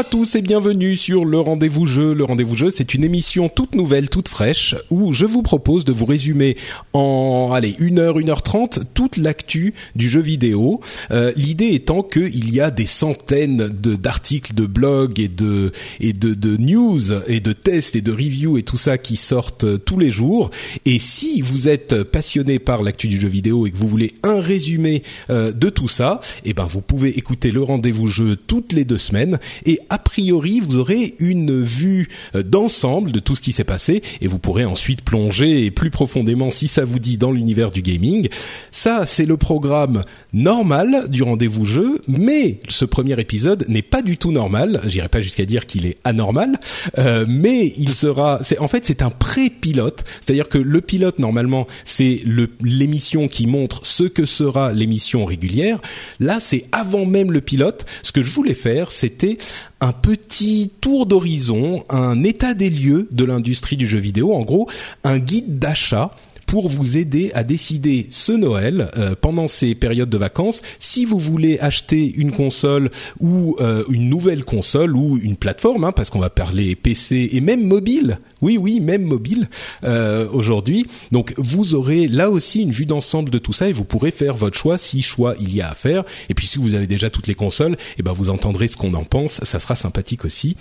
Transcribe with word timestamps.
À 0.00 0.04
tous 0.04 0.34
et 0.34 0.40
bienvenue 0.40 0.96
sur 0.96 1.26
le 1.26 1.38
Rendez-vous 1.38 1.84
Jeu. 1.84 2.14
Le 2.14 2.24
Rendez-vous 2.24 2.56
Jeu, 2.56 2.70
c'est 2.70 2.94
une 2.94 3.04
émission 3.04 3.50
toute 3.50 3.74
nouvelle, 3.74 4.08
toute 4.08 4.28
fraîche, 4.30 4.74
où 4.88 5.12
je 5.12 5.26
vous 5.26 5.42
propose 5.42 5.84
de 5.84 5.92
vous 5.92 6.06
résumer 6.06 6.56
en, 6.94 7.50
allez, 7.52 7.76
une 7.78 7.98
heure, 7.98 8.18
une 8.18 8.30
heure 8.30 8.40
trente, 8.40 8.80
toute 8.94 9.18
l'actu 9.18 9.74
du 9.96 10.08
jeu 10.08 10.22
vidéo. 10.22 10.80
Euh, 11.10 11.32
L'idée 11.36 11.74
étant 11.74 12.02
qu'il 12.02 12.50
y 12.50 12.62
a 12.62 12.70
des 12.70 12.86
centaines 12.86 13.68
d'articles, 13.68 14.54
de 14.54 14.64
blogs 14.64 15.20
et 15.20 15.28
de 15.28 15.70
et 16.00 16.14
de, 16.14 16.32
de 16.32 16.56
news 16.56 17.12
et 17.26 17.40
de 17.40 17.52
tests 17.52 17.94
et 17.94 18.00
de 18.00 18.12
reviews 18.12 18.56
et 18.56 18.62
tout 18.62 18.78
ça 18.78 18.96
qui 18.96 19.18
sortent 19.18 19.64
euh, 19.64 19.76
tous 19.76 19.98
les 19.98 20.10
jours. 20.10 20.50
Et 20.86 20.98
si 20.98 21.42
vous 21.42 21.68
êtes 21.68 22.04
passionné 22.04 22.58
par 22.58 22.82
l'actu 22.82 23.06
du 23.06 23.20
jeu 23.20 23.28
vidéo 23.28 23.66
et 23.66 23.70
que 23.70 23.76
vous 23.76 23.88
voulez 23.88 24.14
un 24.22 24.40
résumé 24.40 25.02
euh, 25.28 25.52
de 25.52 25.68
tout 25.68 25.88
ça, 25.88 26.22
eh 26.46 26.54
ben 26.54 26.64
vous 26.64 26.80
pouvez 26.80 27.18
écouter 27.18 27.50
le 27.50 27.62
Rendez-vous 27.62 28.06
Jeu 28.06 28.36
toutes 28.36 28.72
les 28.72 28.86
deux 28.86 28.96
semaines 28.96 29.38
et 29.66 29.78
a 29.90 29.98
priori 29.98 30.60
vous 30.60 30.78
aurez 30.78 31.14
une 31.18 31.60
vue 31.60 32.08
euh, 32.34 32.42
d'ensemble 32.42 33.12
de 33.12 33.20
tout 33.20 33.36
ce 33.36 33.42
qui 33.42 33.52
s'est 33.52 33.64
passé 33.64 34.02
et 34.20 34.28
vous 34.28 34.38
pourrez 34.38 34.64
ensuite 34.64 35.02
plonger 35.02 35.70
plus 35.70 35.90
profondément 35.90 36.50
si 36.50 36.68
ça 36.68 36.84
vous 36.84 36.98
dit 36.98 37.18
dans 37.18 37.32
l'univers 37.32 37.70
du 37.70 37.82
gaming. 37.82 38.28
Ça 38.70 39.04
c'est 39.04 39.26
le 39.26 39.36
programme 39.36 40.02
normal 40.32 41.08
du 41.08 41.22
rendez-vous 41.22 41.64
jeu, 41.64 42.00
mais 42.08 42.60
ce 42.68 42.84
premier 42.84 43.18
épisode 43.20 43.64
n'est 43.68 43.82
pas 43.82 44.02
du 44.02 44.16
tout 44.16 44.32
normal. 44.32 44.80
J'irai 44.86 45.08
pas 45.08 45.20
jusqu'à 45.20 45.44
dire 45.44 45.66
qu'il 45.66 45.86
est 45.86 45.98
anormal, 46.04 46.58
euh, 46.98 47.24
mais 47.28 47.72
il 47.76 47.92
sera. 47.92 48.40
C'est 48.42 48.58
en 48.58 48.68
fait 48.68 48.86
c'est 48.86 49.02
un 49.02 49.10
pré-pilote, 49.10 50.04
c'est-à-dire 50.20 50.48
que 50.48 50.58
le 50.58 50.80
pilote 50.80 51.18
normalement 51.18 51.66
c'est 51.84 52.22
l'émission 52.60 53.28
qui 53.28 53.46
montre 53.46 53.80
ce 53.84 54.04
que 54.04 54.24
sera 54.24 54.72
l'émission 54.72 55.24
régulière. 55.24 55.80
Là 56.20 56.38
c'est 56.40 56.66
avant 56.72 57.06
même 57.06 57.32
le 57.32 57.40
pilote. 57.40 57.86
Ce 58.02 58.12
que 58.12 58.22
je 58.22 58.32
voulais 58.32 58.54
faire 58.54 58.92
c'était 58.92 59.38
un 59.80 59.92
petit 59.92 60.70
tour 60.80 61.06
d'horizon, 61.06 61.84
un 61.88 62.22
état 62.22 62.54
des 62.54 62.70
lieux 62.70 63.08
de 63.10 63.24
l'industrie 63.24 63.76
du 63.76 63.86
jeu 63.86 63.98
vidéo, 63.98 64.34
en 64.34 64.42
gros 64.42 64.68
un 65.04 65.18
guide 65.18 65.58
d'achat 65.58 66.10
pour 66.50 66.68
vous 66.68 66.96
aider 66.96 67.30
à 67.34 67.44
décider 67.44 68.08
ce 68.10 68.32
Noël 68.32 68.90
euh, 68.98 69.14
pendant 69.14 69.46
ces 69.46 69.76
périodes 69.76 70.10
de 70.10 70.18
vacances 70.18 70.62
si 70.80 71.04
vous 71.04 71.20
voulez 71.20 71.60
acheter 71.60 72.12
une 72.16 72.32
console 72.32 72.90
ou 73.20 73.54
euh, 73.60 73.84
une 73.88 74.08
nouvelle 74.08 74.44
console 74.44 74.96
ou 74.96 75.16
une 75.22 75.36
plateforme 75.36 75.84
hein, 75.84 75.92
parce 75.92 76.10
qu'on 76.10 76.18
va 76.18 76.28
parler 76.28 76.74
PC 76.74 77.30
et 77.34 77.40
même 77.40 77.64
mobile. 77.64 78.18
Oui 78.42 78.58
oui 78.58 78.80
même 78.80 79.04
mobile 79.04 79.48
euh, 79.84 80.26
aujourd'hui. 80.32 80.88
Donc 81.12 81.34
vous 81.38 81.76
aurez 81.76 82.08
là 82.08 82.30
aussi 82.30 82.62
une 82.62 82.72
vue 82.72 82.86
d'ensemble 82.86 83.30
de 83.30 83.38
tout 83.38 83.52
ça 83.52 83.68
et 83.68 83.72
vous 83.72 83.84
pourrez 83.84 84.10
faire 84.10 84.34
votre 84.34 84.58
choix 84.58 84.76
si 84.76 85.02
choix 85.02 85.36
il 85.40 85.54
y 85.54 85.60
a 85.60 85.70
à 85.70 85.76
faire. 85.76 86.02
Et 86.30 86.34
puis 86.34 86.48
si 86.48 86.58
vous 86.58 86.74
avez 86.74 86.88
déjà 86.88 87.10
toutes 87.10 87.28
les 87.28 87.36
consoles 87.36 87.76
eh 87.96 88.02
ben 88.02 88.12
vous 88.12 88.28
entendrez 88.28 88.66
ce 88.66 88.76
qu'on 88.76 88.94
en 88.94 89.04
pense. 89.04 89.38
Ça 89.44 89.60
sera 89.60 89.76
sympathique 89.76 90.24
aussi. 90.24 90.56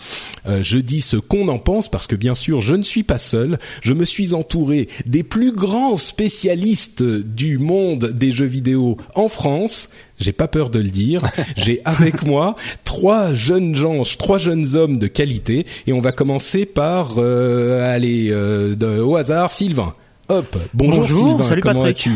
Euh, 0.45 0.61
je 0.61 0.77
dis 0.77 1.01
ce 1.01 1.17
qu'on 1.17 1.47
en 1.47 1.57
pense 1.57 1.89
parce 1.89 2.06
que 2.06 2.16
bien 2.16 2.35
sûr 2.35 2.61
je 2.61 2.75
ne 2.75 2.83
suis 2.83 3.01
pas 3.01 3.17
seul. 3.17 3.57
Je 3.81 3.95
me 3.95 4.06
suis 4.06 4.35
entouré 4.35 4.88
des 5.07 5.23
plus 5.23 5.51
grands 5.51 5.78
spécialiste 5.95 7.03
du 7.03 7.57
monde 7.57 8.12
des 8.12 8.31
jeux 8.31 8.45
vidéo 8.45 8.97
en 9.16 9.29
France. 9.29 9.90
J'ai 10.19 10.31
pas 10.31 10.47
peur 10.47 10.69
de 10.69 10.79
le 10.79 10.90
dire. 10.90 11.23
J'ai 11.57 11.81
avec 11.85 12.23
moi 12.23 12.56
trois 12.84 13.34
jeunes 13.34 13.75
gens, 13.75 14.03
trois 14.18 14.38
jeunes 14.38 14.75
hommes 14.75 14.97
de 14.97 15.07
qualité, 15.07 15.66
et 15.88 15.94
on 15.94 16.01
va 16.01 16.12
commencer 16.12 16.66
par 16.66 17.16
euh, 17.18 17.94
aller 17.94 18.29
euh, 18.31 19.03
au 19.03 19.16
hasard, 19.16 19.51
Sylvain. 19.51 19.94
Hop, 20.28 20.57
bonjour, 20.73 21.07
Sylvain. 21.07 21.44
Salut 21.44 21.62
comment 21.62 21.84
vas-tu? 21.84 22.12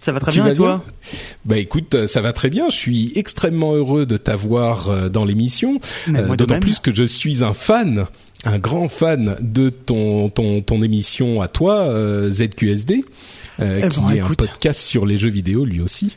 Ça 0.00 0.12
va 0.12 0.20
très 0.20 0.32
bien 0.32 0.46
et 0.46 0.54
toi? 0.54 0.84
Bah 1.46 1.56
écoute, 1.56 2.06
ça 2.06 2.20
va 2.20 2.34
très 2.34 2.50
bien. 2.50 2.68
Je 2.68 2.76
suis 2.76 3.12
extrêmement 3.14 3.74
heureux 3.74 4.04
de 4.04 4.18
t'avoir 4.18 4.90
euh, 4.90 5.08
dans 5.08 5.24
l'émission, 5.24 5.80
d'autant 6.06 6.60
plus 6.60 6.78
que 6.80 6.94
je 6.94 7.04
suis 7.04 7.42
un 7.42 7.54
fan 7.54 8.06
un 8.44 8.58
grand 8.58 8.88
fan 8.88 9.36
de 9.40 9.70
ton 9.70 10.28
ton 10.28 10.60
ton 10.60 10.82
émission 10.82 11.40
à 11.40 11.48
toi 11.48 11.88
euh, 11.88 12.30
ZQSD 12.30 13.04
euh, 13.60 13.82
eh 13.84 13.88
qui 13.88 14.16
est 14.16 14.20
un 14.20 14.28
podcast 14.34 14.80
sur 14.80 15.06
les 15.06 15.16
jeux 15.16 15.30
vidéo 15.30 15.64
lui 15.64 15.80
aussi. 15.80 16.16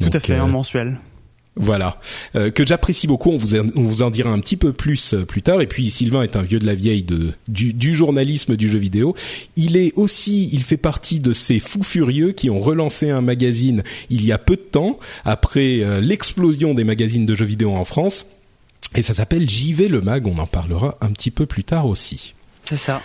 Tout 0.00 0.10
à 0.12 0.20
fait, 0.20 0.34
un 0.34 0.44
euh, 0.44 0.48
mensuel. 0.48 0.98
Voilà, 1.58 1.98
que 2.34 2.66
j'apprécie 2.66 3.06
beaucoup. 3.06 3.30
On 3.30 3.38
vous, 3.38 3.56
on 3.56 3.82
vous 3.82 4.02
en 4.02 4.10
dira 4.10 4.28
un 4.28 4.40
petit 4.40 4.58
peu 4.58 4.74
plus 4.74 5.14
plus 5.26 5.40
tard. 5.40 5.62
Et 5.62 5.66
puis 5.66 5.88
Sylvain 5.88 6.20
est 6.20 6.36
un 6.36 6.42
vieux 6.42 6.58
de 6.58 6.66
la 6.66 6.74
vieille 6.74 7.02
de 7.02 7.32
du, 7.48 7.72
du, 7.72 7.94
journalisme 7.94 8.56
du 8.56 8.68
jeu 8.68 8.78
vidéo. 8.78 9.14
Il 9.56 9.78
est 9.78 9.94
aussi, 9.96 10.50
il 10.52 10.64
fait 10.64 10.76
partie 10.76 11.18
de 11.18 11.32
ces 11.32 11.58
fous 11.58 11.82
furieux 11.82 12.32
qui 12.32 12.50
ont 12.50 12.60
relancé 12.60 13.08
un 13.08 13.22
magazine 13.22 13.84
il 14.10 14.22
y 14.22 14.32
a 14.32 14.38
peu 14.38 14.56
de 14.56 14.60
temps 14.60 14.98
après 15.24 15.82
l'explosion 16.02 16.74
des 16.74 16.84
magazines 16.84 17.24
de 17.24 17.34
jeux 17.34 17.46
vidéo 17.46 17.72
en 17.72 17.86
France. 17.86 18.26
Et 18.94 19.02
ça 19.02 19.14
s'appelle 19.14 19.48
JV 19.48 19.88
le 19.88 20.00
mag, 20.00 20.26
on 20.26 20.38
en 20.38 20.46
parlera 20.46 20.96
un 21.00 21.10
petit 21.12 21.30
peu 21.30 21.46
plus 21.46 21.64
tard 21.64 21.86
aussi. 21.86 22.34
C'est 22.64 22.78
ça. 22.78 23.02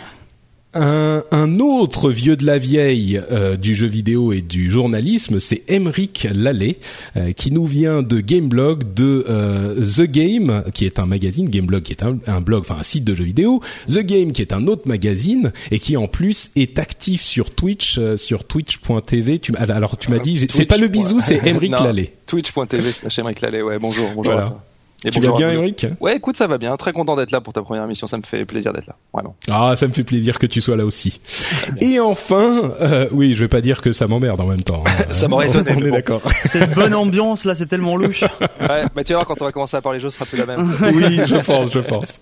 Un, 0.74 1.24
un, 1.32 1.60
autre 1.60 2.12
vieux 2.12 2.38
de 2.38 2.46
la 2.46 2.58
vieille 2.58 3.20
euh, 3.30 3.58
du 3.58 3.76
jeu 3.76 3.88
vidéo 3.88 4.32
et 4.32 4.40
du 4.40 4.72
journalisme, 4.72 5.42
c'est 5.42 5.64
Emeric 5.68 6.28
Lallet, 6.34 6.78
euh, 7.18 7.34
qui 7.34 7.52
nous 7.52 7.66
vient 7.66 8.02
de 8.02 8.22
Gameblog, 8.22 8.94
de 8.94 9.26
euh, 9.28 9.76
The 9.76 10.10
Game, 10.10 10.64
qui 10.74 10.86
est 10.86 10.98
un 10.98 11.06
magazine, 11.06 11.50
Gameblog 11.50 11.84
qui 11.84 11.92
est 11.92 12.04
un, 12.04 12.20
un, 12.26 12.40
blog, 12.40 12.62
enfin 12.62 12.78
un 12.80 12.84
site 12.84 13.04
de 13.04 13.14
jeux 13.14 13.26
vidéo, 13.26 13.60
The 13.90 14.00
Game 14.00 14.32
qui 14.32 14.42
est 14.42 14.54
un 14.54 14.66
autre 14.68 14.84
magazine 14.88 15.52
et 15.72 15.80
qui 15.80 15.98
en 15.98 16.08
plus 16.08 16.52
est 16.56 16.80
actif 16.80 17.22
sur 17.22 17.50
Twitch, 17.50 18.00
sur 18.16 18.46
twitch.tv. 18.46 19.40
Tu, 19.40 19.54
alors 19.58 19.98
tu 19.98 20.10
m'as 20.10 20.20
dit, 20.20 20.48
c'est 20.50 20.66
pas 20.66 20.78
le 20.78 20.88
bisou, 20.88 21.20
c'est 21.20 21.46
Emeric 21.46 21.72
Lallet. 21.72 22.14
Twitch.tv 22.28 22.94
slash 22.94 23.20
Emeric 23.20 23.42
Lallet, 23.42 23.62
ouais, 23.62 23.78
bonjour, 23.78 24.10
bonjour. 24.16 24.32
Voilà. 24.32 24.64
Et 25.04 25.10
tu 25.10 25.20
vas 25.20 25.32
bien, 25.36 25.50
Eric? 25.50 25.88
Ouais, 26.00 26.18
écoute, 26.18 26.38
ça 26.38 26.46
va 26.46 26.60
bien. 26.60 26.78
Très 26.78 26.94
content 26.94 27.16
d'être 27.16 27.32
là 27.32 27.42
pour 27.42 27.54
ta 27.54 27.62
première 27.64 27.84
émission. 27.84 28.06
Ça 28.06 28.18
me 28.18 28.22
fait 28.22 28.46
plaisir 28.46 28.72
d'être 28.72 28.86
là, 28.86 28.96
vraiment. 29.14 29.36
Ah, 29.50 29.76
ça 29.76 29.88
me 29.88 29.94
fait 29.94 30.04
plaisir 30.04 30.38
que 30.38 30.46
tu 30.46 30.62
sois 30.62 30.76
là 30.76 30.86
aussi. 30.86 31.20
Et 31.80 32.00
enfin, 32.00 32.72
euh, 32.82 33.08
oui, 33.12 33.34
je 33.34 33.44
vais 33.44 33.48
pas 33.48 33.62
dire 33.62 33.82
que 33.82 33.94
ça 33.94 34.08
m'emmerde 34.08 34.40
en 34.40 34.46
même 34.46 34.62
temps. 34.62 34.84
Hein. 34.86 35.06
ça 35.12 35.28
m'aurait 35.28 35.48
étonné. 35.48 35.72
On 35.76 35.84
est 35.84 35.92
d'accord. 35.92 36.22
Cette 36.46 36.76
bonne 36.76 36.94
ambiance 36.94 37.46
là, 37.46 37.56
c'est 37.56 37.66
tellement 37.66 37.98
louche. 37.98 38.22
ouais, 38.62 38.84
mais 38.96 39.04
tu 39.04 39.14
voir 39.14 39.26
quand 39.26 39.42
on 39.42 39.46
va 39.46 39.52
commencer 39.52 39.76
à 39.76 39.82
parler 39.82 40.00
jeux, 40.00 40.12
ce 40.12 40.18
sera 40.18 40.26
plus 40.26 40.38
la 40.38 40.46
même. 40.46 40.72
oui, 40.94 41.22
je 41.26 41.38
pense, 41.38 41.72
je 41.72 41.80
pense. 41.80 42.20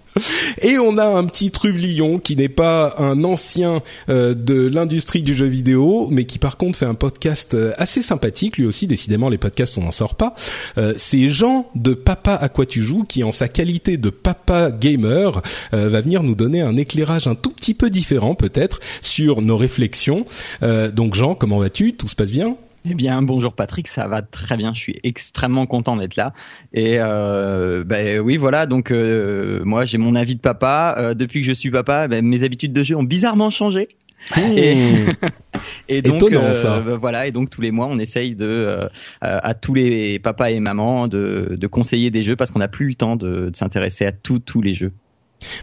Et 0.62 0.78
on 0.78 0.98
a 0.98 1.06
un 1.06 1.26
petit 1.26 1.52
trublion 1.52 2.18
qui 2.20 2.38
n'est 2.38 2.50
pas 2.50 2.96
un 2.98 3.24
ancien 3.26 3.81
euh, 4.08 4.34
de 4.34 4.68
l'industrie 4.68 5.22
du 5.22 5.34
jeu 5.34 5.48
vidéo, 5.48 6.08
mais 6.12 6.26
qui 6.26 6.40
par 6.40 6.56
contre 6.56 6.80
fait 6.80 6.86
un 6.86 6.94
podcast 6.94 7.54
euh, 7.56 7.74
assez 7.78 8.02
sympathique. 8.02 8.58
Lui 8.58 8.66
aussi, 8.66 8.88
décidément, 8.88 9.28
les 9.28 9.38
podcasts 9.38 9.78
on 9.78 9.81
n'en 9.81 9.92
sort 9.92 10.16
pas. 10.16 10.34
Euh, 10.78 10.94
c'est 10.96 11.30
Jean 11.30 11.70
de 11.76 11.94
Papa 11.94 12.48
quoi 12.50 12.66
tu 12.69 12.83
joues 12.83 13.04
qui, 13.04 13.24
en 13.24 13.31
sa 13.31 13.50
qualité 13.50 13.98
de 13.98 14.10
papa 14.10 14.71
gamer, 14.71 15.42
euh, 15.74 15.89
va 15.89 16.01
venir 16.01 16.24
nous 16.24 16.36
donner 16.36 16.62
un 16.62 16.77
éclairage 16.77 17.27
un 17.27 17.36
tout 17.36 17.51
petit 17.51 17.74
peu 17.74 17.89
différent 17.89 18.36
peut-être 18.36 18.80
sur 19.01 19.42
nos 19.42 19.57
réflexions. 19.57 20.25
Euh, 20.63 20.92
donc 20.92 21.16
Jean, 21.16 21.36
comment 21.36 21.60
vas-tu? 21.60 21.94
Tout 21.94 22.07
se 22.07 22.16
passe 22.16 22.31
bien? 22.31 22.56
Eh 22.89 22.94
bien, 22.94 23.21
bonjour 23.21 23.54
Patrick, 23.54 23.89
ça 23.89 24.07
va 24.07 24.21
très 24.21 24.56
bien. 24.56 24.74
Je 24.74 24.80
suis 24.80 25.00
extrêmement 25.04 25.66
content 25.66 25.98
d'être 25.98 26.16
là. 26.16 26.33
Et 26.71 26.95
euh, 27.00 27.83
ben 27.83 28.19
oui, 28.19 28.38
voilà. 28.38 28.66
Donc 28.66 28.92
moi, 28.92 29.83
j'ai 29.83 29.98
mon 29.98 30.16
avis 30.16 30.36
de 30.36 30.39
papa. 30.39 31.13
Depuis 31.13 31.42
que 31.42 31.48
je 31.48 31.51
suis 31.51 31.71
papa, 31.71 32.07
ben, 32.07 32.25
mes 32.25 32.44
habitudes 32.44 32.71
de 32.71 32.83
jeu 32.83 32.95
ont 32.95 33.04
bizarrement 33.04 33.50
changé. 33.50 33.89
Et, 34.38 34.77
et 35.88 36.02
donc 36.02 36.16
Étonnant, 36.22 36.54
ça. 36.54 36.76
euh, 36.78 36.98
voilà. 37.00 37.28
Et 37.28 37.32
donc 37.32 37.50
tous 37.50 37.62
les 37.62 37.72
mois, 37.72 37.88
on 37.90 38.00
essaye 38.00 38.36
de 38.36 38.46
euh, 38.46 38.88
à 39.22 39.54
tous 39.54 39.74
les 39.74 40.20
papas 40.20 40.50
et 40.52 40.60
mamans 40.60 41.08
de, 41.08 41.56
de 41.60 41.68
conseiller 41.68 42.12
des 42.12 42.24
jeux 42.24 42.36
parce 42.36 42.52
qu'on 42.52 42.60
n'a 42.60 42.68
plus 42.68 42.88
le 42.90 42.96
temps 42.96 43.16
de, 43.16 43.50
de 43.50 43.56
s'intéresser 43.56 44.06
à 44.06 44.12
tous 44.12 44.40
tous 44.40 44.62
les 44.62 44.74
jeux. 44.74 44.92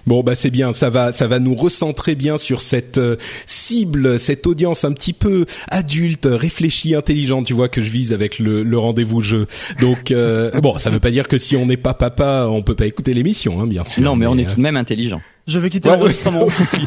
Bon 0.07 0.23
bah 0.23 0.35
c'est 0.35 0.51
bien, 0.51 0.73
ça 0.73 0.89
va 0.89 1.13
ça 1.13 1.27
va 1.27 1.39
nous 1.39 1.55
recentrer 1.55 2.15
bien 2.15 2.39
sur 2.39 2.63
cette 2.63 2.97
euh, 2.97 3.17
cible, 3.47 4.19
cette 4.19 4.47
audience 4.47 4.85
un 4.87 4.93
petit 4.93 5.13
peu 5.13 5.45
adulte, 5.69 6.27
réfléchie, 6.31 6.95
intelligente, 6.95 7.45
tu 7.45 7.53
vois 7.53 7.69
que 7.69 7.83
je 7.83 7.91
vise 7.91 8.15
avec 8.15 8.39
le, 8.39 8.63
le 8.63 8.79
rendez-vous 8.79 9.21
jeu. 9.21 9.47
Donc 9.83 10.13
euh, 10.13 10.51
bon, 10.63 10.79
ça 10.79 10.89
veut 10.89 10.99
pas 11.01 11.11
dire 11.11 11.29
que 11.29 11.37
si 11.37 11.57
on 11.57 11.67
n'est 11.67 11.77
pas 11.77 11.93
papa, 11.93 12.47
on 12.51 12.63
peut 12.63 12.75
pas 12.75 12.87
écouter 12.87 13.13
l'émission 13.13 13.61
hein, 13.61 13.67
bien 13.67 13.85
sûr. 13.85 14.03
Non, 14.03 14.17
mais 14.17 14.27
on 14.27 14.39
est 14.39 14.47
euh, 14.47 14.51
tout 14.51 14.57
de 14.57 14.63
même 14.63 14.79
intelligent. 14.79 15.21
Je 15.47 15.61
vais 15.61 15.71
quitter 15.71 15.89
Ouais, 15.89 15.97
l'enregistrement. 15.97 16.45
aussi. 16.47 16.81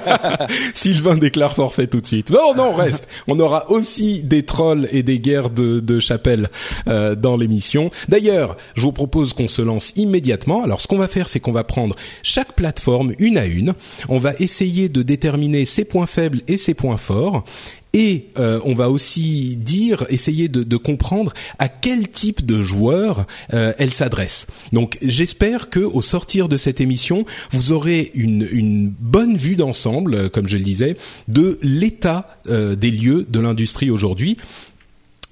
Sylvain 0.74 1.16
déclare 1.16 1.52
forfait 1.54 1.86
tout 1.88 2.00
de 2.00 2.06
suite. 2.06 2.30
Non, 2.30 2.54
non, 2.56 2.72
reste. 2.72 3.08
On 3.26 3.38
aura 3.40 3.70
aussi 3.70 4.22
des 4.22 4.44
trolls 4.44 4.88
et 4.92 5.02
des 5.02 5.18
guerres 5.18 5.50
de, 5.50 5.80
de 5.80 5.98
chapelle 6.00 6.48
euh, 6.86 7.14
dans 7.16 7.36
l'émission. 7.36 7.90
D'ailleurs, 8.08 8.56
je 8.76 8.82
vous 8.82 8.92
propose 8.92 9.32
qu'on 9.32 9.48
se 9.48 9.62
lance 9.62 9.92
immédiatement. 9.96 10.62
Alors, 10.62 10.80
ce 10.80 10.86
qu'on 10.86 10.98
va 10.98 11.08
faire, 11.08 11.28
c'est 11.28 11.40
qu'on 11.40 11.52
va 11.52 11.64
prendre 11.64 11.96
chaque 12.22 12.52
plateforme 12.54 13.12
une 13.18 13.36
à 13.38 13.46
une. 13.46 13.74
On 14.08 14.18
va 14.18 14.34
essayer 14.38 14.88
de 14.88 15.02
déterminer 15.02 15.64
ses 15.64 15.84
points 15.84 16.06
faibles 16.06 16.42
et 16.46 16.56
ses 16.56 16.74
points 16.74 16.96
forts. 16.96 17.44
Et 17.92 18.26
euh, 18.38 18.60
on 18.64 18.74
va 18.74 18.88
aussi 18.88 19.56
dire, 19.56 20.04
essayer 20.10 20.48
de, 20.48 20.76
comprendre 20.76 21.32
à 21.58 21.68
quel 21.68 22.08
type 22.08 22.46
de 22.46 22.62
joueur 22.62 23.26
euh, 23.52 23.72
elle 23.78 23.92
s'adresse. 23.92 24.46
Donc 24.72 24.96
j'espère 25.02 25.68
que 25.68 25.80
au 25.80 26.00
sortir 26.00 26.48
de 26.48 26.56
cette 26.56 26.80
émission, 26.80 27.24
vous 27.50 27.72
aurez 27.72 28.10
une, 28.14 28.48
une 28.50 28.88
bonne 28.88 29.36
vue 29.36 29.56
d'ensemble, 29.56 30.14
euh, 30.14 30.28
comme 30.28 30.48
je 30.48 30.56
le 30.56 30.62
disais, 30.62 30.96
de 31.28 31.58
l'état 31.62 32.38
euh, 32.48 32.76
des 32.76 32.90
lieux 32.90 33.26
de 33.28 33.40
l'industrie 33.40 33.90
aujourd'hui. 33.90 34.36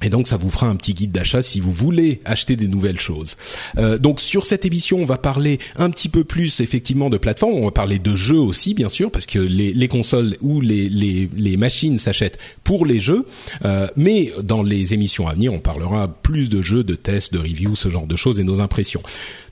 Et 0.02 0.10
donc 0.10 0.28
ça 0.28 0.36
vous 0.36 0.50
fera 0.50 0.68
un 0.68 0.76
petit 0.76 0.94
guide 0.94 1.10
d'achat 1.10 1.42
si 1.42 1.58
vous 1.58 1.72
voulez 1.72 2.20
acheter 2.24 2.54
des 2.54 2.68
nouvelles 2.68 3.00
choses. 3.00 3.36
Euh, 3.78 3.98
donc 3.98 4.20
sur 4.20 4.46
cette 4.46 4.64
émission, 4.64 5.00
on 5.00 5.04
va 5.04 5.18
parler 5.18 5.58
un 5.76 5.90
petit 5.90 6.08
peu 6.08 6.22
plus 6.22 6.60
effectivement 6.60 7.10
de 7.10 7.18
plateformes. 7.18 7.54
On 7.54 7.64
va 7.64 7.72
parler 7.72 7.98
de 7.98 8.14
jeux 8.14 8.38
aussi, 8.38 8.74
bien 8.74 8.88
sûr, 8.88 9.10
parce 9.10 9.26
que 9.26 9.40
les, 9.40 9.72
les 9.72 9.88
consoles 9.88 10.36
ou 10.40 10.60
les 10.60 11.56
machines 11.56 11.98
s'achètent 11.98 12.38
pour 12.62 12.86
les 12.86 13.00
jeux. 13.00 13.26
Euh, 13.64 13.88
mais 13.96 14.32
dans 14.42 14.62
les 14.62 14.94
émissions 14.94 15.26
à 15.26 15.34
venir, 15.34 15.52
on 15.52 15.58
parlera 15.58 16.08
plus 16.08 16.48
de 16.48 16.62
jeux, 16.62 16.84
de 16.84 16.94
tests, 16.94 17.32
de 17.32 17.38
reviews, 17.38 17.74
ce 17.74 17.88
genre 17.88 18.06
de 18.06 18.16
choses 18.16 18.38
et 18.38 18.44
nos 18.44 18.60
impressions. 18.60 19.02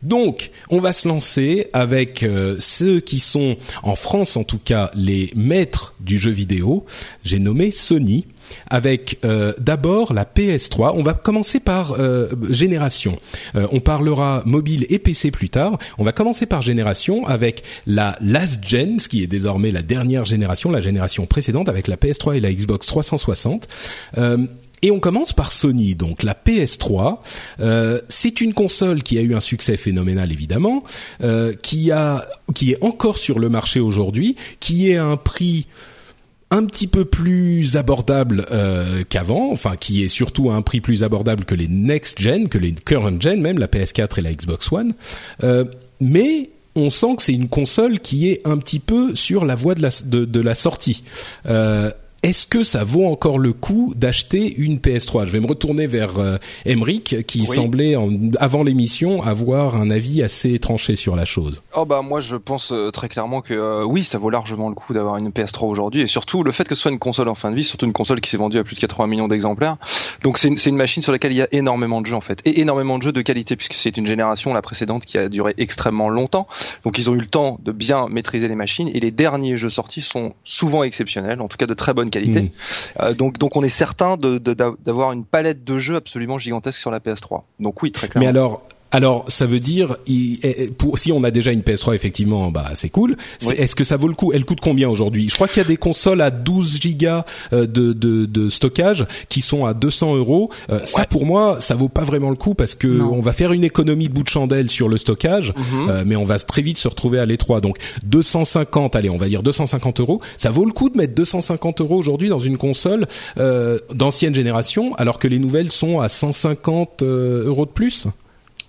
Donc, 0.03 0.51
on 0.71 0.81
va 0.81 0.93
se 0.93 1.09
lancer 1.09 1.69
avec 1.73 2.23
euh, 2.23 2.57
ceux 2.61 3.01
qui 3.01 3.19
sont 3.19 3.57
en 3.83 3.97
France, 3.97 4.37
en 4.37 4.45
tout 4.45 4.61
cas, 4.63 4.91
les 4.95 5.33
maîtres 5.35 5.95
du 6.01 6.19
jeu 6.19 6.31
vidéo. 6.31 6.87
J'ai 7.25 7.39
nommé 7.39 7.71
Sony 7.71 8.27
avec 8.71 9.19
euh, 9.25 9.53
d'abord 9.59 10.13
la 10.13 10.25
PS3. 10.25 10.93
On 10.95 11.03
va 11.03 11.15
commencer 11.15 11.61
par 11.61 11.93
euh, 11.99 12.29
génération. 12.51 13.19
Euh, 13.55 13.67
on 13.73 13.81
parlera 13.81 14.43
mobile 14.45 14.87
et 14.89 14.99
PC 14.99 15.31
plus 15.31 15.51
tard. 15.51 15.79
On 15.99 16.05
va 16.05 16.13
commencer 16.13 16.47
par 16.47 16.63
génération 16.63 17.27
avec 17.27 17.63
la 17.87 18.17
last 18.21 18.67
gen, 18.67 18.99
ce 18.99 19.09
qui 19.09 19.23
est 19.23 19.27
désormais 19.27 19.71
la 19.71 19.83
dernière 19.83 20.25
génération, 20.25 20.71
la 20.71 20.81
génération 20.81 21.27
précédente 21.27 21.69
avec 21.69 21.89
la 21.89 21.97
PS3 21.97 22.37
et 22.37 22.41
la 22.41 22.53
Xbox 22.53 22.87
360. 22.87 23.69
Euh, 24.19 24.47
et 24.83 24.91
on 24.91 25.01
commence 25.01 25.33
par 25.33 25.53
Sony, 25.53 25.95
donc 25.95 26.23
la 26.23 26.35
PS3. 26.35 27.19
Euh, 27.61 28.01
c'est 28.09 28.41
une 28.41 28.53
console 28.53 29.03
qui 29.03 29.19
a 29.19 29.23
eu 29.23 29.35
un 29.35 29.41
succès 29.41 29.77
phénoménal 29.77 30.31
évidemment, 30.31 30.85
euh, 31.23 31.55
qui 31.55 31.91
a, 31.91 32.29
qui 32.55 32.73
est 32.73 32.85
encore 32.85 33.19
sur 33.19 33.39
le 33.39 33.49
marché 33.49 33.81
aujourd'hui, 33.81 34.37
qui 34.61 34.91
est 34.91 34.97
à 34.97 35.05
un 35.05 35.17
prix 35.17 35.67
un 36.51 36.65
petit 36.67 36.87
peu 36.87 37.05
plus 37.05 37.77
abordable 37.77 38.47
euh, 38.53 39.03
qu'avant, 39.09 39.51
enfin 39.51 39.77
qui 39.77 40.05
est 40.05 40.09
surtout 40.09 40.51
à 40.51 40.55
un 40.55 40.63
prix 40.63 40.81
plus 40.81 41.03
abordable 41.03 41.45
que 41.45 41.55
les 41.55 41.69
next 41.69 42.21
gen, 42.21 42.49
que 42.49 42.59
les 42.59 42.73
current 42.73 43.21
gen, 43.21 43.41
même 43.41 43.59
la 43.59 43.67
PS4 43.67 44.19
et 44.19 44.23
la 44.23 44.33
Xbox 44.33 44.71
One. 44.71 44.93
Euh, 45.43 45.65
mais 46.01 46.51
on 46.77 46.91
sent 46.91 47.17
que 47.17 47.23
c'est 47.23 47.33
une 47.33 47.49
console 47.49 48.01
qui 48.01 48.29
est 48.29 48.47
un 48.47 48.59
petit 48.59 48.79
peu 48.79 49.17
sur 49.17 49.45
la 49.45 49.55
voie 49.55 49.75
de 49.75 49.83
la, 49.83 49.89
de, 50.05 50.25
de 50.25 50.41
la 50.41 50.55
sortie. 50.55 51.03
Euh, 51.47 51.91
est-ce 52.23 52.47
que 52.47 52.63
ça 52.65 52.83
vaut 52.83 53.07
encore 53.07 53.39
le 53.39 53.53
coup 53.53 53.93
d'acheter 53.97 54.53
une 54.57 54.79
PS3 54.79 55.27
Je 55.27 55.31
vais 55.33 55.41
me 55.41 55.47
retourner 55.47 55.87
vers 55.87 56.19
euh, 56.19 56.39
Emric, 56.65 57.25
qui 57.27 57.41
Oui. 57.41 57.47
semblait 57.57 57.95
en- 57.97 58.11
avant 58.41 58.63
l'émission 58.65 59.23
avoir 59.23 59.77
un 59.77 59.91
avis 59.91 60.23
assez 60.23 60.59
tranché 60.59 60.97
sur 60.97 61.15
la 61.15 61.25
chose. 61.25 61.63
Oh 61.75 61.85
bah 61.85 62.03
moi 62.03 62.21
je 62.21 62.35
pense 62.37 62.73
euh, 62.73 62.91
très 62.91 63.09
clairement 63.09 63.43
que 63.43 63.55
euh, 63.55 63.85
oui 63.85 64.03
ça 64.03 64.19
vaut 64.19 64.31
largement 64.31 64.69
le 64.69 64.75
coup 64.75 64.93
d'avoir 64.93 65.17
une 65.19 65.29
PS3 65.31 65.67
aujourd'hui 65.67 66.01
et 66.01 66.07
surtout 66.07 66.43
le 66.43 66.51
fait 66.53 66.65
que 66.67 66.75
ce 66.75 66.83
soit 66.83 66.91
une 66.91 66.99
console 66.99 67.29
en 67.29 67.35
fin 67.35 67.51
de 67.51 67.57
vie, 67.57 67.63
surtout 67.65 67.87
une 67.87 67.93
console 67.93 68.21
qui 68.21 68.31
s'est 68.31 68.37
vendue 68.37 68.59
à 68.59 68.65
plus 68.65 68.75
de 68.75 68.81
80 68.81 69.07
millions 69.07 69.29
d'exemplaires. 69.29 69.77
Donc 70.23 70.39
c'est 70.39 70.49
une, 70.49 70.57
une 70.67 70.77
machine 70.77 71.03
sur 71.03 71.13
laquelle 71.13 71.33
il 71.33 71.37
y 71.39 71.43
a 71.43 71.49
énormément 71.53 72.01
de 72.01 72.07
jeux 72.07 72.17
en 72.17 72.21
fait 72.21 72.41
et 72.45 72.61
énormément 72.61 72.99
de 72.99 73.03
jeux 73.05 73.13
de 73.13 73.23
qualité 73.23 73.55
puisque 73.57 73.75
c'est 73.75 73.97
une 73.97 74.07
génération 74.07 74.53
la 74.53 74.63
précédente 74.63 75.05
qui 75.07 75.19
a 75.19 75.29
duré 75.29 75.55
extrêmement 75.59 76.09
longtemps. 76.09 76.49
Donc 76.83 76.99
ils 76.99 77.09
ont 77.09 77.15
eu 77.15 77.19
le 77.21 77.27
temps 77.27 77.61
de 77.63 77.71
bien 77.73 78.09
maîtriser 78.09 78.49
les 78.49 78.57
machines 78.57 78.89
et 78.93 78.99
les 79.01 79.11
derniers 79.13 79.57
jeux 79.57 79.71
sortis 79.71 80.03
sont 80.03 80.33
souvent 80.45 80.83
exceptionnels, 80.83 81.41
en 81.41 81.47
tout 81.49 81.57
cas 81.57 81.67
de 81.67 81.75
très 81.75 81.93
bonne 81.95 82.11
qualité. 82.11 82.16
Mm. 82.25 82.51
Euh, 83.01 83.15
donc 83.15 83.39
donc 83.39 83.57
on 83.57 83.63
est 83.63 83.69
certain 83.69 84.17
de- 84.17 84.39
de- 84.39 84.55
d'avoir 84.55 85.13
une 85.13 85.25
palette 85.25 85.65
de 85.65 85.79
jeux 85.79 85.97
absolument 85.97 86.39
gigantesque 86.39 86.79
sur 86.79 86.91
la 86.91 87.01
PS3. 87.01 87.43
Donc 87.61 87.83
oui 87.83 87.93
très 87.93 88.09
clairement. 88.09 88.25
Mais 88.25 88.29
alors, 88.31 88.63
alors 88.97 89.25
ça 89.29 89.47
veut 89.47 89.61
dire, 89.61 89.97
eh, 90.09 90.71
pour, 90.79 90.99
si 90.99 91.13
on 91.13 91.23
a 91.23 91.31
déjà 91.31 91.53
une 91.53 91.61
PS3, 91.61 91.95
effectivement, 91.95 92.51
bah 92.51 92.71
c'est 92.75 92.89
cool. 92.89 93.17
Oui. 93.47 93.55
Est-ce 93.59 93.75
que 93.75 93.85
ça 93.85 93.97
vaut 93.97 94.09
le 94.09 94.15
coup? 94.15 94.33
Elle 94.33 94.45
coûte 94.45 94.61
combien 94.63 94.89
aujourd'hui? 94.89 95.29
Je 95.29 95.35
crois 95.35 95.49
qu'il 95.49 95.59
y 95.63 95.65
a 95.65 95.69
des 95.69 95.77
consoles 95.77 96.21
à 96.21 96.31
12 96.31 96.81
gigas 96.81 97.25
euh, 97.53 97.67
de, 97.67 97.93
de, 97.93 98.27
de 98.27 98.49
stockage 98.49 99.05
qui 99.29 99.41
sont 99.43 99.67
à 99.67 99.75
200 99.75 100.17
euros. 100.17 100.51
Euh, 100.71 100.81
Ça, 100.85 101.01
Ouais. 101.01 101.07
pour 101.11 101.27
moi, 101.27 101.61
ça 101.61 101.75
vaut 101.75 101.89
pas 101.91 102.05
vraiment 102.05 102.31
le 102.31 102.37
coup 102.37 102.55
parce 102.55 102.75
que 102.75 102.87
Non. 102.89 103.13
on 103.13 103.21
va 103.21 103.33
faire 103.33 103.53
une 103.53 103.65
économie 103.65 104.09
de 104.09 104.15
bout 104.15 104.23
de 104.23 104.29
chandelle 104.29 104.71
sur 104.71 104.89
le 104.89 104.97
stockage, 104.97 105.53
Mhm. 105.57 105.89
euh, 105.91 106.05
mais 106.07 106.17
on 106.17 106.25
va 106.25 106.39
très 106.39 106.63
vite 106.63 106.79
se 106.79 106.89
retrouver 106.89 107.19
à 107.19 107.27
l'étroit. 107.27 107.61
Donc 107.61 107.77
250, 108.05 108.97
allez, 108.97 109.11
on 109.11 109.17
va 109.19 109.29
dire 109.29 109.43
250 109.43 110.01
euros. 110.01 110.21
Ça 110.37 110.51
vaut 110.51 110.65
le 110.65 110.73
coup 110.73 110.89
de 110.91 110.97
mettre 110.97 111.15
250 111.15 111.81
euros 111.83 111.97
aujourd'hui 111.97 112.29
dans 112.29 112.39
une 112.39 112.57
console 112.57 113.07
euh, 113.39 113.79
d'ancienne 113.95 114.35
génération, 114.35 114.95
alors 114.95 115.19
que 115.19 115.29
les 115.29 115.39
nouvelles 115.39 115.71
sont 115.71 116.01
à 116.01 116.09
150 116.09 117.03
euh, 117.03 117.45
euros 117.47 117.67
de 117.67 117.71
plus? 117.71 118.07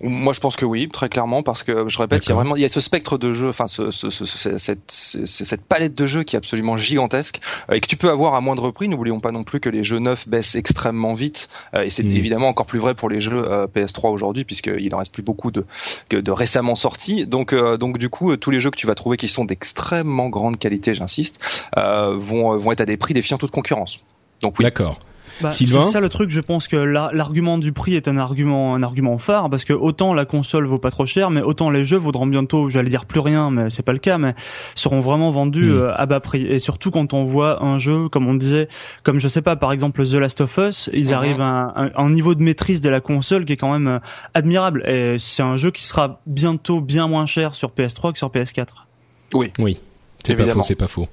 Moi, 0.02 0.34
je 0.34 0.40
pense 0.40 0.56
que 0.56 0.66
oui, 0.66 0.90
très 0.90 1.10
clairement, 1.10 1.44
parce 1.44 1.64
que 1.64 1.90
je 1.90 1.98
répète, 1.98 2.26
il 2.26 2.30
y 2.30 2.32
a 2.32 2.36
vraiment, 2.36 2.56
il 2.56 2.62
y 2.62 2.66
a 2.66 2.70
ce 2.70 2.80
spectre 2.82 3.18
de 3.18 3.34
jeux, 3.34 3.50
enfin, 3.50 3.68
ce, 3.68 3.92
ce, 3.92 4.10
ce- 4.10 4.26
ce- 4.26 4.58
cette, 4.58 4.92
ce- 4.92 5.26
cette 5.26 5.64
palette 5.66 5.96
de 5.96 6.06
jeux 6.06 6.24
qui 6.24 6.36
est 6.36 6.38
absolument 6.38 6.78
gigantesque 6.78 7.40
euh, 7.72 7.76
et 7.76 7.82
que 7.82 7.88
tu 7.88 7.98
peux 7.98 8.10
avoir 8.10 8.36
à 8.36 8.42
moindre 8.42 8.70
prix. 8.72 8.88
N'oublions 8.88 9.20
pas 9.20 9.32
non 9.32 9.44
plus 9.44 9.60
que 9.60 9.70
les 9.70 9.84
jeux 9.84 10.00
neufs 10.00 10.28
baissent 10.28 10.56
extrêmement 10.56 11.14
vite, 11.14 11.50
euh, 11.78 11.84
et 11.84 11.90
c'est 11.90 12.04
Mm. 12.04 12.12
évidemment 12.18 12.48
encore 12.50 12.66
plus 12.68 12.80
vrai 12.80 12.94
pour 12.96 13.10
les 13.10 13.20
jeux 13.22 13.44
euh, 13.52 13.68
PS3 13.68 14.10
aujourd'hui, 14.12 14.44
puisqu'il 14.46 14.94
en 14.94 15.00
reste 15.00 15.12
plus 15.14 15.24
beaucoup 15.24 15.52
de, 15.52 15.66
de 16.12 16.32
récemment 16.32 16.76
sortis. 16.76 17.26
Donc, 17.26 17.54
euh, 17.54 17.78
donc 17.78 17.98
du 17.98 18.10
coup, 18.10 18.36
tous 18.38 18.52
les 18.52 18.60
jeux 18.60 18.72
que 18.72 18.78
tu 18.78 18.88
vas 18.88 18.96
trouver 18.96 19.18
qui 19.18 19.28
sont 19.28 19.46
d'extrêmement 19.46 20.30
grande 20.30 20.58
qualité, 20.60 20.94
j'insiste, 20.94 21.38
euh, 21.78 22.16
vont, 22.18 22.56
vont 22.58 22.72
être 22.72 22.82
à 22.82 22.86
des 22.86 22.98
prix 22.98 23.14
défiant 23.14 23.38
toute 23.38 23.52
concurrence. 23.52 24.00
Donc 24.42 24.56
oui. 24.60 24.64
D'accord. 24.64 25.00
Bah, 25.42 25.52
Sylvain 25.52 25.84
c'est 25.84 25.92
ça 25.92 26.00
le 26.00 26.10
truc, 26.10 26.30
je 26.30 26.42
pense 26.42 26.68
que 26.68 26.76
la- 26.78 27.12
l'argument 27.14 27.58
du 27.58 27.72
prix 27.72 27.96
est 27.96 28.08
un 28.08 28.18
argument 28.18 28.74
un 28.76 28.82
argument 28.84 29.18
phare 29.18 29.50
parce 29.50 29.66
que 29.66 29.74
autant 29.74 30.14
la 30.14 30.26
console 30.26 30.66
vaut 30.66 30.80
pas 30.80 30.90
trop 30.92 31.06
cher, 31.06 31.30
mais 31.30 31.42
autant 31.42 31.70
les 31.70 31.86
jeux 31.86 31.98
vaudront 31.98 32.26
bientôt, 32.28 32.70
j'allais 32.70 32.90
dire 32.90 33.06
plus 33.06 33.20
rien, 33.20 33.52
mais 33.52 33.70
c'est 33.70 33.84
pas 33.84 33.94
le 33.94 34.00
cas, 34.00 34.18
mais 34.18 34.34
seront 34.76 35.00
vraiment 35.02 35.32
vendus 35.32 35.72
Mm. 35.72 35.76
euh, 35.78 35.96
à 35.96 36.06
bas 36.06 36.20
prix. 36.20 36.44
Et 36.48 36.60
surtout 36.60 36.90
quand 36.92 37.14
on 37.14 37.26
voit 37.26 37.64
un 37.64 37.78
jeu, 37.80 38.10
comme 38.10 38.28
on 38.28 38.34
disait, 38.34 38.68
comme 39.04 39.20
je 39.20 39.28
sais 39.28 39.42
pas, 39.42 39.56
par 39.56 39.72
exemple 39.72 40.04
The 40.06 40.14
Last 40.16 40.42
of 40.42 40.58
Us, 40.58 40.90
ils 40.94 41.08
Mhm. 41.10 41.14
arrivent 41.14 41.42
à 41.42 41.46
un, 41.46 41.86
un- 41.86 41.92
un 41.96 42.10
niveau 42.10 42.34
de 42.36 42.42
maîtrise 42.44 42.82
de 42.82 42.90
la 42.90 43.00
console 43.02 43.46
qui 43.46 43.54
est 43.54 43.58
quand 43.58 43.72
même 43.72 43.88
euh, 43.88 44.00
admirable. 44.34 44.84
Et 44.90 45.18
c'est 45.20 45.44
un 45.44 45.58
jeu 45.58 45.72
qui 45.72 45.86
sera 45.86 46.20
bientôt 46.26 46.82
bien 46.82 47.08
moins 47.08 47.26
cher 47.26 47.54
sur 47.54 47.70
PS3 47.72 48.12
que 48.12 48.18
sur 48.18 48.30
PS4. 48.32 48.88
Oui. 49.34 49.52
Oui. 49.60 49.80
C'est 50.28 50.36
pas 50.36 50.48
faux, 50.48 50.62
c'est 50.64 50.76
pas 50.76 50.88
faux. 50.88 51.08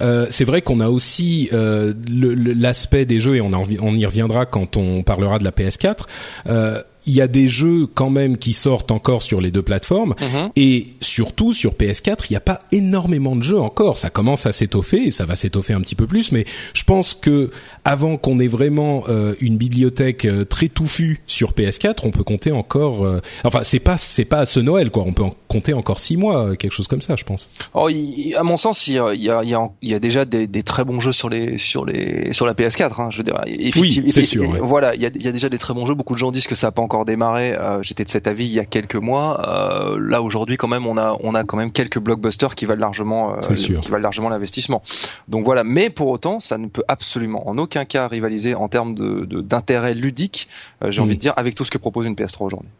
Euh, 0.00 0.26
c'est 0.30 0.44
vrai 0.44 0.62
qu'on 0.62 0.80
a 0.80 0.88
aussi 0.88 1.48
euh, 1.52 1.92
l'aspect 2.08 3.04
des 3.04 3.20
jeux 3.20 3.36
et 3.36 3.40
on 3.40 3.94
y 3.94 4.06
reviendra 4.06 4.46
quand 4.46 4.76
on 4.76 5.02
parlera 5.02 5.38
de 5.38 5.44
la 5.44 5.50
PS4. 5.50 6.06
Euh, 6.48 6.82
il 7.08 7.14
y 7.14 7.20
a 7.20 7.26
des 7.26 7.48
jeux 7.48 7.86
quand 7.92 8.10
même 8.10 8.36
qui 8.38 8.52
sortent 8.52 8.90
encore 8.90 9.22
sur 9.22 9.40
les 9.40 9.50
deux 9.50 9.62
plateformes 9.62 10.14
Mhm. 10.20 10.50
et 10.56 10.86
surtout 11.00 11.52
sur 11.52 11.74
PS4, 11.74 12.26
il 12.28 12.32
n'y 12.34 12.36
a 12.36 12.40
pas 12.40 12.58
énormément 12.72 13.34
de 13.34 13.42
jeux 13.42 13.58
encore. 13.58 13.98
Ça 13.98 14.10
commence 14.10 14.46
à 14.46 14.52
s'étoffer 14.52 15.08
et 15.08 15.10
ça 15.10 15.24
va 15.24 15.34
s'étoffer 15.36 15.72
un 15.72 15.80
petit 15.80 15.94
peu 15.94 16.06
plus, 16.06 16.30
mais 16.32 16.44
je 16.74 16.84
pense 16.84 17.14
que 17.14 17.50
avant 17.84 18.16
qu'on 18.16 18.38
ait 18.38 18.46
vraiment 18.48 19.04
euh, 19.08 19.34
une 19.40 19.56
bibliothèque 19.56 20.24
euh, 20.26 20.44
très 20.44 20.68
touffue 20.68 21.20
sur 21.26 21.52
PS4, 21.52 22.00
on 22.04 22.10
peut 22.10 22.24
compter 22.24 22.52
encore. 22.52 23.04
euh, 23.04 23.20
enfin, 23.44 23.60
c'est 23.64 23.80
pas 23.80 23.96
c'est 23.98 24.24
pas 24.24 24.40
à 24.40 24.46
ce 24.46 24.60
Noël 24.60 24.90
quoi. 24.90 25.04
On 25.06 25.12
peut 25.12 25.22
en 25.24 25.32
compter 25.48 25.72
encore 25.72 25.98
six 25.98 26.16
mois, 26.16 26.48
euh, 26.50 26.54
quelque 26.54 26.72
chose 26.72 26.88
comme 26.88 27.00
ça, 27.00 27.16
je 27.16 27.24
pense. 27.24 27.48
Oh, 27.74 27.88
il- 27.88 28.34
à 28.36 28.42
mon 28.42 28.56
sens, 28.58 28.86
il 28.86 28.94
y 28.94 28.98
a, 28.98 29.14
il 29.14 29.22
y 29.22 29.30
a, 29.30 29.40
il 29.42 29.88
y 29.88 29.94
a, 29.94 29.98
déjà 29.98 30.24
des, 30.24 30.46
des 30.46 30.62
très 30.62 30.84
bons 30.84 31.00
jeux 31.00 31.12
sur 31.12 31.28
les 31.30 31.56
sur 31.58 31.84
les 31.86 32.32
sur 32.34 32.46
la 32.46 32.52
PS4. 32.54 33.00
Hein, 33.00 33.08
je 33.10 33.18
veux 33.18 33.24
dire, 33.24 33.40
effectivement- 33.46 34.08
c'est 34.08 34.22
sûr, 34.22 34.48
ouais. 34.48 34.58
Voilà, 34.62 34.94
il 34.94 35.00
y 35.00 35.06
a, 35.06 35.10
il 35.14 35.22
y 35.22 35.28
a 35.28 35.32
déjà 35.32 35.48
des 35.48 35.58
très 35.58 35.72
bons 35.74 35.86
jeux. 35.86 35.94
Beaucoup 35.94 36.14
de 36.14 36.18
gens 36.18 36.30
disent 36.32 36.46
que 36.46 36.54
ça 36.54 36.66
n'a 36.68 36.72
pas 36.72 36.82
encore 36.82 36.97
démarré. 37.04 37.54
Euh, 37.54 37.82
J'étais 37.82 38.04
de 38.04 38.08
cet 38.08 38.26
avis 38.26 38.46
il 38.46 38.52
y 38.52 38.60
a 38.60 38.64
quelques 38.64 38.96
mois. 38.96 39.40
Euh, 39.48 39.98
là 40.00 40.22
aujourd'hui, 40.22 40.56
quand 40.56 40.68
même, 40.68 40.86
on 40.86 40.96
a 40.96 41.16
on 41.20 41.34
a 41.34 41.44
quand 41.44 41.56
même 41.56 41.72
quelques 41.72 41.98
blockbusters 41.98 42.54
qui 42.54 42.66
valent 42.66 42.80
largement 42.80 43.34
euh, 43.36 43.54
sûr. 43.54 43.80
qui 43.80 43.90
valent 43.90 44.02
largement 44.02 44.28
l'investissement. 44.28 44.82
Donc 45.28 45.44
voilà. 45.44 45.64
Mais 45.64 45.90
pour 45.90 46.08
autant, 46.08 46.40
ça 46.40 46.58
ne 46.58 46.66
peut 46.66 46.84
absolument 46.88 47.48
en 47.48 47.58
aucun 47.58 47.84
cas 47.84 48.08
rivaliser 48.08 48.54
en 48.54 48.68
termes 48.68 48.94
de 48.94 49.24
d'intérêt 49.40 49.94
ludique. 49.94 50.48
euh, 50.84 50.90
J'ai 50.90 51.00
Mhm. 51.00 51.06
envie 51.06 51.16
de 51.16 51.20
dire 51.20 51.32
avec 51.36 51.54
tout 51.54 51.64
ce 51.64 51.70
que 51.70 51.78
propose 51.78 52.06
une 52.06 52.14
PS3 52.14 52.44
aujourd'hui. 52.46 52.70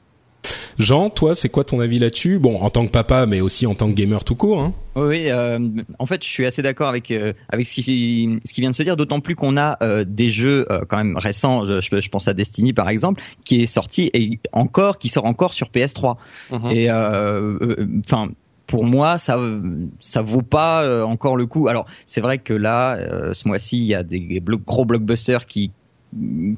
Jean, 0.78 1.10
toi, 1.10 1.34
c'est 1.34 1.48
quoi 1.48 1.64
ton 1.64 1.80
avis 1.80 1.98
là-dessus? 1.98 2.38
Bon, 2.38 2.60
en 2.60 2.70
tant 2.70 2.86
que 2.86 2.92
papa, 2.92 3.26
mais 3.26 3.40
aussi 3.40 3.66
en 3.66 3.74
tant 3.74 3.88
que 3.88 3.94
gamer 3.94 4.22
tout 4.22 4.36
court. 4.36 4.60
Hein 4.60 4.72
Oui, 4.94 5.24
euh, 5.28 5.58
en 5.98 6.06
fait, 6.06 6.22
je 6.22 6.28
suis 6.28 6.46
assez 6.46 6.62
d'accord 6.62 6.88
avec 6.88 7.10
euh, 7.10 7.32
avec 7.48 7.66
ce 7.66 7.74
qui 7.74 8.38
ce 8.44 8.52
qui 8.52 8.60
vient 8.60 8.70
de 8.70 8.76
se 8.76 8.84
dire. 8.84 8.96
D'autant 8.96 9.20
plus 9.20 9.34
qu'on 9.34 9.56
a 9.56 9.76
euh, 9.82 10.04
des 10.06 10.30
jeux 10.30 10.66
euh, 10.70 10.82
quand 10.88 10.96
même 10.98 11.16
récents. 11.16 11.66
Je, 11.66 11.80
je 12.00 12.08
pense 12.08 12.28
à 12.28 12.34
Destiny 12.34 12.72
par 12.72 12.88
exemple, 12.88 13.20
qui 13.44 13.60
est 13.62 13.66
sorti 13.66 14.10
et 14.14 14.38
encore 14.52 14.98
qui 14.98 15.08
sort 15.08 15.24
encore 15.24 15.52
sur 15.52 15.68
PS3. 15.70 16.16
Mhm. 16.52 16.70
Et 16.70 16.88
euh, 16.90 17.58
euh, 17.60 17.86
enfin. 18.06 18.28
pour 18.68 18.84
moi, 18.84 19.18
ça 19.18 19.36
ça 19.98 20.22
vaut 20.22 20.42
pas 20.42 21.04
encore 21.04 21.36
le 21.36 21.46
coup. 21.46 21.66
Alors, 21.68 21.86
c'est 22.06 22.20
vrai 22.20 22.38
que 22.38 22.52
là, 22.54 22.96
euh, 22.96 23.32
ce 23.32 23.48
mois-ci, 23.48 23.78
il 23.78 23.86
y 23.86 23.94
a 23.94 24.02
des 24.04 24.40
blo- 24.40 24.62
gros 24.64 24.84
blockbusters 24.84 25.46
qui 25.46 25.72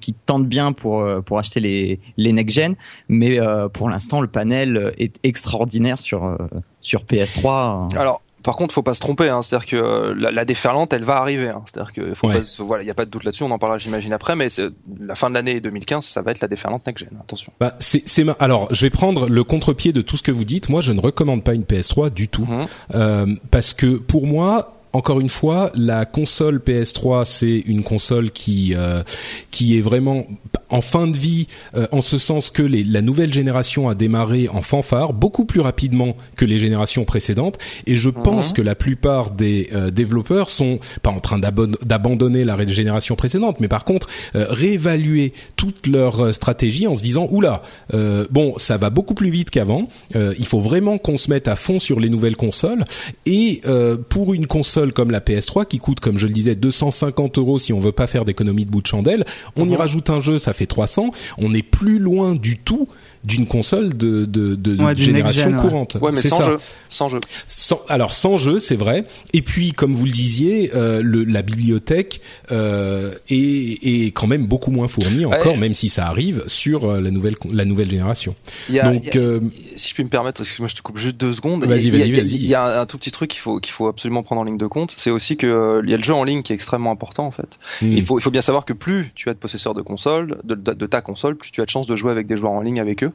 qui 0.01 0.15
tentent 0.15 0.47
bien 0.47 0.73
pour 0.73 1.01
euh, 1.03 1.21
pour 1.21 1.39
acheter 1.39 1.61
les 1.61 1.99
les 2.17 2.33
next 2.33 2.55
gen, 2.57 2.77
mais 3.09 3.41
euh, 3.41 3.69
pour 3.69 3.89
l'instant, 3.91 4.21
le 4.21 4.29
panel 4.29 4.93
est 4.99 5.15
extraordinaire 5.25 6.01
sur 6.01 6.25
euh, 6.25 6.37
sur 6.81 7.03
PS3. 7.05 7.95
Alors, 7.97 8.23
par 8.43 8.57
contre, 8.57 8.73
faut 8.73 8.83
pas 8.83 8.95
se 8.95 9.01
tromper. 9.01 9.29
Hein. 9.29 9.43
C'est-à-dire 9.43 9.67
que 9.67 10.15
la, 10.17 10.31
la 10.31 10.45
déferlante, 10.47 10.93
elle 10.95 11.05
va 11.05 11.17
arriver. 11.17 11.49
Hein. 11.51 11.63
C'est-à-dire 11.67 11.93
que 11.93 12.15
faut 12.15 12.29
Ouais. 12.29 12.39
pas 12.39 12.43
se- 12.45 12.63
voilà, 12.63 12.83
il 12.83 12.87
y 12.87 12.91
a 12.91 12.95
pas 12.95 13.05
de 13.05 13.11
doute 13.11 13.25
là-dessus. 13.25 13.43
On 13.43 13.51
en 13.51 13.59
parlera, 13.59 13.77
j'imagine 13.79 14.13
après. 14.15 14.35
Mais 14.35 14.49
c'est- 14.49 14.69
la 14.99 15.15
fin 15.15 15.29
de 15.29 15.35
l'année 15.35 15.61
2015, 15.61 16.07
ça 16.07 16.23
va 16.23 16.31
être 16.31 16.41
la 16.41 16.49
déferlante 16.49 16.87
next 16.87 17.05
gen. 17.05 17.19
Attention. 17.21 17.53
Bah, 17.61 17.75
c'est, 17.81 18.03
c'est 18.09 18.25
ma- 18.25 18.37
alors, 18.39 18.69
je 18.73 18.87
vais 18.87 18.91
prendre 18.91 19.29
le 19.29 19.45
contre-pied 19.45 19.93
de 19.93 20.01
tout 20.01 20.17
ce 20.17 20.23
que 20.23 20.33
vous 20.33 20.45
dites. 20.45 20.71
Moi, 20.71 20.81
je 20.81 20.93
ne 20.93 21.01
recommande 21.01 21.45
pas 21.45 21.53
une 21.53 21.65
PS3 21.65 22.09
du 22.09 22.29
tout, 22.29 22.47
Mhm. 22.47 22.67
Euh, 22.95 23.27
parce 23.51 23.75
que 23.75 23.97
pour 23.99 24.27
moi. 24.27 24.77
Encore 24.93 25.21
une 25.21 25.29
fois, 25.29 25.71
la 25.75 26.05
console 26.05 26.59
PS3, 26.59 27.25
c'est 27.25 27.59
une 27.61 27.85
console 27.85 28.31
qui 28.31 28.75
euh, 28.75 29.03
qui 29.51 29.79
est 29.79 29.81
vraiment 29.81 30.27
en 30.71 30.81
fin 30.81 31.07
de 31.07 31.17
vie, 31.17 31.47
euh, 31.77 31.87
en 31.93 32.01
ce 32.01 32.19
sens 32.19 32.51
que 32.51 32.63
les, 32.63 32.85
la 32.85 33.03
nouvelle 33.03 33.33
génération 33.33 33.89
a 33.89 33.95
démarré 33.95 34.49
en 34.49 34.63
fanfare 34.63 35.13
beaucoup 35.13 35.45
plus 35.45 35.61
rapidement 35.61 36.17
que 36.37 36.45
les 36.45 36.59
générations 36.59 37.05
précédentes, 37.05 37.59
et 37.87 37.97
je 37.97 38.09
pense 38.11 38.53
que 38.53 38.63
la 38.63 38.75
plupart 38.75 39.31
des 39.31 39.69
euh, 39.75 39.91
développeurs 39.91 40.49
sont 40.49 40.79
pas 41.03 41.11
en 41.11 41.21
train 41.21 41.39
d'abandonner 41.39 42.45
la 42.45 42.67
génération 42.67 43.17
précédente, 43.17 43.61
mais 43.61 43.69
par 43.69 43.85
contre 43.85 44.09
euh, 44.35 44.47
réévaluer 44.51 45.33
toute 45.57 45.87
leur 45.87 46.21
euh, 46.27 46.33
stratégie 46.33 46.87
en 46.87 46.95
se 46.95 47.03
disant 47.03 47.29
oula, 47.31 47.63
euh, 47.95 48.27
bon, 48.31 48.55
ça 48.57 48.77
va 48.77 48.91
beaucoup 48.91 49.15
plus 49.15 49.31
vite 49.31 49.51
qu'avant. 49.51 49.89
euh, 50.17 50.35
il 50.39 50.47
faut 50.47 50.61
vraiment 50.61 50.99
qu'on 50.99 51.17
se 51.17 51.31
mette 51.31 51.49
à 51.49 51.57
fond 51.57 51.79
sur 51.79 52.01
les 52.01 52.09
nouvelles 52.09 52.37
consoles. 52.37 52.85
Et 53.27 53.61
euh, 53.67 53.97
pour 53.97 54.35
une 54.35 54.47
console 54.47 54.93
comme 54.93 55.11
la 55.11 55.21
PS3 55.21 55.67
qui 55.67 55.79
coûte, 55.79 56.01
comme 56.01 56.19
je 56.19 56.27
le 56.27 56.33
disais, 56.33 56.55
250 56.55 57.39
euros 57.39 57.59
si 57.59 57.73
on 57.73 57.79
veut 57.79 57.93
pas 57.93 58.07
faire 58.07 58.25
d'économie 58.25 58.65
de 58.65 58.71
bout 58.71 58.83
de 58.83 58.87
chandelle, 58.87 59.25
on 59.57 59.69
y 59.69 59.77
rajoute 59.77 60.11
un 60.11 60.21
jeu, 60.21 60.39
ça 60.39 60.53
fait 60.53 60.60
300. 60.67 61.11
On 61.39 61.55
est 61.55 61.63
plus 61.63 61.99
loin 61.99 62.35
du 62.35 62.59
tout 62.59 62.89
d'une 63.25 63.47
console 63.47 63.97
de, 63.97 64.25
de, 64.25 64.55
de 64.55 64.83
Ouais, 64.83 64.97
génération 64.97 65.53
courante. 65.55 65.97
Ouais, 66.01 66.11
mais 66.13 66.17
C'est 66.21 66.29
sans 66.31 66.39
ça. 66.39 66.45
jeu, 66.45 66.57
sans 66.89 67.09
jeu. 67.09 67.21
Sans, 67.47 67.81
alors 67.89 68.13
sans 68.13 68.37
jeu, 68.37 68.59
c'est 68.59 68.77
vrai. 68.77 69.05
Et 69.35 69.43
puis, 69.43 69.73
comme 69.73 69.93
vous 69.93 70.07
le 70.07 70.11
disiez, 70.11 70.71
euh, 70.75 71.03
le, 71.03 71.25
la 71.25 71.43
bibliothèque 71.43 72.21
euh, 72.51 73.13
est, 73.29 73.79
est 74.07 74.11
quand 74.13 74.27
même 74.27 74.47
beaucoup 74.47 74.71
moins 74.71 74.89
fournie 74.89 75.25
encore, 75.27 75.53
Ouais. 75.53 75.57
même 75.59 75.75
si 75.75 75.89
ça 75.89 76.07
arrive 76.07 76.45
sur 76.47 76.85
euh, 76.85 77.01
la 77.01 77.11
nouvelle 77.11 77.35
la 77.53 77.65
nouvelle 77.65 77.91
génération. 77.91 78.35
Il 78.69 78.77
y 78.77 78.81
a, 78.81 78.91
Donc, 78.91 79.03
il 79.07 79.15
y 79.15 79.19
a- 79.19 79.21
euh, 79.21 79.41
si 79.77 79.91
je 79.91 79.95
puis 79.95 80.05
me 80.05 80.09
permettre, 80.09 80.41
excuse-moi, 80.41 80.69
je 80.69 80.75
te 80.77 80.83
coupe 80.83 80.99
juste 80.99 81.17
deux 81.17 81.33
secondes. 81.35 81.65
Vas-y, 81.65 81.89
Il 81.89 81.95
y 81.97 81.97
a- 81.97 81.99
vas-y, 81.99 82.09
il 82.09 82.15
y 82.15 82.19
a- 82.19 82.23
vas-y. 82.23 82.35
Il 82.37 82.47
y 82.47 82.55
a 82.55 82.81
un 82.81 82.87
tout 82.87 82.97
petit 82.99 83.11
truc 83.11 83.31
qu'il 83.31 83.41
faut 83.41 83.61
qu'il 83.61 83.73
faut 83.73 83.87
absolument 83.89 84.23
prendre 84.23 84.41
en 84.41 84.45
ligne 84.45 84.57
de 84.59 84.67
compte, 84.67 84.95
c'est 84.97 85.11
aussi 85.11 85.37
que 85.37 85.47
euh, 85.47 85.83
il 85.85 85.91
y 85.91 85.95
a 85.95 85.97
le 85.97 86.03
jeu 86.03 86.15
en 86.15 86.25
ligne 86.25 86.43
qui 86.43 86.53
est 86.53 86.57
extrêmement 86.57 86.91
important 86.91 87.27
en 87.27 87.31
fait. 87.31 87.59
hmm. 87.83 87.93
Il 87.93 88.05
faut 88.05 88.19
il 88.19 88.23
faut 88.23 88.31
bien 88.31 88.41
savoir 88.41 88.65
que 88.65 88.73
plus 88.73 89.13
tu 89.15 89.29
as 89.29 89.35
de 89.35 89.39
possesseurs 89.39 89.75
de 89.75 89.83
console, 89.83 90.39
de, 90.45 90.55
de, 90.55 90.73
de 90.73 90.87
ta 90.87 91.01
console, 91.03 91.37
plus 91.37 91.51
tu 91.51 91.61
as 91.61 91.65
de 91.65 91.71
chances 91.71 91.87
de 91.87 91.97
jouer 91.97 92.11
avec 92.13 92.27
des 92.27 92.37
joueurs 92.37 92.53
en 92.53 92.61
ligne 92.63 92.81
avec 92.81 93.03
eux. 93.05 93.10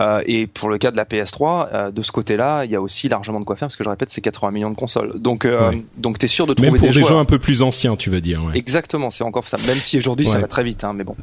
Euh, 0.00 0.22
et 0.26 0.46
pour 0.46 0.68
le 0.68 0.78
cas 0.78 0.90
de 0.90 0.96
la 0.96 1.04
PS3, 1.04 1.68
euh, 1.72 1.90
de 1.90 2.02
ce 2.02 2.12
côté-là, 2.12 2.64
il 2.64 2.70
y 2.70 2.76
a 2.76 2.80
aussi 2.80 3.08
largement 3.08 3.40
de 3.40 3.44
quoi 3.44 3.56
faire 3.56 3.68
parce 3.68 3.76
que 3.76 3.84
je 3.84 3.88
répète, 3.88 4.10
c'est 4.10 4.20
80 4.20 4.50
millions 4.52 4.70
de 4.70 4.76
consoles. 4.76 5.20
Donc 5.20 5.44
euh, 5.44 5.70
Ouais. 5.70 5.82
donc 5.98 6.18
t'es 6.18 6.26
sûr 6.28 6.46
de 6.46 6.54
trouver 6.54 6.70
même 6.70 6.78
pour 6.78 6.88
des, 6.88 6.94
joueurs. 6.94 7.08
jeux 7.08 7.16
un 7.16 7.24
peu 7.24 7.38
plus 7.38 7.62
anciens, 7.62 7.96
tu 7.96 8.10
veux 8.10 8.20
dire. 8.20 8.42
Ouais. 8.44 8.56
Exactement, 8.58 9.10
c'est 9.10 9.24
encore 9.24 9.46
ça. 9.48 9.56
Même 9.66 9.78
si 9.78 9.98
aujourd'hui 9.98 10.26
ça 10.26 10.38
va 10.38 10.46
très 10.48 10.64
vite, 10.64 10.84
hein, 10.84 10.92
mais 10.94 11.04
bon. 11.04 11.16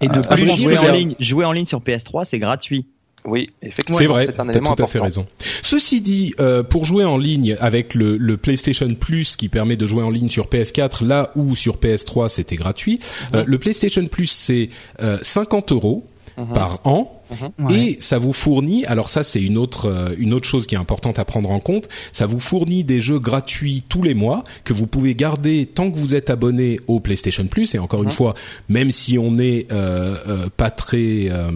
Et 0.00 0.08
de 0.08 0.18
Euh, 0.18 0.22
plus, 0.22 0.56
jouer 0.56 0.78
en 0.78 0.92
ligne, 0.92 1.14
jouer 1.20 1.44
en 1.44 1.52
ligne 1.52 1.66
sur 1.66 1.80
PS3, 1.80 2.24
c'est 2.24 2.38
gratuit. 2.38 2.86
Oui, 3.24 3.50
effectivement, 3.60 3.98
C'est 3.98 4.06
vrai, 4.06 4.24
c'est 4.26 4.38
un 4.38 4.44
t'as 4.46 4.52
élément 4.52 4.76
tout 4.76 4.84
à 4.84 4.86
fait 4.86 5.00
raison. 5.00 5.26
Ceci 5.60 6.00
dit, 6.00 6.32
euh, 6.38 6.62
pour 6.62 6.84
jouer 6.84 7.04
en 7.04 7.18
ligne 7.18 7.56
avec 7.58 7.94
le, 7.96 8.16
le 8.16 8.36
PlayStation 8.36 8.88
Plus 8.94 9.34
qui 9.34 9.48
permet 9.48 9.74
de 9.76 9.84
jouer 9.84 10.04
en 10.04 10.10
ligne 10.10 10.28
sur 10.28 10.46
PS4, 10.46 11.04
là 11.04 11.32
où 11.34 11.56
sur 11.56 11.78
PS3 11.78 12.28
c'était 12.28 12.54
gratuit, 12.54 13.00
euh, 13.34 13.42
le 13.44 13.58
PlayStation 13.58 14.06
Plus 14.06 14.26
c'est 14.30 14.68
euh, 15.02 15.18
50 15.22 15.72
euros 15.72 16.04
Mhm. 16.38 16.52
par 16.52 16.80
an. 16.84 17.15
Ouais. 17.58 17.74
Et 17.74 17.96
ça 18.00 18.18
vous 18.18 18.32
fournit, 18.32 18.84
alors 18.86 19.08
ça 19.08 19.24
c'est 19.24 19.42
une 19.42 19.58
autre 19.58 19.86
euh, 19.86 20.14
une 20.18 20.32
autre 20.32 20.48
chose 20.48 20.66
qui 20.66 20.74
est 20.74 20.78
importante 20.78 21.18
à 21.18 21.24
prendre 21.24 21.50
en 21.50 21.60
compte, 21.60 21.88
ça 22.12 22.26
vous 22.26 22.38
fournit 22.38 22.84
des 22.84 23.00
jeux 23.00 23.18
gratuits 23.18 23.84
tous 23.88 24.02
les 24.02 24.14
mois 24.14 24.44
que 24.64 24.72
vous 24.72 24.86
pouvez 24.86 25.14
garder 25.14 25.66
tant 25.66 25.90
que 25.90 25.98
vous 25.98 26.14
êtes 26.14 26.30
abonné 26.30 26.80
au 26.86 27.00
PlayStation 27.00 27.46
Plus. 27.46 27.74
Et 27.74 27.78
encore 27.78 28.02
une 28.02 28.10
fois, 28.10 28.34
même 28.68 28.90
si 28.90 29.18
on 29.18 29.38
est 29.38 29.70
euh, 29.72 30.16
euh, 30.28 30.48
pas 30.56 30.70
très 30.70 31.28
euh, 31.30 31.50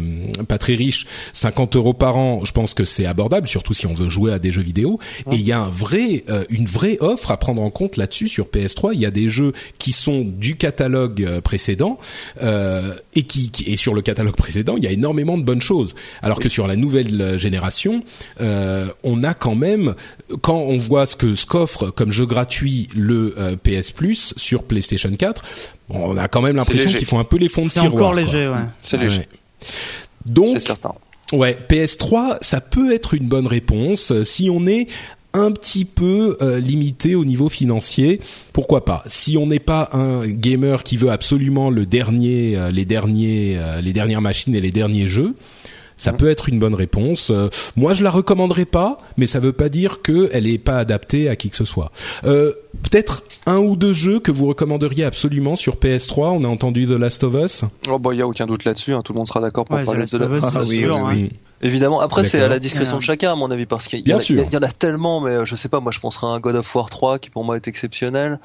pas 0.49 0.59
très 0.59 0.75
riche, 0.75 1.07
50 1.33 1.77
euros 1.77 1.95
par 1.95 2.17
an, 2.17 2.45
je 2.45 2.53
pense 2.53 2.75
que 2.75 2.85
c'est 2.85 3.07
abordable, 3.07 3.49
surtout 3.49 3.75
si 3.75 3.87
on 3.87 3.95
veut 3.95 4.09
jouer 4.09 4.33
à 4.33 4.39
des 4.39 4.53
jeux 4.53 4.63
vidéo. 4.63 4.99
Et 5.31 5.37
il 5.37 5.43
y 5.43 5.53
a 5.53 5.61
un 5.61 5.69
vrai 5.69 6.25
euh, 6.29 6.45
une 6.51 6.67
vraie 6.67 6.97
offre 7.01 7.31
à 7.31 7.37
prendre 7.37 7.63
en 7.63 7.71
compte 7.71 7.97
là-dessus 7.97 8.29
sur 8.29 8.47
PS3. 8.47 8.91
Il 8.95 9.01
y 9.01 9.07
a 9.07 9.11
des 9.11 9.29
jeux 9.29 9.53
qui 9.79 9.93
sont 9.93 10.25
du 10.25 10.57
catalogue 10.57 11.23
euh, 11.23 11.41
précédent 11.41 11.99
euh, 12.43 12.95
et 13.15 13.23
qui, 13.23 13.51
qui 13.51 13.71
et 13.71 13.77
sur 13.77 13.95
le 13.95 14.03
catalogue 14.03 14.37
précédent, 14.37 14.77
il 14.77 14.85
y 14.85 14.87
a 14.87 14.91
énormément 14.91 15.39
de 15.39 15.43
bonnes 15.43 15.60
choses. 15.61 15.95
Alors 16.23 16.41
que 16.41 16.49
sur 16.49 16.67
la 16.67 16.77
nouvelle 16.77 17.21
euh, 17.21 17.39
génération, 17.39 18.03
euh, 18.41 18.89
on 19.03 19.23
a 19.25 19.35
quand 19.35 19.55
même, 19.55 19.95
quand 20.43 20.59
on 20.59 20.77
voit 20.77 21.07
ce 21.07 21.17
que 21.17 21.35
ce 21.35 21.47
qu'offre 21.47 21.91
comme 21.91 22.11
jeu 22.11 22.27
gratuit 22.27 22.89
le 22.97 23.35
euh, 23.39 23.57
PS 23.57 23.91
Plus 23.93 24.35
sur 24.37 24.65
PlayStation 24.65 25.11
4, 25.11 25.43
bon, 25.89 26.13
on 26.13 26.17
a 26.17 26.29
quand 26.29 26.43
même 26.43 26.57
l'impression 26.57 26.91
qu'ils 26.91 27.07
font 27.07 27.19
un 27.19 27.25
peu 27.25 27.37
les 27.37 27.49
fonds 27.49 27.63
de 27.63 27.69
C'est 27.69 27.81
tiroir. 27.81 27.95
encore 27.95 28.13
quoi. 28.13 28.21
léger, 28.23 28.49
ouais. 28.49 28.65
C'est 28.83 28.97
léger, 28.97 29.19
Ouais. 29.19 29.29
Donc, 30.27 30.49
c'est 30.55 30.67
certain. 30.67 30.95
Ouais, 31.33 31.57
PS3, 31.69 32.39
ça 32.41 32.61
peut 32.61 32.93
être 32.93 33.15
une 33.15 33.29
bonne 33.29 33.47
réponse 33.47 34.13
si 34.25 34.51
on 34.51 34.67
est 34.67 34.89
un 35.33 35.53
petit 35.53 35.85
peu 35.85 36.37
euh, 36.43 36.59
limité 36.59 37.15
au 37.15 37.25
niveau 37.25 37.49
financier. 37.49 38.21
Pourquoi 38.53 38.85
pas? 38.85 39.03
Si 39.07 39.37
on 39.37 39.47
n'est 39.47 39.61
pas 39.61 39.91
un 39.93 40.27
gamer 40.27 40.83
qui 40.83 40.97
veut 40.97 41.11
absolument 41.11 41.71
le 41.71 41.87
dernier, 41.87 42.57
euh, 42.57 42.71
les 42.71 42.85
derniers, 42.85 43.57
euh, 43.57 43.81
les 43.81 43.93
dernières 43.93 44.23
machines 44.23 44.55
et 44.55 44.61
les 44.61 44.71
derniers 44.71 45.09
jeux. 45.09 45.35
Ça 46.01 46.13
peut 46.13 46.29
être 46.31 46.49
une 46.49 46.59
bonne 46.59 46.75
réponse. 46.75 47.31
Euh, 47.31 47.49
moi, 47.77 47.93
je 47.95 48.03
la 48.03 48.11
recommanderais 48.11 48.65
pas, 48.65 48.99
mais 49.17 49.27
ça 49.27 49.39
veut 49.39 49.53
pas 49.53 49.69
dire 49.69 50.03
que 50.03 50.31
elle 50.33 50.47
est 50.47 50.59
pas 50.59 50.79
adaptée 50.79 51.29
à 51.29 51.37
qui 51.37 51.51
que 51.51 51.57
ce 51.57 51.65
soit. 51.65 51.93
Euh, 52.25 52.53
Peut-être 52.85 53.25
un 53.47 53.59
ou 53.59 53.75
deux 53.77 53.93
jeux 53.93 54.21
que 54.21 54.31
vous 54.31 54.47
recommanderiez 54.47 55.05
absolument 55.05 55.57
sur 55.57 55.75
PS3. 55.77 56.31
On 56.41 56.45
a 56.45 56.49
entendu 56.49 56.87
The 56.87 56.91
Last 56.93 57.25
of 57.25 57.35
Us. 57.35 57.65
Oh 57.89 57.99
bah 57.99 58.11
il 58.13 58.19
y 58.19 58.23
a 58.23 58.27
aucun 58.29 58.47
doute 58.47 58.65
là-dessus, 58.65 58.95
hein, 58.95 59.03
tout 59.05 59.13
le 59.13 59.19
monde 59.19 59.27
sera 59.27 59.41
d'accord 59.41 59.65
pour 59.65 59.75
Ouais, 59.77 59.85
parler 59.85 60.07
The 60.07 60.15
de 60.15 60.19
Last 60.25 60.45
of 60.45 60.55
Us, 60.55 60.57
Ah, 60.57 60.63
sûr, 60.65 60.95
oui, 60.95 61.01
hein. 61.01 61.09
oui. 61.13 61.33
Évidemment. 61.63 62.01
Après, 62.01 62.25
c'est 62.25 62.41
à 62.41 62.49
la 62.49 62.59
discrétion 62.61 62.97
de 62.97 63.03
chacun, 63.03 63.33
à 63.33 63.35
mon 63.35 63.51
avis, 63.51 63.67
parce 63.67 63.87
qu'il 63.89 64.09
y, 64.09 64.15
en 64.15 64.17
a- 64.17 64.21
sûr. 64.21 64.45
il 64.49 64.55
y 64.55 64.57
en 64.57 64.63
a 64.63 64.69
tellement, 64.69 65.21
mais 65.21 65.33
euh, 65.33 65.45
je 65.45 65.57
sais 65.57 65.69
pas. 65.69 65.81
Moi, 65.81 65.93
je 65.93 65.99
penserais 66.01 66.29
à 66.29 66.31
un 66.31 66.41
God 66.41 66.55
of 66.57 66.75
War 66.75 66.89
3 66.89 67.19
qui 67.19 67.29
pour 67.29 67.45
moi 67.45 67.57
est 67.57 67.69
exceptionnel. 67.69 68.39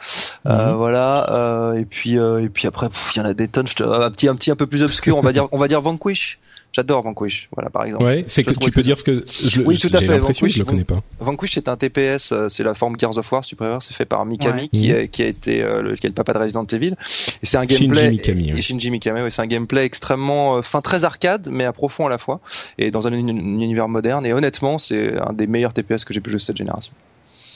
Euh, 0.48 0.72
Mhm. 0.72 0.76
voilà. 0.78 1.32
Euh, 1.32 1.74
et 1.76 1.86
puis, 1.86 2.18
euh, 2.20 2.42
et 2.42 2.50
puis 2.50 2.68
après, 2.68 2.88
il 3.16 3.20
y 3.20 3.22
en 3.22 3.26
a 3.26 3.34
des 3.34 3.48
tonnes. 3.48 3.68
Je 3.68 3.76
te- 3.76 3.84
un 3.84 4.10
petit, 4.12 4.28
un 4.28 4.36
petit, 4.36 4.52
un 4.52 4.56
peu 4.58 4.66
plus 4.68 4.82
obscur. 4.84 5.18
On 5.18 5.22
va 5.22 5.32
dire, 5.32 5.48
on 5.54 5.58
va 5.60 5.68
dire 5.70 5.82
Vanquish. 5.82 6.40
J'adore 6.76 7.04
Vanquish, 7.04 7.48
voilà 7.56 7.70
par 7.70 7.86
exemple. 7.86 8.04
Ouais, 8.04 8.26
c'est 8.28 8.44
que 8.44 8.52
tu 8.54 8.70
peux 8.70 8.84
dire 8.84 8.98
ce 8.98 9.04
que 9.06 9.24
je, 9.46 9.62
Oui, 9.62 9.78
tout 9.80 9.88
à 9.94 10.00
fait, 10.00 10.08
que 10.08 10.12
je 10.12 10.18
le 10.18 10.20
Vanquish, 10.20 10.64
connais 10.66 10.84
pas. 10.84 11.02
Vanquish 11.22 11.54
c'est 11.54 11.70
un 11.70 11.78
TPS, 11.78 12.34
euh, 12.34 12.50
c'est 12.50 12.64
la 12.64 12.76
forme 12.76 13.00
Gears 13.00 13.18
of 13.18 13.32
War, 13.32 13.46
si 13.46 13.52
tu 13.52 13.56
préfères, 13.56 13.82
c'est 13.82 13.94
fait 13.94 14.04
par 14.04 14.26
Mikami 14.26 14.64
Ouais. 14.64 14.68
qui, 14.68 14.90
Mhm. 14.90 14.96
a, 14.98 15.08
qui 15.08 15.24
a 15.24 15.28
été 15.28 15.62
euh, 15.64 15.82
le, 15.82 15.96
qui 15.96 16.06
est 16.06 16.10
le 16.10 16.14
papa 16.16 16.34
de 16.34 16.40
Resident 16.40 16.66
Evil. 16.66 16.96
Et 17.42 17.46
c'est 17.46 17.56
un 17.58 17.62
Shinji 17.64 17.86
gameplay 17.88 18.10
Mikami, 18.12 18.50
et, 18.50 18.54
oui. 18.56 18.62
Shinji 18.62 18.92
Mikami, 18.92 19.22
ouais, 19.22 19.32
c'est 19.32 19.42
un 19.42 19.48
gameplay 19.48 19.86
extrêmement, 19.86 20.58
euh, 20.58 20.62
fin 20.64 20.82
très 20.82 21.06
arcade, 21.06 21.48
mais 21.50 21.64
à 21.64 21.72
profond 21.72 22.08
à 22.08 22.10
la 22.10 22.18
fois, 22.18 22.42
et 22.78 22.92
dans 22.92 23.08
un, 23.08 23.14
un 23.14 23.28
univers 23.28 23.88
moderne. 23.88 24.26
Et 24.26 24.34
honnêtement, 24.34 24.78
c'est 24.78 25.18
un 25.18 25.32
des 25.32 25.48
meilleurs 25.48 25.74
TPS 25.74 26.04
que 26.04 26.14
j'ai 26.14 26.20
pu 26.20 26.30
jouer 26.30 26.40
cette 26.40 26.58
génération. 26.58 26.92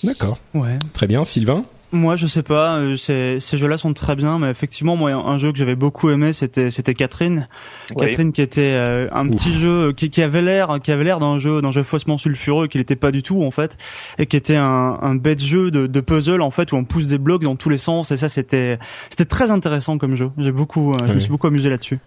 D'accord, 0.03 0.39
Ouais. 0.53 0.79
très 0.93 1.07
bien, 1.07 1.25
Sylvain? 1.25 1.65
Moi, 1.91 2.15
je 2.15 2.27
sais 2.27 2.43
pas. 2.43 2.77
euh, 2.77 2.97
Ces, 2.97 3.39
ces 3.39 3.57
jeux-là 3.57 3.79
sont 3.79 3.93
très 3.93 4.15
bien, 4.15 4.37
mais 4.37 4.51
effectivement, 4.51 4.95
moi, 4.95 5.11
un 5.11 5.37
jeu 5.39 5.51
que 5.51 5.57
j'avais 5.57 5.75
beaucoup 5.75 6.11
aimé, 6.11 6.33
c'était 6.33 6.69
c'était 6.69 6.93
Catherine. 6.93 7.47
Oui. 7.95 8.05
Catherine, 8.05 8.31
qui 8.31 8.41
était 8.43 8.61
euh, 8.77 9.07
un 9.11 9.27
Ouf. 9.27 9.35
petit 9.35 9.53
jeu 9.53 9.91
qui, 9.93 10.11
qui 10.11 10.21
avait 10.21 10.43
l'air, 10.43 10.77
qui 10.83 10.91
avait 10.91 11.03
l'air 11.03 11.19
d'un 11.19 11.39
jeu, 11.39 11.61
d'un 11.63 11.71
jeu 11.71 11.81
faussement 11.81 12.19
sulfureux, 12.19 12.67
qui 12.67 12.77
n'était 12.77 12.95
pas 12.95 13.11
du 13.11 13.23
tout 13.23 13.43
en 13.43 13.49
fait, 13.49 13.75
et 14.19 14.27
qui 14.27 14.37
était 14.37 14.55
un, 14.55 14.99
un 15.01 15.15
bête 15.15 15.43
jeu 15.43 15.71
de, 15.71 15.87
de 15.87 15.99
puzzle 16.01 16.41
en 16.43 16.51
fait 16.51 16.71
où 16.71 16.75
on 16.75 16.83
pousse 16.83 17.07
des 17.07 17.17
blocs 17.17 17.41
dans 17.43 17.55
tous 17.55 17.69
les 17.69 17.79
sens. 17.79 18.11
Et 18.11 18.17
ça, 18.17 18.29
c'était 18.29 18.77
c'était 19.09 19.25
très 19.25 19.49
intéressant 19.49 19.97
comme 19.97 20.15
jeu. 20.15 20.29
J'ai 20.37 20.51
beaucoup, 20.51 20.91
euh, 20.91 20.95
je 21.01 21.05
me 21.05 21.13
Oui. 21.15 21.21
suis 21.21 21.31
beaucoup 21.31 21.47
amusé 21.47 21.69
là-dessus. 21.71 21.97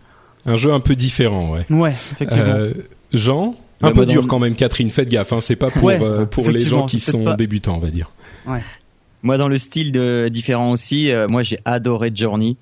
Un 0.47 0.57
jeu 0.57 0.73
un 0.73 0.81
peu 0.81 0.95
différent, 0.95 1.51
ouais. 1.53 1.67
Ouais, 1.71 1.91
effectivement. 1.91 2.45
Euh, 2.45 2.73
Jean, 3.13 3.57
un 3.81 3.89
Ouais, 3.89 3.93
peu 3.95 4.01
bah, 4.07 4.13
dur 4.13 4.29
quand 4.29 4.39
même, 4.39 4.55
Catherine. 4.55 4.91
Faites 4.91 5.09
gaffe, 5.09 5.33
hein, 5.33 5.41
c'est 5.41 5.57
pas 5.57 5.71
pour 5.73 5.83
Ouais, 5.85 5.99
euh, 6.01 6.25
pour 6.25 6.49
les 6.51 6.61
gens 6.65 6.87
qui 6.87 7.01
sont 7.01 7.25
pas- 7.25 7.35
débutants, 7.35 7.75
on 7.75 7.81
va 7.81 7.91
dire. 7.91 8.11
Moi, 9.23 9.39
dans 9.39 9.49
le 9.49 9.59
style 9.59 9.93
de, 9.93 10.29
différent 10.31 10.73
aussi, 10.73 11.13
euh, 11.13 11.29
moi 11.29 11.43
j'ai 11.43 11.59
adoré 11.65 12.11
Journey. 12.15 12.57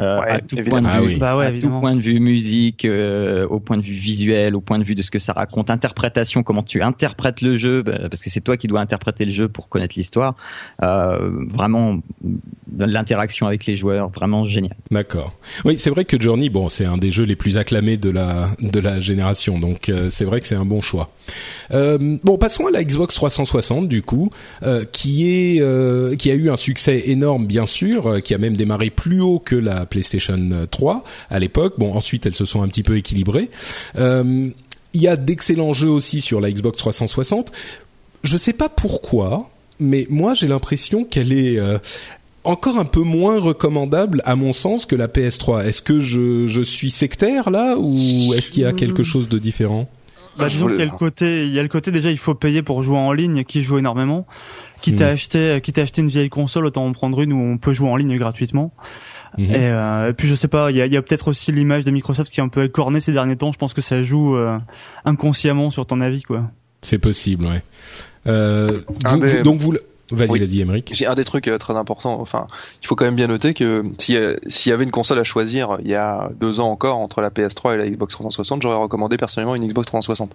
Euh, 0.00 0.20
Ouais, 0.20 0.30
à 0.30 0.40
tout 0.40 0.56
point 0.68 0.82
de 0.82 0.86
Ah 0.88 1.00
vue, 1.00 1.06
oui. 1.06 1.16
Bah 1.18 1.36
ouais, 1.36 1.46
à 1.46 1.52
tout 1.52 1.68
point 1.68 1.94
de 1.96 2.00
vue 2.00 2.20
musique, 2.20 2.84
euh, 2.84 3.46
au 3.48 3.60
point 3.60 3.76
de 3.78 3.82
vue 3.82 3.94
visuel, 3.94 4.54
au 4.54 4.60
point 4.60 4.78
de 4.78 4.84
vue 4.84 4.94
de 4.94 5.02
ce 5.02 5.10
que 5.10 5.18
ça 5.18 5.32
raconte, 5.32 5.70
interprétation, 5.70 6.42
comment 6.42 6.62
tu 6.62 6.82
interprètes 6.82 7.40
le 7.40 7.56
jeu, 7.56 7.82
bah, 7.82 8.08
parce 8.10 8.22
que 8.22 8.30
c'est 8.30 8.40
toi 8.40 8.56
qui 8.56 8.66
dois 8.66 8.80
interpréter 8.80 9.24
le 9.24 9.30
jeu 9.30 9.48
pour 9.48 9.68
connaître 9.68 9.94
l'histoire. 9.96 10.34
Euh, 10.82 11.30
vraiment, 11.48 11.98
l'interaction 12.78 13.46
avec 13.46 13.66
les 13.66 13.76
joueurs, 13.76 14.08
vraiment 14.10 14.44
génial. 14.44 14.76
D'accord. 14.90 15.32
Oui, 15.64 15.78
c'est 15.78 15.90
vrai 15.90 16.04
que 16.04 16.20
Journey, 16.20 16.48
bon, 16.50 16.68
c'est 16.68 16.84
un 16.84 16.98
des 16.98 17.10
jeux 17.10 17.24
les 17.24 17.36
plus 17.36 17.56
acclamés 17.56 17.96
de 17.96 18.10
la 18.10 18.48
de 18.60 18.80
la 18.80 19.00
génération, 19.00 19.58
donc 19.58 19.88
euh, 19.88 20.08
c'est 20.10 20.24
vrai 20.24 20.40
que 20.40 20.46
c'est 20.46 20.56
un 20.56 20.64
bon 20.64 20.80
choix. 20.80 21.10
Euh, 21.72 22.18
bon, 22.22 22.36
passons 22.38 22.66
à 22.66 22.70
la 22.70 22.84
Xbox 22.84 23.14
360 23.14 23.88
du 23.88 24.02
coup, 24.02 24.30
euh, 24.62 24.84
qui 24.92 25.28
est 25.30 25.60
euh, 25.60 26.16
qui 26.16 26.30
a 26.30 26.34
eu 26.34 26.50
un 26.50 26.56
succès 26.56 27.04
énorme 27.06 27.46
bien 27.46 27.66
sûr, 27.66 28.06
euh, 28.06 28.20
qui 28.20 28.34
a 28.34 28.38
même 28.38 28.56
démarré 28.56 28.90
plus 28.90 29.20
haut 29.20 29.38
que 29.38 29.56
la 29.56 29.85
PlayStation 29.86 30.66
3 30.70 31.04
à 31.30 31.38
l'époque. 31.38 31.74
Bon, 31.78 31.92
ensuite 31.94 32.26
elles 32.26 32.34
se 32.34 32.44
sont 32.44 32.62
un 32.62 32.68
petit 32.68 32.82
peu 32.82 32.96
équilibrées. 32.96 33.50
Euh, 33.98 34.50
il 34.94 35.00
y 35.00 35.08
a 35.08 35.16
d'excellents 35.16 35.72
jeux 35.72 35.90
aussi 35.90 36.20
sur 36.20 36.40
la 36.40 36.50
Xbox 36.50 36.78
360. 36.78 37.52
Je 38.24 38.36
sais 38.36 38.52
pas 38.52 38.68
pourquoi, 38.68 39.50
mais 39.78 40.06
moi 40.10 40.34
j'ai 40.34 40.46
l'impression 40.48 41.04
qu'elle 41.04 41.32
est 41.32 41.58
euh, 41.58 41.78
encore 42.44 42.78
un 42.78 42.84
peu 42.84 43.02
moins 43.02 43.38
recommandable 43.38 44.22
à 44.24 44.36
mon 44.36 44.52
sens 44.52 44.86
que 44.86 44.96
la 44.96 45.08
PS3. 45.08 45.64
Est-ce 45.66 45.82
que 45.82 46.00
je, 46.00 46.46
je 46.46 46.62
suis 46.62 46.90
sectaire 46.90 47.50
là 47.50 47.76
ou 47.78 48.32
est-ce 48.34 48.50
qu'il 48.50 48.62
y 48.62 48.66
a 48.66 48.72
quelque 48.72 49.02
chose 49.02 49.28
de 49.28 49.38
différent? 49.38 49.88
Bah, 50.38 50.50
disons 50.50 50.66
qu'il 50.68 50.76
y 50.78 50.82
a 50.82 50.84
le 50.84 50.90
côté, 50.90 51.46
il 51.46 51.54
y 51.54 51.58
a 51.58 51.62
le 51.62 51.68
côté 51.68 51.90
déjà, 51.90 52.10
il 52.10 52.18
faut 52.18 52.34
payer 52.34 52.62
pour 52.62 52.82
jouer 52.82 52.98
en 52.98 53.12
ligne, 53.12 53.42
qui 53.44 53.62
joue 53.62 53.78
énormément. 53.78 54.26
Quitte 54.82 55.00
à 55.00 55.06
Mhm. 55.06 55.12
acheter, 55.14 55.60
quitte 55.62 55.78
à 55.78 55.82
acheter 55.82 56.02
une 56.02 56.08
vieille 56.08 56.28
console, 56.28 56.66
autant 56.66 56.84
en 56.86 56.92
prendre 56.92 57.22
une 57.22 57.32
où 57.32 57.40
on 57.40 57.56
peut 57.56 57.72
jouer 57.72 57.88
en 57.88 57.96
ligne 57.96 58.18
gratuitement. 58.18 58.74
Mhm. 59.38 59.44
Et, 59.54 59.56
euh, 59.70 60.10
et 60.10 60.12
puis 60.12 60.28
je 60.28 60.34
sais 60.34 60.48
pas, 60.48 60.70
il 60.70 60.76
y 60.76 60.80
a, 60.82 60.86
il 60.86 60.92
y 60.92 60.96
a 60.96 61.02
peut-être 61.02 61.28
aussi 61.28 61.52
l'image 61.52 61.84
de 61.84 61.90
Microsoft 61.90 62.32
qui 62.32 62.40
est 62.40 62.42
un 62.42 62.48
peu 62.48 62.64
écornée 62.64 63.00
ces 63.00 63.12
derniers 63.12 63.36
temps. 63.36 63.52
Je 63.52 63.58
pense 63.58 63.74
que 63.74 63.82
ça 63.82 64.02
joue 64.02 64.36
euh, 64.36 64.58
inconsciemment 65.04 65.70
sur 65.70 65.86
ton 65.86 66.00
avis, 66.00 66.22
quoi. 66.22 66.44
C'est 66.82 66.98
possible, 66.98 67.46
ouais. 67.46 67.62
Euh, 68.26 68.80
Ah, 69.04 69.14
vous- 69.14 69.20
mais- 69.22 69.36
vous- 69.36 69.42
donc 69.42 69.60
vous, 69.60 69.72
le- 69.72 69.82
vas-y, 70.10 70.30
Oui. 70.30 70.38
vas-y, 70.38 70.60
Emeric. 70.60 70.90
J'ai 70.94 71.06
un 71.06 71.14
des 71.14 71.24
trucs 71.24 71.48
euh, 71.48 71.58
très 71.58 71.74
importants. 71.76 72.20
Enfin, 72.20 72.46
il 72.82 72.86
faut 72.86 72.94
quand 72.94 73.04
même 73.04 73.16
bien 73.16 73.26
noter 73.28 73.54
que 73.54 73.82
si, 73.98 74.16
euh, 74.16 74.36
s'il 74.48 74.70
y 74.70 74.72
avait 74.72 74.84
une 74.84 74.90
console 74.90 75.18
à 75.18 75.24
choisir 75.24 75.78
il 75.82 75.88
y 75.88 75.94
a 75.94 76.30
deux 76.40 76.60
ans 76.60 76.68
encore 76.70 76.96
entre 76.98 77.20
la 77.20 77.30
PS3 77.30 77.74
et 77.74 77.76
la 77.78 77.88
Xbox 77.88 78.12
360, 78.14 78.62
j'aurais 78.62 78.76
recommandé 78.76 79.16
personnellement 79.16 79.54
une 79.56 79.66
Xbox 79.66 79.86
360. 79.86 80.34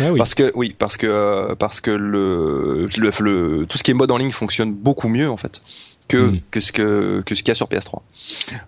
Ah 0.00 0.12
oui. 0.12 0.18
Parce 0.18 0.34
que 0.34 0.52
oui, 0.54 0.74
parce 0.78 0.96
que 0.96 1.06
euh, 1.06 1.54
parce 1.54 1.80
que 1.80 1.90
le, 1.90 2.88
le, 2.96 3.10
le- 3.20 3.66
tout 3.66 3.78
ce 3.78 3.82
qui 3.82 3.90
est 3.90 3.94
mode 3.94 4.10
en 4.10 4.16
ligne 4.18 4.32
fonctionne 4.32 4.72
beaucoup 4.72 5.08
mieux 5.08 5.30
en 5.30 5.36
fait 5.36 5.60
que 6.08 6.16
Mm. 6.16 6.40
que 6.50 6.60
ce 6.60 6.72
que 6.72 7.22
que 7.26 7.34
ce 7.34 7.42
qu'il 7.42 7.48
y 7.48 7.52
a 7.52 7.54
sur 7.54 7.66
PS3. 7.68 8.00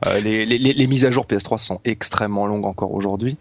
Euh, 0.06 0.20
les, 0.20 0.44
les, 0.44 0.58
les, 0.58 0.72
les 0.72 0.86
mises 0.86 1.04
à 1.04 1.10
jour 1.10 1.24
PS3 1.26 1.58
sont 1.58 1.80
extrêmement 1.84 2.46
longues 2.46 2.64
encore 2.66 2.92
aujourd'hui, 2.94 3.36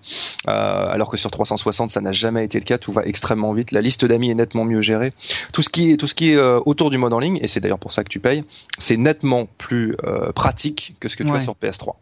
euh, 0.48 0.52
alors 0.52 1.10
que 1.10 1.18
sur 1.18 1.32
360 1.32 1.90
ça 1.90 2.02
n'a 2.02 2.12
jamais 2.12 2.46
été 2.46 2.60
le 2.60 2.66
cas. 2.66 2.78
Tout 2.78 2.92
va 2.92 3.04
extrêmement 3.06 3.54
vite. 3.54 3.72
La 3.72 3.82
liste 3.82 4.06
d'amis 4.06 4.30
est 4.30 4.36
nettement 4.36 4.66
mieux 4.66 4.82
gérée. 4.82 5.14
Tout 5.54 5.62
ce 5.62 5.70
qui 5.70 5.92
est 5.92 5.98
tout 5.98 6.08
ce 6.08 6.16
qui 6.16 6.32
est 6.32 6.36
euh, 6.36 6.60
autour 6.66 6.90
du 6.90 6.98
mode 6.98 7.14
en 7.14 7.20
ligne 7.20 7.40
et 7.42 7.48
c'est 7.48 7.60
d'ailleurs 7.60 7.80
pour 7.80 7.92
ça 7.92 8.04
que 8.04 8.10
tu 8.10 8.20
payes, 8.20 8.44
c'est 8.78 8.98
nettement 8.98 9.48
plus 9.58 9.96
euh, 10.06 10.32
pratique 10.32 10.96
que 11.00 11.08
ce 11.10 11.16
que 11.18 11.24
tu 11.24 11.32
Ouais. 11.32 11.40
as 11.40 11.42
sur 11.44 11.56
PS3. 11.56 11.96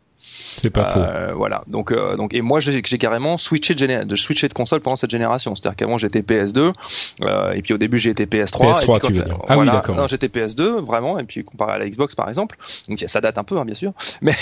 C'est 0.58 0.70
pas 0.70 0.86
faux. 0.86 1.00
Euh, 1.00 1.34
voilà. 1.36 1.64
Donc, 1.68 1.92
euh, 1.92 2.16
donc, 2.16 2.34
et 2.34 2.42
moi, 2.42 2.60
j'ai 2.60 2.82
carrément 2.98 3.38
switché 3.38 3.74
de, 3.76 3.80
géné- 3.80 4.06
de 4.06 4.16
switcher 4.16 4.48
de 4.48 4.54
console 4.54 4.82
pendant 4.82 4.96
cette 4.96 5.10
génération. 5.12 5.56
C'est-à-dire 5.56 5.76
qu'avant, 5.76 5.98
j'étais 5.98 6.22
PS2, 6.22 6.74
euh, 7.22 7.52
et 7.54 7.62
puis 7.62 7.74
au 7.74 7.78
début, 7.78 8.00
j'ai 8.00 8.10
été 8.12 8.26
PS3. 8.26 8.72
PS3, 8.72 8.76
et 8.76 8.80
puis 8.80 8.88
quand 8.88 9.08
tu 9.08 9.14
veux 9.14 9.24
dire. 9.24 9.38
Ah 9.48 9.58
oui, 9.58 9.66
d'accord. 9.68 9.96
Non, 9.96 10.08
j'étais 10.08 10.28
PS2, 10.28 10.80
vraiment, 10.84 11.20
et 11.20 11.24
puis 11.24 11.44
comparé 11.44 11.74
à 11.74 11.78
la 11.78 11.90
Xbox, 11.90 12.16
par 12.16 12.30
exemple. 12.30 12.58
Donc, 12.88 13.04
ça 13.08 13.22
date 13.22 13.38
un 13.38 13.44
peu, 13.44 13.58
hein, 13.58 13.66
bien 13.66 13.76
sûr, 13.76 13.94
mais 14.22 14.34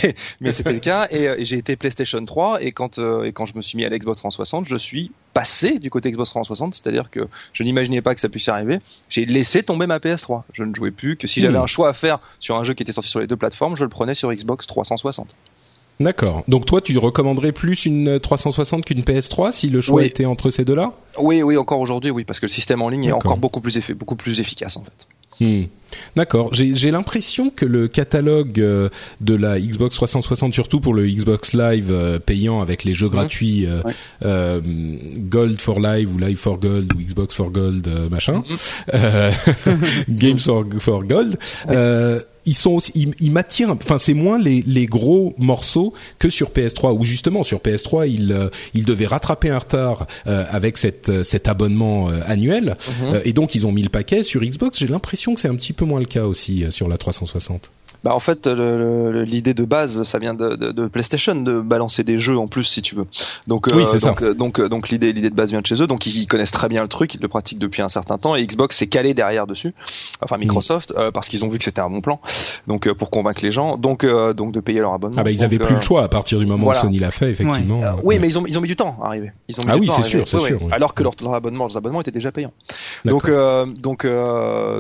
mais 0.41 0.51
c'était 0.53 0.73
le 0.73 0.79
cas. 0.79 1.08
Et, 1.12 1.27
euh, 1.27 1.36
et 1.38 1.45
j'ai 1.45 1.58
été 1.58 1.75
PlayStation 1.75 2.23
3, 2.23 2.62
et 2.63 2.71
quand 2.71 2.99
euh, 2.99 3.23
et 3.23 3.32
quand 3.34 3.45
je 3.45 3.56
me 3.56 3.62
suis 3.62 3.77
mis 3.77 3.86
à 3.86 3.89
la 3.89 3.97
Xbox 3.97 4.17
360, 4.19 4.65
je 4.67 4.75
suis 4.77 5.12
passé 5.34 5.79
du 5.79 5.89
côté 5.89 6.12
Xbox 6.12 6.29
360, 6.29 6.75
c'est-à-dire 6.75 7.10
que 7.10 7.27
je 7.53 7.63
n'imaginais 7.63 8.01
pas 8.03 8.13
que 8.13 8.21
ça 8.21 8.29
puisse 8.29 8.47
arriver. 8.49 8.79
J'ai 9.10 9.25
laissé 9.25 9.63
tomber 9.63 9.88
ma 9.88 9.97
PS3. 9.97 10.43
Je 10.53 10.63
ne 10.63 10.75
jouais 10.75 10.91
plus 10.91 11.17
que 11.17 11.25
si 11.27 11.41
j'avais 11.41 11.58
Hmm. 11.58 11.63
un 11.63 11.67
choix 11.67 11.89
à 11.89 11.93
faire 11.93 12.19
sur 12.39 12.56
un 12.56 12.63
jeu 12.63 12.73
qui 12.75 12.84
était 12.84 12.91
sorti 12.91 13.10
sur 13.10 13.19
les 13.19 13.25
deux 13.27 13.36
plateformes, 13.36 13.75
je 13.75 13.84
le 13.84 13.89
prenais 13.89 14.13
sur 14.13 14.32
Xbox 14.32 14.67
360. 14.67 15.36
D'accord. 15.99 16.43
Donc 16.47 16.65
toi, 16.65 16.82
tu 16.82 16.97
recommanderais 16.97 17.51
plus 17.51 17.86
une 17.86 18.19
360 18.19 18.86
qu'une 18.86 19.01
PS3 19.01 19.51
si 19.51 19.69
le 19.69 19.79
choix 19.82 20.01
Oui. 20.01 20.08
était 20.08 20.25
entre 20.25 20.49
ces 20.49 20.65
deux-là? 20.65 20.93
Oui, 21.19 21.43
oui, 21.43 21.56
encore 21.58 21.79
aujourd'hui, 21.79 22.12
oui, 22.12 22.23
parce 22.25 22.39
que 22.39 22.45
le 22.47 22.51
système 22.51 22.82
en 22.82 22.89
ligne 22.89 23.06
est 23.06 23.12
encore 23.12 23.38
beaucoup 23.38 23.62
plus 23.62 23.77
effi- 23.77 23.93
beaucoup 23.93 24.15
plus 24.15 24.39
efficace 24.39 24.75
en 24.77 24.84
fait. 24.84 25.08
Hmm. 25.39 25.63
D'accord. 26.15 26.49
J'ai 26.53 26.91
l'impression 26.91 27.49
que 27.51 27.65
le 27.65 27.88
catalogue 27.88 28.60
euh, 28.60 28.89
de 29.21 29.36
la 29.36 29.60
Xbox 29.60 29.95
360, 29.95 30.53
surtout 30.53 30.79
pour 30.79 30.93
le 30.93 31.08
Xbox 31.08 31.53
Live 31.53 31.89
euh, 31.91 32.17
payant 32.19 32.62
avec 32.62 32.84
les 32.84 32.93
jeux 32.93 33.10
gratuits 33.10 33.65
euh, 33.67 33.82
Ouais. 33.84 33.93
euh, 34.23 34.62
Gold 35.17 35.60
for 35.62 35.79
Live 35.79 36.13
ou 36.13 36.17
Live 36.19 36.38
for 36.38 36.60
Gold 36.60 36.91
ou 36.95 36.99
Xbox 36.99 37.34
for 37.36 37.49
Gold 37.51 37.88
euh, 37.88 38.10
machin, 38.10 38.43
euh, 38.93 39.32
Games 40.10 40.39
for, 40.39 40.65
for 40.79 41.03
Gold, 41.03 41.38
euh, 41.69 42.19
ils 42.45 42.56
sont 42.56 42.71
aussi, 42.71 42.91
ils, 42.95 43.13
ils 43.19 43.32
m'attirent. 43.32 43.71
Enfin, 43.71 43.97
c'est 43.97 44.13
moins 44.13 44.38
les, 44.39 44.63
les 44.65 44.86
gros 44.86 45.34
morceaux 45.38 45.93
que 46.19 46.29
sur 46.29 46.49
PS3 46.49 46.97
où 46.97 47.03
justement 47.06 47.43
sur 47.43 47.60
PS3 47.60 48.10
ils 48.10 48.32
euh, 48.32 48.49
ils 48.73 48.86
devaient 48.86 49.06
rattraper 49.08 49.49
un 49.49 49.60
retard 49.60 50.08
euh, 50.27 50.43
avec 50.49 50.77
cette 50.77 51.10
euh, 51.10 51.23
cet 51.23 51.47
abonnement 51.47 52.10
euh, 52.10 52.19
annuel 52.27 52.75
Mhm. 53.01 53.13
euh, 53.13 53.21
et 53.25 53.34
donc 53.34 53.56
ils 53.56 53.65
ont 53.67 53.71
mis 53.71 53.82
le 53.84 53.89
paquet 53.89 54.23
sur 54.23 54.41
Xbox. 54.41 54.79
J'ai 54.79 54.88
l'impression 54.88 55.34
que 55.34 55.39
c'est 55.39 55.47
un 55.47 55.56
petit 55.56 55.73
peu 55.73 55.86
moins 55.86 55.99
le 55.99 56.06
cas 56.06 56.25
aussi 56.25 56.63
euh, 56.63 56.71
sur 56.71 56.88
la 56.88 56.97
360. 56.97 57.71
Bah 58.03 58.13
en 58.13 58.19
fait, 58.19 58.47
l'idée 58.47 59.53
de 59.53 59.63
base, 59.63 60.03
ça 60.03 60.19
vient 60.19 60.33
de, 60.33 60.55
de, 60.55 60.71
de 60.71 60.87
PlayStation 60.87 61.35
de 61.35 61.61
balancer 61.61 62.03
des 62.03 62.19
jeux 62.19 62.37
en 62.37 62.47
plus, 62.47 62.65
si 62.65 62.81
tu 62.81 62.95
veux. 62.95 63.05
Donc, 63.47 63.67
Oui, 63.73 63.83
euh, 63.83 63.99
donc, 63.99 64.21
euh, 64.21 64.33
donc, 64.33 64.59
euh, 64.59 64.69
donc 64.69 64.89
l'idée, 64.89 65.13
l'idée 65.13 65.29
de 65.29 65.35
base 65.35 65.49
vient 65.51 65.61
de 65.61 65.65
chez 65.65 65.81
eux. 65.81 65.87
Donc, 65.87 66.05
ils 66.05 66.27
connaissent 66.27 66.51
très 66.51 66.67
bien 66.69 66.81
le 66.81 66.87
truc, 66.89 67.15
ils 67.15 67.21
le 67.21 67.27
pratiquent 67.27 67.59
depuis 67.59 67.81
un 67.81 67.89
certain 67.89 68.17
temps. 68.17 68.35
Et 68.35 68.45
Xbox 68.45 68.77
s'est 68.77 68.87
calé 68.87 69.13
derrière 69.13 69.47
dessus, 69.47 69.73
enfin 70.21 70.37
Microsoft, 70.37 70.93
euh, 70.97 71.11
parce 71.11 71.29
qu'ils 71.29 71.45
ont 71.45 71.49
vu 71.49 71.57
que 71.59 71.63
c'était 71.63 71.81
un 71.81 71.89
bon 71.89 72.01
plan. 72.01 72.19
Donc, 72.67 72.87
euh, 72.87 72.93
pour 72.93 73.09
convaincre 73.09 73.43
les 73.43 73.51
gens, 73.51 73.77
donc, 73.77 74.03
euh, 74.03 74.33
donc 74.33 74.51
de 74.51 74.59
payer 74.59 74.79
leur 74.79 74.93
abonnement. 74.93 75.15
Ah 75.19 75.23
bah 75.23 75.31
ils 75.31 75.37
Donc, 75.37 75.45
avaient 75.45 75.59
plus 75.59 75.75
le 75.75 75.81
choix 75.81 76.03
à 76.03 76.07
partir 76.09 76.39
du 76.39 76.45
moment 76.45 76.63
voilà. 76.65 76.79
où 76.79 76.83
Sony 76.83 76.99
l'a 76.99 77.11
fait 77.11 77.29
effectivement. 77.29 77.81
Euh, 77.83 77.91
oui, 78.03 78.17
mais 78.19 78.27
ils 78.27 78.37
ont 78.37 78.45
ils 78.45 78.57
ont 78.57 78.61
mis 78.61 78.67
du 78.67 78.75
temps 78.75 78.97
à 79.01 79.07
arriver. 79.07 79.31
Ils 79.47 79.59
ont 79.59 79.63
mis 79.63 79.69
Ah 79.71 79.75
du 79.75 79.81
oui, 79.81 79.89
c'est 79.95 80.03
sûr, 80.03 80.27
c'est 80.27 80.37
Oui, 80.37 80.43
sûr, 80.47 80.59
oui. 80.61 80.69
Alors 80.71 80.93
que 80.93 81.03
leur, 81.03 81.13
leur 81.21 81.33
abonnement, 81.35 81.65
leurs 81.67 81.77
abonnements 81.77 82.01
étaient 82.01 82.11
déjà 82.11 82.31
payants. 82.31 82.51
Donc 83.05 83.29
euh, 83.29 83.65
donc 83.65 84.05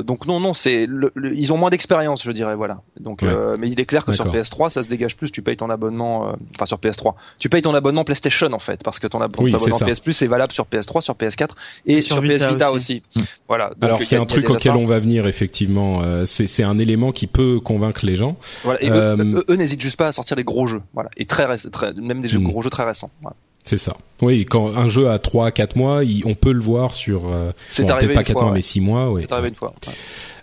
donc 0.05 0.25
non 0.25 0.39
non 0.39 0.53
c'est 0.53 0.87
ils 1.33 1.53
ont 1.53 1.57
moins 1.57 1.69
d'expérience 1.69 2.23
je 2.23 2.31
dirais 2.31 2.55
voilà. 2.55 2.81
Donc 2.99 3.12
Ouais. 3.21 3.29
euh, 3.29 3.55
mais 3.59 3.69
il 3.69 3.79
est 3.79 3.85
clair 3.85 4.03
que 4.05 4.13
sur 4.13 4.25
D'accord. 4.25 4.41
PS3 4.41 4.69
ça 4.71 4.83
se 4.83 4.87
dégage 4.87 5.15
plus. 5.15 5.31
Tu 5.31 5.41
payes 5.41 5.57
ton 5.57 5.69
abonnement 5.69 6.29
euh, 6.29 6.33
enfin 6.55 6.65
sur 6.65 6.77
PS3. 6.77 7.13
Tu 7.39 7.49
payes 7.49 7.61
ton 7.61 7.73
abonnement 7.75 8.03
PlayStation 8.03 8.51
en 8.53 8.59
fait 8.59 8.81
parce 8.83 8.99
que 8.99 9.07
ton, 9.07 9.21
ab- 9.21 9.35
Oui, 9.39 9.51
ton 9.51 9.59
c'est 9.59 9.73
abonnement. 9.73 9.93
PS 9.93 9.99
Plus 9.99 10.21
est 10.21 10.27
valable 10.27 10.51
sur 10.53 10.65
PS3, 10.65 11.01
sur 11.01 11.13
PS4 11.15 11.49
et, 11.85 11.97
Et 11.97 12.01
sur, 12.01 12.15
sur 12.15 12.23
PS 12.23 12.43
Vita 12.45 12.71
aussi. 12.71 13.03
aussi. 13.15 13.27
Voilà. 13.47 13.69
Donc, 13.69 13.83
Alors 13.83 14.01
c'est 14.01 14.17
un 14.17 14.25
truc 14.25 14.49
auquel 14.49 14.71
ça. 14.73 14.77
on 14.77 14.85
va 14.85 14.99
venir 14.99 15.27
effectivement. 15.27 16.01
Euh, 16.03 16.25
c'est 16.25 16.47
c'est 16.47 16.63
un 16.63 16.77
élément 16.79 17.11
qui 17.11 17.27
peut 17.27 17.59
convaincre 17.59 18.05
les 18.05 18.15
gens. 18.15 18.37
Voilà. 18.63 18.81
Et 18.83 18.89
eux- 18.89 18.93
Euh, 18.93 19.17
eux, 19.17 19.45
eux 19.49 19.55
n'hésitent 19.55 19.81
juste 19.81 19.97
pas 19.97 20.07
à 20.07 20.11
sortir 20.11 20.35
des 20.37 20.43
gros 20.43 20.67
jeux. 20.67 20.81
Voilà. 20.93 21.09
Et 21.17 21.25
très, 21.25 21.45
très 21.71 21.93
même 21.93 22.21
des 22.21 22.27
jeux, 22.27 22.39
Hmm. 22.39 22.43
gros 22.47 22.61
jeux 22.61 22.69
très 22.69 22.83
récents. 22.83 23.09
Voilà. 23.21 23.35
C'est 23.65 23.77
ça. 23.77 23.95
Oui, 24.21 24.43
quand 24.45 24.75
un 24.75 24.89
jeu 24.89 25.09
a 25.09 25.19
3 25.19 25.51
4 25.51 25.77
mois, 25.77 26.03
il- 26.03 26.23
on 26.25 26.33
peut 26.33 26.51
le 26.51 26.59
voir 26.59 26.93
sur 26.93 27.27
euh, 27.27 27.51
C'est 27.67 27.83
bon, 27.83 27.91
arrivé 27.91 28.13
pas 28.13 28.19
une 28.19 28.25
4 28.25 28.33
fois, 28.33 28.41
mois 28.43 28.51
ouais. 28.51 28.57
mais 28.57 28.61
6 28.61 28.81
mois, 28.81 29.09
oui. 29.09 29.21
C'est 29.21 29.31
arrivé 29.31 29.47
une 29.49 29.55
fois. 29.55 29.73
Ouais. 29.87 29.93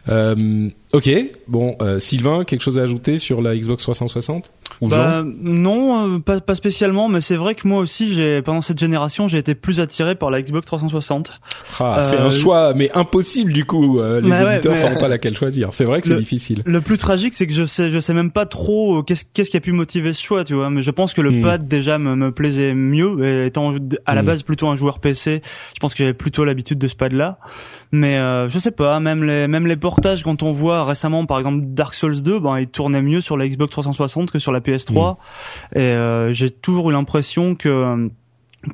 Euh, 0.09 0.69
OK, 0.93 1.11
bon 1.47 1.77
euh, 1.83 1.99
Sylvain, 1.99 2.45
quelque 2.45 2.63
chose 2.63 2.79
à 2.79 2.83
ajouter 2.83 3.19
sur 3.19 3.43
la 3.43 3.57
Xbox 3.57 3.83
360 3.83 4.51
ou 4.81 4.89
bah, 4.89 5.23
Non, 5.43 6.17
euh, 6.17 6.19
pas, 6.19 6.41
pas 6.41 6.55
spécialement, 6.55 7.09
mais 7.09 7.21
c'est 7.21 7.37
vrai 7.37 7.55
que 7.55 7.67
moi 7.69 7.81
aussi, 7.81 8.13
j'ai 8.13 8.43
pendant 8.43 8.63
cette 8.63 8.79
génération, 8.79 9.29
j'ai 9.29 9.39
été 9.39 9.55
plus 9.55 9.81
attiré 9.81 10.15
par 10.15 10.31
la 10.31 10.41
Xbox 10.43 10.67
360. 10.67 11.41
Ah, 11.81 12.01
c'est 12.03 12.17
un 12.17 12.27
Euh, 12.27 12.31
choix, 12.31 12.75
mais 12.75 12.91
impossible 12.95 13.53
du 13.53 13.65
coup. 13.65 14.01
euh, 14.01 14.21
les 14.21 14.29
Bah 14.31 14.45
ouais, 14.45 14.53
éditeurs 14.55 14.73
mais- 14.73 14.79
sauront 14.81 15.01
pas 15.01 15.09
laquelle 15.09 15.37
choisir. 15.37 15.73
C'est 15.73 15.85
vrai 15.85 16.01
que 16.01 16.07
c'est 16.09 16.15
Le- 16.15 16.21
difficile. 16.21 16.63
Le 16.65 16.81
plus 16.81 16.99
tragique, 16.99 17.35
c'est 17.35 17.47
que 17.47 17.53
je 17.53 17.65
sais, 17.67 17.91
je 17.91 17.99
sais 18.01 18.15
même 18.15 18.31
pas 18.31 18.47
trop 18.47 18.99
euh, 18.99 19.03
qu'est-ce 19.03 19.25
qu'est-ce 19.33 19.51
qui 19.51 19.57
a 19.57 19.61
pu 19.61 19.73
motiver 19.73 20.13
ce 20.13 20.23
choix, 20.23 20.45
tu 20.45 20.55
vois. 20.55 20.71
Mais 20.71 20.83
je 20.83 20.91
pense 20.91 21.15
que 21.15 21.21
le 21.21 21.31
Hmm. 21.31 21.43
pad 21.43 21.69
déjà 21.69 21.99
me, 21.99 22.15
me 22.17 22.33
plaisait 22.33 22.75
mieux, 22.75 23.25
et 23.25 23.47
étant 23.47 23.75
à 24.07 24.15
la 24.15 24.23
Hmm. 24.23 24.27
base 24.27 24.43
plutôt 24.43 24.69
un 24.69 24.77
joueur 24.77 24.99
PC, 25.01 25.43
je 25.75 25.81
pense 25.81 25.93
que 25.95 25.99
j'avais 25.99 26.15
plutôt 26.15 26.45
l'habitude 26.45 26.79
de 26.79 26.89
ce 26.89 26.95
pad-là. 26.97 27.39
Mais 27.93 28.19
euh, 28.19 28.49
je 28.49 28.59
sais 28.59 28.71
pas, 28.71 29.01
même 29.01 29.25
les 29.25 29.49
même 29.49 29.67
les 29.67 29.77
portages 29.77 30.23
quand 30.23 30.43
on 30.43 30.53
voit 30.53 30.85
récemment, 30.85 31.27
par 31.27 31.39
exemple 31.39 31.61
Dark 31.67 31.95
Souls 31.95 32.23
2, 32.23 32.39
ben 32.41 32.59
il 32.59 32.69
tournait 32.69 33.03
mieux 33.03 33.21
sur 33.21 33.37
la 33.37 33.49
Xbox 33.49 33.71
360 33.73 34.31
que 34.31 34.39
sur 34.39 34.53
la 34.53 34.61
PS3, 34.71 35.17
Hmm. 35.75 35.79
et 35.79 35.81
euh, 35.81 36.33
j'ai 36.33 36.51
toujours 36.51 36.91
eu 36.91 36.93
l'impression 36.93 37.55
que 37.55 38.09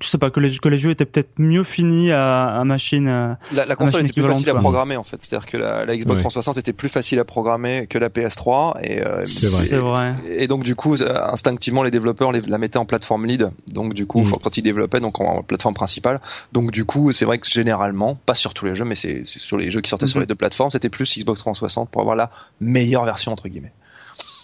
je 0.01 0.09
sais 0.09 0.19
pas 0.19 0.31
que 0.31 0.41
les 0.41 0.59
que 0.59 0.69
les 0.69 0.81
jeux 0.81 0.91
étaient 0.91 1.05
peut-être 1.05 1.35
mieux 1.39 1.63
finis 1.63 2.11
à, 2.11 2.47
à 2.59 2.65
machine. 2.65 3.07
euh, 3.07 3.35
La, 3.55 3.67
la 3.67 3.77
console 3.77 4.01
machine 4.03 4.07
était 4.07 4.21
plus 4.21 4.29
facile 4.29 4.49
à 4.49 4.53
quoi. 4.53 4.61
programmer 4.61 4.97
en 4.97 5.05
fait. 5.05 5.19
C'est-à-dire 5.21 5.47
que 5.47 5.57
la, 5.57 5.85
la 5.85 5.97
Xbox 5.97 6.17
Ouais. 6.17 6.23
360 6.23 6.59
était 6.59 6.73
plus 6.73 6.89
facile 6.89 7.21
à 7.21 7.25
programmer 7.25 7.87
que 7.87 7.97
la 7.97 8.09
PS3 8.09 8.81
et 8.83 9.01
euh, 9.01 9.23
C'est 9.23 9.47
vrai. 9.47 9.63
C'est 9.65 9.77
vrai. 9.77 10.15
Et 10.29 10.49
donc 10.49 10.65
du 10.65 10.75
coup, 10.75 10.97
euh, 10.97 11.17
instinctivement, 11.31 11.85
les 11.85 11.93
développeurs 11.93 12.33
les- 12.33 12.41
la 12.41 12.59
mettaient 12.59 12.79
en 12.79 12.85
plateforme 12.85 13.27
lead. 13.27 13.53
Donc 13.69 13.95
du 13.95 14.07
coup, 14.07 14.23
Mm. 14.23 14.33
quand 14.43 14.57
ils 14.57 14.63
développaient, 14.63 14.99
donc 14.99 15.21
en 15.21 15.45
plateforme 15.45 15.75
principale. 15.75 16.21
Donc 16.53 16.73
du 16.73 16.85
coup, 16.85 17.13
c'est 17.13 17.25
vrai 17.25 17.39
que 17.39 17.49
généralement, 17.49 18.17
pas 18.27 18.35
sur 18.35 18.55
tous 18.55 18.65
les 18.67 18.75
jeux, 18.75 18.85
mais 18.85 18.97
c'est 18.97 19.23
sur 19.25 19.57
les 19.57 19.71
jeux 19.71 19.83
qui 19.83 19.91
sortaient 19.91 20.09
sur 20.09 20.17
Mhm. 20.19 20.23
les 20.25 20.27
deux 20.27 20.35
plateformes, 20.35 20.73
c'était 20.73 20.89
plus 20.89 21.17
Xbox 21.17 21.39
360 21.39 21.91
pour 21.91 22.01
avoir 22.01 22.17
la 22.17 22.33
meilleure 22.61 23.05
version 23.05 23.31
entre 23.31 23.47
guillemets. 23.47 23.73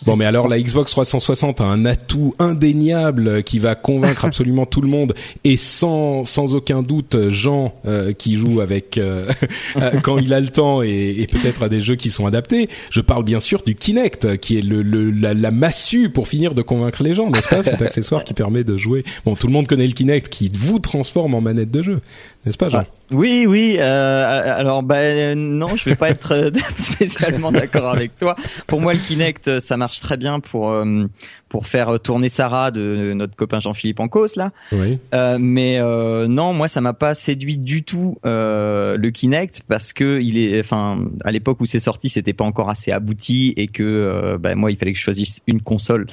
Bon, 0.04 0.16
mais 0.16 0.24
alors 0.24 0.48
la 0.48 0.60
Xbox 0.60 0.90
360 0.90 1.60
a 1.60 1.64
un 1.64 1.84
atout 1.84 2.34
indéniable 2.38 3.44
qui 3.44 3.58
va 3.58 3.74
convaincre 3.74 4.24
absolument 4.26 4.66
tout 4.66 4.80
le 4.80 4.88
monde 4.88 5.14
et 5.44 5.56
sans 5.56 6.24
sans 6.24 6.54
aucun 6.54 6.82
doute 6.82 7.30
Jean 7.30 7.74
euh, 7.86 8.12
qui 8.12 8.36
joue 8.36 8.60
avec 8.60 8.98
euh, 8.98 9.26
euh, 9.76 10.00
quand 10.02 10.18
il 10.18 10.34
a 10.34 10.40
le 10.40 10.48
temps 10.48 10.82
et, 10.82 11.14
et 11.18 11.26
peut-être 11.26 11.62
à 11.62 11.68
des 11.68 11.80
jeux 11.80 11.94
qui 11.94 12.10
sont 12.10 12.26
adaptés. 12.26 12.68
Je 12.90 13.00
parle 13.00 13.24
bien 13.24 13.40
sûr 13.40 13.62
du 13.62 13.74
Kinect 13.74 14.38
qui 14.38 14.58
est 14.58 14.62
le, 14.62 14.82
le 14.82 15.10
la, 15.10 15.34
la 15.34 15.50
massue 15.50 16.10
pour 16.10 16.26
finir 16.26 16.54
de 16.54 16.62
convaincre 16.62 17.02
les 17.02 17.14
gens, 17.14 17.30
n'est-ce 17.30 17.48
pas 17.48 17.62
Cet 17.62 17.80
accessoire 17.80 18.24
qui 18.24 18.34
permet 18.34 18.64
de 18.64 18.76
jouer. 18.76 19.04
Bon, 19.24 19.36
tout 19.36 19.46
le 19.46 19.52
monde 19.52 19.66
connaît 19.68 19.86
le 19.86 19.92
Kinect 19.92 20.28
qui 20.28 20.50
vous 20.52 20.80
transforme 20.80 21.34
en 21.34 21.40
manette 21.40 21.70
de 21.70 21.82
jeu, 21.82 22.00
n'est-ce 22.44 22.58
pas 22.58 22.68
Jean 22.68 22.84
Oui, 23.10 23.46
oui. 23.48 23.76
Euh, 23.78 24.58
alors, 24.58 24.82
bah 24.82 24.96
euh, 24.96 25.34
non, 25.34 25.76
je 25.76 25.90
vais 25.90 25.96
pas 25.96 26.10
être 26.10 26.32
euh, 26.32 26.50
spécialement 26.76 27.52
d'accord 27.52 27.88
avec 27.88 28.16
toi. 28.18 28.36
Pour 28.66 28.80
moi, 28.80 28.94
le 28.94 29.00
Kinect, 29.00 29.60
ça 29.60 29.76
marche 29.76 30.00
très 30.00 30.16
bien 30.16 30.40
pour 30.40 30.70
euh, 30.70 31.06
pour 31.52 31.66
faire 31.66 32.00
tourner 32.00 32.30
Sarah 32.30 32.70
de 32.70 33.12
notre 33.12 33.36
copain 33.36 33.60
Jean-Philippe 33.60 34.00
en 34.00 34.08
cause 34.08 34.36
là. 34.36 34.52
Oui. 34.72 34.98
Euh, 35.12 35.36
mais 35.38 35.78
euh, 35.78 36.26
non, 36.26 36.54
moi, 36.54 36.66
ça 36.66 36.80
m'a 36.80 36.94
pas 36.94 37.12
séduit 37.12 37.58
du 37.58 37.82
tout 37.82 38.16
euh, 38.24 38.96
le 38.96 39.10
Kinect 39.10 39.60
parce 39.68 39.92
que 39.92 40.18
il 40.22 40.38
est, 40.38 40.60
enfin, 40.60 41.04
à 41.26 41.30
l'époque 41.30 41.60
où 41.60 41.66
c'est 41.66 41.78
sorti, 41.78 42.08
c'était 42.08 42.32
pas 42.32 42.44
encore 42.44 42.70
assez 42.70 42.90
abouti 42.90 43.52
et 43.58 43.68
que 43.68 43.82
euh, 43.82 44.38
bah, 44.38 44.54
moi, 44.54 44.72
il 44.72 44.78
fallait 44.78 44.94
que 44.94 44.98
je 44.98 45.04
choisisse 45.04 45.42
une 45.46 45.60
console 45.60 46.06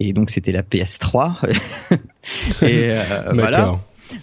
et 0.00 0.14
donc 0.14 0.30
c'était 0.30 0.52
la 0.52 0.62
PS3. 0.62 1.46
et 2.62 2.92
euh, 2.92 3.02
voilà. 3.34 3.78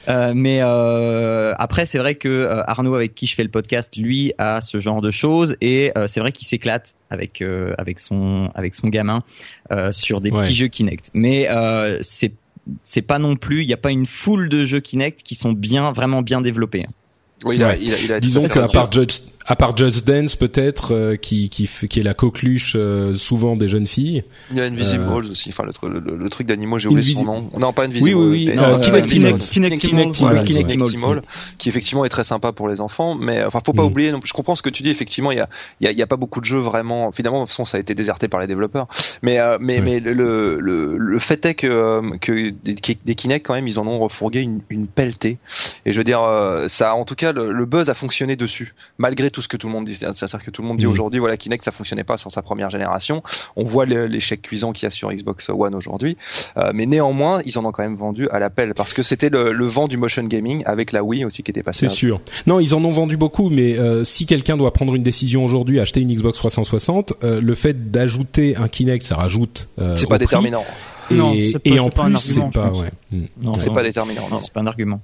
Euh, 0.10 0.34
mais 0.36 0.60
euh, 0.62 1.54
après, 1.58 1.86
c'est 1.86 1.98
vrai 1.98 2.16
que 2.16 2.28
euh, 2.30 2.64
Arnaud, 2.68 2.96
avec 2.96 3.16
qui 3.16 3.26
je 3.28 3.36
fais 3.36 3.44
le 3.44 3.50
podcast, 3.50 3.96
lui 3.98 4.34
a 4.38 4.62
ce 4.62 4.80
genre 4.80 5.02
de 5.02 5.12
choses 5.12 5.56
et 5.62 5.92
euh, 5.98 6.08
c'est 6.08 6.20
vrai 6.20 6.32
qu'il 6.32 6.48
s'éclate 6.48 6.96
avec 7.10 7.42
euh, 7.42 7.74
avec 7.78 8.00
son 8.00 8.50
avec 8.56 8.76
son 8.76 8.88
gamin 8.90 9.24
euh, 9.72 9.92
sur 9.92 10.22
des 10.22 10.32
Ouais. 10.32 10.42
petits 10.44 10.56
jeux 10.56 10.68
Kinect. 10.68 11.10
Mais 11.14 11.50
euh, 11.50 12.00
c'est 12.02 12.34
c'est 12.84 13.02
pas 13.02 13.20
non 13.20 13.36
plus, 13.36 13.64
il 13.64 13.68
n'y 13.68 13.74
a 13.74 13.78
pas 13.78 13.92
une 13.92 14.06
foule 14.06 14.48
de 14.48 14.64
jeux 14.64 14.80
Kinect 14.80 15.22
qui 15.24 15.36
sont 15.36 15.52
bien 15.52 15.92
vraiment 15.92 16.22
bien 16.22 16.40
développés. 16.42 16.86
Oui, 17.46 17.56
il 17.58 17.64
a, 17.64 17.68
Ouais. 17.70 17.80
il 17.82 17.94
a, 17.94 17.98
il 18.00 18.12
a 18.14 18.20
Disons 18.20 18.48
qu'à 18.48 18.68
part 18.68 18.92
Just, 18.92 19.26
à 19.46 19.56
part 19.58 19.76
Just 19.76 20.08
Dance 20.08 20.36
peut-être 20.38 20.94
euh, 20.94 21.16
qui 21.18 21.50
qui 21.50 21.68
est 22.00 22.04
la 22.04 22.14
coqueluche 22.14 22.74
euh, 22.78 23.16
souvent 23.16 23.56
des 23.58 23.68
jeunes 23.68 23.88
filles. 23.88 24.24
Il 24.52 24.58
y 24.58 24.62
a 24.62 24.64
Invisible 24.66 25.04
Euh, 25.10 25.32
aussi, 25.32 25.50
enfin 25.50 25.66
le, 25.66 26.00
le, 26.00 26.16
le 26.16 26.30
truc 26.30 26.48
d'animaux, 26.48 26.80
j'ai 26.80 26.88
oublié 26.88 27.16
son 27.16 27.26
nom. 27.26 27.50
Non, 27.60 27.74
pas 27.74 27.84
Invisible. 27.84 28.10
Oui, 28.10 28.14
oui, 28.14 28.30
oui, 28.48 28.50
euh, 28.52 28.56
non, 28.56 28.78
Kinect 28.78 29.10
pas 29.10 29.16
Immals. 29.16 29.40
Kinect 29.40 29.80
Kinect 29.80 29.84
Immals, 29.84 30.12
voilà, 30.20 30.44
Kinect 30.44 30.70
Kinect 30.70 30.94
Immals. 30.94 30.94
Immals, 31.12 31.22
qui 31.58 31.70
effectivement 31.70 32.06
est 32.06 32.10
très 32.10 32.24
sympa 32.24 32.52
pour 32.54 32.68
les 32.70 32.80
enfants, 32.80 33.16
mais 33.16 33.44
enfin 33.44 33.60
faut 33.66 33.74
pas 33.74 33.84
Mm. 33.84 33.86
oublier. 33.88 34.12
Donc, 34.12 34.26
je 34.26 34.32
comprends 34.34 34.56
ce 34.56 34.62
que 34.62 34.70
tu 34.70 34.82
dis. 34.84 34.90
Effectivement, 34.90 35.32
il 35.32 35.38
y 35.38 35.42
a, 35.42 35.50
il 35.82 35.86
y 35.86 35.88
a, 35.88 35.92
y 35.92 36.02
a 36.02 36.08
pas 36.08 36.16
beaucoup 36.16 36.40
de 36.40 36.46
jeux 36.46 36.60
vraiment. 36.60 37.12
Finalement, 37.12 37.40
de 37.40 37.44
toute 37.44 37.50
façon, 37.52 37.66
ça 37.66 37.78
a 37.78 37.80
été 37.82 37.94
déserté 37.96 38.28
par 38.30 38.40
les 38.40 38.48
développeurs. 38.48 38.88
Mais, 39.24 39.40
euh, 39.40 39.58
mais, 39.60 39.74
Ouais. 39.76 39.82
mais 39.82 40.00
le, 40.00 40.14
le, 40.14 40.60
le, 40.62 40.98
le 40.98 41.20
fait 41.20 41.46
est 41.46 41.56
que, 41.56 41.68
euh, 41.68 42.02
que 42.22 42.52
des, 42.52 42.76
des 43.04 43.16
Kinect 43.16 43.46
quand 43.46 43.54
même, 43.56 43.68
ils 43.68 43.78
en 43.80 43.88
ont 43.88 44.00
refourgué 44.00 44.40
une, 44.40 44.62
une 44.70 44.88
pelletée. 44.88 45.38
Et 45.86 45.92
je 45.92 45.98
veux 45.98 46.04
dire, 46.06 46.22
euh, 46.22 46.68
ça, 46.70 46.96
en 46.96 47.04
tout 47.04 47.16
cas, 47.16 47.33
le, 47.34 47.52
le 47.52 47.66
buzz 47.66 47.90
a 47.90 47.94
fonctionné 47.94 48.36
dessus, 48.36 48.74
malgré 48.98 49.30
tout 49.32 49.42
ce 49.42 49.48
que 49.48 49.58
tout 49.58 49.68
le 49.68 49.74
monde 49.74 49.86
dit. 49.86 49.96
C'est-à-dire 49.96 50.40
que 50.44 50.52
tout 50.52 50.62
le 50.62 50.68
monde 50.68 50.78
dit 50.78 50.86
Mm. 50.86 50.90
aujourd'hui, 50.92 51.20
voilà, 51.20 51.36
Kinect, 51.38 51.64
ça 51.66 51.72
fonctionnait 51.72 52.04
pas 52.04 52.18
sur 52.18 52.32
sa 52.32 52.42
première 52.42 52.70
génération. 52.70 53.24
On 53.56 53.64
voit 53.64 53.86
l'échec 53.86 54.42
cuisant 54.42 54.72
qu'il 54.74 54.84
y 54.84 54.88
a 54.88 54.90
sur 54.90 55.12
Xbox 55.12 55.50
One 55.50 55.76
aujourd'hui. 55.76 56.18
Euh, 56.58 56.72
mais 56.74 56.86
néanmoins, 56.86 57.42
ils 57.46 57.58
en 57.58 57.66
ont 57.66 57.72
quand 57.72 57.84
même 57.84 57.96
vendu 57.96 58.30
à 58.30 58.40
l'appel 58.40 58.74
parce 58.76 58.94
que 58.94 59.04
c'était 59.04 59.30
le, 59.30 59.50
le 59.50 59.66
vent 59.68 59.88
du 59.88 59.98
motion 59.98 60.24
gaming 60.24 60.64
avec 60.66 60.92
la 60.92 61.04
Wii 61.04 61.26
aussi 61.26 61.44
qui 61.44 61.52
était 61.52 61.64
passé. 61.64 61.88
C'est 61.88 61.94
sûr. 61.94 62.22
Non, 62.48 62.60
ils 62.60 62.74
en 62.76 62.84
ont 62.86 62.92
vendu 62.92 63.18
beaucoup, 63.18 63.50
mais 63.50 63.78
euh, 63.80 64.04
si 64.04 64.26
quelqu'un 64.26 64.56
doit 64.58 64.72
prendre 64.74 64.96
une 64.96 65.04
décision 65.04 65.44
aujourd'hui, 65.44 65.80
acheter 65.80 66.02
une 66.02 66.14
Xbox 66.14 66.38
360, 66.38 67.14
euh, 67.24 67.42
le 67.42 67.56
fait 67.56 67.92
d'ajouter 67.92 68.56
un 68.58 68.68
Kinect, 68.68 69.04
ça 69.06 69.16
rajoute. 69.16 69.70
Euh, 69.80 69.96
C'est 69.96 70.06
pas 70.08 70.16
prix. 70.16 70.26
déterminant. 70.26 70.64
Et, 71.12 71.16
Non, 71.16 71.34
c'est 71.42 71.60
pas- 71.60 71.70
et 71.70 71.80
en 71.80 71.84
c'est 71.84 71.94
pas 71.96 72.04
un 72.04 72.06
plus, 72.06 72.16
argument, 72.16 72.50
c'est 72.54 72.60
pas. 72.60 72.70
Ouais. 72.72 72.90
Hmm. 73.12 73.26
Non, 73.42 73.52
pas 73.52 73.84
déterminant. 73.84 74.22
Non, 74.24 74.36
non. 74.36 74.40
c'est 74.40 74.54
pas 74.54 74.62
un 74.62 74.68
argument. 74.68 75.02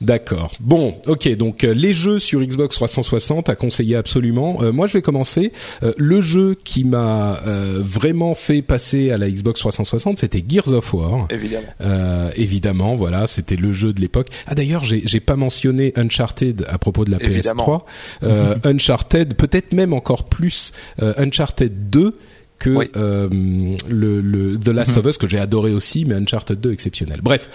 D'accord. 0.00 0.52
Bon, 0.60 0.96
ok. 1.06 1.34
Donc 1.36 1.64
euh, 1.64 1.72
les 1.72 1.94
jeux 1.94 2.18
sur 2.18 2.40
Xbox 2.42 2.74
360 2.74 3.48
à 3.48 3.54
conseiller 3.54 3.96
absolument. 3.96 4.58
Euh, 4.62 4.70
moi, 4.72 4.86
je 4.86 4.94
vais 4.94 5.02
commencer. 5.02 5.52
Euh, 5.82 5.92
le 5.96 6.20
jeu 6.20 6.56
qui 6.62 6.84
m'a 6.84 7.40
euh, 7.46 7.78
vraiment 7.80 8.34
fait 8.34 8.60
passer 8.60 9.10
à 9.12 9.18
la 9.18 9.30
Xbox 9.30 9.60
360, 9.60 10.18
c'était 10.18 10.44
Gears 10.46 10.68
of 10.72 10.92
War. 10.92 11.26
Évidemment. 11.30 11.66
Euh, 11.80 12.30
évidemment, 12.36 12.96
voilà, 12.96 13.26
c'était 13.26 13.56
le 13.56 13.72
jeu 13.72 13.92
de 13.92 14.00
l'époque. 14.00 14.28
Ah 14.46 14.54
d'ailleurs, 14.54 14.84
j'ai 14.84 15.20
pas 15.20 15.36
mentionné 15.36 15.92
Uncharted 15.96 16.66
à 16.68 16.76
propos 16.78 17.04
de 17.04 17.10
la 17.12 17.22
Évidemment. 17.22 17.84
PS3. 18.22 18.28
Euh, 18.28 18.56
Uncharted, 18.64 19.34
peut-être 19.34 19.72
même 19.72 19.94
encore 19.94 20.24
plus 20.24 20.72
euh, 21.02 21.14
Uncharted 21.16 21.88
2 21.90 22.16
que 22.58 22.70
Oui. 22.70 22.88
euh, 22.96 23.28
le, 23.88 24.20
le 24.20 24.58
The 24.58 24.68
Last 24.68 24.96
of 24.96 25.06
Us 25.06 25.18
que 25.18 25.26
j'ai 25.28 25.38
adoré 25.38 25.72
aussi, 25.72 26.04
mais 26.04 26.14
Uncharted 26.14 26.60
2 26.60 26.72
exceptionnel. 26.72 27.20
Bref, 27.22 27.48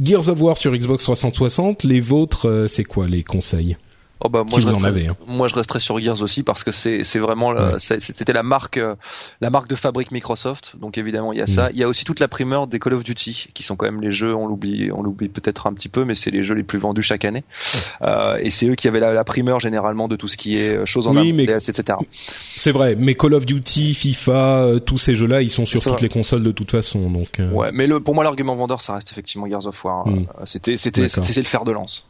Gears 0.00 0.28
of 0.28 0.40
War 0.40 0.56
sur 0.56 0.72
Xbox 0.76 1.02
360, 1.02 1.82
les 1.82 1.98
vôtres, 1.98 2.48
euh, 2.48 2.66
c'est 2.68 2.84
quoi 2.84 3.08
les 3.08 3.24
conseils? 3.24 3.76
Oh 4.20 4.28
bah 4.28 4.42
moi 4.48 4.54
Si 4.54 4.62
je 4.62 4.66
vous 4.66 4.72
en 4.74 4.78
resterai, 4.78 4.88
avez, 5.02 5.06
hein. 5.08 5.16
moi 5.28 5.46
je 5.48 5.54
resterai 5.54 5.78
sur 5.78 5.98
Gears 6.00 6.22
aussi 6.22 6.42
parce 6.42 6.64
que 6.64 6.72
c'est 6.72 7.02
vraiment 7.18 7.50
Ouais. 7.50 7.74
c'était 7.78 8.32
la 8.32 8.42
marque 8.42 8.76
euh, 8.78 8.94
la 9.40 9.48
marque 9.50 9.68
de 9.68 9.76
fabrique 9.76 10.10
Microsoft 10.10 10.72
donc 10.76 10.98
évidemment 10.98 11.32
il 11.32 11.38
y 11.38 11.42
a 11.42 11.44
Mm. 11.44 11.48
ça 11.48 11.68
il 11.72 11.78
y 11.78 11.84
a 11.84 11.88
aussi 11.88 12.04
toute 12.04 12.18
la 12.18 12.26
primeur 12.28 12.66
des 12.66 12.78
Call 12.80 12.94
of 12.94 13.04
Duty 13.04 13.48
qui 13.54 13.62
sont 13.62 13.76
quand 13.76 13.86
même 13.86 14.00
les 14.00 14.10
jeux 14.10 14.34
on 14.34 14.46
l'oublie 14.48 14.90
on 14.92 15.02
l'oublie 15.02 15.28
peut-être 15.28 15.66
un 15.68 15.72
petit 15.72 15.88
peu 15.88 16.04
mais 16.04 16.14
c'est 16.16 16.30
les 16.32 16.42
jeux 16.42 16.54
les 16.54 16.64
plus 16.64 16.78
vendus 16.80 17.02
chaque 17.02 17.24
année 17.24 17.44
euh, 18.02 18.38
et 18.42 18.50
c'est 18.50 18.66
eux 18.66 18.74
qui 18.74 18.88
avaient 18.88 18.98
la, 19.00 19.12
la 19.12 19.24
primeur 19.24 19.60
généralement 19.60 20.08
de 20.08 20.16
tout 20.16 20.26
ce 20.28 20.36
qui 20.36 20.56
est 20.58 20.76
euh, 20.78 20.84
choses 20.86 21.06
en 21.06 21.12
Oui, 21.12 21.28
amont, 21.28 21.36
mais- 21.36 21.46
DLC, 21.46 21.70
etc 21.70 21.96
C'est 22.56 22.72
vrai, 22.72 22.96
mais 22.96 23.14
Call 23.14 23.34
of 23.34 23.46
Duty, 23.46 23.94
FIFA, 23.94 24.80
tous 24.84 24.98
ces 24.98 25.14
jeux-là, 25.14 25.42
ils 25.42 25.50
sont 25.50 25.64
sur 25.66 25.80
toutes 25.82 25.92
vrai. 25.92 26.02
les 26.02 26.08
consoles 26.08 26.42
de 26.42 26.50
toute 26.52 26.70
façon. 26.70 27.08
Donc, 27.10 27.38
euh, 27.40 27.50
ouais 27.52 27.70
mais 27.72 27.86
le 27.86 28.00
pour 28.00 28.14
moi 28.16 28.24
l'argument 28.24 28.56
vendeur 28.56 28.80
ça 28.80 28.94
reste 28.94 29.12
effectivement 29.12 29.46
Gears 29.48 29.66
of 29.66 29.84
War 29.84 30.06
Mm. 30.08 30.18
Euh, 30.18 30.42
c'était 30.46 30.76
c'était 30.76 31.06
c'était 31.08 31.40
le 31.40 31.46
fer 31.46 31.64
de 31.64 31.72
lance 31.72 32.06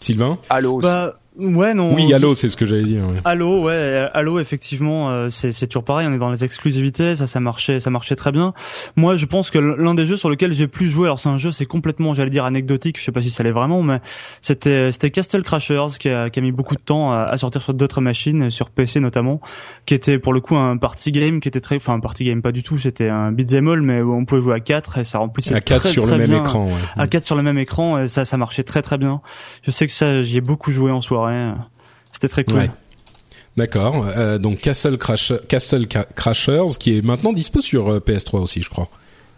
Sylvain 0.00 0.38
aussi. 0.76 0.82
Bah 0.86 1.14
ouais 1.40 1.74
non. 1.74 1.94
Oui, 1.94 2.12
Halo, 2.12 2.34
c'est 2.34 2.48
ce 2.48 2.56
que 2.56 2.66
j'allais 2.66 2.84
dire. 2.84 3.02
ouais. 3.06 3.16
Halo, 3.24 3.62
ouais, 3.64 4.08
Halo, 4.14 4.38
effectivement, 4.38 5.10
euh, 5.10 5.28
c'est 5.30 5.52
c'est 5.52 5.66
toujours 5.66 5.84
pareil. 5.84 6.06
On 6.08 6.12
est 6.12 6.18
dans 6.18 6.30
les 6.30 6.44
exclusivités, 6.44 7.16
ça, 7.16 7.26
ça 7.26 7.40
marchait, 7.40 7.80
ça 7.80 7.90
marchait 7.90 8.16
très 8.16 8.32
bien. 8.32 8.52
Moi, 8.96 9.16
je 9.16 9.26
pense 9.26 9.50
que 9.50 9.58
l'un 9.58 9.94
des 9.94 10.06
jeux 10.06 10.16
sur 10.16 10.28
lequel 10.30 10.52
j'ai 10.52 10.68
plus 10.68 10.88
joué, 10.88 11.06
alors 11.06 11.20
c'est 11.20 11.28
un 11.28 11.38
jeu, 11.38 11.52
c'est 11.52 11.66
complètement, 11.66 12.14
j'allais 12.14 12.30
dire 12.30 12.44
anecdotique. 12.44 12.98
Je 12.98 13.04
sais 13.04 13.12
pas 13.12 13.22
si 13.22 13.30
ça 13.30 13.42
l'est 13.42 13.50
vraiment, 13.50 13.82
mais 13.82 14.00
c'était 14.42 14.92
c'était 14.92 15.10
Castle 15.10 15.42
Crashers 15.42 15.98
qui 15.98 16.08
a, 16.08 16.30
qui 16.30 16.38
a 16.38 16.42
mis 16.42 16.52
beaucoup 16.52 16.74
de 16.76 16.80
temps 16.80 17.12
à, 17.12 17.22
à 17.22 17.36
sortir 17.38 17.62
sur 17.62 17.74
d'autres 17.74 18.00
machines, 18.00 18.50
sur 18.50 18.70
PC 18.70 19.00
notamment, 19.00 19.40
qui 19.86 19.94
était 19.94 20.18
pour 20.18 20.32
le 20.32 20.40
coup 20.40 20.56
un 20.56 20.76
party 20.76 21.12
game, 21.12 21.40
qui 21.40 21.48
était 21.48 21.60
très, 21.60 21.76
enfin 21.76 21.94
un 21.94 22.00
party 22.00 22.24
game 22.24 22.42
pas 22.42 22.52
du 22.52 22.62
tout, 22.62 22.78
c'était 22.78 23.08
un 23.08 23.32
beat'em 23.32 23.68
all, 23.68 23.82
mais 23.82 24.02
on 24.02 24.24
pouvait 24.24 24.40
jouer 24.40 24.54
à 24.54 24.60
4 24.60 24.98
et 24.98 25.04
ça 25.04 25.18
remplissait 25.18 25.54
À 25.54 25.60
4 25.60 25.80
très, 25.80 25.90
sur 25.90 26.06
très 26.06 26.18
le 26.18 26.26
même 26.26 26.40
écran. 26.40 26.66
Ouais. 26.66 26.72
à 26.96 27.06
4 27.06 27.24
sur 27.24 27.36
le 27.36 27.42
même 27.42 27.58
écran 27.58 27.98
et 28.02 28.08
ça 28.08 28.24
ça 28.24 28.36
marchait 28.36 28.62
très 28.62 28.82
très 28.82 28.98
bien. 28.98 29.20
Je 29.62 29.70
sais 29.70 29.86
que 29.86 29.92
ça 29.92 30.22
j'y 30.22 30.38
ai 30.38 30.40
beaucoup 30.40 30.72
joué 30.72 30.90
en 30.90 31.00
soirée. 31.00 31.29
C'était 32.12 32.28
très 32.28 32.44
cool. 32.44 32.56
Ouais. 32.56 32.70
D'accord. 33.56 34.06
Euh, 34.16 34.38
donc 34.38 34.60
Castle, 34.60 34.96
Crash, 34.96 35.32
Castle 35.48 35.86
Crashers, 36.14 36.76
qui 36.78 36.96
est 36.98 37.04
maintenant 37.04 37.32
dispo 37.32 37.60
sur 37.60 37.88
euh, 37.88 37.98
PS3 38.00 38.38
aussi, 38.40 38.62
je 38.62 38.70
crois. 38.70 38.88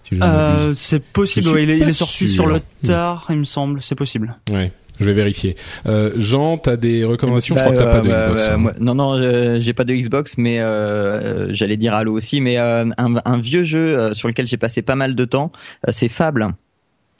Si 0.05 0.16
je. 0.16 0.22
Euh, 0.22 0.74
c'est 0.74 1.02
possible, 1.02 1.46
Je 1.46 1.55
ouais, 1.55 1.62
il 1.64 1.70
est, 1.70 1.76
il 1.78 1.83
pas 1.85 1.88
est 1.88 1.92
sorti 1.92 2.28
sûr. 2.28 2.44
sur 2.44 2.46
le 2.46 2.61
tard, 2.85 3.26
il 3.31 3.38
me 3.38 3.44
semble, 3.44 3.81
c'est 3.83 3.94
possible. 3.94 4.37
Ouais. 4.52 4.72
Je 5.00 5.07
vais 5.07 5.14
vérifier. 5.14 5.57
Euh, 5.87 6.12
Jean, 6.16 6.59
t'as 6.59 6.76
des 6.76 7.02
recommandations? 7.05 7.57
Je 7.57 7.61
Bah, 7.64 7.70
crois 7.72 7.83
que 7.85 7.90
t'as 7.90 7.90
pas 7.90 8.07
de 8.07 8.09
Xbox. 8.09 8.42
bah, 8.46 8.52
hein. 8.52 8.57
moi- 8.59 8.74
non, 8.78 8.94
non, 8.94 9.14
euh, 9.14 9.59
j'ai 9.59 9.72
pas 9.72 9.85
de 9.85 9.94
Xbox, 9.94 10.35
mais 10.37 10.61
euh, 10.61 11.52
j'allais 11.55 11.78
dire 11.78 11.94
Halo 11.94 12.12
aussi. 12.12 12.40
Mais 12.40 12.59
euh, 12.59 12.85
un, 12.98 13.14
un 13.24 13.38
vieux 13.38 13.64
jeu 13.64 13.98
euh, 13.98 14.14
sur 14.14 14.28
lequel 14.28 14.46
j'ai 14.46 14.59
passé 14.59 14.83
pas 14.83 14.94
mal 14.94 15.14
de 15.16 15.24
temps, 15.24 15.50
euh, 15.88 15.92
c'est 15.92 16.09
Fable, 16.11 16.48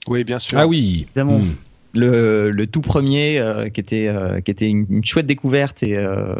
Oui, 0.06 0.22
bien 0.22 0.38
sûr. 0.38 0.58
Ah 0.58 0.66
oui. 0.66 1.06
Évidemment. 1.16 1.38
Hmm. 1.38 1.54
Le, 1.94 2.50
le 2.50 2.66
tout 2.66 2.81
premier, 2.81 3.38
euh, 3.38 3.68
qui 3.68 3.81
était 3.81 4.09
euh, 4.09 4.40
qui 4.40 4.50
était 4.50 4.66
une, 4.68 4.87
une 4.88 5.05
chouette 5.05 5.26
découverte 5.26 5.83
et 5.83 5.96
euh, 5.96 6.35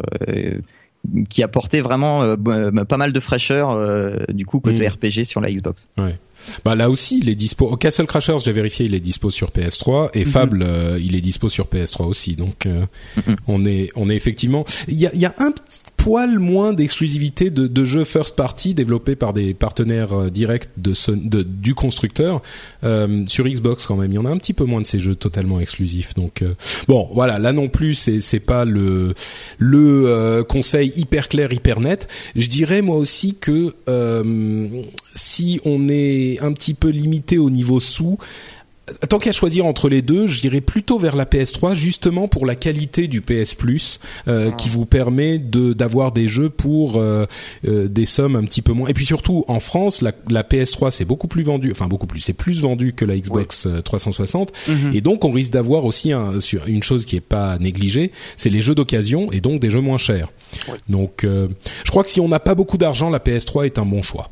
qui 1.29 1.43
apportait 1.43 1.81
vraiment 1.81 2.23
euh, 2.23 2.35
pas 2.85 2.97
mal 2.97 3.11
de 3.11 3.19
fraîcheur 3.19 3.71
euh, 3.71 4.17
du 4.29 4.45
coup 4.45 4.59
côté 4.59 4.87
Mm. 4.87 4.91
RPG 4.91 5.25
sur 5.25 5.41
la 5.41 5.51
Xbox. 5.51 5.89
Bah 6.65 6.75
là 6.75 6.89
aussi, 6.89 7.19
il 7.21 7.29
est 7.29 7.35
dispo. 7.35 7.67
Oh, 7.71 7.77
Castle 7.77 8.05
Crashers, 8.05 8.37
j'ai 8.43 8.51
vérifié, 8.51 8.85
il 8.85 8.95
est 8.95 8.99
dispo 8.99 9.31
sur 9.31 9.51
PS3 9.51 10.09
et 10.13 10.25
Mhm. 10.25 10.31
Fable, 10.31 10.63
euh, 10.63 10.99
il 11.01 11.15
est 11.15 11.21
dispo 11.21 11.49
sur 11.49 11.67
PS3 11.67 12.05
aussi. 12.07 12.35
Donc 12.35 12.65
euh, 12.65 12.85
Mhm. 13.27 13.35
on 13.47 13.65
est 13.65 13.89
on 13.95 14.09
est 14.09 14.15
effectivement. 14.15 14.65
Il 14.87 14.95
y 14.95 15.05
a, 15.07 15.11
il 15.13 15.19
y 15.21 15.25
a 15.25 15.33
un 15.39 15.53
poil 15.97 16.37
moins 16.37 16.73
d'exclusivité 16.73 17.49
de, 17.49 17.65
de 17.65 17.85
jeux 17.85 18.03
first 18.03 18.35
party 18.35 18.73
développés 18.73 19.15
par 19.15 19.31
des 19.31 19.53
partenaires 19.53 20.11
euh, 20.13 20.29
directs 20.29 20.67
de, 20.77 20.93
Son- 20.93 21.13
de 21.15 21.43
du 21.43 21.75
constructeur 21.75 22.41
euh, 22.83 23.23
sur 23.27 23.45
Xbox 23.47 23.85
quand 23.87 23.95
même. 23.95 24.11
Il 24.11 24.15
y 24.15 24.17
en 24.17 24.25
a 24.25 24.29
un 24.29 24.37
petit 24.37 24.51
peu 24.53 24.65
moins 24.65 24.81
de 24.81 24.85
ces 24.85 24.99
jeux 24.99 25.15
totalement 25.15 25.61
exclusifs. 25.61 26.13
Donc 26.15 26.41
euh, 26.41 26.55
bon, 26.89 27.07
voilà, 27.13 27.39
là 27.39 27.53
non 27.53 27.69
plus, 27.69 27.95
c'est 27.95 28.19
c'est 28.19 28.41
pas 28.41 28.65
le 28.65 29.13
le 29.57 30.03
euh, 30.07 30.43
conseil 30.43 30.91
hyper 30.97 31.29
clair, 31.29 31.53
hyper 31.53 31.79
net. 31.79 32.07
Je 32.35 32.49
dirais 32.49 32.81
moi 32.81 32.97
aussi 32.97 33.35
que 33.39 33.73
euh, 33.87 34.67
si 35.15 35.61
on 35.63 35.87
est 35.89 36.32
un 36.41 36.53
petit 36.53 36.73
peu 36.73 36.89
limité 36.89 37.37
au 37.37 37.49
niveau 37.49 37.79
sous, 37.79 38.17
tant 39.07 39.17
qu'à 39.19 39.31
choisir 39.31 39.65
entre 39.65 39.87
les 39.87 40.01
deux, 40.01 40.27
je 40.27 40.41
dirais 40.41 40.59
plutôt 40.59 40.99
vers 40.99 41.15
la 41.15 41.25
PS3 41.25 41.73
justement 41.75 42.27
pour 42.27 42.45
la 42.45 42.55
qualité 42.55 43.07
du 43.07 43.21
PS 43.21 43.53
Plus 43.55 43.99
euh, 44.27 44.51
qui 44.51 44.67
vous 44.67 44.85
permet 44.85 45.37
de 45.37 45.71
d'avoir 45.73 46.11
des 46.11 46.27
jeux 46.27 46.49
pour 46.49 46.97
euh, 46.97 47.25
euh, 47.65 47.87
des 47.87 48.05
sommes 48.05 48.35
un 48.35 48.43
petit 48.43 48.61
peu 48.61 48.73
moins. 48.73 48.89
Et 48.89 48.93
puis 48.93 49.05
surtout 49.05 49.45
en 49.47 49.59
France, 49.61 50.01
la, 50.01 50.11
la 50.29 50.43
PS3 50.43 50.91
c'est 50.91 51.05
beaucoup 51.05 51.27
plus 51.29 51.43
vendu, 51.43 51.71
enfin 51.71 51.87
beaucoup 51.87 52.07
plus, 52.07 52.19
c'est 52.19 52.33
plus 52.33 52.61
vendu 52.61 52.93
que 52.93 53.05
la 53.05 53.17
Xbox 53.17 53.67
euh, 53.67 53.81
360 53.81 54.51
Mhm. 54.67 54.91
et 54.93 55.01
donc 55.01 55.23
on 55.25 55.31
risque 55.31 55.51
d'avoir 55.51 55.85
aussi 55.85 56.11
un, 56.11 56.39
sur 56.39 56.67
une 56.67 56.83
chose 56.83 57.05
qui 57.05 57.15
est 57.15 57.21
pas 57.21 57.57
négligée, 57.59 58.11
c'est 58.37 58.49
les 58.49 58.61
jeux 58.61 58.75
d'occasion 58.75 59.31
et 59.31 59.39
donc 59.39 59.61
des 59.61 59.69
jeux 59.69 59.81
moins 59.81 59.97
chers. 59.97 60.29
Oui. 60.67 60.77
Donc 60.89 61.23
je 61.23 61.89
crois 61.89 62.03
que 62.03 62.09
si 62.09 62.19
on 62.19 62.27
n'a 62.27 62.39
pas 62.39 62.55
beaucoup 62.55 62.77
d'argent, 62.77 63.09
la 63.09 63.19
PS3 63.19 63.65
est 63.65 63.79
un 63.79 63.85
bon 63.85 64.01
choix. 64.01 64.29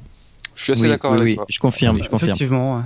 Je 0.61 0.65
suis 0.65 0.73
assez 0.73 0.81
oui, 0.83 0.89
d'accord 0.89 1.11
oui, 1.13 1.17
avec 1.19 1.31
oui, 1.31 1.35
toi. 1.37 1.45
je 1.49 1.59
confirme, 1.59 1.97
je 2.03 2.07
confirme. 2.07 2.29
Effectivement. 2.29 2.77
ouais. 2.77 2.83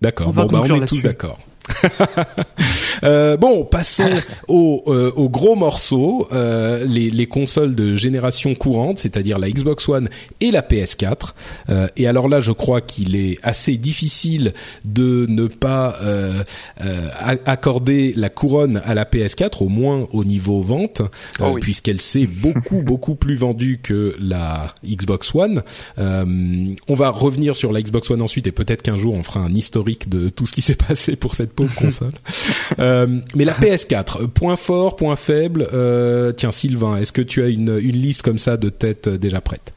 D'accord. 0.00 0.32
Bon, 0.32 0.46
bah, 0.46 0.60
on 0.62 0.80
est 0.80 0.86
tous 0.86 1.02
d'accord. 1.02 1.40
Euh, 3.02 3.38
bon, 3.38 3.64
passons 3.64 4.10
au, 4.48 4.82
euh, 4.86 5.10
au 5.16 5.30
gros 5.30 5.54
morceau, 5.56 6.28
euh, 6.32 6.84
les, 6.84 7.08
les 7.10 7.26
consoles 7.26 7.74
de 7.74 7.96
génération 7.96 8.54
courante, 8.54 8.98
c'est-à-dire 8.98 9.38
la 9.38 9.50
Xbox 9.50 9.88
One 9.88 10.10
et 10.42 10.50
la 10.50 10.60
PS4. 10.60 11.30
Euh, 11.70 11.88
et 11.96 12.06
alors 12.06 12.28
là, 12.28 12.40
je 12.40 12.52
crois 12.52 12.82
qu'il 12.82 13.16
est 13.16 13.38
assez 13.42 13.78
difficile 13.78 14.52
de 14.84 15.24
ne 15.30 15.46
pas 15.46 15.96
euh, 16.02 16.42
euh, 16.84 17.08
accorder 17.46 18.12
la 18.16 18.28
couronne 18.28 18.82
à 18.84 18.94
la 18.94 19.04
PS4, 19.04 19.62
au 19.64 19.68
moins 19.68 20.06
au 20.12 20.24
niveau 20.24 20.60
vente, 20.60 21.00
Oh 21.40 21.52
oui. 21.54 21.60
puisqu'elle 21.62 22.00
s'est 22.02 22.26
beaucoup 22.26 22.82
beaucoup 22.82 23.14
plus 23.14 23.36
vendue 23.36 23.80
que 23.82 24.14
la 24.20 24.74
Xbox 24.86 25.34
One. 25.34 25.62
Euh, 25.98 26.66
on 26.86 26.94
va 26.94 27.08
revenir 27.08 27.56
sur 27.56 27.72
la 27.72 27.80
Xbox 27.80 28.10
One 28.10 28.20
ensuite, 28.20 28.46
et 28.46 28.52
peut-être 28.52 28.82
qu'un 28.82 28.98
jour 28.98 29.14
on 29.14 29.22
fera 29.22 29.40
un 29.40 29.54
historique 29.54 30.10
de 30.10 30.28
tout 30.28 30.44
ce 30.44 30.52
qui 30.52 30.60
s'est 30.62 30.74
passé 30.76 31.16
pour 31.16 31.34
cette 31.34 31.54
pauvre 31.66 31.74
console. 31.80 32.10
Euh, 32.78 33.18
mais 33.34 33.44
la 33.44 33.52
PS4, 33.54 34.22
euh, 34.22 34.26
point 34.26 34.56
fort, 34.56 34.96
point 34.96 35.16
faible. 35.16 35.66
Euh, 35.72 36.32
tiens, 36.32 36.50
Sylvain, 36.50 36.96
est-ce 36.96 37.12
que 37.12 37.22
tu 37.22 37.42
as 37.42 37.48
une, 37.48 37.78
une 37.80 37.96
liste 37.96 38.22
comme 38.22 38.38
ça 38.38 38.56
de 38.56 38.68
tête 38.68 39.08
euh, 39.08 39.18
déjà 39.18 39.40
prête 39.40 39.72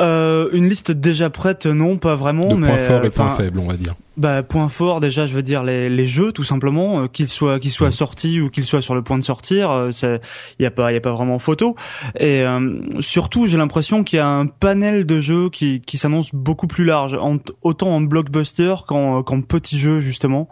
Euh, 0.00 0.48
une 0.52 0.68
liste 0.68 0.92
déjà 0.92 1.28
prête, 1.30 1.66
non, 1.66 1.96
pas 1.96 2.14
vraiment. 2.16 2.48
De 2.48 2.54
mais, 2.54 2.68
points 2.68 2.78
forts 2.78 3.04
et 3.04 3.10
points 3.10 3.34
faibles, 3.34 3.58
on 3.58 3.66
va 3.66 3.76
dire. 3.76 3.94
Bah 4.16 4.42
point 4.42 4.68
fort 4.68 4.98
déjà, 4.98 5.28
je 5.28 5.32
veux 5.32 5.44
dire 5.44 5.62
les, 5.62 5.88
les 5.88 6.08
jeux 6.08 6.32
tout 6.32 6.42
simplement, 6.42 7.02
euh, 7.02 7.06
qu'ils 7.06 7.28
soient 7.28 7.60
qu'ils 7.60 7.70
soient 7.70 7.90
Mm. 7.90 7.92
sortis 7.92 8.40
ou 8.40 8.50
qu'ils 8.50 8.64
soient 8.66 8.82
sur 8.82 8.96
le 8.96 9.02
point 9.02 9.16
de 9.16 9.22
sortir, 9.22 9.70
euh, 9.70 9.90
c'est 9.92 10.20
il 10.58 10.64
y 10.64 10.66
a 10.66 10.72
pas 10.72 10.90
il 10.90 10.94
y 10.94 10.96
a 10.96 11.00
pas 11.00 11.12
vraiment 11.12 11.38
photo. 11.38 11.76
Et 12.18 12.42
euh, 12.42 12.80
surtout, 12.98 13.46
j'ai 13.46 13.56
l'impression 13.58 14.02
qu'il 14.02 14.16
y 14.16 14.20
a 14.20 14.26
un 14.26 14.46
panel 14.46 15.06
de 15.06 15.20
jeux 15.20 15.50
qui 15.50 15.80
qui 15.80 15.98
s'annonce 15.98 16.34
beaucoup 16.34 16.66
plus 16.66 16.84
large, 16.84 17.14
en- 17.14 17.38
autant 17.62 17.90
en 17.94 18.00
blockbuster 18.00 18.74
qu'en 18.88 19.22
qu'en 19.22 19.40
petits 19.40 19.78
jeux 19.78 20.00
justement. 20.00 20.48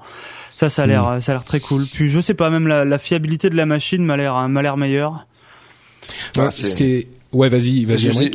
Ça 0.56 0.68
ça 0.70 0.82
a 0.82 0.86
l'air 0.86 1.18
ça 1.22 1.32
a 1.32 1.34
l'air 1.36 1.44
très 1.44 1.60
cool. 1.60 1.86
Puis 1.86 2.08
je 2.08 2.20
sais 2.20 2.34
pas 2.34 2.50
même 2.50 2.66
la, 2.66 2.84
la 2.84 2.98
fiabilité 2.98 3.48
de 3.50 3.54
la 3.56 3.66
machine 3.66 4.04
m'a 4.04 4.16
l'air 4.16 4.48
m'a 4.48 4.62
l'air 4.62 4.76
meilleure. 4.76 5.26
Ouais, 6.36 6.44
Ouais, 6.44 6.50
c'est- 6.50 6.64
C'était 6.64 7.08
Ouais, 7.32 7.48
vas-y, 7.48 7.84
vas-y. 7.84 8.30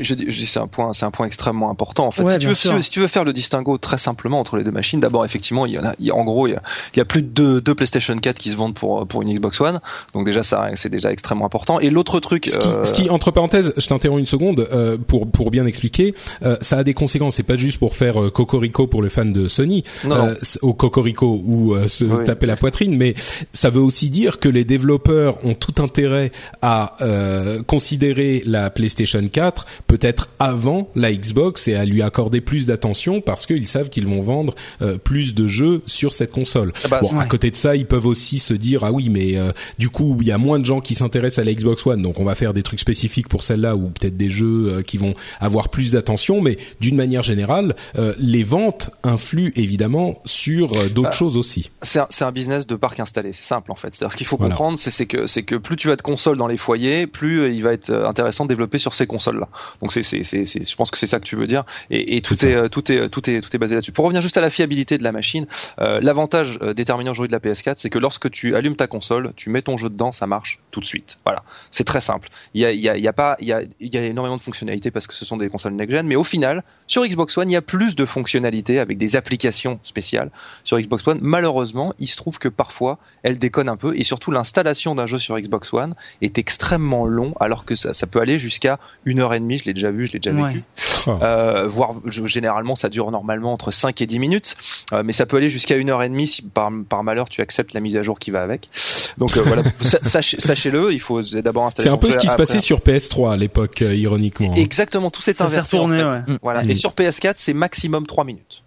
C'est 0.46 0.60
un 0.60 0.68
point, 0.68 0.94
c'est 0.94 1.06
un 1.06 1.12
point 1.12 1.26
extrêmement 1.26 1.70
important. 1.72 2.06
En 2.08 2.12
fait, 2.12 2.24
Ouais, 2.24 2.34
si, 2.34 2.40
tu 2.40 2.48
veux, 2.48 2.82
si, 2.82 2.90
tu 2.92 3.00
veux 3.00 3.08
faire 3.08 3.24
le 3.24 3.34
distinguo 3.34 3.78
très 3.78 3.98
simplement 3.98 4.40
entre 4.40 4.58
les 4.58 4.64
deux 4.64 4.72
machines, 4.72 5.00
d'abord 5.00 5.26
effectivement, 5.26 5.66
il 5.66 5.74
y 5.74 5.80
en 5.80 5.86
a, 5.86 5.94
il 6.00 6.06
y 6.08 6.12
a- 6.12 6.16
en 6.16 6.24
gros, 6.24 6.48
il 6.48 6.52
y 6.52 6.56
a, 6.56 6.62
il 6.94 6.98
y 6.98 7.02
a 7.02 7.06
plus 7.06 7.22
de 7.22 7.28
deux, 7.28 7.62
deux 7.62 7.74
PlayStation 7.74 8.16
4 8.16 8.38
qui 8.38 8.52
se 8.52 8.56
vendent 8.58 8.74
pour 8.76 9.08
pour 9.08 9.22
une 9.22 9.34
Xbox 9.34 9.60
One. 9.62 9.80
Donc 10.14 10.26
déjà, 10.26 10.44
ça, 10.44 10.68
c'est 10.76 10.90
déjà 10.90 11.12
extrêmement 11.12 11.46
important. 11.46 11.80
Et 11.80 11.90
l'autre 11.90 12.20
truc, 12.20 12.48
Ce 12.50 12.58
qui, 12.58 12.68
euh, 12.68 12.84
ce 12.84 12.94
qui, 12.94 13.10
entre 13.10 13.32
parenthèses, 13.32 13.74
je 13.78 13.88
t'interromps 13.88 14.20
une 14.20 14.26
seconde 14.26 14.68
euh, 14.72 14.98
pour 14.98 15.30
pour 15.30 15.52
bien 15.52 15.66
expliquer. 15.66 16.14
euh, 16.44 16.58
ça 16.62 16.78
a 16.80 16.84
des 16.84 16.94
conséquences. 16.94 17.36
C'est 17.36 17.44
pas 17.44 17.56
juste 17.58 17.78
pour 17.80 17.96
faire 17.96 18.22
euh, 18.22 18.30
cocorico 18.30 18.88
pour 18.88 19.02
le 19.02 19.10
fan 19.10 19.32
de 19.32 19.48
Sony 19.48 19.84
non, 20.06 20.16
euh, 20.28 20.34
au 20.62 20.74
cocorico 20.74 21.42
ou 21.46 21.74
euh, 21.76 21.88
se 21.88 22.04
Oui. 22.04 22.24
taper 22.26 22.46
la 22.46 22.58
poitrine, 22.58 22.96
mais 22.98 23.14
ça 23.54 23.70
veut 23.70 23.82
aussi 23.82 24.10
dire 24.10 24.40
que 24.40 24.50
les 24.50 24.66
développeurs 24.66 25.38
ont 25.46 25.54
tout 25.54 25.82
intérêt 25.82 26.32
à 26.62 26.98
euh, 27.02 27.62
considérer 27.64 28.44
la 28.46 28.70
PlayStation 28.82 29.22
4 29.28 29.68
peut-être 29.86 30.30
avant 30.40 30.90
la 30.96 31.14
Xbox 31.14 31.68
et 31.68 31.76
à 31.76 31.86
lui 31.86 32.02
accorder 32.02 32.42
plus 32.42 32.66
d'attention 32.66 33.22
parce 33.22 33.46
qu'ils 33.46 33.68
savent 33.68 33.90
qu'ils 33.90 34.08
vont 34.08 34.22
vendre 34.24 34.56
euh, 34.82 34.98
plus 34.98 35.36
de 35.36 35.46
jeux 35.46 35.84
sur 35.86 36.14
cette 36.14 36.32
console. 36.32 36.74
Ah 36.84 36.88
bah, 36.88 37.00
bon, 37.02 37.20
à 37.20 37.26
côté 37.28 37.52
de 37.52 37.56
ça, 37.56 37.76
ils 37.76 37.86
peuvent 37.86 38.08
aussi 38.08 38.40
se 38.40 38.56
dire 38.56 38.84
ah 38.84 38.92
oui, 38.92 39.10
mais 39.10 39.38
euh, 39.38 39.52
du 39.78 39.90
coup, 39.90 40.18
il 40.20 40.26
y 40.28 40.32
a 40.32 40.40
moins 40.40 40.58
de 40.58 40.66
gens 40.66 40.82
qui 40.82 40.96
s'intéressent 40.96 41.40
à 41.40 41.46
la 41.46 41.54
Xbox 41.54 41.86
One, 41.86 42.02
donc 42.02 42.20
on 42.20 42.24
va 42.24 42.34
faire 42.34 42.56
des 42.56 42.64
trucs 42.64 42.80
spécifiques 42.80 43.28
pour 43.30 43.44
celle-là 43.44 43.76
ou 43.76 43.90
peut-être 43.90 44.18
des 44.18 44.32
jeux 44.32 44.74
euh, 44.78 44.82
qui 44.82 44.98
vont 44.98 45.14
avoir 45.40 45.70
plus 45.70 45.92
d'attention. 45.92 46.42
Mais 46.42 46.58
d'une 46.80 46.96
manière 46.96 47.22
générale, 47.22 47.76
les 48.18 48.44
ventes 48.44 48.90
influent 49.04 49.52
évidemment 49.56 50.22
sur 50.26 50.70
d'autres 50.90 51.10
Bah, 51.10 51.12
choses 51.12 51.38
aussi. 51.38 51.70
c'est 51.84 52.00
un, 52.24 52.32
business 52.32 52.66
de 52.66 52.76
parc 52.76 53.00
installé. 53.00 53.32
C'est 53.34 53.44
simple 53.44 53.72
en 53.72 53.76
fait. 53.76 53.94
C'est-à-dire 53.94 54.14
ce 54.14 54.18
qu'il 54.18 54.26
faut 54.26 54.38
Voilà. 54.38 54.56
comprendre, 54.56 54.80
c'est 54.80 55.06
que 55.06 55.28
c'est 55.28 55.44
que 55.44 55.56
plus 55.56 55.76
tu 55.78 55.92
as 55.92 55.96
de 55.96 56.02
consoles 56.02 56.38
dans 56.38 56.48
les 56.48 56.58
foyers, 56.58 57.06
plus 57.06 57.54
il 57.54 57.62
va 57.62 57.74
être 57.74 57.92
intéressant 57.92 58.46
de 58.46 58.50
développer 58.50 58.71
sur 58.80 58.94
ces 58.96 59.08
consoles-là. 59.08 59.48
Donc 59.82 59.94
c'est 59.94 60.02
c'est 60.04 60.24
c'est 60.24 60.46
je 60.46 60.76
pense 60.76 60.92
que 60.92 60.98
c'est 60.98 61.08
ça 61.08 61.20
que 61.20 61.26
tu 61.26 61.36
veux 61.36 61.48
dire. 61.48 61.64
Et, 61.90 62.18
et 62.18 62.22
tout 62.22 62.36
C'est 62.36 62.52
est, 62.52 62.56
ça. 62.56 62.64
euh, 62.64 62.70
tout 62.70 62.92
est 62.92 63.10
tout 63.10 63.30
est 63.30 63.42
tout 63.42 63.56
est 63.56 63.60
basé 63.60 63.76
là-dessus. 63.76 63.92
Pour 63.92 64.06
revenir 64.06 64.22
juste 64.22 64.38
à 64.38 64.42
la 64.42 64.50
fiabilité 64.50 64.98
de 64.98 65.04
la 65.04 65.12
machine, 65.12 65.48
euh, 65.80 66.00
l'avantage 66.02 66.58
euh, 66.62 66.74
déterminant 66.74 67.12
aujourd'hui 67.12 67.30
de 67.30 67.34
la 67.34 67.40
PS4, 67.54 67.76
c'est 67.78 67.90
que 67.90 68.00
lorsque 68.00 68.30
tu 68.32 68.56
allumes 68.56 68.76
ta 68.76 68.88
console, 68.88 69.34
tu 69.36 69.50
mets 69.50 69.62
ton 69.62 69.78
jeu 69.78 69.90
dedans, 69.90 70.12
ça 70.12 70.28
marche 70.28 70.60
tout 70.72 70.80
de 70.80 70.86
suite. 70.86 71.20
Voilà, 71.26 71.44
c'est 71.72 71.84
très 71.84 72.02
simple. 72.02 72.30
Il 72.54 72.62
y 72.62 72.66
a 72.66 72.72
il 72.72 72.80
y 72.80 72.90
a 72.90 72.98
il 72.98 73.04
y 73.04 73.08
a 73.08 73.14
pas 73.14 73.36
il 73.40 73.48
y 73.48 73.54
a 73.54 73.62
il 73.80 73.94
y 73.94 73.98
a 73.98 74.04
énormément 74.06 74.38
de 74.38 74.42
fonctionnalités 74.42 74.92
parce 74.92 75.08
que 75.08 75.14
ce 75.14 75.26
sont 75.26 75.38
des 75.38 75.50
consoles 75.50 75.74
next-gen, 75.74 76.06
mais 76.08 76.16
au 76.16 76.24
final, 76.24 76.64
sur 76.88 77.04
Xbox 77.06 77.38
One, 77.38 77.50
il 77.50 77.54
y 77.54 77.58
a 77.58 77.62
plus 77.62 77.96
de 77.96 78.06
fonctionnalités 78.06 78.80
avec 78.80 78.98
des 78.98 79.16
applications 79.16 79.80
spéciales 79.84 80.32
sur 80.64 80.80
Xbox 80.80 81.08
One. 81.08 81.20
Malheureusement, 81.22 81.94
il 82.00 82.08
se 82.08 82.16
trouve 82.16 82.38
que 82.40 82.48
parfois, 82.48 83.00
elle 83.24 83.38
déconne 83.40 83.70
un 83.70 83.78
peu 83.78 83.98
et 83.98 84.04
surtout 84.04 84.32
l'installation 84.32 84.96
d'un 84.96 85.08
jeu 85.08 85.18
sur 85.20 85.38
Xbox 85.40 85.74
One 85.74 85.96
est 86.22 86.38
extrêmement 86.38 87.06
long 87.06 87.34
alors 87.40 87.66
que 87.66 87.76
ça, 87.76 87.94
ça 87.94 88.08
peut 88.08 88.20
aller 88.20 88.40
jusqu'à 88.40 88.61
une 89.06 89.20
heure 89.20 89.34
et 89.34 89.40
demie. 89.40 89.58
Je 89.58 89.66
l'ai 89.66 89.74
déjà 89.74 89.92
vu, 89.92 90.08
je 90.08 90.14
l'ai 90.14 90.20
déjà 90.20 90.36
Ouais. 90.36 90.50
vécu. 90.50 90.64
Ah. 91.08 91.18
Euh, 91.24 91.68
voire 91.68 91.94
je- 92.06 92.26
généralement 92.26 92.76
ça 92.76 92.88
dure 92.90 93.10
normalement 93.12 93.54
entre 93.54 93.72
5 93.72 94.02
et 94.02 94.06
10 94.06 94.20
minutes, 94.20 94.56
Euh, 94.94 95.02
mais 95.04 95.14
ça 95.14 95.26
peut 95.26 95.38
aller 95.38 95.48
jusqu'à 95.48 95.76
une 95.78 95.90
heure 95.90 96.04
et 96.04 96.10
demie 96.10 96.28
si 96.28 96.42
par, 96.44 96.70
par 96.88 97.04
malheur 97.04 97.28
tu 97.30 97.42
acceptes 97.42 97.74
la 97.74 97.80
mise 97.80 97.96
à 97.98 98.04
jour 98.04 98.20
qui 98.20 98.30
va 98.32 98.44
avec. 98.44 98.70
Donc 99.18 99.36
euh, 99.38 99.42
voilà, 99.42 99.64
Sa- 99.82 100.02
sachez- 100.04 100.40
sachez-le, 100.40 100.94
il 100.94 101.00
faut 101.00 101.22
d'abord 101.22 101.66
installer. 101.66 101.88
C'est 101.90 101.94
un 101.94 101.98
peu 101.98 102.12
ce 102.12 102.18
qui 102.18 102.28
se 102.28 102.36
passait 102.36 102.60
sur 102.62 102.80
PS3 102.82 103.34
à 103.34 103.38
l'époque, 103.38 103.82
euh, 103.82 103.96
ironiquement. 103.96 104.54
Exactement, 104.56 105.10
tout 105.10 105.22
s'est 105.22 105.42
inversé 105.42 105.78
en 105.78 105.84
retourné, 105.84 106.04
fait. 106.04 106.32
ouais. 106.32 106.38
Voilà. 106.44 106.64
Mm. 106.64 106.70
Et 106.72 106.74
sur 106.76 106.92
PS4, 106.94 107.34
c'est 107.38 107.54
maximum 107.54 108.06
3 108.06 108.24
minutes. 108.24 108.64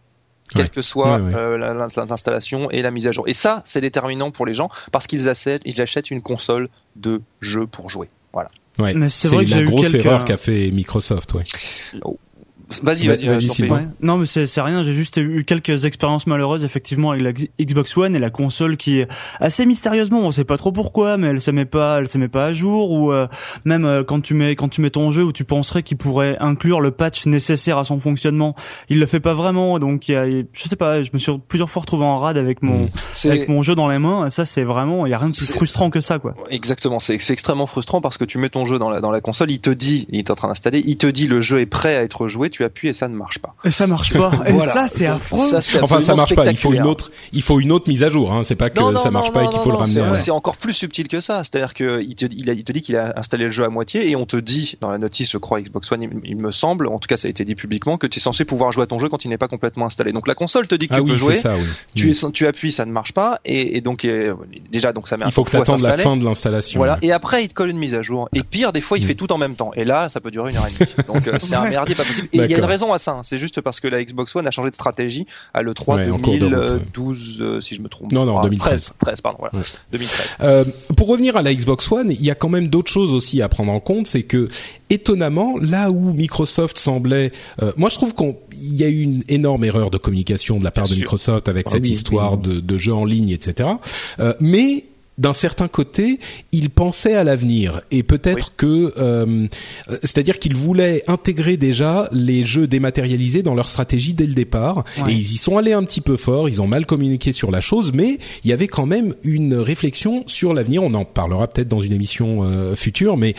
Quelle 0.50 0.62
Ouais. 0.64 0.68
que 0.68 0.82
soit 0.82 1.16
Ouais, 1.16 1.22
ouais. 1.22 1.34
euh, 1.34 1.86
l'installation 2.06 2.70
et 2.70 2.82
la 2.82 2.90
mise 2.90 3.06
à 3.06 3.12
jour. 3.12 3.26
Et 3.28 3.32
ça, 3.32 3.62
c'est 3.64 3.80
déterminant 3.80 4.30
pour 4.30 4.44
les 4.44 4.54
gens 4.54 4.68
parce 4.92 5.06
qu'ils 5.06 5.28
achètent, 5.28 5.62
ils 5.64 5.80
achètent 5.80 6.10
une 6.10 6.20
console 6.20 6.68
de 6.96 7.22
jeu 7.40 7.66
pour 7.66 7.88
jouer. 7.88 8.08
Voilà. 8.32 8.50
Ouais. 8.78 8.94
Mais 8.94 9.08
c'est 9.08 9.28
C'est 9.28 9.34
vrai 9.34 9.44
que 9.44 9.50
la 9.50 9.56
j'ai 9.58 9.62
eu 9.62 9.66
grosse 9.66 9.92
quelques- 9.92 10.06
erreur 10.06 10.24
qu'a 10.24 10.36
fait 10.36 10.70
Microsoft, 10.70 11.34
ouais. 11.34 11.44
Vas-y, 12.82 13.06
Vas- 13.06 13.14
vas-y, 13.14 13.26
vas-y, 13.26 13.46
prie. 13.48 13.70
Ouais. 13.70 13.86
Non, 14.00 14.16
mais 14.16 14.26
c'est 14.26 14.46
c'est 14.46 14.60
rien. 14.60 14.82
J'ai 14.82 14.94
juste 14.94 15.16
eu 15.18 15.44
quelques 15.44 15.84
expériences 15.84 16.26
malheureuses 16.26 16.64
effectivement 16.64 17.10
avec 17.10 17.22
la 17.22 17.32
Xbox 17.64 17.96
One 17.96 18.16
et 18.16 18.18
la 18.18 18.30
console 18.30 18.76
qui 18.76 19.02
assez 19.40 19.66
mystérieusement, 19.66 20.20
on 20.20 20.32
sait 20.32 20.44
pas 20.44 20.56
trop 20.56 20.72
pourquoi, 20.72 21.16
mais 21.16 21.28
elle 21.28 21.40
se 21.40 21.50
met 21.50 21.66
pas, 21.66 21.98
elle 21.98 22.08
se 22.08 22.18
met 22.18 22.28
pas 22.28 22.46
à 22.46 22.52
jour 22.52 22.90
ou 22.90 23.12
euh, 23.12 23.26
même 23.64 23.84
euh, 23.84 24.02
quand 24.02 24.20
tu 24.20 24.34
mets 24.34 24.56
quand 24.56 24.68
tu 24.68 24.80
mets 24.80 24.90
ton 24.90 25.10
jeu 25.10 25.24
où 25.24 25.32
tu 25.32 25.44
penserais 25.44 25.82
qu'il 25.82 25.96
pourrait 25.96 26.36
inclure 26.40 26.80
le 26.80 26.90
patch 26.90 27.26
nécessaire 27.26 27.78
à 27.78 27.84
son 27.84 28.00
fonctionnement, 28.00 28.54
il 28.88 28.98
le 28.98 29.06
fait 29.06 29.20
pas 29.20 29.34
vraiment. 29.34 29.78
Donc 29.78 30.08
y 30.08 30.14
a, 30.16 30.24
je 30.26 30.68
sais 30.68 30.76
pas, 30.76 31.02
je 31.02 31.10
me 31.12 31.18
suis 31.18 31.32
plusieurs 31.48 31.70
fois 31.70 31.80
retrouvé 31.82 32.04
en 32.04 32.18
rade 32.18 32.36
avec 32.38 32.62
mon 32.62 32.84
Mm. 32.84 32.88
C'est- 33.12 33.28
avec 33.30 33.48
mon 33.48 33.62
jeu 33.62 33.74
dans 33.74 33.88
les 33.88 33.98
mains. 33.98 34.26
Et 34.26 34.30
ça, 34.30 34.44
c'est 34.44 34.64
vraiment, 34.64 35.06
il 35.06 35.10
y 35.10 35.14
a 35.14 35.18
rien 35.18 35.28
de 35.28 35.34
plus 35.34 35.46
C'est- 35.46 35.52
frustrant 35.52 35.90
que 35.90 36.00
ça, 36.00 36.18
quoi. 36.18 36.34
Exactement, 36.50 36.98
c'est 36.98 37.18
c'est 37.18 37.32
extrêmement 37.32 37.66
frustrant 37.66 38.00
parce 38.00 38.18
que 38.18 38.24
tu 38.24 38.38
mets 38.38 38.48
ton 38.48 38.64
jeu 38.64 38.78
dans 38.78 38.90
la 38.90 39.00
dans 39.00 39.10
la 39.10 39.20
console, 39.20 39.50
il 39.52 39.60
te 39.60 39.70
dit, 39.70 40.06
il 40.10 40.18
est 40.20 40.30
en 40.30 40.34
train 40.34 40.48
d'installer, 40.48 40.82
il 40.84 40.96
te 40.96 41.06
dit 41.06 41.26
le 41.26 41.40
jeu 41.40 41.60
est 41.60 41.66
prêt 41.66 41.94
à 41.96 42.02
être 42.02 42.26
joué, 42.28 42.50
tu 42.54 42.64
appuies 42.64 42.88
et 42.88 42.94
ça 42.94 43.08
ne 43.08 43.14
marche 43.16 43.38
pas. 43.40 43.54
Et 43.64 43.70
ça 43.70 43.86
marche 43.86 44.12
pas. 44.14 44.30
Et 44.46 44.52
Voilà. 44.52 44.72
ça, 44.72 44.86
c'est 44.86 45.06
affreux. 45.06 45.38
ça, 45.60 45.60
Enfin, 45.82 46.00
ça 46.00 46.14
marche 46.14 46.34
pas. 46.34 46.46
Il 46.50 46.56
faut 46.56 46.72
une 46.72 46.86
autre, 46.86 47.10
il 47.32 47.42
faut 47.42 47.58
une 47.60 47.72
autre 47.72 47.88
mise 47.88 48.02
à 48.04 48.10
jour. 48.10 48.32
Hein. 48.32 48.42
C'est 48.44 48.54
pas 48.54 48.70
que 48.70 48.78
Non, 48.78 48.92
non, 48.92 49.00
ça 49.00 49.10
marche 49.10 49.28
non, 49.28 49.32
pas 49.32 49.44
et 49.44 49.48
qu'il 49.48 49.58
faut 49.58 49.70
non, 49.70 49.74
le 49.76 49.80
ramener. 49.80 50.16
c'est- 50.16 50.24
C'est 50.24 50.30
encore 50.30 50.56
plus 50.56 50.72
subtil 50.72 51.08
que 51.08 51.20
ça. 51.20 51.42
C'est-à-dire 51.44 51.74
que 51.74 52.00
il 52.02 52.14
te, 52.14 52.26
il, 52.30 52.48
a- 52.48 52.52
il 52.52 52.62
te 52.64 52.72
dit 52.72 52.80
qu'il 52.82 52.96
a 52.96 53.12
installé 53.18 53.44
le 53.46 53.50
jeu 53.50 53.64
à 53.64 53.68
moitié 53.68 54.08
et 54.08 54.16
on 54.16 54.24
te 54.26 54.36
dit 54.36 54.76
dans 54.80 54.90
la 54.90 54.98
notice, 54.98 55.30
je 55.30 55.38
crois 55.38 55.60
Xbox 55.60 55.90
One, 55.92 56.02
il, 56.02 56.10
il 56.24 56.36
me 56.36 56.52
semble, 56.52 56.86
en 56.86 56.98
tout 56.98 57.08
cas 57.08 57.16
ça 57.16 57.26
a 57.26 57.30
été 57.30 57.44
dit 57.44 57.54
publiquement, 57.56 57.98
que 57.98 58.06
tu 58.06 58.18
es 58.18 58.22
censé 58.22 58.44
pouvoir 58.44 58.70
jouer 58.72 58.84
à 58.84 58.86
ton 58.86 58.98
jeu 58.98 59.08
quand 59.08 59.24
il 59.24 59.28
n'est 59.28 59.38
pas 59.38 59.48
complètement 59.48 59.86
installé. 59.86 60.12
Donc 60.12 60.28
la 60.28 60.34
console 60.34 60.66
te 60.66 60.74
dit 60.76 60.86
que 60.88 60.94
Ah 60.94 60.98
tu 60.98 61.02
oui, 61.02 61.10
peux 61.10 61.16
jouer. 61.18 61.36
ça. 61.36 61.54
Oui. 61.56 61.64
Tu, 61.94 62.06
Mm. 62.08 62.10
es, 62.28 62.32
tu 62.32 62.46
appuies, 62.46 62.72
ça 62.72 62.86
ne 62.86 62.92
marche 62.92 63.12
pas 63.12 63.40
et, 63.44 63.76
et 63.76 63.80
donc 63.80 64.04
euh, 64.04 64.34
déjà 64.70 64.92
donc 64.92 65.08
ça 65.08 65.16
met 65.16 65.24
un 65.24 65.28
Il 65.28 65.32
faut 65.32 65.42
que 65.44 65.50
fou 65.50 65.56
à 65.56 65.60
t'attendes 65.60 65.82
la 65.82 65.98
fin 65.98 66.16
de 66.16 66.24
l'installation. 66.24 66.78
Voilà. 66.78 66.94
ouais. 66.94 66.98
Et 67.02 67.12
après, 67.12 67.42
il 67.44 67.48
te 67.48 67.54
colle 67.54 67.70
une 67.70 67.78
mise 67.78 67.94
à 67.94 68.02
jour. 68.02 68.28
Et 68.34 68.42
pire, 68.42 68.72
des 68.72 68.80
fois, 68.80 68.98
il 68.98 69.04
Mm. 69.04 69.06
fait 69.08 69.14
tout 69.14 69.32
en 69.32 69.38
même 69.38 69.54
temps. 69.56 69.72
Et 69.74 69.84
là, 69.84 70.08
ça 70.08 70.20
peut 70.20 70.30
durer 70.30 70.50
une 70.50 70.56
heure 70.56 70.66
et 70.68 70.72
demie. 70.72 70.90
Donc, 71.06 71.26
euh, 71.28 71.36
c'est 71.40 71.54
un 71.54 71.62
Ouais. 71.64 71.70
merdier 71.70 71.94
pas 71.94 72.04
possible. 72.04 72.28
Et 72.32 72.43
il 72.44 72.50
y 72.50 72.54
a 72.54 72.58
une 72.58 72.64
raison 72.64 72.92
à 72.92 72.98
ça. 72.98 73.12
hein. 73.12 73.22
C'est 73.24 73.38
juste 73.38 73.60
parce 73.60 73.80
que 73.80 73.88
la 73.88 74.02
Xbox 74.04 74.34
One 74.36 74.46
a 74.46 74.50
changé 74.50 74.70
de 74.70 74.74
stratégie 74.74 75.26
à 75.52 75.62
le 75.62 75.74
3 75.74 75.96
Ouais, 75.96 76.10
en 76.10 76.18
cours 76.18 76.38
de 76.38 76.44
route, 76.46 76.54
ouais. 76.54 76.68
2012, 76.94 77.38
euh, 77.40 77.60
si 77.60 77.74
je 77.74 77.80
me 77.82 77.88
trompe. 77.88 78.12
Non, 78.12 78.24
non, 78.24 78.38
Ah, 78.38 78.42
2013. 78.44 78.70
13, 78.84 78.92
13, 78.98 79.20
pardon, 79.20 79.38
voilà. 79.40 79.58
Ouais. 79.58 79.64
2013. 79.92 80.26
Euh, 80.42 80.64
pour 80.96 81.08
revenir 81.08 81.36
à 81.36 81.42
la 81.42 81.54
Xbox 81.54 81.90
One, 81.90 82.10
il 82.10 82.22
y 82.24 82.30
a 82.30 82.34
quand 82.34 82.48
même 82.48 82.68
d'autres 82.68 82.90
choses 82.90 83.12
aussi 83.12 83.42
à 83.42 83.48
prendre 83.48 83.72
en 83.72 83.80
compte, 83.80 84.06
c'est 84.06 84.22
que 84.22 84.48
étonnamment, 84.90 85.56
là 85.60 85.90
où 85.90 86.12
Microsoft 86.12 86.78
semblait, 86.78 87.32
euh, 87.62 87.72
moi 87.76 87.88
je 87.88 87.94
trouve 87.96 88.14
qu'il 88.14 88.34
y 88.76 88.84
a 88.84 88.88
eu 88.88 89.00
une 89.02 89.22
énorme 89.28 89.64
erreur 89.64 89.90
de 89.90 89.98
communication 89.98 90.58
de 90.58 90.64
la 90.64 90.70
part 90.70 90.84
Bien 90.84 90.90
de 90.92 90.94
sûr. 90.96 91.02
Microsoft 91.04 91.48
avec 91.48 91.66
Ah 91.68 91.72
cette 91.72 91.84
oui, 91.84 91.90
histoire 91.90 92.32
oui. 92.34 92.38
de, 92.56 92.60
de 92.60 92.78
jeux 92.78 92.94
en 92.94 93.04
ligne, 93.04 93.30
etc. 93.30 93.68
Euh, 94.20 94.34
mais 94.40 94.84
d'un 95.18 95.32
certain 95.32 95.68
côté, 95.68 96.18
il 96.52 96.70
pensait 96.70 97.14
à 97.14 97.24
l'avenir 97.24 97.82
et 97.90 98.02
peut-être 98.02 98.54
que, 98.56 98.92
euh, 98.96 99.46
euh, 99.88 99.98
c'est-à-dire 100.02 100.38
qu'il 100.38 100.56
voulait 100.56 101.04
intégrer 101.08 101.56
déjà 101.56 102.08
les 102.10 102.44
jeux 102.44 102.66
dématérialisés 102.66 103.42
dans 103.42 103.54
leur 103.54 103.68
stratégie 103.68 104.14
dès 104.14 104.26
le 104.26 104.34
départ. 104.34 104.84
Ouais. 104.98 105.12
Et 105.12 105.14
ils 105.14 105.32
y 105.32 105.36
sont 105.36 105.56
allés 105.56 105.72
un 105.72 105.84
petit 105.84 106.00
peu 106.00 106.16
fort, 106.16 106.48
ils 106.48 106.60
ont 106.60 106.66
mal 106.66 106.84
communiqué 106.84 107.32
sur 107.32 107.50
la 107.50 107.60
chose, 107.60 107.92
mais 107.94 108.18
il 108.44 108.50
y 108.50 108.52
avait 108.52 108.68
quand 108.68 108.86
même 108.86 109.14
une 109.22 109.54
réflexion 109.54 110.24
sur 110.26 110.52
l'avenir. 110.52 110.82
On 110.82 110.94
en 110.94 111.04
parlera 111.04 111.46
peut-être 111.46 111.68
dans 111.68 111.80
une 111.80 111.92
émission 111.92 112.42
euh, 112.42 112.74
future, 112.74 113.16
mais 113.16 113.34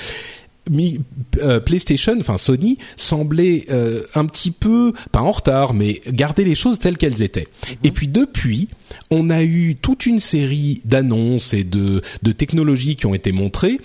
Mi- 0.69 0.99
euh, 1.41 1.60
PlayStation, 1.60 2.15
enfin 2.19 2.38
Sony, 2.38 2.78
semblait 2.95 3.65
euh, 3.69 4.01
un 4.15 4.25
petit 4.25 4.51
peu, 4.51 4.93
pas 5.12 5.21
en 5.21 5.32
retard, 5.32 5.73
mais 5.73 6.01
garder 6.08 6.43
les 6.43 6.56
choses 6.56 6.80
telles 6.80 6.97
qu'elles 6.97 7.21
étaient. 7.21 7.47
Et 7.84 7.91
puis 7.91 8.08
depuis, 8.08 8.67
on 9.12 9.30
a 9.30 9.43
eu 9.43 9.75
toute 9.75 10.06
une 10.06 10.19
série 10.19 10.82
d'annonces 10.86 11.54
et 11.54 11.63
de, 11.63 12.01
de 12.23 12.32
technologies 12.32 12.95
qui 12.95 13.06
ont 13.06 13.13
été 13.13 13.32
montrées 13.32 13.80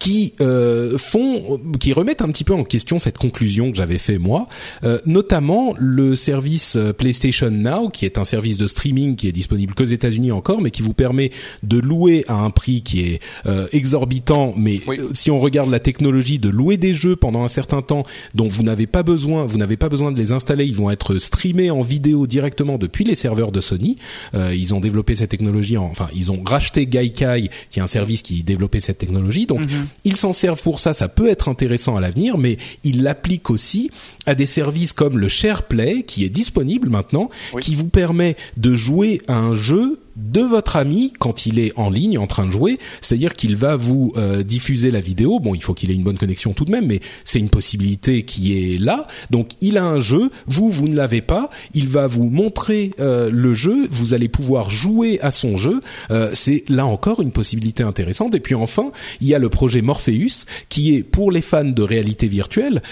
qui 0.00 0.34
euh, 0.40 0.96
font, 0.98 1.60
qui 1.78 1.92
remettent 1.92 2.22
un 2.22 2.28
petit 2.30 2.42
peu 2.42 2.54
en 2.54 2.64
question 2.64 2.98
cette 2.98 3.18
conclusion 3.18 3.70
que 3.70 3.76
j'avais 3.76 3.98
fait 3.98 4.18
moi, 4.18 4.48
euh, 4.82 4.98
notamment 5.06 5.74
le 5.78 6.16
service 6.16 6.74
euh, 6.76 6.92
PlayStation 6.94 7.50
Now, 7.50 7.90
qui 7.90 8.06
est 8.06 8.16
un 8.18 8.24
service 8.24 8.56
de 8.58 8.66
streaming 8.66 9.14
qui 9.14 9.28
est 9.28 9.32
disponible 9.32 9.74
qu'aux 9.74 9.84
États-Unis 9.84 10.32
encore, 10.32 10.62
mais 10.62 10.70
qui 10.70 10.80
vous 10.80 10.94
permet 10.94 11.30
de 11.62 11.78
louer 11.78 12.24
à 12.28 12.34
un 12.34 12.48
prix 12.50 12.80
qui 12.82 13.00
est 13.02 13.20
euh, 13.46 13.68
exorbitant, 13.72 14.54
mais 14.56 14.80
Oui. 14.86 14.98
euh, 14.98 15.10
si 15.12 15.30
on 15.30 15.38
regarde 15.38 15.70
la 15.70 15.80
technologie 15.80 16.38
de 16.38 16.48
louer 16.48 16.78
des 16.78 16.94
jeux 16.94 17.14
pendant 17.14 17.44
un 17.44 17.48
certain 17.48 17.82
temps 17.82 18.04
dont 18.34 18.48
vous 18.48 18.62
n'avez 18.62 18.86
pas 18.86 19.02
besoin, 19.02 19.44
vous 19.44 19.58
n'avez 19.58 19.76
pas 19.76 19.90
besoin 19.90 20.12
de 20.12 20.18
les 20.18 20.32
installer, 20.32 20.64
ils 20.64 20.74
vont 20.74 20.90
être 20.90 21.18
streamés 21.18 21.70
en 21.70 21.82
vidéo 21.82 22.26
directement 22.26 22.78
depuis 22.78 23.04
les 23.04 23.14
serveurs 23.14 23.52
de 23.52 23.60
Sony. 23.60 23.96
Euh, 24.34 24.54
ils 24.54 24.74
ont 24.74 24.80
développé 24.80 25.14
cette 25.14 25.30
technologie, 25.30 25.76
en, 25.76 25.84
enfin 25.84 26.08
ils 26.14 26.32
ont 26.32 26.42
racheté 26.42 26.86
Gaikai, 26.86 27.50
qui 27.68 27.80
est 27.80 27.82
un 27.82 27.86
service 27.86 28.22
qui 28.22 28.42
développait 28.42 28.80
cette 28.80 28.96
technologie. 28.96 29.44
Donc 29.44 29.60
Mhm. 29.60 29.88
Ils 30.04 30.16
s'en 30.16 30.32
servent 30.32 30.62
pour 30.62 30.80
ça, 30.80 30.92
ça 30.92 31.08
peut 31.08 31.28
être 31.28 31.48
intéressant 31.48 31.96
à 31.96 32.00
l'avenir, 32.00 32.38
mais 32.38 32.56
ils 32.84 33.02
l'appliquent 33.02 33.50
aussi 33.50 33.90
à 34.30 34.36
des 34.36 34.46
services 34.46 34.92
comme 34.92 35.18
le 35.18 35.26
SharePlay, 35.28 36.04
qui 36.04 36.24
est 36.24 36.28
disponible 36.28 36.88
maintenant, 36.88 37.30
Oui. 37.52 37.60
qui 37.60 37.74
vous 37.74 37.88
permet 37.88 38.36
de 38.56 38.76
jouer 38.76 39.20
à 39.26 39.34
un 39.36 39.54
jeu 39.54 39.98
de 40.16 40.40
votre 40.40 40.76
ami 40.76 41.12
quand 41.18 41.46
il 41.46 41.58
est 41.58 41.72
en 41.76 41.88
ligne 41.88 42.18
en 42.18 42.26
train 42.26 42.44
de 42.46 42.50
jouer, 42.50 42.78
c'est-à-dire 43.00 43.32
qu'il 43.34 43.56
va 43.56 43.76
vous 43.76 44.12
euh, 44.16 44.42
diffuser 44.42 44.90
la 44.90 45.00
vidéo. 45.00 45.40
Bon, 45.40 45.54
il 45.54 45.62
faut 45.62 45.72
qu'il 45.72 45.90
ait 45.90 45.94
une 45.94 46.02
bonne 46.02 46.18
connexion 46.18 46.52
tout 46.52 46.64
de 46.64 46.70
même, 46.70 46.86
mais 46.86 47.00
c'est 47.24 47.38
une 47.38 47.48
possibilité 47.48 48.24
qui 48.24 48.74
est 48.74 48.78
là. 48.78 49.06
Donc, 49.30 49.52
il 49.60 49.78
a 49.78 49.84
un 49.84 49.98
jeu, 50.00 50.30
vous 50.46 50.68
vous 50.70 50.88
ne 50.88 50.94
l'avez 50.94 51.22
pas, 51.22 51.48
il 51.74 51.88
va 51.88 52.06
vous 52.06 52.24
montrer 52.24 52.90
euh, 53.00 53.30
le 53.32 53.54
jeu, 53.54 53.88
vous 53.90 54.12
allez 54.12 54.28
pouvoir 54.28 54.68
jouer 54.68 55.18
à 55.22 55.30
son 55.30 55.56
jeu. 55.56 55.80
Euh, 56.10 56.30
c'est 56.34 56.64
là 56.68 56.86
encore 56.86 57.22
une 57.22 57.32
possibilité 57.32 57.82
intéressante. 57.82 58.34
Et 58.34 58.40
puis 58.40 58.54
enfin, 58.54 58.92
il 59.20 59.26
y 59.28 59.34
a 59.34 59.38
le 59.38 59.48
projet 59.48 59.80
Morpheus 59.80 60.44
qui 60.68 60.94
est 60.94 61.02
pour 61.02 61.32
les 61.32 61.40
fans 61.40 61.64
de 61.64 61.82
réalité 61.82 62.26
virtuelle, 62.26 62.82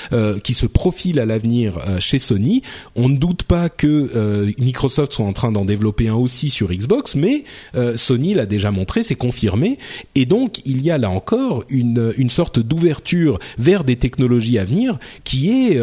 qui 0.42 0.55
se 0.55 0.66
profile 0.66 1.18
à 1.20 1.27
l'avenir 1.28 1.78
euh, 1.86 2.00
chez 2.00 2.18
Sony. 2.18 2.62
On 2.96 3.08
ne 3.08 3.16
doute 3.16 3.44
pas 3.44 3.68
que 3.68 4.10
euh, 4.16 4.50
Microsoft 4.58 5.12
soit 5.12 5.26
en 5.26 5.32
train 5.32 5.52
d'en 5.52 5.64
développer 5.64 6.08
un 6.08 6.14
aussi 6.14 6.50
sur 6.50 6.70
Xbox, 6.70 7.14
mais 7.14 7.44
euh, 7.76 7.96
Sony 7.96 8.34
l'a 8.34 8.46
déjà 8.46 8.72
montré, 8.72 9.04
c'est 9.04 9.14
confirmé. 9.14 9.78
Et 10.16 10.26
donc, 10.26 10.58
il 10.64 10.82
y 10.82 10.90
a 10.90 10.98
là 10.98 11.10
encore 11.10 11.64
une, 11.68 12.12
sorte 12.28 12.58
d'ouverture 12.58 13.38
vers 13.58 13.84
des 13.84 13.96
technologies 13.96 14.58
à 14.58 14.64
venir 14.64 14.98
qui 15.24 15.74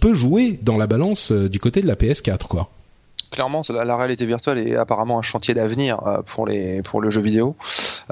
peut 0.00 0.14
jouer 0.14 0.58
dans 0.62 0.76
la 0.76 0.86
balance 0.86 1.32
du 1.32 1.58
côté 1.60 1.82
de 1.82 1.86
la 1.86 1.94
PS4, 1.94 2.46
quoi. 2.46 2.70
Clairement, 3.30 3.62
c'est 3.62 3.72
la, 3.72 3.84
la 3.84 3.96
réalité 3.96 4.26
virtuelle 4.26 4.58
est 4.58 4.74
apparemment 4.74 5.18
un 5.18 5.22
chantier 5.22 5.54
d'avenir 5.54 6.00
euh, 6.06 6.18
pour 6.26 6.46
les 6.48 6.82
pour 6.82 7.00
le 7.00 7.10
jeu 7.10 7.20
vidéo. 7.20 7.54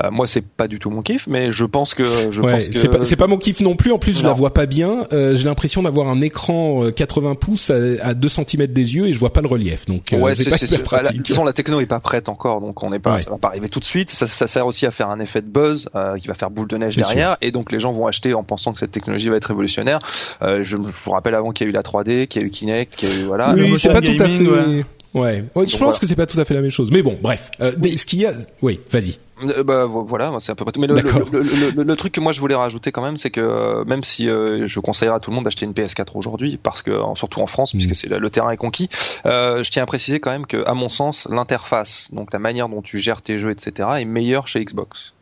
Euh, 0.03 0.11
moi, 0.13 0.29
c'est 0.29 0.45
pas 0.47 0.69
du 0.69 0.79
tout 0.79 0.91
mon 0.91 1.03
kiff, 1.03 1.27
mais 1.27 1.53
je 1.53 1.65
pense 1.65 1.95
que 1.95 2.05
je 2.05 2.41
Ouais, 2.41 2.53
pense 2.53 2.69
que 2.69 2.79
c'est 2.79 2.89
pas, 2.89 3.05
c'est 3.05 3.17
pas 3.17 3.27
mon 3.27 3.37
kiff 3.37 3.61
non 3.61 3.75
plus. 3.75 3.91
En 3.91 3.99
plus, 3.99 4.17
je 4.17 4.23
Non. 4.23 4.29
la 4.29 4.35
vois 4.35 4.55
pas 4.55 4.67
bien. 4.67 5.07
Euh, 5.13 5.35
j'ai 5.35 5.45
l'impression 5.47 5.83
d'avoir 5.83 6.09
un 6.09 6.21
écran 6.21 6.85
euh, 6.85 6.91
80 6.93 7.35
pouces 7.35 7.71
à, 7.71 7.75
à 8.03 8.15
2 8.15 8.29
cm 8.29 8.67
des 8.69 8.95
yeux 8.95 9.09
et 9.09 9.13
je 9.13 9.19
vois 9.19 9.33
pas 9.33 9.41
le 9.41 9.49
relief. 9.49 9.87
Donc, 9.87 10.13
euh, 10.13 10.21
Ouais, 10.21 10.37
c'est 10.37 10.49
pas 10.49 10.57
c'est, 10.57 10.67
hyper 10.67 10.79
c'est- 10.79 10.85
bah, 10.85 10.91
la, 10.93 10.99
de 10.99 11.03
pratique. 11.05 11.17
toute 11.25 11.29
façon, 11.29 11.45
la 11.45 11.53
techno 11.53 11.81
est 11.81 11.87
pas 11.87 11.99
prête 11.99 12.29
encore, 12.29 12.61
donc 12.61 12.81
on 12.85 12.91
n'est 12.91 13.01
pas, 13.01 13.15
Ouais. 13.15 13.19
ça 13.19 13.31
va 13.31 13.39
pas 13.39 13.49
arriver 13.49 13.69
tout 13.69 13.81
de 13.81 13.85
suite. 13.85 14.11
Ça, 14.11 14.29
ça 14.29 14.47
sert 14.47 14.67
aussi 14.67 14.87
à 14.87 14.93
faire 14.93 15.11
un 15.11 15.19
effet 15.19 15.43
de 15.43 15.49
buzz 15.49 15.89
euh, 15.97 16.17
qui 16.19 16.29
va 16.29 16.35
faire 16.35 16.51
boule 16.51 16.69
de 16.69 16.77
neige 16.77 16.95
C'est 16.95 17.01
derrière, 17.01 17.37
et 17.41 17.51
donc 17.51 17.73
les 17.73 17.81
gens 17.81 17.93
vont 17.93 18.07
acheter 18.07 18.35
en 18.35 18.45
pensant 18.45 18.73
que 18.73 18.79
cette 18.79 18.93
technologie 18.93 19.29
va 19.31 19.37
être 19.37 19.47
révolutionnaire. 19.47 19.99
Euh, 20.43 20.59
je, 20.63 20.77
je 20.77 20.77
vous 21.05 21.11
rappelle 21.11 21.35
avant 21.35 21.51
qu'il 21.51 21.67
y 21.67 21.69
a 21.69 21.71
eu 21.71 21.75
la 21.75 21.83
3D, 21.83 22.29
qu'il 22.29 22.43
y 22.43 22.45
a 22.45 22.47
eu 22.47 22.51
Kinect, 22.51 22.95
qu'il 22.95 23.09
y 23.09 23.13
a 23.13 23.15
eu 23.17 23.25
voilà. 23.25 23.53
oui, 23.55 23.75
c'est 23.79 23.93
pas 23.93 24.01
tout 24.01 24.13
à 24.21 24.29
fait. 24.29 24.47
Ouais. 24.47 24.83
Ouais, 25.14 25.44
Ouais, 25.55 25.66
je 25.66 25.73
pense 25.73 25.79
voilà. 25.79 25.99
que 25.99 26.07
c'est 26.07 26.14
pas 26.16 26.27
tout 26.27 26.38
à 26.38 26.44
fait 26.44 26.55
la 26.55 26.61
même 26.61 26.71
chose. 26.71 26.90
Mais 26.92 27.03
bon, 27.03 27.18
bref. 27.21 27.51
Euh, 27.61 27.73
Oui. 27.83 27.97
Ce 27.97 28.05
qu'il 28.07 28.21
y 28.21 28.27
a, 28.27 28.33
oui, 28.62 28.81
vas-y. 28.90 29.16
Euh, 29.42 29.62
bah 29.62 29.85
vo- 29.85 30.05
voilà, 30.05 30.33
c'est 30.40 30.51
à 30.51 30.55
peu 30.57 30.64
près 30.64 30.73
tout. 30.73 30.81
Mais 30.81 30.88
le, 30.88 31.94
truc 31.97 32.12
que 32.12 32.21
moi 32.21 32.33
je 32.33 32.40
voulais 32.40 32.57
rajouter 32.57 32.90
quand 32.90 33.03
même, 33.03 33.16
c'est 33.16 33.31
que 33.31 33.40
euh, 33.40 33.85
même 33.85 34.03
si 34.03 34.29
euh, 34.29 34.66
je 34.66 34.81
conseillerais 34.81 35.16
à 35.16 35.21
tout 35.21 35.31
le 35.31 35.37
monde 35.37 35.44
d'acheter 35.44 35.64
une 35.64 35.73
PS4 35.73 36.09
aujourd'hui, 36.14 36.59
parce 36.61 36.83
que 36.83 36.90
surtout 37.14 37.40
en 37.40 37.47
France, 37.47 37.71
puisque 37.73 37.94
c'est 37.94 38.09
le, 38.09 38.18
le 38.18 38.31
terrain 38.31 38.51
est 38.51 38.57
conquis, 38.57 38.88
euh, 39.27 39.62
je 39.62 39.71
tiens 39.71 39.85
à 39.85 39.87
préciser 39.87 40.18
quand 40.18 40.33
même 40.33 40.44
que, 40.47 40.66
à 40.66 40.75
mon 40.75 40.88
sens, 40.88 41.29
l'interface, 41.31 42.09
donc 42.12 42.33
la 42.33 42.40
manière 42.40 42.68
dont 42.68 42.83
tu 42.83 42.99
gères 42.99 43.23
tes 43.23 43.38
jeux, 43.38 43.51
etc., 43.53 43.88
est 44.01 44.05
meilleure 44.05 44.49
chez 44.49 44.64
Xbox. 44.64 45.14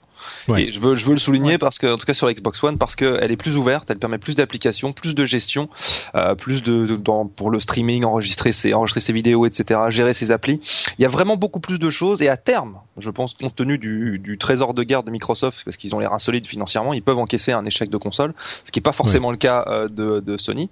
Ouais. 0.49 0.65
Et 0.65 0.73
je 0.73 0.81
veux, 0.81 0.95
je 0.95 1.05
veux 1.05 1.12
le 1.12 1.19
souligner 1.19 1.59
parce 1.59 1.79
que, 1.79 1.87
en 1.93 1.99
tout 1.99 2.07
cas 2.07 2.15
sur 2.15 2.27
la 2.27 2.35
Xbox 2.35 2.62
One, 2.62 2.79
parce 2.79 2.97
qu'elle 2.97 3.31
est 3.31 3.37
plus 3.37 3.57
ouverte, 3.57 3.91
elle 3.91 3.99
permet 3.99 4.19
plus 4.19 4.37
d'applications, 4.37 4.93
plus 4.93 5.15
de 5.15 5.25
gestion, 5.25 5.69
euh, 6.15 6.35
plus 6.35 6.62
de, 6.62 6.87
de- 6.87 6.97
dans, 6.97 7.27
pour 7.27 7.51
le 7.51 7.61
streaming, 7.61 8.05
enregistrer 8.05 8.53
ses, 8.53 8.75
enregistrer 8.75 9.01
ses 9.01 9.12
vidéos, 9.12 9.47
etc., 9.47 9.81
gérer 9.89 10.15
ses 10.15 10.31
applis. 10.31 10.61
Il 10.99 11.03
y 11.03 11.05
a 11.05 11.09
vraiment 11.09 11.37
beaucoup 11.37 11.61
plus 11.61 11.79
de 11.79 11.91
choses 11.91 12.23
et 12.23 12.29
à 12.29 12.37
terme, 12.37 12.79
je 12.99 13.11
pense, 13.11 13.35
compte 13.35 13.55
tenu 13.55 13.79
du, 13.79 14.19
du 14.19 14.39
trésor 14.39 14.75
de 14.75 14.83
guerre 14.83 15.03
de 15.03 15.11
Microsoft, 15.11 15.62
parce 15.65 15.77
qu'ils 15.77 15.95
ont 15.95 15.99
l'air 15.99 16.12
insolides 16.12 16.47
financièrement, 16.47 16.93
ils 16.95 17.03
peuvent 17.03 17.19
encaisser 17.19 17.53
un 17.53 17.65
échec 17.67 17.91
de 17.91 17.97
console, 17.97 18.35
ce 18.65 18.71
qui 18.71 18.79
n'est 18.79 18.83
pas 18.85 18.93
forcément 18.93 19.31
le 19.31 19.37
cas 19.37 19.65
euh, 19.69 19.89
de, 19.89 20.21
de 20.21 20.39
Sony. 20.39 20.71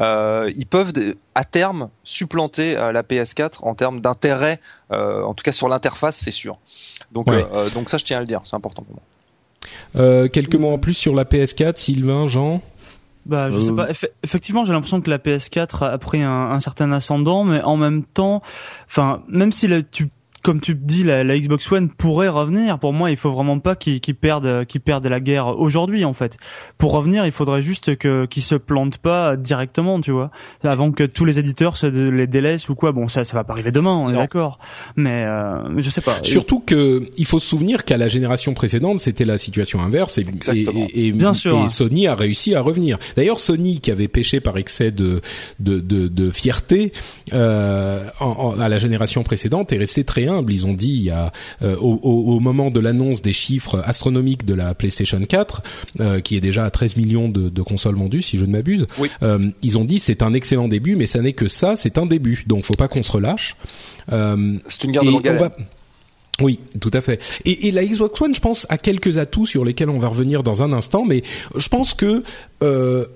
Euh, 0.00 0.50
ils 0.56 0.66
peuvent 0.66 0.92
à 1.34 1.44
terme 1.44 1.88
supplanter 2.04 2.76
euh, 2.76 2.92
la 2.92 3.02
PS4 3.02 3.54
en 3.62 3.74
termes 3.74 4.00
d'intérêt, 4.00 4.60
en 4.90 5.34
tout 5.34 5.42
cas 5.42 5.52
sur 5.52 5.68
l'interface, 5.68 6.16
c'est 6.16 6.30
sûr. 6.30 6.58
Donc, 7.12 7.26
Ouais. 7.28 7.46
euh, 7.54 7.70
donc 7.70 7.90
ça, 7.90 7.98
je 7.98 8.04
tiens 8.04 8.18
à 8.18 8.20
le 8.20 8.26
dire, 8.26 8.40
c'est 8.44 8.56
important 8.56 8.82
pour 8.82 8.94
moi. 8.94 9.02
Euh, 9.96 10.28
quelques 10.28 10.56
mots 10.56 10.72
en 10.72 10.78
plus 10.78 10.94
sur 10.94 11.14
la 11.14 11.24
PS4, 11.24 11.76
Sylvain, 11.76 12.26
Jean. 12.28 12.60
Bah, 13.26 13.50
je 13.50 13.56
Euh, 13.56 13.62
sais 13.62 13.72
pas. 13.72 13.90
Eff- 13.90 14.08
effectivement, 14.22 14.64
j'ai 14.64 14.72
l'impression 14.74 15.00
que 15.00 15.08
la 15.08 15.18
PS4 15.18 15.84
a 15.84 15.96
pris 15.98 16.22
un, 16.22 16.50
un 16.50 16.60
certain 16.60 16.92
ascendant, 16.92 17.44
mais 17.44 17.62
en 17.62 17.76
même 17.78 18.04
temps, 18.04 18.42
enfin, 18.86 19.22
même 19.28 19.50
si 19.52 19.66
là, 19.66 19.82
tu 19.82 20.10
comme 20.44 20.60
tu 20.60 20.74
dis, 20.74 21.04
la, 21.04 21.24
la, 21.24 21.38
Xbox 21.38 21.72
One 21.72 21.88
pourrait 21.88 22.28
revenir. 22.28 22.78
Pour 22.78 22.92
moi, 22.92 23.10
il 23.10 23.16
faut 23.16 23.32
vraiment 23.32 23.58
pas 23.58 23.74
qu'ils 23.76 24.00
perdent, 24.14 24.66
qu'ils 24.66 24.82
perdent 24.82 25.06
la 25.06 25.18
guerre 25.18 25.58
aujourd'hui, 25.58 26.04
en 26.04 26.12
fait. 26.12 26.36
Pour 26.76 26.92
revenir, 26.92 27.24
il 27.24 27.32
faudrait 27.32 27.62
juste 27.62 27.96
que 27.96 28.26
qu'ils 28.26 28.42
se 28.42 28.54
plantent 28.54 28.98
pas 28.98 29.36
directement, 29.36 30.02
tu 30.02 30.10
vois, 30.10 30.30
avant 30.62 30.92
que 30.92 31.04
tous 31.04 31.24
les 31.24 31.38
éditeurs 31.38 31.78
se 31.78 31.86
les 31.86 32.26
délaissent 32.26 32.68
ou 32.68 32.74
quoi. 32.74 32.92
Bon, 32.92 33.08
ça, 33.08 33.24
ça 33.24 33.38
va 33.38 33.42
pas 33.42 33.54
arriver 33.54 33.72
demain, 33.72 33.94
on 33.94 34.10
est 34.10 34.16
d'accord. 34.16 34.58
Mais 34.96 35.24
euh, 35.24 35.80
je 35.80 35.88
sais 35.88 36.02
pas. 36.02 36.18
Surtout 36.22 36.60
que 36.60 37.08
il 37.16 37.24
faut 37.24 37.38
se 37.38 37.46
souvenir 37.46 37.86
qu'à 37.86 37.96
la 37.96 38.08
génération 38.08 38.52
précédente, 38.52 39.00
c'était 39.00 39.24
la 39.24 39.38
situation 39.38 39.80
inverse 39.80 40.18
et, 40.18 40.26
et, 40.52 41.06
et, 41.08 41.12
Bien 41.12 41.32
sûr. 41.32 41.64
et, 41.64 41.70
Sony 41.70 42.06
a 42.06 42.14
réussi 42.14 42.54
à 42.54 42.60
revenir. 42.60 42.98
D'ailleurs, 43.16 43.40
Sony 43.40 43.80
qui 43.80 43.90
avait 43.90 44.08
pêché 44.08 44.40
par 44.40 44.58
excès 44.58 44.90
de 44.90 45.22
de, 45.58 45.80
de, 45.80 46.08
de 46.08 46.30
fierté 46.30 46.92
euh, 47.32 48.06
en, 48.20 48.58
à 48.60 48.68
la 48.68 48.76
génération 48.76 49.22
précédente 49.22 49.72
est 49.72 49.78
resté 49.78 50.04
très 50.04 50.33
ils 50.48 50.66
ont 50.66 50.74
dit 50.74 50.90
il 50.90 51.02
y 51.02 51.10
a 51.10 51.32
euh, 51.62 51.76
au, 51.76 51.94
au, 52.02 52.40
moment 52.40 52.70
de 52.70 52.80
l'annonce 52.80 53.22
des 53.22 53.32
chiffres 53.32 53.82
astronomiques 53.84 54.44
de 54.44 54.54
la 54.54 54.74
PlayStation 54.74 55.20
4, 55.20 55.62
euh, 56.00 56.20
qui 56.20 56.36
est 56.36 56.40
déjà 56.40 56.64
à 56.64 56.70
13 56.70 56.96
millions 56.96 57.28
de, 57.28 57.48
de 57.48 57.62
consoles 57.62 57.96
vendues, 57.96 58.22
si 58.22 58.38
je 58.38 58.44
ne 58.44 58.52
m'abuse, 58.52 58.86
euh, 59.22 59.50
ils 59.62 59.78
ont 59.78 59.84
dit 59.84 59.98
c'est 59.98 60.22
un 60.22 60.34
excellent 60.34 60.68
début, 60.68 60.96
mais 60.96 61.06
ça 61.06 61.20
n'est 61.20 61.32
que 61.32 61.48
ça, 61.48 61.76
c'est 61.76 61.98
un 61.98 62.06
début. 62.06 62.44
Donc 62.46 62.64
faut 62.64 62.74
pas 62.74 62.88
qu'on 62.88 63.02
se 63.02 63.12
relâche. 63.12 63.56
c'est 64.08 64.84
une 64.84 64.92
guerre 64.92 65.02
de 65.02 65.50
Oui, 66.40 66.60
tout 66.80 66.90
à 66.92 67.00
fait. 67.00 67.22
Et, 67.44 67.68
et, 67.68 67.72
la 67.72 67.84
Xbox 67.84 68.20
One, 68.20 68.34
je 68.34 68.40
pense, 68.40 68.66
a 68.68 68.78
quelques 68.78 69.18
atouts 69.18 69.46
sur 69.46 69.64
lesquels 69.64 69.88
on 69.88 69.98
va 69.98 70.08
revenir 70.08 70.42
dans 70.42 70.62
un 70.62 70.72
instant, 70.72 71.04
mais 71.04 71.22
je 71.56 71.68
pense 71.68 71.94
que 71.94 72.22
euh, 72.62 73.06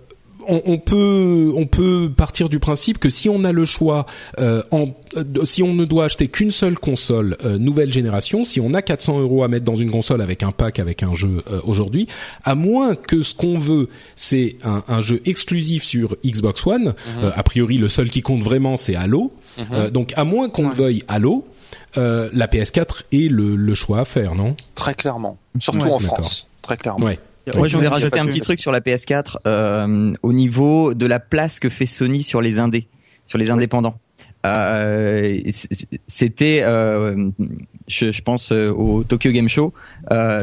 on, 0.49 0.79
peut 0.79 1.53
on 1.55 1.67
peut 1.67 2.11
partir 2.15 2.49
du 2.49 2.59
principe 2.59 2.99
que 2.99 3.11
si 3.11 3.29
on 3.29 3.45
a 3.45 3.53
le 3.53 3.65
choix, 3.65 4.07
euh, 4.39 4.63
en, 4.71 4.89
euh, 5.17 5.45
si 5.45 5.63
on 5.63 5.75
ne 5.75 5.85
doit 5.85 6.07
acheter 6.07 6.29
qu'une 6.29 6.51
seule 6.51 6.79
console 6.79 7.37
euh, 7.45 7.59
nouvelle 7.59 7.93
génération, 7.93 8.45
si 8.45 8.61
on 8.61 8.73
a 8.75 8.83
400 8.83 9.21
euros 9.21 9.43
à 9.43 9.49
mettre 9.49 9.65
dans 9.65 9.75
une 9.75 9.91
console 9.91 10.23
avec 10.23 10.43
un 10.43 10.53
pack 10.53 10.79
avec 10.79 11.03
un 11.03 11.15
jeu 11.15 11.43
aujourd'hui, 11.65 12.09
à 12.45 12.55
moins 12.55 12.95
que 12.95 13.23
ce 13.23 13.35
qu'on 13.35 13.59
veut 13.59 13.89
c'est 14.17 14.57
un, 14.65 15.01
jeu 15.01 15.21
exclusif 15.27 15.85
sur 15.85 16.17
Xbox 16.25 16.67
One, 16.67 16.95
mhm. 17.17 17.33
a 17.35 17.43
priori 17.43 17.79
le 17.79 17.89
seul 17.89 18.09
qui 18.09 18.23
compte 18.23 18.43
vraiment 18.43 18.77
c'est 18.77 18.97
Halo, 18.97 19.33
mhm. 19.59 19.91
donc 19.91 20.13
à 20.17 20.25
moins 20.25 20.49
qu'on 20.49 20.71
veuille 20.71 21.05
Halo. 21.09 21.47
la 21.97 22.47
PS4 22.47 23.03
est 23.13 23.31
le, 23.31 23.75
choix 23.75 24.01
à 24.01 24.05
faire, 24.05 24.35
non? 24.35 24.57
Très 24.75 24.95
clairement, 24.95 25.37
surtout 25.61 25.89
en 25.89 25.99
France, 25.99 26.49
très 26.63 26.77
clairement. 26.77 27.05
Ouais. 27.05 27.19
Moi, 27.57 27.69
je 27.69 27.77
voulais 27.77 27.89
rajouter 27.89 28.19
un 28.19 28.27
petit 28.27 28.41
truc 28.41 28.61
sur 28.61 28.73
la 28.73 28.81
PS4 28.81 29.37
euh, 29.47 30.13
au 30.23 30.33
niveau 30.33 30.95
de 30.95 31.07
la 31.07 31.21
place 31.21 31.61
que 31.61 31.69
fait 31.69 31.87
Sony 31.87 32.23
sur 32.23 32.41
les 32.41 32.59
indés, 32.59 32.89
sur 33.27 33.39
les 33.39 33.51
indépendants. 33.51 33.99
Euh, 34.47 35.41
c'était, 36.07 36.63
euh, 36.63 37.31
je, 37.89 38.13
je, 38.13 38.23
pense 38.23 38.53
euh, 38.53 38.71
au 38.71 39.03
Tokyo 39.03 39.33
Game 39.33 39.49
Show, 39.49 39.73
euh, 40.13 40.43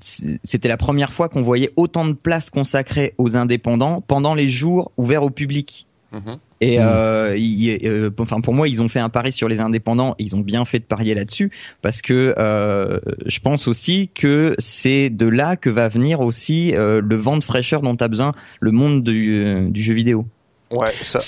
c'était 0.00 0.68
la 0.68 0.78
première 0.78 1.12
fois 1.12 1.28
qu'on 1.28 1.42
voyait 1.42 1.70
autant 1.76 2.06
de 2.06 2.14
place 2.14 2.48
consacrée 2.48 3.14
aux 3.18 3.36
indépendants 3.36 4.00
pendant 4.00 4.34
les 4.34 4.48
jours 4.48 4.92
ouverts 4.96 5.22
au 5.22 5.30
public. 5.30 5.85
Mm-hmm. 6.12 6.38
Et 6.60 6.78
mmh. 6.78 6.82
euh, 6.82 7.36
euh, 7.84 8.10
enfin 8.18 8.40
pour 8.40 8.54
moi, 8.54 8.68
ils 8.68 8.80
ont 8.80 8.88
fait 8.88 9.00
un 9.00 9.08
pari 9.08 9.32
sur 9.32 9.48
les 9.48 9.60
indépendants. 9.60 10.14
Ils 10.18 10.36
ont 10.36 10.40
bien 10.40 10.64
fait 10.64 10.78
de 10.78 10.84
parier 10.84 11.14
là-dessus 11.14 11.50
parce 11.82 12.00
que 12.00 12.34
euh, 12.38 12.98
je 13.26 13.40
pense 13.40 13.68
aussi 13.68 14.10
que 14.14 14.54
c'est 14.58 15.10
de 15.10 15.26
là 15.26 15.56
que 15.56 15.68
va 15.68 15.88
venir 15.88 16.20
aussi 16.20 16.74
euh, 16.74 17.00
le 17.02 17.16
vent 17.16 17.36
de 17.36 17.44
fraîcheur 17.44 17.82
dont 17.82 17.96
a 17.96 18.08
besoin 18.08 18.32
le 18.60 18.70
monde 18.70 19.02
du, 19.02 19.44
euh, 19.44 19.68
du 19.68 19.82
jeu 19.82 19.94
vidéo. 19.94 20.26
Ouais, 20.70 20.92
ça. 20.92 21.18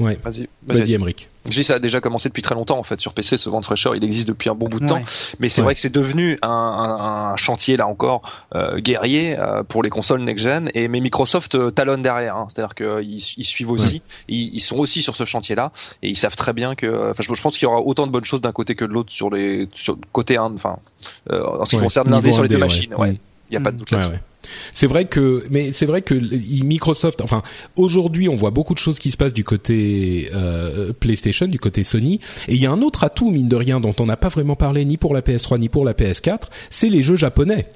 Ouais. 0.00 0.18
Vas-y, 0.24 0.48
vas-y, 0.66 0.94
Emric. 0.94 1.28
Je 1.48 1.62
ça 1.62 1.74
a 1.74 1.78
déjà 1.78 2.00
commencé 2.00 2.28
depuis 2.28 2.42
très 2.42 2.54
longtemps 2.54 2.78
en 2.78 2.82
fait 2.82 3.00
sur 3.00 3.14
PC. 3.14 3.38
Ce 3.38 3.48
vent 3.48 3.60
de 3.60 3.64
fraîcheur, 3.64 3.96
il 3.96 4.04
existe 4.04 4.28
depuis 4.28 4.50
un 4.50 4.54
bon 4.54 4.68
bout 4.68 4.80
de 4.80 4.86
temps, 4.86 5.00
mais 5.38 5.48
c'est 5.48 5.62
vrai 5.62 5.74
que 5.74 5.80
c'est 5.80 5.92
devenu 5.92 6.38
un, 6.42 6.48
un, 6.48 7.32
un, 7.32 7.36
chantier 7.36 7.76
là 7.78 7.86
encore 7.86 8.22
euh, 8.54 8.78
guerrier 8.78 9.38
euh, 9.38 9.62
pour 9.62 9.82
les 9.82 9.88
consoles 9.88 10.20
next-gen. 10.20 10.70
Et 10.74 10.88
mais 10.88 11.00
Microsoft 11.00 11.54
euh, 11.54 11.70
talonne 11.70 12.02
derrière, 12.02 12.36
hein. 12.36 12.48
c'est-à-dire 12.50 12.74
qu'ils 12.74 13.22
ils 13.36 13.44
suivent 13.44 13.70
aussi, 13.70 14.02
ils, 14.28 14.54
ils, 14.54 14.60
sont 14.60 14.76
aussi 14.76 15.02
sur 15.02 15.16
ce 15.16 15.24
chantier-là 15.24 15.72
et 16.02 16.10
ils 16.10 16.18
savent 16.18 16.36
très 16.36 16.52
bien 16.52 16.74
que. 16.74 17.10
Enfin, 17.10 17.22
je, 17.22 17.40
pense 17.40 17.56
qu'il 17.56 17.66
y 17.66 17.70
aura 17.70 17.80
autant 17.80 18.06
de 18.06 18.12
bonnes 18.12 18.24
choses 18.24 18.42
d'un 18.42 18.52
côté 18.52 18.74
que 18.74 18.84
de 18.84 18.92
l'autre 18.92 19.12
sur 19.12 19.30
les 19.30 19.68
sur 19.74 19.96
côté 20.12 20.36
un, 20.36 20.54
enfin 20.54 20.78
euh, 21.30 21.42
en 21.44 21.64
ce 21.64 21.76
qui 21.76 21.82
concerne 21.82 22.10
l'indé 22.10 22.32
sur 22.32 22.42
les 22.42 22.48
deux 22.48 22.58
machines. 22.58 22.94
Ouais, 22.94 23.18
il 23.50 23.54
y 23.54 23.56
a 23.56 23.60
pas 23.60 23.72
de 23.72 23.78
doute 23.78 23.90
là-dessus. 23.90 24.20
C'est 24.72 24.86
vrai 24.86 25.04
que, 25.06 25.44
mais 25.50 25.72
c'est 25.72 25.86
vrai 25.86 26.02
que 26.02 26.14
Microsoft, 26.64 27.20
enfin, 27.20 27.42
aujourd'hui, 27.76 28.28
on 28.28 28.34
voit 28.34 28.50
beaucoup 28.50 28.74
de 28.74 28.78
choses 28.78 28.98
qui 28.98 29.10
se 29.10 29.16
passent 29.16 29.34
du 29.34 29.44
côté 29.44 30.30
euh, 30.34 30.92
PlayStation, 30.98 31.46
du 31.46 31.58
côté 31.58 31.84
Sony, 31.84 32.20
et 32.48 32.54
il 32.54 32.60
y 32.60 32.66
a 32.66 32.70
un 32.70 32.82
autre 32.82 33.04
atout 33.04 33.30
mine 33.30 33.48
de 33.48 33.56
rien 33.56 33.80
dont 33.80 33.94
on 33.98 34.06
n'a 34.06 34.16
pas 34.16 34.28
vraiment 34.28 34.56
parlé 34.56 34.84
ni 34.84 34.96
pour 34.96 35.14
la 35.14 35.20
PS3 35.20 35.58
ni 35.58 35.68
pour 35.68 35.84
la 35.84 35.92
PS4, 35.92 36.44
c'est 36.70 36.88
les 36.88 37.02
jeux 37.02 37.16
japonais. 37.16 37.66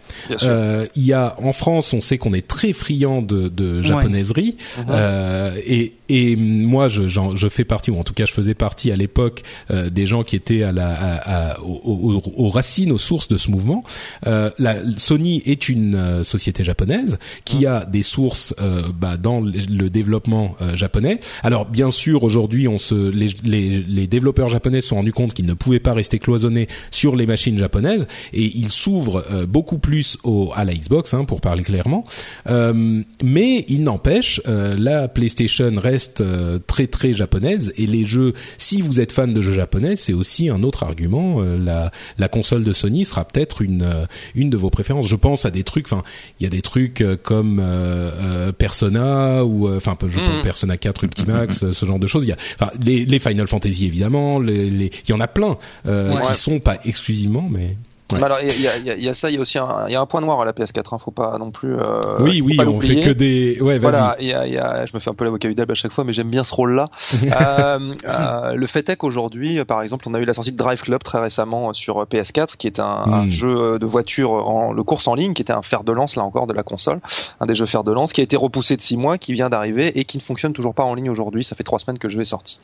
Euh, 0.43 0.87
il 0.97 1.05
y 1.05 1.13
a 1.13 1.35
en 1.43 1.53
France, 1.53 1.93
on 1.93 2.01
sait 2.01 2.19
qu'on 2.19 2.33
est 2.33 2.47
très 2.47 2.73
friand 2.73 3.23
de, 3.23 3.49
de 3.49 3.83
japonaiserie, 3.83 4.57
uh-huh. 4.79 4.85
euh, 4.91 5.57
et, 5.67 5.95
et 6.09 6.37
moi, 6.37 6.89
je, 6.89 7.09
je, 7.09 7.49
fais 7.49 7.65
partie, 7.65 7.91
ou 7.91 7.99
en 7.99 8.05
tout 8.05 8.13
cas, 8.13 8.27
je 8.27 8.33
faisais 8.33 8.55
partie 8.55 8.93
à 8.93 8.97
l'époque 8.97 9.43
euh, 9.71 9.89
des 9.89 10.07
gens 10.07 10.23
qui 10.23 10.37
étaient 10.37 10.63
à 10.63 10.71
la, 10.71 10.93
à, 10.93 11.53
à, 11.53 11.61
aux, 11.63 12.23
aux, 12.37 12.49
racines, 12.49 12.93
aux 12.93 12.99
sources 12.99 13.29
de 13.29 13.39
ce 13.39 13.51
mouvement. 13.51 13.83
Euh, 14.27 14.51
la, 14.59 14.77
Sony 14.99 15.43
est 15.47 15.69
une 15.69 15.95
euh, 15.95 16.25
société 16.55 16.65
japonaise 16.65 17.19
qui 17.45 17.67
a 17.67 17.85
des 17.85 18.03
sources 18.03 18.55
euh, 18.61 18.83
bah, 18.95 19.17
dans 19.17 19.41
le 19.41 19.89
développement 19.89 20.57
euh, 20.63 20.77
japonais. 20.77 21.21
Alors 21.43 21.67
bien 21.67 21.91
sûr 21.91 22.23
aujourd'hui 22.23 22.69
on 22.69 22.79
se 22.79 22.95
les, 22.95 23.31
les, 23.45 23.83
les 23.83 24.07
développeurs 24.07 24.49
japonais 24.49 24.81
se 24.81 24.89
sont 24.89 24.97
rendus 24.97 25.13
compte 25.13 25.35
qu'ils 25.35 25.47
ne 25.47 25.55
pouvaient 25.55 25.81
pas 25.81 25.93
rester 25.93 26.19
cloisonnés 26.19 26.69
sur 26.91 27.17
les 27.17 27.27
machines 27.27 27.59
japonaises 27.59 28.07
et 28.33 28.45
ils 28.45 28.71
s'ouvrent 28.71 29.25
euh, 29.31 29.47
beaucoup 29.47 29.79
plus 29.79 30.17
au, 30.23 30.53
à 30.55 30.65
la 30.65 30.75
Xbox 30.75 31.15
hein, 31.15 31.25
pour 31.25 31.41
parler 31.41 31.65
clairement. 31.65 32.05
mais 32.47 33.65
il 33.69 33.83
n'empêche 33.83 34.41
la 34.47 35.09
PlayStation 35.09 35.73
reste 35.77 36.23
très 36.67 36.87
très 36.87 37.13
japonaise 37.15 37.73
et 37.77 37.87
les 37.87 38.05
jeux 38.05 38.35
si 38.59 38.81
vous 38.81 39.01
êtes 39.01 39.13
fan 39.13 39.33
de 39.33 39.41
jeux 39.41 39.55
japonais 39.55 39.97
c'est 39.97 40.13
aussi 40.13 40.49
un 40.49 40.63
autre 40.63 40.83
argument 40.83 41.41
la 41.41 41.91
la 42.19 42.29
console 42.29 42.65
de 42.65 42.73
Sony 42.73 43.05
sera 43.05 43.25
peut-être 43.25 43.63
une 43.63 44.07
une 44.35 44.51
de 44.51 44.57
vos 44.57 44.71
préférences. 44.71 45.09
Je 45.09 45.17
pense 45.17 45.47
à 45.47 45.51
des 45.51 45.65
trucs 45.65 45.87
enfin 45.87 46.03
il 46.45 46.49
y 46.49 46.49
a 46.49 46.51
des 46.51 46.63
trucs 46.63 47.01
euh, 47.01 47.17
comme 47.21 47.59
euh, 47.59 48.11
euh, 48.21 48.53
Persona 48.53 49.45
ou 49.45 49.75
enfin 49.75 49.97
je 50.07 50.19
pense 50.19 50.39
mm. 50.39 50.43
Persona 50.43 50.77
4 50.77 51.05
Ultimax, 51.05 51.71
ce 51.71 51.87
genre 51.87 51.99
de 51.99 52.07
choses. 52.07 52.25
Il 52.25 52.29
y 52.29 52.33
a 52.33 52.37
enfin, 52.61 52.71
les, 52.85 53.07
les 53.07 53.19
Final 53.19 53.47
Fantasy 53.47 53.87
évidemment, 53.87 54.39
les, 54.39 54.69
les, 54.69 54.91
il 55.07 55.11
y 55.11 55.13
en 55.15 55.21
a 55.21 55.27
plein 55.27 55.57
euh, 55.87 56.21
qui 56.21 56.35
sont 56.35 56.61
pas 56.61 56.79
exclusivement 56.85 57.49
mais 57.51 57.77
alors 58.23 58.39
il 58.41 58.61
y 58.61 58.69
a, 58.69 58.77
y, 58.79 58.91
a, 58.91 58.97
y 58.97 59.09
a, 59.09 59.15
ça, 59.15 59.31
il 59.31 59.35
y 59.35 59.39
a 59.39 59.41
aussi 59.41 59.59
un, 59.59 59.89
y 59.89 59.95
a 59.95 60.01
un 60.01 60.07
point 60.07 60.21
noir 60.21 60.41
à 60.41 60.45
la 60.45 60.53
PS4. 60.53 60.95
Hein, 60.95 60.99
faut 60.99 61.11
pas 61.11 61.37
non 61.39 61.51
plus. 61.51 61.75
Euh, 61.75 62.01
oui, 62.21 62.41
oui, 62.45 62.59
on 62.61 62.81
fait 62.81 63.01
que 63.01 63.11
des. 63.11 63.61
Ouais, 63.61 63.79
voilà, 63.79 64.17
y 64.21 64.33
a, 64.33 64.47
y 64.47 64.59
a, 64.59 64.87
je 64.87 64.93
me 64.95 65.01
fais 65.01 65.11
un 65.11 65.15
peu 65.15 65.25
l'avocat 65.25 65.49
du 65.49 65.61
à 65.61 65.75
chaque 65.75 65.93
fois, 65.93 66.05
mais 66.05 66.13
j'aime 66.13 66.31
bien 66.31 66.45
ce 66.45 66.55
rôle-là. 66.55 66.89
euh, 67.25 67.95
euh, 68.07 68.55
le 68.55 68.67
fait 68.67 68.89
est 68.89 68.97
qu'aujourd'hui, 68.97 69.65
par 69.65 69.83
exemple, 69.83 70.07
on 70.09 70.15
a 70.15 70.19
eu 70.19 70.25
la 70.25 70.35
sortie 70.35 70.53
de 70.53 70.57
Drive 70.57 70.83
Club 70.83 71.03
très 71.03 71.21
récemment 71.21 71.73
sur 71.73 72.05
PS4, 72.05 72.57
qui 72.57 72.67
est 72.67 72.81
un, 72.81 72.85
un 72.85 73.25
hmm. 73.25 73.31
jeu 73.31 73.79
de 73.79 73.87
voiture 73.87 74.31
en 74.33 74.73
le 74.73 74.83
course 74.83 75.09
en 75.09 75.15
ligne, 75.15 75.35
qui 75.35 75.43
était 75.43 75.53
un 75.53 75.63
fer 75.63 75.85
de 75.85 75.93
lance 75.93 76.17
là 76.17 76.23
encore 76.23 76.47
de 76.47 76.53
la 76.53 76.63
console, 76.63 77.01
un 77.41 77.47
des 77.47 77.55
jeux 77.55 77.67
fer 77.67 77.85
de 77.85 77.93
lance, 77.93 78.13
qui 78.13 78.21
a 78.21 78.25
été 78.25 78.37
repoussé 78.37 78.77
de 78.77 78.83
six 78.83 78.97
mois, 78.97 79.19
qui 79.19 79.33
vient 79.33 79.49
d'arriver 79.49 79.99
et 79.99 80.05
qui 80.05 80.19
ne 80.19 80.23
fonctionne 80.23 80.53
toujours 80.53 80.75
pas 80.75 80.85
en 80.85 80.95
ligne 80.95 81.11
aujourd'hui. 81.11 81.45
Ça 81.45 81.57
fait 81.57 81.65
trois 81.65 81.79
semaines 81.79 81.99
que 81.99 82.09
je 82.09 82.19
vais 82.19 82.25
sorti. 82.25 82.59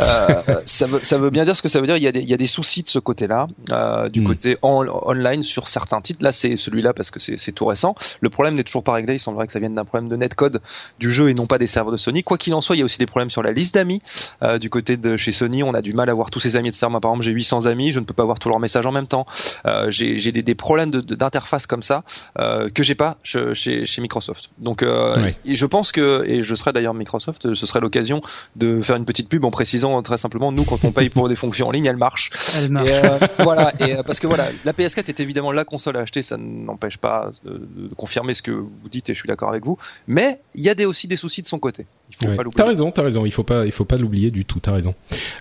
Euh, 0.00 0.42
ça, 0.64 0.86
veut, 0.86 1.00
ça 1.02 1.18
veut 1.18 1.30
bien 1.30 1.44
dire 1.44 1.56
ce 1.56 1.62
que 1.62 1.68
ça 1.68 1.80
veut 1.80 1.86
dire. 1.86 1.96
Il 1.96 2.02
y 2.02 2.08
a 2.08 2.12
des, 2.12 2.20
il 2.20 2.28
y 2.28 2.34
a 2.34 2.36
des 2.36 2.46
soucis 2.46 2.82
de 2.82 2.88
ce 2.88 2.98
côté-là, 2.98 3.46
euh, 3.72 4.08
du 4.08 4.20
hmm. 4.20 4.24
côté 4.24 4.58
en 4.62 4.82
online 4.88 5.42
sur 5.42 5.68
certains 5.68 6.00
titres. 6.00 6.22
Là, 6.22 6.32
c'est 6.32 6.56
celui-là 6.56 6.92
parce 6.92 7.10
que 7.10 7.20
c'est 7.20 7.52
tout 7.52 7.66
récent. 7.66 7.94
Le 8.20 8.30
problème 8.30 8.54
n'est 8.54 8.64
toujours 8.64 8.84
pas 8.84 8.92
réglé. 8.92 9.14
Il 9.14 9.18
semblerait 9.20 9.46
que 9.46 9.52
ça 9.52 9.58
vienne 9.58 9.74
d'un 9.74 9.84
problème 9.84 10.08
de 10.08 10.16
netcode 10.16 10.60
du 10.98 11.12
jeu 11.12 11.28
et 11.30 11.34
non 11.34 11.46
pas 11.46 11.58
des 11.58 11.66
serveurs 11.66 11.92
de 11.92 11.96
Sony. 11.96 12.22
Quoi 12.22 12.38
qu'il 12.38 12.54
en 12.54 12.60
soit, 12.60 12.76
il 12.76 12.80
y 12.80 12.82
a 12.82 12.84
aussi 12.84 12.98
des 12.98 13.06
problèmes 13.06 13.30
sur 13.30 13.42
la 13.42 13.52
liste 13.52 13.74
d'amis. 13.74 14.02
Euh, 14.42 14.58
du 14.58 14.70
côté 14.70 14.96
de 14.96 15.16
chez 15.16 15.32
Sony, 15.32 15.62
on 15.62 15.74
a 15.74 15.82
du 15.82 15.92
mal 15.92 16.10
à 16.10 16.14
voir 16.14 16.30
tous 16.30 16.40
ses 16.40 16.56
amis, 16.56 16.68
etc. 16.68 16.86
Moi, 16.90 17.00
par 17.00 17.10
exemple, 17.10 17.24
j'ai 17.24 17.32
800 17.32 17.66
amis, 17.66 17.92
je 17.92 18.00
ne 18.00 18.04
peux 18.04 18.14
pas 18.14 18.24
voir 18.24 18.38
tous 18.38 18.48
leurs 18.48 18.60
messages 18.60 18.86
en 18.86 18.92
même 18.92 19.06
temps. 19.06 19.26
Euh, 19.66 19.90
j'ai 19.90 20.32
des, 20.32 20.42
des, 20.42 20.54
problèmes 20.54 20.90
d'interface 20.90 21.62
de, 21.62 21.68
comme 21.68 21.82
ça 21.82 22.02
euh, 22.38 22.68
que 22.70 22.82
j'ai 22.82 22.94
pas 22.94 23.18
chez, 23.22 23.54
chez, 23.54 24.00
Microsoft. 24.00 24.50
Donc, 24.58 24.82
euh, 24.82 25.30
je 25.44 25.66
pense 25.66 25.92
que, 25.92 26.24
et 26.26 26.42
je 26.42 26.54
serai 26.54 26.72
d'ailleurs 26.72 26.94
Microsoft, 26.94 27.54
ce 27.54 27.66
serait 27.66 27.80
l'occasion 27.80 28.22
de 28.56 28.82
faire 28.82 28.96
une 28.96 29.04
petite 29.04 29.28
pub 29.28 29.44
en 29.44 29.50
précisant 29.50 30.00
très 30.02 30.18
simplement, 30.18 30.52
nous, 30.52 30.64
quand 30.64 30.84
on 30.84 30.92
paye 30.92 31.08
pour 31.08 31.28
des 31.28 31.36
fonctions 31.36 31.68
en 31.68 31.70
ligne, 31.70 31.86
elles 31.86 31.96
marchent. 31.96 32.30
Elles 32.56 32.70
marchent. 32.70 32.90
Euh, 32.90 33.18
voilà, 33.38 33.72
et 33.80 33.96
parce 34.06 34.20
que 34.20 34.26
voilà, 34.26 34.46
la 34.66 34.72
PS4 34.72 35.08
est 35.08 35.20
évidemment 35.20 35.52
la 35.52 35.64
console 35.64 35.96
à 35.96 36.00
acheter, 36.00 36.22
ça 36.22 36.36
n'empêche 36.36 36.98
pas 36.98 37.30
de, 37.44 37.88
confirmer 37.96 38.34
ce 38.34 38.42
que 38.42 38.50
vous 38.50 38.88
dites 38.90 39.08
et 39.08 39.14
je 39.14 39.18
suis 39.20 39.28
d'accord 39.28 39.48
avec 39.48 39.64
vous. 39.64 39.78
Mais 40.08 40.40
il 40.56 40.64
y 40.64 40.68
a 40.68 40.74
des, 40.74 40.84
aussi 40.84 41.06
des 41.06 41.14
soucis 41.14 41.40
de 41.40 41.46
son 41.46 41.60
côté. 41.60 41.86
Il 42.10 42.28
faut 42.28 42.34
pas 42.34 42.42
T'as 42.54 42.66
raison, 42.66 42.90
t'as 42.90 43.02
raison. 43.02 43.24
Il 43.24 43.30
faut 43.30 43.44
pas, 43.44 43.64
il 43.64 43.70
faut 43.70 43.84
pas 43.84 43.96
l'oublier 43.96 44.32
du 44.32 44.44
tout. 44.44 44.58
T'as 44.58 44.72
raison. 44.72 44.94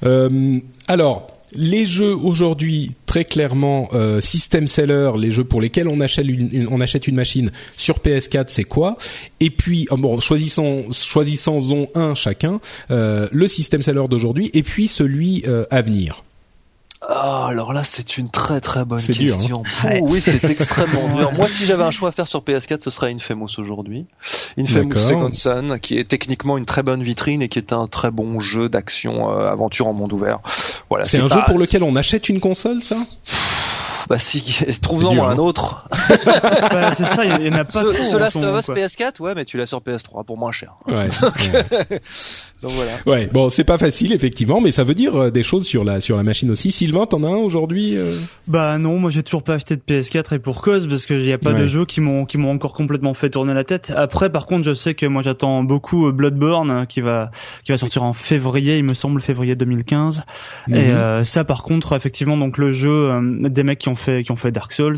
Euh, 0.04 0.60
alors. 0.88 1.32
Les 1.54 1.86
jeux 1.86 2.14
aujourd'hui, 2.14 2.96
très 3.06 3.24
clairement, 3.24 3.88
euh, 3.94 4.20
system 4.20 4.68
seller, 4.68 5.12
les 5.18 5.30
jeux 5.30 5.44
pour 5.44 5.62
lesquels 5.62 5.88
on 5.88 6.02
achète 6.02 6.26
une, 6.26 6.68
on 6.70 6.82
achète 6.82 7.08
une 7.08 7.16
machine 7.16 7.52
sur 7.78 8.00
PS4, 8.00 8.46
c'est 8.48 8.64
quoi? 8.64 8.98
Et 9.40 9.52
puis, 9.52 9.88
oh 9.92 9.96
bon, 9.96 10.20
choisissons, 10.20 10.88
choisissons 10.92 11.88
un 11.94 12.16
chacun, 12.16 12.60
euh, 12.90 13.30
le 13.32 13.48
system 13.48 13.84
seller 13.84 14.08
d'aujourd'hui, 14.10 14.50
et 14.54 14.64
puis 14.64 14.88
celui 14.88 15.44
euh, 15.48 15.64
à 15.70 15.84
venir. 15.84 16.24
Ah, 17.08 17.48
alors 17.50 17.74
là, 17.74 17.84
c'est 17.84 18.18
une 18.18 18.30
très 18.30 18.62
très 18.62 18.84
bonne 18.86 19.00
dur, 19.00 19.16
hein. 19.16 19.18
question. 19.38 19.64
Oh, 19.86 20.08
oui, 20.10 20.22
c'est 20.22 20.44
extrêmement 20.46 21.08
dur. 21.16 21.32
Moi, 21.38 21.48
si 21.48 21.66
j'avais 21.66 21.84
un 21.84 21.92
choix 21.92 22.10
à 22.10 22.12
faire 22.12 22.28
sur 22.28 22.42
PS4, 22.42 22.82
ce 22.82 22.90
serait 22.92 23.12
Infamous 23.14 23.48
aujourd'hui. 23.58 24.06
Infamous. 24.58 24.94
Second 24.96 25.34
Son, 25.34 25.78
qui 25.82 25.98
est 25.98 26.08
techniquement 26.08 26.58
une 26.58 26.66
très 26.66 26.84
bonne 26.84 27.04
vitrine 27.04 27.42
et 27.42 27.50
qui 27.50 27.60
est 27.60 27.74
un 27.74 27.88
très 27.88 28.12
bon 28.12 28.40
jeu 28.40 28.70
d'action 28.70 29.30
euh, 29.32 29.52
aventure 29.52 29.88
en 29.88 29.94
monde 29.94 30.14
ouvert. 30.14 30.40
Voilà. 30.90 31.06
C'est 31.06 31.20
un 31.20 31.28
pas- 31.28 31.36
jeu 31.36 31.42
pour 31.46 31.60
lequel 31.60 31.84
on 31.84 31.96
achète 31.96 32.30
une 32.30 32.40
console, 32.40 32.82
ça? 32.82 32.98
Bah 34.10 34.20
si, 34.20 34.42
trouve-en 34.82 35.12
dur, 35.14 35.28
un 35.28 35.32
hein. 35.34 35.38
autre. 35.38 35.88
Bah, 36.26 36.92
c'est 36.96 37.06
ça, 37.06 37.24
il 37.26 37.46
y 37.48 37.50
en 37.50 37.54
a 37.54 37.66
pas 37.66 37.72
Ce, 37.72 37.80
trop. 37.80 37.92
ce 38.12 38.16
en 38.16 38.20
Last 38.20 38.36
of 38.38 38.60
Us 38.60 38.66
quoi. 38.66 38.76
PS4, 38.76 39.20
ouais, 39.22 39.36
mais 39.36 39.46
tu 39.46 39.58
l'as 39.58 39.66
sur 39.66 39.80
PS3 39.80 40.26
pour 40.26 40.38
moins 40.38 40.52
cher. 40.52 40.74
Ouais. 40.88 41.08
Donc 42.62 42.72
voilà. 42.72 42.92
ouais. 43.06 43.30
Bon, 43.32 43.50
c'est 43.50 43.64
pas 43.64 43.78
facile 43.78 44.12
effectivement, 44.14 44.62
mais 44.62 44.72
ça 44.72 44.84
veut 44.84 44.94
dire 44.96 45.16
euh, 45.16 45.32
des 45.32 45.44
choses 45.44 45.66
sur 45.66 45.84
la 45.84 46.00
sur 46.02 46.18
la 46.18 46.24
machine 46.24 46.50
aussi. 46.52 46.72
Sylvain, 46.72 47.06
t'en 47.06 47.24
as 47.24 47.28
un 47.28 47.36
aujourd'hui 47.38 47.96
euh? 47.98 48.14
Bah 48.48 48.78
non, 48.78 48.98
moi 49.00 49.12
j'ai 49.12 49.24
toujours 49.24 49.44
pas 49.44 49.54
acheté 49.56 49.76
de 49.76 49.82
PS4 49.82 50.36
et 50.36 50.40
pour 50.40 50.62
cause 50.62 50.88
parce 50.88 51.06
qu'il 51.06 51.24
y 51.26 51.34
a 51.34 51.38
pas 51.38 51.52
Ouais. 51.52 51.60
de 51.62 51.68
jeux 51.68 51.86
qui 51.86 52.02
m'ont 52.02 52.26
qui 52.26 52.38
m'ont 52.38 52.52
encore 52.52 52.74
complètement 52.74 53.14
fait 53.14 53.30
tourner 53.30 53.54
la 53.54 53.64
tête. 53.64 53.94
Après 53.96 54.30
par 54.32 54.46
contre, 54.46 54.66
je 54.66 54.74
sais 54.74 54.94
que 54.96 55.06
moi 55.06 55.22
j'attends 55.22 55.64
beaucoup 55.64 56.08
euh, 56.08 56.12
Bloodborne 56.12 56.70
euh, 56.72 56.86
qui 56.86 57.02
va 57.02 57.30
qui 57.64 57.72
va 57.72 57.78
sortir 57.78 58.04
en 58.04 58.14
février, 58.14 58.78
il 58.78 58.84
me 58.84 58.94
semble 58.94 59.22
février 59.22 59.56
2015. 59.56 60.24
Et 60.70 60.72
Mhm. 60.72 60.78
euh, 60.78 61.24
ça 61.24 61.44
par 61.44 61.64
contre 61.64 61.96
effectivement 61.96 62.38
donc 62.38 62.58
le 62.58 62.74
jeu 62.74 62.90
euh, 63.12 63.50
des 63.50 63.64
mecs 63.64 63.80
qui 63.80 63.90
ont 63.90 63.95
fait 63.96 64.24
qui 64.24 64.32
ont 64.32 64.36
fait 64.36 64.52
Dark 64.52 64.72
Souls 64.72 64.98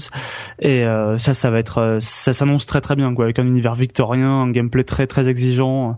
et 0.60 0.84
euh, 0.86 1.18
ça 1.18 1.34
ça 1.34 1.50
va 1.52 1.60
être 1.60 1.78
euh, 1.80 1.98
ça 2.02 2.34
s'annonce 2.34 2.66
très 2.66 2.82
très 2.82 2.96
bien 2.96 3.14
quoi 3.14 3.26
avec 3.26 3.40
un 3.40 3.46
univers 3.46 3.76
victorien, 3.76 4.30
un 4.30 4.52
gameplay 4.52 4.84
très 4.84 5.08
très 5.08 5.28
exigeant, 5.28 5.98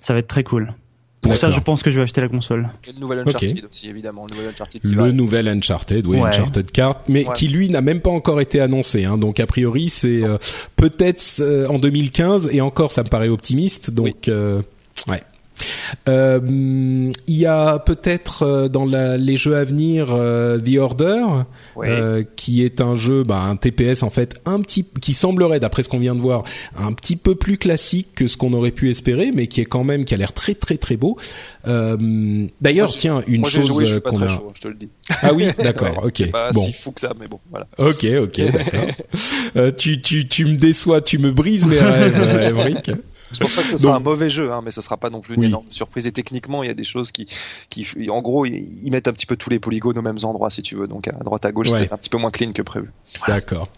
ça 0.00 0.12
va 0.12 0.18
être 0.20 0.28
très 0.28 0.44
cool. 0.44 0.74
Pour 1.20 1.36
ça, 1.36 1.50
je 1.50 1.58
pense 1.58 1.82
que 1.82 1.90
je 1.90 1.96
vais 1.96 2.04
acheter 2.04 2.20
la 2.20 2.28
console. 2.28 2.68
Et 2.86 2.92
le 2.92 3.00
nouvel 3.00 3.18
Uncharted 3.18 3.64
aussi, 3.68 3.88
évidemment. 3.88 4.24
Le 4.30 4.36
nouvel 4.36 4.50
Uncharted 4.54 4.80
qui 4.80 4.86
Le 4.88 5.02
va- 5.02 5.12
nouvel 5.12 5.48
Uncharted, 5.48 6.06
oui, 6.06 6.20
Ouais. 6.20 6.28
Uncharted 6.28 6.70
4, 6.70 7.00
mais 7.08 7.26
Ouais. 7.26 7.32
qui 7.34 7.48
lui 7.48 7.68
n'a 7.70 7.80
même 7.80 8.00
pas 8.00 8.08
encore 8.10 8.40
été 8.40 8.60
annoncé. 8.60 9.04
Hein, 9.04 9.16
donc 9.16 9.40
a 9.40 9.46
priori, 9.46 9.88
c'est 9.88 10.22
euh, 10.22 10.38
peut-être 10.76 11.40
euh, 11.40 11.66
en 11.68 11.80
2015 11.80 12.50
et 12.52 12.60
encore, 12.60 12.92
ça 12.92 13.02
me 13.02 13.08
paraît 13.08 13.28
optimiste. 13.28 13.90
Donc 13.90 14.28
euh, 14.28 14.62
ouais. 15.08 15.20
Euh, 16.08 16.40
Il 17.26 17.34
y 17.36 17.46
a 17.46 17.78
peut-être 17.78 18.42
euh, 18.42 18.68
dans 18.68 18.84
la- 18.84 19.16
les 19.16 19.36
jeux 19.36 19.56
à 19.56 19.64
venir 19.64 20.08
euh, 20.10 20.58
The 20.58 20.76
Order, 20.78 21.22
Ouais. 21.76 21.88
euh, 21.88 22.22
qui 22.36 22.64
est 22.64 22.80
un 22.80 22.94
jeu, 22.96 23.22
bah, 23.24 23.40
un 23.42 23.56
TPS 23.56 24.02
en 24.02 24.10
fait, 24.10 24.40
un 24.46 24.60
petit, 24.60 24.84
qui 25.00 25.14
semblerait, 25.14 25.60
d'après 25.60 25.82
ce 25.82 25.88
qu'on 25.88 25.98
vient 25.98 26.14
de 26.14 26.20
voir, 26.20 26.44
un 26.76 26.92
petit 26.92 27.16
peu 27.16 27.34
plus 27.34 27.56
classique 27.58 28.08
que 28.14 28.26
ce 28.26 28.36
qu'on 28.36 28.52
aurait 28.52 28.70
pu 28.72 28.90
espérer, 28.90 29.30
mais 29.34 29.46
qui 29.46 29.60
est 29.60 29.64
quand 29.66 29.84
même, 29.84 30.04
qui 30.04 30.14
a 30.14 30.16
l'air 30.16 30.32
très 30.32 30.54
très 30.54 30.76
très 30.76 30.96
beau. 30.96 31.16
Euh, 31.66 32.46
D'ailleurs, 32.60 32.96
tiens, 32.96 33.22
une 33.26 33.40
Moi, 33.42 33.50
chose 33.50 33.82
euh, 33.84 34.00
qu'on 34.00 34.22
a. 34.22 34.28
chaud, 34.28 34.52
je 34.54 34.60
te 34.60 34.68
le 34.68 34.74
dis. 34.74 34.88
Ah 35.22 35.32
oui, 35.32 35.46
d'accord, 35.62 35.98
Ouais, 36.04 36.06
ok. 36.22 36.30
Pas 36.30 36.50
Bon, 36.52 36.62
si 36.64 36.72
fou 36.72 36.92
que 36.92 37.00
ça, 37.00 37.12
mais 37.20 37.26
bon, 37.26 37.38
voilà. 37.50 37.66
ok, 37.78 38.06
ok, 38.22 38.52
d'accord. 38.52 38.86
Euh, 39.56 39.72
tu, 39.72 40.00
tu, 40.02 40.28
tu 40.28 40.44
me 40.44 40.56
déçois, 40.56 41.00
tu 41.00 41.18
me 41.18 41.32
brises 41.32 41.66
mes 41.66 41.78
rêves, 41.80 42.14
euh, 42.18 42.48
Émeric. 42.50 42.90
C'est 43.32 43.40
pour 43.40 43.50
ça 43.50 43.62
que 43.62 43.68
ce 43.68 43.78
sera 43.78 43.92
Donc- 43.94 44.00
un 44.00 44.04
mauvais 44.04 44.30
jeu, 44.30 44.52
hein, 44.52 44.62
mais 44.64 44.70
ce 44.70 44.80
sera 44.80 44.96
pas 44.96 45.10
non 45.10 45.20
plus 45.20 45.34
une 45.34 45.40
Oui. 45.42 45.46
énorme 45.48 45.66
surprise. 45.70 46.06
Et 46.06 46.12
techniquement, 46.12 46.62
il 46.62 46.66
y 46.66 46.70
a 46.70 46.74
des 46.74 46.84
choses 46.84 47.10
qui, 47.12 47.26
qui, 47.70 47.86
en 48.10 48.20
gros, 48.22 48.46
ils 48.46 48.90
mettent 48.90 49.08
un 49.08 49.12
petit 49.12 49.26
peu 49.26 49.36
tous 49.36 49.50
les 49.50 49.58
polygones 49.58 49.98
aux 49.98 50.02
mêmes 50.02 50.18
endroits, 50.22 50.50
si 50.50 50.62
tu 50.62 50.74
veux. 50.76 50.86
Donc 50.86 51.08
à 51.08 51.12
droite, 51.12 51.44
à 51.44 51.52
gauche, 51.52 51.68
Ouais. 51.70 51.84
c'est 51.84 51.92
un 51.92 51.96
petit 51.98 52.10
peu 52.10 52.18
moins 52.18 52.30
clean 52.30 52.52
que 52.52 52.62
prévu. 52.62 52.90
D'accord. 53.26 53.68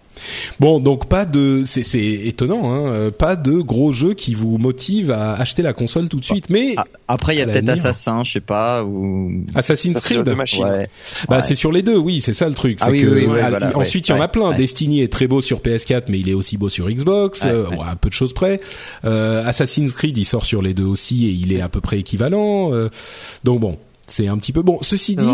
Bon, 0.58 0.80
donc 0.80 1.08
pas 1.08 1.24
de, 1.24 1.62
c'est 1.66 1.98
étonnant, 2.02 2.72
hein, 2.72 2.86
euh, 2.92 3.10
pas 3.10 3.36
de 3.36 3.52
gros 3.60 3.92
jeux 3.92 4.14
qui 4.14 4.34
vous 4.34 4.58
motivent 4.58 5.10
à 5.10 5.32
acheter 5.34 5.62
la 5.62 5.72
console 5.72 6.08
tout 6.08 6.18
de 6.18 6.24
suite. 6.24 6.50
Mais 6.50 6.74
Ah, 6.76 6.84
Après, 7.08 7.34
il 7.34 7.38
y 7.38 7.42
a 7.42 7.46
peut-être. 7.46 7.68
Assassin, 7.70 8.22
je 8.24 8.32
sais 8.32 8.40
pas, 8.40 8.82
ou 8.84 9.30
Assassin's 9.54 10.00
Creed, 10.00 10.18
jeu 10.18 10.22
de 10.24 10.32
machine. 10.34 10.64
ouais. 10.64 10.86
bah 11.28 11.36
Ouais. 11.36 11.42
c'est 11.42 11.54
sur 11.54 11.72
les 11.72 11.82
deux, 11.82 11.96
oui, 11.96 12.20
c'est 12.20 12.32
ça 12.32 12.48
le 12.48 12.54
truc. 12.54 12.78
Ah 12.80 12.86
c'est 12.86 12.92
oui, 12.92 13.00
que 13.02 13.06
oui, 13.06 13.20
oui, 13.20 13.26
voilà, 13.26 13.76
ensuite 13.76 14.08
il 14.08 14.12
ouais, 14.12 14.18
y 14.18 14.20
en 14.20 14.24
a 14.24 14.28
plein. 14.28 14.50
ouais. 14.50 14.56
Destiny 14.56 15.02
est 15.02 15.12
très 15.12 15.26
beau 15.26 15.40
sur 15.40 15.60
PS4, 15.60 16.04
mais 16.08 16.18
il 16.18 16.28
est 16.28 16.34
aussi 16.34 16.56
beau 16.56 16.68
sur 16.68 16.88
Xbox, 16.90 17.42
Ouais, 17.42 17.50
euh, 17.50 17.66
ouais. 17.68 17.76
ouais, 17.78 17.84
à 17.90 17.96
peu 17.96 18.08
de 18.08 18.14
choses 18.14 18.32
près. 18.32 18.60
Euh, 19.04 19.44
Assassin's 19.46 19.92
Creed, 19.92 20.16
il 20.18 20.24
sort 20.24 20.44
sur 20.44 20.62
les 20.62 20.74
deux 20.74 20.84
aussi 20.84 21.26
et 21.26 21.30
il 21.30 21.52
est 21.52 21.60
à 21.60 21.68
peu 21.68 21.80
près 21.80 21.98
équivalent. 21.98 22.72
euh, 22.74 22.88
donc 23.44 23.60
bon. 23.60 23.78
C'est 24.06 24.26
un 24.26 24.36
petit 24.38 24.52
peu 24.52 24.62
bon. 24.62 24.78
Ceci 24.82 25.14
dit. 25.14 25.24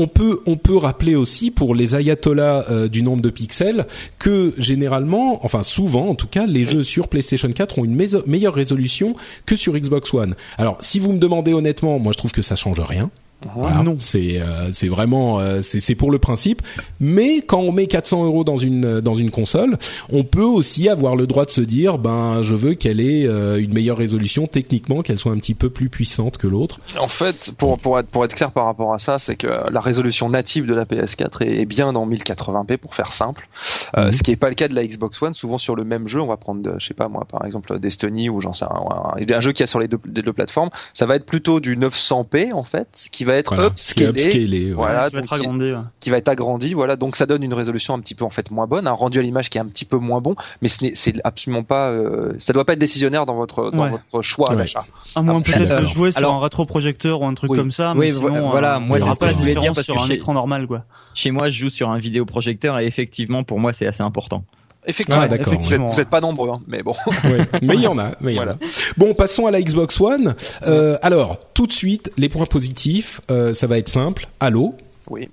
On 0.00 0.06
peut 0.06 0.40
on 0.46 0.56
peut 0.56 0.76
rappeler 0.76 1.14
aussi 1.14 1.50
pour 1.50 1.74
les 1.74 1.94
ayatollahs 1.94 2.64
euh, 2.70 2.88
du 2.88 3.02
nombre 3.02 3.20
de 3.20 3.30
pixels 3.30 3.86
que 4.18 4.54
généralement, 4.56 5.44
enfin 5.44 5.62
souvent 5.62 6.08
en 6.08 6.14
tout 6.14 6.26
cas, 6.26 6.46
les 6.46 6.64
jeux 6.64 6.82
sur 6.82 7.08
PlayStation 7.08 7.50
4 7.50 7.78
ont 7.78 7.84
une 7.84 7.96
meilleure 8.26 8.54
résolution 8.54 9.14
que 9.46 9.56
sur 9.56 9.74
Xbox 9.74 10.14
One. 10.14 10.34
Alors 10.56 10.78
si 10.80 10.98
vous 10.98 11.12
me 11.12 11.18
demandez 11.18 11.52
honnêtement, 11.52 11.98
moi 11.98 12.12
je 12.12 12.18
trouve 12.18 12.32
que 12.32 12.42
ça 12.42 12.56
change 12.56 12.80
rien. 12.80 13.10
Voilà. 13.54 13.82
Non. 13.82 13.96
c'est 13.98 14.40
euh, 14.40 14.70
c'est 14.72 14.88
vraiment 14.88 15.40
euh, 15.40 15.60
c'est 15.62 15.80
c'est 15.80 15.94
pour 15.94 16.10
le 16.10 16.18
principe. 16.18 16.62
Mais 17.00 17.40
quand 17.40 17.60
on 17.60 17.72
met 17.72 17.86
400 17.86 18.24
euros 18.24 18.44
dans 18.44 18.56
une 18.56 19.00
dans 19.00 19.14
une 19.14 19.30
console, 19.30 19.78
on 20.12 20.24
peut 20.24 20.42
aussi 20.42 20.88
avoir 20.88 21.16
le 21.16 21.26
droit 21.26 21.44
de 21.46 21.50
se 21.50 21.60
dire 21.60 21.98
ben 21.98 22.42
je 22.42 22.54
veux 22.54 22.74
qu'elle 22.74 23.00
ait 23.00 23.26
euh, 23.26 23.62
une 23.62 23.72
meilleure 23.72 23.96
résolution 23.96 24.46
techniquement, 24.46 25.02
qu'elle 25.02 25.18
soit 25.18 25.32
un 25.32 25.38
petit 25.38 25.54
peu 25.54 25.70
plus 25.70 25.88
puissante 25.88 26.36
que 26.36 26.46
l'autre. 26.46 26.80
En 26.98 27.08
fait, 27.08 27.52
pour, 27.56 27.78
pour, 27.78 27.98
être, 27.98 28.08
pour 28.08 28.24
être 28.24 28.34
clair 28.34 28.52
par 28.52 28.66
rapport 28.66 28.92
à 28.92 28.98
ça, 28.98 29.16
c'est 29.18 29.36
que 29.36 29.46
la 29.46 29.80
résolution 29.80 30.28
native 30.28 30.66
de 30.66 30.74
la 30.74 30.84
PS4 30.84 31.42
est, 31.44 31.60
est 31.60 31.66
bien 31.66 31.92
dans 31.92 32.06
1080p 32.06 32.76
pour 32.76 32.94
faire 32.94 33.12
simple. 33.12 33.48
Euh, 33.96 34.06
Mhm. 34.06 34.12
ce 34.12 34.22
qui 34.22 34.30
est 34.32 34.36
pas 34.36 34.48
le 34.48 34.54
cas 34.54 34.68
de 34.68 34.74
la 34.74 34.86
Xbox 34.86 35.20
One. 35.22 35.34
Souvent 35.34 35.58
sur 35.58 35.76
le 35.76 35.84
même 35.84 36.08
jeu, 36.08 36.20
on 36.20 36.26
va 36.26 36.36
prendre, 36.36 36.68
euh, 36.68 36.74
je 36.78 36.86
sais 36.86 36.94
pas 36.94 37.08
moi, 37.08 37.24
par 37.30 37.44
exemple 37.44 37.78
Destiny 37.78 38.28
ou 38.28 38.40
j'en 38.40 38.52
sais 38.52 38.64
un, 38.64 38.68
un, 38.68 39.34
un 39.36 39.40
jeu 39.40 39.52
qui 39.52 39.62
a 39.62 39.66
sur 39.66 39.78
les 39.80 39.88
deux, 39.88 39.98
les 40.12 40.22
deux 40.22 40.32
plateformes, 40.32 40.70
ça 40.94 41.06
va 41.06 41.16
être 41.16 41.26
plutôt 41.26 41.60
du 41.60 41.76
900p 41.76 42.52
en 42.52 42.64
fait, 42.64 43.08
qui 43.10 43.24
va 43.24 43.29
être 43.34 43.54
Voilà, 43.54 43.68
upscalé, 43.70 44.08
upscalé, 44.10 44.64
ouais. 44.66 44.72
voilà, 44.72 45.10
donc 45.10 45.24
qui- 45.26 45.34
ouais. 45.40 45.74
qui 46.00 46.10
va 46.10 46.16
être 46.18 46.28
agrandi, 46.28 46.74
voilà. 46.74 46.96
Donc 46.96 47.16
ça 47.16 47.26
donne 47.26 47.42
une 47.42 47.54
résolution 47.54 47.94
un 47.94 48.00
petit 48.00 48.14
peu 48.14 48.24
en 48.24 48.30
fait 48.30 48.50
moins 48.50 48.66
bonne, 48.66 48.86
un 48.86 48.92
rendu 48.92 49.18
à 49.18 49.22
l'image 49.22 49.50
qui 49.50 49.58
est 49.58 49.60
un 49.60 49.66
petit 49.66 49.84
peu 49.84 49.96
moins 49.98 50.20
bon, 50.20 50.34
mais 50.62 50.68
ce 50.68 50.84
n'est 50.84 50.92
c'est 50.94 51.14
absolument 51.24 51.62
pas, 51.62 51.90
euh, 51.90 52.32
ça 52.38 52.52
doit 52.52 52.64
pas 52.64 52.72
être 52.74 52.78
décisionnaire 52.78 53.26
dans 53.26 53.36
votre 53.36 53.70
dans 53.70 53.84
Ouais. 53.84 53.90
votre 54.12 54.22
choix 54.22 54.50
Ouais. 54.50 54.56
d'achat. 54.56 54.84
À 55.14 55.22
moins 55.22 55.40
Ah, 55.46 55.52
peut-être 55.52 55.80
de 55.80 55.86
jouer 55.86 56.10
sur 56.12 56.18
Alors- 56.18 56.34
un 56.34 56.40
rétroprojecteur 56.40 57.20
ou 57.22 57.26
un 57.26 57.34
truc 57.34 57.50
Oui. 57.50 57.58
comme 57.58 57.72
ça, 57.72 57.92
Oui, 57.92 58.06
mais 58.06 58.10
vo- 58.12 58.28
sinon, 58.28 58.50
voilà, 58.50 58.76
euh, 58.76 58.80
moi, 58.80 58.98
c'est 58.98 59.10
ce 59.10 59.16
pas 59.16 59.26
que 59.26 59.32
de 59.32 59.36
je 59.36 59.40
voulais 59.40 59.52
dire, 59.52 59.60
différence 59.60 59.76
parce 59.76 59.84
sur 59.86 59.96
que 59.96 60.00
un 60.00 60.06
chez- 60.06 60.14
écran 60.14 60.34
normal, 60.34 60.66
quoi. 60.66 60.84
Chez 61.14 61.30
moi, 61.30 61.48
je 61.48 61.58
joue 61.58 61.70
sur 61.70 61.90
un 61.90 61.98
vidéoprojecteur 61.98 62.78
et 62.78 62.86
effectivement, 62.86 63.42
pour 63.44 63.58
moi, 63.58 63.72
c'est 63.72 63.86
assez 63.86 64.02
important. 64.02 64.44
Effectivement, 64.86 65.20
Ah, 65.22 65.26
vous 65.26 65.34
êtes, 65.34 65.40
effectivement. 65.46 65.90
vous 65.90 66.00
êtes 66.00 66.08
pas 66.08 66.20
nombreux, 66.20 66.50
hein, 66.50 66.60
mais 66.66 66.82
bon. 66.82 66.94
Ouais, 67.24 67.46
mais 67.62 67.74
il 67.74 67.82
y 67.82 67.86
en 67.86 67.98
a, 67.98 68.12
mais 68.20 68.32
il 68.32 68.36
y 68.36 68.38
en 68.38 68.42
a. 68.42 68.44
Voilà. 68.46 68.58
Bon, 68.96 69.12
passons 69.14 69.46
à 69.46 69.50
la 69.50 69.60
Xbox 69.60 70.00
One. 70.00 70.34
Euh, 70.66 70.96
alors, 71.02 71.38
tout 71.52 71.66
de 71.66 71.72
suite, 71.72 72.10
les 72.16 72.28
points 72.30 72.46
positifs, 72.46 73.20
euh, 73.30 73.52
ça 73.52 73.66
va 73.66 73.76
être 73.78 73.88
simple. 73.90 74.28
Halo, 74.40 74.74
Oui. 75.10 75.28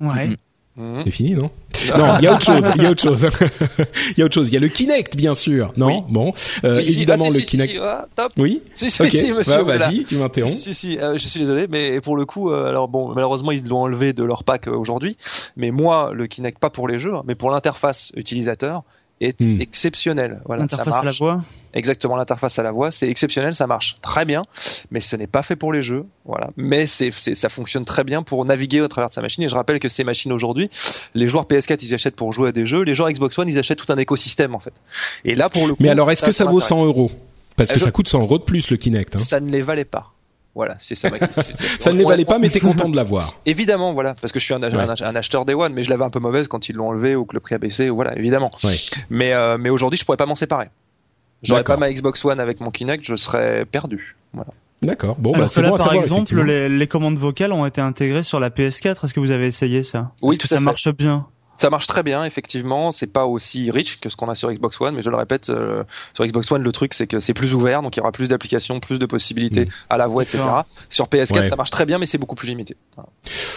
Ouais. 0.00 0.36
Mhm. 0.78 1.00
c'est 1.04 1.10
fini, 1.10 1.34
non 1.34 1.50
Non, 1.98 2.04
il 2.18 2.24
y 2.24 2.26
a 2.28 2.32
autre 2.34 2.42
chose. 2.44 2.62
Il 2.76 2.82
y 2.82 2.86
a 2.86 2.90
autre 2.90 3.02
chose. 3.02 3.28
Il 4.16 4.18
y 4.18 4.22
a 4.22 4.24
autre 4.24 4.34
chose. 4.34 4.48
Il 4.48 4.54
y 4.54 4.56
a 4.56 4.60
le 4.60 4.68
Kinect, 4.68 5.16
bien 5.16 5.34
sûr. 5.34 5.72
Non, 5.76 5.86
Oui. 5.88 6.02
bon, 6.08 6.32
euh, 6.64 6.74
Si, 6.78 6.84
si, 6.84 6.92
évidemment 6.98 7.26
ah, 7.28 7.30
si, 7.32 7.38
le 7.38 7.44
Kinect. 7.44 7.72
si, 7.74 7.78
ah, 7.82 8.06
top. 8.16 8.32
Oui. 8.36 8.62
Si, 8.74 8.90
si, 8.90 9.02
Ok. 9.02 9.08
si, 9.10 9.32
monsieur. 9.32 9.62
Voilà. 9.62 9.88
Vas-y, 9.88 10.04
tu 10.04 10.16
m'interromps. 10.16 10.56
Si, 10.62 10.72
si, 10.74 10.98
euh, 10.98 11.14
je 11.18 11.26
suis 11.28 11.40
désolé, 11.40 11.66
mais 11.68 12.00
pour 12.00 12.16
le 12.16 12.24
coup, 12.26 12.50
euh, 12.50 12.68
alors 12.68 12.88
bon, 12.88 13.12
malheureusement, 13.14 13.50
ils 13.52 13.66
l'ont 13.66 13.82
enlevé 13.82 14.12
de 14.12 14.22
leur 14.24 14.44
pack 14.44 14.68
euh, 14.68 14.72
aujourd'hui. 14.76 15.16
Mais 15.56 15.70
moi, 15.70 16.12
le 16.14 16.26
Kinect, 16.26 16.58
pas 16.58 16.70
pour 16.70 16.88
les 16.88 16.98
jeux, 16.98 17.12
mais 17.26 17.34
pour 17.34 17.50
l'interface 17.50 18.12
utilisateur, 18.16 18.82
est 19.20 19.40
Hmm. 19.40 19.60
exceptionnel. 19.60 20.40
Voilà, 20.46 20.62
L'interface 20.62 20.94
à 20.94 21.02
la 21.04 21.10
voix. 21.12 21.42
Exactement, 21.74 22.16
l'interface 22.16 22.58
à 22.58 22.62
la 22.62 22.70
voix, 22.72 22.90
c'est 22.90 23.08
exceptionnel, 23.08 23.54
ça 23.54 23.66
marche 23.66 23.96
très 24.02 24.24
bien, 24.24 24.42
mais 24.90 25.00
ce 25.00 25.16
n'est 25.16 25.26
pas 25.26 25.42
fait 25.42 25.56
pour 25.56 25.72
les 25.72 25.82
jeux, 25.82 26.06
voilà. 26.24 26.50
Mais 26.56 26.86
c'est, 26.86 27.10
c'est, 27.16 27.34
ça 27.34 27.48
fonctionne 27.48 27.84
très 27.84 28.04
bien 28.04 28.22
pour 28.22 28.44
naviguer 28.44 28.80
au 28.80 28.88
travers 28.88 29.08
de 29.10 29.14
sa 29.14 29.20
machine. 29.22 29.44
Et 29.44 29.48
je 29.48 29.54
rappelle 29.54 29.78
que 29.78 29.88
ces 29.88 30.04
machines 30.04 30.32
aujourd'hui, 30.32 30.70
les 31.14 31.28
joueurs 31.28 31.44
PS4 31.44 31.78
ils 31.82 31.94
achètent 31.94 32.16
pour 32.16 32.32
jouer 32.32 32.48
à 32.48 32.52
des 32.52 32.66
jeux, 32.66 32.82
les 32.82 32.94
joueurs 32.94 33.10
Xbox 33.10 33.38
One 33.38 33.48
ils 33.48 33.58
achètent 33.58 33.78
tout 33.78 33.92
un 33.92 33.96
écosystème 33.98 34.54
en 34.54 34.60
fait. 34.60 34.72
Et 35.24 35.34
là 35.34 35.48
pour 35.48 35.66
le 35.66 35.74
coup, 35.74 35.82
Mais 35.82 35.88
alors, 35.90 36.10
est-ce 36.10 36.24
que 36.24 36.32
ça 36.32 36.44
vaut 36.44 36.60
son 36.60 36.68
100 36.80 36.86
euros? 36.86 37.10
Parce 37.56 37.70
que 37.72 37.78
je- 37.80 37.84
ça 37.84 37.90
coûte 37.90 38.08
100 38.08 38.20
euros 38.20 38.38
de 38.38 38.44
plus 38.44 38.70
le 38.70 38.76
Kinect. 38.76 39.16
Hein. 39.16 39.18
Ça 39.18 39.40
ne 39.40 39.50
les 39.50 39.62
valait 39.62 39.84
pas. 39.84 40.12
Voilà, 40.54 40.76
c'est 40.80 40.96
ça. 40.96 41.08
ma- 41.10 41.18
Ça 41.42 41.92
ne 41.92 41.98
les 41.98 42.04
valait 42.04 42.24
pas, 42.24 42.38
mais 42.40 42.48
t'es 42.48 42.58
content 42.58 42.88
de 42.88 42.96
l'avoir. 42.96 43.34
Évidemment, 43.46 43.92
voilà, 43.92 44.14
parce 44.20 44.32
que 44.32 44.40
je 44.40 44.44
suis 44.44 44.54
un, 44.54 44.62
acheteur 45.14 45.44
Day 45.44 45.54
One, 45.54 45.72
mais 45.72 45.84
je 45.84 45.90
l'avais 45.90 46.02
un 46.04 46.10
peu 46.10 46.18
mauvaise 46.18 46.48
quand 46.48 46.68
ils 46.68 46.74
l'ont 46.74 46.88
enlevé 46.88 47.14
ou 47.14 47.24
que 47.26 47.34
le 47.34 47.40
prix 47.40 47.54
a 47.54 47.58
baissé, 47.58 47.90
voilà, 47.90 48.16
évidemment. 48.18 48.50
Ouais. 48.64 48.76
Mais 49.08 49.32
euh, 49.34 49.56
mais 49.58 49.70
aujourd'hui, 49.70 49.98
je 49.98 50.04
pourrais 50.04 50.16
pas 50.16 50.26
m'en 50.26 50.34
séparer. 50.34 50.68
J'aurais 51.42 51.64
pas 51.64 51.76
ma 51.76 51.92
Xbox 51.92 52.24
One 52.24 52.40
avec 52.40 52.60
mon 52.60 52.70
Kinect, 52.70 53.04
je 53.06 53.16
serais 53.16 53.64
perdu. 53.64 54.16
Voilà. 54.32 54.50
D'accord. 54.82 55.16
Bon, 55.18 55.32
bah, 55.32 55.38
Alors 55.38 55.48
que 55.48 55.54
c'est 55.54 55.62
là, 55.62 55.70
bon 55.70 55.76
par 55.76 55.86
savoir. 55.86 56.02
exemple, 56.04 56.40
les, 56.42 56.68
les 56.68 56.86
commandes 56.86 57.16
vocales 57.18 57.52
ont 57.52 57.66
été 57.66 57.80
intégrées 57.80 58.22
sur 58.22 58.38
la 58.40 58.50
PS4. 58.50 59.04
Est-ce 59.04 59.12
que 59.14 59.20
vous 59.20 59.30
avez 59.32 59.46
essayé 59.46 59.82
ça? 59.82 60.12
Oui, 60.22 60.36
que 60.36 60.42
tout 60.42 60.46
à 60.46 60.48
ça 60.50 60.56
fait. 60.56 60.62
marche 60.62 60.88
bien? 60.94 61.26
Ça 61.58 61.70
marche 61.70 61.86
très 61.86 62.02
bien, 62.02 62.24
effectivement. 62.24 62.92
C'est 62.92 63.06
pas 63.12 63.26
aussi 63.26 63.70
riche 63.70 64.00
que 64.00 64.08
ce 64.08 64.16
qu'on 64.16 64.28
a 64.28 64.34
sur 64.34 64.50
Xbox 64.52 64.80
One, 64.80 64.94
mais 64.94 65.02
je 65.02 65.10
le 65.10 65.16
répète, 65.16 65.50
euh, 65.50 65.82
sur 66.14 66.24
Xbox 66.24 66.50
One, 66.52 66.62
le 66.62 66.72
truc 66.72 66.94
c'est 66.94 67.06
que 67.06 67.20
c'est 67.20 67.34
plus 67.34 67.52
ouvert, 67.54 67.82
donc 67.82 67.96
il 67.96 67.98
y 67.98 68.00
aura 68.00 68.12
plus 68.12 68.28
d'applications, 68.28 68.80
plus 68.80 68.98
de 68.98 69.06
possibilités 69.06 69.66
Mm. 69.66 69.70
à 69.90 69.96
la 69.96 70.06
voix, 70.06 70.22
etc. 70.22 70.42
Sur 70.88 71.06
PS4, 71.08 71.34
Ouais. 71.40 71.48
ça 71.48 71.56
marche 71.56 71.70
très 71.70 71.84
bien, 71.84 71.98
mais 71.98 72.06
c'est 72.06 72.18
beaucoup 72.18 72.36
plus 72.36 72.48
limité. 72.48 72.76
Voilà. 72.96 73.08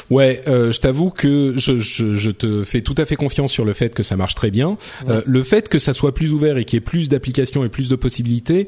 Ouais, 0.10 0.42
euh, 0.48 0.72
je 0.72 0.80
t'avoue 0.80 1.10
que 1.12 1.54
je, 1.56 1.78
je, 1.80 2.14
je 2.14 2.32
te 2.32 2.64
fais 2.64 2.82
tout 2.82 2.96
à 2.98 3.06
fait 3.06 3.16
confiance 3.16 3.52
sur 3.52 3.66
le 3.66 3.74
fait 3.74 3.94
que 3.94 4.04
ça 4.04 4.18
marche 4.18 4.36
très 4.36 4.52
bien. 4.52 4.78
Euh, 5.08 5.22
le 5.26 5.44
fait 5.44 5.70
que 5.70 5.80
ça 5.80 5.94
soit 5.94 6.14
plus 6.14 6.34
ouvert 6.34 6.58
et 6.58 6.66
qu'il 6.66 6.78
y 6.78 6.80
ait 6.80 6.82
plus 6.82 7.08
d'applications 7.08 7.64
et 7.64 7.70
plus 7.70 7.88
de 7.88 7.96
possibilités, 7.96 8.68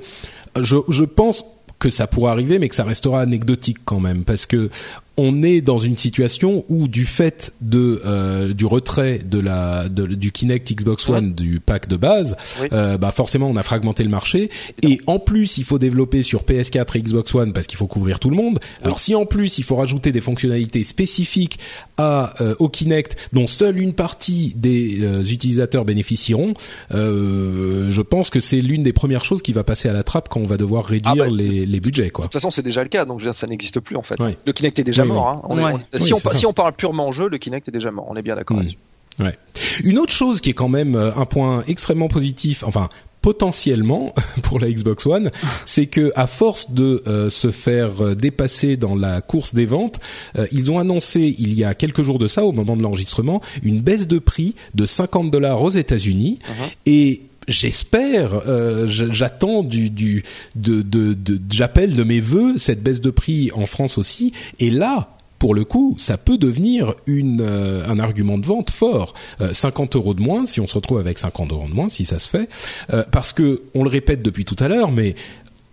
je, 0.61 0.77
je 0.89 1.03
pense 1.03 1.45
que 1.79 1.89
ça 1.89 2.07
pourra 2.07 2.31
arriver, 2.31 2.59
mais 2.59 2.69
que 2.69 2.75
ça 2.75 2.85
restera 2.85 3.19
anecdotique 3.19 3.79
quand 3.83 3.99
même, 3.99 4.23
parce 4.23 4.45
que 4.45 4.69
on 5.17 5.43
est 5.43 5.61
dans 5.61 5.77
une 5.77 5.95
situation 5.97 6.65
où 6.69 6.87
du 6.87 7.05
fait 7.05 7.53
de 7.61 8.01
euh, 8.05 8.53
du 8.53 8.65
retrait 8.65 9.19
de 9.19 9.39
la 9.39 9.87
de, 9.89 10.05
du 10.07 10.31
Kinect 10.31 10.73
Xbox 10.73 11.07
One 11.07 11.33
du 11.33 11.59
pack 11.59 11.87
de 11.87 11.97
base, 11.97 12.35
Oui. 12.61 12.67
euh, 12.73 12.97
bah 12.97 13.11
forcément 13.11 13.47
on 13.49 13.55
a 13.55 13.63
fragmenté 13.63 14.03
le 14.03 14.09
marché 14.09 14.49
et 14.81 14.99
en 15.05 15.19
plus 15.19 15.57
il 15.57 15.63
faut 15.65 15.77
développer 15.77 16.23
sur 16.23 16.43
PS4 16.43 16.97
et 16.97 17.01
Xbox 17.01 17.35
One 17.35 17.53
parce 17.53 17.67
qu'il 17.67 17.77
faut 17.77 17.85
couvrir 17.87 18.19
tout 18.19 18.29
le 18.31 18.35
monde. 18.35 18.59
Alors 18.83 18.99
si 18.99 19.13
en 19.13 19.25
plus 19.25 19.57
il 19.59 19.63
faut 19.63 19.75
rajouter 19.75 20.11
des 20.11 20.21
fonctionnalités 20.21 20.83
spécifiques 20.83 21.59
à 21.97 22.33
euh, 22.41 22.55
au 22.59 22.69
Kinect 22.69 23.15
dont 23.33 23.45
seule 23.47 23.79
une 23.79 23.93
partie 23.93 24.53
des 24.55 25.03
euh, 25.03 25.23
utilisateurs 25.23 25.85
bénéficieront, 25.85 26.53
euh, 26.91 27.91
je 27.91 28.01
pense 28.01 28.29
que 28.29 28.39
c'est 28.39 28.61
l'une 28.61 28.83
des 28.83 28.93
premières 28.93 29.25
choses 29.25 29.41
qui 29.41 29.53
va 29.53 29.63
passer 29.63 29.89
à 29.89 29.93
la 29.93 30.03
trappe 30.03 30.29
quand 30.29 30.39
on 30.39 30.45
va 30.47 30.57
devoir 30.57 30.85
réduire 30.85 31.13
Ah 31.25 31.29
bah, 31.29 31.35
les, 31.35 31.65
les 31.65 31.79
budgets 31.79 32.09
quoi. 32.09 32.23
De 32.25 32.27
toute 32.29 32.33
façon, 32.33 32.51
c'est 32.51 32.61
déjà 32.61 32.81
le 32.83 32.89
cas, 32.89 33.05
donc 33.05 33.21
ça 33.33 33.47
n'existe 33.47 33.79
plus 33.79 33.95
en 33.95 34.01
fait. 34.03 34.15
Le 34.45 34.53
Kinect 34.53 34.79
est 34.79 34.83
déjà 35.03 35.13
Oui, 35.13 35.19
mort. 35.19 35.27
Hein. 35.27 35.41
On 35.49 35.57
est- 35.59 35.73
on- 35.93 35.97
si, 35.99 36.13
on, 36.13 36.17
si 36.17 36.45
parle 36.53 36.73
purement 36.73 37.11
jeu, 37.11 37.29
le 37.29 37.37
Kinect 37.37 37.67
est 37.67 37.71
déjà 37.71 37.91
mort. 37.91 38.07
On 38.09 38.15
est 38.15 38.21
bien 38.21 38.35
d'accord 38.35 38.57
Mm. 38.57 38.59
là-dessus. 38.61 38.77
Ouais. 39.19 39.37
Une 39.83 39.99
autre 39.99 40.11
chose 40.11 40.41
qui 40.41 40.49
est 40.49 40.53
quand 40.53 40.69
même 40.69 40.95
euh, 40.95 41.11
un 41.15 41.25
point 41.25 41.63
extrêmement 41.67 42.07
positif, 42.07 42.63
enfin 42.65 42.89
potentiellement 43.21 44.13
pour 44.43 44.59
la 44.59 44.69
Xbox 44.69 45.05
One, 45.05 45.31
c'est 45.65 45.85
que 45.85 46.11
à 46.15 46.27
force 46.27 46.71
de 46.71 47.01
euh, 47.07 47.29
se 47.29 47.51
faire 47.51 48.03
euh, 48.03 48.15
dépasser 48.15 48.75
dans 48.75 48.95
la 48.95 49.21
course 49.21 49.53
des 49.53 49.65
ventes, 49.65 49.99
euh, 50.37 50.45
ils 50.51 50.71
ont 50.71 50.79
annoncé 50.79 51.33
il 51.39 51.53
y 51.53 51.63
a 51.63 51.73
quelques 51.73 52.03
jours 52.03 52.19
de 52.19 52.27
ça, 52.27 52.43
au 52.43 52.51
moment 52.51 52.75
de 52.75 52.83
l'enregistrement, 52.83 53.41
une 53.63 53.81
baisse 53.81 54.07
de 54.07 54.19
prix 54.19 54.55
de 54.75 54.85
50 54.85 55.31
dollars 55.31 55.61
aux 55.61 55.69
États-Unis 55.69 56.39
et 56.85 57.21
J'espère, 57.47 58.47
euh, 58.47 58.87
j'attends 58.87 59.63
du, 59.63 59.89
du, 59.89 60.23
de, 60.55 61.17
j'appelle 61.51 61.95
de 61.95 62.03
mes 62.03 62.19
voeux 62.19 62.57
cette 62.57 62.81
baisse 62.81 63.01
de 63.01 63.09
prix 63.09 63.51
en 63.53 63.65
France 63.65 63.97
aussi. 63.97 64.33
Et 64.59 64.69
là, 64.69 65.09
pour 65.39 65.53
le 65.53 65.65
coup, 65.65 65.97
ça 65.99 66.17
peut 66.17 66.37
devenir 66.37 66.93
une, 67.05 67.41
euh, 67.41 67.85
un 67.85 67.99
argument 67.99 68.37
de 68.37 68.45
vente 68.45 68.69
fort. 68.69 69.13
Euh, 69.41 69.53
50 69.53 69.97
euros 69.97 70.13
de 70.13 70.21
moins, 70.21 70.45
si 70.45 70.61
on 70.61 70.67
se 70.67 70.75
retrouve 70.75 70.99
avec 70.99 71.19
50 71.19 71.51
euros 71.51 71.67
de 71.67 71.73
moins, 71.73 71.89
si 71.89 72.05
ça 72.05 72.17
se 72.17 72.29
fait, 72.29 72.47
Euh, 72.93 73.03
parce 73.11 73.33
que 73.33 73.61
on 73.75 73.83
le 73.83 73.89
répète 73.89 74.21
depuis 74.21 74.45
tout 74.45 74.55
à 74.59 74.69
l'heure, 74.69 74.89
mais 74.89 75.15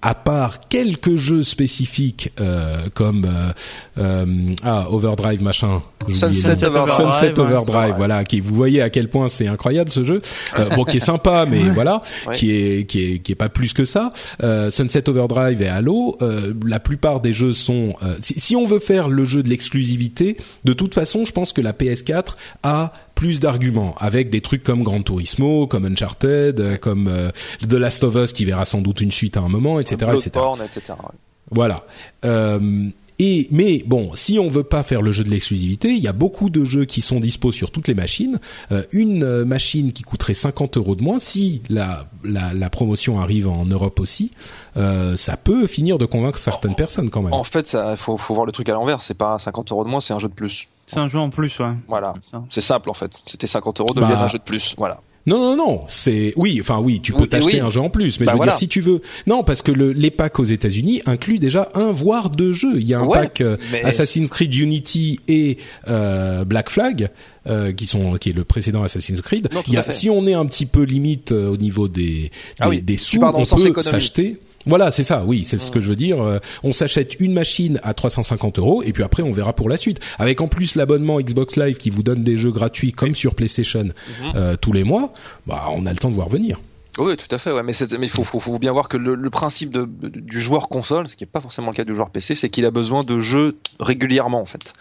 à 0.02 0.14
part 0.14 0.68
quelques 0.68 1.16
jeux 1.16 1.42
spécifiques 1.42 2.32
euh, 2.40 2.78
comme 2.94 3.26
euh, 3.26 3.52
euh, 3.98 4.54
ah 4.64 4.86
Overdrive 4.90 5.42
machin, 5.42 5.82
Sunset. 6.12 6.64
Overdrive, 6.64 6.94
Sunset 6.96 7.38
Overdrive, 7.38 7.94
voilà, 7.96 8.24
qui 8.24 8.40
vous 8.40 8.54
voyez 8.54 8.80
à 8.80 8.88
quel 8.88 9.08
point 9.10 9.28
c'est 9.28 9.46
incroyable 9.46 9.92
ce 9.92 10.04
jeu, 10.04 10.22
euh, 10.58 10.70
bon 10.74 10.84
qui 10.84 10.96
est 10.96 11.00
sympa 11.00 11.44
mais 11.50 11.58
voilà, 11.60 12.00
Ouais. 12.26 12.34
qui 12.34 12.50
est 12.52 12.86
qui 12.86 13.12
est 13.14 13.18
qui 13.18 13.32
est 13.32 13.36
pas 13.36 13.48
plus 13.50 13.72
que 13.74 13.84
ça. 13.84 14.10
Euh, 14.42 14.70
Sunset 14.70 15.08
Overdrive 15.08 15.60
et 15.62 15.68
Halo, 15.68 16.16
euh, 16.22 16.54
la 16.66 16.80
plupart 16.80 17.20
des 17.20 17.32
jeux 17.32 17.52
sont 17.52 17.94
euh, 18.02 18.14
si, 18.20 18.38
si 18.40 18.56
on 18.56 18.64
veut 18.64 18.78
faire 18.78 19.08
le 19.08 19.24
jeu 19.24 19.42
de 19.42 19.48
l'exclusivité, 19.48 20.36
de 20.64 20.72
toute 20.72 20.94
façon, 20.94 21.24
je 21.24 21.32
pense 21.32 21.52
que 21.52 21.60
la 21.60 21.72
PS4 21.72 22.34
a 22.62 22.92
plus 23.14 23.38
d'arguments 23.38 23.94
avec 23.98 24.30
des 24.30 24.40
trucs 24.40 24.62
comme 24.62 24.82
Gran 24.82 25.02
Turismo, 25.02 25.66
comme 25.66 25.84
Uncharted, 25.84 26.78
comme 26.80 27.06
euh, 27.06 27.30
The 27.68 27.74
Last 27.74 28.02
of 28.04 28.14
Us 28.14 28.32
qui 28.32 28.46
verra 28.46 28.64
sans 28.64 28.80
doute 28.80 29.02
une 29.02 29.10
suite 29.10 29.36
à 29.36 29.40
un 29.40 29.48
moment, 29.48 29.78
etc., 29.78 29.89
etc. 29.94 30.10
Bloodborne, 30.10 30.60
etc. 30.62 30.82
ouais. 30.90 31.18
Voilà. 31.50 31.84
Euh, 32.24 32.90
et 33.22 33.48
mais 33.50 33.82
bon, 33.86 34.12
si 34.14 34.38
on 34.38 34.48
veut 34.48 34.62
pas 34.62 34.82
faire 34.82 35.02
le 35.02 35.12
jeu 35.12 35.24
de 35.24 35.28
l'exclusivité, 35.28 35.90
il 35.90 35.98
y 35.98 36.08
a 36.08 36.14
beaucoup 36.14 36.48
de 36.48 36.64
jeux 36.64 36.86
qui 36.86 37.02
sont 37.02 37.20
dispo 37.20 37.52
sur 37.52 37.70
toutes 37.70 37.86
les 37.86 37.94
machines. 37.94 38.40
Euh, 38.72 38.82
une 38.92 39.24
euh, 39.24 39.44
machine 39.44 39.92
qui 39.92 40.04
coûterait 40.04 40.32
50 40.32 40.78
euros 40.78 40.94
de 40.94 41.02
moins, 41.02 41.18
si 41.18 41.60
la, 41.68 42.06
la, 42.24 42.54
la 42.54 42.70
promotion 42.70 43.20
arrive 43.20 43.46
en 43.46 43.66
Europe 43.66 44.00
aussi, 44.00 44.30
euh, 44.78 45.18
ça 45.18 45.36
peut 45.36 45.66
finir 45.66 45.98
de 45.98 46.06
convaincre 46.06 46.38
certaines 46.38 46.74
personnes 46.74 47.10
quand 47.10 47.20
même. 47.20 47.34
En 47.34 47.44
fait, 47.44 47.68
ça, 47.68 47.94
faut, 47.98 48.16
faut 48.16 48.32
voir 48.32 48.46
le 48.46 48.52
truc 48.52 48.70
à 48.70 48.72
l'envers. 48.72 49.02
C'est 49.02 49.12
pas 49.12 49.38
50 49.38 49.70
euros 49.70 49.84
de 49.84 49.90
moins, 49.90 50.00
c'est 50.00 50.14
un 50.14 50.18
jeu 50.18 50.28
de 50.28 50.34
plus. 50.34 50.66
C'est 50.86 50.98
un 50.98 51.06
jeu 51.06 51.18
en 51.18 51.28
plus, 51.28 51.58
ouais. 51.58 51.74
Voilà. 51.88 52.14
C'est 52.48 52.62
simple 52.62 52.88
en 52.88 52.94
fait. 52.94 53.12
C'était 53.26 53.46
50 53.46 53.80
euros 53.80 53.92
deviennent 53.94 54.12
Bah, 54.12 54.24
un 54.24 54.28
jeu 54.28 54.38
de 54.38 54.44
plus. 54.44 54.74
Voilà. 54.78 55.00
Non, 55.26 55.38
non, 55.38 55.54
non, 55.56 55.80
c'est 55.86 56.32
oui, 56.36 56.58
enfin 56.62 56.78
oui, 56.80 57.00
tu 57.00 57.12
peux 57.12 57.22
Oui, 57.22 57.28
t'acheter 57.28 57.56
oui. 57.56 57.60
un 57.60 57.68
jeu 57.68 57.80
en 57.80 57.90
plus, 57.90 58.18
mais 58.20 58.26
Bah 58.26 58.32
je 58.32 58.34
veux 58.34 58.36
voilà. 58.38 58.52
dire 58.52 58.58
si 58.58 58.68
tu 58.68 58.80
veux, 58.80 59.02
non, 59.26 59.44
parce 59.44 59.60
que 59.60 59.70
le, 59.70 59.92
les 59.92 60.10
packs 60.10 60.40
aux 60.40 60.44
États-Unis 60.44 61.02
incluent 61.04 61.38
déjà 61.38 61.68
un 61.74 61.90
voire 61.92 62.30
deux 62.30 62.52
jeux. 62.54 62.76
Il 62.76 62.86
y 62.86 62.94
a 62.94 63.00
un 63.00 63.06
Ouais, 63.06 63.18
pack 63.18 63.42
euh, 63.42 63.56
Assassin's 63.84 64.30
Creed 64.30 64.54
Unity 64.54 65.20
et 65.28 65.58
euh, 65.88 66.44
Black 66.44 66.70
Flag, 66.70 67.08
euh, 67.46 67.70
qui 67.72 67.86
sont 67.86 68.14
qui 68.14 68.30
est 68.30 68.32
le 68.32 68.44
précédent 68.44 68.82
Assassin's 68.82 69.20
Creed. 69.20 69.48
Non, 69.52 69.62
Il 69.66 69.74
y 69.74 69.76
a, 69.76 69.90
si 69.92 70.08
on 70.08 70.26
est 70.26 70.34
un 70.34 70.46
petit 70.46 70.66
peu 70.66 70.82
limite 70.84 71.32
euh, 71.32 71.48
au 71.50 71.56
niveau 71.58 71.86
des 71.88 72.00
des, 72.00 72.30
Ah 72.58 72.68
oui, 72.70 72.80
des 72.80 72.96
tu 72.96 73.00
sous, 73.00 73.20
on 73.22 73.44
peut 73.44 73.82
s'acheter. 73.82 74.38
Voilà, 74.66 74.90
c'est 74.90 75.04
ça. 75.04 75.24
Oui, 75.26 75.44
c'est 75.44 75.56
ce 75.58 75.70
que 75.70 75.80
je 75.80 75.88
veux 75.88 75.96
dire. 75.96 76.20
Euh, 76.22 76.38
on 76.62 76.72
s'achète 76.72 77.16
une 77.20 77.32
machine 77.32 77.80
à 77.82 77.94
350 77.94 78.58
euros 78.58 78.82
et 78.82 78.92
puis 78.92 79.02
après 79.02 79.22
on 79.22 79.32
verra 79.32 79.52
pour 79.54 79.68
la 79.68 79.76
suite. 79.78 80.00
Avec 80.18 80.40
en 80.40 80.48
plus 80.48 80.74
l'abonnement 80.74 81.18
Xbox 81.20 81.56
Live 81.56 81.76
qui 81.78 81.88
vous 81.90 82.02
donne 82.02 82.22
des 82.22 82.36
jeux 82.36 82.52
gratuits 82.52 82.92
comme 82.92 83.14
sur 83.14 83.34
PlayStation 83.34 83.84
Mhm. 83.84 84.32
euh, 84.34 84.56
tous 84.60 84.72
les 84.72 84.84
mois, 84.84 85.12
bah 85.46 85.66
on 85.70 85.86
a 85.86 85.90
le 85.92 85.96
temps 85.98 86.10
de 86.10 86.14
voir 86.14 86.28
venir. 86.28 86.60
Oui, 86.98 87.16
tout 87.16 87.32
à 87.34 87.38
fait. 87.38 87.52
Ouais. 87.52 87.62
Mais 87.62 87.72
il 87.72 88.08
faut, 88.10 88.24
faut, 88.24 88.40
faut 88.40 88.58
bien 88.58 88.72
voir 88.72 88.88
que 88.88 88.96
le, 88.96 89.14
le 89.14 89.30
principe 89.30 89.70
de, 89.70 89.88
du 89.88 90.40
joueur 90.40 90.68
console, 90.68 91.08
ce 91.08 91.14
qui 91.16 91.22
n'est 91.22 91.30
pas 91.30 91.40
forcément 91.40 91.70
le 91.70 91.76
cas 91.76 91.84
du 91.84 91.94
joueur 91.94 92.10
PC, 92.10 92.34
c'est 92.34 92.50
qu'il 92.50 92.66
a 92.66 92.70
besoin 92.72 93.04
de 93.04 93.20
jeux 93.20 93.56
régulièrement 93.78 94.40
en 94.42 94.46
fait, 94.46 94.72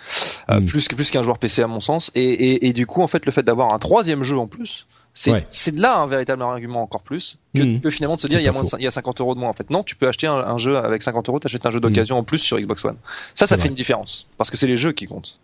Euh, 0.49 0.59
Mm. 0.59 0.65
plus 0.65 0.88
que 0.88 0.95
plus 0.95 1.09
qu'un 1.11 1.21
joueur 1.23 1.38
PC 1.38 1.61
à 1.61 1.67
mon 1.67 1.80
sens. 1.82 2.11
Et, 2.15 2.23
et, 2.23 2.67
et 2.67 2.73
du 2.73 2.86
coup, 2.88 3.01
en 3.03 3.07
fait, 3.07 3.25
le 3.27 3.32
fait 3.32 3.43
d'avoir 3.43 3.73
un 3.73 3.80
troisième 3.80 4.23
jeu 4.23 4.38
en 4.38 4.47
plus, 4.47 4.88
c'est 5.14 5.32
Ouais. 5.32 5.45
là 5.76 5.97
un 5.97 6.07
véritable 6.07 6.41
argument 6.41 6.82
encore 6.82 7.01
plus 7.03 7.38
que, 7.55 7.62
Mm. 7.62 7.82
que 7.82 7.89
finalement 7.89 8.16
de 8.16 8.22
se 8.22 8.28
dire 8.28 8.39
il 8.39 8.43
y 8.45 8.47
a 8.47 8.51
moins 8.51 8.64
de 8.64 8.70
il 8.78 8.84
y 8.84 8.88
a 8.88 8.91
50 8.91 9.20
euros 9.22 9.36
de 9.36 9.39
moins 9.39 9.49
en 9.49 9.53
fait. 9.53 9.70
Non, 9.70 9.84
tu 9.84 9.95
peux 9.95 10.07
acheter 10.07 10.28
un, 10.28 10.36
un 10.36 10.57
jeu 10.57 10.78
avec 10.78 11.03
50 11.03 11.28
euros, 11.30 11.39
t'achètes 11.39 11.66
un 11.66 11.72
jeu 11.72 11.80
d'occasion 11.80 12.18
en 12.18 12.24
plus 12.24 12.39
sur 12.39 12.60
Xbox 12.60 12.86
One. 12.86 12.95
Ça, 13.36 13.47
ça 13.47 13.55
fait 13.57 13.62
vrai. 13.62 13.70
une 13.70 13.76
différence 13.76 14.28
parce 14.38 14.49
que 14.49 14.57
c'est 14.57 14.68
les 14.68 14.78
jeux 14.78 14.91
qui 14.91 15.05
comptent. 15.07 15.38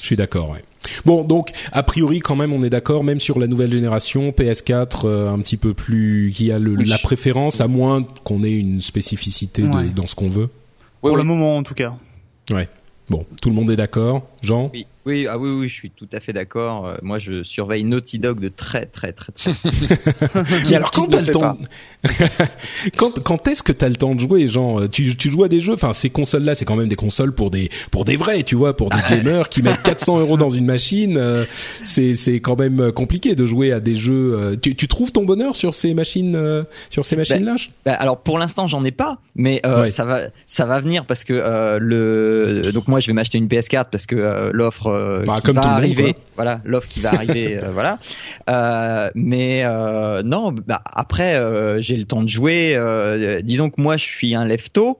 Je 0.00 0.06
suis 0.06 0.16
d'accord, 0.16 0.50
ouais. 0.50 0.62
Bon, 1.04 1.24
donc 1.24 1.50
a 1.72 1.82
priori 1.82 2.20
quand 2.20 2.36
même 2.36 2.52
on 2.52 2.62
est 2.62 2.70
d'accord, 2.70 3.02
même 3.04 3.18
sur 3.20 3.38
la 3.40 3.46
nouvelle 3.48 3.72
génération 3.72 4.30
PS4, 4.30 5.04
euh, 5.06 5.32
un 5.32 5.38
petit 5.40 5.56
peu 5.56 5.74
plus 5.74 6.30
qui 6.34 6.52
a 6.52 6.58
le, 6.58 6.74
Oui. 6.76 6.84
la 6.86 6.98
préférence, 6.98 7.60
à 7.60 7.66
moins 7.68 8.02
qu'on 8.24 8.44
ait 8.44 8.52
une 8.56 8.80
spécificité 8.80 9.62
de- 9.62 9.88
dans 9.88 10.06
ce 10.06 10.14
qu'on 10.14 10.28
veut. 10.28 10.48
Ouais, 11.02 11.10
Pour 11.10 11.16
le 11.16 11.24
moment, 11.24 11.56
en 11.56 11.62
tout 11.62 11.74
cas. 11.74 11.94
Ouais. 12.50 12.68
Bon, 13.08 13.26
tout 13.42 13.48
le 13.48 13.56
monde 13.56 13.70
est 13.72 13.76
d'accord, 13.76 14.22
Jean. 14.42 14.70
Oui, 14.72 14.86
oui, 15.06 15.26
ah 15.28 15.38
oui, 15.38 15.50
oui, 15.50 15.68
je 15.68 15.74
suis 15.74 15.90
tout 15.90 16.08
à 16.12 16.20
fait 16.20 16.32
d'accord. 16.32 16.86
Euh, 16.86 16.96
moi, 17.02 17.18
je 17.18 17.42
surveille 17.42 17.84
Naughty 17.84 18.18
Dog 18.18 18.40
de 18.40 18.48
très, 18.48 18.86
très, 18.86 19.12
très, 19.12 19.32
très. 19.32 19.52
Mais 20.70 20.76
alors 20.76 20.90
quand 20.90 21.06
t'as 21.06 21.20
le 21.20 21.26
temps, 21.28 21.56
quand 22.96 23.22
quand 23.22 23.46
est-ce 23.48 23.62
que 23.62 23.72
t'as 23.72 23.88
le 23.88 23.96
temps 23.96 24.14
de 24.14 24.20
jouer, 24.20 24.48
Jean? 24.48 24.86
Tu 24.88 25.16
tu 25.16 25.30
joues 25.30 25.44
à 25.44 25.48
des 25.48 25.60
jeux, 25.60 25.74
enfin 25.74 25.92
ces 25.92 26.10
consoles 26.10 26.42
là, 26.44 26.54
c'est 26.54 26.64
quand 26.64 26.76
même 26.76 26.88
des 26.88 26.96
consoles 26.96 27.32
pour 27.32 27.50
des 27.50 27.68
pour 27.90 28.04
des 28.04 28.16
vrais, 28.16 28.42
tu 28.42 28.54
vois, 28.56 28.76
pour 28.76 28.90
des 28.90 28.98
gamers 29.08 29.48
qui 29.48 29.62
mettent 29.62 29.82
400 29.82 30.20
euros 30.20 30.36
dans 30.36 30.48
une 30.48 30.66
machine. 30.66 31.16
euh, 31.16 31.44
c'est 31.84 32.14
c'est 32.14 32.40
quand 32.40 32.58
même 32.58 32.92
compliqué 32.92 33.34
de 33.34 33.46
jouer 33.46 33.72
à 33.72 33.80
des 33.80 33.96
jeux. 33.96 34.34
euh, 34.38 34.56
tu 34.60 34.74
tu 34.74 34.88
trouves 34.88 35.12
ton 35.12 35.24
bonheur 35.24 35.56
sur 35.56 35.74
ces 35.74 35.94
machines 35.94 36.34
euh, 36.36 36.62
sur 36.90 37.04
ces 37.04 37.16
machines 37.16 37.44
là 37.44 37.56
Bah, 37.84 37.94
alors 37.94 38.18
pour 38.20 38.38
l'instant 38.38 38.66
j'en 38.66 38.84
ai 38.84 38.92
pas, 38.92 39.18
mais 39.34 39.60
euh, 39.66 39.82
Ouais. 39.82 39.88
ça 39.88 40.04
va 40.04 40.22
ça 40.46 40.66
va 40.66 40.78
venir 40.80 41.06
parce 41.06 41.24
que 41.24 41.32
euh, 41.32 41.78
le 41.80 42.70
donc 42.72 42.86
moi 42.88 43.00
je 43.00 43.06
vais 43.06 43.12
m'acheter 43.12 43.38
une 43.38 43.46
PS4 43.46 43.86
parce 43.90 44.04
que 44.06 44.16
euh, 44.16 44.29
l'offre 44.52 44.86
euh, 44.88 45.22
Bah, 45.26 45.36
qui 45.40 45.46
va 45.48 45.52
monde, 45.54 45.64
arriver, 45.64 46.16
voilà 46.36 46.60
l'offre 46.64 46.88
qui 46.88 47.00
va 47.00 47.10
arriver, 47.14 47.56
euh, 47.62 47.70
voilà. 47.72 47.98
Euh, 48.48 49.10
mais 49.14 49.62
euh, 49.64 50.22
non, 50.22 50.52
bah, 50.52 50.82
après 50.84 51.34
euh, 51.34 51.80
j'ai 51.82 51.96
le 51.96 52.04
temps 52.04 52.22
de 52.22 52.28
jouer. 52.28 52.74
euh, 52.76 53.40
disons 53.42 53.70
que 53.70 53.80
moi 53.80 53.96
je 53.96 54.04
suis 54.04 54.34
un 54.34 54.44
lefto. 54.44 54.98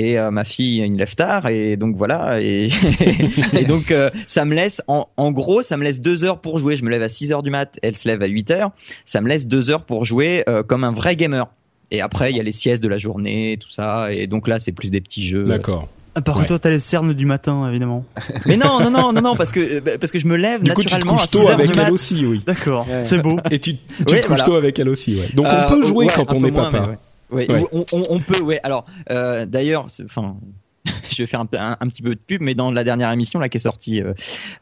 Et 0.00 0.16
euh, 0.16 0.30
ma 0.30 0.44
fille 0.44 0.78
une 0.78 0.96
lève 0.96 1.16
tard 1.16 1.48
et 1.48 1.76
donc 1.76 1.96
voilà 1.96 2.40
et, 2.40 2.68
et 3.58 3.64
donc 3.64 3.90
euh, 3.90 4.10
ça 4.26 4.44
me 4.44 4.54
laisse 4.54 4.80
en, 4.86 5.08
en 5.16 5.32
gros 5.32 5.60
ça 5.62 5.76
me 5.76 5.82
laisse 5.82 6.00
deux 6.00 6.22
heures 6.22 6.40
pour 6.40 6.58
jouer 6.58 6.76
je 6.76 6.84
me 6.84 6.90
lève 6.90 7.02
à 7.02 7.08
6 7.08 7.32
heures 7.32 7.42
du 7.42 7.50
mat 7.50 7.76
elle 7.82 7.96
se 7.96 8.06
lève 8.06 8.22
à 8.22 8.26
8 8.26 8.50
heures 8.52 8.70
ça 9.04 9.20
me 9.20 9.28
laisse 9.28 9.48
deux 9.48 9.70
heures 9.72 9.82
pour 9.84 10.04
jouer 10.04 10.44
euh, 10.48 10.62
comme 10.62 10.84
un 10.84 10.92
vrai 10.92 11.16
gamer 11.16 11.48
et 11.90 12.00
après, 12.02 12.30
il 12.30 12.36
y 12.36 12.40
a 12.40 12.42
les 12.42 12.52
siestes 12.52 12.82
de 12.82 12.88
la 12.88 12.98
journée, 12.98 13.56
tout 13.58 13.70
ça. 13.70 14.12
Et 14.12 14.26
donc 14.26 14.46
là, 14.46 14.58
c'est 14.58 14.72
plus 14.72 14.90
des 14.90 15.00
petits 15.00 15.26
jeux. 15.26 15.44
D'accord. 15.44 15.88
Ah, 16.18 16.22
Par 16.22 16.34
Ouais. 16.36 16.40
contre, 16.42 16.48
toi, 16.48 16.58
t'as 16.58 16.70
les 16.70 16.80
cernes 16.80 17.12
du 17.14 17.26
matin, 17.26 17.68
évidemment. 17.68 18.04
Mais 18.46 18.56
non, 18.56 18.80
non, 18.80 18.90
non, 18.90 19.12
non, 19.12 19.20
non, 19.22 19.36
parce 19.36 19.52
que 19.52 19.60
euh, 19.60 19.98
parce 19.98 20.10
que 20.12 20.18
je 20.18 20.26
me 20.26 20.36
lève 20.36 20.62
Du 20.62 20.72
coup, 20.72 20.82
tu 20.82 20.94
te 20.96 21.04
couches 21.06 21.22
6 21.22 21.30
tôt 21.30 21.48
avec 21.48 21.76
elle 21.76 21.92
aussi, 21.92 22.24
oui. 22.26 22.42
D'accord, 22.46 22.86
Ouais. 22.88 23.04
c'est 23.04 23.18
beau. 23.22 23.38
Et 23.50 23.58
tu, 23.58 23.74
tu 23.76 23.80
Oui, 24.00 24.04
te 24.04 24.12
couches 24.14 24.26
voilà. 24.26 24.42
tôt 24.44 24.54
avec 24.54 24.78
elle 24.78 24.88
aussi, 24.88 25.16
ouais. 25.16 25.28
Donc 25.34 25.46
Euh, 25.46 25.64
on 25.64 25.68
peut 25.68 25.82
jouer 25.84 26.06
ouais, 26.06 26.12
quand 26.14 26.32
on 26.32 26.44
est 26.44 26.50
moins, 26.50 26.70
papa. 26.70 26.86
ouais. 26.90 26.98
Ouais, 27.30 27.50
Ouais. 27.52 27.64
On, 27.72 27.84
on- 27.92 28.02
on 28.10 28.18
peut, 28.20 28.40
ouais. 28.40 28.58
Alors, 28.62 28.86
euh, 29.10 29.44
d'ailleurs, 29.46 29.86
enfin, 30.04 30.36
je 31.10 31.22
vais 31.22 31.26
faire 31.26 31.40
un, 31.40 31.46
peu- 31.46 31.58
un- 31.58 31.76
un 31.78 31.88
petit 31.88 32.00
peu 32.02 32.14
de 32.14 32.20
pub, 32.26 32.40
mais 32.40 32.54
dans 32.54 32.70
la 32.70 32.84
dernière 32.84 33.12
émission 33.12 33.38
là 33.38 33.48
qui 33.50 33.58
est 33.58 33.60
sortie 33.60 34.00
euh, 34.00 34.14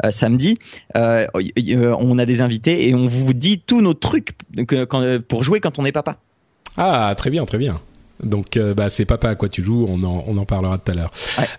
euh, 0.04 0.10
samedi, 0.10 0.58
euh, 0.96 1.26
y- 1.38 1.52
y- 1.56 1.74
euh, 1.76 1.94
on 2.00 2.18
a 2.18 2.26
des 2.26 2.40
invités 2.42 2.88
et 2.88 2.94
on 2.94 3.06
vous 3.06 3.32
dit 3.34 3.60
tous 3.64 3.80
nos 3.82 3.94
trucs 3.94 4.32
que- 4.66 4.84
quand- 4.84 5.20
pour 5.28 5.42
jouer 5.44 5.60
quand 5.60 5.78
on 5.78 5.84
est 5.84 5.92
papa. 5.92 6.16
Ah, 6.76 7.14
très 7.16 7.30
bien, 7.30 7.44
très 7.46 7.58
bien. 7.58 7.80
Donc 8.22 8.56
euh, 8.56 8.72
bah 8.74 8.88
c'est 8.90 9.04
papa 9.04 9.28
à 9.30 9.34
quoi 9.34 9.48
tu 9.48 9.62
joues, 9.62 9.86
on 9.88 10.02
en 10.02 10.24
on 10.26 10.36
en 10.38 10.44
parlera 10.46 10.78
tout 10.78 10.90
à 10.92 10.94
l'heure. 10.94 11.10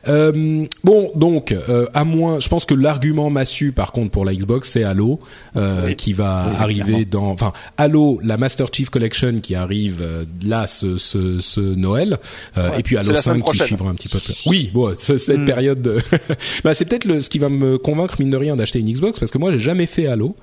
Euh, 0.08 0.66
bon 0.84 1.12
donc 1.16 1.51
euh, 1.51 1.86
à 1.93 2.03
moins, 2.03 2.39
je 2.39 2.49
pense 2.49 2.66
que 2.66 2.74
l'argument 2.74 3.30
massu 3.30 3.72
par 3.72 3.91
contre 3.91 4.12
pour 4.12 4.26
la 4.26 4.34
Xbox 4.34 4.70
c'est 4.70 4.84
Halo 4.84 5.20
euh, 5.55 5.93
qui 5.93 6.14
va 6.14 6.45
arriver 6.60 7.05
dans, 7.05 7.28
enfin 7.30 7.53
Halo 7.78 8.20
la 8.24 8.38
Master 8.38 8.68
Chief 8.72 8.89
Collection 8.89 9.36
qui 9.39 9.55
arrive 9.55 10.01
euh, 10.01 10.26
là 10.43 10.66
ce 10.68 10.97
ce, 10.97 11.39
ce 11.39 11.60
Noël 11.62 12.18
euh, 12.58 12.72
et 12.78 12.84
puis 12.84 12.97
Halo 12.97 13.08
c'est 13.10 13.14
la 13.14 13.22
5 13.22 13.32
semaine 13.38 13.43
qui 13.53 13.60
suivra 13.60 13.89
un 13.89 13.95
petit 13.95 14.10
peu. 14.10 14.20
plus. 14.20 14.36
Oui 14.45 14.72
bon 14.74 14.93
ce- 14.97 15.18
cette 15.18 15.38
Mm. 15.38 15.45
période, 15.45 15.82
de- 15.82 15.97
bah 16.64 16.74
c'est 16.74 16.86
peut-être 16.86 17.05
le 17.05 17.22
ce 17.22 17.30
qui 17.30 17.38
va 17.39 17.49
me 17.49 17.78
convaincre 17.78 18.16
mine 18.20 18.30
de 18.32 18.38
rien 18.38 18.55
d'acheter 18.55 18.80
une 18.80 18.91
Xbox 18.91 19.20
parce 19.20 19.32
que 19.32 19.38
moi 19.38 19.51
j'ai 19.51 19.60
jamais 19.60 19.86
fait 19.86 20.08
Halo 20.08 20.36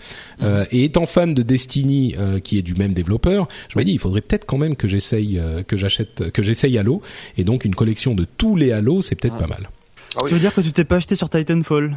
euh, 0.43 0.65
et 0.71 0.85
étant 0.85 1.07
fan 1.07 1.35
de 1.35 1.43
Destiny 1.43 2.15
euh, 2.19 2.39
qui 2.39 2.59
est 2.59 2.63
du 2.63 2.75
même 2.75 2.93
développeur, 2.95 3.49
je 3.69 3.79
me 3.79 3.85
dis 3.85 3.93
il 3.93 3.99
faudrait 3.99 4.21
peut-être 4.21 4.45
quand 4.47 4.59
même 4.59 4.77
que 4.77 4.87
j'essaye 4.87 5.39
euh, 5.39 5.63
que 5.63 5.77
j'achète 5.77 6.04
que 6.33 6.43
j'essaye 6.43 6.79
Halo 6.79 7.01
et 7.37 7.45
donc 7.45 7.65
une 7.65 7.75
collection 7.75 8.15
de 8.15 8.25
tous 8.25 8.57
les 8.57 8.73
Halo 8.73 9.03
c'est 9.03 9.15
peut-être 9.15 9.39
pas 9.39 9.47
mal. 9.47 9.71
Ah 10.17 10.21
oui. 10.23 10.29
Tu 10.29 10.35
veux 10.35 10.41
dire 10.41 10.55
que 10.55 10.61
tu 10.61 10.73
t'es 10.73 10.85
pas 10.85 10.97
acheté 10.97 11.17
sur 11.17 11.29
Titanfall 11.29 11.97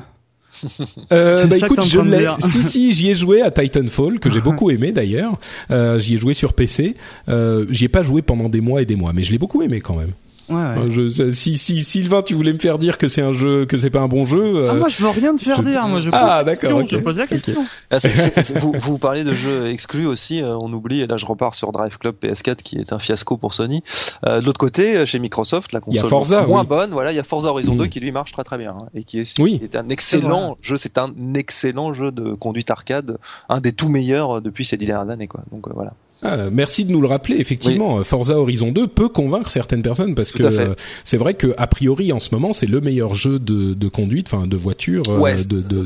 Euh, 1.14 1.46
bah 1.48 1.58
écoute, 1.58 1.84
je 1.86 2.00
l'ai. 2.00 2.28
Si 2.40 2.64
si, 2.64 2.92
j'y 2.92 3.10
ai 3.12 3.16
joué 3.16 3.42
à 3.42 3.52
Titanfall 3.52 4.20
que 4.20 4.30
j'ai 4.32 4.42
beaucoup 4.42 4.72
aimé 4.72 4.92
d'ailleurs. 4.92 5.38
Euh, 5.72 6.00
j'y 6.00 6.16
ai 6.16 6.18
joué 6.18 6.34
sur 6.34 6.54
PC. 6.54 6.96
Euh, 7.30 7.66
j'y 7.70 7.86
ai 7.86 7.90
pas 7.90 8.04
joué 8.04 8.22
pendant 8.22 8.50
des 8.50 8.62
mois 8.62 8.82
et 8.82 8.86
des 8.86 8.96
mois, 8.96 9.14
mais 9.14 9.24
je 9.24 9.32
l'ai 9.32 9.38
beaucoup 9.38 9.62
aimé 9.62 9.82
quand 9.82 9.96
même. 9.96 10.14
Ouais, 10.50 10.56
ouais. 10.56 10.92
Je- 10.92 11.32
si 11.32 11.58
si 11.58 11.84
Sylvain, 11.84 12.22
tu 12.22 12.34
voulais 12.34 12.54
me 12.54 12.60
faire 12.60 12.78
dire 12.78 12.98
que 12.98 13.08
c'est 13.08 13.22
un 13.22 13.34
jeu, 13.34 13.66
que 13.66 13.76
c'est 13.76 13.90
pas 13.90 14.00
un 14.00 14.08
bon 14.08 14.26
jeu. 14.26 14.40
euh, 14.42 14.70
Ah, 14.72 14.76
moi, 14.76 14.88
je 14.90 15.02
veux 15.04 15.10
rien 15.10 15.36
te 15.36 15.42
faire 15.42 15.58
je- 15.58 15.64
dire. 15.70 15.88
Moi, 15.88 16.02
je 16.02 16.10
Ah, 16.12 16.12
pose 16.12 16.22
la 16.22 16.44
d'accord, 16.44 16.46
question, 16.46 16.78
ok. 16.80 16.88
Je 16.90 16.98
pose 16.98 17.18
la 17.18 17.28
question. 17.28 17.66
Ah, 17.92 18.00
c'est- 18.00 18.58
vous, 18.60 18.74
vous 18.82 18.98
parlez 18.98 19.24
de 19.24 19.34
jeux 19.34 19.68
exclus 19.68 20.06
aussi, 20.08 20.42
euh, 20.42 20.56
on 20.60 20.72
oublie, 20.72 21.02
et 21.02 21.08
là 21.08 21.18
je 21.18 21.26
repars 21.26 21.54
sur 21.56 21.72
Drive 21.72 21.98
Club 21.98 22.16
PS4 22.22 22.62
qui 22.64 22.78
est 22.78 22.94
un 22.94 23.00
fiasco 23.00 23.36
pour 23.38 23.54
Sony. 23.54 23.84
Euh, 24.26 24.40
de 24.40 24.46
l'autre 24.46 24.60
côté, 24.60 24.96
euh, 24.96 25.06
chez 25.06 25.20
Microsoft, 25.20 25.72
la 25.74 25.80
console 25.82 26.10
Forza, 26.10 26.46
moins 26.48 26.62
oui. 26.62 26.68
bonne, 26.68 26.92
voilà, 26.92 27.12
il 27.12 27.16
y 27.16 27.20
a 27.20 27.24
Forza 27.24 27.50
Horizon 27.50 27.74
Mm. 27.76 27.78
2 27.80 27.88
qui 27.88 28.00
lui 28.00 28.12
marche 28.12 28.32
très 28.32 28.44
très 28.44 28.58
bien, 28.58 28.72
hein, 28.80 28.86
et 28.96 29.04
qui 29.04 29.20
est, 29.20 29.40
Oui. 29.40 29.60
qui 29.60 29.66
est 29.66 29.76
un 29.76 29.90
excellent 29.90 30.58
jeu, 30.62 30.78
c'est 30.78 30.98
un 30.98 31.12
excellent 31.36 31.94
jeu 31.94 32.12
de 32.12 32.34
conduite 32.34 32.72
arcade, 32.72 33.18
un 33.50 33.60
des 33.60 33.74
tout 33.74 33.90
meilleurs 33.90 34.42
depuis 34.42 34.66
ces 34.66 34.78
dix 34.78 34.86
dernières 34.86 35.10
années, 35.12 35.28
quoi. 35.28 35.42
Donc 35.52 35.68
euh, 35.68 35.72
voilà. 35.76 35.94
Ah, 36.24 36.50
merci 36.52 36.84
de 36.84 36.92
nous 36.92 37.00
le 37.02 37.08
rappeler. 37.08 37.36
Effectivement, 37.38 38.04
Forza 38.04 38.40
Horizon 38.40 38.72
2 38.72 38.88
peut 38.88 39.08
convaincre 39.08 39.50
certaines 39.52 39.84
personnes 39.84 40.16
parce 40.16 40.32
Tout 40.32 40.40
que 40.40 40.44
euh, 40.48 40.74
c'est 41.04 41.18
vrai 41.18 41.36
que 41.36 41.54
a 41.58 41.68
priori 41.68 42.12
en 42.12 42.20
ce 42.20 42.30
moment 42.34 42.54
c'est 42.54 42.66
le 42.66 42.82
meilleur 42.82 43.14
jeu 43.14 43.38
de, 43.38 43.74
de 43.76 43.88
conduite, 43.88 44.28
enfin 44.34 44.48
de 44.48 44.58
voiture 44.58 45.04
euh, 45.10 45.20
Ouais, 45.20 45.36
de, 45.44 45.62
de, 45.62 45.86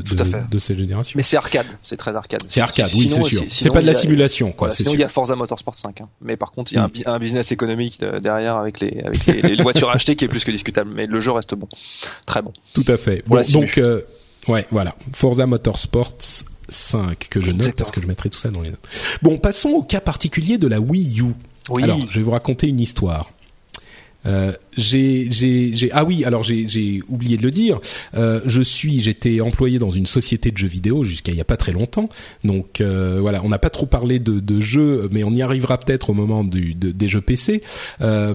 de, 0.50 0.58
ces 0.58 0.74
générations. 0.74 1.16
Mais 1.18 1.22
c'est 1.22 1.36
arcade, 1.36 1.66
c'est 1.82 1.98
très 1.98 2.16
arcade. 2.16 2.40
C'est 2.48 2.60
arcade, 2.62 2.90
oui, 2.94 3.10
c'est 3.10 3.22
sûr. 3.22 3.42
C'est 3.48 3.70
pas 3.70 3.82
de 3.82 3.86
la 3.86 3.92
a- 3.92 3.94
simulation, 3.94 4.52
quoi. 4.52 4.68
Voilà, 4.68 4.74
sinon, 4.76 4.90
sûr. 4.92 4.98
il 4.98 5.02
y 5.02 5.04
a 5.04 5.08
Forza 5.08 5.36
Motorsport 5.36 5.74
5. 5.76 6.00
hein. 6.00 6.08
Mais 6.22 6.36
par 6.38 6.50
contre, 6.52 6.72
il 6.72 6.76
y 6.76 6.78
a 6.78 6.84
un, 6.84 6.88
Mm. 6.88 7.02
un 7.06 7.18
business 7.18 7.52
économique 7.52 8.00
de- 8.00 8.18
derrière 8.18 8.56
avec 8.56 8.80
les, 8.80 9.02
avec 9.04 9.26
les, 9.26 9.42
les 9.42 9.62
voitures 9.62 9.90
achetées 9.94 10.16
qui 10.16 10.24
est 10.24 10.28
plus 10.28 10.44
que 10.44 10.50
discutable. 10.50 10.90
Mais 10.94 11.06
le 11.06 11.20
jeu 11.20 11.32
reste 11.32 11.54
bon. 11.54 11.68
Très 12.26 12.40
bon. 12.40 12.52
Tout 12.72 12.84
à 12.88 12.96
fait. 12.96 13.22
Bon, 13.26 13.40
donc, 13.52 13.76
euh, 13.78 14.00
ouais, 14.48 14.66
voilà. 14.70 14.94
Forza 15.12 15.46
Motorsports 15.46 16.14
5 16.72 17.28
que 17.30 17.40
je 17.40 17.46
note 17.46 17.54
Exactement. 17.56 17.76
parce 17.78 17.90
que 17.92 18.00
je 18.00 18.06
mettrai 18.06 18.30
tout 18.30 18.38
ça 18.38 18.50
dans 18.50 18.62
les 18.62 18.70
notes. 18.70 18.88
Bon, 19.22 19.38
passons 19.38 19.70
au 19.70 19.82
cas 19.82 20.00
particulier 20.00 20.58
de 20.58 20.66
la 20.66 20.80
Wii 20.80 21.20
U. 21.20 21.24
Oui. 21.68 21.82
Alors, 21.84 21.98
je 22.10 22.18
vais 22.18 22.22
vous 22.24 22.30
raconter 22.32 22.66
une 22.66 22.80
histoire. 22.80 23.30
Euh, 24.26 24.52
j'ai, 24.76 25.28
ah 25.92 26.04
oui, 26.04 26.24
alors 26.24 26.42
j'ai, 26.42 27.02
oublié 27.08 27.36
de 27.36 27.42
le 27.42 27.50
dire. 27.50 27.80
Euh, 28.14 28.40
je 28.46 28.62
suis, 28.62 29.00
j'étais 29.00 29.40
employé 29.40 29.78
dans 29.78 29.90
une 29.90 30.06
société 30.06 30.50
de 30.50 30.56
jeux 30.58 30.68
vidéo 30.68 31.04
jusqu'à 31.04 31.32
il 31.32 31.38
y 31.38 31.40
a 31.40 31.44
pas 31.44 31.56
très 31.56 31.72
longtemps. 31.72 32.08
Donc 32.44 32.80
euh, 32.80 33.18
voilà, 33.20 33.42
on 33.44 33.48
n'a 33.48 33.58
pas 33.58 33.70
trop 33.70 33.86
parlé 33.86 34.18
de, 34.18 34.40
de 34.40 34.60
jeux, 34.60 35.08
mais 35.12 35.24
on 35.24 35.32
y 35.32 35.42
arrivera 35.42 35.78
peut-être 35.78 36.10
au 36.10 36.14
moment 36.14 36.44
du, 36.44 36.74
de- 36.74 36.90
des 36.90 37.08
jeux 37.08 37.20
PC. 37.20 37.62
Euh, 38.00 38.34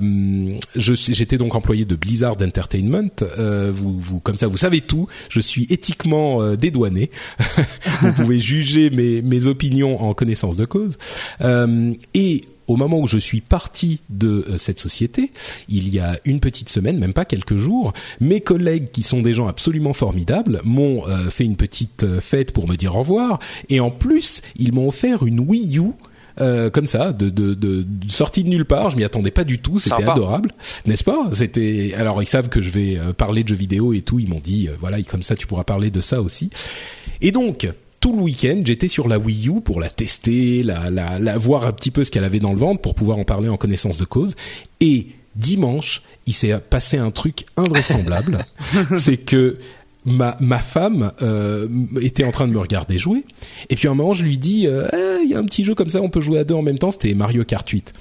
j'étais 0.75 1.37
donc 1.37 1.55
employé 1.55 1.85
de 1.85 1.95
Blizzard 1.95 2.37
Entertainment. 2.41 3.09
Euh, 3.39 3.71
vous, 3.73 3.99
vous, 3.99 4.19
comme 4.19 4.37
ça, 4.37 4.47
vous 4.47 4.57
savez 4.57 4.81
tout. 4.81 5.07
Je 5.29 5.39
suis 5.39 5.65
éthiquement 5.69 6.41
euh, 6.41 6.55
dédouané. 6.55 7.11
vous 8.01 8.13
pouvez 8.13 8.39
juger 8.39 8.89
mes, 8.89 9.21
mes 9.21 9.47
opinions 9.47 10.01
en 10.01 10.13
connaissance 10.13 10.55
de 10.55 10.65
cause. 10.65 10.97
Euh, 11.41 11.93
et 12.13 12.41
au 12.67 12.75
moment 12.75 12.99
où 12.99 13.07
je 13.07 13.17
suis 13.17 13.39
parti 13.41 14.01
de 14.09 14.45
cette 14.57 14.79
société, 14.79 15.31
il 15.69 15.87
y 15.93 15.99
a 15.99 16.19
une 16.27 16.39
petite 16.39 16.69
semaine, 16.69 16.99
même 16.99 17.13
pas 17.13 17.25
quelques 17.25 17.57
jours, 17.57 17.93
mes 18.19 18.41
collègues 18.41 18.91
qui 18.91 19.01
sont 19.01 19.21
des 19.21 19.33
gens 19.33 19.47
absolument 19.47 19.93
formidables 19.93 20.61
m'ont 20.63 21.07
euh, 21.07 21.29
fait 21.29 21.45
une 21.45 21.55
petite 21.55 22.03
euh, 22.03 22.21
fête 22.21 22.51
pour 22.51 22.67
me 22.67 22.75
dire 22.75 22.95
au 22.95 22.99
revoir 22.99 23.39
et 23.69 23.79
en 23.79 23.89
plus, 23.89 24.41
ils 24.57 24.73
m'ont 24.73 24.87
offert 24.89 25.25
une 25.25 25.39
Wii 25.39 25.79
U 25.79 25.93
euh, 26.39 26.69
comme 26.69 26.85
ça, 26.85 27.13
de, 27.13 27.29
de, 27.29 27.55
de, 27.55 27.81
de 27.81 28.11
sortie 28.11 28.43
de 28.43 28.49
nulle 28.49 28.65
part. 28.65 28.91
Je 28.91 28.97
m'y 28.97 29.03
attendais 29.03 29.31
pas 29.31 29.43
du 29.43 29.57
tout. 29.59 29.79
C'était 29.79 30.03
adorable, 30.03 30.51
n'est-ce 30.85 31.03
pas? 31.03 31.29
C'était 31.31 31.95
alors 31.97 32.21
ils 32.21 32.27
savent 32.27 32.49
que 32.49 32.61
je 32.61 32.69
vais 32.69 32.99
parler 33.17 33.43
de 33.43 33.49
jeux 33.49 33.55
vidéo 33.55 33.93
et 33.93 34.01
tout. 34.01 34.19
Ils 34.19 34.29
m'ont 34.29 34.39
dit 34.39 34.67
euh, 34.67 34.73
voilà, 34.79 35.01
comme 35.01 35.23
ça 35.23 35.35
tu 35.35 35.47
pourras 35.47 35.63
parler 35.63 35.89
de 35.89 35.99
ça 36.01 36.21
aussi. 36.21 36.51
Et 37.21 37.31
donc 37.31 37.67
tout 37.99 38.15
le 38.15 38.21
week-end, 38.21 38.61
j'étais 38.63 38.87
sur 38.87 39.07
la 39.07 39.17
Wii 39.17 39.49
U 39.49 39.61
pour 39.61 39.79
la 39.79 39.89
tester, 39.89 40.61
la, 40.61 40.91
la, 40.91 41.17
la 41.17 41.37
voir 41.39 41.65
un 41.65 41.71
petit 41.71 41.89
peu 41.89 42.03
ce 42.03 42.11
qu'elle 42.11 42.23
avait 42.23 42.39
dans 42.39 42.51
le 42.51 42.59
ventre 42.59 42.79
pour 42.81 42.93
pouvoir 42.93 43.17
en 43.17 43.23
parler 43.23 43.49
en 43.49 43.57
connaissance 43.57 43.97
de 43.97 44.05
cause. 44.05 44.35
Et 44.79 45.07
dimanche, 45.37 46.01
il 46.25 46.33
s'est 46.33 46.57
passé 46.59 46.97
un 46.97 47.11
truc 47.11 47.45
invraisemblable. 47.55 48.45
c'est 48.97 49.17
que 49.17 49.57
ma, 50.07 50.37
ma 50.39 50.59
femme 50.59 51.11
euh, 51.21 51.67
était 52.01 52.23
en 52.23 52.31
train 52.31 52.47
de 52.47 52.53
me 52.53 52.59
regarder 52.59 52.97
jouer. 52.97 53.23
Et 53.69 53.75
puis 53.75 53.87
à 53.87 53.91
un 53.91 53.93
moment, 53.93 54.13
je 54.13 54.23
lui 54.23 54.37
dis, 54.37 54.65
euh, 54.67 54.87
Eh, 54.93 55.23
il 55.23 55.29
y 55.29 55.35
a 55.35 55.39
un 55.39 55.45
petit 55.45 55.63
jeu 55.63 55.75
comme 55.75 55.89
ça, 55.89 56.01
on 56.01 56.09
peut 56.09 56.21
jouer 56.21 56.39
à 56.39 56.43
deux 56.43 56.55
en 56.55 56.61
même 56.61 56.79
temps. 56.79 56.91
C'était 56.91 57.13
Mario 57.13 57.43
Kart 57.43 57.67
8. 57.67 57.93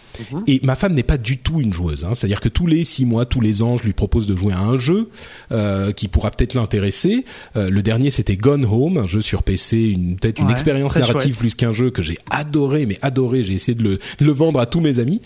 Et 0.47 0.61
ma 0.63 0.77
femme 0.77 0.95
n'est 0.95 1.03
pas 1.03 1.19
du 1.19 1.39
tout 1.39 1.61
une 1.61 1.73
joueuse. 1.73 2.05
Hein. 2.05 2.15
C'est-à-dire 2.15 2.41
que 2.41 2.49
tous 2.49 2.67
les 2.67 2.85
six 2.85 3.05
mois, 3.05 3.27
tous 3.27 3.41
les 3.41 3.63
ans, 3.63 3.77
je 3.77 3.83
lui 3.83 3.93
propose 3.93 4.27
de 4.27 4.37
jouer 4.37 4.53
à 4.53 4.61
un 4.61 4.79
jeu 4.79 5.11
euh, 5.53 5.93
qui 5.93 6.09
pourra 6.09 6.31
peut-être 6.31 6.55
l'intéresser. 6.55 7.25
Le 7.55 7.81
dernier, 7.83 8.11
c'était 8.11 8.37
Gone 8.37 8.65
Home, 8.65 8.99
un 8.99 9.07
jeu 9.07 9.21
sur 9.21 9.43
PC, 9.43 9.77
une 9.77 10.17
peut-être 10.17 10.41
une 10.41 10.51
expérience 10.51 10.97
narrative 10.97 11.33
chouette. 11.33 11.39
plus 11.39 11.55
qu'un 11.55 11.73
jeu 11.73 11.91
que 11.91 12.03
j'ai 12.03 12.19
adoré, 12.31 12.87
mais 12.87 12.99
adoré. 13.03 13.43
J'ai 13.43 13.55
essayé 13.55 13.75
de 13.75 13.83
le, 13.83 13.99
de 14.19 14.25
le 14.25 14.33
vendre 14.33 14.61
à 14.61 14.67
tous 14.67 14.81
mes 14.81 14.99
amis. 14.99 15.21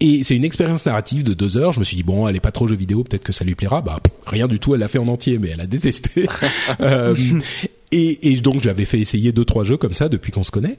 Et 0.00 0.24
c'est 0.24 0.36
une 0.36 0.44
expérience 0.44 0.84
narrative 0.84 1.24
de 1.24 1.32
deux 1.32 1.56
heures. 1.56 1.72
Je 1.72 1.80
me 1.80 1.84
suis 1.84 1.96
dit 1.96 2.02
bon, 2.02 2.28
elle 2.28 2.36
est 2.36 2.40
pas 2.40 2.52
trop 2.52 2.68
jeu 2.68 2.76
vidéo, 2.76 3.02
peut-être 3.02 3.24
que 3.24 3.32
ça 3.32 3.44
lui 3.44 3.54
plaira. 3.54 3.80
Bah 3.80 3.98
pff, 4.02 4.12
rien 4.26 4.46
du 4.46 4.58
tout, 4.58 4.74
elle 4.74 4.80
l'a 4.80 4.88
fait 4.88 4.98
en 4.98 5.08
entier, 5.08 5.38
mais 5.38 5.48
elle 5.50 5.60
a 5.60 5.66
détesté. 5.66 6.26
Euh, 6.80 7.14
et, 7.92 8.32
et 8.32 8.40
donc 8.40 8.60
j'avais 8.60 8.84
fait 8.84 8.98
essayer 8.98 9.32
deux 9.32 9.44
trois 9.44 9.64
jeux 9.64 9.76
comme 9.76 9.94
ça 9.94 10.08
depuis 10.08 10.32
qu'on 10.32 10.42
se 10.42 10.50
connaît. 10.50 10.78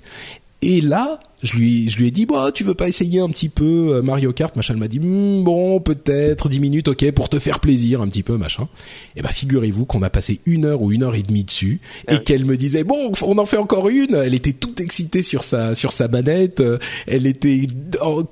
Et 0.61 0.81
là, 0.81 1.19
je 1.43 1.55
lui, 1.55 1.89
je 1.89 1.97
lui 1.97 2.07
ai 2.07 2.11
dit, 2.11 2.25
bah, 2.25 2.51
tu 2.53 2.63
veux 2.63 2.73
pas 2.73 2.87
essayer 2.87 3.19
un 3.19 3.29
petit 3.29 3.49
peu 3.49 3.95
euh, 3.97 4.01
Mario 4.01 4.33
Kart, 4.33 4.55
machin. 4.55 4.73
Elle 4.73 4.79
m'a 4.79 4.87
dit, 4.87 4.99
Hmm, 4.99 5.43
bon, 5.43 5.79
peut-être 5.79 6.49
dix 6.49 6.59
minutes, 6.59 6.87
ok, 6.87 7.11
pour 7.11 7.29
te 7.29 7.37
faire 7.39 7.59
plaisir 7.59 8.01
un 8.01 8.07
petit 8.07 8.23
peu, 8.23 8.37
machin. 8.37 8.67
Et 9.15 9.21
bah, 9.21 9.29
figurez-vous 9.29 9.85
qu'on 9.85 10.01
a 10.01 10.09
passé 10.09 10.39
une 10.45 10.65
heure 10.65 10.81
ou 10.81 10.91
une 10.91 11.03
heure 11.03 11.15
et 11.15 11.21
demie 11.21 11.43
dessus, 11.43 11.79
Ah 12.07 12.13
et 12.13 12.17
oui. 12.17 12.23
qu'elle 12.23 12.45
me 12.45 12.57
disait, 12.57 12.83
bon, 12.83 13.11
on 13.21 13.37
en 13.37 13.45
fait 13.45 13.57
encore 13.57 13.87
une. 13.89 14.15
Elle 14.15 14.33
était 14.33 14.53
toute 14.53 14.79
excitée 14.79 15.21
sur 15.21 15.43
sa, 15.43 15.75
sur 15.75 15.91
sa 15.91 16.07
manette. 16.07 16.59
euh, 16.61 16.79
Elle 17.05 17.27
était 17.27 17.67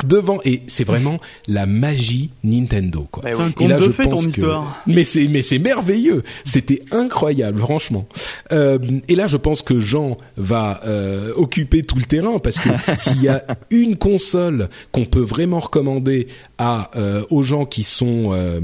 devant, 0.07 0.39
et 0.45 0.61
c'est 0.67 0.83
vraiment 0.83 1.19
la 1.47 1.65
magie 1.65 2.31
Nintendo, 2.43 3.07
quoi. 3.11 3.21
Mais 3.25 3.33
C'est 3.33 3.37
oui. 3.43 3.53
un 3.59 3.63
Et 3.63 3.67
là, 3.67 3.77
de 3.77 3.83
je 3.83 3.91
pense 3.91 4.07
ton 4.09 4.21
que- 4.23 4.29
histoire. 4.29 4.83
Mais 4.87 5.03
c'est 5.03 5.27
mais 5.27 5.41
c'est 5.41 5.59
merveilleux. 5.59 6.23
C'était 6.43 6.81
incroyable, 6.91 7.59
franchement. 7.59 8.07
Euh, 8.51 8.77
et 9.07 9.15
là, 9.15 9.27
je 9.27 9.37
pense 9.37 9.61
que 9.61 9.79
Jean 9.79 10.17
va 10.37 10.81
euh, 10.85 11.31
occuper 11.35 11.81
tout 11.83 11.97
le 11.97 12.03
terrain 12.05 12.39
parce 12.39 12.59
que 12.59 12.69
s'il 12.97 13.21
y 13.21 13.27
a 13.27 13.43
une 13.69 13.97
console 13.97 14.69
qu'on 14.91 15.05
peut 15.05 15.21
vraiment 15.21 15.59
recommander 15.59 16.27
à 16.57 16.91
euh, 16.95 17.23
aux 17.29 17.43
gens 17.43 17.65
qui 17.65 17.83
sont 17.83 18.31
euh, 18.31 18.59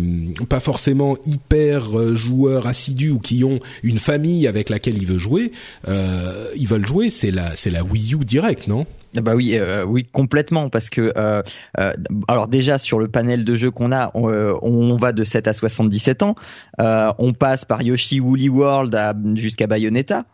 pas 0.50 0.60
forcément 0.60 1.18
hyper 1.26 1.98
euh, 1.98 2.16
joueurs 2.16 2.68
assidus 2.68 3.12
ou 3.12 3.20
qui 3.20 3.44
ont 3.44 3.60
une 3.84 4.00
famille 4.00 4.48
avec 4.48 4.70
laquelle 4.70 4.98
ils 4.98 5.06
veulent 5.06 5.20
jouer, 5.20 5.52
euh, 5.88 6.48
ils 6.56 6.68
veulent 6.68 6.86
jouer, 6.86 7.10
c'est 7.10 7.32
la 7.32 7.56
c'est 7.56 7.70
la 7.70 7.84
Wii 7.84 8.16
U 8.16 8.26
direct, 8.26 8.68
non? 8.68 8.86
Ah 9.16 9.22
Bah 9.22 9.36
oui, 9.36 9.58
euh, 9.58 9.84
oui 9.84 10.08
complètement 10.12 10.70
parce 10.70 10.90
que 10.90 11.12
euh, 11.18 11.42
euh, 11.80 11.92
alors 12.30 12.48
déjà 12.48 12.78
sur 12.78 12.98
le 12.98 13.10
panel 13.10 13.44
de 13.44 13.56
jeux 13.58 13.72
qu'on 13.72 13.92
a, 13.92 14.10
on, 14.14 14.30
euh, 14.30 14.54
on 14.62 14.96
va 14.96 15.12
de 15.12 15.24
7 15.26 15.48
à 15.48 15.54
77 15.54 16.24
ans, 16.24 16.36
euh, 16.80 17.12
on 17.18 17.34
passe 17.34 17.66
par 17.66 17.82
Yoshi 17.82 18.22
Woolly 18.22 18.48
World 18.48 18.98
jusqu'à 19.36 19.68
Bayonetta. 19.68 20.26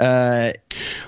Euh, 0.00 0.50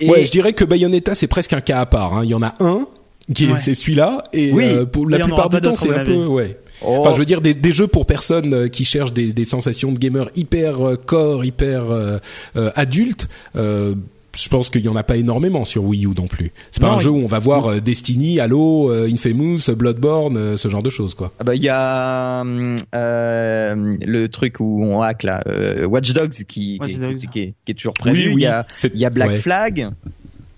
et- 0.01 0.09
Ouais, 0.11 0.25
je 0.25 0.31
dirais 0.31 0.53
que 0.53 0.65
Bayonetta 0.65 1.15
c'est 1.15 1.27
presque 1.29 1.53
un 1.53 1.61
cas 1.61 1.81
à 1.81 1.87
part. 1.87 2.15
hein. 2.15 2.21
Il 2.25 2.31
y 2.31 2.35
en 2.35 2.43
a 2.43 2.53
un 2.61 2.87
qui 3.35 3.45
est 3.45 3.53
Ouais. 3.53 3.59
c'est 3.63 3.75
celui-là 3.75 4.25
et 4.33 4.53
Oui, 4.53 4.65
euh, 4.67 4.87
pour 4.87 5.09
la 5.09 5.21
plupart 5.21 5.49
du 5.51 5.61
temps 5.61 5.77
c'est 5.77 5.95
un 5.95 6.03
peu 6.05 6.27
ouais. 6.27 6.59
Oh. 6.83 6.97
Enfin, 7.01 7.13
je 7.13 7.19
veux 7.19 7.27
dire 7.27 7.43
des, 7.43 7.53
des 7.53 7.73
jeux 7.75 7.87
pour 7.89 8.07
personnes 8.07 8.55
euh, 8.55 8.69
qui 8.69 8.85
cherchent 8.87 9.13
des, 9.13 9.33
des 9.35 9.45
sensations 9.45 9.93
de 9.93 9.99
gamer 9.99 10.31
hyper 10.35 10.81
euh, 10.89 10.97
core, 10.97 11.45
hyper 11.45 11.91
euh, 11.91 12.19
euh, 12.57 12.71
adultes. 12.75 13.29
Euh, 13.55 13.95
je 14.37 14.49
pense 14.49 14.71
qu'il 14.71 14.83
y 14.83 14.89
en 14.89 14.97
a 14.97 15.03
pas 15.03 15.17
énormément 15.17 15.65
sur 15.65 15.85
Wii 15.85 16.05
U 16.07 16.11
non 16.17 16.27
plus. 16.29 16.53
C'est 16.71 16.81
pas 16.81 16.89
Non, 16.89 16.95
un 16.95 16.99
il- 16.99 17.03
jeu 17.03 17.11
où 17.11 17.19
on 17.19 17.27
va 17.27 17.39
voir 17.41 17.67
euh, 17.67 17.81
Destiny, 17.81 18.39
Halo, 18.41 18.91
euh, 18.91 19.09
Infamous, 19.13 19.59
Bloodborne, 19.77 20.37
euh, 20.37 20.57
ce 20.57 20.69
genre 20.69 20.83
de 20.83 20.91
choses 20.91 21.15
quoi. 21.15 21.33
Ah 21.41 21.45
bah 21.45 21.55
il 21.55 21.63
y 21.63 21.69
a 21.69 22.41
hum, 22.43 22.77
euh, 22.95 23.97
le 24.01 24.29
truc 24.29 24.61
où 24.61 24.85
on 24.85 25.03
hack 25.03 25.23
là, 25.25 25.43
euh, 25.47 25.85
Watch 25.87 26.13
Dogs 26.13 26.31
qui, 26.49 26.79
Watch 26.81 26.91
qui, 26.91 26.97
est- 26.97 26.99
Dogs. 27.01 27.19
qui 27.31 27.41
est, 27.41 27.55
qui 27.65 27.73
est 27.73 27.75
toujours 27.75 27.95
prévu. 27.95 28.29
oui, 28.29 28.35
Il 28.37 28.41
y 28.43 28.47
a 28.47 28.67
il 28.95 29.01
y 29.01 29.05
a 29.05 29.11
Black 29.11 29.29
ouais. 29.31 29.39
Flag. 29.39 29.91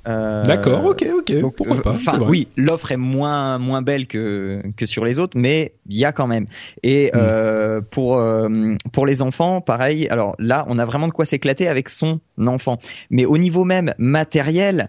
Euh, 0.09 0.43
D'accord, 0.45 0.85
ok, 0.85 1.07
ok. 1.19 1.41
donc, 1.41 1.55
Pourquoi 1.55 1.77
euh, 1.77 1.81
pas 1.81 1.91
Enfin, 1.93 2.19
oui, 2.27 2.49
l'offre 2.57 2.91
est 2.91 2.97
moins 2.97 3.59
moins 3.59 3.83
belle 3.83 4.07
que 4.09 4.61
que 4.77 4.85
sur 4.85 5.05
les 5.05 5.21
autres, 5.21 5.39
mais 5.39 5.75
il 5.89 5.97
y 5.97 6.05
a 6.05 6.11
quand 6.13 6.27
même. 6.27 6.47
Et 6.83 7.11
Mm. 7.15 7.17
euh, 7.19 7.81
pour 7.89 8.19
euh, 8.19 8.49
pour 8.93 9.07
les 9.07 9.23
enfants, 9.23 9.61
pareil. 9.61 10.09
Alors 10.09 10.35
là, 10.39 10.65
on 10.69 10.79
a 10.79 10.85
vraiment 10.85 11.07
de 11.07 11.13
quoi 11.13 11.25
s'éclater 11.25 11.69
avec 11.69 11.89
son 11.89 12.19
enfant. 12.45 12.79
Mais 13.11 13.25
au 13.25 13.39
niveau 13.39 13.63
même 13.65 13.95
matériel, 13.99 14.89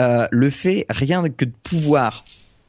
euh, 0.00 0.26
le 0.30 0.48
fait 0.50 0.86
rien 0.88 1.22
que 1.28 1.44
de 1.44 1.52
pouvoir 1.62 2.24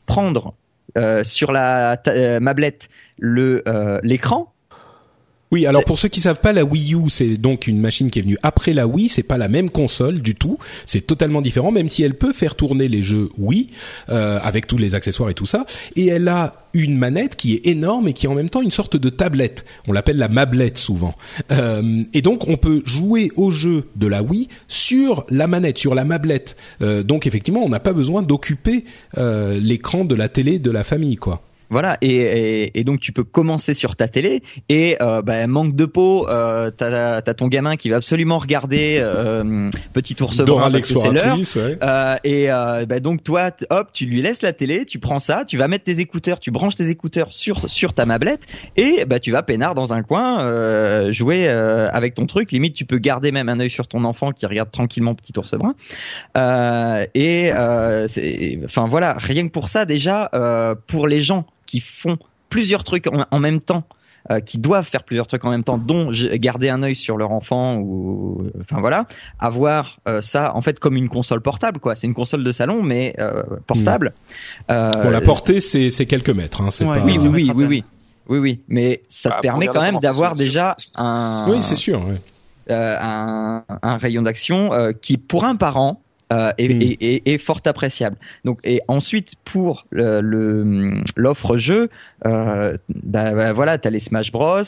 prendre 0.05 0.53
euh, 0.97 1.23
sur 1.23 1.51
la 1.51 1.97
euh, 2.07 2.39
mablette 2.41 2.89
le 3.17 3.63
euh, 3.67 3.99
l'écran. 4.03 4.51
Oui, 5.51 5.65
alors 5.67 5.83
pour 5.83 5.99
ceux 5.99 6.09
qui 6.09 6.21
savent 6.21 6.41
pas, 6.41 6.53
la 6.53 6.65
Wii 6.65 6.95
U, 6.95 7.09
c'est 7.09 7.37
donc 7.37 7.67
une 7.67 7.79
machine 7.79 8.09
qui 8.09 8.19
est 8.19 8.23
venue 8.23 8.37
après 8.41 8.73
la 8.73 8.87
Wii. 8.87 9.07
C'est 9.09 9.23
pas 9.23 9.37
la 9.37 9.47
même 9.47 9.69
console 9.69 10.19
du 10.19 10.35
tout. 10.35 10.57
C'est 10.85 11.05
totalement 11.05 11.41
différent, 11.41 11.71
même 11.71 11.87
si 11.87 12.03
elle 12.03 12.15
peut 12.15 12.33
faire 12.33 12.55
tourner 12.55 12.87
les 12.87 13.03
jeux 13.03 13.29
Wii 13.37 13.67
euh, 14.09 14.39
avec 14.41 14.65
tous 14.65 14.77
les 14.77 14.95
accessoires 14.95 15.29
et 15.29 15.35
tout 15.35 15.45
ça. 15.45 15.65
Et 15.95 16.07
elle 16.07 16.27
a 16.27 16.51
une 16.73 16.97
manette 16.97 17.35
qui 17.35 17.53
est 17.53 17.67
énorme 17.67 18.07
et 18.07 18.13
qui 18.13 18.25
est 18.25 18.29
en 18.29 18.35
même 18.35 18.49
temps 18.49 18.61
une 18.61 18.71
sorte 18.71 18.97
de 18.97 19.09
tablette. 19.09 19.65
On 19.87 19.93
l'appelle 19.93 20.17
la 20.17 20.27
mablette 20.29 20.77
souvent. 20.77 21.15
Euh, 21.51 22.03
et 22.13 22.21
donc 22.21 22.47
on 22.47 22.57
peut 22.57 22.81
jouer 22.85 23.31
au 23.35 23.51
jeu 23.51 23.85
de 23.95 24.07
la 24.07 24.23
Wii 24.23 24.49
sur 24.67 25.25
la 25.29 25.47
manette, 25.47 25.77
sur 25.77 25.93
la 25.93 26.05
mablette. 26.05 26.55
Euh, 26.81 27.03
donc 27.03 27.27
effectivement, 27.27 27.63
on 27.63 27.69
n'a 27.69 27.79
pas 27.79 27.93
besoin 27.93 28.23
d'occuper 28.23 28.83
euh, 29.17 29.59
l'écran 29.59 30.05
de 30.05 30.15
la 30.15 30.27
télé 30.27 30.57
de 30.57 30.71
la 30.71 30.83
famille, 30.83 31.17
quoi. 31.17 31.43
Voilà, 31.69 31.97
et, 32.01 32.15
et, 32.15 32.79
et 32.79 32.83
donc 32.83 32.99
tu 32.99 33.11
peux 33.11 33.23
commencer 33.23 33.73
sur 33.73 33.95
ta 33.95 34.07
télé 34.07 34.43
et 34.69 34.97
euh, 35.01 35.21
bah, 35.21 35.45
manque 35.47 35.75
de 35.75 35.85
peau, 35.85 36.27
euh, 36.29 36.71
t'as 36.71 37.17
as 37.17 37.33
ton 37.33 37.47
gamin 37.47 37.75
qui 37.75 37.89
va 37.89 37.97
absolument 37.97 38.37
regarder 38.37 38.97
euh, 38.99 39.69
Petit 39.93 40.15
ours 40.21 40.39
brun 40.41 40.71
parce 40.71 40.91
que 40.91 40.99
c'est 40.99 41.11
l'heure. 41.11 41.37
ouais. 41.37 41.77
Euh, 41.81 42.15
et 42.23 42.51
euh, 42.51 42.85
bah, 42.85 42.99
donc 42.99 43.23
toi, 43.23 43.51
hop, 43.69 43.89
tu 43.93 44.05
lui 44.05 44.21
laisses 44.21 44.41
la 44.41 44.53
télé, 44.53 44.85
tu 44.85 44.99
prends 44.99 45.19
ça, 45.19 45.43
tu 45.45 45.57
vas 45.57 45.67
mettre 45.67 45.85
tes 45.85 45.99
écouteurs, 45.99 46.39
tu 46.39 46.51
branches 46.51 46.75
tes 46.75 46.89
écouteurs 46.89 47.29
sur 47.31 47.69
sur 47.69 47.93
ta 47.93 48.05
mablette 48.05 48.45
et 48.77 49.05
bah 49.05 49.19
tu 49.19 49.31
vas 49.31 49.43
peinard 49.43 49.75
dans 49.75 49.93
un 49.93 50.03
coin 50.03 50.45
euh, 50.45 51.11
jouer 51.11 51.47
euh, 51.47 51.89
avec 51.91 52.13
ton 52.13 52.25
truc. 52.25 52.51
Limite, 52.51 52.75
tu 52.75 52.85
peux 52.85 52.97
garder 52.97 53.31
même 53.31 53.49
un 53.49 53.59
œil 53.59 53.69
sur 53.69 53.87
ton 53.87 54.03
enfant 54.03 54.31
qui 54.31 54.45
regarde 54.45 54.71
tranquillement 54.71 55.15
Petit 55.15 55.37
ours 55.37 55.53
brun. 55.55 55.73
Euh, 56.37 57.05
et 57.13 57.51
euh, 57.53 58.07
enfin 58.65 58.87
voilà, 58.87 59.15
rien 59.17 59.47
que 59.47 59.51
pour 59.51 59.67
ça 59.67 59.85
déjà, 59.85 60.29
euh, 60.33 60.75
pour 60.87 61.07
les 61.07 61.21
gens 61.21 61.45
qui 61.65 61.79
font 61.79 62.17
plusieurs 62.49 62.83
trucs 62.83 63.07
en, 63.07 63.25
en 63.29 63.39
même 63.39 63.59
temps. 63.61 63.83
euh, 64.31 64.39
qui 64.39 64.57
doivent 64.57 64.87
faire 64.87 65.03
plusieurs 65.03 65.27
trucs 65.27 65.45
en 65.45 65.51
même 65.51 65.63
temps, 65.63 65.77
dont 65.77 66.09
garder 66.37 66.69
un 66.69 66.81
œil 66.81 66.95
sur 66.95 67.15
leur 67.15 67.29
enfant 67.31 67.75
ou, 67.77 68.49
enfin 68.59 68.79
voilà, 68.79 69.05
avoir 69.37 69.99
euh, 70.07 70.19
ça 70.23 70.55
en 70.55 70.61
fait 70.63 70.79
comme 70.79 70.95
une 70.95 71.09
console 71.09 71.41
portable 71.41 71.79
quoi. 71.79 71.95
C'est 71.95 72.07
une 72.07 72.15
console 72.15 72.43
de 72.43 72.51
salon 72.51 72.81
mais 72.81 73.13
euh, 73.19 73.43
portable. 73.67 74.13
Euh, 74.71 74.89
Bon, 75.03 75.11
la 75.11 75.21
portée, 75.21 75.59
c'est 75.59 75.91
c'est 75.91 76.07
quelques 76.07 76.31
mètres. 76.31 76.61
Hein, 76.61 76.71
c'est 76.71 76.85
Ouais, 76.85 76.97
pas... 76.97 77.05
oui, 77.05 77.19
oui, 77.19 77.27
oui, 77.27 77.51
oui, 77.55 77.65
oui, 77.65 77.83
oui, 78.29 78.39
oui. 78.39 78.61
Mais 78.67 79.03
ça 79.09 79.29
Bah, 79.29 79.35
te 79.35 79.41
permet 79.43 79.67
quand 79.67 79.81
même 79.81 79.99
d'avoir 79.99 80.33
déjà 80.33 80.75
un, 80.95 81.45
Oui, 81.47 81.61
c'est 81.61 81.75
sûr. 81.75 82.03
ouais. 82.03 82.19
euh, 82.71 82.97
un, 82.99 83.63
un 83.83 83.97
rayon 83.97 84.23
d'action 84.23 84.73
euh, 84.73 84.91
qui, 84.91 85.17
pour 85.17 85.43
un 85.45 85.55
parent, 85.55 86.01
euh, 86.33 86.51
est, 86.57 86.69
Mm. 86.69 86.81
est- 86.81 86.97
est- 87.01 87.27
est 87.33 87.37
fort 87.37 87.61
appréciable. 87.65 88.17
Donc, 88.45 88.59
et 88.63 88.81
ensuite 88.87 89.33
pour 89.43 89.85
le- 89.91 90.21
le 90.21 91.01
l'offre 91.15 91.57
jeu, 91.57 91.89
euh, 92.25 92.77
bah, 93.03 93.33
bah, 93.33 93.53
voilà, 93.53 93.77
t'as 93.77 93.89
les 93.91 93.99
Smash 93.99 94.31
Bros 94.31 94.61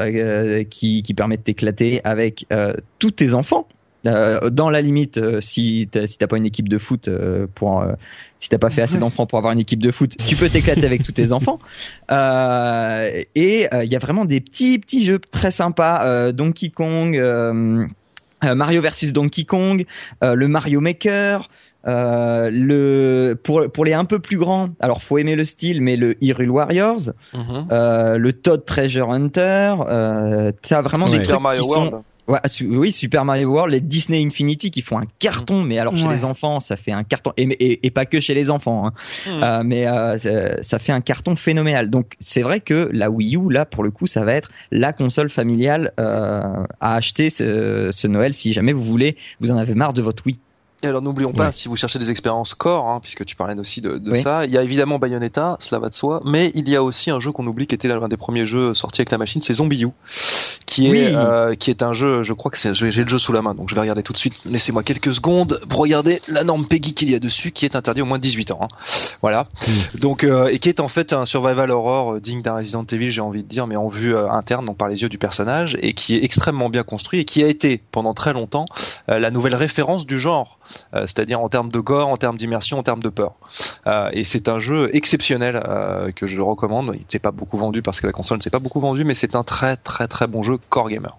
euh, 0.00 0.64
qui 0.64 1.02
qui 1.02 1.12
permettent 1.14 1.44
d'éclater 1.44 2.00
avec 2.04 2.46
euh, 2.52 2.72
tous 2.98 3.10
tes 3.10 3.34
enfants. 3.34 3.66
Euh, 4.04 4.50
dans 4.50 4.68
la 4.68 4.80
limite, 4.80 5.18
euh, 5.18 5.40
si 5.40 5.88
t'as 5.92 6.08
si 6.08 6.18
t'as 6.18 6.26
pas 6.26 6.36
une 6.36 6.46
équipe 6.46 6.68
de 6.68 6.78
foot 6.78 7.06
euh, 7.06 7.46
pour 7.54 7.82
euh, 7.82 7.92
si 8.40 8.48
t'as 8.48 8.58
pas 8.58 8.70
fait 8.70 8.82
assez 8.82 8.98
d'enfants 8.98 9.26
pour 9.26 9.38
avoir 9.38 9.52
une 9.52 9.60
équipe 9.60 9.80
de 9.80 9.92
foot, 9.92 10.16
tu 10.26 10.34
peux 10.34 10.48
t'éclater 10.48 10.84
avec 10.86 11.04
tous 11.04 11.12
tes 11.12 11.30
enfants. 11.32 11.60
Euh, 12.10 13.22
et 13.36 13.68
il 13.72 13.88
y 13.92 13.94
a 13.96 13.98
vraiment 14.00 14.24
des 14.24 14.40
petits 14.40 14.78
petits 14.80 15.04
jeux 15.04 15.20
très 15.20 15.50
sympas, 15.52 16.04
euh, 16.04 16.32
Donkey 16.32 16.70
Kong, 16.70 17.14
Mario 18.54 18.80
versus 18.82 19.12
Donkey 19.12 19.44
Kong, 19.44 19.84
euh, 20.22 20.34
le 20.34 20.48
Mario 20.48 20.80
Maker. 20.80 21.48
Euh, 21.84 22.48
le 22.52 23.34
pour 23.42 23.68
pour 23.72 23.84
les 23.84 23.92
un 23.92 24.04
peu 24.04 24.20
plus 24.20 24.36
grands, 24.36 24.68
alors 24.78 25.02
faut 25.02 25.18
aimer 25.18 25.34
le 25.34 25.44
style, 25.44 25.82
mais 25.82 25.96
le 25.96 26.14
Hyrule 26.22 26.50
Warriors, 26.50 27.10
Mhm. 27.34 27.66
euh, 27.72 28.18
le 28.18 28.32
Todd 28.32 28.64
Treasure 28.64 29.10
Hunter, 29.10 29.74
euh, 29.88 30.52
t'as 30.62 30.80
vraiment 30.82 31.06
Ouais. 31.06 31.12
des 31.12 31.16
Super 31.24 31.30
trucs 31.38 31.42
Mario 31.42 31.62
qui 31.62 31.68
World. 31.68 31.90
sont 31.90 32.04
Ouais, 32.28 32.38
su- 32.46 32.66
oui, 32.76 32.92
Super 32.92 33.24
Mario 33.24 33.48
World, 33.50 33.72
les 33.72 33.80
Disney 33.80 34.24
Infinity 34.24 34.70
qui 34.70 34.80
font 34.80 34.96
un 34.98 35.06
carton, 35.18 35.62
mais 35.64 35.78
alors 35.78 35.96
chez 35.96 36.06
Ouais. 36.06 36.14
les 36.14 36.24
enfants, 36.24 36.60
ça 36.60 36.76
fait 36.76 36.92
un 36.92 37.02
carton, 37.02 37.32
et, 37.36 37.42
et, 37.42 37.84
et 37.86 37.90
pas 37.90 38.06
que 38.06 38.20
chez 38.20 38.32
les 38.32 38.48
enfants, 38.48 38.86
hein. 38.86 38.92
Mhm. 39.26 39.40
Euh, 39.44 39.62
mais 39.64 39.86
euh, 39.88 40.16
ça- 40.18 40.62
ça 40.62 40.78
fait 40.78 40.92
un 40.92 41.00
carton 41.00 41.34
phénoménal. 41.34 41.90
Donc 41.90 42.14
c'est 42.20 42.42
vrai 42.42 42.60
que 42.60 42.88
la 42.92 43.10
Wii 43.10 43.36
U, 43.36 43.50
là, 43.50 43.64
pour 43.64 43.82
le 43.82 43.90
coup, 43.90 44.06
ça 44.06 44.24
va 44.24 44.34
être 44.34 44.50
la 44.70 44.92
console 44.92 45.30
familiale 45.30 45.92
euh, 45.98 46.42
à 46.80 46.94
acheter 46.94 47.28
ce, 47.28 47.90
ce 47.92 48.06
Noël 48.06 48.32
si 48.34 48.52
jamais 48.52 48.72
vous 48.72 48.84
voulez, 48.84 49.16
vous 49.40 49.50
en 49.50 49.56
avez 49.56 49.74
marre 49.74 49.92
de 49.92 50.02
votre 50.02 50.24
Wii. 50.24 50.38
Et 50.84 50.88
alors 50.88 51.00
n'oublions 51.02 51.32
pas, 51.32 51.46
Ouais. 51.46 51.52
si 51.52 51.68
vous 51.68 51.76
cherchez 51.76 51.98
des 52.00 52.10
expériences 52.10 52.54
core, 52.54 52.88
hein, 52.88 52.98
puisque 53.00 53.24
tu 53.24 53.36
parlais 53.36 53.54
aussi 53.58 53.80
de, 53.80 53.98
de 53.98 54.10
Oui. 54.10 54.22
ça, 54.22 54.44
il 54.46 54.50
y 54.50 54.58
a 54.58 54.62
évidemment 54.62 54.98
Bayonetta, 54.98 55.56
cela 55.60 55.78
va 55.78 55.88
de 55.88 55.94
soi, 55.94 56.20
mais 56.24 56.50
il 56.56 56.68
y 56.68 56.74
a 56.74 56.82
aussi 56.82 57.10
un 57.10 57.20
jeu 57.20 57.30
qu'on 57.30 57.46
oublie 57.46 57.68
qui 57.68 57.74
était 57.76 57.86
l'un 57.88 58.08
des 58.08 58.16
premiers 58.16 58.46
jeux 58.46 58.74
sortis 58.74 59.00
avec 59.02 59.12
la 59.12 59.18
machine, 59.18 59.40
c'est 59.42 59.54
Zombie 59.54 59.84
U, 59.84 59.88
qui 60.66 60.88
est 60.88 60.90
Oui. 60.90 61.12
euh, 61.14 61.54
qui 61.54 61.70
est 61.70 61.84
un 61.84 61.92
jeu, 61.92 62.24
je 62.24 62.32
crois 62.32 62.50
que 62.50 62.58
c'est 62.58 62.74
j'ai 62.74 63.04
le 63.04 63.08
jeu 63.08 63.18
sous 63.20 63.32
la 63.32 63.42
main, 63.42 63.54
donc 63.54 63.68
je 63.70 63.74
vais 63.76 63.80
regarder 63.80 64.02
tout 64.02 64.12
de 64.12 64.18
suite. 64.18 64.34
Laissez-moi 64.44 64.82
quelques 64.82 65.14
secondes 65.14 65.60
pour 65.68 65.80
regarder 65.80 66.20
la 66.26 66.42
norme 66.42 66.66
Peggy 66.66 66.94
qu'il 66.94 67.10
y 67.10 67.14
a 67.14 67.20
dessus, 67.20 67.52
qui 67.52 67.64
est 67.64 67.76
interdit 67.76 68.02
au 68.02 68.06
moins 68.06 68.18
de 68.18 68.22
18 68.22 68.50
ans. 68.50 68.58
hein. 68.62 68.68
Voilà. 69.22 69.46
Donc 69.94 70.24
euh, 70.24 70.48
et 70.48 70.58
qui 70.58 70.68
est 70.68 70.80
en 70.80 70.88
fait 70.88 71.12
un 71.12 71.26
survival 71.26 71.70
horror 71.70 72.14
euh, 72.14 72.20
digne 72.20 72.42
d'un 72.42 72.56
Resident 72.56 72.84
Evil, 72.90 73.12
j'ai 73.12 73.20
envie 73.20 73.44
de 73.44 73.48
dire, 73.48 73.68
mais 73.68 73.76
en 73.76 73.86
vue 73.88 74.16
euh, 74.16 74.28
interne, 74.30 74.66
donc 74.66 74.76
par 74.78 74.88
les 74.88 75.00
yeux 75.02 75.08
du 75.08 75.18
personnage, 75.18 75.78
et 75.80 75.92
qui 75.94 76.16
est 76.16 76.24
extrêmement 76.24 76.70
bien 76.70 76.82
construit 76.82 77.20
et 77.20 77.24
qui 77.24 77.44
a 77.44 77.46
été 77.46 77.80
pendant 77.92 78.14
très 78.14 78.32
longtemps 78.32 78.66
euh, 79.08 79.20
la 79.20 79.30
nouvelle 79.30 79.54
référence 79.54 80.06
du 80.06 80.18
genre, 80.18 80.58
c'est-à-dire 80.92 81.40
en 81.40 81.48
termes 81.48 81.70
de 81.70 81.80
gore, 81.80 82.08
en 82.08 82.16
termes 82.16 82.36
d'immersion, 82.36 82.78
en 82.78 82.82
termes 82.82 83.02
de 83.02 83.08
peur. 83.08 83.34
Euh, 83.86 84.10
et 84.12 84.24
c'est 84.24 84.48
un 84.48 84.58
jeu 84.58 84.90
exceptionnel 84.94 85.62
euh, 85.66 86.12
que 86.12 86.26
je 86.26 86.40
recommande. 86.40 86.92
Il 86.94 87.00
ne 87.00 87.10
s'est 87.10 87.18
pas 87.18 87.30
beaucoup 87.30 87.58
vendu 87.58 87.82
parce 87.82 88.00
que 88.00 88.06
la 88.06 88.12
console 88.12 88.38
ne 88.38 88.42
s'est 88.42 88.50
pas 88.50 88.58
beaucoup 88.58 88.80
vendue, 88.80 89.04
mais 89.04 89.14
c'est 89.14 89.34
un 89.34 89.44
très 89.44 89.76
très 89.76 90.08
très 90.08 90.26
bon 90.26 90.42
jeu 90.42 90.58
core 90.68 90.88
gamer. 90.88 91.16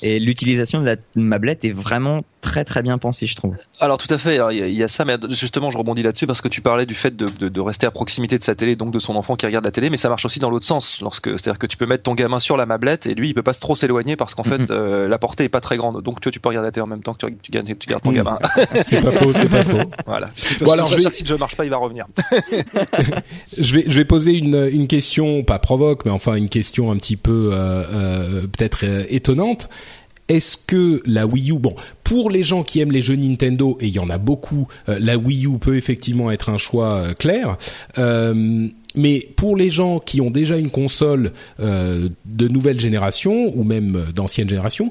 Et 0.00 0.18
l'utilisation 0.18 0.80
de 0.80 0.86
la 0.86 0.96
mablette 1.14 1.64
est 1.64 1.72
vraiment 1.72 2.22
très 2.44 2.64
très 2.64 2.82
bien 2.82 2.98
pensée, 2.98 3.26
je 3.26 3.34
trouve. 3.34 3.56
Alors 3.80 3.98
tout 3.98 4.12
à 4.12 4.18
fait, 4.18 4.34
alors, 4.36 4.52
il 4.52 4.58
y, 4.58 4.62
a- 4.62 4.68
il 4.68 4.74
y 4.74 4.82
a 4.82 4.88
ça, 4.88 5.04
mais 5.04 5.16
justement 5.30 5.70
je 5.70 5.78
rebondis 5.78 6.02
là-dessus 6.02 6.26
parce 6.26 6.40
que 6.40 6.48
tu 6.48 6.60
parlais 6.60 6.86
du 6.86 6.94
fait 6.94 7.16
de, 7.16 7.28
de, 7.28 7.48
de 7.48 7.60
rester 7.60 7.86
à 7.86 7.90
proximité 7.90 8.38
de 8.38 8.44
sa 8.44 8.54
télé, 8.54 8.76
donc 8.76 8.92
de 8.92 8.98
son 8.98 9.16
enfant 9.16 9.34
qui 9.34 9.46
regarde 9.46 9.64
la 9.64 9.70
télé, 9.70 9.88
mais 9.90 9.96
ça 9.96 10.08
marche 10.08 10.24
aussi 10.26 10.38
dans 10.38 10.50
l'autre 10.50 10.66
sens. 10.66 11.00
Lorsque, 11.00 11.30
c'est-à-dire 11.30 11.58
que 11.58 11.66
tu 11.66 11.76
peux 11.76 11.86
mettre 11.86 12.04
ton 12.04 12.14
gamin 12.14 12.38
sur 12.38 12.56
la 12.56 12.66
mablette 12.66 13.06
et 13.06 13.14
lui 13.14 13.28
il 13.30 13.34
peut 13.34 13.42
pas 13.42 13.52
se 13.54 13.60
trop 13.60 13.74
s'éloigner 13.76 14.16
parce 14.16 14.34
qu'en 14.34 14.44
fait 14.44 14.58
Mhm. 14.58 14.66
euh, 14.70 15.08
la 15.08 15.18
portée 15.18 15.44
est 15.44 15.48
pas 15.48 15.60
très 15.60 15.76
grande, 15.76 16.02
donc 16.02 16.20
tu, 16.20 16.26
vois, 16.28 16.32
tu 16.32 16.40
peux 16.40 16.50
regarder 16.50 16.68
la 16.68 16.72
télé 16.72 16.82
en 16.82 16.86
même 16.86 17.02
temps 17.02 17.14
que 17.14 17.26
tu, 17.26 17.36
tu, 17.42 17.50
gardes- 17.50 17.78
tu 17.78 17.88
gardes 17.88 18.02
ton 18.02 18.12
gamin. 18.12 18.38
C'est 18.84 19.00
pas 19.02 19.10
faux, 19.12 19.32
c'est 19.34 19.48
pas 19.48 19.62
faux. 19.62 19.78
voilà. 20.06 20.28
Bon, 20.60 20.72
alors, 20.72 20.88
je 20.88 20.96
vais- 20.96 21.10
si 21.12 21.22
le 21.22 21.28
jeu 21.28 21.36
marche 21.38 21.56
pas, 21.56 21.64
il 21.64 21.70
va 21.70 21.78
revenir. 21.78 22.06
Je 23.56 23.76
vais, 23.76 23.84
je 23.86 23.96
vais 23.98 24.04
poser 24.04 24.32
une, 24.32 24.68
une 24.72 24.86
question, 24.88 25.42
pas 25.44 25.58
provoque, 25.58 26.04
mais 26.04 26.10
enfin 26.10 26.34
une 26.34 26.48
question 26.48 26.90
un 26.90 26.96
petit 26.96 27.16
peu 27.16 27.50
euh, 27.52 27.82
euh, 27.92 28.40
peut-être 28.42 28.84
euh, 28.84 29.04
étonnante. 29.08 29.68
Est-ce 30.28 30.56
que 30.56 31.02
la 31.04 31.26
Wii 31.26 31.50
U, 31.52 31.58
bon, 31.58 31.74
pour 32.02 32.30
les 32.30 32.42
gens 32.42 32.62
qui 32.62 32.80
aiment 32.80 32.92
les 32.92 33.02
jeux 33.02 33.16
Nintendo, 33.16 33.76
et 33.80 33.86
il 33.88 33.94
y 33.94 33.98
en 33.98 34.08
a 34.08 34.16
beaucoup, 34.18 34.66
euh, 34.88 34.98
la 34.98 35.18
Wii 35.18 35.46
U 35.46 35.58
peut 35.58 35.76
effectivement 35.76 36.30
être 36.30 36.48
un 36.48 36.56
choix 36.58 36.94
euh, 36.96 37.12
clair. 37.14 37.58
Euh, 37.98 38.68
mais 38.94 39.28
pour 39.36 39.56
les 39.56 39.70
gens 39.70 39.98
qui 39.98 40.20
ont 40.20 40.30
déjà 40.30 40.56
une 40.56 40.70
console 40.70 41.32
euh, 41.60 42.08
de 42.24 42.48
nouvelle 42.48 42.80
génération 42.80 43.52
ou 43.56 43.64
même 43.64 44.06
d'ancienne 44.14 44.48
génération, 44.48 44.90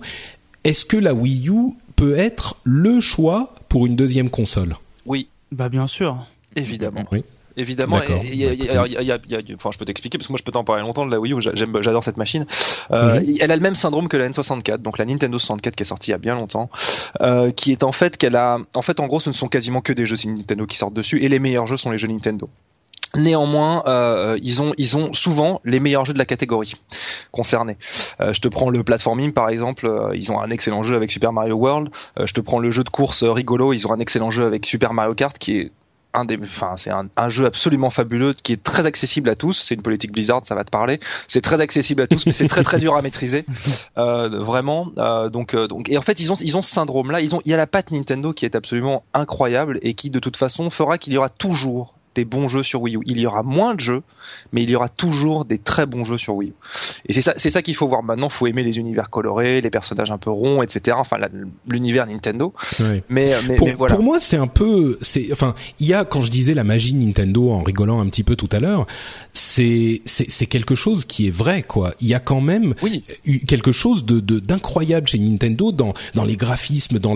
est-ce 0.64 0.86
que 0.86 0.98
la 0.98 1.14
Wii 1.14 1.50
U 1.50 1.74
peut 1.96 2.18
être 2.18 2.58
le 2.64 3.00
choix 3.00 3.56
pour 3.70 3.86
une 3.88 3.96
deuxième 3.96 4.30
console? 4.30 4.76
Oui, 5.06 5.28
Bah 5.52 5.70
bien 5.70 5.88
sûr. 5.88 6.26
évidemment. 6.56 7.06
Oui. 7.12 7.24
Évidemment, 7.56 7.98
et- 8.02 8.36
et 8.64 8.70
alors, 8.72 8.88
il 8.88 8.94
y 8.94 8.98
a- 8.98 9.02
il 9.02 9.08
y 9.08 9.12
a- 9.12 9.20
il 9.42 9.50
y 9.50 9.52
a- 9.52 9.56
enfin, 9.56 9.70
je 9.72 9.78
peux 9.78 9.86
t'expliquer 9.86 10.18
parce 10.18 10.28
que 10.28 10.34
moi 10.34 10.38
je 10.40 10.44
peux 10.44 10.52
t'en 10.52 10.64
parler 10.64 10.82
longtemps 10.82 11.06
de 11.06 11.12
la 11.12 11.20
Wii 11.20 11.34
U. 11.34 11.42
j'adore 11.42 12.04
cette 12.04 12.18
machine. 12.18 12.46
Euh, 12.92 13.20
Mhm. 13.20 13.38
Elle 13.40 13.52
a 13.52 13.56
le 13.56 13.62
même 13.62 13.76
syndrome 13.76 14.08
que 14.08 14.18
la 14.18 14.26
N64, 14.30 14.82
donc 14.82 14.98
la 14.98 15.06
Nintendo 15.06 15.38
64 15.38 15.76
qui 15.76 15.84
est 15.84 15.86
sortie 15.86 16.10
il 16.10 16.14
y 16.14 16.16
a 16.16 16.18
bien 16.18 16.36
longtemps, 16.36 16.70
euh, 17.22 17.52
qui 17.52 17.72
est 17.72 17.84
en 17.84 17.92
fait 17.92 18.18
qu'elle 18.18 18.36
a, 18.36 18.58
en 18.76 18.82
fait, 18.82 19.00
en 19.00 19.08
gros, 19.08 19.20
ce 19.20 19.30
ne 19.30 19.34
sont 19.36 19.48
quasiment 19.48 19.82
que 19.82 19.94
des 19.94 20.06
jeux 20.06 20.18
Nintendo 20.26 20.66
qui 20.66 20.78
sortent 20.78 20.94
dessus, 20.96 21.22
et 21.24 21.30
les 21.30 21.40
meilleurs 21.40 21.68
jeux 21.68 21.78
sont 21.78 21.92
les 21.92 21.98
jeux 21.98 22.08
Nintendo. 22.08 22.50
Néanmoins, 23.16 23.84
euh, 23.86 24.40
ils 24.42 24.60
ont 24.64 24.74
ils 24.80 24.98
ont 24.98 25.14
souvent 25.14 25.62
les 25.66 25.80
meilleurs 25.80 26.04
jeux 26.04 26.14
de 26.14 26.18
la 26.18 26.26
catégorie 26.26 26.74
concernés. 27.32 27.78
Euh, 28.20 28.34
je 28.34 28.42
te 28.42 28.48
prends 28.48 28.72
le 28.72 28.84
platforming 28.84 29.34
par 29.34 29.50
exemple, 29.50 29.86
euh, 29.86 30.16
ils 30.16 30.32
ont 30.32 30.42
un 30.42 30.50
excellent 30.50 30.82
jeu 30.82 30.96
avec 30.96 31.12
Super 31.12 31.32
Mario 31.32 31.54
World. 31.56 31.90
Euh, 32.20 32.26
je 32.26 32.34
te 32.34 32.42
prends 32.42 32.58
le 32.58 32.72
jeu 32.72 32.84
de 32.84 32.90
course 32.90 33.22
euh, 33.22 33.32
rigolo, 33.32 33.72
ils 33.72 33.86
ont 33.86 33.92
un 33.92 34.00
excellent 34.00 34.32
jeu 34.32 34.46
avec 34.46 34.66
Super 34.66 34.94
Mario 34.94 35.14
Kart 35.14 35.38
qui 35.38 35.58
est 35.60 35.72
un 36.14 36.26
des, 36.26 36.38
enfin 36.42 36.76
c'est 36.78 36.92
un, 36.92 37.08
un, 37.18 37.30
jeu 37.30 37.46
absolument 37.46 37.90
fabuleux 37.90 38.34
qui 38.34 38.54
est 38.54 38.64
très 38.64 38.86
accessible 38.86 39.30
à 39.30 39.36
tous. 39.36 39.64
C'est 39.64 39.76
une 39.76 39.82
politique 39.82 40.12
Blizzard, 40.12 40.42
ça 40.46 40.56
va 40.56 40.64
te 40.64 40.70
parler. 40.70 41.00
C'est 41.28 41.42
très 41.42 41.62
accessible 41.62 42.02
à 42.02 42.08
tous, 42.08 42.26
mais 42.26 42.32
c'est 42.32 42.48
très 42.48 42.64
très 42.64 42.80
dur 42.80 42.96
à 42.96 43.02
maîtriser, 43.02 43.46
euh, 43.98 44.30
vraiment. 44.30 44.92
Euh, 44.98 45.30
donc 45.30 45.54
euh, 45.54 45.68
donc 45.68 45.90
et 45.90 45.98
en 45.98 46.02
fait 46.02 46.20
ils 46.20 46.32
ont 46.32 46.36
ils 46.36 46.56
ont 46.58 46.62
ce 46.62 46.72
syndrome 46.72 47.12
là. 47.12 47.22
Ils 47.22 47.36
ont 47.36 47.42
il 47.46 47.52
y 47.52 47.54
a 47.54 47.58
la 47.58 47.68
patte 47.68 47.92
Nintendo 47.92 48.34
qui 48.34 48.46
est 48.46 48.56
absolument 48.56 49.04
incroyable 49.14 49.80
et 49.82 49.94
qui 49.94 50.10
de 50.10 50.20
toute 50.20 50.38
façon 50.38 50.70
fera 50.70 50.98
qu'il 50.98 51.14
y 51.14 51.18
aura 51.18 51.30
toujours 51.30 51.93
des 52.16 52.26
bons 52.26 52.48
jeux 52.48 52.64
sur 52.64 52.82
Wii 52.82 52.98
U. 52.98 53.02
Il 53.06 53.20
y 53.20 53.26
aura 53.26 53.44
moins 53.44 53.76
de 53.76 53.80
jeux, 53.80 54.04
mais 54.52 54.64
il 54.64 54.70
y 54.70 54.76
aura 54.76 54.90
toujours 54.90 55.46
des 55.46 55.58
très 55.58 55.86
bons 55.86 56.04
jeux 56.04 56.18
sur 56.18 56.36
Wii 56.36 56.50
U. 56.50 56.54
Et 57.08 57.14
c'est 57.14 57.22
ça, 57.22 57.34
c'est 57.38 57.50
ça 57.50 57.62
qu'il 57.62 57.76
faut 57.76 57.88
voir 57.88 58.04
maintenant. 58.04 58.30
Faut 58.30 58.48
aimer 58.48 58.64
les 58.64 58.78
univers 58.78 59.10
colorés, 59.10 59.62
les 59.62 59.70
personnages 59.70 60.12
un 60.12 60.18
peu 60.18 60.30
ronds, 60.30 60.64
etc. 60.64 60.98
Enfin, 61.00 61.18
l'univers 61.68 62.08
Nintendo. 62.08 62.54
Mais, 63.10 63.34
mais, 63.48 63.56
pour, 63.56 63.70
voilà. 63.78 63.96
pour 63.96 64.04
moi, 64.04 64.20
c'est 64.20 64.38
un 64.38 64.48
peu, 64.48 64.98
c'est, 65.02 65.32
enfin, 65.32 65.54
il 65.80 65.88
y 65.88 65.94
a 65.94 66.06
quand 66.06 66.22
je 66.22 66.32
disais 66.32 66.54
la 66.54 66.64
magie 66.64 66.94
Nintendo 66.94 67.52
en 67.52 67.64
rigolant 67.64 68.00
un 68.00 68.08
petit 68.08 68.24
peu 68.24 68.36
tout 68.36 68.50
à 68.52 68.60
l'heure, 68.60 68.86
c'est, 69.34 70.02
c'est, 70.06 70.46
quelque 70.46 70.76
chose 70.76 71.06
qui 71.06 71.28
est 71.28 71.36
vrai, 71.36 71.62
quoi. 71.62 71.94
Il 72.00 72.08
y 72.08 72.14
a 72.14 72.20
quand 72.20 72.42
même 72.42 72.74
oui. 72.84 73.02
quelque 73.48 73.72
chose 73.72 74.06
de, 74.06 74.20
de 74.20 74.40
d'incroyable 74.40 75.08
chez 75.08 75.20
Nintendo 75.20 75.72
dans 75.72 75.94
dans 76.14 76.26
les 76.26 76.36
graphismes, 76.36 77.00
dans 77.00 77.16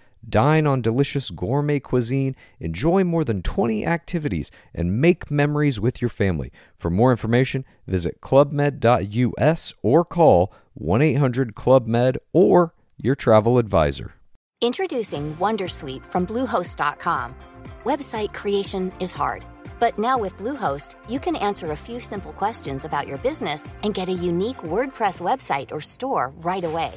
Dine 0.27 0.67
on 0.67 0.81
delicious 0.81 1.31
gourmet 1.31 1.79
cuisine, 1.79 2.35
enjoy 2.59 3.03
more 3.03 3.23
than 3.23 3.41
20 3.41 3.85
activities, 3.85 4.51
and 4.73 5.01
make 5.01 5.31
memories 5.31 5.79
with 5.79 6.01
your 6.01 6.09
family. 6.09 6.51
For 6.77 6.89
more 6.89 7.11
information, 7.11 7.65
visit 7.87 8.21
clubmed.us 8.21 9.73
or 9.81 10.05
call 10.05 10.53
1 10.73 11.01
800 11.01 11.55
Club 11.55 11.87
Med 11.87 12.17
or 12.33 12.73
your 12.97 13.15
travel 13.15 13.57
advisor. 13.57 14.13
Introducing 14.61 15.35
Wondersuite 15.37 16.05
from 16.05 16.27
Bluehost.com. 16.27 17.35
Website 17.83 18.31
creation 18.31 18.93
is 18.99 19.11
hard, 19.11 19.43
but 19.79 19.97
now 19.97 20.19
with 20.19 20.37
Bluehost, 20.37 20.93
you 21.09 21.19
can 21.19 21.35
answer 21.35 21.71
a 21.71 21.75
few 21.75 21.99
simple 21.99 22.31
questions 22.33 22.85
about 22.85 23.07
your 23.07 23.17
business 23.17 23.67
and 23.83 23.95
get 23.95 24.07
a 24.07 24.13
unique 24.13 24.57
WordPress 24.57 25.19
website 25.19 25.71
or 25.71 25.81
store 25.81 26.31
right 26.37 26.63
away. 26.63 26.93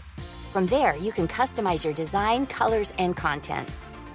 From 0.54 0.66
there, 0.66 0.96
you 0.96 1.10
can 1.10 1.26
customize 1.26 1.84
your 1.84 1.94
design, 1.94 2.46
colors, 2.46 2.92
and 3.00 3.16
content. 3.16 3.68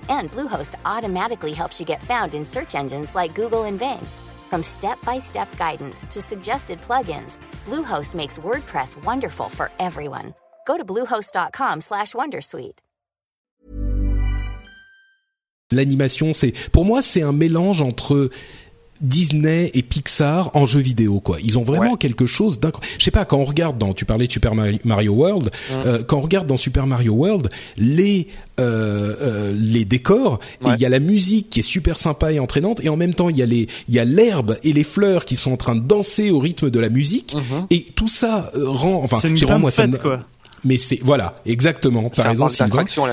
And 0.07 0.31
Bluehost 0.31 0.75
automatically 0.85 1.51
helps 1.51 1.81
you 1.81 1.85
get 1.85 2.01
found 2.01 2.33
in 2.33 2.45
search 2.45 2.75
engines 2.75 3.13
like 3.13 3.35
Google 3.35 3.65
and 3.65 3.77
Bing. 3.77 4.07
From 4.49 4.63
step-by-step 4.63 5.49
guidance 5.57 6.07
to 6.07 6.21
suggested 6.21 6.79
plugins, 6.79 7.39
Bluehost 7.65 8.15
makes 8.15 8.39
WordPress 8.39 9.03
wonderful 9.03 9.49
for 9.49 9.69
everyone. 9.79 10.33
Go 10.65 10.77
to 10.77 10.85
bluehost.com/wondersuite. 10.85 12.79
L'animation, 15.71 16.31
c'est 16.31 16.53
pour 16.71 16.85
moi, 16.85 17.01
c'est 17.01 17.21
un 17.21 17.33
mélange 17.33 17.81
entre 17.81 18.29
Disney 19.01 19.71
et 19.73 19.81
Pixar 19.81 20.51
en 20.55 20.65
jeu 20.65 20.79
vidéo 20.79 21.19
quoi. 21.19 21.37
Ils 21.43 21.57
ont 21.57 21.63
vraiment 21.63 21.91
Ouais. 21.91 21.97
quelque 21.97 22.25
chose 22.25 22.59
d'incroyable. 22.59 22.93
Je 22.99 23.03
sais 23.05 23.11
pas 23.11 23.25
quand 23.25 23.37
on 23.37 23.43
regarde 23.45 23.77
dans 23.77 23.93
tu 23.93 24.05
parlais 24.05 24.27
de 24.27 24.31
Super 24.31 24.55
Mari- 24.55 24.79
Mario 24.83 25.13
World, 25.13 25.51
euh, 25.71 26.03
quand 26.03 26.17
on 26.17 26.21
regarde 26.21 26.47
dans 26.47 26.57
Super 26.57 26.85
Mario 26.87 27.13
World 27.13 27.49
les 27.77 28.27
euh, 28.59 29.15
euh, 29.21 29.53
les 29.57 29.85
décors 29.85 30.39
et 30.65 30.69
il 30.75 30.81
y 30.81 30.85
a 30.85 30.89
la 30.89 30.99
musique 30.99 31.49
qui 31.49 31.61
est 31.61 31.63
super 31.63 31.97
sympa 31.97 32.33
et 32.33 32.39
entraînante 32.39 32.81
et 32.83 32.89
en 32.89 32.97
même 32.97 33.13
temps 33.13 33.29
il 33.29 33.37
y 33.37 33.41
a 33.41 33.45
les 33.45 33.67
il 33.87 33.93
y 33.95 33.99
a 33.99 34.05
l'herbe 34.05 34.57
et 34.63 34.73
les 34.73 34.83
fleurs 34.83 35.23
qui 35.23 35.37
sont 35.37 35.53
en 35.53 35.57
train 35.57 35.75
de 35.75 35.81
danser 35.81 36.29
au 36.29 36.39
rythme 36.39 36.69
de 36.69 36.79
la 36.79 36.89
musique 36.89 37.35
Mhm. 37.35 37.67
et 37.69 37.85
tout 37.95 38.09
ça 38.09 38.49
euh, 38.55 38.67
rend 38.69 39.01
enfin 39.03 39.17
C'est 39.21 39.29
une 39.29 39.35
je 39.35 39.39
sais 39.41 39.45
pas, 39.45 39.51
grande 39.53 39.61
moi, 39.61 39.71
ça 39.71 39.83
fête, 39.83 39.93
me- 39.93 39.97
quoi. 39.97 40.19
Mais 40.64 40.78
c'est 40.78 40.99
voilà 41.01 41.36
exactement 41.45 42.10
par 42.10 42.26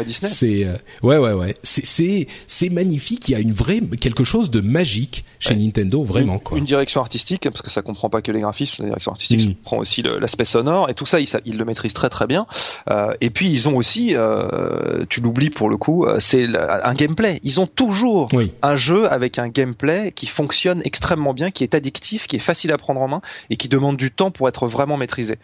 Disney? 0.05 0.29
C'est 0.33 0.65
euh, 0.65 0.77
ouais 1.03 1.19
ouais 1.19 1.33
ouais. 1.33 1.57
C'est 1.63 1.85
c'est 1.87 2.27
c'est 2.47 2.71
magnifique. 2.71 3.29
Il 3.29 3.33
y 3.33 3.35
a 3.35 3.39
une 3.41 3.53
vraie 3.53 3.81
quelque 4.01 4.25
chose 4.25 4.51
de 4.51 4.61
magique 4.61 5.25
chez 5.39 5.55
Ouais. 5.55 5.61
Nintendo 5.61 6.03
vraiment 6.03 6.35
une, 6.35 6.41
quoi. 6.41 6.59
une 6.59 6.65
direction 6.65 7.01
artistique 7.01 7.43
parce 7.51 7.63
que 7.63 7.71
ça 7.71 7.83
comprend 7.83 8.09
pas 8.11 8.23
que 8.23 8.33
les 8.33 8.41
graphismes 8.41 8.83
la 8.83 8.89
direction 8.91 9.13
artistique 9.13 9.41
Mm. 9.41 9.45
ça 9.45 9.49
comprend 9.57 9.79
aussi 9.79 10.03
le- 10.03 10.19
l'aspect 10.19 10.45
sonore 10.45 10.89
et 10.91 10.95
tout 10.95 11.07
ça 11.07 11.21
ils, 11.21 11.27
ça- 11.27 11.41
ils 11.45 11.57
le 11.57 11.65
maîtrisent 11.65 11.93
très 11.95 12.09
très 12.11 12.27
bien 12.27 12.47
Euh, 12.91 13.13
et 13.21 13.31
puis 13.31 13.49
ils 13.51 13.69
ont 13.69 13.77
aussi 13.77 14.15
euh, 14.15 15.05
tu 15.09 15.21
l'oublies 15.21 15.51
pour 15.51 15.69
le 15.69 15.77
coup 15.77 16.05
euh, 16.07 16.17
c'est 16.21 16.47
un 16.57 16.95
gameplay 16.95 17.41
ils 17.43 17.61
ont 17.61 17.67
toujours 17.67 18.29
Oui. 18.33 18.53
un 18.63 18.77
jeu 18.77 19.11
avec 19.13 19.39
un 19.39 19.49
gameplay 19.49 20.13
qui 20.13 20.27
fonctionne 20.27 20.81
extrêmement 20.85 21.35
bien 21.35 21.51
qui 21.51 21.63
est 21.65 21.75
addictif 21.75 22.27
qui 22.27 22.37
est 22.37 22.41
facile 22.41 22.73
à 22.73 22.79
prendre 22.79 23.01
en 23.01 23.09
main 23.09 23.21
et 23.51 23.57
qui 23.57 23.69
demande 23.69 23.97
du 23.97 24.11
temps 24.11 24.31
pour 24.31 24.49
être 24.49 24.67
vraiment 24.67 24.97
maîtrisé 24.97 25.39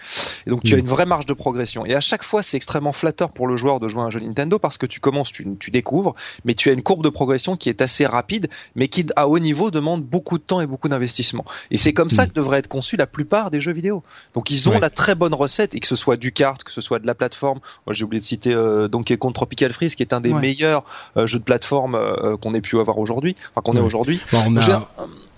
et 0.46 0.50
donc 0.50 0.62
tu 0.64 0.72
Mm. 0.72 0.76
as 0.76 0.78
une 0.80 0.88
vraie 0.88 1.06
marge 1.06 1.26
de 1.26 1.34
progression 1.34 1.84
et 1.86 1.91
à 1.94 2.00
chaque 2.00 2.22
fois 2.22 2.42
c'est 2.42 2.56
extrêmement 2.56 2.92
flatteur 2.92 3.30
pour 3.32 3.46
le 3.46 3.56
joueur 3.56 3.80
de 3.80 3.88
jouer 3.88 4.02
à 4.02 4.04
un 4.04 4.10
jeu 4.10 4.20
Nintendo 4.20 4.58
parce 4.58 4.78
que 4.78 4.86
tu 4.86 5.00
commences 5.00 5.32
tu, 5.32 5.46
tu 5.58 5.70
découvres 5.70 6.14
mais 6.44 6.54
tu 6.54 6.70
as 6.70 6.72
une 6.72 6.82
courbe 6.82 7.02
de 7.04 7.08
progression 7.08 7.56
qui 7.56 7.68
est 7.68 7.80
assez 7.82 8.06
rapide 8.06 8.48
mais 8.74 8.88
qui 8.88 9.06
à 9.16 9.28
haut 9.28 9.38
niveau 9.38 9.70
demande 9.70 10.02
beaucoup 10.02 10.38
de 10.38 10.42
temps 10.42 10.60
et 10.60 10.66
beaucoup 10.66 10.88
d'investissement. 10.88 11.44
Et 11.70 11.78
c'est 11.78 11.92
comme 11.92 12.10
ça 12.10 12.24
Mm. 12.24 12.28
que 12.28 12.32
devraient 12.34 12.58
être 12.58 12.68
conçus 12.68 12.96
la 12.96 13.06
plupart 13.06 13.50
des 13.50 13.60
jeux 13.60 13.72
vidéo. 13.72 14.02
Donc 14.34 14.50
ils 14.50 14.68
ont 14.68 14.72
Ouais. 14.72 14.80
la 14.80 14.90
très 14.90 15.14
bonne 15.14 15.34
recette 15.34 15.74
et 15.74 15.80
que 15.80 15.86
ce 15.86 15.96
soit 15.96 16.16
du 16.16 16.32
kart, 16.32 16.62
que 16.62 16.70
ce 16.72 16.80
soit 16.80 16.98
de 16.98 17.06
la 17.06 17.14
plateforme. 17.14 17.60
Moi 17.86 17.94
j'ai 17.94 18.04
oublié 18.04 18.20
de 18.20 18.24
citer 18.24 18.52
euh, 18.54 18.88
Donkey 18.88 19.16
Kong 19.16 19.32
Tropical 19.34 19.72
Freeze 19.72 19.94
qui 19.94 20.02
est 20.02 20.12
un 20.12 20.20
des 20.20 20.32
Ouais. 20.32 20.40
meilleurs 20.40 20.84
euh, 21.16 21.26
jeux 21.26 21.38
de 21.38 21.44
plateforme 21.44 21.94
euh, 21.94 22.36
qu'on 22.36 22.54
ait 22.54 22.60
pu 22.60 22.78
avoir 22.78 22.98
aujourd'hui, 22.98 23.36
enfin 23.54 23.60
qu'on 23.62 23.72
ait 23.72 23.80
Ouais. 23.80 23.86
aujourd'hui. 23.86 24.20
Bon, 24.32 24.38
on 24.46 24.60
J'ai- 24.60 24.72
a 24.72 24.88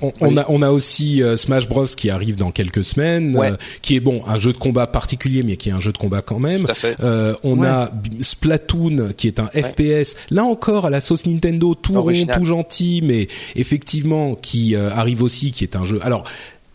on, 0.04 0.12
on 0.20 0.36
a 0.36 0.44
on 0.48 0.62
a 0.62 0.70
aussi 0.70 1.22
euh, 1.22 1.36
Smash 1.36 1.68
Bros 1.68 1.86
qui 1.86 2.10
arrive 2.10 2.36
dans 2.36 2.50
quelques 2.50 2.84
semaines, 2.84 3.36
Ouais. 3.36 3.52
euh, 3.52 3.56
qui 3.82 3.96
est 3.96 4.00
bon 4.00 4.22
un 4.26 4.38
jeu 4.38 4.52
de 4.52 4.58
combat 4.58 4.86
particulier 4.86 5.42
mais 5.42 5.56
qui 5.56 5.68
est 5.68 5.72
un 5.72 5.80
jeu 5.80 5.92
de 5.92 5.98
combat 5.98 6.22
quand 6.22 6.38
même. 6.38 6.64
Tout 6.64 6.70
à 6.70 6.74
fait. 6.74 6.96
Euh, 7.02 7.34
on 7.42 7.58
Ouais. 7.60 7.68
a 7.68 7.90
Splatoon 8.20 9.12
qui 9.16 9.26
est 9.28 9.38
un 9.40 9.46
FPS. 9.46 10.16
Là 10.30 10.44
encore 10.44 10.86
à 10.86 10.90
la 10.90 11.00
sauce 11.00 11.26
Nintendo, 11.26 11.74
tout 11.74 11.94
Original. 11.96 12.34
rond, 12.36 12.40
tout 12.42 12.46
gentil, 12.48 13.00
mais 13.02 13.28
effectivement 13.56 14.34
qui 14.34 14.74
euh, 14.74 14.90
arrive 14.90 15.22
aussi, 15.22 15.52
qui 15.52 15.64
est 15.64 15.76
un 15.76 15.84
jeu. 15.84 15.98
Alors 16.02 16.24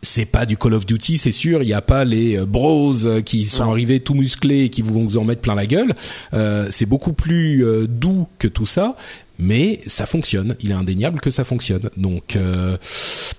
c'est 0.01 0.25
pas 0.25 0.45
du 0.45 0.55
Call 0.55 0.73
of 0.75 0.85
Duty, 0.85 1.17
c'est 1.17 1.33
sûr. 1.33 1.61
Il 1.61 1.65
n'y 1.65 1.73
a 1.73 1.81
pas 1.81 2.05
les 2.05 2.37
bros 2.45 2.93
qui 3.25 3.43
sont 3.45 3.65
Non. 3.65 3.71
arrivés 3.71 3.99
tout 3.99 4.13
musclés 4.13 4.63
et 4.63 4.69
qui 4.69 4.81
vont 4.81 5.03
vous 5.03 5.17
en 5.17 5.25
mettre 5.25 5.41
plein 5.41 5.55
la 5.55 5.65
gueule. 5.65 5.93
Euh, 6.33 6.67
c'est 6.71 6.85
beaucoup 6.85 7.11
plus 7.11 7.65
euh, 7.65 7.85
doux 7.85 8.25
que 8.37 8.47
tout 8.47 8.65
ça, 8.65 8.95
mais 9.39 9.79
ça 9.87 10.05
fonctionne. 10.05 10.55
Il 10.61 10.71
est 10.71 10.75
indéniable 10.75 11.21
que 11.21 11.31
ça 11.31 11.43
fonctionne. 11.45 11.89
Donc 11.97 12.35
euh, 12.35 12.77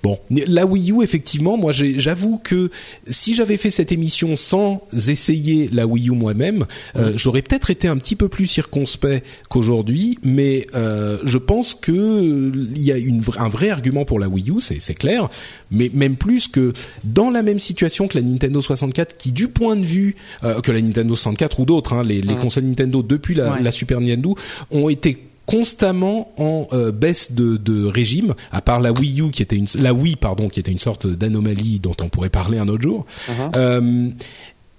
bon, 0.03 0.19
la 0.31 0.67
Wii 0.67 0.93
U 0.93 1.03
effectivement, 1.03 1.57
moi 1.57 1.73
j'avoue 1.73 2.39
que 2.39 2.71
si 3.07 3.35
j'avais 3.35 3.59
fait 3.59 3.71
cette 3.71 3.93
émission 3.93 4.35
sans 4.35 4.83
essayer 5.07 5.69
la 5.73 5.87
Wii 5.87 6.09
U 6.09 6.13
moi-même, 6.13 6.65
euh, 6.97 7.13
j'aurais 7.17 7.43
peut-être 7.43 7.71
été 7.71 7.87
un 7.87 7.99
petit 7.99 8.17
peu 8.17 8.29
plus 8.29 8.47
circonspect 8.47 9.25
qu'aujourd'hui. 9.51 10.19
Mais 10.25 10.67
euh, 10.75 11.19
je 11.25 11.39
pense 11.39 11.75
que 11.75 12.51
il 12.75 12.83
y 12.83 12.93
a 12.93 12.97
une, 12.97 13.23
un 13.39 13.49
vrai 13.49 13.69
argument 13.71 14.05
pour 14.07 14.19
la 14.19 14.29
Wii 14.29 14.51
U, 14.51 14.61
c'est 14.61 14.95
clair. 14.95 15.29
Mais 15.71 15.91
même 15.93 16.17
plus 16.17 16.49
que 16.49 16.73
dans 17.05 17.31
la 17.31 17.43
même 17.43 17.59
situation 17.59 18.09
que 18.09 18.19
la 18.19 18.25
Nintendo 18.25 18.61
64, 18.61 19.17
qui 19.19 19.33
du 19.33 19.49
point 19.49 19.77
de 19.77 19.85
vue 19.85 20.17
euh, 20.45 20.61
que 20.63 20.73
la 20.73 20.81
Nintendo 20.81 21.15
64 21.15 21.61
ou 21.61 21.65
d'autres, 21.67 21.93
hein, 21.93 22.03
les, 22.03 22.23
les 22.23 22.37
consoles 22.37 22.65
Nintendo 22.65 23.03
depuis 23.03 23.35
la, 23.35 23.51
Ouais. 23.53 23.63
la 23.63 23.73
Super 23.73 24.01
Nintendo 24.01 24.37
ont 24.71 24.89
été 24.89 25.19
constamment 25.51 26.33
en 26.37 26.69
euh, 26.73 26.93
baisse 26.93 27.33
de, 27.33 27.57
de 27.57 27.85
régime, 27.85 28.35
à 28.53 28.61
part 28.61 28.79
la 28.79 28.93
Wii 28.93 29.21
U 29.21 29.31
qui 29.33 29.43
était 29.43 29.57
une, 29.57 29.67
la 29.75 29.93
Wii 29.93 30.15
pardon 30.15 30.49
qui 30.49 30.61
était 30.61 30.71
une 30.71 30.79
sorte 30.79 31.09
d'anomalie 31.09 31.81
dont 31.81 31.97
on 32.01 32.09
pourrait 32.09 32.31
parler 32.31 32.59
un 32.59 32.69
autre 32.69 32.83
jour. 32.83 33.05
Mhm. 33.29 33.51
Euh, 33.57 34.09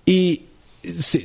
et 0.08 0.42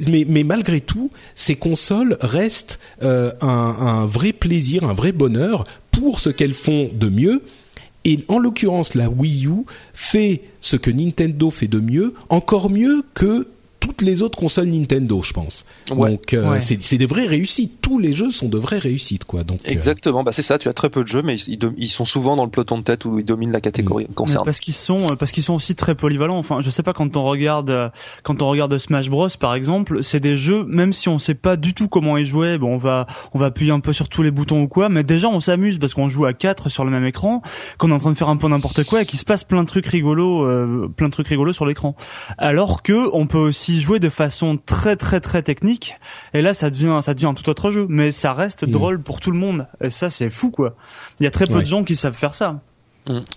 mais, 0.09 0.27
mais 0.29 0.43
malgré 0.43 0.81
tout, 0.81 1.13
ces 1.37 1.55
consoles 1.55 2.19
restent 2.21 2.81
euh, 3.05 3.33
un, 3.41 3.47
un 3.47 4.05
vrai 4.05 4.33
plaisir, 4.33 4.83
un 4.83 4.95
vrai 4.95 5.13
bonheur 5.13 5.63
pour 5.93 6.19
ce 6.19 6.29
qu'elles 6.29 6.53
font 6.53 6.91
de 6.93 7.09
mieux. 7.09 7.43
Et 8.05 8.25
en 8.29 8.41
l'occurrence, 8.41 8.95
la 8.95 9.09
Wii 9.09 9.47
U 9.47 9.65
fait 9.95 10.43
ce 10.61 10.77
que 10.77 10.91
Nintendo 10.91 11.51
fait 11.51 11.69
de 11.69 11.79
mieux, 11.79 12.15
encore 12.31 12.69
mieux 12.69 13.05
que 13.15 13.47
toutes 13.87 14.03
les 14.03 14.23
autres 14.23 14.37
consoles 14.39 14.67
Nintendo, 14.67 15.23
je 15.23 15.33
pense. 15.33 15.65
Ouais. 15.91 16.11
Donc 16.13 16.35
euh, 16.35 16.51
Ouais. 16.51 16.61
c'est 16.61 16.83
c'est 16.83 16.99
des 16.99 17.07
vraies 17.07 17.27
réussites. 17.27 17.81
Tous 17.81 17.99
les 17.99 18.15
jeux 18.15 18.31
sont 18.31 18.49
de 18.49 18.59
vraies 18.59 18.79
réussites, 18.79 19.25
quoi. 19.25 19.45
Donc 19.45 19.61
euh, 19.67 19.71
Exactement, 19.71 20.25
bah 20.25 20.33
c'est 20.33 20.43
ça. 20.43 20.59
Tu 20.59 20.69
as 20.69 20.73
très 20.73 20.91
peu 20.91 21.03
de 21.03 21.09
jeux, 21.09 21.23
mais 21.23 21.37
ils, 21.47 21.59
ils 21.77 21.89
sont 21.89 22.05
souvent 22.05 22.37
dans 22.37 22.45
le 22.45 22.51
peloton 22.51 22.79
de 22.79 22.83
tête 22.83 23.05
où 23.05 23.19
ils 23.19 23.25
dominent 23.25 23.53
la 23.53 23.61
catégorie 23.61 24.07
concernée. 24.15 24.45
parce 24.45 24.61
qu'ils 24.61 24.75
sont 24.75 24.99
euh, 25.13 25.15
parce 25.17 25.31
qu'ils 25.33 25.43
sont 25.43 25.55
aussi 25.55 25.75
très 25.75 25.95
polyvalents. 25.95 26.39
Enfin, 26.39 26.61
je 26.61 26.71
sais 26.71 26.83
pas 26.83 26.93
quand 26.93 27.17
on 27.17 27.25
regarde 27.25 27.71
euh, 27.71 27.89
quand 28.23 28.43
on 28.43 28.49
regarde 28.49 28.77
Smash 28.79 29.09
Bros 29.09 29.29
par 29.39 29.55
exemple, 29.55 30.03
c'est 30.03 30.21
des 30.21 30.37
jeux 30.37 30.65
même 30.65 30.93
si 30.93 31.09
on 31.09 31.19
sait 31.19 31.35
pas 31.35 31.57
du 31.57 31.75
tout 31.75 31.89
comment 31.89 32.17
y 32.19 32.27
jouer, 32.27 32.59
bon 32.59 32.75
on 32.75 32.79
va 32.79 33.07
on 33.35 33.39
va 33.39 33.47
appuyer 33.47 33.71
un 33.73 33.81
peu 33.81 33.93
sur 33.93 34.09
tous 34.09 34.23
les 34.23 34.31
boutons 34.31 34.63
ou 34.63 34.69
quoi, 34.69 34.89
mais 34.89 35.03
déjà 35.05 35.29
on 35.29 35.41
s'amuse 35.41 35.79
parce 35.79 35.95
qu'on 35.95 36.09
joue 36.09 36.27
à 36.27 36.33
quatre 36.33 36.69
sur 36.69 36.85
le 36.85 36.91
même 36.91 37.05
écran, 37.07 37.43
qu'on 37.79 37.91
est 37.91 37.95
en 37.95 37.99
train 37.99 38.13
de 38.13 38.19
faire 38.19 38.29
un 38.31 38.37
peu 38.37 38.49
n'importe 38.49 38.85
quoi 38.85 39.03
et 39.03 39.07
qu'il 39.07 39.19
se 39.19 39.25
passe 39.25 39.45
plein 39.45 39.63
de 39.63 39.69
trucs 39.69 39.87
rigolos 39.87 40.45
euh, 40.45 40.89
plein 40.97 41.07
de 41.09 41.13
trucs 41.13 41.29
rigolos 41.29 41.53
sur 41.53 41.67
l'écran. 41.67 41.95
Alors 42.39 42.83
que 42.83 43.09
on 43.13 43.27
peut 43.27 43.39
aussi 43.39 43.76
jouer 43.81 43.99
de 44.01 44.09
façon 44.09 44.59
très 44.65 44.97
très 44.97 45.21
très 45.21 45.43
technique 45.43 45.95
et 46.35 46.43
là 46.43 46.55
ça 46.55 46.71
devient 46.71 47.01
ça 47.03 47.15
devient 47.15 47.27
un 47.27 47.35
tout 47.35 47.49
autre 47.49 47.71
jeu, 47.71 47.87
mais 47.89 48.11
ça 48.11 48.33
reste 48.33 48.67
Mm. 48.67 48.71
drôle 48.71 49.03
pour 49.03 49.21
tout 49.21 49.31
le 49.31 49.39
monde. 49.39 49.67
Et 49.81 49.91
ça 49.91 50.11
c'est 50.11 50.31
fou 50.31 50.51
quoi. 50.51 50.75
Il 51.21 51.25
y 51.25 51.27
a 51.27 51.31
très 51.31 51.47
peu 51.47 51.55
Ouais. 51.55 51.63
de 51.63 51.67
gens 51.67 51.85
qui 51.85 51.97
savent 51.97 52.15
faire 52.15 52.35
ça. 52.35 52.61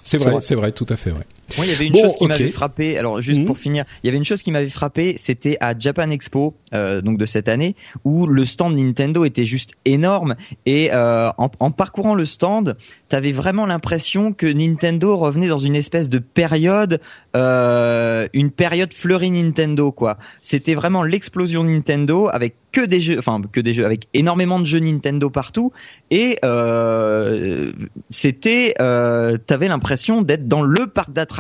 c'est 0.04 0.18
vrai, 0.18 0.38
c'est 0.42 0.56
vrai, 0.56 0.72
tout 0.72 0.86
à 0.90 0.96
fait, 0.96 1.12
ouais. 1.12 1.26
Moi, 1.58 1.66
il 1.66 1.72
y 1.72 1.76
avait 1.76 1.86
une 1.88 1.94
Bon, 1.94 2.02
chose 2.04 2.16
qui 2.16 2.28
m'avait 2.28 2.48
frappé. 2.50 2.98
Alors, 2.98 3.22
juste 3.22 3.40
Mhm. 3.42 3.46
pour 3.46 3.58
finir, 3.58 3.86
il 4.04 4.08
y 4.08 4.10
avait 4.10 4.18
une 4.18 4.26
chose 4.26 4.42
qui 4.42 4.52
m'avait 4.52 4.70
frappé. 4.70 5.16
C'était 5.18 5.58
à 5.60 5.78
Japan 5.78 6.10
Expo, 6.12 6.56
euh, 6.74 7.02
donc 7.02 7.18
de 7.18 7.26
cette 7.26 7.48
année, 7.48 7.76
où 8.04 8.28
le 8.28 8.46
stand 8.46 8.76
Nintendo 8.78 9.26
était 9.26 9.46
juste 9.46 9.72
énorme. 9.86 10.36
Et 10.66 10.92
euh, 10.94 11.30
en, 11.38 11.50
en 11.60 11.72
parcourant 11.72 12.14
le 12.16 12.26
stand, 12.26 12.78
t'avais 13.08 13.32
vraiment 13.32 13.66
l'impression 13.66 14.32
que 14.34 14.46
Nintendo 14.46 15.18
revenait 15.18 15.48
dans 15.48 15.58
une 15.58 15.76
espèce 15.76 16.10
de 16.10 16.20
période, 16.20 17.02
euh, 17.36 18.28
une 18.34 18.52
période 18.52 18.94
fleurie 18.94 19.32
Nintendo, 19.32 19.92
quoi. 19.92 20.18
C'était 20.42 20.76
vraiment 20.76 21.04
l'explosion 21.04 21.64
Nintendo 21.64 22.30
avec 22.32 22.56
que 22.72 22.86
des 22.86 23.02
jeux, 23.02 23.18
enfin 23.18 23.42
que 23.52 23.60
des 23.60 23.74
jeux, 23.74 23.86
avec 23.86 24.08
énormément 24.14 24.60
de 24.60 24.66
jeux 24.66 24.80
Nintendo 24.80 25.32
partout. 25.32 25.72
Et 26.12 26.38
euh, 26.46 27.72
c'était, 28.12 28.76
euh, 28.80 29.38
t'avais 29.38 29.68
l'impression 29.68 30.22
d'être 30.22 30.48
dans 30.48 30.62
le 30.62 30.86
parc 30.86 31.12
d'attractions 31.12 31.39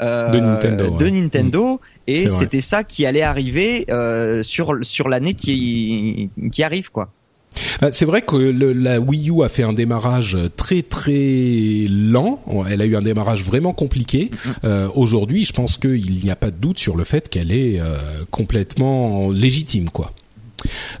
euh, 0.00 0.30
De 0.30 0.40
Nintendo, 0.40 0.90
de 0.90 1.04
ouais. 1.04 1.10
Nintendo. 1.10 1.80
Et 2.06 2.28
c'était 2.28 2.60
ça 2.60 2.84
qui 2.84 3.06
allait 3.06 3.22
arriver 3.22 3.86
euh, 3.88 4.42
sur 4.42 4.76
sur 4.82 5.08
l'année 5.08 5.34
qui 5.34 6.28
qui 6.52 6.62
arrive 6.62 6.90
quoi. 6.90 7.10
Bah, 7.80 7.90
C'est 7.92 8.04
vrai 8.04 8.22
que 8.22 8.36
le, 8.36 8.72
la 8.72 9.00
Wii 9.00 9.30
U 9.30 9.42
a 9.42 9.48
fait 9.48 9.62
un 9.62 9.72
démarrage 9.72 10.36
très 10.56 10.82
très 10.82 11.86
lent. 11.88 12.40
Elle 12.68 12.82
a 12.82 12.84
eu 12.84 12.96
un 12.96 13.02
démarrage 13.02 13.42
vraiment 13.44 13.72
compliqué. 13.72 14.30
Euh, 14.64 14.88
Aujourd'hui, 14.94 15.44
je 15.44 15.52
pense 15.52 15.78
qu'il 15.78 16.20
n'y 16.22 16.30
a 16.30 16.36
pas 16.36 16.50
de 16.50 16.56
doute 16.56 16.78
sur 16.78 16.96
le 16.96 17.04
fait 17.04 17.28
qu'elle 17.28 17.52
est 17.52 17.80
euh, 17.80 17.96
complètement 18.30 19.30
légitime, 19.30 19.90
quoi. 19.90 20.12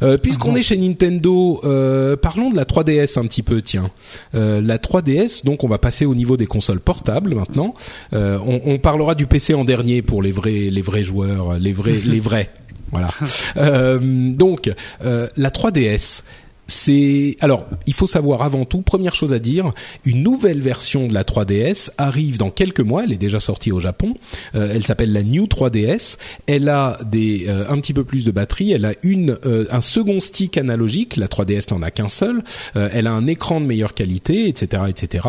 Euh, 0.02 0.18
Puisqu'on 0.18 0.54
est 0.54 0.62
chez 0.62 0.76
Nintendo, 0.76 1.60
euh, 1.64 2.16
parlons 2.16 2.48
de 2.50 2.56
la 2.56 2.64
3DS 2.64 3.18
un 3.18 3.26
petit 3.26 3.42
peu. 3.42 3.62
Tiens, 3.62 3.90
euh, 4.34 4.60
la 4.60 4.78
3DS. 4.78 5.44
Donc, 5.44 5.64
on 5.64 5.68
va 5.68 5.78
passer 5.78 6.06
au 6.06 6.14
niveau 6.14 6.36
des 6.36 6.46
consoles 6.46 6.80
portables 6.80 7.34
maintenant. 7.34 7.74
Euh, 8.12 8.38
on, 8.46 8.60
on 8.64 8.78
parlera 8.78 9.14
du 9.14 9.26
PC 9.26 9.54
en 9.54 9.64
dernier 9.64 10.02
pour 10.02 10.22
les 10.22 10.32
vrais 10.32 10.50
les 10.70 10.82
vrais 10.82 11.04
joueurs, 11.04 11.58
les 11.58 11.72
vrais 11.72 11.98
les 12.04 12.20
vrais. 12.20 12.48
Voilà. 12.90 13.10
Euh, 13.56 13.98
donc, 14.00 14.72
euh, 15.04 15.26
la 15.36 15.50
3DS. 15.50 16.22
C'est 16.66 17.36
alors, 17.40 17.66
il 17.86 17.92
faut 17.92 18.06
savoir 18.06 18.42
avant 18.42 18.64
tout, 18.64 18.80
première 18.80 19.14
chose 19.14 19.32
à 19.34 19.38
dire, 19.38 19.72
une 20.04 20.22
nouvelle 20.22 20.60
version 20.60 21.06
de 21.06 21.14
la 21.14 21.22
3DS 21.22 21.90
arrive 21.98 22.38
dans 22.38 22.50
quelques 22.50 22.80
mois. 22.80 23.04
Elle 23.04 23.12
est 23.12 23.18
déjà 23.18 23.40
sortie 23.40 23.70
au 23.70 23.80
Japon. 23.80 24.14
Euh, 24.54 24.72
elle 24.74 24.84
s'appelle 24.86 25.12
la 25.12 25.22
New 25.22 25.44
3DS. 25.44 26.16
Elle 26.46 26.68
a 26.68 26.98
des 27.04 27.46
euh, 27.48 27.66
un 27.68 27.78
petit 27.80 27.92
peu 27.92 28.04
plus 28.04 28.24
de 28.24 28.30
batterie. 28.30 28.72
Elle 28.72 28.86
a 28.86 28.92
une 29.02 29.36
euh, 29.44 29.66
un 29.70 29.80
second 29.82 30.20
stick 30.20 30.56
analogique. 30.56 31.16
La 31.16 31.26
3DS 31.26 31.70
n'en 31.72 31.82
a 31.82 31.90
qu'un 31.90 32.08
seul. 32.08 32.42
Euh, 32.76 32.88
elle 32.92 33.06
a 33.06 33.12
un 33.12 33.26
écran 33.26 33.60
de 33.60 33.66
meilleure 33.66 33.94
qualité, 33.94 34.48
etc., 34.48 34.84
etc. 34.88 35.28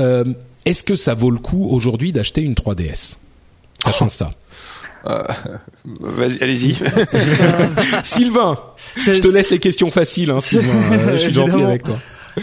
Euh, 0.00 0.24
Est-ce 0.66 0.82
que 0.84 0.96
ça 0.96 1.14
vaut 1.14 1.30
le 1.30 1.38
coup 1.38 1.66
aujourd'hui 1.70 2.12
d'acheter 2.12 2.42
une 2.42 2.54
3DS, 2.54 3.16
sachant 3.82 4.10
ça 4.10 4.32
Euh, 5.08 5.22
Vas-y, 6.00 6.42
allez-y. 6.42 6.76
Sylvain, 8.02 8.58
C'est- 8.96 9.14
je 9.14 9.22
te 9.22 9.28
laisse 9.28 9.50
les 9.50 9.58
questions 9.58 9.90
faciles, 9.90 10.30
hein, 10.30 10.40
Sylvain. 10.40 10.68
Euh, 10.92 11.12
je 11.12 11.16
suis 11.22 11.34
gentil 11.34 11.62
avec 11.62 11.82
toi. 11.84 11.96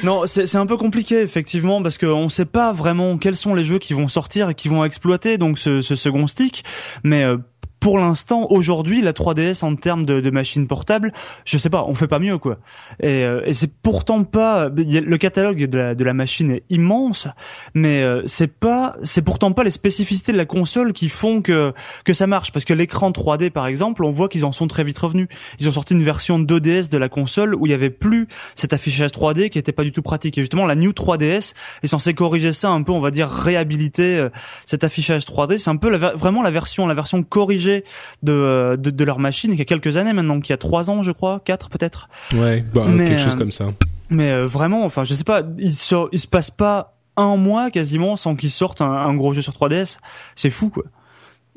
Non, 0.04 0.24
c'est 0.26 0.56
un 0.58 0.66
peu 0.66 0.76
compliqué 0.76 1.22
effectivement 1.22 1.82
parce 1.82 1.98
qu'on 1.98 2.28
sait 2.28 2.44
pas 2.46 2.74
vraiment 2.74 3.18
quels 3.18 3.38
sont 3.38 3.54
les 3.56 3.64
jeux 3.64 3.80
qui 3.80 3.94
vont 3.94 4.10
sortir 4.10 4.50
et 4.50 4.54
qui 4.56 4.68
vont 4.68 4.84
exploiter 4.84 5.38
donc 5.38 5.58
ce, 5.58 5.82
ce 5.82 5.96
second 5.96 6.28
stick. 6.28 6.66
Mais 7.04 7.24
euh, 7.24 7.38
pour 7.86 8.00
l'instant, 8.00 8.48
aujourd'hui, 8.50 9.04
la 9.04 9.14
3DS 9.14 9.64
en 9.64 9.76
termes 9.76 10.08
de, 10.08 10.20
de 10.20 10.30
machine 10.32 10.66
portable, 10.66 11.14
je 11.46 11.60
sais 11.60 11.70
pas, 11.70 11.86
on 11.88 11.94
fait 11.94 12.08
pas 12.08 12.18
mieux 12.18 12.40
quoi. 12.40 12.58
Et, 13.00 13.24
euh, 13.24 13.44
et 13.46 13.54
c'est 13.54 13.72
pourtant 13.72 14.24
pas 14.24 14.70
le 14.70 15.18
catalogue 15.18 15.66
de 15.66 15.78
la, 15.78 15.94
de 15.94 16.04
la 16.04 16.14
machine 16.16 16.50
est 16.50 16.64
immense, 16.72 17.28
mais 17.76 18.02
euh, 18.02 18.24
c'est 18.26 18.52
pas 18.52 18.96
c'est 19.04 19.22
pourtant 19.22 19.52
pas 19.52 19.64
les 19.64 19.70
spécificités 19.70 20.32
de 20.32 20.38
la 20.38 20.46
console 20.46 20.94
qui 20.94 21.10
font 21.10 21.44
que 21.44 21.74
que 22.06 22.16
ça 22.16 22.26
marche 22.26 22.52
parce 22.52 22.66
que 22.66 22.74
l'écran 22.74 23.12
3D 23.12 23.52
par 23.52 23.68
exemple, 23.68 24.04
on 24.04 24.10
voit 24.10 24.30
qu'ils 24.30 24.46
en 24.46 24.52
sont 24.52 24.66
très 24.66 24.84
vite 24.84 24.98
revenus. 24.98 25.28
Ils 25.60 25.70
ont 25.70 25.72
sorti 25.72 25.94
une 25.94 26.04
version 26.04 26.40
2DS 26.40 26.90
de 26.90 26.98
la 26.98 27.08
console 27.08 27.54
où 27.54 27.68
il 27.68 27.70
y 27.70 27.76
avait 27.76 27.92
plus 27.92 28.28
cet 28.56 28.74
affichage 28.74 29.12
3D 29.12 29.50
qui 29.50 29.60
était 29.60 29.74
pas 29.74 29.84
du 29.84 29.92
tout 29.92 30.02
pratique. 30.02 30.40
Et 30.40 30.42
justement, 30.42 30.66
la 30.66 30.74
New 30.74 30.90
3DS 30.90 31.54
est 31.84 31.88
censée 31.88 32.16
corriger 32.16 32.52
ça 32.52 32.72
un 32.72 32.82
peu, 32.82 32.94
on 32.94 33.00
va 33.00 33.12
dire 33.12 33.30
réhabiliter 33.30 34.18
euh, 34.18 34.30
cet 34.66 34.84
affichage 34.84 35.26
3D. 35.26 35.60
C'est 35.60 35.70
un 35.70 35.78
peu 35.78 35.92
la 35.92 36.16
vraiment 36.16 36.42
la 36.42 36.50
version 36.50 36.88
la 36.88 36.96
version 36.96 37.22
corrigée 37.22 37.75
de, 38.24 38.32
euh, 38.32 38.78
de 38.78 38.90
de 38.90 39.04
leur 39.04 39.20
machine 39.20 39.56
qui 39.56 39.62
a 39.62 39.66
quelques 39.66 39.98
années 39.98 40.14
maintenant, 40.14 40.40
qui 40.40 40.54
a 40.54 40.58
trois 40.58 40.90
ans 40.90 41.04
je 41.04 41.12
crois, 41.12 41.42
quatre 41.44 41.70
peut-être. 41.70 42.10
Ouais, 42.34 42.64
bah, 42.74 42.86
Mais, 42.88 43.06
quelque 43.06 43.22
chose 43.22 43.34
euh, 43.34 43.38
comme 43.38 43.52
ça. 43.52 43.74
Mais 44.10 44.32
euh, 44.32 44.48
vraiment, 44.48 44.86
enfin, 44.86 45.04
je 45.04 45.14
sais 45.14 45.24
pas, 45.24 45.42
il 45.58 45.74
se, 45.74 45.96
il 46.12 46.20
se 46.20 46.28
passe 46.28 46.52
pas 46.52 46.98
un 47.18 47.38
mois 47.38 47.72
quasiment 47.72 48.16
sans 48.16 48.36
qu'ils 48.36 48.52
sortent 48.52 48.82
un, 48.82 48.92
un 48.92 49.14
gros 49.16 49.34
jeu 49.34 49.42
sur 49.42 49.54
3DS. 49.54 49.98
C'est 50.36 50.50
fou, 50.50 50.70
quoi. 50.70 50.84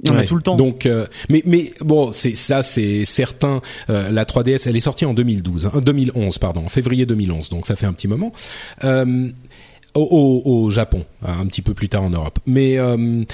Il 0.03 0.11
y 0.11 0.12
en 0.12 0.16
a 0.16 0.25
tout 0.25 0.37
le 0.37 0.43
temps. 0.43 0.55
Donc, 0.57 0.87
euh, 0.87 1.07
mais 1.29 1.43
mais 1.45 1.73
bon, 1.81 2.12
c'est 2.12 2.35
ça, 2.37 2.62
c'est 2.62 3.05
certain. 3.05 3.61
Euh, 3.91 4.11
la 4.11 4.25
3DS, 4.25 4.69
elle 4.69 4.77
est 4.77 4.81
sortie 4.81 5.05
en 5.05 5.14
2012, 5.14 5.66
hein, 5.66 5.81
2011, 5.81 6.39
pardon, 6.39 6.64
en 6.64 6.69
février 6.69 7.05
2011. 7.05 7.49
Donc 7.49 7.66
ça 7.66 7.75
fait 7.75 7.87
un 7.87 7.93
petit 7.93 8.07
moment. 8.07 8.33
Euh, 8.85 9.29
au, 9.95 10.43
au, 10.45 10.51
au 10.51 10.71
Japon, 10.71 11.05
un 11.27 11.47
petit 11.47 11.62
peu 11.62 11.75
plus 11.75 11.89
tard 11.89 12.05
en 12.05 12.11
Europe. 12.11 12.39
Mais 12.47 12.79
euh, 12.79 13.25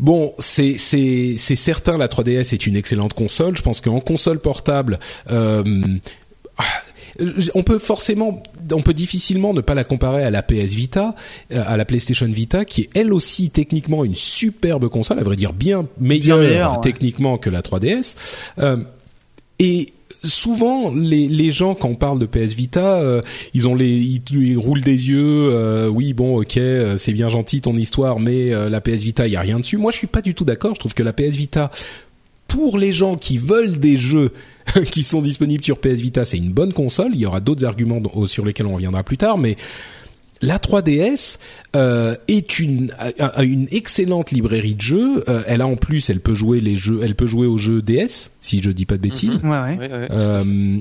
bon, 0.00 0.32
c'est 0.38 0.76
c'est 0.78 1.36
c'est 1.38 1.56
certain, 1.56 1.96
la 1.96 2.08
3DS 2.08 2.52
est 2.52 2.66
une 2.66 2.76
excellente 2.76 3.14
console. 3.14 3.56
Je 3.56 3.62
pense 3.62 3.80
qu'en 3.80 4.00
console 4.00 4.40
portable. 4.40 4.98
Euh, 5.30 5.62
on 7.54 7.62
peut 7.62 7.78
forcément, 7.78 8.42
on 8.72 8.82
peut 8.82 8.94
difficilement 8.94 9.52
ne 9.52 9.60
pas 9.60 9.74
la 9.74 9.84
comparer 9.84 10.24
à 10.24 10.30
la 10.30 10.42
PS 10.42 10.74
Vita, 10.74 11.14
euh, 11.52 11.62
à 11.66 11.76
la 11.76 11.84
PlayStation 11.84 12.26
Vita, 12.26 12.64
qui 12.64 12.82
est 12.82 12.90
elle 12.94 13.12
aussi 13.12 13.50
techniquement 13.50 14.04
une 14.04 14.14
superbe 14.14 14.88
console, 14.88 15.18
à 15.18 15.22
vrai 15.22 15.36
dire 15.36 15.52
bien 15.52 15.86
meilleure, 15.98 16.38
meilleure, 16.38 16.72
ouais. 16.74 16.80
techniquement 16.82 17.38
que 17.38 17.50
la 17.50 17.62
3DS. 17.62 18.16
Euh, 18.58 18.78
et 19.58 19.92
souvent, 20.24 20.92
les, 20.94 21.52
gens 21.52 21.74
quand 21.74 21.88
on 21.88 21.94
parle 21.94 22.18
de 22.18 22.26
PS 22.26 22.54
Vita, 22.54 23.00
euh, 23.00 23.22
ils 23.54 23.68
ont 23.68 23.76
ils, 23.78 24.56
roulent 24.56 24.82
des 24.82 25.08
yeux. 25.08 25.50
euh, 25.52 25.88
oui, 25.88 26.12
bon, 26.12 26.40
ok, 26.40 26.56
euh, 26.56 26.96
c'est 26.96 27.12
bien 27.12 27.28
gentil 27.28 27.60
ton 27.60 27.74
histoire, 27.74 28.20
mais 28.20 28.52
euh, 28.52 28.68
la 28.68 28.80
PS 28.80 29.02
Vita, 29.02 29.26
il 29.26 29.32
y 29.32 29.36
a 29.36 29.40
rien 29.40 29.58
dessus. 29.58 29.76
Moi, 29.76 29.92
je 29.92 29.98
suis 29.98 30.06
pas 30.06 30.22
du 30.22 30.34
tout 30.34 30.44
d'accord. 30.44 30.74
Je 30.74 30.80
trouve 30.80 30.94
que 30.94 31.02
la 31.02 31.12
PS 31.12 31.36
Vita 31.36 31.70
pour 32.48 32.78
les 32.78 32.92
gens 32.92 33.14
qui 33.14 33.38
veulent 33.38 33.78
des 33.78 33.96
jeux 33.96 34.32
qui 34.90 35.04
sont 35.04 35.22
disponibles 35.22 35.62
sur 35.62 35.78
PS 35.78 36.00
Vita, 36.00 36.24
c'est 36.24 36.36
une 36.36 36.52
bonne 36.52 36.72
console. 36.72 37.12
Il 37.14 37.20
y 37.20 37.26
aura 37.26 37.40
d'autres 37.40 37.64
arguments 37.64 38.02
sur 38.26 38.44
lesquels 38.44 38.66
on 38.66 38.74
reviendra 38.74 39.04
plus 39.04 39.16
tard, 39.16 39.38
mais 39.38 39.56
la 40.42 40.58
3DS 40.58 41.38
euh, 41.76 42.16
est 42.28 42.58
une 42.58 42.92
une 43.42 43.68
excellente 43.72 44.30
librairie 44.30 44.74
de 44.74 44.80
jeux. 44.80 45.24
Euh, 45.28 45.42
elle 45.46 45.60
a 45.60 45.66
en 45.66 45.76
plus, 45.76 46.08
elle 46.10 46.20
peut 46.20 46.34
jouer 46.34 46.60
les 46.60 46.76
jeux, 46.76 47.00
elle 47.02 47.14
peut 47.14 47.26
jouer 47.26 47.46
aux 47.46 47.58
jeux 47.58 47.82
DS, 47.82 48.30
si 48.40 48.62
je 48.62 48.70
dis 48.70 48.86
pas 48.86 48.96
de 48.96 49.02
bêtises. 49.02 49.36
ouais, 49.42 49.48
ouais. 49.50 49.76
Ouais, 49.78 49.92
ouais. 49.92 50.08
Euh, 50.10 50.78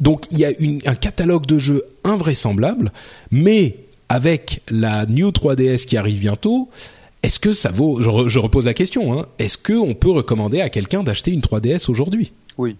donc 0.00 0.24
il 0.30 0.38
y 0.38 0.44
a 0.44 0.52
une, 0.58 0.80
un 0.86 0.94
catalogue 0.94 1.46
de 1.46 1.58
jeux 1.58 1.82
invraisemblable, 2.04 2.90
mais 3.30 3.76
avec 4.08 4.62
la 4.70 5.04
New 5.06 5.28
3DS 5.30 5.84
qui 5.84 5.96
arrive 5.96 6.20
bientôt, 6.20 6.68
est-ce 7.22 7.38
que 7.40 7.52
ça 7.52 7.70
vaut 7.72 8.00
Je, 8.00 8.08
re- 8.08 8.28
je 8.28 8.38
repose 8.38 8.64
la 8.64 8.74
question. 8.74 9.18
Hein, 9.18 9.26
est-ce 9.38 9.58
que 9.58 9.72
on 9.72 9.94
peut 9.94 10.10
recommander 10.10 10.60
à 10.60 10.68
quelqu'un 10.68 11.02
d'acheter 11.02 11.32
une 11.32 11.40
3DS 11.40 11.90
aujourd'hui? 11.90 12.32
Oui. 12.56 12.76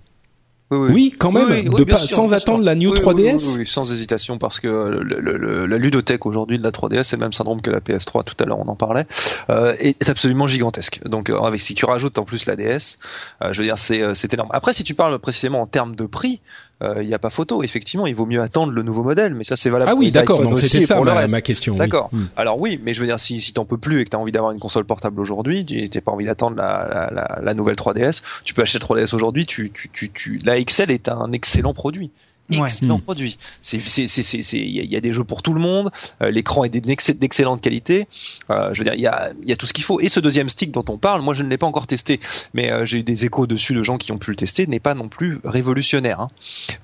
Oui, 0.73 1.15
quand 1.17 1.31
même, 1.31 1.49
Oui, 1.49 1.65
de 1.65 1.85
pas, 1.85 1.99
sûr, 1.99 2.09
sans 2.17 2.33
attendre 2.35 2.59
sûr. 2.59 2.67
la 2.67 2.75
New 2.75 2.91
Oui, 2.91 2.99
3DS. 2.99 3.37
oui, 3.37 3.45
oui, 3.47 3.55
oui, 3.59 3.67
sans 3.69 3.93
hésitation, 3.93 4.37
parce 4.37 4.59
que 4.59 4.67
le, 4.67 5.21
le- 5.21 5.37
le- 5.37 5.67
la 5.67 5.79
ludothèque 5.79 6.27
aujourd'hui 6.27 6.59
de 6.59 6.65
la 6.65 6.73
3DS, 6.73 7.05
c'est 7.05 7.15
le 7.17 7.21
même 7.21 7.33
syndrome 7.33 7.61
que 7.63 7.71
la 7.71 7.79
PS3. 7.81 8.25
Tout 8.25 8.35
à 8.41 8.47
l'heure, 8.47 8.59
on 8.59 8.67
en 8.69 8.75
parlait, 8.75 9.07
euh, 9.49 9.77
est, 9.79 10.01
est 10.03 10.09
absolument 10.09 10.49
gigantesque. 10.49 11.01
Donc, 11.05 11.31
euh, 11.31 11.39
avec 11.39 11.61
si 11.61 11.77
tu 11.77 11.85
rajoutes 11.85 12.19
en 12.19 12.25
plus 12.25 12.47
la 12.47 12.57
DS, 12.57 12.99
euh, 13.43 13.53
je 13.53 13.61
veux 13.61 13.65
dire, 13.67 13.79
c'est 13.79 14.03
euh, 14.03 14.15
c'est 14.15 14.35
énorme. 14.35 14.51
Après, 14.53 14.75
si 14.75 14.83
tu 14.83 14.95
parles 14.95 15.17
précisément 15.21 15.61
en 15.61 15.67
termes 15.67 15.95
de 15.95 16.05
prix, 16.07 16.41
il 16.83 17.07
n'y 17.07 17.15
a 17.15 17.19
pas 17.19 17.31
photo. 17.31 17.63
Effectivement, 17.63 18.07
il 18.07 18.15
vaut 18.15 18.27
mieux 18.27 18.41
attendre 18.41 18.73
le 18.73 18.83
nouveau 18.83 19.03
modèle, 19.03 19.35
mais 19.35 19.45
ça 19.45 19.57
c'est 19.57 19.71
valable. 19.71 19.91
Ah 19.91 19.95
pour 19.95 20.01
oui, 20.01 20.11
d'accord. 20.11 20.57
c'était 20.57 20.83
ça 20.83 21.01
ma, 21.01 21.41
question. 21.41 21.77
D'accord. 21.77 22.11
Hmm. 22.13 22.27
Alors 22.37 22.61
oui, 22.61 22.81
mais 22.83 22.95
je 22.95 23.01
veux 23.01 23.07
dire, 23.07 23.21
si, 23.21 23.41
si 23.41 23.53
t'en 23.53 23.65
peux 23.65 23.79
plus 23.79 24.01
et 24.01 24.05
que 24.05 24.11
t'as 24.11 24.19
envie 24.19 24.33
d'avoir 24.33 24.53
une 24.53 24.59
console 24.59 24.85
portable 24.85 25.21
aujourd'hui, 25.21 25.65
tu 25.65 25.89
t'as 25.89 26.01
pas 26.01 26.13
envie 26.13 26.27
d'attendre 26.27 26.57
la, 26.57 26.87
la, 26.89 27.11
la, 27.15 27.41
la 27.43 27.55
nouvelle 27.55 27.77
3DS, 27.77 28.23
tu 28.45 28.55
peux 28.55 28.63
acheter 28.63 28.79
la 28.79 28.87
3DS 28.87 29.15
aujourd'hui. 29.15 29.47
Tu, 29.47 29.71
tu, 29.73 29.89
tu, 29.93 30.11
tu, 30.11 30.41
la 30.45 30.63
XL 30.63 30.91
est 30.91 31.09
un 31.09 31.33
excellent 31.33 31.75
produit. 31.75 32.11
Ouais. 32.53 32.59
Excellent 32.69 32.99
Mm. 32.99 33.03
produit. 33.03 33.39
C'est, 33.61 33.81
c'est, 33.81 34.07
c'est, 34.07 34.23
c'est, 34.23 34.43
c'est- 34.45 34.57
il 34.59 34.71
y, 34.71 34.79
a- 34.81 34.83
il 34.85 34.93
y 34.93 34.97
a 34.97 35.01
des 35.01 35.13
jeux 35.13 35.25
pour 35.25 35.43
tout 35.43 35.53
le 35.53 35.61
monde. 35.61 35.91
euh, 36.23 36.31
l'écran 36.31 36.63
est 36.65 36.69
d'ex- 36.69 37.11
d'excellente 37.11 37.61
qualité. 37.61 38.07
Euh, 38.51 38.73
je 38.73 38.79
veux 38.79 38.85
dire, 38.85 38.95
il 38.95 39.01
y 39.01 39.07
a, 39.09 39.31
il 39.43 39.49
y 39.49 39.53
a 39.53 39.57
tout 39.57 39.67
ce 39.67 39.73
qu'il 39.73 39.83
faut. 39.85 39.99
Et 40.01 40.09
ce 40.09 40.21
deuxième 40.21 40.49
stick 40.49 40.71
dont 40.71 40.85
on 40.89 40.97
parle, 40.99 41.23
moi 41.23 41.35
je 41.35 41.43
ne 41.43 41.49
l'ai 41.49 41.59
pas 41.59 41.67
encore 41.67 41.87
testé, 41.89 42.21
mais 42.55 42.71
euh, 42.71 42.85
j'ai 42.85 42.99
eu 42.99 43.03
des 43.03 43.25
échos 43.25 43.47
dessus 43.49 43.75
de 43.75 43.83
gens 43.83 43.97
qui 43.99 44.13
ont 44.13 44.19
pu 44.19 44.31
le 44.31 44.37
tester, 44.37 44.67
n'est 44.69 44.79
pas 44.81 44.95
non 44.95 45.09
plus 45.09 45.41
révolutionnaire. 45.45 46.21
hein. 46.21 46.29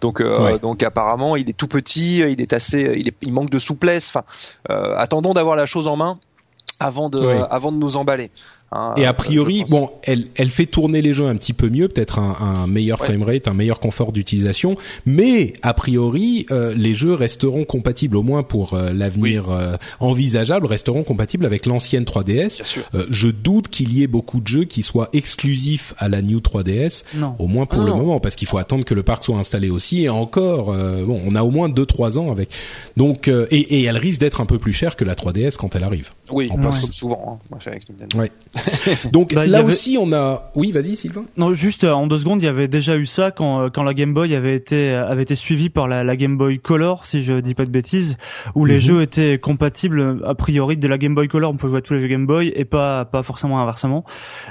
Donc, 0.01 0.21
euh, 0.21 0.43
Ouais. 0.43 0.59
donc 0.59 0.83
apparemment, 0.83 1.37
il 1.37 1.49
est 1.49 1.53
tout 1.57 1.69
petit, 1.69 2.19
il 2.19 2.41
est 2.41 2.53
assez, 2.53 2.95
il, 2.99 3.09
est, 3.09 3.15
il 3.23 3.33
manque 3.33 3.51
de 3.51 3.59
souplesse. 3.61 4.09
Enfin, 4.09 4.25
euh, 4.71 4.97
attendons 4.97 5.33
d'avoir 5.35 5.55
la 5.55 5.67
chose 5.67 5.87
en 5.87 5.97
main 5.97 6.19
avant 6.81 7.09
de, 7.09 7.21
Ouais. 7.21 7.41
avant 7.51 7.71
de 7.71 7.77
nous 7.77 7.95
emballer. 7.97 8.31
Hein, 8.73 8.95
Et 8.97 9.07
euh, 9.07 9.11
a 9.11 9.15
priori, 9.15 9.59
je 9.59 9.61
pense. 9.63 9.71
bon, 9.71 9.91
elle, 10.05 10.25
elle 10.37 10.51
fait 10.51 10.67
tourner 10.67 11.03
les 11.03 11.13
jeux 11.15 11.27
un 11.27 11.37
petit 11.37 11.53
peu 11.53 11.69
mieux, 11.69 11.89
peut-être 11.89 12.19
un, 12.19 12.37
un 12.41 12.67
meilleur 12.67 13.01
Ouais. 13.01 13.07
framerate, 13.07 13.49
un 13.49 13.55
meilleur 13.55 13.81
confort 13.81 14.13
d'utilisation, 14.13 14.77
mais 15.07 15.53
a 15.63 15.75
priori, 15.75 16.47
euh, 16.51 16.75
les 16.77 16.95
jeux 16.95 17.15
resteront 17.15 17.65
compatibles, 17.65 18.17
au 18.17 18.23
moins 18.23 18.43
pour 18.43 18.75
euh, 18.75 18.93
l'avenir 18.93 19.51
euh, 19.51 19.77
envisageable, 20.01 20.67
resteront 20.67 21.05
compatibles 21.05 21.47
avec 21.47 21.67
l'ancienne 21.67 22.05
3DS. 22.05 22.57
Bien 22.57 22.67
sûr. 22.67 22.83
Euh, 22.95 23.05
je 23.11 23.29
doute 23.29 23.69
qu'il 23.69 23.93
y 23.97 24.03
ait 24.03 24.07
beaucoup 24.07 24.41
de 24.41 24.47
jeux 24.47 24.65
qui 24.65 24.83
soient 24.83 25.09
exclusifs 25.13 25.95
à 25.99 26.09
la 26.09 26.23
New 26.23 26.39
3DS, 26.41 27.05
Non. 27.15 27.35
au 27.39 27.47
moins 27.47 27.67
pour 27.67 27.81
Ah 27.83 27.85
le 27.87 27.91
non. 27.91 27.97
moment, 27.99 28.21
parce 28.21 28.35
qu'il 28.37 28.49
faut 28.49 28.59
attendre 28.59 28.85
que 28.85 28.95
le 28.95 29.03
parc 29.03 29.25
soit 29.25 29.37
installé 29.37 29.71
aussi. 29.71 30.03
Et 30.05 30.09
encore, 30.09 30.73
euh, 30.73 31.05
bon, 31.05 31.21
on 31.27 31.35
a 31.35 31.43
au 31.43 31.51
moins 31.51 31.69
2-3 31.69 32.19
ans 32.19 32.31
avec. 32.31 32.51
Donc, 32.97 33.29
euh, 33.29 33.47
et, 33.51 33.81
et 33.81 33.83
elle 33.85 33.97
risque 33.99 34.21
d'être 34.21 34.41
un 34.41 34.47
peu 34.47 34.59
plus 34.59 34.73
chère 34.73 34.97
que 34.97 35.05
la 35.05 35.15
3DS 35.15 35.57
quand 35.57 35.75
elle 35.77 35.85
arrive. 35.85 36.11
Oui, 36.31 36.49
comme 36.49 36.61
plus. 36.61 36.93
souvent. 36.93 37.23
Hein, 37.27 37.47
moi, 37.51 37.59
je 37.59 37.63
suis 37.63 37.71
avec 37.71 37.89
Nintendo. 37.89 38.19
Ouais. 38.19 38.31
Donc 39.13 39.35
Bah, 39.35 39.47
là 39.47 39.59
avait- 39.59 39.69
aussi, 39.69 39.97
on 40.01 40.13
a. 40.13 40.51
Oui, 40.55 40.73
vas-y, 40.73 40.97
Sylvain. 40.97 41.25
Non, 41.37 41.55
juste 41.55 41.85
euh, 41.85 41.93
en 41.93 42.07
deux 42.07 42.19
secondes, 42.19 42.43
il 42.43 42.45
y 42.45 42.49
avait 42.49 42.69
déjà 42.69 42.97
eu 42.97 43.07
ça 43.07 43.31
quand 43.31 43.63
euh, 43.63 43.69
quand 43.71 43.83
la 43.83 43.95
Game 43.95 44.15
Boy 44.15 44.35
avait 44.35 44.55
été 44.55 44.91
avait 44.91 45.23
été 45.23 45.35
suivie 45.35 45.71
par 45.71 45.89
la, 45.89 46.05
la 46.05 46.17
Game 46.17 46.37
Boy 46.37 46.59
Color, 46.59 47.05
si 47.07 47.23
je 47.23 47.41
dis 47.41 47.55
pas 47.55 47.65
de 47.65 47.71
bêtises, 47.71 48.17
où 48.55 48.65
les 48.65 48.75
Mhm. 48.77 48.81
jeux 48.81 49.03
étaient 49.03 49.39
compatibles 49.39 50.01
euh, 50.01 50.21
a 50.27 50.35
priori 50.35 50.77
de 50.77 50.89
la 50.89 50.99
Game 50.99 51.15
Boy 51.15 51.29
Color, 51.29 51.51
on 51.53 51.57
peut 51.57 51.69
jouer 51.69 51.79
à 51.79 51.83
tous 51.83 51.95
les 51.95 52.01
jeux 52.01 52.09
Game 52.09 52.27
Boy 52.27 52.53
et 52.55 52.65
pas 52.65 53.05
pas 53.05 53.23
forcément 53.23 53.61
inversement. 53.61 54.05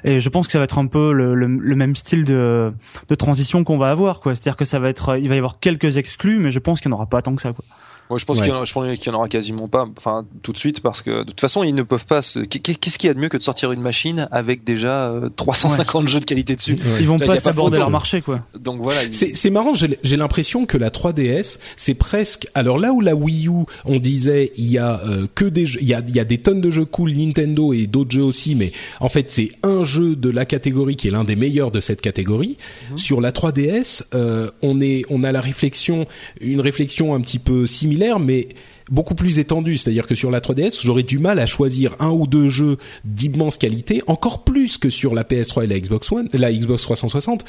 Et 0.03 0.19
je 0.21 0.29
pense 0.29 0.47
que 0.47 0.51
ça 0.53 0.57
va 0.59 0.65
être 0.65 0.77
un 0.77 0.87
peu 0.87 1.13
le, 1.13 1.35
le, 1.35 1.47
le 1.47 1.75
même 1.75 1.95
style 1.95 2.23
de 2.25 2.71
de 3.07 3.15
transition 3.15 3.63
qu'on 3.63 3.77
va 3.77 3.89
avoir, 3.89 4.19
quoi. 4.19 4.35
C'est-à-dire 4.35 4.57
que 4.57 4.65
ça 4.65 4.79
va 4.79 4.89
être, 4.89 5.17
il 5.19 5.29
va 5.29 5.35
y 5.35 5.37
avoir 5.37 5.59
quelques 5.59 5.97
exclus, 5.97 6.39
mais 6.39 6.51
je 6.51 6.59
pense 6.59 6.79
qu'il 6.81 6.89
n'y 6.89 6.93
en 6.95 6.97
aura 6.97 7.05
pas 7.07 7.21
tant 7.21 7.35
que 7.35 7.41
ça, 7.41 7.53
quoi. 7.53 7.65
Moi, 8.11 8.19
je 8.19 8.25
pense 8.25 8.37
Ouais. 8.39 8.43
qu'il 8.43 8.53
y, 8.53 9.09
en 9.09 9.13
y 9.13 9.15
aura 9.15 9.29
quasiment 9.29 9.69
pas, 9.69 9.87
enfin 9.97 10.25
tout 10.43 10.51
de 10.51 10.57
suite, 10.57 10.81
parce 10.81 11.01
que 11.01 11.19
de 11.19 11.23
toute 11.23 11.39
façon, 11.39 11.63
ils 11.63 11.73
ne 11.73 11.81
peuvent 11.83 12.05
pas. 12.05 12.21
Se... 12.21 12.39
Qu'est-ce 12.39 12.97
qu'il 12.97 13.07
y 13.07 13.09
a 13.09 13.13
de 13.13 13.19
mieux 13.19 13.29
que 13.29 13.37
de 13.37 13.41
sortir 13.43 13.71
une 13.71 13.79
machine 13.81 14.27
avec 14.31 14.65
déjà 14.65 15.09
euh, 15.09 15.29
350 15.37 16.09
jeux 16.09 16.19
de 16.19 16.25
qualité 16.25 16.57
dessus? 16.57 16.75
Ils 16.99 17.07
vont 17.07 17.17
Là, 17.17 17.25
pas 17.25 17.37
s'aborder 17.37 17.77
leur 17.77 17.89
marché, 17.89 18.21
quoi. 18.21 18.41
Donc 18.59 18.81
voilà. 18.81 19.03
ils- 19.05 19.13
C'est 19.13 19.49
marrant, 19.49 19.73
j'ai 19.75 20.17
l'impression 20.17 20.65
que 20.65 20.77
la 20.77 20.89
3DS, 20.89 21.57
c'est 21.77 21.93
presque. 21.93 22.47
Alors 22.53 22.77
là 22.79 22.91
où 22.91 22.99
la 22.99 23.15
Wii 23.15 23.47
U, 23.47 23.51
on 23.85 23.99
disait, 23.99 24.51
il 24.57 24.69
y 24.69 24.77
a 24.77 25.01
euh, 25.07 25.27
que 25.33 25.45
des 25.45 25.65
jeux, 25.65 25.79
il 25.81 25.87
y 25.87 25.93
a, 25.93 26.01
il 26.05 26.13
y 26.15 26.19
a 26.19 26.25
des 26.25 26.37
tonnes 26.39 26.59
de 26.61 26.69
jeux 26.69 26.83
cool 26.85 27.11
Nintendo 27.13 27.71
et 27.71 27.87
d'autres 27.87 28.11
jeux 28.11 28.23
aussi, 28.23 28.55
mais 28.55 28.71
en 28.99 29.07
fait 29.09 29.31
c'est 29.31 29.51
un 29.63 29.83
jeu 29.85 30.15
de 30.17 30.29
la 30.29 30.45
catégorie 30.45 30.95
qui 30.97 31.07
est 31.07 31.11
l'un 31.11 31.23
des 31.23 31.35
meilleurs 31.37 31.71
de 31.71 31.79
cette 31.79 32.01
catégorie. 32.01 32.57
Sur 32.97 33.21
la 33.21 33.31
3DS, 33.31 34.03
euh, 34.15 34.49
on 34.61 34.81
est, 34.81 35.03
on 35.09 35.23
a 35.23 35.31
la 35.31 35.39
réflexion, 35.41 36.05
une 36.41 36.59
réflexion 36.61 37.13
un 37.15 37.21
petit 37.21 37.39
peu 37.39 37.65
similaire, 37.67 38.00
mais 38.19 38.49
beaucoup 38.89 39.15
plus 39.15 39.39
étendue. 39.39 39.77
C'est-à-dire 39.77 40.07
que 40.07 40.15
sur 40.15 40.31
la 40.31 40.39
3DS, 40.39 40.81
j'aurais 40.83 41.03
du 41.03 41.19
mal 41.19 41.39
à 41.39 41.45
choisir 41.45 41.95
un 41.99 42.09
ou 42.09 42.27
deux 42.27 42.49
jeux 42.49 42.77
d'immense 43.05 43.57
qualité, 43.57 44.01
encore 44.07 44.43
plus 44.43 44.77
que 44.77 44.89
sur 44.89 45.13
la 45.13 45.23
PS3 45.23 45.63
et 45.63 45.67
la 45.67 45.79
Xbox 45.79 46.11
One, 46.11 46.27
la 46.33 46.51
Xbox 46.51 46.83
360. 46.83 47.45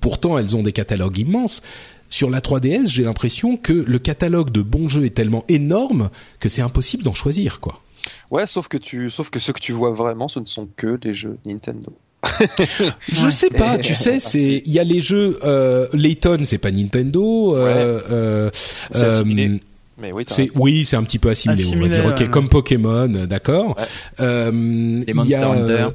Pourtant, 0.00 0.38
elles 0.38 0.56
ont 0.56 0.62
des 0.62 0.72
catalogues 0.72 1.18
immenses. 1.18 1.62
Sur 2.08 2.30
la 2.30 2.40
3DS, 2.40 2.88
j'ai 2.88 3.02
l'impression 3.02 3.56
que 3.56 3.72
le 3.72 3.98
catalogue 3.98 4.50
de 4.50 4.62
bons 4.62 4.88
jeux 4.88 5.04
est 5.04 5.14
tellement 5.14 5.44
énorme 5.48 6.10
que 6.38 6.48
c'est 6.48 6.62
impossible 6.62 7.02
d'en 7.02 7.14
choisir, 7.14 7.60
quoi. 7.60 7.80
Ouais, 8.30 8.46
sauf 8.46 8.68
que 8.68 8.76
tu, 8.76 9.10
sauf 9.10 9.30
que 9.30 9.40
ce 9.40 9.50
que 9.50 9.58
tu 9.58 9.72
vois 9.72 9.90
vraiment, 9.90 10.28
ce 10.28 10.38
ne 10.38 10.44
sont 10.44 10.68
que 10.76 10.96
des 10.96 11.14
jeux 11.14 11.38
Nintendo. 11.44 11.92
Je 13.08 13.28
sais 13.28 13.50
pas, 13.50 13.78
tu 13.78 13.94
sais, 13.94 14.18
c'est 14.20 14.62
il 14.64 14.72
y 14.72 14.78
a 14.78 14.84
les 14.84 15.00
jeux 15.00 15.38
euh, 15.44 15.86
Layton, 15.92 16.40
c'est 16.44 16.58
pas 16.58 16.70
Nintendo. 16.70 17.56
Euh, 17.56 18.00
euh, 18.10 18.50
euh. 18.94 19.58
Mais 19.98 20.12
oui, 20.12 20.24
c'est 20.26 20.50
oui, 20.54 20.84
c'est 20.84 20.96
un 20.96 21.02
petit 21.04 21.18
peu 21.18 21.30
assimilé, 21.30 21.64
on 21.74 21.80
va 21.80 21.88
dire. 21.88 22.06
Ok, 22.06 22.30
comme 22.30 22.48
Pokémon, 22.48 23.12
euh, 23.14 23.26
d'accord. 23.26 23.76
Ouais. 23.78 23.84
Euh, 24.20 24.50
il 25.06 25.10
y 25.10 25.14
Monster 25.14 25.34
a, 25.36 25.48
Hunter. 25.50 25.72
euh, 25.72 25.88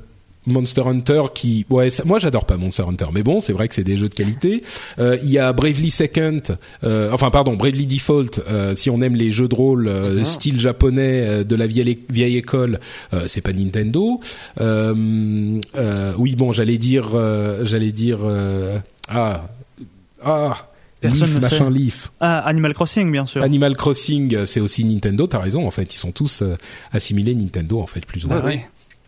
Monster 0.48 0.82
Hunter 0.88 1.22
qui, 1.36 1.68
ouais, 1.69 1.91
ça- 1.91 2.03
moi 2.03 2.18
j'adore 2.18 2.45
pas 2.48 2.57
Monster 2.57 2.82
Hunter, 2.90 3.06
mais 3.14 3.22
bon, 3.22 3.40
c'est 3.41 3.53
vrai 3.53 3.68
que 3.68 3.76
c'est 3.76 3.84
des 3.84 3.98
jeux 3.98 4.10
de 4.10 4.15
qualité. 4.15 4.64
Euh, 4.98 5.15
Il 5.22 5.30
y 5.30 5.38
a 5.38 5.53
Bravely 5.53 5.91
Second, 5.91 6.41
euh, 6.84 7.11
enfin 7.14 7.30
pardon, 7.30 7.56
Bravely 7.56 7.86
Default. 7.86 8.40
euh, 8.49 8.73
si 8.73 8.90
on 8.90 9.02
aime 9.02 9.15
les 9.15 9.30
jeux 9.30 9.48
de 9.48 9.53
rôle 9.53 9.88
euh, 9.88 10.15
Mhm. 10.18 10.23
style 10.23 10.60
japonais 10.60 11.23
euh, 11.28 11.44
de 11.44 11.56
la 11.56 11.68
vieille 11.68 11.99
vieille 12.10 12.38
école, 12.38 12.80
euh, 13.14 13.26
c'est 13.28 13.41
pas 13.41 13.53
Nintendo. 13.53 14.19
Euh, 14.60 15.60
euh, 15.78 16.14
oui, 16.18 16.36
bon, 16.36 16.52
j'allais 16.52 16.80
dire, 16.80 17.10
euh, 17.14 17.64
j'allais 17.65 17.91
dire, 17.91 18.18
euh, 18.23 18.80
ah, 19.10 19.48
ah. 20.26 20.68
Personne 21.02 21.28
Leaf, 21.28 21.36
ne 21.36 21.41
machin 21.41 21.65
sait. 21.65 21.72
Leaf. 21.72 22.11
Ah, 22.19 22.40
Animal 22.40 22.73
Crossing, 22.73 23.11
bien 23.11 23.26
sûr. 23.26 23.41
Animal 23.44 23.76
Crossing, 23.76 24.36
euh, 24.36 24.45
c'est 24.45 24.60
aussi 24.60 24.86
Nintendo. 24.86 25.28
T'as 25.28 25.40
raison. 25.40 25.68
En 25.68 25.72
fait, 25.72 25.94
ils 25.94 25.98
sont 25.98 26.11
tous 26.11 26.44
euh, 26.44 26.56
assimilés 26.91 27.36
Nintendo, 27.36 27.82
en 27.82 27.88
fait, 27.88 28.06
plus 28.06 28.26
ou 28.26 28.30
moins. 28.30 28.41
Ah 28.44 28.48
oui. 28.48 28.60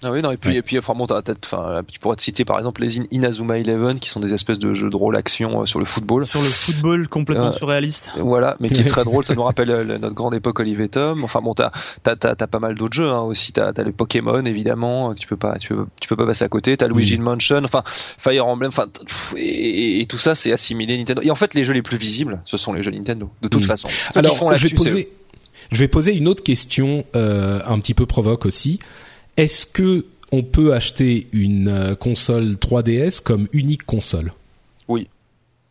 Ah 0.06 0.12
oui, 0.12 0.22
non, 0.22 0.32
et 0.32 0.38
puis, 0.38 0.50
Ouais. 0.52 0.56
et 0.58 0.62
puis, 0.62 0.78
enfin, 0.80 0.94
bon, 0.96 1.08
t'as- 1.08 1.22
t'as- 1.22 1.34
enfin, 1.46 1.82
tu 1.92 2.00
pourrais 2.00 2.16
te 2.16 2.22
citer, 2.22 2.46
par 2.46 2.58
exemple, 2.58 2.82
les 2.82 3.00
In- 3.00 3.06
Inazuma 3.12 3.58
Eleven, 3.58 4.00
qui 4.00 4.10
sont 4.10 4.20
des 4.20 4.34
espèces 4.34 4.60
de 4.60 4.74
jeux 4.74 4.90
de 4.90 4.96
rôle 4.96 5.16
action 5.16 5.62
euh, 5.62 5.66
sur 5.66 5.80
le 5.80 5.86
football. 5.86 6.26
Sur 6.26 6.42
le 6.42 6.48
football 6.48 7.08
complètement 7.08 7.48
Euh, 7.48 7.52
surréaliste. 7.52 8.12
Voilà, 8.20 8.56
mais 8.60 8.70
qui 8.70 8.82
est 8.82 8.84
très 8.90 9.04
drôle, 9.04 9.24
ça 9.26 9.36
nous 9.36 9.44
rappelle 9.44 9.70
euh, 9.70 9.98
notre 9.98 10.14
grande 10.16 10.34
époque 10.36 10.60
Olivier 10.60 10.90
Tom. 10.90 11.24
Enfin 11.24 11.42
bon, 11.42 11.54
t'as 11.54 11.72
t'as 12.04 12.16
t'as, 12.16 12.36
t'as 12.36 12.48
pas 12.48 12.60
mal 12.60 12.76
d'autres 12.76 12.94
jeux 12.96 13.10
hein, 13.10 13.22
aussi. 13.22 13.52
T'as 13.54 13.74
t'as 13.74 13.84
les 13.84 13.92
Pokémon 13.92 14.44
évidemment, 14.46 15.12
euh, 15.12 15.14
que 15.14 15.20
tu 15.20 15.28
peux 15.28 15.38
pas 15.38 15.58
tu 15.60 15.70
peux 15.70 15.86
tu 16.02 16.08
peux 16.10 16.16
pas 16.16 16.26
passer 16.26 16.44
à 16.44 16.50
côté. 16.50 16.76
T'as 16.78 16.88
Luigi 16.88 17.18
Mansion, 17.20 17.62
enfin 17.64 17.84
Fire 17.86 18.46
Emblem, 18.48 18.70
enfin 18.70 18.88
et, 19.36 19.40
et- 19.42 20.02
et 20.02 20.06
tout 20.06 20.18
ça 20.18 20.36
c'est 20.36 20.52
assimilé 20.52 20.98
Nintendo. 20.98 21.22
Et 21.24 21.32
en 21.32 21.36
fait, 21.36 21.54
les 21.54 21.64
jeux 21.64 21.74
les 21.74 21.82
plus 21.82 21.98
visibles, 21.98 22.42
ce 22.46 22.58
sont 22.58 22.74
les 22.74 22.84
jeux 22.84 22.92
Nintendo, 22.92 23.30
de 23.42 23.48
toute 23.48 23.64
Mm. 23.64 23.68
façon. 23.68 23.88
Ceux 24.12 24.20
Alors, 24.20 24.32
qui 24.34 24.38
font 24.38 24.56
je 24.56 24.68
vais 24.68 24.74
poser, 24.76 25.10
je 25.72 25.80
vais 25.80 25.88
poser 25.88 26.16
une 26.16 26.28
autre 26.28 26.44
question, 26.44 27.06
euh, 27.16 27.60
un 27.68 27.80
petit 27.80 27.94
peu 27.94 28.06
provoque 28.06 28.46
aussi. 28.46 28.80
Est-ce 29.38 29.66
que 29.66 30.06
on 30.32 30.44
peut 30.44 30.74
acheter 30.74 31.28
une 31.32 31.68
euh, 31.68 31.96
console 31.96 32.54
3DS 32.54 33.22
comme 33.22 33.48
unique 33.54 33.84
console? 33.86 34.32
Euh, 34.90 35.00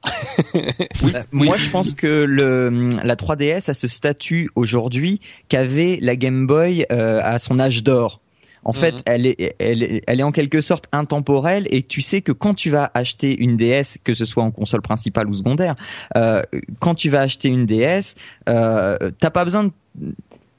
Moi, 1.32 1.56
je 1.56 1.70
pense 1.70 1.94
que 1.94 2.24
le, 2.24 2.90
la 3.04 3.14
3DS 3.14 3.70
a 3.70 3.74
ce 3.74 3.86
statut 3.88 4.50
aujourd'hui 4.56 5.20
qu'avait 5.48 5.98
la 6.00 6.16
Game 6.16 6.46
Boy 6.46 6.86
euh, 6.90 7.20
à 7.22 7.38
son 7.38 7.60
âge 7.60 7.82
d'or. 7.84 8.20
En 8.64 8.72
fait, 8.72 8.92
Mhm. 8.94 9.02
elle 9.06 9.26
est, 9.26 9.54
elle, 9.58 9.82
est, 9.82 10.02
elle 10.06 10.20
est 10.20 10.24
en 10.24 10.30
quelque 10.32 10.60
sorte 10.60 10.84
intemporelle 10.92 11.66
et 11.70 11.82
tu 11.82 12.00
sais 12.00 12.20
que 12.20 12.30
quand 12.30 12.54
tu 12.54 12.70
vas 12.70 12.90
acheter 12.94 13.36
une 13.36 13.56
DS, 13.56 13.98
que 14.04 14.14
ce 14.14 14.24
soit 14.24 14.44
en 14.44 14.52
console 14.52 14.82
principale 14.82 15.28
ou 15.28 15.34
secondaire, 15.34 15.74
euh, 16.16 16.42
quand 16.78 16.94
tu 16.94 17.08
vas 17.08 17.20
acheter 17.22 17.48
une 17.48 17.66
DS, 17.66 18.14
euh, 18.48 19.10
t'as 19.18 19.30
pas 19.30 19.44
besoin 19.44 19.64
de 19.64 19.72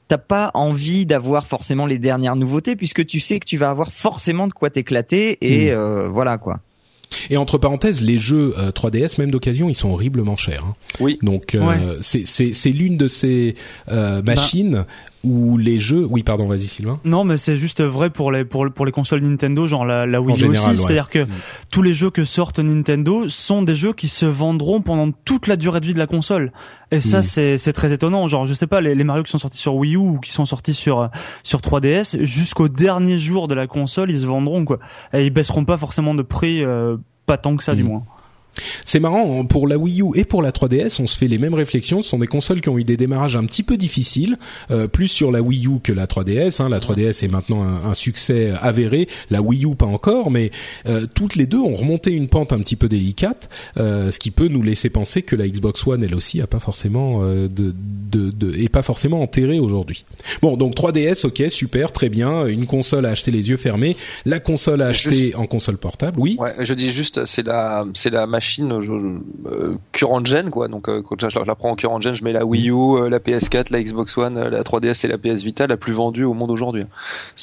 T'as 0.08 0.18
pas 0.18 0.50
envie 0.54 1.06
d'avoir 1.06 1.46
forcément 1.46 1.86
les 1.86 1.98
dernières 1.98 2.36
nouveautés 2.36 2.76
puisque 2.76 3.06
tu 3.06 3.20
sais 3.20 3.40
que 3.40 3.46
tu 3.46 3.56
vas 3.56 3.70
avoir 3.70 3.92
forcément 3.92 4.46
de 4.46 4.52
quoi 4.52 4.68
t'éclater 4.70 5.38
et 5.40 5.70
Mhm. 5.70 5.78
euh, 5.78 6.08
voilà 6.08 6.36
quoi. 6.38 6.60
Et 7.30 7.36
entre 7.36 7.58
parenthèses, 7.58 8.02
les 8.02 8.18
jeux 8.18 8.54
euh, 8.58 8.70
3DS, 8.72 9.18
même 9.20 9.30
d'occasion, 9.30 9.68
ils 9.68 9.74
sont 9.76 9.90
horriblement 9.90 10.36
chers. 10.36 10.64
hein. 10.64 10.72
Oui. 11.00 11.16
Donc 11.22 11.54
euh, 11.54 11.66
Ouais. 11.66 11.78
c'est 12.00 12.26
c'est 12.26 12.52
c'est 12.54 12.70
l'une 12.70 12.96
de 12.96 13.06
ces 13.08 13.54
euh, 13.90 14.20
machines 14.22 14.84
où 15.24 15.58
les 15.58 15.80
jeux. 15.80 16.06
Oui, 16.08 16.22
pardon, 16.22 16.46
vas-y 16.46 16.66
Sylvain. 16.66 17.00
Non, 17.04 17.24
mais 17.24 17.36
c'est 17.36 17.56
juste 17.58 17.82
vrai 17.82 18.10
pour 18.10 18.30
les 18.30 18.44
pour, 18.44 18.66
pour 18.72 18.86
les 18.86 18.92
consoles 18.92 19.20
Nintendo, 19.22 19.66
genre 19.66 19.84
la, 19.84 20.06
la 20.06 20.20
Wii 20.20 20.36
général, 20.36 20.72
aussi. 20.72 20.80
ouais. 20.82 20.86
C'est-à-dire 20.86 21.08
que 21.10 21.26
tous 21.70 21.82
les 21.82 21.94
jeux 21.94 22.10
que 22.10 22.24
sortent 22.24 22.58
Nintendo 22.58 23.28
sont 23.28 23.62
des 23.62 23.74
jeux 23.76 23.92
qui 23.92 24.08
se 24.08 24.26
vendront 24.26 24.80
pendant 24.82 25.10
toute 25.24 25.46
la 25.46 25.56
durée 25.56 25.80
de 25.80 25.86
vie 25.86 25.94
de 25.94 25.98
la 25.98 26.06
console. 26.06 26.52
Et 26.90 27.00
ça, 27.00 27.18
Mm. 27.18 27.22
c'est 27.22 27.58
c'est 27.58 27.72
très 27.72 27.92
étonnant. 27.92 28.28
Genre, 28.28 28.46
je 28.46 28.54
sais 28.54 28.66
pas, 28.66 28.80
les, 28.80 28.94
les 28.94 29.04
Mario 29.04 29.22
qui 29.24 29.30
sont 29.32 29.38
sortis 29.38 29.58
sur 29.58 29.74
Wii 29.74 29.94
U 29.94 29.96
ou 29.96 30.18
qui 30.20 30.32
sont 30.32 30.44
sortis 30.44 30.74
sur 30.74 31.08
sur 31.42 31.60
3DS, 31.60 32.22
jusqu'au 32.22 32.68
dernier 32.68 33.18
jour 33.18 33.48
de 33.48 33.54
la 33.54 33.66
console, 33.66 34.10
ils 34.10 34.18
se 34.20 34.26
vendront 34.26 34.64
quoi. 34.64 34.78
Et 35.12 35.24
ils 35.24 35.30
baisseront 35.30 35.64
pas 35.64 35.76
forcément 35.78 36.14
de 36.14 36.22
prix, 36.22 36.62
euh, 36.62 36.96
pas 37.26 37.38
tant 37.38 37.56
que 37.56 37.62
ça 37.64 37.74
du 37.74 37.82
Mm. 37.82 37.86
moins. 37.88 38.02
C'est 38.84 39.00
marrant 39.00 39.44
pour 39.44 39.68
la 39.68 39.78
Wii 39.78 40.02
U 40.02 40.06
et 40.14 40.24
pour 40.24 40.42
la 40.42 40.50
3DS, 40.50 41.00
on 41.00 41.06
se 41.06 41.16
fait 41.16 41.28
les 41.28 41.38
mêmes 41.38 41.54
réflexions. 41.54 42.02
Ce 42.02 42.10
sont 42.10 42.18
des 42.18 42.26
consoles 42.26 42.60
qui 42.60 42.68
ont 42.68 42.78
eu 42.78 42.84
des 42.84 42.96
démarrages 42.96 43.36
un 43.36 43.44
petit 43.44 43.62
peu 43.62 43.76
difficiles, 43.76 44.36
euh, 44.70 44.86
plus 44.86 45.08
sur 45.08 45.30
la 45.30 45.42
Wii 45.42 45.66
U 45.66 45.80
que 45.82 45.92
la 45.92 46.06
3DS. 46.06 46.62
Hein. 46.62 46.68
La 46.68 46.80
3DS 46.80 47.24
est 47.24 47.28
maintenant 47.28 47.62
un, 47.62 47.90
un, 47.90 47.94
succès 47.94 48.52
avéré, 48.60 49.08
la 49.30 49.42
Wii 49.42 49.64
U 49.64 49.74
pas 49.74 49.86
encore, 49.86 50.30
mais 50.30 50.50
euh, 50.86 51.06
toutes 51.12 51.36
les 51.36 51.46
deux 51.46 51.58
ont 51.58 51.74
remonté 51.74 52.12
une 52.12 52.28
pente 52.28 52.52
un 52.52 52.58
petit 52.58 52.76
peu 52.76 52.88
délicate, 52.88 53.48
euh, 53.76 54.10
ce 54.10 54.18
qui 54.18 54.30
peut 54.30 54.48
nous 54.48 54.62
laisser 54.62 54.90
penser 54.90 55.22
que 55.22 55.36
la 55.36 55.48
Xbox 55.48 55.86
One, 55.86 56.04
elle 56.04 56.14
aussi, 56.14 56.40
a 56.40 56.46
pas 56.46 56.60
forcément 56.60 57.20
euh, 57.22 57.48
de, 57.48 57.74
de, 58.10 58.30
de, 58.30 58.54
est 58.58 58.68
pas 58.68 58.82
forcément 58.82 59.22
enterrée 59.22 59.58
aujourd'hui. 59.58 60.04
Bon, 60.42 60.56
donc 60.56 60.74
3DS, 60.74 61.26
ok, 61.26 61.44
super, 61.48 61.92
très 61.92 62.08
bien, 62.08 62.46
une 62.46 62.66
console 62.66 63.06
à 63.06 63.10
acheter 63.10 63.30
les 63.30 63.48
yeux 63.48 63.56
fermés, 63.56 63.96
la 64.24 64.40
console 64.40 64.82
à 64.82 64.88
acheter 64.88 65.34
en 65.34 65.46
console 65.46 65.78
portable, 65.78 66.20
oui. 66.20 66.36
Ouais, 66.38 66.54
je 66.60 66.74
dis 66.74 66.92
juste, 66.92 67.24
c'est 67.24 67.44
la, 67.44 67.84
c'est 67.94 68.10
la 68.10 68.26
machine 68.26 68.43
euh, 68.60 69.76
current 69.92 70.24
gen, 70.24 70.50
quoi. 70.50 70.68
Donc 70.68 70.88
euh, 70.88 71.02
quand 71.02 71.28
je 71.28 71.38
la 71.38 71.54
prends 71.54 71.70
en 71.70 71.76
current 71.76 72.00
gen, 72.00 72.14
je 72.14 72.24
mets 72.24 72.32
la 72.32 72.44
Wii 72.44 72.70
U, 72.70 72.74
euh, 72.74 73.08
la 73.08 73.18
PS4, 73.18 73.66
la 73.70 73.82
Xbox 73.82 74.16
One, 74.16 74.36
euh, 74.36 74.50
la 74.50 74.62
3DS 74.62 75.04
et 75.04 75.08
la 75.08 75.18
PS 75.18 75.42
Vita, 75.42 75.66
la 75.66 75.76
plus 75.76 75.92
vendue 75.92 76.24
au 76.24 76.34
monde 76.34 76.50
aujourd'hui. 76.50 76.84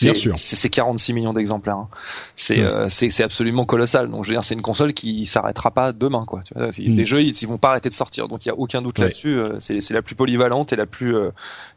Bien 0.01 0.13
sûr. 0.13 0.33
C'est 0.35 0.69
46 0.69 1.13
millions 1.13 1.33
d'exemplaires. 1.33 1.77
Hein. 1.77 1.87
C'est 2.35 2.59
euh, 2.59 2.87
c'est 2.89 3.23
absolument 3.23 3.65
colossal. 3.65 4.09
Donc 4.09 4.25
je 4.25 4.29
veux 4.29 4.35
dire, 4.35 4.43
c'est 4.43 4.55
une 4.55 4.61
console 4.61 4.93
qui 4.93 5.25
s'arrêtera 5.25 5.71
pas 5.71 5.93
demain, 5.93 6.25
quoi. 6.25 6.41
Tu 6.45 6.53
vois, 6.53 6.67
mm. 6.67 6.73
Les 6.77 7.05
jeux, 7.05 7.21
ils, 7.21 7.35
ils, 7.41 7.47
vont 7.47 7.57
pas 7.57 7.69
arrêter 7.69 7.89
de 7.89 7.93
sortir. 7.93 8.27
Donc 8.27 8.45
il 8.45 8.49
y 8.49 8.51
a 8.51 8.55
aucun 8.55 8.81
doute 8.81 8.99
ouais. 8.99 9.05
là-dessus. 9.05 9.39
C'est 9.59 9.81
c'est 9.81 9.93
la 9.93 10.01
plus 10.01 10.15
polyvalente 10.15 10.73
et 10.73 10.75
la 10.75 10.85
plus 10.85 11.15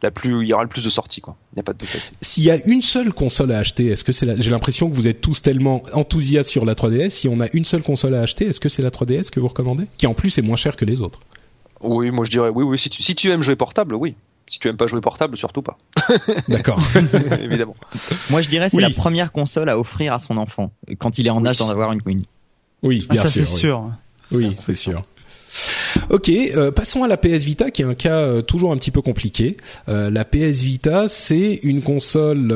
la 0.02 0.10
plus 0.10 0.42
il 0.42 0.48
y 0.48 0.52
aura 0.52 0.62
le 0.62 0.68
plus 0.68 0.84
de 0.84 0.90
sorties, 0.90 1.20
quoi. 1.20 1.36
Il 1.54 1.58
y 1.58 1.60
a 1.60 1.62
pas 1.62 1.72
de. 1.72 1.78
S'il 2.20 2.44
y 2.44 2.50
a 2.50 2.58
une 2.66 2.82
seule 2.82 3.12
console 3.12 3.52
à 3.52 3.58
acheter, 3.58 3.86
est-ce 3.86 4.02
que 4.02 4.12
c'est 4.12 4.26
la... 4.26 4.34
j'ai 4.36 4.50
l'impression 4.50 4.90
que 4.90 4.94
vous 4.94 5.06
êtes 5.06 5.20
tous 5.20 5.40
tellement 5.40 5.82
enthousiastes 5.92 6.50
sur 6.50 6.64
la 6.64 6.74
3DS. 6.74 7.10
Si 7.10 7.28
on 7.28 7.40
a 7.40 7.46
une 7.52 7.64
seule 7.64 7.82
console 7.82 8.14
à 8.14 8.20
acheter, 8.20 8.46
est-ce 8.46 8.60
que 8.60 8.68
c'est 8.68 8.82
la 8.82 8.90
3DS 8.90 9.13
que 9.22 9.40
vous 9.40 9.48
recommandez? 9.48 9.86
Qui 9.96 10.06
en 10.06 10.14
plus 10.14 10.36
est 10.38 10.42
moins 10.42 10.56
cher 10.56 10.76
que 10.76 10.84
les 10.84 11.00
autres. 11.00 11.20
Oui, 11.80 12.10
moi 12.10 12.24
je 12.24 12.30
dirais 12.30 12.48
oui, 12.48 12.64
oui. 12.64 12.78
Si 12.78 12.90
tu, 12.90 13.02
si 13.02 13.14
tu 13.14 13.30
aimes 13.30 13.42
jouer 13.42 13.56
portable, 13.56 13.94
oui. 13.94 14.14
Si 14.46 14.58
tu 14.58 14.68
aimes 14.68 14.76
pas 14.76 14.86
jouer 14.86 15.00
portable, 15.00 15.36
surtout 15.36 15.62
pas. 15.62 15.78
D'accord. 16.48 16.80
Évidemment. 17.42 17.76
Moi 18.30 18.42
je 18.42 18.48
dirais 18.48 18.68
c'est 18.68 18.76
oui. 18.76 18.82
la 18.82 18.90
première 18.90 19.32
console 19.32 19.68
à 19.68 19.78
offrir 19.78 20.12
à 20.12 20.18
son 20.18 20.36
enfant 20.36 20.72
quand 20.98 21.18
il 21.18 21.26
est 21.26 21.30
en 21.30 21.44
âge 21.46 21.58
d'en 21.58 21.68
avoir 21.68 21.92
une. 21.92 22.24
Oui, 22.82 23.06
bien 23.10 23.20
ah, 23.20 23.24
ça, 23.24 23.30
sûr. 23.30 23.46
c'est 23.46 23.56
sûr. 23.56 23.90
Oui, 24.30 24.54
c'est 24.58 24.74
sûr. 24.74 25.00
Ok, 26.10 26.28
euh, 26.28 26.70
passons 26.70 27.02
à 27.02 27.08
la 27.08 27.16
PS 27.16 27.44
Vita 27.44 27.70
qui 27.70 27.82
est 27.82 27.84
un 27.84 27.94
cas 27.94 28.20
euh, 28.20 28.42
toujours 28.42 28.72
un 28.72 28.76
petit 28.76 28.90
peu 28.90 29.02
compliqué. 29.02 29.56
Euh, 29.88 30.10
la 30.10 30.24
PS 30.24 30.62
Vita, 30.62 31.08
c'est 31.08 31.60
une 31.62 31.82
console 31.82 32.54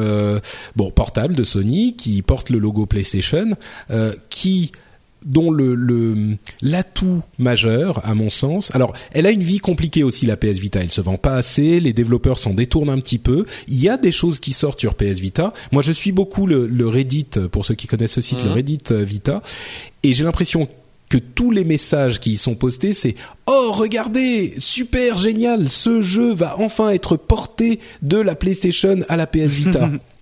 bon 0.76 0.90
portable 0.90 1.35
de 1.35 1.44
Sony 1.44 1.97
qui 1.97 2.20
porte 2.22 2.51
le 2.51 2.59
logo 2.59 2.86
PlayStation, 2.86 3.56
qui 4.30 4.72
dont 5.24 5.51
le 5.51 6.36
l'atout 6.62 7.23
majeur 7.39 8.05
à 8.05 8.15
mon 8.15 8.31
sens. 8.31 8.74
Alors, 8.74 8.93
elle 9.12 9.27
a 9.27 9.31
une 9.31 9.43
vie 9.43 9.59
compliquée 9.59 10.03
aussi 10.03 10.27
la 10.27 10.36
PS 10.36 10.59
Vita, 10.59 10.81
elle 10.81 10.90
se 10.90 11.01
vend 11.01 11.16
pas 11.16 11.35
assez, 11.35 11.81
les 11.81 11.93
développeurs 11.93 12.39
s'en 12.39 12.55
détournent 12.55 12.90
un 12.90 13.01
petit 13.01 13.19
peu. 13.19 13.47
Il 13.66 13.81
y 13.81 13.89
a 13.89 13.97
des 13.97 14.12
choses 14.12 14.40
qui 14.40 14.53
sortent 14.53 14.81
sur 14.81 14.95
PS 14.95 15.19
Vita. 15.19 15.53
Moi, 15.73 15.82
je 15.82 15.93
suis 15.93 16.12
beaucoup 16.12 16.47
le, 16.47 16.66
le 16.66 16.89
Reddit 16.89 17.31
pour 17.51 17.65
ceux 17.65 17.74
qui 17.74 17.86
connaissent 17.86 18.12
ce 18.12 18.20
site, 18.20 18.43
mmh. 18.45 18.47
le 18.47 18.53
Reddit 18.53 18.78
Vita 18.90 19.43
et 20.03 20.15
j'ai 20.15 20.24
l'impression 20.24 20.69
que 21.09 21.19
tous 21.19 21.51
les 21.51 21.65
messages 21.65 22.20
qui 22.20 22.32
y 22.32 22.36
sont 22.36 22.55
postés, 22.55 22.93
c'est 22.93 23.15
oh 23.47 23.73
regardez, 23.73 24.55
super 24.59 25.16
génial, 25.16 25.69
ce 25.69 26.03
jeu 26.03 26.32
va 26.35 26.59
enfin 26.59 26.90
être 26.90 27.16
porté 27.16 27.81
de 28.03 28.19
la 28.19 28.35
PlayStation 28.35 29.01
à 29.09 29.16
la 29.16 29.27
PS 29.27 29.49
Vita. 29.49 29.90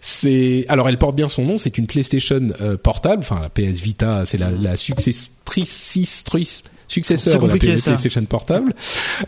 c'est 0.00 0.64
alors 0.68 0.88
elle 0.88 0.98
porte 0.98 1.16
bien 1.16 1.28
son 1.28 1.44
nom, 1.44 1.58
c'est 1.58 1.78
une 1.78 1.86
PlayStation 1.86 2.48
euh, 2.60 2.76
portable, 2.76 3.20
enfin 3.20 3.40
la 3.40 3.48
PS 3.48 3.80
Vita, 3.80 4.24
c'est 4.24 4.38
la, 4.38 4.50
la 4.50 4.76
successrice 4.76 6.64
successeur 6.88 7.40
de 7.40 7.46
la 7.48 7.56
PlayStation 7.56 8.24
portable. 8.24 8.72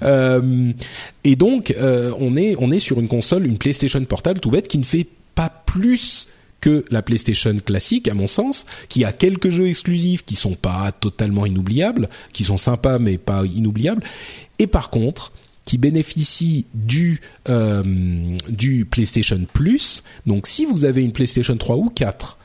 Euh, 0.02 0.72
et 1.24 1.36
donc 1.36 1.74
euh, 1.78 2.12
on 2.18 2.36
est 2.36 2.56
on 2.58 2.70
est 2.70 2.80
sur 2.80 3.00
une 3.00 3.08
console, 3.08 3.46
une 3.46 3.58
PlayStation 3.58 4.02
portable 4.04 4.40
tout 4.40 4.50
bête 4.50 4.68
qui 4.68 4.78
ne 4.78 4.84
fait 4.84 5.06
pas 5.34 5.50
plus 5.66 6.28
que 6.60 6.84
la 6.90 7.02
PlayStation 7.02 7.54
classique, 7.58 8.08
à 8.08 8.14
mon 8.14 8.26
sens, 8.26 8.64
qui 8.88 9.04
a 9.04 9.12
quelques 9.12 9.50
jeux 9.50 9.66
exclusifs 9.66 10.24
qui 10.24 10.34
sont 10.34 10.54
pas 10.54 10.92
totalement 10.92 11.44
inoubliables, 11.44 12.08
qui 12.32 12.44
sont 12.44 12.56
sympas 12.56 12.98
mais 12.98 13.18
pas 13.18 13.44
inoubliables, 13.44 14.02
et 14.58 14.66
par 14.66 14.88
contre 14.88 15.32
qui 15.64 15.78
bénéficie 15.78 16.66
du 16.74 17.20
euh, 17.48 17.82
du 18.48 18.84
PlayStation 18.84 19.40
Plus. 19.52 20.02
Donc, 20.26 20.46
si 20.46 20.64
vous 20.64 20.84
avez 20.84 21.02
une 21.02 21.12
PlayStation 21.12 21.56
3 21.56 21.76
ou 21.76 21.90
4 21.90 22.38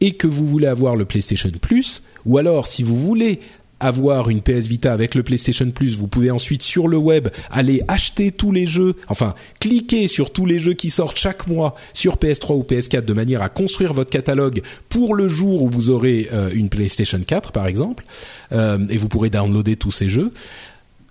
et 0.00 0.12
que 0.12 0.26
vous 0.26 0.46
voulez 0.46 0.66
avoir 0.66 0.96
le 0.96 1.04
PlayStation 1.04 1.50
Plus, 1.60 2.02
ou 2.26 2.38
alors 2.38 2.66
si 2.66 2.82
vous 2.82 2.98
voulez 2.98 3.40
avoir 3.80 4.30
une 4.30 4.40
PS 4.40 4.66
Vita 4.66 4.92
avec 4.92 5.14
le 5.14 5.22
PlayStation 5.22 5.70
Plus, 5.70 5.98
vous 5.98 6.06
pouvez 6.06 6.30
ensuite 6.30 6.62
sur 6.62 6.88
le 6.88 6.96
web 6.96 7.28
aller 7.50 7.82
acheter 7.88 8.32
tous 8.32 8.50
les 8.50 8.66
jeux, 8.66 8.96
enfin 9.08 9.34
cliquer 9.60 10.08
sur 10.08 10.32
tous 10.32 10.46
les 10.46 10.58
jeux 10.58 10.72
qui 10.72 10.90
sortent 10.90 11.18
chaque 11.18 11.46
mois 11.46 11.74
sur 11.92 12.16
PS3 12.16 12.56
ou 12.56 12.62
PS4 12.62 13.04
de 13.04 13.12
manière 13.12 13.42
à 13.42 13.48
construire 13.48 13.92
votre 13.92 14.10
catalogue 14.10 14.62
pour 14.88 15.14
le 15.14 15.28
jour 15.28 15.62
où 15.62 15.68
vous 15.68 15.90
aurez 15.90 16.28
euh, 16.32 16.50
une 16.54 16.68
PlayStation 16.68 17.20
4 17.20 17.52
par 17.52 17.66
exemple, 17.66 18.04
euh, 18.52 18.78
et 18.88 18.96
vous 18.96 19.08
pourrez 19.08 19.30
downloader 19.30 19.76
tous 19.76 19.90
ces 19.90 20.08
jeux. 20.08 20.32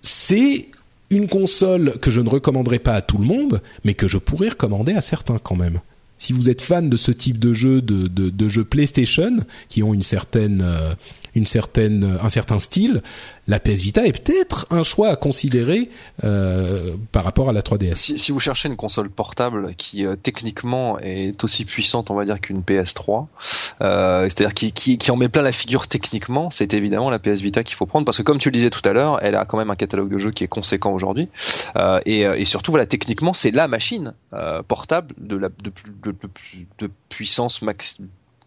C'est 0.01 0.67
une 1.13 1.27
console 1.27 1.93
que 2.01 2.11
je 2.11 2.21
ne 2.21 2.29
recommanderais 2.29 2.79
pas 2.79 2.95
à 2.95 3.01
tout 3.01 3.17
le 3.17 3.25
monde, 3.25 3.61
mais 3.83 3.93
que 3.93 4.07
je 4.07 4.17
pourrais 4.17 4.49
recommander 4.49 4.93
à 4.93 5.01
certains 5.01 5.39
quand 5.39 5.55
même. 5.55 5.79
Si 6.17 6.33
vous 6.33 6.49
êtes 6.49 6.61
fan 6.61 6.89
de 6.89 6.97
ce 6.97 7.11
type 7.11 7.39
de 7.39 7.53
jeu, 7.53 7.81
de, 7.81 8.07
de, 8.07 8.29
de 8.29 8.49
jeux 8.49 8.63
PlayStation, 8.63 9.37
qui 9.69 9.83
ont 9.83 9.93
une 9.93 10.03
certaine, 10.03 10.61
euh, 10.63 10.93
une 11.35 11.45
certaine, 11.45 12.17
un 12.21 12.29
certain 12.29 12.59
style, 12.59 13.01
la 13.47 13.59
PS 13.59 13.81
Vita 13.81 14.05
est 14.05 14.23
peut-être 14.23 14.67
un 14.69 14.83
choix 14.83 15.09
à 15.09 15.15
considérer 15.15 15.89
euh, 16.23 16.95
par 17.11 17.23
rapport 17.23 17.49
à 17.49 17.53
la 17.53 17.61
3DS. 17.61 17.95
Si, 17.95 18.19
si, 18.19 18.31
vous 18.31 18.39
cherchez 18.39 18.69
une 18.69 18.77
console 18.77 19.09
portable 19.09 19.75
qui 19.75 20.05
euh, 20.05 20.15
techniquement 20.15 20.97
est 20.99 21.43
aussi 21.43 21.65
puissante, 21.65 22.09
on 22.09 22.15
va 22.15 22.25
dire, 22.25 22.39
qu'une 22.39 22.61
PS3, 22.61 23.27
euh, 23.81 24.23
c'est-à-dire 24.23 24.53
qui, 24.53 24.71
qui, 24.71 24.97
qui, 24.97 25.11
en 25.11 25.15
met 25.15 25.29
plein 25.29 25.41
la 25.41 25.51
figure 25.51 25.87
techniquement, 25.87 26.51
c'est 26.51 26.73
évidemment 26.73 27.09
la 27.09 27.19
PS 27.19 27.41
Vita 27.41 27.63
qu'il 27.63 27.75
faut 27.75 27.85
prendre 27.85 28.05
parce 28.05 28.17
que 28.17 28.23
comme 28.23 28.37
tu 28.37 28.49
le 28.49 28.53
disais 28.53 28.69
tout 28.69 28.87
à 28.87 28.93
l'heure, 28.93 29.19
elle 29.21 29.35
a 29.35 29.45
quand 29.45 29.57
même 29.57 29.71
un 29.71 29.75
catalogue 29.75 30.09
de 30.09 30.17
jeux 30.17 30.31
qui 30.31 30.43
est 30.43 30.47
conséquent 30.47 30.93
aujourd'hui 30.93 31.29
euh, 31.75 31.99
et, 32.05 32.21
et, 32.21 32.45
surtout 32.45 32.71
voilà 32.71 32.85
techniquement 32.85 33.33
c'est 33.33 33.51
la 33.51 33.67
machine 33.67 34.13
euh, 34.33 34.61
portable 34.63 35.13
de 35.17 35.35
la 35.35 35.49
de, 35.49 35.71
de, 36.03 36.11
de, 36.11 36.29
de 36.79 36.91
puissance 37.09 37.61
max 37.61 37.97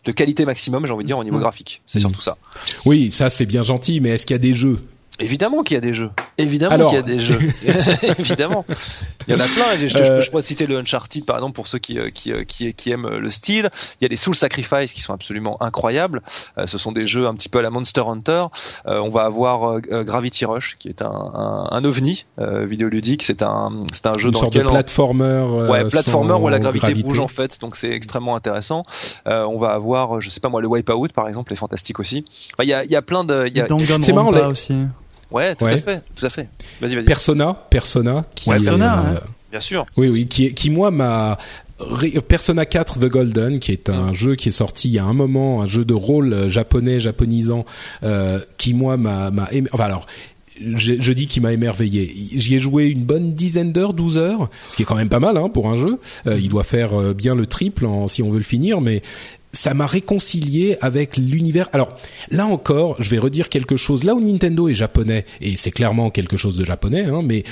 de 0.07 0.13
qualité 0.13 0.45
maximum, 0.47 0.87
j'ai 0.87 0.93
envie 0.93 1.05
de 1.05 1.09
dire, 1.09 1.19
au 1.19 1.25
niveau 1.25 1.39
graphique. 1.39 1.83
C'est 1.87 2.01
surtout 2.01 2.23
ça. 2.23 2.39
Oui, 2.87 3.11
ça 3.11 3.29
c'est 3.29 3.45
bien 3.47 3.63
gentil, 3.63 4.01
mais 4.01 4.11
est-ce 4.11 4.25
qu'il 4.25 4.35
y 4.35 4.37
a 4.37 4.39
des 4.39 4.55
jeux 4.55 4.81
Évidemment 5.19 5.63
qu'il 5.63 5.75
y 5.75 5.79
a 5.79 5.81
des 5.81 5.95
jeux. 5.95 6.11
Évidemment 6.39 6.89
qu'il 6.89 6.97
y 6.97 6.99
a 6.99 7.03
des 7.03 7.19
jeux. 7.19 7.39
Évidemment. 8.19 8.65
Il 9.27 9.35
y 9.35 9.37
en 9.37 9.41
a 9.41 9.47
plein. 9.47 9.79
Je, 9.79 9.89
je, 9.89 9.99
euh... 9.99 10.21
je, 10.21 10.31
pourrais 10.31 10.43
citer 10.43 10.67
le 10.67 10.77
Uncharted 10.77 11.25
par 11.25 11.37
exemple 11.37 11.55
pour 11.55 11.67
ceux 11.67 11.79
qui, 11.79 11.99
qui, 12.13 12.33
qui, 12.47 12.75
qui 12.75 12.91
aiment 12.91 13.09
le 13.09 13.31
style. 13.31 13.71
Il 14.01 14.05
y 14.05 14.07
a 14.07 14.09
des 14.09 14.17
Soul 14.17 14.35
Sacrifice 14.35 14.93
qui 14.93 15.01
sont 15.01 15.15
absolument 15.15 15.63
incroyables. 15.63 16.23
Euh, 16.59 16.67
ce 16.67 16.79
sont 16.79 16.93
des 16.93 17.07
jeux 17.07 17.27
un 17.27 17.35
petit 17.35 17.49
peu 17.49 17.61
à 17.61 17.63
la 17.63 17.71
Monster 17.71 18.03
Hunter. 18.07 18.47
Euh, 18.87 18.99
on 19.01 19.11
va 19.11 19.23
avoir 19.23 19.79
euh, 19.79 20.05
Gravity 20.05 20.45
Rush 20.45 20.77
qui 20.79 20.89
est 20.89 21.03
un, 21.03 21.07
un, 21.07 21.69
un 21.71 21.85
ovni 21.85 22.27
euh, 22.39 22.67
vidéoludique. 22.67 23.23
C'est 23.23 23.43
un 23.43 23.85
c'est 23.93 24.07
un 24.07 24.19
jeu 24.19 24.27
Une 24.27 24.33
dans 24.33 24.41
sorte 24.41 24.55
lequel 24.55 24.67
de 24.67 24.73
platformer. 24.73 25.45
On... 25.47 25.71
ouais, 25.71 25.85
platformer 25.89 26.35
où 26.35 26.49
la 26.49 26.59
gravité, 26.59 26.89
gravité, 26.89 27.03
bouge 27.03 27.21
en 27.21 27.29
fait. 27.29 27.61
Donc 27.61 27.77
c'est 27.77 27.91
extrêmement 27.91 28.37
intéressant. 28.37 28.85
on 29.25 29.59
va 29.59 29.71
avoir 29.71 30.21
je 30.21 30.29
sais 30.29 30.41
pas 30.41 30.49
moi 30.49 30.61
le 30.61 30.69
Wipeout 30.69 31.09
par 31.15 31.29
exemple 31.29 31.53
est 31.53 31.57
fantastique 31.57 32.01
aussi. 32.01 32.25
Enfin, 32.55 32.65
il 32.65 32.69
y 32.69 32.75
a 32.75 32.85
il 32.85 32.91
y 32.91 32.97
a 32.97 33.03
plein 33.03 33.25
de. 33.25 33.47
Il 33.47 33.57
y 33.57 33.61
a... 33.61 33.67
C'est 34.01 34.13
marrant 34.13 34.31
là 34.31 34.49
aussi. 34.49 34.75
Ouais, 35.31 35.55
tout 35.55 35.65
ouais. 35.65 35.73
à 35.75 35.79
fait, 35.79 36.03
tout 36.15 36.25
à 36.25 36.31
fait. 36.31 36.49
Vas-y, 36.81 36.95
vas-y. 36.95 37.05
Persona, 37.05 37.55
Persona, 37.71 38.25
qui 38.35 38.51
ouais, 38.51 38.61
Persona, 38.61 38.99
euh, 38.99 39.15
ouais. 39.15 39.21
bien 39.51 39.61
sûr. 39.61 39.85
Oui, 39.97 40.09
oui, 40.09 40.27
qui, 40.27 40.55
qui 40.55 40.71
moi 40.71 40.91
m'a 40.91 41.37
Persona 42.29 42.65
4 42.65 43.01
The 43.01 43.05
Golden, 43.07 43.59
qui 43.59 43.73
est 43.73 43.91
un 43.91 44.13
mmh. 44.13 44.15
jeu 44.15 44.35
qui 44.35 44.49
est 44.49 44.53
sorti 44.53 44.89
il 44.89 44.95
y 44.95 44.99
a 44.99 45.05
un 45.05 45.13
moment, 45.13 45.63
un 45.63 45.67
jeu 45.67 45.85
de 45.85 45.95
rôle 45.95 46.49
japonais, 46.49 47.01
japonisant, 47.01 47.65
euh, 48.03 48.41
qui 48.57 48.73
moi 48.73 48.97
m'a, 48.97 49.31
m'a, 49.31 49.49
enfin 49.73 49.85
alors. 49.85 50.07
Je, 50.59 50.95
je 50.99 51.13
dis 51.13 51.27
qu'il 51.27 51.43
m'a 51.43 51.53
émerveillé. 51.53 52.11
J'y 52.33 52.55
ai 52.55 52.59
joué 52.59 52.87
une 52.87 53.05
bonne 53.05 53.35
dizaine 53.35 53.73
d'heures, 53.73 53.93
12 53.93 54.17
heures, 54.17 54.49
ce 54.71 54.77
qui 54.77 54.85
est 54.85 54.85
quand 54.87 54.95
même 54.95 55.11
pas 55.11 55.21
mal 55.21 55.37
hein, 55.37 55.51
pour 55.51 55.69
un 55.69 55.77
jeu. 55.77 55.99
Euh, 56.27 56.39
il 56.41 56.49
doit 56.49 56.65
faire 56.65 57.13
bien 57.13 57.35
le 57.35 57.45
triple 57.45 57.85
en, 57.85 58.09
si 58.09 58.23
on 58.23 58.31
veut 58.31 58.39
le 58.39 58.43
finir, 58.43 58.81
mais 58.81 59.03
ça 59.57 59.75
m'a 59.75 59.87
réconcilié 59.87 60.77
avec 60.81 61.17
l'univers. 61.17 61.69
Alors 61.73 61.97
là 62.31 62.47
encore, 62.47 62.97
je 63.03 63.11
vais 63.11 63.19
redire 63.19 63.49
quelque 63.49 63.77
chose. 63.77 64.05
Là 64.05 64.15
où 64.15 64.21
Nintendo 64.21 64.69
est 64.69 64.75
japonais, 64.75 65.25
et 65.41 65.57
c'est 65.57 65.71
clairement 65.71 66.11
quelque 66.11 66.37
chose 66.37 66.57
de 66.57 66.65
japonais, 66.65 67.05
hein, 67.05 67.23
mais 67.25 67.43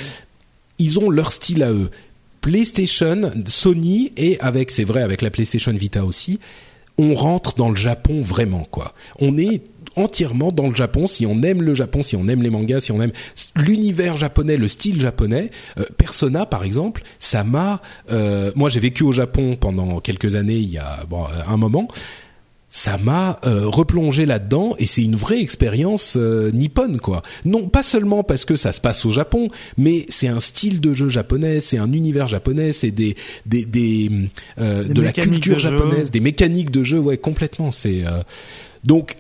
ils 0.79 0.99
ont 0.99 1.11
leur 1.11 1.33
style 1.33 1.63
à 1.63 1.73
eux. 1.73 1.91
PlayStation, 2.41 3.33
Sony 3.47 4.13
et 4.17 4.39
avec, 4.41 4.71
c'est 4.71 4.85
vrai, 4.85 5.03
avec 5.03 5.23
la 5.23 5.31
PlayStation 5.31 5.73
Vita 5.73 6.05
aussi, 6.05 6.41
on 6.99 7.15
rentre 7.15 7.55
dans 7.57 7.71
le 7.71 7.77
Japon 7.77 8.21
vraiment 8.21 8.67
quoi. 8.71 8.95
On 9.19 9.37
est 9.39 9.63
entièrement 9.97 10.53
dans 10.53 10.69
le 10.69 10.75
Japon. 10.75 11.07
Si 11.07 11.27
on 11.27 11.43
aime 11.43 11.63
le 11.63 11.75
Japon, 11.75 12.03
si 12.03 12.17
on 12.17 12.27
aime 12.29 12.43
les 12.43 12.51
mangas, 12.51 12.81
si 12.81 12.93
on 12.93 13.01
aime 13.01 13.13
l'univers 13.57 14.17
japonais, 14.17 14.57
le 14.57 14.69
style 14.69 15.01
japonais, 15.01 15.51
euh, 15.79 15.85
Persona 15.97 16.47
par 16.47 16.65
exemple, 16.65 17.03
ça 17.19 17.45
m'a. 17.45 17.81
Euh, 18.11 18.53
moi, 18.55 18.71
j'ai 18.71 18.81
vécu 18.81 19.03
au 19.05 19.13
Japon 19.13 19.57
pendant 19.59 20.01
quelques 20.01 20.35
années, 20.35 20.57
il 20.57 20.71
y 20.71 20.79
a 20.79 21.05
bon, 21.09 21.25
un 21.47 21.57
moment. 21.57 21.89
ça 22.71 22.99
m'a 22.99 23.39
euh, 23.47 23.69
replongé 23.69 24.27
là-dedans 24.27 24.75
et 24.81 24.87
c'est 24.87 25.05
une 25.05 25.15
vraie 25.15 25.41
expérience 25.41 26.17
euh, 26.17 26.51
nippone 26.51 26.99
quoi. 26.99 27.23
Non 27.45 27.69
pas 27.69 27.85
seulement 27.85 28.25
parce 28.25 28.45
que 28.45 28.57
ça 28.57 28.73
se 28.73 28.81
passe 28.81 29.07
au 29.07 29.13
Japon, 29.13 29.49
mais 29.79 30.07
c'est 30.09 30.27
un 30.27 30.41
style 30.41 30.81
de 30.81 30.93
jeu 30.93 31.09
japonais, 31.09 31.61
c'est 31.61 31.79
un 31.79 31.93
univers 31.93 32.27
japonais, 32.27 32.73
c'est 32.73 32.91
des 32.91 33.15
des, 33.47 33.65
des, 33.65 34.11
euh, 34.59 34.83
Des 34.83 34.93
de 34.93 35.03
la 35.03 35.13
culture 35.13 35.55
de 35.55 35.61
jeu. 35.61 35.71
japonaise, 35.71 36.11
des 36.11 36.19
mécaniques 36.19 36.73
de 36.73 36.83
jeu, 36.83 36.99
ouais 36.99 37.17
complètement. 37.17 37.71
C'est 37.71 38.05
euh, 38.05 38.23
donc 38.83 39.19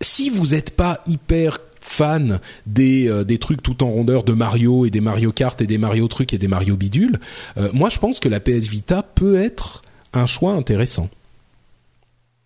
si 0.00 0.30
vous 0.30 0.48
n'êtes 0.48 0.76
pas 0.76 1.00
hyper 1.06 1.58
fan 1.80 2.40
des 2.66 3.08
euh, 3.08 3.24
des 3.24 3.38
trucs 3.38 3.62
tout 3.62 3.82
en 3.82 3.88
rondeur 3.88 4.22
de 4.22 4.32
Mario 4.32 4.86
et 4.86 4.90
des 4.90 5.00
Mario 5.00 5.32
Kart 5.32 5.60
et 5.60 5.66
des 5.66 5.78
Mario 5.78 6.06
trucs 6.08 6.32
et 6.32 6.38
des 6.38 6.48
Mario 6.48 6.76
bidules, 6.76 7.18
euh, 7.56 7.70
moi 7.72 7.88
je 7.88 7.98
pense 7.98 8.20
que 8.20 8.28
la 8.28 8.40
PS 8.40 8.68
Vita 8.68 9.02
peut 9.02 9.36
être 9.36 9.82
un 10.12 10.26
choix 10.26 10.52
intéressant. 10.52 11.08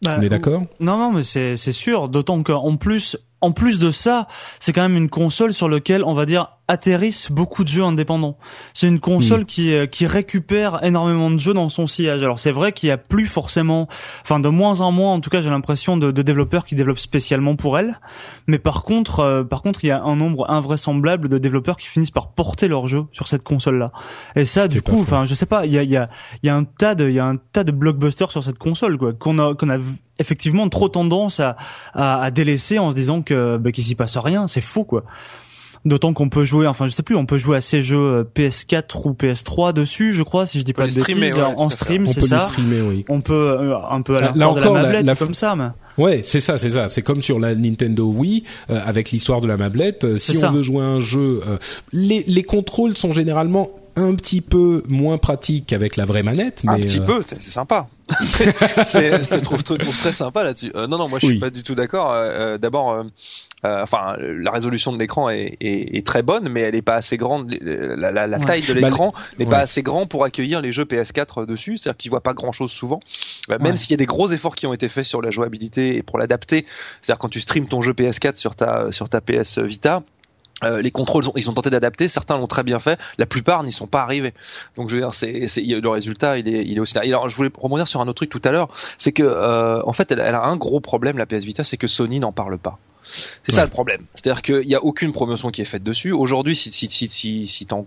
Bah, 0.02 0.16
On 0.18 0.22
est 0.22 0.28
d'accord? 0.28 0.64
Non, 0.80 0.98
non, 0.98 1.12
mais 1.12 1.22
c'est 1.22 1.56
c'est 1.56 1.72
sûr. 1.72 2.08
D'autant 2.08 2.42
qu'en 2.42 2.76
plus, 2.76 3.16
en 3.40 3.52
plus 3.52 3.78
de 3.78 3.90
ça, 3.90 4.28
c'est 4.60 4.72
quand 4.72 4.82
même 4.82 4.96
une 4.96 5.08
console 5.08 5.54
sur 5.54 5.68
laquelle 5.68 6.04
on 6.04 6.14
va 6.14 6.26
dire 6.26 6.48
atterrissent 6.66 7.30
beaucoup 7.30 7.62
de 7.62 7.68
jeux 7.68 7.82
indépendants. 7.82 8.38
C'est 8.72 8.86
une 8.88 9.00
console 9.00 9.42
Hmm. 9.42 9.44
qui 9.44 9.74
euh, 9.74 9.86
qui 9.86 10.06
récupère 10.06 10.82
énormément 10.82 11.30
de 11.30 11.38
jeux 11.38 11.52
dans 11.52 11.68
son 11.68 11.86
sillage. 11.86 12.22
Alors 12.22 12.40
c'est 12.40 12.52
vrai 12.52 12.72
qu'il 12.72 12.88
y 12.88 12.92
a 12.92 12.96
plus 12.96 13.26
forcément, 13.26 13.86
enfin 14.22 14.40
de 14.40 14.48
moins 14.48 14.80
en 14.80 14.90
moins, 14.90 15.12
en 15.12 15.20
tout 15.20 15.28
cas 15.30 15.42
j'ai 15.42 15.50
l'impression 15.50 15.96
de, 15.96 16.10
de 16.10 16.22
développeurs 16.22 16.64
qui 16.64 16.74
développent 16.74 16.98
spécialement 16.98 17.54
pour 17.56 17.78
elle. 17.78 18.00
Mais 18.46 18.58
par 18.58 18.82
contre, 18.82 19.20
euh, 19.20 19.44
par 19.44 19.60
contre, 19.62 19.84
il 19.84 19.88
y 19.88 19.90
a 19.90 20.02
un 20.02 20.16
nombre 20.16 20.50
invraisemblable 20.50 21.28
de 21.28 21.38
développeurs 21.38 21.76
qui 21.76 21.86
finissent 21.86 22.10
par 22.10 22.28
porter 22.32 22.68
leurs 22.68 22.88
jeux 22.88 23.04
sur 23.12 23.28
cette 23.28 23.42
console-là. 23.42 23.92
Et 24.34 24.46
ça, 24.46 24.66
du 24.68 24.80
coup, 24.80 25.00
enfin, 25.00 25.26
je 25.26 25.34
sais 25.34 25.46
pas, 25.46 25.66
il 25.66 25.72
y 25.72 25.78
a, 25.78 25.82
il 25.82 25.90
y 25.90 25.96
a, 25.96 26.08
il 26.42 26.46
y 26.46 26.50
a 26.50 26.56
un 26.56 26.64
tas 26.64 26.94
de, 26.94 27.08
il 27.08 27.14
y 27.14 27.18
a 27.20 27.26
un 27.26 27.36
tas 27.36 27.64
de 27.64 27.72
blockbusters 27.72 28.30
sur 28.30 28.42
cette 28.42 28.58
console, 28.58 28.96
quoi, 28.96 29.12
qu'on 29.12 29.38
a, 29.38 29.54
qu'on 29.54 29.70
a 29.70 29.78
effectivement 30.18 30.68
trop 30.68 30.88
tendance 30.88 31.40
à, 31.40 31.56
à, 31.92 32.22
à 32.22 32.30
délaisser 32.30 32.78
en 32.78 32.90
se 32.90 32.96
disant 32.96 33.22
que, 33.22 33.56
bah, 33.58 33.72
qu'il 33.72 33.84
s'y 33.84 33.94
passe 33.94 34.16
rien. 34.16 34.46
C'est 34.46 34.60
faux, 34.60 34.84
quoi. 34.84 35.04
D'autant 35.84 36.14
qu'on 36.14 36.30
peut 36.30 36.44
jouer, 36.46 36.66
enfin 36.66 36.88
je 36.88 36.94
sais 36.94 37.02
plus, 37.02 37.14
on 37.14 37.26
peut 37.26 37.36
jouer 37.36 37.58
à 37.58 37.60
ces 37.60 37.82
jeux 37.82 37.98
euh, 37.98 38.24
PS4 38.34 39.02
ou 39.06 39.12
PS3 39.12 39.74
dessus, 39.74 40.14
je 40.14 40.22
crois, 40.22 40.46
si 40.46 40.58
je 40.58 40.64
dis 40.64 40.72
pas 40.72 40.84
de 40.86 40.92
les 40.94 41.00
streamer, 41.00 41.20
bêtises, 41.20 41.36
ouais, 41.36 41.44
en 41.58 41.68
stream, 41.68 42.04
On 42.04 42.06
c'est 42.06 42.20
peut 42.20 42.26
ça. 42.26 42.38
streamer, 42.38 42.80
oui. 42.80 43.04
On 43.10 43.20
peut 43.20 43.34
euh, 43.60 43.76
un 43.90 44.00
peu 44.00 44.16
à 44.16 44.20
là 44.22 44.26
l'instar 44.28 44.54
de 44.54 44.60
la 44.60 44.66
encore, 44.66 44.76
la- 44.76 44.82
mablette, 44.84 45.04
la- 45.04 45.14
comme 45.14 45.34
ça, 45.34 45.54
mais. 45.56 45.66
Ouais, 46.02 46.22
c'est 46.24 46.40
ça, 46.40 46.56
c'est 46.56 46.70
ça. 46.70 46.88
C'est 46.88 47.02
comme 47.02 47.20
sur 47.22 47.38
la 47.38 47.54
Nintendo 47.54 48.04
Wii 48.06 48.44
euh, 48.70 48.80
avec 48.86 49.10
l'histoire 49.10 49.42
de 49.42 49.46
la 49.46 49.56
mablette. 49.58 50.04
Euh, 50.04 50.16
si 50.18 50.32
on 50.38 50.40
ça. 50.40 50.48
veut 50.48 50.62
jouer 50.62 50.82
à 50.82 50.86
un 50.88 51.00
jeu, 51.00 51.40
euh, 51.46 51.58
les, 51.92 52.24
les 52.26 52.42
contrôles 52.42 52.96
sont 52.96 53.12
généralement 53.12 53.68
un 53.96 54.14
petit 54.14 54.40
peu 54.40 54.82
moins 54.88 55.18
pratiques 55.18 55.66
qu'avec 55.66 55.96
la 55.96 56.04
vraie 56.04 56.22
manette. 56.22 56.62
Un 56.66 56.76
mais, 56.76 56.82
petit 56.84 56.98
euh, 57.00 57.04
peu, 57.04 57.24
c'est 57.28 57.42
sympa. 57.42 57.86
je 58.10 59.40
trouve, 59.40 59.62
très 59.62 60.12
sympa 60.12 60.42
là-dessus. 60.44 60.72
Euh, 60.74 60.86
non, 60.86 60.98
non, 60.98 61.08
moi 61.08 61.18
je 61.18 61.26
suis 61.26 61.34
Oui. 61.36 61.40
pas 61.40 61.50
du 61.50 61.62
tout 61.62 61.74
d'accord. 61.74 62.12
Euh, 62.12 62.54
euh, 62.54 62.58
D'abord, 62.58 62.92
euh, 62.92 63.04
euh, 63.64 63.82
enfin, 63.82 64.16
la 64.18 64.50
résolution 64.50 64.92
de 64.92 64.98
l'écran 64.98 65.30
est, 65.30 65.56
est, 65.60 65.96
est 65.96 66.06
très 66.06 66.22
bonne, 66.22 66.48
mais 66.50 66.60
elle 66.60 66.74
est 66.74 66.82
pas 66.82 66.96
assez 66.96 67.16
grande. 67.16 67.50
La, 67.60 68.10
la, 68.10 68.26
la 68.26 68.38
Ouais. 68.38 68.44
taille 68.44 68.62
de 68.62 68.74
Bah, 68.74 68.80
l'écran 68.80 69.14
n'est 69.38 69.44
ouais. 69.46 69.50
pas 69.50 69.58
assez 69.58 69.82
grand 69.82 70.06
pour 70.06 70.24
accueillir 70.24 70.60
les 70.60 70.72
jeux 70.72 70.84
PS4 70.84 71.46
dessus. 71.46 71.78
C'est-à-dire 71.78 71.96
qu'ils 71.96 72.10
voient 72.10 72.22
pas 72.22 72.34
grand-chose 72.34 72.72
souvent. 72.72 73.00
Euh, 73.50 73.58
Même 73.58 73.72
Ouais. 73.72 73.76
s'il 73.78 73.90
y 73.92 73.94
a 73.94 73.98
des 73.98 74.06
gros 74.06 74.30
efforts 74.30 74.54
qui 74.54 74.66
ont 74.66 74.74
été 74.74 74.88
faits 74.90 75.04
sur 75.04 75.22
la 75.22 75.30
jouabilité 75.30 75.96
et 75.96 76.02
pour 76.02 76.18
l'adapter. 76.18 76.66
C'est-à-dire 77.00 77.18
quand 77.18 77.28
tu 77.30 77.40
streams 77.40 77.68
ton 77.68 77.80
jeu 77.80 77.92
PS4 77.92 78.36
sur 78.36 78.54
ta 78.54 78.92
sur 78.92 79.08
ta 79.08 79.20
PS 79.22 79.58
Vita. 79.58 80.02
Euh, 80.62 80.80
les 80.80 80.90
contrôles, 80.92 81.26
ont- 81.28 81.32
ils 81.36 81.50
ont 81.50 81.52
tenté 81.52 81.68
d'adapter. 81.70 82.06
Certains 82.08 82.36
l'ont 82.38 82.46
très 82.46 82.62
bien 82.62 82.78
fait. 82.80 82.98
La 83.18 83.26
plupart 83.26 83.64
n'y 83.64 83.72
sont 83.72 83.86
pas 83.88 84.02
arrivés. 84.02 84.32
Donc 84.76 84.88
je 84.88 84.94
veux 84.94 85.00
dire, 85.00 85.12
c'est, 85.12 85.48
le 85.56 85.88
résultat, 85.88 86.38
il 86.38 86.46
est, 86.48 86.64
il 86.64 86.76
est 86.76 86.80
aussi 86.80 86.94
là. 86.94 87.04
Et 87.04 87.08
Alors 87.08 87.28
je 87.28 87.34
voulais 87.36 87.50
rebondir 87.58 87.88
sur 87.88 88.00
un 88.00 88.04
autre 88.04 88.14
truc 88.14 88.30
tout 88.30 88.42
à 88.44 88.50
l'heure, 88.52 88.68
c'est 88.98 89.12
que 89.12 89.22
euh, 89.24 89.82
en 89.84 89.92
fait, 89.92 90.12
elle, 90.12 90.20
elle 90.20 90.34
a 90.34 90.42
un 90.44 90.56
gros 90.56 90.80
problème 90.80 91.18
la 91.18 91.26
PS 91.26 91.44
Vita, 91.44 91.64
c'est 91.64 91.76
que 91.76 91.88
Sony 91.88 92.20
n'en 92.20 92.32
parle 92.32 92.58
pas. 92.58 92.78
C'est 93.46 93.52
ça 93.54 93.64
le 93.64 93.70
problème. 93.70 94.02
C'est-à-dire 94.14 94.40
qu'il 94.40 94.66
y 94.68 94.74
a 94.74 94.82
aucune 94.82 95.12
promotion 95.12 95.50
qui 95.50 95.60
est 95.60 95.66
faite 95.66 95.82
dessus. 95.82 96.12
Aujourd'hui, 96.12 96.56
si 96.56 96.72
si 96.72 96.88
si 96.90 97.08
si, 97.08 97.46
si 97.46 97.66
t'en- 97.66 97.86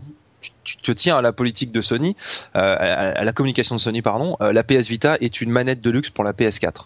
tu, 0.64 0.78
te 0.78 0.92
tiens 0.92 1.18
à 1.18 1.22
la 1.24 1.32
politique 1.34 1.72
de 1.72 1.82
Sony, 1.82 2.16
euh, 2.56 2.76
à, 2.78 3.20
à 3.20 3.24
la 3.24 3.34
communication 3.34 3.76
de 3.76 3.82
Sony, 3.82 4.02
pardon, 4.04 4.38
euh, 4.42 4.52
la 4.54 4.64
PS 4.64 4.88
Vita 4.88 5.18
est 5.20 5.42
une 5.42 5.50
manette 5.50 5.82
de 5.82 5.90
luxe 5.90 6.10
pour 6.12 6.24
la 6.24 6.34
PS4. 6.34 6.86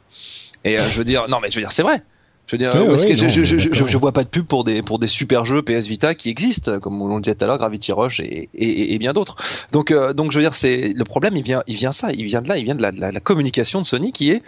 Et 0.64 0.80
euh, 0.80 0.84
je 0.90 0.98
veux 0.98 1.04
dire, 1.04 1.28
non 1.28 1.40
mais 1.42 1.50
je 1.50 1.56
veux 1.56 1.62
dire, 1.62 1.72
c'est 1.74 1.84
vrai. 1.84 2.04
Je 2.52 2.58
veux 2.58 2.58
dire, 2.58 2.72
que 2.72 2.78
je, 2.78 2.84
non, 2.84 3.30
je, 3.30 3.44
je, 3.58 3.86
je, 3.88 3.98
vois 3.98 4.12
pas 4.12 4.26
de 4.26 4.30
pub 4.30 4.46
pour 4.46 4.66
des 4.66 4.82
pour 4.82 5.00
des 5.00 5.08
super 5.08 5.46
jeux 5.46 5.62
PS 5.62 5.88
Vita 5.88 6.16
qui 6.16 6.30
existent, 6.30 6.80
comme 6.82 7.02
on 7.02 7.16
le 7.16 7.22
disait 7.22 7.36
tout 7.36 7.46
à 7.46 7.48
l'heure, 7.48 7.58
Gravity 7.58 7.94
Rush 7.94 8.20
et, 8.20 8.50
et, 8.54 8.94
et 8.94 8.98
bien 8.98 9.14
d'autres. 9.14 9.38
Donc 9.72 9.90
euh, 9.90 10.12
donc 10.12 10.32
je 10.32 10.38
veux 10.38 10.44
dire, 10.44 10.54
c'est 10.54 10.92
le 10.94 11.04
problème, 11.06 11.38
il 11.38 11.44
vient 11.44 11.64
il 11.68 11.78
vient 11.78 11.94
ça, 11.94 12.12
il 12.12 12.26
vient 12.26 12.42
de 12.42 12.50
là, 12.50 12.58
il 12.58 12.66
vient 12.66 12.76
de 12.76 12.82
la, 12.82 12.92
la, 12.92 13.14
la 13.14 13.20
communication 13.22 13.80
de 13.80 13.86
Sony 13.86 14.12
qui 14.12 14.32
est 14.32 14.44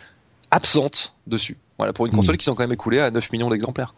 absente 0.51 1.15
dessus. 1.27 1.57
Voilà 1.77 1.93
pour 1.93 2.05
une 2.05 2.11
console 2.11 2.35
Hmm. 2.35 2.37
qui 2.37 2.45
sont 2.45 2.55
quand 2.55 2.63
même 2.63 2.73
écoulées 2.73 2.99
à 2.99 3.09
9 3.09 3.31
millions 3.31 3.49
d'exemplaires. 3.49 3.95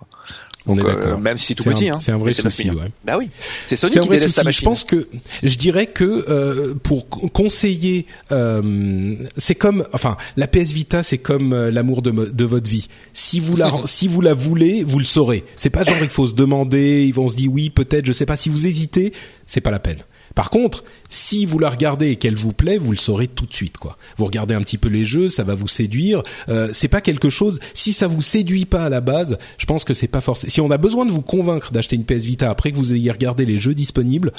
On 0.68 0.78
est 0.78 0.82
euh, 0.82 0.86
d'accord. 0.86 1.20
même 1.20 1.38
si 1.38 1.48
c'est 1.48 1.56
tout 1.56 1.64
petit, 1.64 1.90
hein. 1.90 1.98
c'est 2.00 2.12
un 2.12 2.18
vrai 2.18 2.32
Mais 2.38 2.44
9 2.44 2.54
souci, 2.54 2.68
millions. 2.70 2.80
ouais. 2.82 2.88
Bah 3.06 3.18
oui, 3.18 3.30
c'est 3.68 3.76
Sony 3.76 3.94
C'est 3.94 4.00
un 4.00 4.02
qui 4.02 4.08
vrai 4.08 4.18
sa 4.20 4.30
souci. 4.44 4.52
Je 4.52 4.62
pense 4.64 4.84
que 4.84 5.08
je 5.44 5.56
dirais 5.58 5.86
que 5.88 6.26
euh, 6.30 6.74
pour 6.82 7.08
co- 7.08 7.28
conseiller, 7.28 8.08
euh, 8.32 9.16
c'est 9.38 9.56
comme, 9.56 9.86
enfin, 9.94 10.18
la 10.38 10.48
PS 10.48 10.72
Vita, 10.72 11.04
c'est 11.04 11.18
comme 11.20 11.54
euh, 11.54 11.70
l'amour 11.72 12.02
de, 12.02 12.12
de 12.12 12.46
votre 12.46 12.70
vie. 12.70 12.88
Si 13.14 13.40
vous 13.40 13.56
la, 13.56 13.72
si 13.86 14.08
vous 14.08 14.22
la 14.22 14.34
voulez, 14.34 14.84
vous 14.84 15.00
le 15.00 15.06
saurez. 15.06 15.44
C'est 15.58 15.70
pas 15.70 15.84
genre 15.84 15.96
il 16.02 16.10
faut 16.10 16.28
se 16.28 16.34
demander, 16.34 17.04
ils 17.06 17.14
vont 17.14 17.28
se 17.28 17.36
dire 17.36 17.52
oui, 17.52 17.70
peut-être, 17.70 18.06
je 18.06 18.12
sais 18.12 18.26
pas. 18.26 18.36
Si 18.38 18.50
vous 18.50 18.66
hésitez, 18.68 19.14
c'est 19.46 19.62
pas 19.62 19.72
la 19.72 19.80
peine. 19.80 20.00
Par 20.36 20.50
contre, 20.50 20.84
si 21.10 21.46
vous 21.46 21.58
la 21.60 21.70
regardez 21.70 22.10
et 22.10 22.16
qu'elle 22.18 22.36
vous 22.36 22.52
plaît, 22.52 22.78
vous 22.78 22.92
le 22.92 22.98
saurez 22.98 23.28
tout 23.28 23.46
de 23.46 23.54
suite, 23.54 23.78
quoi. 23.78 23.98
Vous 24.18 24.26
regardez 24.26 24.54
un 24.54 24.60
petit 24.62 24.78
peu 24.78 24.90
les 24.90 25.06
jeux, 25.06 25.30
ça 25.30 25.44
va 25.44 25.56
vous 25.56 25.68
séduire. 25.70 26.22
Euh, 26.50 26.68
c'est 26.74 26.90
pas 26.90 27.00
quelque 27.02 27.30
chose. 27.30 27.60
Si 27.74 27.94
ça 27.94 28.08
vous 28.08 28.22
séduit 28.22 28.66
pas 28.66 28.84
à 28.84 28.90
la 28.90 29.00
base, 29.02 29.38
je 29.58 29.66
pense 29.66 29.86
que 29.86 29.94
c'est 29.94 30.08
pas 30.10 30.20
forcément. 30.22 30.52
Si 30.52 30.60
on 30.62 30.70
a 30.72 30.78
besoin 30.78 31.06
de 31.06 31.12
vous 31.12 31.22
convaincre 31.22 31.72
d'acheter 31.72 31.96
une 31.96 32.04
PS 32.06 32.26
Vita 32.26 32.50
après 32.52 32.72
que 32.74 32.78
vous 32.78 32.94
ayez 32.94 33.12
regardé 33.12 33.46
les 33.46 33.58
jeux 33.58 33.74
disponibles, 33.74 34.34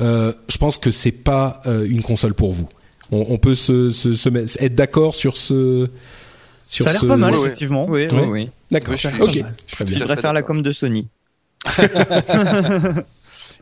euh, 0.00 0.32
je 0.48 0.56
pense 0.56 0.78
que 0.78 0.90
c'est 0.90 1.12
pas 1.12 1.60
euh, 1.66 1.84
une 1.86 2.02
console 2.02 2.32
pour 2.34 2.52
vous. 2.52 2.68
On, 3.10 3.26
on 3.28 3.36
peut 3.36 3.54
se, 3.54 3.90
se, 3.90 4.14
se 4.14 4.28
mettre- 4.30 4.56
être 4.58 4.74
d'accord 4.74 5.14
sur 5.14 5.36
ce. 5.36 5.90
Sur 6.66 6.84
Ça 6.86 6.90
a 6.90 6.92
l'air 6.94 7.00
ce- 7.02 7.06
pas 7.06 7.16
mal, 7.18 7.34
effectivement. 7.34 7.84
Oui, 7.90 8.06
oui, 8.10 8.20
oui. 8.26 8.50
D'accord. 8.70 8.94
Oui, 8.94 8.98
je 8.98 9.08
suis- 9.08 9.20
ok. 9.20 9.30
je 9.66 9.74
suis. 9.84 9.98
Je 9.98 10.14
faire 10.14 10.32
la 10.32 10.42
com 10.42 10.62
de 10.62 10.72
Sony. 10.72 11.08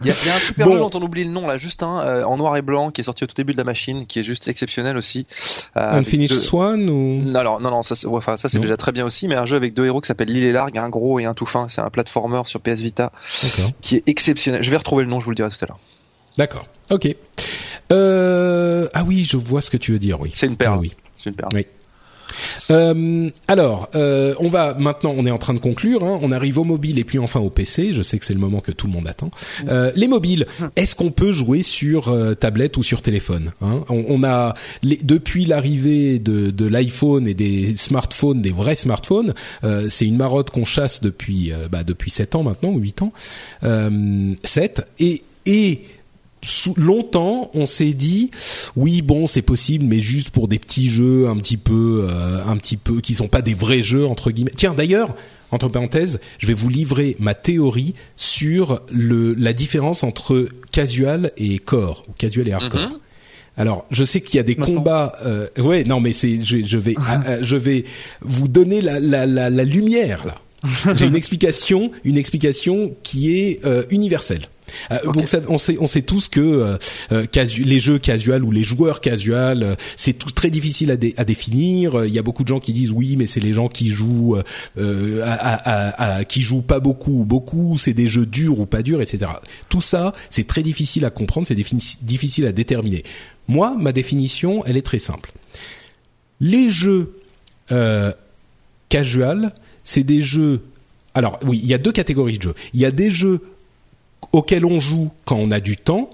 Il 0.02 0.06
y 0.06 0.26
y 0.26 0.30
a 0.30 0.36
un 0.36 0.38
super 0.38 0.66
Bon. 0.66 0.72
jeu 0.72 0.78
dont 0.78 0.90
on 0.94 1.02
oublie 1.02 1.24
le 1.24 1.30
nom 1.30 1.46
là, 1.46 1.58
juste 1.58 1.82
un 1.82 2.00
euh, 2.00 2.24
en 2.24 2.36
noir 2.36 2.56
et 2.56 2.62
blanc 2.62 2.90
qui 2.90 3.00
est 3.02 3.04
sorti 3.04 3.24
au 3.24 3.26
tout 3.26 3.34
début 3.34 3.52
de 3.52 3.58
la 3.58 3.64
machine, 3.64 4.06
qui 4.06 4.18
est 4.20 4.22
juste 4.22 4.48
exceptionnel 4.48 4.96
aussi. 4.96 5.26
Euh, 5.76 5.98
Unfinished 5.98 6.30
deux- 6.30 6.40
Swan 6.40 6.88
ou 6.88 7.22
Non, 7.22 7.38
alors, 7.40 7.60
non, 7.60 7.70
non, 7.70 7.82
ça, 7.82 7.94
c'est- 7.94 8.06
enfin, 8.06 8.36
ça 8.36 8.48
c'est 8.48 8.58
déjà 8.60 8.76
très 8.76 8.92
bien 8.92 9.04
aussi, 9.04 9.28
mais 9.28 9.34
un 9.34 9.46
jeu 9.46 9.56
avec 9.56 9.74
deux 9.74 9.84
héros 9.86 10.00
qui 10.00 10.06
s'appelle 10.08 10.28
L'île 10.28 10.44
est 10.44 10.52
largue, 10.52 10.78
un 10.78 10.88
gros 10.88 11.20
et 11.20 11.24
un 11.26 11.34
tout 11.34 11.46
fin. 11.46 11.68
C'est 11.68 11.80
un 11.82 11.90
platformer 11.90 12.42
sur 12.46 12.60
PS 12.60 12.80
Vita 12.80 13.12
D'accord. 13.42 13.70
qui 13.80 13.96
est 13.96 14.08
exceptionnel. 14.08 14.62
Je 14.62 14.70
vais 14.70 14.76
retrouver 14.78 15.04
le 15.04 15.10
nom, 15.10 15.20
je 15.20 15.24
vous 15.26 15.30
le 15.32 15.36
dirai 15.36 15.50
tout 15.50 15.56
à 15.62 15.66
l'heure. 15.66 15.78
D'accord. 16.38 16.66
Ok. 16.90 17.14
Euh, 17.92 18.88
ah 18.94 19.04
oui, 19.06 19.24
je 19.28 19.36
vois 19.36 19.60
ce 19.60 19.70
que 19.70 19.76
tu 19.76 19.92
veux 19.92 19.98
dire. 19.98 20.20
Oui. 20.20 20.30
C'est 20.34 20.46
une 20.46 20.56
perle. 20.56 20.74
Ah 20.76 20.80
oui. 20.80 20.92
C'est 21.16 21.28
une 21.30 21.36
perle. 21.36 21.50
Oui. 21.54 21.66
Euh, 22.70 23.30
alors, 23.48 23.88
euh, 23.94 24.34
on 24.40 24.48
va 24.48 24.74
maintenant, 24.78 25.14
on 25.16 25.26
est 25.26 25.30
en 25.30 25.38
train 25.38 25.54
de 25.54 25.58
conclure. 25.58 26.04
hein. 26.04 26.18
on 26.22 26.32
arrive 26.32 26.58
au 26.58 26.64
mobile 26.64 26.98
et 26.98 27.04
puis 27.04 27.18
enfin 27.18 27.40
au 27.40 27.50
PC. 27.50 27.92
Je 27.94 28.02
sais 28.02 28.18
que 28.18 28.24
c'est 28.24 28.34
le 28.34 28.40
moment 28.40 28.60
que 28.60 28.72
tout 28.72 28.86
le 28.86 28.92
monde 28.92 29.08
attend. 29.08 29.30
Euh, 29.68 29.90
les 29.96 30.08
mobiles, 30.08 30.46
est-ce 30.76 30.94
qu'on 30.96 31.10
peut 31.10 31.32
jouer 31.32 31.62
sur 31.62 32.08
euh, 32.08 32.34
tablette 32.34 32.76
ou 32.76 32.82
sur 32.82 33.02
téléphone 33.02 33.52
hein? 33.60 33.84
On, 33.88 34.04
on 34.08 34.24
a 34.24 34.54
les- 34.82 34.98
depuis 35.02 35.44
l'arrivée 35.44 36.18
de, 36.18 36.50
de 36.50 36.66
l'iPhone 36.66 37.26
et 37.26 37.34
des 37.34 37.76
smartphones, 37.76 38.42
des 38.42 38.52
vrais 38.52 38.76
smartphones, 38.76 39.34
euh, 39.64 39.86
c'est 39.90 40.06
une 40.06 40.16
marotte 40.16 40.50
qu'on 40.50 40.64
chasse 40.64 41.00
depuis 41.00 41.52
euh, 41.52 41.68
bah, 41.70 41.82
depuis 41.84 42.10
sept 42.10 42.34
ans 42.34 42.42
maintenant 42.42 42.70
ou 42.70 42.78
huit 42.78 43.02
ans, 43.02 43.12
euh, 43.64 44.34
sept 44.44 44.82
et 44.98 45.22
et 45.46 45.82
longtemps, 46.76 47.50
on 47.54 47.66
s'est 47.66 47.92
dit 47.92 48.30
oui 48.76 49.02
bon 49.02 49.26
c'est 49.26 49.42
possible 49.42 49.84
mais 49.86 50.00
juste 50.00 50.30
pour 50.30 50.48
des 50.48 50.58
petits 50.58 50.88
jeux 50.88 51.28
un 51.28 51.36
petit 51.36 51.56
peu 51.56 52.06
euh, 52.08 52.38
un 52.46 52.56
petit 52.56 52.76
peu 52.76 53.00
qui 53.00 53.14
sont 53.14 53.28
pas 53.28 53.42
des 53.42 53.54
vrais 53.54 53.82
jeux 53.82 54.06
entre 54.06 54.30
guillemets. 54.30 54.52
Tiens 54.56 54.74
d'ailleurs 54.74 55.14
entre 55.52 55.68
parenthèses, 55.68 56.20
je 56.38 56.46
vais 56.46 56.54
vous 56.54 56.68
livrer 56.68 57.16
ma 57.18 57.34
théorie 57.34 57.94
sur 58.16 58.80
le 58.90 59.34
la 59.34 59.52
différence 59.52 60.04
entre 60.04 60.48
casual 60.72 61.32
et 61.36 61.58
core 61.58 62.04
ou 62.08 62.12
casual 62.12 62.48
et 62.48 62.52
hardcore. 62.52 62.80
Mhm. 62.80 62.98
Alors, 63.56 63.84
je 63.90 64.04
sais 64.04 64.20
qu'il 64.20 64.36
y 64.36 64.38
a 64.38 64.42
des 64.42 64.54
Maintenant. 64.54 64.76
combats. 64.76 65.12
Euh, 65.26 65.48
ouais, 65.58 65.84
non, 65.84 66.00
mais 66.00 66.12
c'est, 66.12 66.42
je, 66.42 66.64
je 66.64 66.78
vais, 66.78 66.94
ah, 67.06 67.20
je 67.42 67.56
vais 67.56 67.84
vous 68.22 68.48
donner 68.48 68.80
la, 68.80 69.00
la, 69.00 69.26
la, 69.26 69.50
la 69.50 69.64
lumière 69.64 70.24
là. 70.24 70.34
J'ai 70.94 71.06
une 71.06 71.16
explication, 71.22 71.90
une 72.04 72.16
explication 72.16 72.94
qui 73.02 73.36
est 73.36 73.64
euh, 73.66 73.82
universelle. 73.90 74.48
Euh, 74.92 74.98
Donc 75.12 75.28
ça, 75.28 75.40
on 75.48 75.58
sait, 75.58 75.76
on 75.80 75.86
sait 75.86 76.02
tous 76.02 76.28
que 76.28 76.40
euh, 76.40 76.76
euh, 77.12 77.24
casu- 77.26 77.64
les 77.64 77.80
jeux 77.80 77.98
casual 77.98 78.44
ou 78.44 78.50
les 78.50 78.64
joueurs 78.64 79.00
casual, 79.00 79.62
euh, 79.62 79.74
c'est 79.96 80.12
tout 80.14 80.30
très 80.30 80.50
difficile 80.50 80.90
à, 80.90 80.96
dé- 80.96 81.14
à 81.16 81.24
définir. 81.24 82.04
Il 82.04 82.12
y 82.12 82.18
a 82.18 82.22
beaucoup 82.22 82.42
de 82.42 82.48
gens 82.48 82.60
qui 82.60 82.72
disent 82.72 82.90
oui, 82.90 83.16
mais 83.16 83.26
c'est 83.26 83.40
les 83.40 83.52
gens 83.52 83.68
qui 83.68 83.88
jouent, 83.88 84.36
à, 84.36 84.42
à- 85.22 85.54
à- 85.54 86.16
à- 86.18 86.24
qui 86.24 86.42
jouent 86.42 86.62
pas 86.62 86.80
beaucoup 86.80 87.20
ou 87.20 87.24
beaucoup. 87.24 87.76
C'est 87.78 87.94
des 87.94 88.08
jeux 88.08 88.26
durs 88.26 88.58
ou 88.60 88.66
pas 88.66 88.82
durs, 88.82 89.00
etc. 89.02 89.30
Tout 89.68 89.80
ça, 89.80 90.12
c'est 90.30 90.46
très 90.46 90.62
difficile 90.62 91.04
à 91.04 91.10
comprendre, 91.10 91.46
c'est 91.46 91.54
difficile 92.02 92.46
à 92.46 92.52
déterminer. 92.52 93.02
Moi, 93.48 93.76
ma 93.78 93.92
définition, 93.92 94.64
elle 94.66 94.76
est 94.76 94.82
très 94.82 94.98
simple. 94.98 95.32
Les 96.40 96.70
jeux 96.70 97.12
casual, 98.88 99.52
c'est 99.84 100.04
des 100.04 100.22
jeux. 100.22 100.60
Alors 101.14 101.38
oui, 101.44 101.60
il 101.62 101.68
y 101.68 101.74
a 101.74 101.78
deux 101.78 101.92
catégories 101.92 102.38
de 102.38 102.42
jeux. 102.42 102.54
Il 102.74 102.80
y 102.80 102.84
a 102.84 102.90
des 102.90 103.10
jeux 103.10 103.40
auxquels 104.32 104.64
on 104.64 104.80
joue 104.80 105.10
quand 105.24 105.36
on 105.36 105.50
a 105.50 105.60
du 105.60 105.76
temps, 105.76 106.10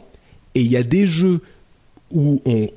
et 0.54 0.60
il 0.60 0.70
y 0.70 0.76
a 0.76 0.82
des 0.82 1.06
jeux 1.06 1.40
où 2.10 2.40
on 2.46 2.68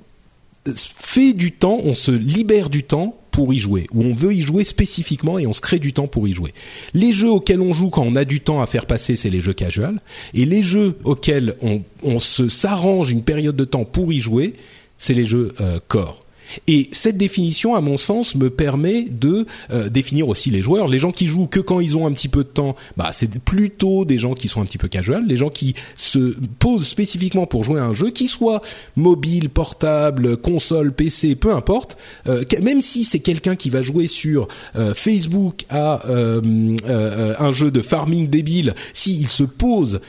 fait 0.75 1.33
du 1.33 1.51
temps, 1.51 1.79
on 1.83 1.93
se 1.93 2.11
libère 2.11 2.69
du 2.69 2.83
temps 2.83 3.15
pour 3.31 3.53
y 3.53 3.59
jouer, 3.59 3.87
où 3.93 4.03
on 4.03 4.13
veut 4.13 4.33
y 4.33 4.41
jouer 4.41 4.63
spécifiquement 4.63 5.39
et 5.39 5.47
on 5.47 5.53
se 5.53 5.61
crée 5.61 5.79
du 5.79 5.93
temps 5.93 6.07
pour 6.07 6.27
y 6.27 6.33
jouer. 6.33 6.53
Les 6.93 7.13
jeux 7.13 7.29
auxquels 7.29 7.61
on 7.61 7.73
joue 7.73 7.89
quand 7.89 8.03
on 8.03 8.15
a 8.15 8.25
du 8.25 8.41
temps 8.41 8.61
à 8.61 8.67
faire 8.67 8.85
passer, 8.85 9.15
c'est 9.15 9.29
les 9.29 9.41
jeux 9.41 9.53
casual, 9.53 10.01
et 10.33 10.45
les 10.45 10.63
jeux 10.63 10.97
auxquels 11.03 11.55
on, 12.03 12.19
se 12.19 12.49
s'arrange 12.49 13.11
une 13.11 13.23
période 13.23 13.55
de 13.55 13.65
temps 13.65 13.85
pour 13.85 14.11
y 14.11 14.19
jouer, 14.19 14.53
c'est 14.97 15.13
les 15.13 15.25
jeux 15.25 15.53
euh, 15.61 15.79
core. 15.87 16.25
Et 16.67 16.89
cette 16.91 17.17
définition, 17.17 17.75
à 17.75 17.81
mon 17.81 17.97
sens, 17.97 18.35
me 18.35 18.49
permet 18.49 19.03
de 19.09 19.45
euh, 19.71 19.89
définir 19.89 20.27
aussi 20.29 20.49
les 20.49 20.61
joueurs. 20.61 20.87
Les 20.87 20.99
gens 20.99 21.11
qui 21.11 21.27
jouent 21.27 21.47
que 21.47 21.59
quand 21.59 21.79
ils 21.79 21.97
ont 21.97 22.07
un 22.07 22.11
petit 22.11 22.27
peu 22.27 22.43
de 22.43 22.49
temps, 22.49 22.75
bah, 22.97 23.09
c'est 23.13 23.39
plutôt 23.39 24.05
des 24.05 24.17
gens 24.17 24.33
qui 24.33 24.47
sont 24.47 24.61
un 24.61 24.65
petit 24.65 24.77
peu 24.77 24.87
casual. 24.87 25.25
Les 25.27 25.37
gens 25.37 25.49
qui 25.49 25.75
se 25.95 26.35
posent 26.59 26.87
spécifiquement 26.87 27.45
pour 27.45 27.63
jouer 27.63 27.79
à 27.79 27.85
un 27.85 27.93
jeu, 27.93 28.11
qui 28.11 28.27
soit 28.27 28.61
mobile, 28.95 29.49
portable, 29.49 30.37
console, 30.37 30.93
PC, 30.93 31.35
peu 31.35 31.53
importe. 31.53 31.97
Euh, 32.27 32.43
même 32.61 32.81
si 32.81 33.03
c'est 33.03 33.19
quelqu'un 33.19 33.55
qui 33.55 33.69
va 33.69 33.81
jouer 33.81 34.07
sur 34.07 34.47
euh, 34.75 34.93
Facebook 34.93 35.65
à 35.69 36.01
un 36.09 37.51
jeu 37.51 37.71
de 37.71 37.81
farming 37.81 38.27
débile, 38.27 38.73
s'il 38.93 39.27
se 39.27 39.43
pose 39.43 40.01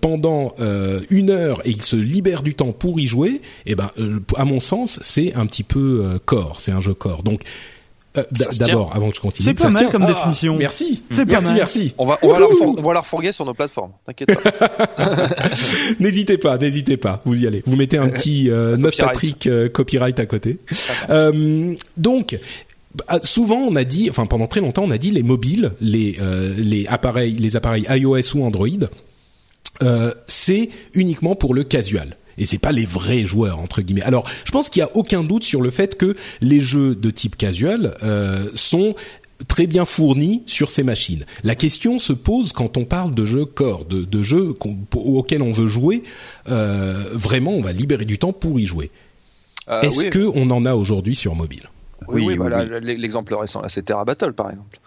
pendant 0.00 0.54
une 1.10 1.30
heure 1.30 1.60
et 1.64 1.70
il 1.70 1.82
se 1.82 1.96
libère 1.96 2.42
du 2.42 2.54
temps 2.54 2.72
pour 2.72 3.00
y 3.00 3.06
jouer, 3.06 3.40
eh 3.66 3.74
ben, 3.74 3.90
à 4.36 4.44
mon 4.44 4.60
sens, 4.60 4.98
c'est 5.02 5.34
un 5.34 5.46
petit 5.46 5.62
peu 5.62 5.83
euh, 5.84 6.18
corps, 6.24 6.60
c'est 6.60 6.72
un 6.72 6.80
jeu 6.80 6.94
corps. 6.94 7.22
Donc 7.22 7.42
euh, 8.16 8.22
d'abord, 8.60 8.94
avant 8.94 9.10
que 9.10 9.16
je 9.16 9.20
continue, 9.20 9.48
c'est 9.48 9.54
pas 9.54 9.70
mal 9.70 9.90
comme 9.90 10.04
ah, 10.04 10.12
définition. 10.12 10.56
Merci, 10.56 11.02
c'est 11.10 11.26
merci, 11.26 11.52
merci. 11.52 11.94
On 11.98 12.06
va, 12.06 12.18
on 12.22 12.28
va, 12.28 12.38
la, 12.38 12.46
on 12.46 12.82
va 12.82 12.94
la 12.94 13.00
refourguer 13.00 13.32
sur 13.32 13.44
nos 13.44 13.54
plateformes. 13.54 13.90
T'inquiète 14.06 14.40
pas. 14.40 14.78
n'hésitez 16.00 16.38
pas, 16.38 16.56
n'hésitez 16.56 16.96
pas. 16.96 17.20
Vous 17.24 17.42
y 17.42 17.46
allez. 17.46 17.64
Vous 17.66 17.74
mettez 17.74 17.98
un 17.98 18.08
petit 18.08 18.50
euh, 18.50 18.76
note 18.78 18.96
Patrick 18.96 19.48
euh, 19.48 19.68
copyright 19.68 20.18
à 20.20 20.26
côté. 20.26 20.58
Euh, 21.10 21.74
donc. 21.96 22.38
Bah, 22.94 23.18
souvent, 23.24 23.56
on 23.56 23.74
a 23.74 23.82
dit, 23.82 24.08
enfin 24.08 24.24
pendant 24.26 24.46
très 24.46 24.60
longtemps, 24.60 24.84
on 24.84 24.90
a 24.92 24.98
dit 24.98 25.10
les 25.10 25.24
mobiles, 25.24 25.72
les 25.80 26.16
les 26.56 26.86
appareils, 26.86 27.32
les 27.32 27.56
appareils 27.56 27.84
iOS 27.90 28.36
ou 28.36 28.44
Android, 28.44 28.68
c'est 30.28 30.68
uniquement 30.94 31.34
pour 31.34 31.54
le 31.54 31.64
casual 31.64 32.16
et 32.38 32.46
c'est 32.46 32.58
pas 32.58 32.72
les 32.72 32.86
vrais 32.86 33.24
joueurs 33.24 33.58
entre 33.58 33.82
guillemets. 33.82 34.02
Alors, 34.02 34.24
je 34.44 34.50
pense 34.50 34.68
qu'il 34.68 34.80
y 34.80 34.82
a 34.82 34.90
aucun 34.94 35.22
doute 35.22 35.44
sur 35.44 35.60
le 35.60 35.70
fait 35.70 35.96
que 35.96 36.16
les 36.40 36.60
jeux 36.60 36.94
de 36.94 37.10
type 37.10 37.36
casual 37.36 37.96
euh, 38.02 38.48
sont 38.54 38.94
très 39.48 39.66
bien 39.66 39.84
fournis 39.84 40.42
sur 40.46 40.70
ces 40.70 40.82
machines. 40.82 41.24
La 41.42 41.54
question 41.54 41.98
se 41.98 42.12
pose 42.12 42.52
quand 42.52 42.76
on 42.76 42.84
parle 42.84 43.14
de 43.14 43.24
jeux 43.24 43.44
corps, 43.44 43.84
de, 43.84 44.04
de 44.04 44.22
jeux 44.22 44.54
auxquels 44.94 45.42
on 45.42 45.50
veut 45.50 45.68
jouer. 45.68 46.02
Euh, 46.48 47.04
vraiment, 47.12 47.52
on 47.52 47.60
va 47.60 47.72
libérer 47.72 48.04
du 48.04 48.18
temps 48.18 48.32
pour 48.32 48.58
y 48.60 48.66
jouer. 48.66 48.90
Euh, 49.68 49.80
Est-ce 49.82 50.06
que 50.06 50.30
on 50.34 50.50
en 50.50 50.64
a 50.64 50.74
aujourd'hui 50.74 51.16
sur 51.16 51.34
mobile? 51.34 51.68
Oui, 52.08 52.22
oui, 52.26 52.36
voilà, 52.36 52.64
l'exemple 52.64 53.34
récent 53.34 53.60
là, 53.60 53.68
c'est 53.68 53.82
Terra 53.82 54.04
Battle 54.04 54.32
par 54.32 54.50
exemple. 54.50 54.78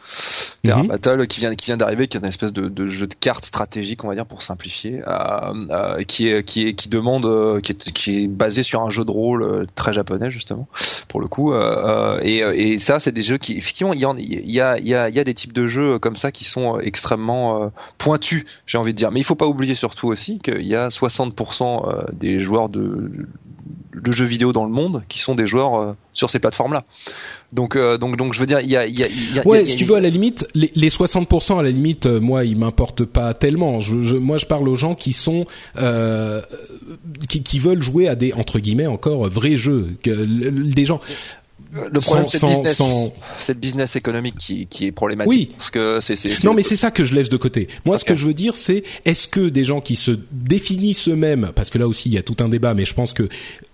Terra 0.64 0.82
mhm. 0.82 0.88
Battle 0.88 1.28
qui 1.28 1.40
vient 1.40 1.56
qui 1.56 1.66
vient 1.66 1.78
d'arriver, 1.78 2.08
qui 2.08 2.18
est 2.18 2.20
une 2.20 2.26
espèce 2.26 2.52
de, 2.52 2.68
de, 2.68 2.88
jeu 2.88 3.08
de 3.08 3.14
cartes 3.14 3.46
stratégique, 3.46 4.04
on 4.04 4.08
va 4.08 4.16
dire 4.16 4.26
pour 4.26 4.42
simplifier, 4.42 5.02
euh, 5.08 5.54
euh, 5.70 6.04
qui 6.04 6.30
est 6.30 6.44
qui 6.44 6.68
est 6.68 6.74
qui 6.74 6.90
demande, 6.90 7.26
euh, 7.26 7.62
qui 7.62 7.74
est 7.74 7.92
qui 7.92 8.24
est 8.24 8.28
basé 8.28 8.64
sur 8.64 8.82
un 8.82 8.90
jeu 8.90 9.06
de 9.06 9.12
rôle 9.12 9.44
euh, 9.44 9.66
très 9.76 9.94
japonais 9.94 10.32
justement 10.32 10.68
pour 11.08 11.22
le 11.22 11.28
coup. 11.28 11.54
Euh, 11.54 12.20
et, 12.24 12.40
et 12.40 12.80
ça, 12.80 13.00
c'est 13.00 13.12
des 13.12 13.22
jeux 13.22 13.38
qui 13.38 13.58
effectivement 13.58 13.94
il 13.94 14.00
y, 14.00 14.06
en, 14.06 14.18
il 14.18 14.50
y 14.50 14.60
a 14.60 14.78
il 14.78 14.88
y 14.88 14.96
a 14.96 15.10
il 15.10 15.16
y 15.16 15.20
a 15.20 15.24
des 15.24 15.34
types 15.34 15.54
de 15.54 15.68
jeux 15.68 16.00
comme 16.00 16.16
ça 16.16 16.32
qui 16.32 16.44
sont 16.44 16.80
extrêmement 16.80 17.72
pointus, 17.98 18.46
j'ai 18.66 18.78
envie 18.78 18.94
de 18.94 18.98
dire. 18.98 19.12
Mais 19.12 19.20
il 19.20 19.24
faut 19.24 19.36
pas 19.36 19.48
oublier 19.48 19.76
surtout 19.76 20.08
aussi 20.08 20.40
qu'il 20.40 20.68
y 20.68 20.76
a 20.76 20.90
60% 20.90 22.14
des 22.14 22.40
joueurs 22.40 22.70
de 22.70 23.28
de 24.02 24.12
jeux 24.12 24.26
vidéo 24.26 24.54
dans 24.54 24.66
le 24.66 24.72
monde 24.72 25.04
qui 25.10 25.20
sont 25.20 25.36
des 25.36 25.48
joueurs 25.48 25.76
euh, 25.76 25.94
sur 26.14 26.30
ces 26.30 26.40
plateformes-là. 26.40 26.84
Donc, 27.54 27.76
euh, 27.76 27.98
donc, 27.98 28.18
donc, 28.18 28.34
je 28.34 28.40
veux 28.40 28.46
dire, 28.46 28.60
il 28.60 28.70
y 28.70 28.76
a, 28.76 28.86
il 28.86 28.98
y 28.98 29.04
a, 29.04 29.08
y 29.08 29.40
a 29.40 29.48
ouais, 29.48 29.66
si 29.66 29.76
tu 29.76 29.86
veux, 29.86 29.96
à 29.96 30.00
la 30.00 30.10
limite, 30.10 30.48
les, 30.54 30.72
les 30.76 30.90
60%, 30.90 31.60
à 31.60 31.64
la 31.64 31.72
limite, 31.72 32.06
euh, 32.06 32.20
moi, 32.20 32.44
ils 32.44 32.58
m'importent 32.58 33.06
pas 33.06 33.34
tellement. 33.34 33.80
Je, 33.80 34.02
je, 34.02 34.16
moi, 34.16 34.38
je 34.38 34.46
parle 34.46 34.68
aux 34.68 34.76
gens 34.76 34.96
qui 34.96 35.14
sont, 35.14 35.46
qui, 37.30 37.44
qui 37.44 37.60
veulent 37.60 37.84
jouer 37.84 38.08
à 38.08 38.16
des 38.16 38.34
entre 38.34 38.60
guillemets 38.60 38.88
encore 38.88 39.30
vrais 39.30 39.58
jeux, 39.58 39.96
que, 40.04 40.10
des 40.10 40.86
gens 40.86 41.00
le 41.72 42.00
problème 42.00 42.28
c'est 42.28 42.42
le 42.42 42.48
business, 42.50 42.82
c'est 43.46 43.54
le 43.54 43.60
business 43.60 43.96
économique 43.96 44.36
qui, 44.38 44.68
qui 44.68 44.86
est 44.86 44.92
problématique. 44.92 45.30
Oui. 45.30 45.50
Parce 45.58 45.70
que 45.70 46.00
c'est, 46.02 46.16
c'est, 46.16 46.44
non, 46.44 46.54
mais 46.54 46.64
c'est 46.64 46.76
ça 46.76 46.92
que 46.92 47.04
je 47.04 47.14
laisse 47.14 47.30
de 47.30 47.38
côté. 47.38 47.68
Moi, 47.86 47.98
ce 47.98 48.06
que 48.06 48.16
je 48.16 48.26
veux 48.26 48.34
dire, 48.34 48.56
c'est 48.56 48.84
est-ce 49.06 49.28
que 49.28 49.50
des 49.50 49.64
gens 49.64 49.82
qui 49.82 49.96
se 49.96 50.12
définissent 50.32 51.08
eux-mêmes, 51.10 51.52
parce 51.56 51.70
que 51.70 51.78
là 51.78 51.88
aussi 51.88 52.10
il 52.10 52.14
y 52.14 52.18
a 52.18 52.24
tout 52.24 52.38
un 52.40 52.50
débat, 52.50 52.74
mais 52.74 52.86
je 52.86 52.94
pense 52.94 53.14
que 53.14 53.28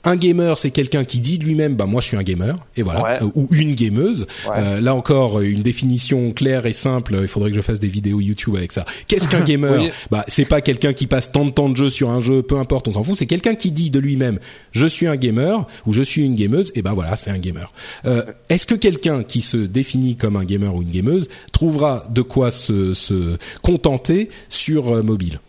un 0.06 0.16
gamer, 0.18 0.58
c'est 0.58 0.72
quelqu'un 0.72 1.06
qui 1.06 1.20
dit 1.20 1.38
de 1.38 1.46
lui-même, 1.46 1.76
bah 1.76 1.86
moi 1.86 2.02
je 2.02 2.08
suis 2.08 2.18
un 2.18 2.24
gamer, 2.24 2.56
et 2.76 2.82
voilà, 2.82 3.22
euh, 3.22 3.30
ou 3.36 3.48
une 3.52 3.74
gameuse. 3.74 4.28
Euh, 4.48 4.82
là 4.82 4.96
encore, 4.96 5.40
une 5.40 5.62
définition 5.62 6.32
claire 6.34 6.66
et 6.66 6.74
simple. 6.74 7.18
Il 7.22 7.28
faudrait 7.28 7.52
que 7.52 7.56
je 7.56 7.62
fasse 7.62 7.80
des 7.80 7.88
vidéos 7.88 8.20
YouTube 8.20 8.56
avec 8.58 8.72
ça. 8.74 8.86
Qu'est-ce 9.08 9.30
qu'un 9.30 9.40
gamer 9.46 9.92
Bah 10.12 10.26
c'est 10.28 10.46
pas 10.46 10.62
quelqu'un 10.62 10.94
qui 10.94 11.08
passe 11.08 11.32
tant 11.32 11.46
de 11.46 11.52
temps 11.52 11.70
de 11.70 11.78
jeu 11.78 11.90
sur 11.90 12.10
un 12.10 12.20
jeu, 12.20 12.42
peu 12.42 12.58
importe, 12.58 12.88
on 12.90 12.92
s'en 12.92 13.04
fout. 13.04 13.16
C'est 13.16 13.28
quelqu'un 13.28 13.56
qui 13.56 13.72
dit 13.72 13.92
de 13.92 14.00
lui-même, 14.00 14.40
je 14.72 14.86
suis 14.86 15.08
un 15.08 15.16
gamer 15.16 15.66
ou 15.86 15.94
je 15.94 16.02
suis 16.02 16.24
une 16.24 16.36
gameuse, 16.36 16.72
et 16.76 16.82
ben 16.82 16.94
voilà, 16.94 17.16
c'est 17.16 17.30
un 17.30 17.40
gamer. 17.40 17.72
Euh, 18.06 18.24
Est-ce 18.50 18.66
que 18.66 18.76
quelqu'un 18.76 19.24
qui 19.24 19.42
se 19.42 19.58
définit 19.58 20.16
comme 20.16 20.36
un 20.36 20.46
gamer 20.46 20.74
ou 20.74 20.82
une 20.82 20.92
gameuse 20.92 21.30
trouvera 21.52 22.06
de 22.10 22.22
quoi 22.22 22.52
se, 22.52 23.38
contenter 23.62 24.30
sur 24.50 24.94
euh, 24.94 25.04
mobile? 25.04 25.40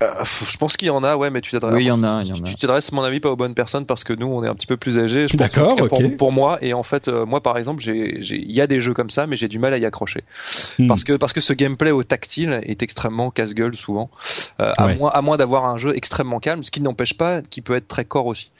Euh, 0.00 0.24
je 0.48 0.56
pense 0.58 0.76
qu'il 0.76 0.86
y 0.86 0.90
en 0.90 1.02
a, 1.02 1.16
ouais, 1.16 1.30
mais 1.30 1.40
tu 1.40 1.50
t'adresses. 1.50 1.74
Oui, 1.74 1.84
il 1.84 1.88
y 1.88 1.90
en 1.90 2.04
a. 2.04 2.22
Tu 2.22 2.54
t'adresses, 2.54 2.92
mon 2.92 3.02
avis, 3.02 3.18
pas 3.18 3.30
aux 3.30 3.36
bonnes 3.36 3.54
personnes 3.54 3.84
parce 3.84 4.04
que 4.04 4.12
nous, 4.12 4.26
on 4.26 4.44
est 4.44 4.48
un 4.48 4.54
petit 4.54 4.66
peu 4.66 4.76
plus 4.76 4.98
âgés. 4.98 5.26
D'accord, 5.34 5.76
ok. 5.80 6.16
Pour, 6.16 6.30
moi, 6.30 6.58
et 6.62 6.72
en 6.72 6.84
fait, 6.84 7.08
euh, 7.08 7.26
moi, 7.26 7.42
par 7.42 7.58
exemple, 7.58 7.82
j'ai, 7.82 8.20
il 8.20 8.52
y 8.52 8.60
a 8.60 8.66
des 8.66 8.80
jeux 8.80 8.94
comme 8.94 9.10
ça, 9.10 9.26
mais 9.26 9.36
j'ai 9.36 9.48
du 9.48 9.58
mal 9.58 9.72
à 9.72 9.78
y 9.78 9.84
accrocher 9.84 10.22
hmm. 10.78 10.86
parce 10.86 11.04
que 11.04 11.14
parce 11.14 11.32
que 11.32 11.40
ce 11.40 11.52
gameplay 11.52 11.90
au 11.90 12.04
tactile 12.04 12.60
est 12.62 12.82
extrêmement 12.82 13.30
casse-gueule 13.30 13.76
souvent. 13.76 14.10
Euh, 14.60 14.72
à 14.76 14.94
moins 14.94 15.10
à 15.10 15.22
moins 15.22 15.36
d'avoir 15.36 15.66
un 15.66 15.78
jeu 15.78 15.96
extrêmement 15.96 16.38
calme, 16.38 16.62
ce 16.62 16.70
qui 16.70 16.80
n'empêche 16.80 17.14
pas 17.14 17.42
qu'il 17.42 17.62
peut 17.64 17.74
être 17.74 17.88
très 17.88 18.04
corps 18.04 18.26
aussi. 18.26 18.50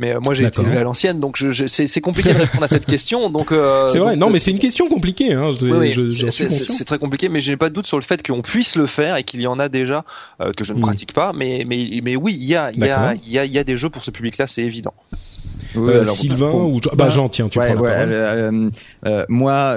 Mais 0.00 0.14
moi, 0.18 0.34
j'ai 0.34 0.44
été 0.44 0.62
élevé 0.62 0.78
à 0.78 0.82
l'ancienne, 0.82 1.20
donc 1.20 1.36
je, 1.36 1.52
je, 1.52 1.66
c'est 1.66 2.00
compliqué 2.00 2.32
de 2.32 2.38
répondre 2.38 2.64
à 2.64 2.68
cette 2.68 2.86
question. 2.86 3.30
Donc 3.30 3.50
c'est 3.88 3.98
vrai. 3.98 4.16
Non, 4.16 4.30
mais 4.30 4.40
c'est 4.40 4.50
une 4.50 4.58
question 4.58 4.88
compliquée. 4.88 5.32
Hein. 5.34 5.52
Oui, 5.62 5.94
c'est 6.30 6.84
très 6.84 6.98
compliqué, 6.98 7.28
mais 7.28 7.40
j'ai 7.40 7.56
pas 7.56 7.68
de 7.68 7.74
doute 7.74 7.86
sur 7.86 7.98
le 7.98 8.02
fait 8.02 8.26
qu'on 8.26 8.42
puisse 8.42 8.74
le 8.74 8.86
faire 8.86 9.16
et 9.16 9.22
qu'il 9.22 9.40
y 9.40 9.46
en 9.46 9.60
a 9.60 9.68
déjà 9.68 10.04
que 10.56 10.64
je 10.64 10.72
ne 10.72 10.78
hmm. 10.78 10.87
Pratique 10.88 11.12
pas, 11.12 11.32
mais 11.32 11.64
mais, 11.66 12.00
mais 12.02 12.16
oui, 12.16 12.36
il 12.38 12.46
y 12.46 12.56
a, 12.56 12.70
il 12.72 12.80
y, 12.80 12.88
a, 12.88 13.14
y, 13.26 13.38
a, 13.38 13.44
y 13.44 13.58
a 13.58 13.64
des 13.64 13.76
jeux 13.76 13.90
pour 13.90 14.02
ce 14.02 14.10
public-là, 14.10 14.46
c'est 14.46 14.62
évident. 14.62 14.94
Euh, 15.76 16.04
Sylvain 16.04 16.50
ou 16.50 16.80
bah 16.96 17.10
Jean 17.10 17.28
tiens 17.28 17.48
tu 17.48 17.58
prends 17.58 17.74
la 17.74 17.90
euh, 17.90 18.70
euh, 19.06 19.26
moi 19.28 19.76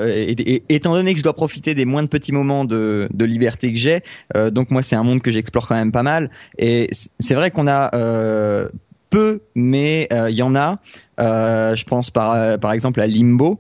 étant 0.70 0.94
donné 0.94 1.14
que 1.14 1.20
je 1.20 1.24
dois 1.24 1.36
profiter 1.36 1.74
des 1.74 1.86
moins 1.86 2.04
de 2.04 2.08
petits 2.08 2.32
moments 2.32 2.66
de, 2.66 3.10
de 3.14 3.26
liberté 3.26 3.74
que 3.74 3.80
j'ai 3.80 4.04
donc 4.52 4.72
moi 4.72 4.84
c'est 4.84 4.96
un 4.96 5.04
monde 5.04 5.22
que 5.22 5.32
j'explore 5.32 5.68
quand 5.68 5.76
même 5.76 5.92
pas 5.92 6.04
mal 6.04 6.30
et 6.58 6.90
c'est 7.20 7.34
vrai 7.34 7.52
qu'on 7.52 7.68
a 7.68 7.90
peu 9.10 9.42
mais 9.56 10.08
il 10.12 10.36
y 10.36 10.44
en 10.44 10.56
a. 10.56 10.80
Je 11.18 11.84
pense 11.84 12.10
par 12.10 12.60
par 12.60 12.72
exemple 12.74 13.02
à 13.02 13.08
Limbo 13.08 13.60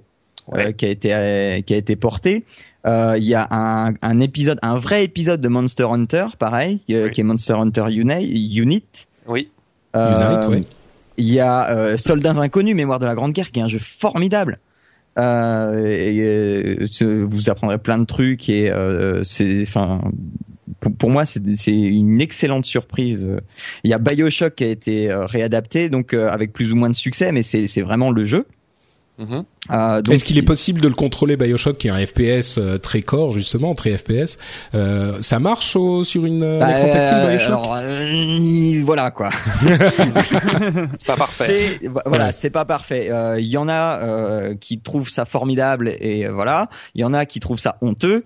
qui 0.78 0.86
a 0.86 0.90
été 0.90 1.64
qui 1.66 1.74
a 1.74 1.78
été 1.78 1.96
porté 1.96 2.46
il 2.86 3.24
y 3.24 3.36
a 3.36 3.48
un, 3.52 3.94
un, 4.02 4.20
épisode, 4.20 4.60
un 4.62 4.76
vrai 4.76 5.04
épisode 5.04 5.42
de 5.42 5.48
Monster 5.48 5.88
Hunter, 5.90 6.28
pareil, 6.40 6.80
qui 6.88 6.94
est 6.94 7.24
Monster 7.24 7.54
Hunter 7.54 7.86
Unite. 7.90 8.58
Unit. 8.58 8.84
Oui. 9.28 9.50
Unite, 9.94 10.48
oui. 10.50 10.66
Il 11.18 11.32
y 11.32 11.40
a 11.40 11.70
euh, 11.70 11.98
Soldats 11.98 12.40
inconnus, 12.40 12.76
Mémoire 12.76 13.00
de 13.00 13.06
la 13.06 13.16
Grande 13.16 13.34
Guerre, 13.34 13.52
qui 13.52 13.60
est 13.60 13.64
un 13.64 13.68
jeu 13.68 13.80
formidable. 13.80 14.60
Euh, 15.18 15.86
et, 15.88 16.20
euh, 17.02 17.26
vous 17.28 17.50
apprendrez 17.50 17.78
plein 17.78 17.98
de 17.98 18.06
trucs 18.06 18.48
et 18.48 18.72
euh, 18.72 19.24
c'est, 19.26 19.62
enfin, 19.62 20.02
pour, 20.98 21.10
moi, 21.10 21.26
c'est 21.26 21.42
une 21.68 22.22
excellente 22.22 22.66
surprise. 22.66 23.28
Il 23.84 23.92
y 23.92 23.94
a 23.94 23.98
Bioshock 23.98 24.56
qui 24.56 24.64
a 24.64 24.70
été 24.70 25.14
réadapté, 25.14 25.90
donc 25.90 26.14
avec 26.14 26.54
plus 26.54 26.72
ou 26.72 26.76
moins 26.76 26.90
de 26.90 26.96
succès, 26.96 27.32
mais 27.32 27.44
c'est 27.44 27.82
vraiment 27.82 28.12
le 28.12 28.26
jeu. 28.26 28.48
Mm-hmm. 29.22 29.44
Euh, 29.70 30.02
Est-ce 30.10 30.26
qu'il 30.26 30.40
est 30.40 30.44
possible 30.44 30.82
de 30.82 30.88
le 30.88 30.96
contrôler 30.96 31.38
Bioshock 31.38 31.78
qui 31.78 31.88
est 31.88 31.92
un 31.92 32.06
FPS 32.06 32.58
euh, 32.58 32.80
très 32.80 33.04
core 33.04 33.32
justement 33.34 33.76
très 33.76 33.96
FPS 33.96 34.40
euh, 34.74 35.22
ça 35.22 35.38
marche 35.40 35.78
sur 36.04 36.26
une 36.26 36.60
bah, 36.60 36.68
tactile 36.92 37.28
Bioshock 37.28 37.68
alors, 37.68 38.86
voilà 38.86 39.12
quoi. 39.12 39.30
C'est 40.98 41.06
pas 41.06 41.18
parfait. 41.18 41.80
Voilà 42.06 42.32
c'est 42.32 42.50
pas 42.50 42.66
parfait. 42.66 43.12
Il 43.38 43.48
y 43.48 43.58
en 43.58 43.70
a 43.70 44.56
qui 44.56 44.80
trouvent 44.80 45.10
ça 45.10 45.26
formidable 45.26 45.90
et 46.00 46.28
voilà. 46.28 46.70
Il 46.96 47.02
y 47.02 47.04
en 47.04 47.14
a 47.14 47.26
qui 47.26 47.40
trouvent 47.40 47.60
ça 47.60 47.78
honteux 47.82 48.26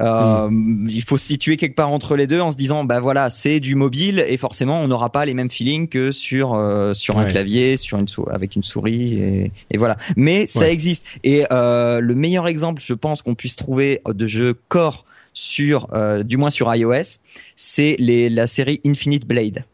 Euh, 0.00 0.48
Il 0.88 1.02
faut 1.02 1.16
se 1.16 1.26
situer 1.26 1.56
quelque 1.56 1.76
part 1.76 1.90
entre 1.90 2.16
les 2.16 2.26
deux 2.26 2.40
en 2.40 2.50
se 2.50 2.56
disant 2.56 2.82
bah 2.84 2.98
voilà 3.00 3.30
c'est 3.30 3.60
du 3.60 3.76
mobile 3.76 4.24
et 4.26 4.36
forcément 4.36 4.80
on 4.80 4.88
n'aura 4.88 5.10
pas 5.10 5.24
les 5.24 5.34
mêmes 5.34 5.50
feelings 5.50 5.88
que 5.88 6.10
sur 6.10 6.54
euh, 6.54 6.94
sur 6.94 7.18
un 7.18 7.24
Ouais. 7.24 7.30
clavier, 7.30 7.76
sur 7.76 7.98
une 7.98 8.08
sou- 8.08 8.26
avec 8.30 8.56
une 8.56 8.64
souris 8.64 9.06
et, 9.14 9.52
et 9.70 9.78
voilà. 9.78 9.96
Mais 10.16 10.46
ça 10.48 10.60
Ouais. 10.60 10.72
existe 10.72 11.06
et 11.22 11.46
euh, 11.52 12.00
le 12.00 12.14
meilleur 12.16 12.48
exemple 12.48 12.82
je 12.84 12.94
pense 12.94 13.22
qu'on 13.22 13.34
puisse 13.36 13.54
trouver 13.56 14.00
de 14.06 14.26
jeu 14.26 14.54
core 14.68 15.04
sur 15.32 15.88
euh, 15.94 16.22
du 16.24 16.36
moins 16.38 16.50
sur 16.50 16.74
iOS 16.74 17.18
c'est 17.56 17.94
les 18.00 18.28
la 18.30 18.46
série 18.48 18.80
Infinite 18.84 19.26
Blade. 19.26 19.64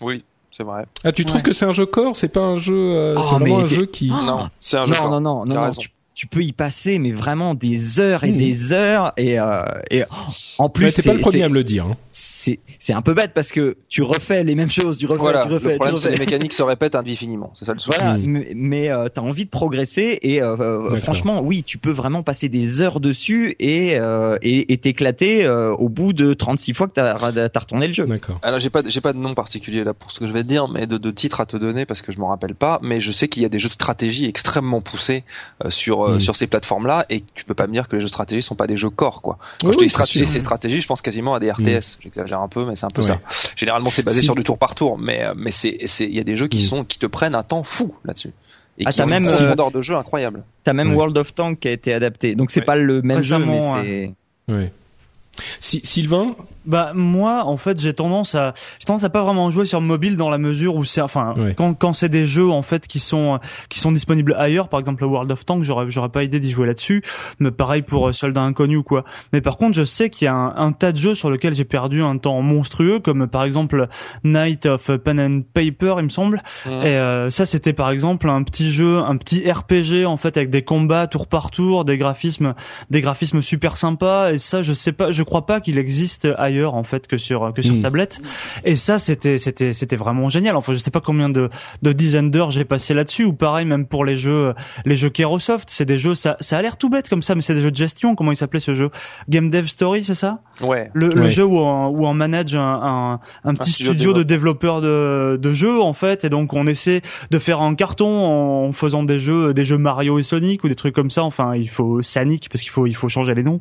Oui, 0.00 0.24
c'est 0.50 0.62
vrai. 0.62 0.86
Ah, 1.04 1.12
tu 1.12 1.24
trouves 1.24 1.42
que 1.42 1.52
c'est 1.52 1.64
un 1.66 1.72
jeu 1.72 1.84
corps? 1.86 2.14
C'est 2.16 2.32
pas 2.32 2.40
un 2.40 2.58
jeu. 2.58 2.74
euh, 2.74 3.14
Oh, 3.18 3.22
c'est 3.22 3.34
vraiment 3.34 3.58
mais 3.58 3.62
un 3.64 3.66
jeu 3.66 3.84
qui. 3.86 4.08
Non, 4.08 4.48
c'est 4.60 4.76
un 4.78 4.86
jeu. 4.86 4.92
non, 4.92 4.96
fort. 4.98 5.10
non, 5.10 5.20
non, 5.20 5.44
non, 5.44 5.54
non, 5.66 5.70
tu, 5.72 5.88
tu 6.18 6.26
peux 6.26 6.42
y 6.42 6.50
passer, 6.50 6.98
mais 6.98 7.12
vraiment 7.12 7.54
des 7.54 8.00
heures 8.00 8.24
et 8.24 8.32
Mmh. 8.32 8.36
des 8.38 8.72
heures, 8.72 9.12
et, 9.16 9.38
euh, 9.38 9.62
et 9.88 10.02
en 10.58 10.68
plus, 10.68 10.92
t'es 10.92 11.02
pas 11.02 11.12
le 11.12 11.18
c'est- 11.18 11.22
premier 11.22 11.38
c'est- 11.38 11.44
à 11.44 11.48
me 11.48 11.54
le 11.54 11.62
dire. 11.62 11.86
hein. 11.86 11.96
c'est 12.10 12.58
c'est 12.80 12.92
un 12.92 13.02
peu 13.02 13.14
bête 13.14 13.30
parce 13.34 13.52
que 13.52 13.76
tu 13.88 14.02
refais 14.02 14.42
les 14.42 14.56
mêmes 14.56 14.70
choses, 14.70 14.98
tu 14.98 15.06
refais, 15.06 15.20
Voilà, 15.20 15.46
tu 15.46 15.52
refais, 15.52 15.70
le 15.70 15.74
problème 15.76 15.94
tu 15.96 16.00
c'est 16.02 16.10
les 16.10 16.18
mécaniques 16.18 16.52
se 16.54 16.62
répètent 16.64 16.96
indéfiniment, 16.96 17.52
c'est 17.54 17.64
ça 17.66 17.72
le 17.74 17.78
souci. 17.78 17.96
Voilà, 17.96 18.18
Mm. 18.18 18.22
mais, 18.26 18.52
mais 18.56 18.88
euh, 18.90 19.08
t'as 19.08 19.20
envie 19.20 19.44
de 19.44 19.50
progresser 19.50 20.18
et 20.22 20.42
euh, 20.42 20.56
euh, 20.58 20.96
franchement, 20.96 21.40
oui, 21.40 21.62
tu 21.62 21.78
peux 21.78 21.90
vraiment 21.92 22.24
passer 22.24 22.48
des 22.48 22.82
heures 22.82 22.98
dessus 22.98 23.54
et 23.60 23.96
euh, 23.96 24.36
et 24.42 24.72
et 24.72 24.78
t'éclater 24.78 25.44
euh, 25.44 25.70
au 25.72 25.88
bout 25.88 26.12
de 26.12 26.34
36 26.34 26.74
fois 26.74 26.88
que 26.88 26.94
t'as 26.94 27.14
t'as 27.48 27.60
retourné 27.60 27.86
le 27.86 27.94
jeu. 27.94 28.06
D'accord. 28.06 28.40
Alors 28.42 28.58
j'ai 28.58 28.70
pas 28.70 28.80
j'ai 28.84 29.00
pas 29.00 29.12
de 29.12 29.18
nom 29.18 29.32
particulier 29.34 29.84
là 29.84 29.94
pour 29.94 30.10
ce 30.10 30.18
que 30.18 30.26
je 30.26 30.32
vais 30.32 30.42
te 30.42 30.48
dire, 30.48 30.66
mais 30.66 30.88
de, 30.88 30.98
de 30.98 31.10
titre 31.12 31.40
à 31.40 31.46
te 31.46 31.56
donner 31.56 31.86
parce 31.86 32.02
que 32.02 32.10
je 32.10 32.18
m'en 32.18 32.28
rappelle 32.28 32.56
pas. 32.56 32.80
Mais 32.82 33.00
je 33.00 33.12
sais 33.12 33.28
qu'il 33.28 33.44
y 33.44 33.46
a 33.46 33.48
des 33.48 33.60
jeux 33.60 33.68
de 33.68 33.74
stratégie 33.74 34.26
extrêmement 34.26 34.80
poussés 34.80 35.22
euh, 35.64 35.70
sur 35.70 36.07
euh, 36.08 36.16
Mm. 36.16 36.20
sur 36.20 36.36
ces 36.36 36.46
plateformes 36.46 36.86
là 36.86 37.06
et 37.10 37.22
tu 37.34 37.44
peux 37.44 37.54
pas 37.54 37.66
me 37.66 37.72
dire 37.72 37.88
que 37.88 37.96
les 37.96 38.00
jeux 38.00 38.06
de 38.06 38.10
stratégie 38.10 38.42
sont 38.42 38.54
pas 38.56 38.66
des 38.66 38.76
jeux 38.76 38.90
corps 38.90 39.22
quoi. 39.22 39.38
Quand 39.60 39.68
Oui, 39.68 39.72
je 39.74 39.78
dis 39.78 39.84
oui, 39.84 39.90
stratégie, 39.90 40.26
c'est 40.26 40.40
stratégie, 40.40 40.80
je 40.80 40.86
pense 40.86 41.00
quasiment 41.02 41.34
à 41.34 41.40
des 41.40 41.50
RTS. 41.50 41.98
J'exagère 42.00 42.40
un 42.40 42.48
peu, 42.48 42.64
mais 42.64 42.76
c'est 42.76 42.86
un 42.86 42.90
peu 42.90 43.02
Ouais. 43.02 43.08
ça. 43.08 43.18
Généralement 43.56 43.90
c'est 43.90 44.02
basé 44.02 44.20
Si- 44.20 44.24
sur 44.24 44.34
du 44.34 44.44
tour 44.44 44.58
par 44.58 44.74
tour, 44.74 44.98
mais 44.98 45.22
euh, 45.24 45.34
mais 45.36 45.50
c'est 45.52 45.78
c'est 45.86 46.04
il 46.04 46.14
y 46.14 46.20
a 46.20 46.24
des 46.24 46.36
jeux 46.36 46.48
qui 46.48 46.58
Mm. 46.58 46.68
sont 46.68 46.84
qui 46.84 46.98
te 46.98 47.06
prennent 47.06 47.34
un 47.34 47.42
temps 47.42 47.62
fou 47.62 47.94
là-dessus. 48.04 48.32
Et 48.80 48.84
Ah, 48.86 48.90
qui 48.92 48.98
t'as 48.98 49.02
ont 49.04 49.06
une 49.06 49.10
même, 49.14 49.26
euh, 49.26 49.36
profondeur 49.36 49.70
de 49.72 49.82
jeu 49.82 49.96
incroyable. 49.96 50.44
T'as 50.62 50.72
même 50.72 50.90
Ouais. 50.90 50.96
World 50.96 51.18
of 51.18 51.34
Tanks 51.34 51.58
qui 51.58 51.66
a 51.68 51.72
été 51.72 51.92
adapté, 51.92 52.34
donc 52.36 52.50
c'est 52.52 52.60
Ouais. 52.60 52.66
pas 52.66 52.76
le 52.76 53.02
même 53.02 53.22
jeu, 53.22 53.38
mais 53.38 53.60
c'est 53.60 54.52
Ouais. 54.52 54.72
Si, 55.60 55.80
Sylvain, 55.84 56.34
Bah 56.68 56.92
moi 56.94 57.44
en 57.46 57.56
fait 57.56 57.80
j'ai 57.80 57.94
tendance 57.94 58.34
à 58.34 58.52
j'ai 58.78 58.84
tendance 58.84 59.04
à 59.04 59.08
pas 59.08 59.22
vraiment 59.22 59.50
jouer 59.50 59.64
sur 59.64 59.80
mobile 59.80 60.18
dans 60.18 60.28
la 60.28 60.36
mesure 60.36 60.74
où 60.74 60.84
c'est 60.84 61.00
enfin 61.00 61.32
quand 61.56 61.72
quand 61.72 61.94
c'est 61.94 62.10
des 62.10 62.26
jeux 62.26 62.50
en 62.50 62.60
fait 62.60 62.86
qui 62.86 62.98
sont 62.98 63.40
qui 63.70 63.80
sont 63.80 63.90
disponibles 63.90 64.34
ailleurs 64.38 64.68
par 64.68 64.78
exemple 64.78 65.02
le 65.02 65.08
World 65.08 65.32
of 65.32 65.46
Tanks 65.46 65.62
j'aurais 65.62 65.90
j'aurais 65.90 66.10
pas 66.10 66.24
idée 66.24 66.40
d'y 66.40 66.50
jouer 66.50 66.66
là-dessus. 66.66 67.02
Mais 67.38 67.50
pareil 67.50 67.80
pour 67.80 68.08
euh, 68.08 68.12
Soldat 68.12 68.42
inconnu 68.42 68.76
ou 68.76 68.82
quoi. 68.82 69.04
Mais 69.32 69.40
par 69.40 69.56
contre 69.56 69.76
je 69.76 69.84
sais 69.84 70.10
qu'il 70.10 70.26
y 70.26 70.28
a 70.28 70.34
un, 70.34 70.56
un 70.56 70.72
tas 70.72 70.92
de 70.92 70.98
jeux 70.98 71.14
sur 71.14 71.30
lesquels 71.30 71.54
j'ai 71.54 71.64
perdu 71.64 72.02
un 72.02 72.18
temps 72.18 72.42
monstrueux 72.42 73.00
comme 73.00 73.28
par 73.28 73.44
exemple 73.44 73.88
Night 74.24 74.66
of 74.66 74.94
Pen 74.98 75.20
and 75.20 75.40
Paper 75.54 75.94
il 75.98 76.04
me 76.04 76.10
semble. 76.10 76.42
Mhm. 76.66 76.72
et 76.72 76.96
euh, 76.96 77.30
ça 77.30 77.46
c'était 77.46 77.72
par 77.72 77.88
exemple 77.88 78.28
un 78.28 78.42
petit 78.42 78.70
jeu 78.70 78.98
un 78.98 79.16
petit 79.16 79.50
RPG 79.50 80.04
en 80.04 80.18
fait 80.18 80.36
avec 80.36 80.50
des 80.50 80.62
combats 80.62 81.06
tour 81.06 81.28
par 81.28 81.50
tour 81.50 81.86
des 81.86 81.96
graphismes 81.96 82.54
des 82.90 83.00
graphismes 83.00 83.40
super 83.40 83.78
sympas. 83.78 84.32
Et 84.32 84.38
ça 84.38 84.60
je 84.60 84.74
sais 84.74 84.92
pas 84.92 85.12
je 85.12 85.22
crois 85.28 85.46
pas 85.46 85.60
qu'il 85.60 85.78
existe 85.78 86.28
ailleurs 86.38 86.74
en 86.74 86.82
fait 86.84 87.06
que 87.06 87.18
sur 87.18 87.52
que 87.54 87.62
sur 87.62 87.74
Mm. 87.76 87.80
tablette. 87.82 88.20
Et 88.64 88.76
ça 88.76 88.98
c'était 88.98 89.38
c'était 89.38 89.72
c'était 89.72 89.96
vraiment 89.96 90.28
génial. 90.30 90.56
Enfin 90.56 90.72
je 90.72 90.78
sais 90.78 90.90
pas 90.90 91.00
combien 91.00 91.28
de 91.28 91.50
de 91.82 91.92
dizaines 91.92 92.30
d'heures 92.30 92.50
j'ai 92.50 92.64
passé 92.64 92.94
là-dessus 92.94 93.24
ou 93.24 93.32
pareil 93.32 93.66
même 93.66 93.86
pour 93.86 94.04
les 94.04 94.16
jeux 94.16 94.54
les 94.84 94.96
jeux 94.96 95.10
Kerosoft 95.10 95.68
c'est 95.70 95.84
des 95.84 95.98
jeux 95.98 96.14
ça 96.14 96.36
ça 96.40 96.56
a 96.58 96.62
l'air 96.62 96.76
tout 96.76 96.88
bête 96.90 97.08
comme 97.08 97.22
ça 97.22 97.34
mais 97.34 97.42
c'est 97.42 97.54
des 97.54 97.62
jeux 97.62 97.70
de 97.70 97.76
gestion 97.76 98.14
comment 98.14 98.32
il 98.32 98.36
s'appelait 98.36 98.60
ce 98.60 98.74
jeu? 98.74 98.90
Game 99.28 99.50
Dev 99.50 99.66
Story 99.66 100.02
c'est 100.04 100.14
ça? 100.14 100.40
Ouais. 100.62 100.90
le, 100.94 101.08
le 101.08 101.22
Ouais. 101.22 101.30
jeu 101.30 101.44
où 101.44 101.58
on, 101.58 101.88
où 101.88 102.06
on 102.06 102.14
manage 102.14 102.54
un, 102.56 102.60
un, 102.62 103.20
un 103.44 103.54
petit 103.54 103.72
studio 103.72 103.92
studio, 103.92 104.12
de 104.14 104.18
de 104.18 104.22
développeurs 104.24 104.80
de, 104.80 105.38
de 105.40 105.52
jeux 105.52 105.80
en 105.80 105.92
fait 105.92 106.24
et 106.24 106.28
donc 106.30 106.54
on 106.54 106.66
essaie 106.66 107.02
de 107.30 107.38
faire 107.38 107.60
un 107.60 107.74
carton 107.74 108.06
en 108.66 108.72
faisant 108.72 109.02
des 109.02 109.20
jeux 109.20 109.52
des 109.54 109.64
jeux 109.64 109.78
Mario 109.78 110.18
et 110.18 110.22
Sonic 110.22 110.64
ou 110.64 110.68
des 110.68 110.74
trucs 110.74 110.94
comme 110.94 111.10
ça. 111.10 111.22
Enfin 111.22 111.54
il 111.54 111.68
faut 111.68 112.00
Sonic 112.02 112.48
parce 112.50 112.62
qu'il 112.62 112.70
faut 112.70 112.86
il 112.86 112.94
faut 112.96 113.08
changer 113.08 113.34
les 113.34 113.42
noms. 113.42 113.60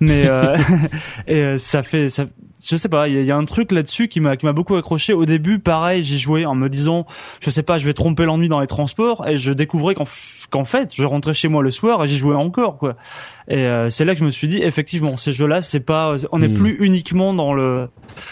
Mais 0.00 0.22
euh, 0.26 0.56
et 1.26 1.42
euh, 1.42 1.58
ça 1.58 1.82
fait 1.82 2.08
ça 2.08 2.26
je 2.64 2.76
sais 2.76 2.88
pas 2.88 3.08
il 3.08 3.14
y, 3.14 3.18
a- 3.18 3.20
il 3.20 3.26
y 3.26 3.30
a 3.30 3.36
un 3.36 3.44
truc 3.44 3.70
là-dessus 3.72 4.08
qui 4.08 4.20
m'a 4.20 4.36
qui 4.36 4.44
m'a 4.46 4.52
beaucoup 4.52 4.74
accroché 4.76 5.12
au 5.12 5.24
début 5.24 5.58
pareil 5.60 6.02
j'y 6.04 6.18
jouais 6.18 6.44
en 6.44 6.54
me 6.54 6.68
disant 6.68 7.06
je 7.40 7.50
sais 7.50 7.62
pas 7.62 7.78
je 7.78 7.84
vais 7.86 7.92
tromper 7.94 8.24
l'ennui 8.24 8.48
dans 8.48 8.60
les 8.60 8.66
transports 8.66 9.26
et 9.28 9.38
je 9.38 9.52
découvrais 9.52 9.94
qu'en 9.94 10.04
qu'en 10.50 10.64
fait 10.64 10.92
je 10.94 11.04
rentrais 11.04 11.34
chez 11.34 11.48
moi 11.48 11.62
le 11.62 11.70
soir 11.70 12.02
et 12.04 12.08
j'y 12.08 12.18
jouais 12.18 12.34
encore 12.34 12.78
quoi 12.78 12.96
et 13.48 13.58
euh, 13.58 13.90
c'est 13.90 14.04
là 14.04 14.14
que 14.14 14.20
je 14.20 14.24
me 14.24 14.30
suis 14.30 14.48
dit 14.48 14.60
effectivement 14.62 15.16
ces 15.16 15.32
jeux-là 15.32 15.62
c'est 15.62 15.80
pas 15.80 16.14
on 16.32 16.38
n'est 16.40 16.48
Hmm. 16.48 16.54
plus 16.54 16.76
uniquement 16.80 17.32
dans 17.34 17.52
le 17.54 17.88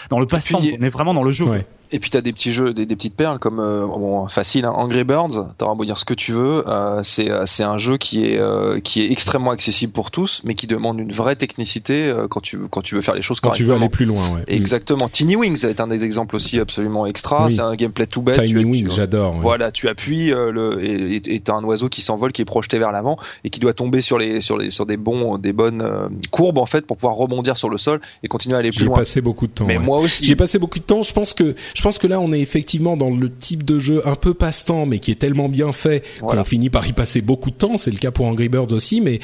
dans 0.09 0.19
le 0.19 0.25
passe-temps 0.25 0.59
puis, 0.59 0.75
on 0.79 0.83
est 0.83 0.89
vraiment 0.89 1.13
dans 1.13 1.23
le 1.23 1.31
jeu 1.31 1.45
Ouais. 1.45 1.65
Et 1.93 1.99
puis 1.99 2.09
t'as 2.09 2.19
des 2.19 2.33
petits 2.33 2.51
jeux, 2.51 2.73
des, 2.73 2.85
des 2.85 2.97
petites 2.97 3.15
perles 3.15 3.39
comme 3.39 3.61
euh, 3.61 3.85
bon 3.87 4.27
facile, 4.27 4.65
hein, 4.65 4.73
Angry 4.75 5.05
Birds. 5.05 5.53
T'auras 5.57 5.73
beau 5.73 5.85
dire 5.85 5.97
ce 5.97 6.03
que 6.03 6.13
tu 6.13 6.33
veux, 6.33 6.67
euh, 6.67 7.01
c'est 7.01 7.31
euh, 7.31 7.45
c'est 7.45 7.63
un 7.63 7.77
jeu 7.77 7.95
qui 7.95 8.25
est 8.25 8.37
euh, 8.37 8.81
qui 8.81 9.03
est 9.05 9.09
extrêmement 9.09 9.51
accessible 9.51 9.93
pour 9.93 10.11
tous, 10.11 10.41
mais 10.43 10.53
qui 10.53 10.67
demande 10.67 10.99
une 10.99 11.13
vraie 11.13 11.37
technicité 11.37 12.07
euh, 12.09 12.27
quand 12.27 12.41
tu 12.41 12.57
veux 12.57 12.67
quand 12.67 12.81
tu 12.81 12.95
veux 12.95 13.01
faire 13.01 13.15
les 13.15 13.21
choses 13.21 13.39
quand 13.39 13.51
tu 13.51 13.63
veux 13.63 13.73
aller 13.73 13.87
plus 13.87 14.03
loin, 14.03 14.16
ouais. 14.35 14.43
Exactement. 14.47 15.07
Tiny 15.09 15.35
Wings 15.35 15.65
est 15.65 15.79
un 15.79 15.87
des 15.87 16.03
exemples 16.03 16.35
aussi 16.35 16.59
absolument 16.59 17.05
extra. 17.05 17.45
Oui. 17.47 17.53
C'est 17.53 17.61
un 17.61 17.75
gameplay 17.75 18.07
tout 18.07 18.21
bête. 18.21 18.35
Tiny 18.35 18.47
Tu- 18.53 18.65
Wings, 18.65 18.89
j'adore. 18.95 19.35
ouais. 19.35 19.41
Voilà, 19.41 19.71
tu 19.71 19.87
appuies 19.89 20.31
euh, 20.31 20.51
le 20.51 20.83
et 20.83 21.35
et- 21.35 21.39
t'as 21.41 21.53
un 21.55 21.63
oiseau 21.63 21.89
qui 21.89 22.01
s'envole, 22.01 22.31
qui 22.31 22.41
est 22.41 22.45
projeté 22.45 22.77
vers 22.79 22.91
l'avant 22.91 23.17
et 23.43 23.49
qui 23.49 23.59
doit 23.59 23.73
tomber 23.73 24.01
sur 24.01 24.17
les 24.17 24.41
sur 24.41 24.57
les 24.57 24.71
sur 24.71 24.85
des 24.85 24.97
bons 24.97 25.37
des 25.37 25.53
bonnes 25.53 25.81
euh, 25.81 26.07
courbes 26.31 26.57
en 26.57 26.65
fait 26.65 26.85
pour 26.85 26.97
pouvoir 26.97 27.15
rebondir 27.15 27.57
sur 27.57 27.69
le 27.69 27.77
sol 27.77 28.01
et 28.23 28.27
continuer 28.27 28.55
à 28.55 28.59
aller 28.59 28.69
plus 28.71 28.79
J'ai 28.79 28.85
loin. 28.85 28.95
passé 28.95 29.21
beaucoup 29.21 29.47
de 29.47 29.51
temps. 29.53 29.65
Mais 29.65 29.77
ouais. 29.77 29.83
moi 29.83 29.99
aussi. 29.99 30.25
J'ai 30.25 30.35
passé 30.35 30.59
beaucoup 30.59 30.79
de 30.79 30.83
temps. 30.83 31.01
Je 31.03 31.13
pense 31.13 31.33
que 31.33 31.55
je 31.73 31.81
pense 31.81 31.97
que 31.97 32.07
là 32.07 32.19
on 32.19 32.31
est 32.33 32.39
effectivement 32.41 32.97
dans 32.97 33.09
le 33.09 33.29
type 33.33 33.63
de 33.63 33.79
jeu 33.79 34.01
un 34.07 34.15
peu 34.15 34.33
passe-temps, 34.33 34.85
mais 34.85 34.99
qui 34.99 35.11
est 35.11 35.15
tellement 35.15 35.49
bien 35.49 35.71
fait 35.71 36.03
Voilà. 36.21 36.41
qu'on 36.41 36.45
finit 36.47 36.69
par 36.69 36.87
y 36.87 36.93
passer 36.93 37.21
beaucoup 37.21 37.49
de 37.51 37.55
temps. 37.55 37.77
C'est 37.77 37.91
le 37.91 37.97
cas 37.97 38.11
pour 38.11 38.25
Angry 38.25 38.49
Birds 38.49 38.73
aussi, 38.73 39.01
mais 39.01 39.19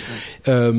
euh, 0.47 0.71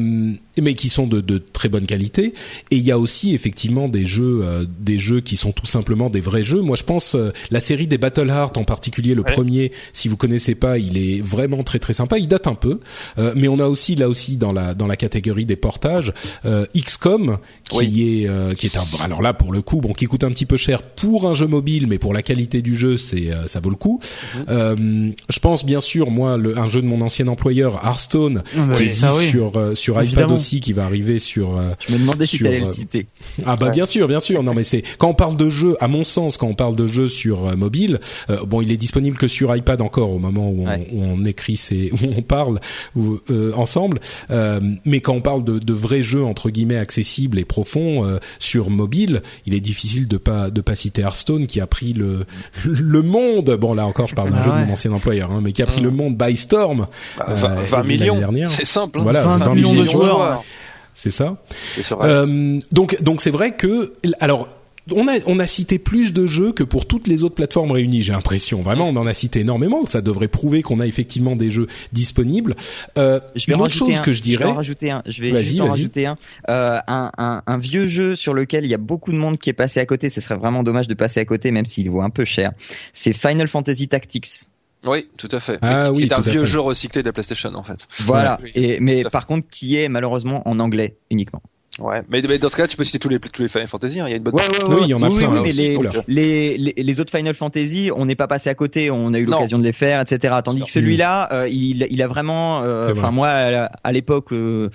mais 0.61 0.75
qui 0.75 0.89
sont 0.89 1.07
de, 1.07 1.21
de 1.21 1.39
très 1.39 1.69
bonne 1.69 1.87
qualité. 1.87 2.35
Et 2.71 2.77
il 2.77 2.83
y 2.85 2.91
a 2.93 2.99
aussi 2.99 3.35
effectivement 3.35 3.89
des 3.89 4.04
jeux 4.07 4.41
euh, 4.43 4.65
des 4.81 4.99
jeux 4.99 5.21
qui 5.21 5.37
sont 5.37 5.53
tout 5.53 5.67
simplement 5.67 6.11
des 6.11 6.21
vrais 6.21 6.45
jeux. 6.45 6.61
Moi 6.61 6.77
je 6.77 6.83
pense 6.85 7.15
euh, 7.15 7.31
la 7.51 7.61
série 7.61 7.87
des 7.87 7.99
Battle 7.99 8.29
Heart 8.29 8.57
en 8.59 8.65
particulier, 8.65 9.15
le 9.15 9.23
Ouais. 9.23 9.33
premier. 9.33 9.73
Si 9.93 10.09
vous 10.09 10.17
connaissez 10.17 10.55
pas, 10.55 10.79
il 10.79 10.99
est 10.99 11.21
vraiment 11.23 11.63
très 11.63 11.79
très 11.79 11.93
sympa. 11.95 12.19
Il 12.19 12.29
date 12.29 12.47
un 12.47 12.55
peu, 12.55 12.81
Euh, 13.19 13.33
mais 13.37 13.49
on 13.49 13.59
a 13.59 13.67
aussi 13.69 13.95
là 13.97 14.09
aussi 14.09 14.37
dans 14.37 14.53
la 14.53 14.75
dans 14.75 14.87
la 14.87 14.97
catégorie 14.97 15.47
des 15.47 15.57
portages 15.57 16.13
euh, 16.45 16.65
XCOM 16.77 17.39
qui 17.71 17.77
Oui. 17.79 18.23
est 18.25 18.29
euh, 18.29 18.55
qui 18.55 18.67
est 18.67 18.77
un 18.77 18.85
alors 19.01 19.23
là 19.23 19.33
pour 19.35 19.53
le 19.53 19.63
coup 19.63 19.81
bon 19.81 19.93
qui 19.93 20.07
coûte 20.07 20.25
un 20.25 20.31
petit 20.31 20.47
peu 20.47 20.57
cher 20.57 20.83
pour 20.83 21.27
un 21.29 21.35
jeu 21.35 21.47
mobile 21.47 21.87
mais 21.89 21.99
pour 21.99 22.13
la 22.13 22.23
qualité 22.23 22.61
du 22.63 22.75
jeu 22.75 22.97
c'est 22.97 23.33
euh, 23.33 23.47
ça 23.47 23.61
vaut 23.61 23.71
le 23.71 23.77
coup 23.77 24.01
euh, 24.49 25.11
je 25.29 25.39
pense 25.39 25.65
bien 25.65 25.81
sûr 25.81 26.11
moi 26.11 26.37
le, 26.37 26.59
un 26.59 26.69
jeu 26.69 26.83
de 26.83 26.87
mon 26.87 27.01
ancien 27.01 27.29
employeur 27.29 27.81
Hearthstone 27.85 28.43
Ah 28.57 28.67
bah 28.67 28.75
qui 28.75 28.81
oui, 28.83 28.89
existe 28.89 29.01
ça, 29.01 29.17
oui. 29.17 29.25
sur 29.27 29.57
euh, 29.57 29.75
sur 29.75 29.95
iPad 29.95 30.05
Évidemment. 30.07 30.35
aussi 30.35 30.61
qui 30.61 30.73
va 30.73 30.85
arriver 30.85 31.19
sur 31.19 31.57
euh, 31.59 31.71
Je 31.89 31.95
me 31.95 31.99
demandais 31.99 32.27
si 32.27 32.37
Sur, 32.37 32.47
t'allais 32.47 32.61
le 32.61 32.67
citer. 32.73 33.07
ah 33.47 33.57
bah 33.57 33.71
bien 33.71 33.87
sûr, 33.87 33.94
bien 34.07 34.21
sûr. 34.21 34.43
Non 34.43 34.53
mais 34.55 34.65
c'est 34.65 34.83
quand 34.99 35.09
on 35.09 35.15
parle 35.15 35.37
de 35.37 35.49
jeu, 35.49 35.77
à 35.81 35.89
mon 35.89 36.05
sens, 36.05 36.37
quand 36.37 36.47
on 36.49 36.55
parle 36.55 36.77
de 36.77 36.87
jeu 36.87 37.09
sur 37.09 37.49
euh, 37.49 37.57
mobile, 37.57 38.01
euh, 38.31 38.39
bon, 38.47 38.61
il 38.61 38.71
est 38.73 38.77
disponible 38.77 39.17
que 39.17 39.29
sur 39.29 39.55
iPad 39.55 39.81
encore 39.83 40.11
au 40.11 40.19
moment 40.19 40.49
où 40.51 40.63
on, 40.63 40.69
Ouais. 40.69 40.89
où 40.93 41.03
on 41.05 41.25
écrit, 41.25 41.57
ces, 41.57 41.91
où 41.93 41.99
on 42.17 42.23
parle 42.23 42.59
où, 42.97 43.19
euh, 43.31 43.53
ensemble. 43.55 44.01
Euh, 44.31 44.61
mais 44.85 45.01
quand 45.01 45.15
on 45.15 45.21
parle 45.21 45.45
de, 45.45 45.59
de 45.59 45.73
vrais 45.73 46.03
jeux 46.03 46.25
entre 46.25 46.51
guillemets 46.51 46.77
accessibles 46.79 47.39
et 47.39 47.45
profonds 47.45 48.05
euh, 48.05 48.19
sur 48.39 48.71
mobile, 48.71 49.23
il 49.47 49.55
est 49.55 49.61
difficile 49.61 50.09
de 50.09 50.17
pas 50.17 50.51
de 50.51 50.61
pas 50.61 50.75
citer 50.75 51.03
Hearthstone 51.03 51.47
qui 51.47 51.61
a 51.61 51.67
pris 51.67 51.93
le 51.93 52.25
le 52.65 53.03
monde. 53.03 53.57
Bon 53.61 53.75
là 53.75 53.87
encore, 53.87 54.09
je 54.09 54.15
parle 54.15 54.31
d'un 54.31 54.39
Ah 54.41 54.45
jeu 54.45 54.51
de 54.51 54.57
ouais. 54.57 54.67
mon 54.67 54.73
ancien 54.73 54.93
employeur, 54.93 55.31
hein, 55.31 55.41
mais 55.43 55.53
qui 55.53 55.63
a 55.63 55.67
pris 55.67 55.81
Mm. 55.81 55.85
le 55.85 55.91
monde 55.91 56.17
by 56.17 56.37
storm. 56.37 56.87
Bah, 57.19 57.27
Euh, 57.29 57.35
20, 57.35 57.53
et 57.61 57.65
20 57.65 57.77
l'année 57.79 57.89
millions. 57.99 58.19
dernière. 58.19 58.49
C'est 58.49 58.65
simple. 58.65 58.99
hein. 59.01 59.03
Voilà, 59.03 59.23
20 59.23 59.39
20 59.39 59.55
millions 59.55 59.69
de 59.75 59.81
millions 59.83 59.85
de 59.85 59.91
joueurs. 60.05 60.43
C'est 60.95 61.11
ça. 61.11 61.37
Euh, 62.01 62.59
donc 62.73 63.03
donc 63.03 63.21
c'est 63.21 63.31
vrai 63.31 63.57
que 63.57 63.93
alors 64.21 64.49
on 64.95 65.09
a 65.09 65.15
on 65.27 65.39
a 65.39 65.47
cité 65.47 65.79
plus 65.79 66.13
de 66.13 66.27
jeux 66.27 66.53
que 66.53 66.63
pour 66.63 66.85
toutes 66.87 67.09
les 67.09 67.25
autres 67.25 67.35
plateformes 67.35 67.71
réunies. 67.73 68.03
J'ai 68.03 68.13
l'impression 68.13 68.61
vraiment 68.61 68.89
on 68.89 68.97
en 68.97 69.07
a 69.07 69.15
cité 69.15 69.41
énormément. 69.41 69.87
Ça 69.87 70.03
devrait 70.03 70.29
prouver 70.29 70.61
qu'on 70.63 70.79
a 70.79 70.87
effectivement 70.87 71.37
des 71.37 71.49
jeux 71.49 71.67
disponibles. 71.93 72.55
Euh, 72.99 73.19
Je 73.35 73.47
vais 73.47 73.55
une 73.55 73.61
autre 73.63 73.71
rajouter 73.71 73.93
chose 73.93 74.01
un. 74.01 74.03
que 74.03 74.13
je 74.13 74.19
Je 74.19 74.23
dirais. 74.23 74.45
vais 74.45 74.51
en 74.51 74.55
rajouter 74.55 74.91
un. 74.91 75.03
Je 75.07 75.23
vais 75.23 75.31
Vas-y, 75.31 75.45
juste 75.45 75.61
en 75.61 75.65
vas-y. 75.65 75.71
rajouter 75.71 76.07
un. 76.07 76.19
Euh, 76.51 76.79
un, 76.87 77.11
un. 77.17 77.43
Un 77.47 77.59
vieux 77.59 77.87
jeu 77.87 78.15
sur 78.15 78.35
lequel 78.35 78.65
il 78.65 78.71
y 78.71 78.75
a 78.75 78.79
beaucoup 78.79 79.11
de 79.11 79.17
monde 79.17 79.39
qui 79.39 79.49
est 79.49 79.55
passé 79.55 79.81
à 79.81 79.87
côté. 79.87 80.11
Ce 80.11 80.21
serait 80.21 80.37
vraiment 80.37 80.63
dommage 80.63 80.87
de 80.87 80.95
passer 80.95 81.19
à 81.21 81.25
côté, 81.25 81.51
même 81.51 81.65
s'il 81.65 81.89
vaut 81.91 82.03
un 82.03 82.11
peu 82.11 82.27
cher. 82.27 82.53
C'est 82.93 83.15
Final 83.15 83.49
Fantasy 83.49 83.89
Tactics. 83.89 84.43
Oui, 84.87 85.09
tout 85.17 85.29
à 85.33 85.41
fait. 85.41 85.59
Ah 85.63 85.91
oui, 85.93 86.07
c'est 86.09 86.15
un 86.19 86.21
vieux 86.21 86.41
fait. 86.41 86.47
jeu 86.47 86.61
recyclé 86.61 87.03
de 87.03 87.09
la 87.09 87.13
PlayStation 87.13 87.51
en 87.55 87.63
fait. 87.63 87.87
Voilà. 88.01 88.39
Oui. 88.43 88.51
Et 88.55 88.79
mais 88.81 89.03
par 89.05 89.27
contre, 89.27 89.49
qui 89.51 89.77
est 89.79 89.89
malheureusement 89.89 90.47
en 90.49 90.59
anglais 90.61 90.97
uniquement. 91.11 91.43
Ouais, 91.81 92.03
mais, 92.09 92.23
mais 92.29 92.39
dans 92.39 92.49
ce 92.51 92.55
cas, 92.55 92.69
tu 92.69 92.77
peux 92.77 92.85
citer 92.85 93.01
tous 93.01 93.09
les 93.09 93.19
tous 93.19 93.43
les 93.43 93.49
Final 93.49 93.67
Fantasy. 93.67 93.99
hein, 93.99 94.05
Il 94.07 94.11
y 94.11 94.15
a 94.15 94.17
une 94.19 94.23
bonne. 94.23 94.35
Ouais, 94.35 94.43
ouais, 94.43 94.69
ouais. 94.69 94.75
Oui, 94.77 94.81
il 94.85 94.91
y 94.91 94.95
en 94.95 95.03
a 95.03 95.09
oui, 95.09 95.19
plein, 95.19 95.33
oui, 95.33 95.41
mais 95.43 95.51
les, 95.53 95.77
Oula. 95.77 95.91
les, 96.07 96.57
les, 96.57 96.73
les 96.77 97.01
autres 97.01 97.11
Final 97.11 97.35
Fantasy, 97.35 97.91
on 97.97 98.05
n'est 98.07 98.15
pas 98.15 98.29
passé 98.29 98.49
à 98.49 98.55
côté, 98.55 98.93
on 98.93 99.13
a 99.13 99.19
eu 99.19 99.25
l'occasion 99.25 99.59
de 99.59 99.65
les 99.65 99.73
faire, 99.73 100.01
etc. 100.01 100.35
Tandis 100.45 100.63
que 100.63 100.71
celui-là, 100.71 101.31
euh, 101.33 101.49
il, 101.49 101.85
il 101.91 102.01
a 102.01 102.07
vraiment, 102.07 102.63
euh, 102.63 102.93
enfin 102.93 103.11
moi, 103.11 103.29
à, 103.29 103.91
l'époque, 103.93 104.33
euh, 104.33 104.71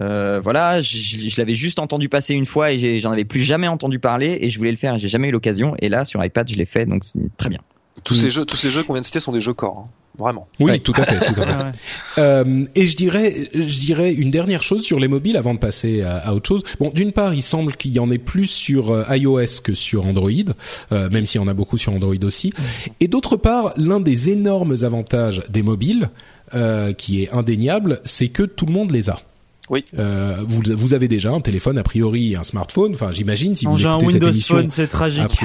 euh, 0.00 0.40
voilà, 0.44 0.80
je, 0.80 0.96
je- 0.96 1.28
je 1.28 1.40
l'avais 1.40 1.56
juste 1.56 1.80
entendu 1.80 2.08
passer 2.08 2.34
une 2.34 2.46
fois 2.46 2.70
et 2.70 2.78
j'ai- 2.78 3.00
j'en 3.00 3.10
avais 3.10 3.24
plus 3.24 3.40
jamais 3.40 3.66
entendu 3.66 3.98
parler 3.98 4.38
et 4.40 4.48
je 4.48 4.56
voulais 4.58 4.70
le 4.70 4.76
faire, 4.76 4.94
et 4.94 4.98
j'ai 5.00 5.08
jamais 5.08 5.30
eu 5.30 5.32
l'occasion. 5.32 5.74
Et 5.80 5.88
là, 5.88 6.04
sur 6.04 6.24
iPad, 6.24 6.48
je 6.48 6.54
l'ai 6.54 6.66
fait, 6.66 6.86
donc 6.86 7.04
c'est 7.04 7.18
très 7.36 7.48
bien. 7.48 7.58
Tous 8.02 8.14
ces 8.14 8.30
jeux, 8.30 8.44
tous 8.44 8.56
ces 8.56 8.70
jeux 8.70 8.82
qu'on 8.82 8.92
vient 8.94 9.00
de 9.02 9.06
citer 9.06 9.20
sont 9.20 9.32
des 9.32 9.40
jeux 9.40 9.54
corps, 9.54 9.86
hein. 9.86 9.90
vraiment. 10.18 10.48
Oui, 10.60 10.72
Ouais. 10.72 10.78
tout 10.80 10.92
à 10.96 11.06
fait, 11.06 11.32
tout 11.32 11.40
à 11.40 11.70
fait. 11.72 11.78
Euh, 12.18 12.64
et 12.74 12.86
je 12.86 12.96
dirais, 12.96 13.48
je 13.54 13.78
dirais 13.78 14.12
une 14.12 14.30
dernière 14.30 14.62
chose 14.62 14.82
sur 14.82 14.98
les 14.98 15.08
mobiles 15.08 15.36
avant 15.36 15.54
de 15.54 15.58
passer 15.60 16.02
à, 16.02 16.16
à 16.18 16.34
autre 16.34 16.48
chose. 16.48 16.64
Bon, 16.80 16.90
d'une 16.90 17.12
part, 17.12 17.34
il 17.34 17.42
semble 17.42 17.76
qu'il 17.76 17.92
y 17.92 18.00
en 18.00 18.10
ait 18.10 18.18
plus 18.18 18.48
sur 18.48 18.90
euh, 18.90 19.04
iOS 19.16 19.60
que 19.62 19.74
sur 19.74 20.06
Android, 20.06 20.30
euh, 20.92 21.08
même 21.10 21.24
s'il 21.24 21.40
y 21.40 21.44
en 21.44 21.48
a 21.48 21.54
beaucoup 21.54 21.78
sur 21.78 21.92
Android 21.92 22.14
aussi. 22.24 22.52
Et 23.00 23.08
d'autre 23.08 23.36
part, 23.36 23.72
l'un 23.76 24.00
des 24.00 24.30
énormes 24.30 24.74
avantages 24.82 25.42
des 25.48 25.62
mobiles, 25.62 26.10
euh, 26.54 26.92
qui 26.92 27.22
est 27.22 27.30
indéniable, 27.32 28.00
c'est 28.04 28.28
que 28.28 28.42
tout 28.42 28.66
le 28.66 28.72
monde 28.72 28.90
les 28.90 29.08
a. 29.08 29.18
Oui. 29.70 29.84
Euh, 29.98 30.36
vous, 30.46 30.60
vous 30.76 30.92
avez 30.92 31.08
déjà 31.08 31.30
un 31.32 31.40
téléphone, 31.40 31.78
a 31.78 31.82
priori 31.82 32.36
un 32.36 32.42
smartphone. 32.42 32.92
Enfin, 32.94 33.12
j'imagine 33.12 33.54
si 33.54 33.64
Non, 33.64 33.74
vous 33.74 33.86
un 33.86 33.92
écoutez 33.98 34.04
cette 34.12 34.12
Windows 34.22 34.28
émission. 34.32 34.56
Phone, 34.56 34.68
c'est 34.68 34.86
tragique. 34.88 35.40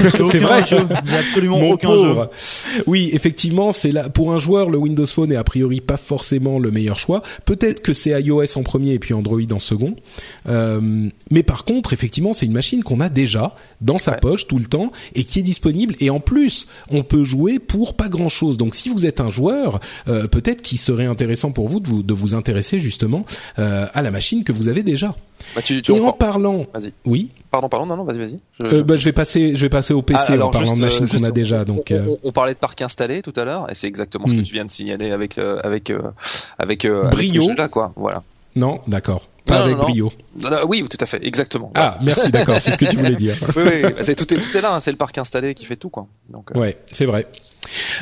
C'est 0.30 0.38
vrai. 0.40 0.64
jeu. 0.66 0.86
Absolument 1.18 1.58
Mon 1.58 1.72
aucun 1.72 1.88
pauvre. 1.88 2.30
jeu. 2.76 2.82
Oui, 2.86 3.10
effectivement, 3.12 3.72
c'est 3.72 3.92
là 3.92 4.08
pour 4.10 4.32
un 4.34 4.38
joueur 4.38 4.68
le 4.68 4.76
Windows 4.78 5.06
Phone 5.06 5.32
est 5.32 5.36
a 5.36 5.44
priori 5.44 5.80
pas 5.80 5.96
forcément 5.96 6.58
le 6.58 6.70
meilleur 6.70 6.98
choix. 6.98 7.22
Peut-être 7.44 7.80
que 7.82 7.92
c'est 7.92 8.10
iOS 8.20 8.56
en 8.58 8.62
premier 8.62 8.92
et 8.92 8.98
puis 8.98 9.14
Android 9.14 9.40
en 9.52 9.58
second. 9.58 9.96
Euh, 10.48 11.08
mais 11.30 11.42
par 11.42 11.64
contre, 11.64 11.92
effectivement, 11.92 12.32
c'est 12.32 12.46
une 12.46 12.52
machine 12.52 12.82
qu'on 12.84 13.00
a 13.00 13.08
déjà 13.08 13.54
dans 13.80 13.98
sa 13.98 14.12
Ouais. 14.12 14.18
poche 14.20 14.46
tout 14.46 14.58
le 14.58 14.66
temps 14.66 14.92
et 15.14 15.24
qui 15.24 15.38
est 15.38 15.42
disponible. 15.42 15.94
Et 16.00 16.10
en 16.10 16.20
plus, 16.20 16.66
on 16.90 17.02
peut 17.02 17.24
jouer 17.24 17.58
pour 17.58 17.94
pas 17.94 18.08
grand-chose. 18.08 18.58
Donc, 18.58 18.74
si 18.74 18.90
vous 18.90 19.06
êtes 19.06 19.20
un 19.20 19.30
joueur, 19.30 19.80
euh, 20.08 20.26
peut-être 20.26 20.60
qu'il 20.60 20.76
serait 20.78 21.06
intéressant 21.06 21.50
pour 21.52 21.68
vous 21.68 21.80
de 21.80 21.88
vous, 21.88 22.02
de 22.02 22.12
vous 22.12 22.34
intéresser 22.34 22.78
justement 22.78 23.24
euh, 23.62 23.86
à 23.94 24.02
la 24.02 24.10
machine 24.10 24.44
que 24.44 24.52
vous 24.52 24.68
avez 24.68 24.82
déjà. 24.82 25.14
Bah, 25.54 25.62
tu, 25.62 25.80
tu 25.82 25.92
Et 25.92 26.00
en 26.00 26.12
parlant, 26.12 26.66
oui, 27.06 27.30
Pardon, 27.50 27.68
pardon, 27.68 27.84
non, 27.86 27.96
non, 27.98 28.04
vas-y, 28.04 28.18
vas-y. 28.18 28.38
Je- 28.64 28.76
euh, 28.76 28.82
bah, 28.82 28.96
je 28.96 29.04
vais 29.04 29.12
passer, 29.12 29.54
je 29.56 29.60
vais 29.60 29.68
passer 29.68 29.92
au 29.92 30.00
PC 30.02 30.24
Ah, 30.28 30.32
alors, 30.32 30.48
en 30.48 30.52
parlant 30.52 30.68
juste, 30.68 30.78
de 30.78 30.84
machines 30.86 31.04
euh, 31.06 31.18
qu'on 31.18 31.24
a 31.24 31.30
déjà. 31.30 31.60
on- 31.62 31.64
Donc, 31.64 31.92
on, 31.92 32.12
on, 32.12 32.18
on 32.24 32.32
parlait 32.32 32.54
de 32.54 32.58
parc 32.58 32.80
installé 32.82 33.20
tout 33.22 33.32
à 33.36 33.44
l'heure, 33.44 33.70
et 33.70 33.74
c'est 33.74 33.86
exactement 33.86 34.26
ce 34.26 34.32
Hmm. 34.32 34.38
que 34.38 34.46
tu 34.46 34.54
viens 34.54 34.64
de 34.64 34.70
signaler 34.70 35.10
avec 35.10 35.36
avec 35.38 35.92
avec 36.58 36.86
Brio. 36.86 37.52
là 37.56 37.68
quoi. 37.68 37.92
Voilà. 37.96 38.22
non, 38.56 38.80
d'accord, 38.86 39.28
pas 39.44 39.58
Non, 39.58 39.64
avec 39.64 39.76
non. 39.76 39.82
brio. 39.82 40.12
Non, 40.42 40.50
oui, 40.66 40.84
tout 40.88 40.98
à 41.00 41.06
fait, 41.06 41.24
exactement. 41.26 41.70
Ah, 41.74 41.98
merci, 42.02 42.30
d'accord, 42.30 42.58
c'est 42.60 42.70
ce 42.72 42.78
que 42.78 42.86
tu 42.86 42.96
voulais 42.96 43.16
dire. 43.16 43.36
oui, 43.56 43.62
oui, 43.84 43.90
c'est 44.02 44.14
tout 44.14 44.32
est 44.32 44.38
tout 44.38 44.56
est 44.56 44.60
là, 44.60 44.74
hein, 44.76 44.80
c'est 44.80 44.90
le 44.92 44.96
parc 44.96 45.18
installé 45.18 45.54
qui 45.54 45.64
fait 45.66 45.76
tout 45.76 45.90
quoi. 45.90 46.06
Donc 46.30 46.50
Ouais, 46.54 46.76
c'est 46.86 47.04
vrai. 47.06 47.26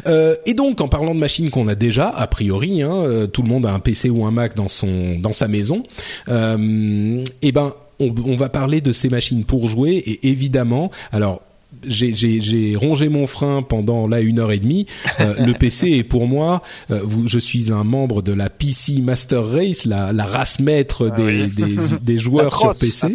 Euh, 0.07 0.35
et 0.47 0.55
donc, 0.55 0.81
en 0.81 0.89
parlant 0.89 1.15
de 1.15 1.21
machines 1.21 1.51
qu'on 1.51 1.69
a 1.69 1.75
déjà, 1.75 2.09
a 2.09 2.27
priori, 2.27 2.83
hein, 2.83 2.93
euh, 2.95 3.27
tout 3.27 3.43
le 3.43 3.49
monde 3.49 3.67
a 3.67 3.73
un 3.73 3.81
PC 3.81 4.11
ou 4.11 4.25
un 4.25 4.31
Mac 4.31 4.55
dans 4.55 4.69
son 4.69 5.19
dans 5.19 5.33
sa 5.33 5.49
maison. 5.49 5.83
Euh, 6.29 7.23
et 7.43 7.53
ben, 7.53 7.75
on, 7.99 8.15
on 8.25 8.37
va 8.37 8.49
parler 8.49 8.81
de 8.81 8.93
ces 8.93 9.09
machines 9.09 9.45
pour 9.45 9.69
jouer. 9.69 9.93
Et 9.97 10.29
évidemment, 10.29 10.91
alors. 11.13 11.43
J'ai, 11.87 12.75
rongé 12.77 13.09
mon 13.09 13.29
frein 13.29 13.63
pendant 13.63 14.09
là 14.09 14.21
une 14.21 14.41
heure 14.41 14.51
et 14.51 14.59
demie. 14.59 14.87
Euh, 15.21 15.35
le 15.47 15.53
PC 15.55 15.89
est 15.91 16.03
pour 16.03 16.27
moi. 16.27 16.63
euh, 16.91 16.99
vous, 17.05 17.29
je 17.29 17.39
suis 17.39 17.73
un 17.73 17.85
membre 17.85 18.23
de 18.23 18.33
la 18.33 18.51
PC 18.51 19.01
Master 19.01 19.47
Race, 19.47 19.85
la, 19.85 20.13
la 20.13 20.25
race 20.25 20.59
maître 20.59 21.09
des, 21.15 21.47
des, 21.47 21.77
des 22.03 22.19
joueurs 22.19 22.55
sur 22.57 22.73
PC. 22.73 23.15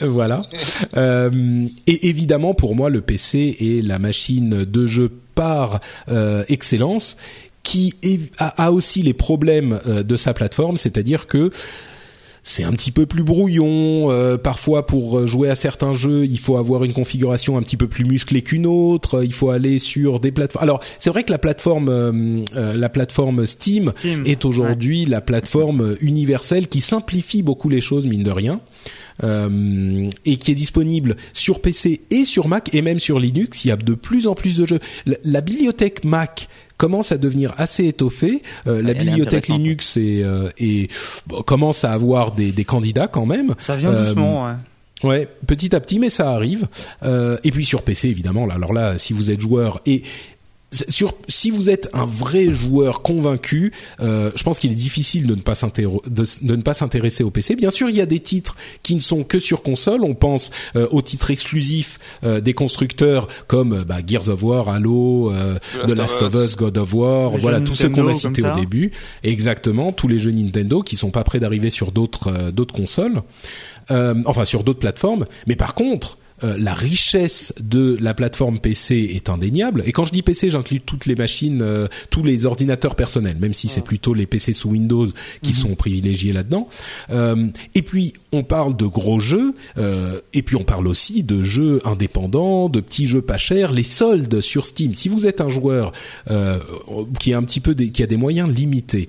Atroce. 0.00 0.12
Voilà. 0.14 0.42
Euh, 0.96 1.66
et 1.86 2.08
évidemment, 2.08 2.54
pour 2.54 2.74
moi, 2.74 2.90
le 2.90 3.00
PC 3.00 3.56
est 3.60 3.86
la 3.86 3.98
machine 3.98 4.64
de 4.64 4.86
jeu 4.86 5.10
par 5.34 5.80
euh, 6.08 6.42
excellence 6.48 7.16
qui 7.62 7.94
est- 8.02 8.20
a, 8.38 8.66
a 8.66 8.72
aussi 8.72 9.02
les 9.02 9.14
problèmes 9.14 9.78
euh, 9.86 10.02
de 10.02 10.16
sa 10.16 10.34
plateforme, 10.34 10.76
c'est-à-dire 10.76 11.26
que 11.26 11.50
c'est 12.42 12.64
un 12.64 12.72
petit 12.72 12.90
peu 12.90 13.04
plus 13.04 13.22
brouillon. 13.22 14.10
euh, 14.10 14.38
parfois, 14.38 14.86
pour 14.86 15.26
jouer 15.26 15.50
à 15.50 15.54
certains 15.54 15.92
jeux, 15.92 16.24
il 16.24 16.38
faut 16.38 16.56
avoir 16.56 16.84
une 16.84 16.94
configuration 16.94 17.58
un 17.58 17.62
petit 17.62 17.76
peu 17.76 17.86
plus 17.86 18.04
musclée 18.06 18.40
qu'une 18.40 18.66
autre. 18.66 19.22
Il 19.22 19.34
faut 19.34 19.50
aller 19.50 19.78
sur 19.78 20.20
des 20.20 20.32
plateformes. 20.32 20.62
Alors, 20.62 20.80
c'est 20.98 21.10
vrai 21.10 21.22
que 21.22 21.30
la 21.30 21.38
plateforme, 21.38 21.88
euh, 21.90 22.42
euh, 22.56 22.74
la 22.74 22.88
plateforme 22.88 23.44
Steam, 23.44 23.92
Steam. 23.96 24.22
est 24.24 24.44
aujourd'hui 24.46 25.04
la 25.04 25.20
plateforme 25.20 25.96
universelle 26.00 26.66
qui 26.68 26.80
simplifie 26.80 27.42
beaucoup 27.42 27.68
les 27.68 27.82
choses, 27.82 28.06
mine 28.06 28.22
de 28.22 28.30
rien. 28.30 28.60
Euh, 29.22 30.08
et 30.24 30.36
qui 30.36 30.52
est 30.52 30.54
disponible 30.54 31.16
sur 31.32 31.60
PC 31.60 32.00
et 32.10 32.24
sur 32.24 32.48
Mac 32.48 32.70
et 32.74 32.82
même 32.82 32.98
sur 33.00 33.18
Linux. 33.18 33.64
Il 33.64 33.68
y 33.68 33.70
a 33.70 33.76
de 33.76 33.94
plus 33.94 34.26
en 34.26 34.34
plus 34.34 34.56
de 34.58 34.66
jeux. 34.66 34.80
La, 35.06 35.16
la 35.24 35.40
bibliothèque 35.40 36.04
Mac 36.04 36.48
commence 36.76 37.12
à 37.12 37.18
devenir 37.18 37.52
assez 37.58 37.86
étoffée. 37.86 38.42
Euh, 38.66 38.80
la 38.82 38.94
bibliothèque. 38.94 39.48
Linux 39.48 39.96
est, 39.98 40.22
euh, 40.22 40.48
bon, 41.26 41.42
commence 41.42 41.84
à 41.84 41.92
avoir 41.92 42.32
des, 42.32 42.52
des 42.52 42.64
candidats 42.64 43.06
quand 43.06 43.26
même. 43.26 43.54
Ça 43.58 43.76
vient 43.76 43.90
Euh, 43.92 44.06
doucement, 44.06 44.46
ouais. 44.46 44.52
Ouais, 45.02 45.28
petit 45.46 45.74
à 45.74 45.80
petit, 45.80 45.98
mais 45.98 46.10
ça 46.10 46.30
arrive. 46.30 46.68
Euh, 47.04 47.38
et 47.44 47.50
puis 47.50 47.64
sur 47.64 47.82
PC, 47.82 48.08
évidemment. 48.08 48.46
Là, 48.46 48.54
alors 48.54 48.72
là, 48.72 48.98
si 48.98 49.12
vous 49.12 49.30
êtes 49.30 49.40
joueur 49.40 49.80
et 49.86 50.02
sur, 50.72 51.14
si 51.28 51.50
vous 51.50 51.68
êtes 51.68 51.88
un 51.92 52.04
vrai 52.04 52.52
joueur 52.52 53.02
convaincu, 53.02 53.72
euh, 54.00 54.30
je 54.36 54.42
pense 54.44 54.58
qu'il 54.60 54.70
est 54.70 54.76
difficile 54.76 55.26
de 55.26 55.34
ne 55.34 55.40
pas 55.40 55.54
s'intéro- 55.54 56.02
de, 56.08 56.24
de 56.42 56.56
ne 56.56 56.62
pas 56.62 56.74
s'intéresser 56.74 57.24
au 57.24 57.30
PC. 57.30 57.56
Bien 57.56 57.70
sûr, 57.70 57.88
il 57.90 57.96
y 57.96 58.00
a 58.00 58.06
des 58.06 58.20
titres 58.20 58.56
qui 58.82 58.94
ne 58.94 59.00
sont 59.00 59.24
que 59.24 59.38
sur 59.40 59.62
console. 59.62 60.04
On 60.04 60.14
pense 60.14 60.50
euh, 60.76 60.86
aux 60.92 61.02
titres 61.02 61.30
exclusifs 61.32 61.98
euh, 62.22 62.40
des 62.40 62.54
constructeurs 62.54 63.26
comme 63.48 63.72
euh, 63.72 63.84
bah, 63.84 63.98
Gears 64.06 64.28
of 64.28 64.42
War, 64.44 64.68
Halo, 64.68 65.32
euh, 65.32 65.58
The 65.84 65.88
The 65.88 65.90
Last 65.90 66.22
of 66.22 66.34
Us, 66.34 66.56
God 66.56 66.78
of 66.78 66.94
War, 66.94 67.32
Les 67.32 67.38
voilà 67.38 67.60
tous 67.60 67.74
ceux 67.74 67.88
qu'on 67.88 68.06
a 68.06 68.14
cités 68.14 68.46
au 68.46 68.54
début. 68.54 68.92
Exactement, 69.24 69.92
tous 69.92 70.06
les 70.08 70.18
jeux 70.20 70.30
Nintendo 70.30 70.82
qui 70.82 70.96
sont 70.96 71.10
pas 71.10 71.24
prêts 71.24 71.40
d'arriver 71.40 71.70
sur 71.70 71.90
d'autres 71.92 72.28
euh, 72.28 72.50
d'autres 72.52 72.74
consoles, 72.74 73.22
euh, 73.90 74.14
enfin 74.26 74.44
sur 74.44 74.62
d'autres 74.62 74.78
plateformes. 74.78 75.26
Mais 75.46 75.56
par 75.56 75.74
contre, 75.74 76.18
euh, 76.42 76.56
la 76.58 76.74
richesse 76.74 77.52
de 77.60 77.96
la 78.00 78.14
plateforme 78.14 78.58
PC 78.58 79.12
est 79.14 79.28
indéniable. 79.28 79.82
Et 79.86 79.92
quand 79.92 80.04
je 80.04 80.12
dis 80.12 80.22
PC, 80.22 80.50
j'inclus 80.50 80.80
toutes 80.80 81.06
les 81.06 81.16
machines, 81.16 81.60
euh, 81.62 81.86
tous 82.10 82.22
les 82.22 82.46
ordinateurs 82.46 82.94
personnels, 82.94 83.36
même 83.38 83.54
si 83.54 83.68
c'est 83.68 83.84
plutôt 83.84 84.14
les 84.14 84.26
PC 84.26 84.52
sous 84.52 84.70
Windows 84.70 85.06
qui 85.42 85.52
sont 85.52 85.74
privilégiés 85.74 86.32
là-dedans. 86.32 86.68
Euh, 87.10 87.48
et 87.74 87.82
puis, 87.82 88.12
on 88.32 88.42
parle 88.42 88.76
de 88.76 88.86
gros 88.86 89.20
jeux, 89.20 89.54
et 90.32 90.42
puis 90.42 90.56
on 90.56 90.64
parle 90.64 90.86
aussi 90.86 91.22
de 91.22 91.42
jeux 91.42 91.80
indépendants, 91.84 92.68
de 92.68 92.80
petits 92.80 93.06
jeux 93.06 93.22
pas 93.22 93.38
chers, 93.38 93.72
les 93.72 93.82
soldes 93.82 94.40
sur 94.40 94.66
Steam. 94.66 94.94
Si 94.94 95.08
vous 95.08 95.26
êtes 95.26 95.40
un 95.40 95.48
joueur 95.48 95.92
qui 97.18 97.32
a 97.32 97.38
un 97.38 97.42
petit 97.42 97.60
peu 97.60 97.74
des, 97.74 97.90
qui 97.90 98.02
a 98.02 98.06
des 98.06 98.16
moyens 98.16 98.50
limités, 98.50 99.08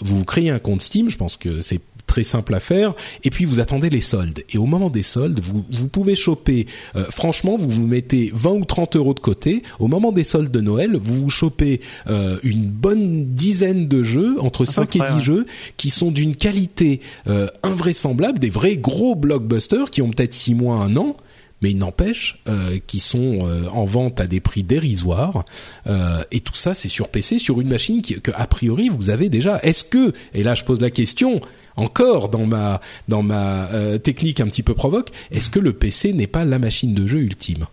vous 0.00 0.24
créez 0.24 0.50
un 0.50 0.58
compte 0.58 0.82
Steam, 0.82 1.10
je 1.10 1.16
pense 1.16 1.36
que 1.36 1.60
c'est 1.60 1.80
très 2.10 2.24
simple 2.24 2.54
à 2.56 2.60
faire, 2.60 2.94
et 3.22 3.30
puis 3.30 3.44
vous 3.44 3.60
attendez 3.60 3.88
les 3.88 4.00
soldes. 4.00 4.42
Et 4.52 4.58
au 4.58 4.66
moment 4.66 4.90
des 4.90 5.04
soldes, 5.04 5.38
vous, 5.38 5.64
vous 5.70 5.86
pouvez 5.86 6.16
choper, 6.16 6.66
euh, 6.96 7.04
franchement, 7.08 7.56
vous 7.56 7.70
vous 7.70 7.86
mettez 7.86 8.32
20 8.34 8.50
ou 8.50 8.64
30 8.64 8.96
euros 8.96 9.14
de 9.14 9.20
côté, 9.20 9.62
au 9.78 9.86
moment 9.86 10.10
des 10.10 10.24
soldes 10.24 10.50
de 10.50 10.60
Noël, 10.60 10.96
vous 10.96 11.14
vous 11.14 11.30
chopez 11.30 11.80
euh, 12.08 12.36
une 12.42 12.68
bonne 12.68 13.26
dizaine 13.32 13.86
de 13.86 14.02
jeux, 14.02 14.40
entre 14.40 14.64
5 14.64 14.96
et 14.96 14.98
10 14.98 15.04
près, 15.04 15.14
ouais. 15.14 15.20
jeux, 15.20 15.46
qui 15.76 15.90
sont 15.90 16.10
d'une 16.10 16.34
qualité 16.34 17.00
euh, 17.28 17.46
invraisemblable, 17.62 18.40
des 18.40 18.50
vrais 18.50 18.76
gros 18.76 19.14
blockbusters 19.14 19.90
qui 19.90 20.02
ont 20.02 20.10
peut-être 20.10 20.34
6 20.34 20.56
mois, 20.56 20.78
un 20.78 20.96
an, 20.96 21.14
mais 21.62 21.70
il 21.70 21.78
n'empêche 21.78 22.38
euh, 22.48 22.78
qui 22.86 23.00
sont 23.00 23.40
euh, 23.42 23.68
en 23.72 23.84
vente 23.84 24.20
à 24.20 24.26
des 24.26 24.40
prix 24.40 24.62
dérisoires 24.62 25.44
Euh, 25.86 26.22
et 26.30 26.40
tout 26.40 26.54
ça 26.54 26.74
c'est 26.74 26.88
sur 26.88 27.08
PC 27.08 27.38
sur 27.38 27.60
une 27.60 27.68
machine 27.68 28.02
qui, 28.02 28.20
que 28.20 28.30
a 28.34 28.46
priori 28.46 28.88
vous 28.88 29.10
avez 29.10 29.28
déjà 29.28 29.58
est-ce 29.62 29.84
que 29.84 30.12
et 30.34 30.42
là 30.42 30.54
je 30.54 30.64
pose 30.64 30.80
la 30.80 30.90
question 30.90 31.40
encore 31.76 32.28
dans 32.28 32.46
ma 32.46 32.80
dans 33.08 33.22
ma 33.22 33.66
euh, 33.72 33.98
technique 33.98 34.40
un 34.40 34.46
petit 34.46 34.62
peu 34.62 34.74
provoque 34.74 35.10
est-ce 35.30 35.50
que 35.50 35.58
le 35.58 35.72
PC 35.72 36.12
n'est 36.12 36.26
pas 36.26 36.44
la 36.44 36.58
machine 36.58 36.94
de 36.94 37.06
jeu 37.06 37.20
ultime? 37.20 37.66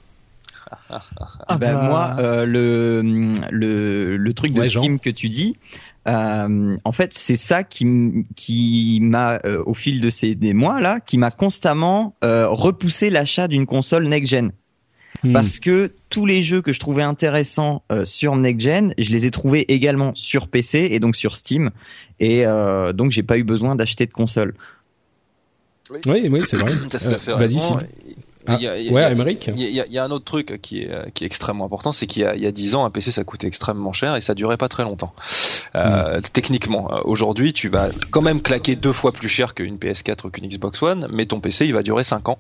Ah 0.89 1.57
ben, 1.57 1.73
bah. 1.73 1.83
moi, 1.83 2.15
euh, 2.19 2.45
le, 2.45 3.01
le 3.51 4.17
le 4.17 4.33
truc 4.33 4.53
de 4.53 4.61
Ouais, 4.61 4.69
Jean. 4.69 4.81
Steam 4.81 4.99
que 4.99 5.09
tu 5.09 5.29
dis, 5.29 5.55
euh, 6.07 6.77
en 6.83 6.91
fait, 6.91 7.13
c'est 7.13 7.35
ça 7.35 7.63
qui 7.63 8.25
qui 8.35 8.99
m'a 9.01 9.39
euh, 9.45 9.63
au 9.65 9.73
fil 9.73 9.99
de 10.01 10.09
ces 10.09 10.35
des 10.35 10.53
mois 10.53 10.79
là, 10.79 10.99
qui 10.99 11.17
m'a 11.17 11.31
constamment 11.31 12.15
euh, 12.23 12.47
repoussé 12.47 13.09
l'achat 13.09 13.47
d'une 13.47 13.65
console 13.65 14.07
next 14.07 14.31
gen. 14.31 14.51
Hmm. 15.23 15.33
Parce 15.33 15.59
que 15.59 15.91
tous 16.09 16.25
les 16.25 16.43
jeux 16.43 16.61
que 16.61 16.71
je 16.71 16.79
trouvais 16.79 17.03
intéressants 17.03 17.83
euh, 17.91 18.05
sur 18.05 18.35
next 18.35 18.61
gen, 18.61 18.93
je 18.97 19.11
les 19.11 19.25
ai 19.25 19.31
trouvés 19.31 19.65
également 19.71 20.13
sur 20.15 20.47
PC 20.47 20.89
et 20.91 20.99
donc 20.99 21.15
sur 21.15 21.35
Steam, 21.35 21.71
et 22.19 22.45
euh, 22.45 22.93
donc 22.93 23.11
j'ai 23.11 23.23
pas 23.23 23.37
eu 23.37 23.43
besoin 23.43 23.75
d'acheter 23.75 24.05
de 24.05 24.11
console. 24.11 24.53
oui 26.05 26.27
oui 26.29 26.41
c'est 26.45 26.57
vrai 26.57 26.73
Euh, 27.27 27.35
vas-y. 27.35 27.59
Ah, 28.47 28.57
Il 28.59 28.63
y 28.63 28.67
a- 28.67 28.77
il 28.77 28.85
y 28.85 28.89
a- 28.89 28.91
ouais, 28.93 29.01
il 29.01 29.03
y 29.03 29.05
a- 29.05 29.09
Il 29.55 29.61
y, 29.75 29.81
a, 29.81 29.85
il 29.85 29.91
y 29.93 29.97
a 29.97 30.03
un 30.03 30.11
autre 30.11 30.25
truc 30.25 30.59
qui 30.61 30.81
est, 30.81 30.89
qui 31.13 31.23
est 31.23 31.27
extrêmement 31.27 31.65
important, 31.65 31.91
c'est 31.91 32.07
qu'il 32.07 32.23
y 32.23 32.25
a, 32.25 32.35
il 32.35 32.41
y 32.41 32.47
a 32.47 32.51
10 32.51 32.75
ans, 32.75 32.85
un 32.85 32.89
PC 32.89 33.11
ça 33.11 33.23
coûtait 33.23 33.47
extrêmement 33.47 33.93
cher 33.93 34.15
et 34.15 34.21
ça 34.21 34.33
durait 34.33 34.57
pas 34.57 34.69
très 34.69 34.83
longtemps. 34.83 35.13
Euh, 35.75 36.21
Techniquement, 36.33 36.91
Euh, 36.93 37.01
aujourd'hui, 37.03 37.53
tu 37.53 37.67
vas 37.69 37.89
quand 38.11 38.21
même 38.21 38.41
claquer 38.41 38.75
deux 38.75 38.91
fois 38.93 39.11
plus 39.11 39.27
cher 39.29 39.53
qu'une 39.53 39.77
PS4 39.77 40.25
ou 40.25 40.29
qu'une 40.29 40.47
Xbox 40.47 40.81
One, 40.81 41.07
mais 41.11 41.25
ton 41.25 41.39
PC 41.39 41.65
il 41.65 41.73
va 41.73 41.83
durer 41.83 42.03
5 42.03 42.29
ans. 42.29 42.39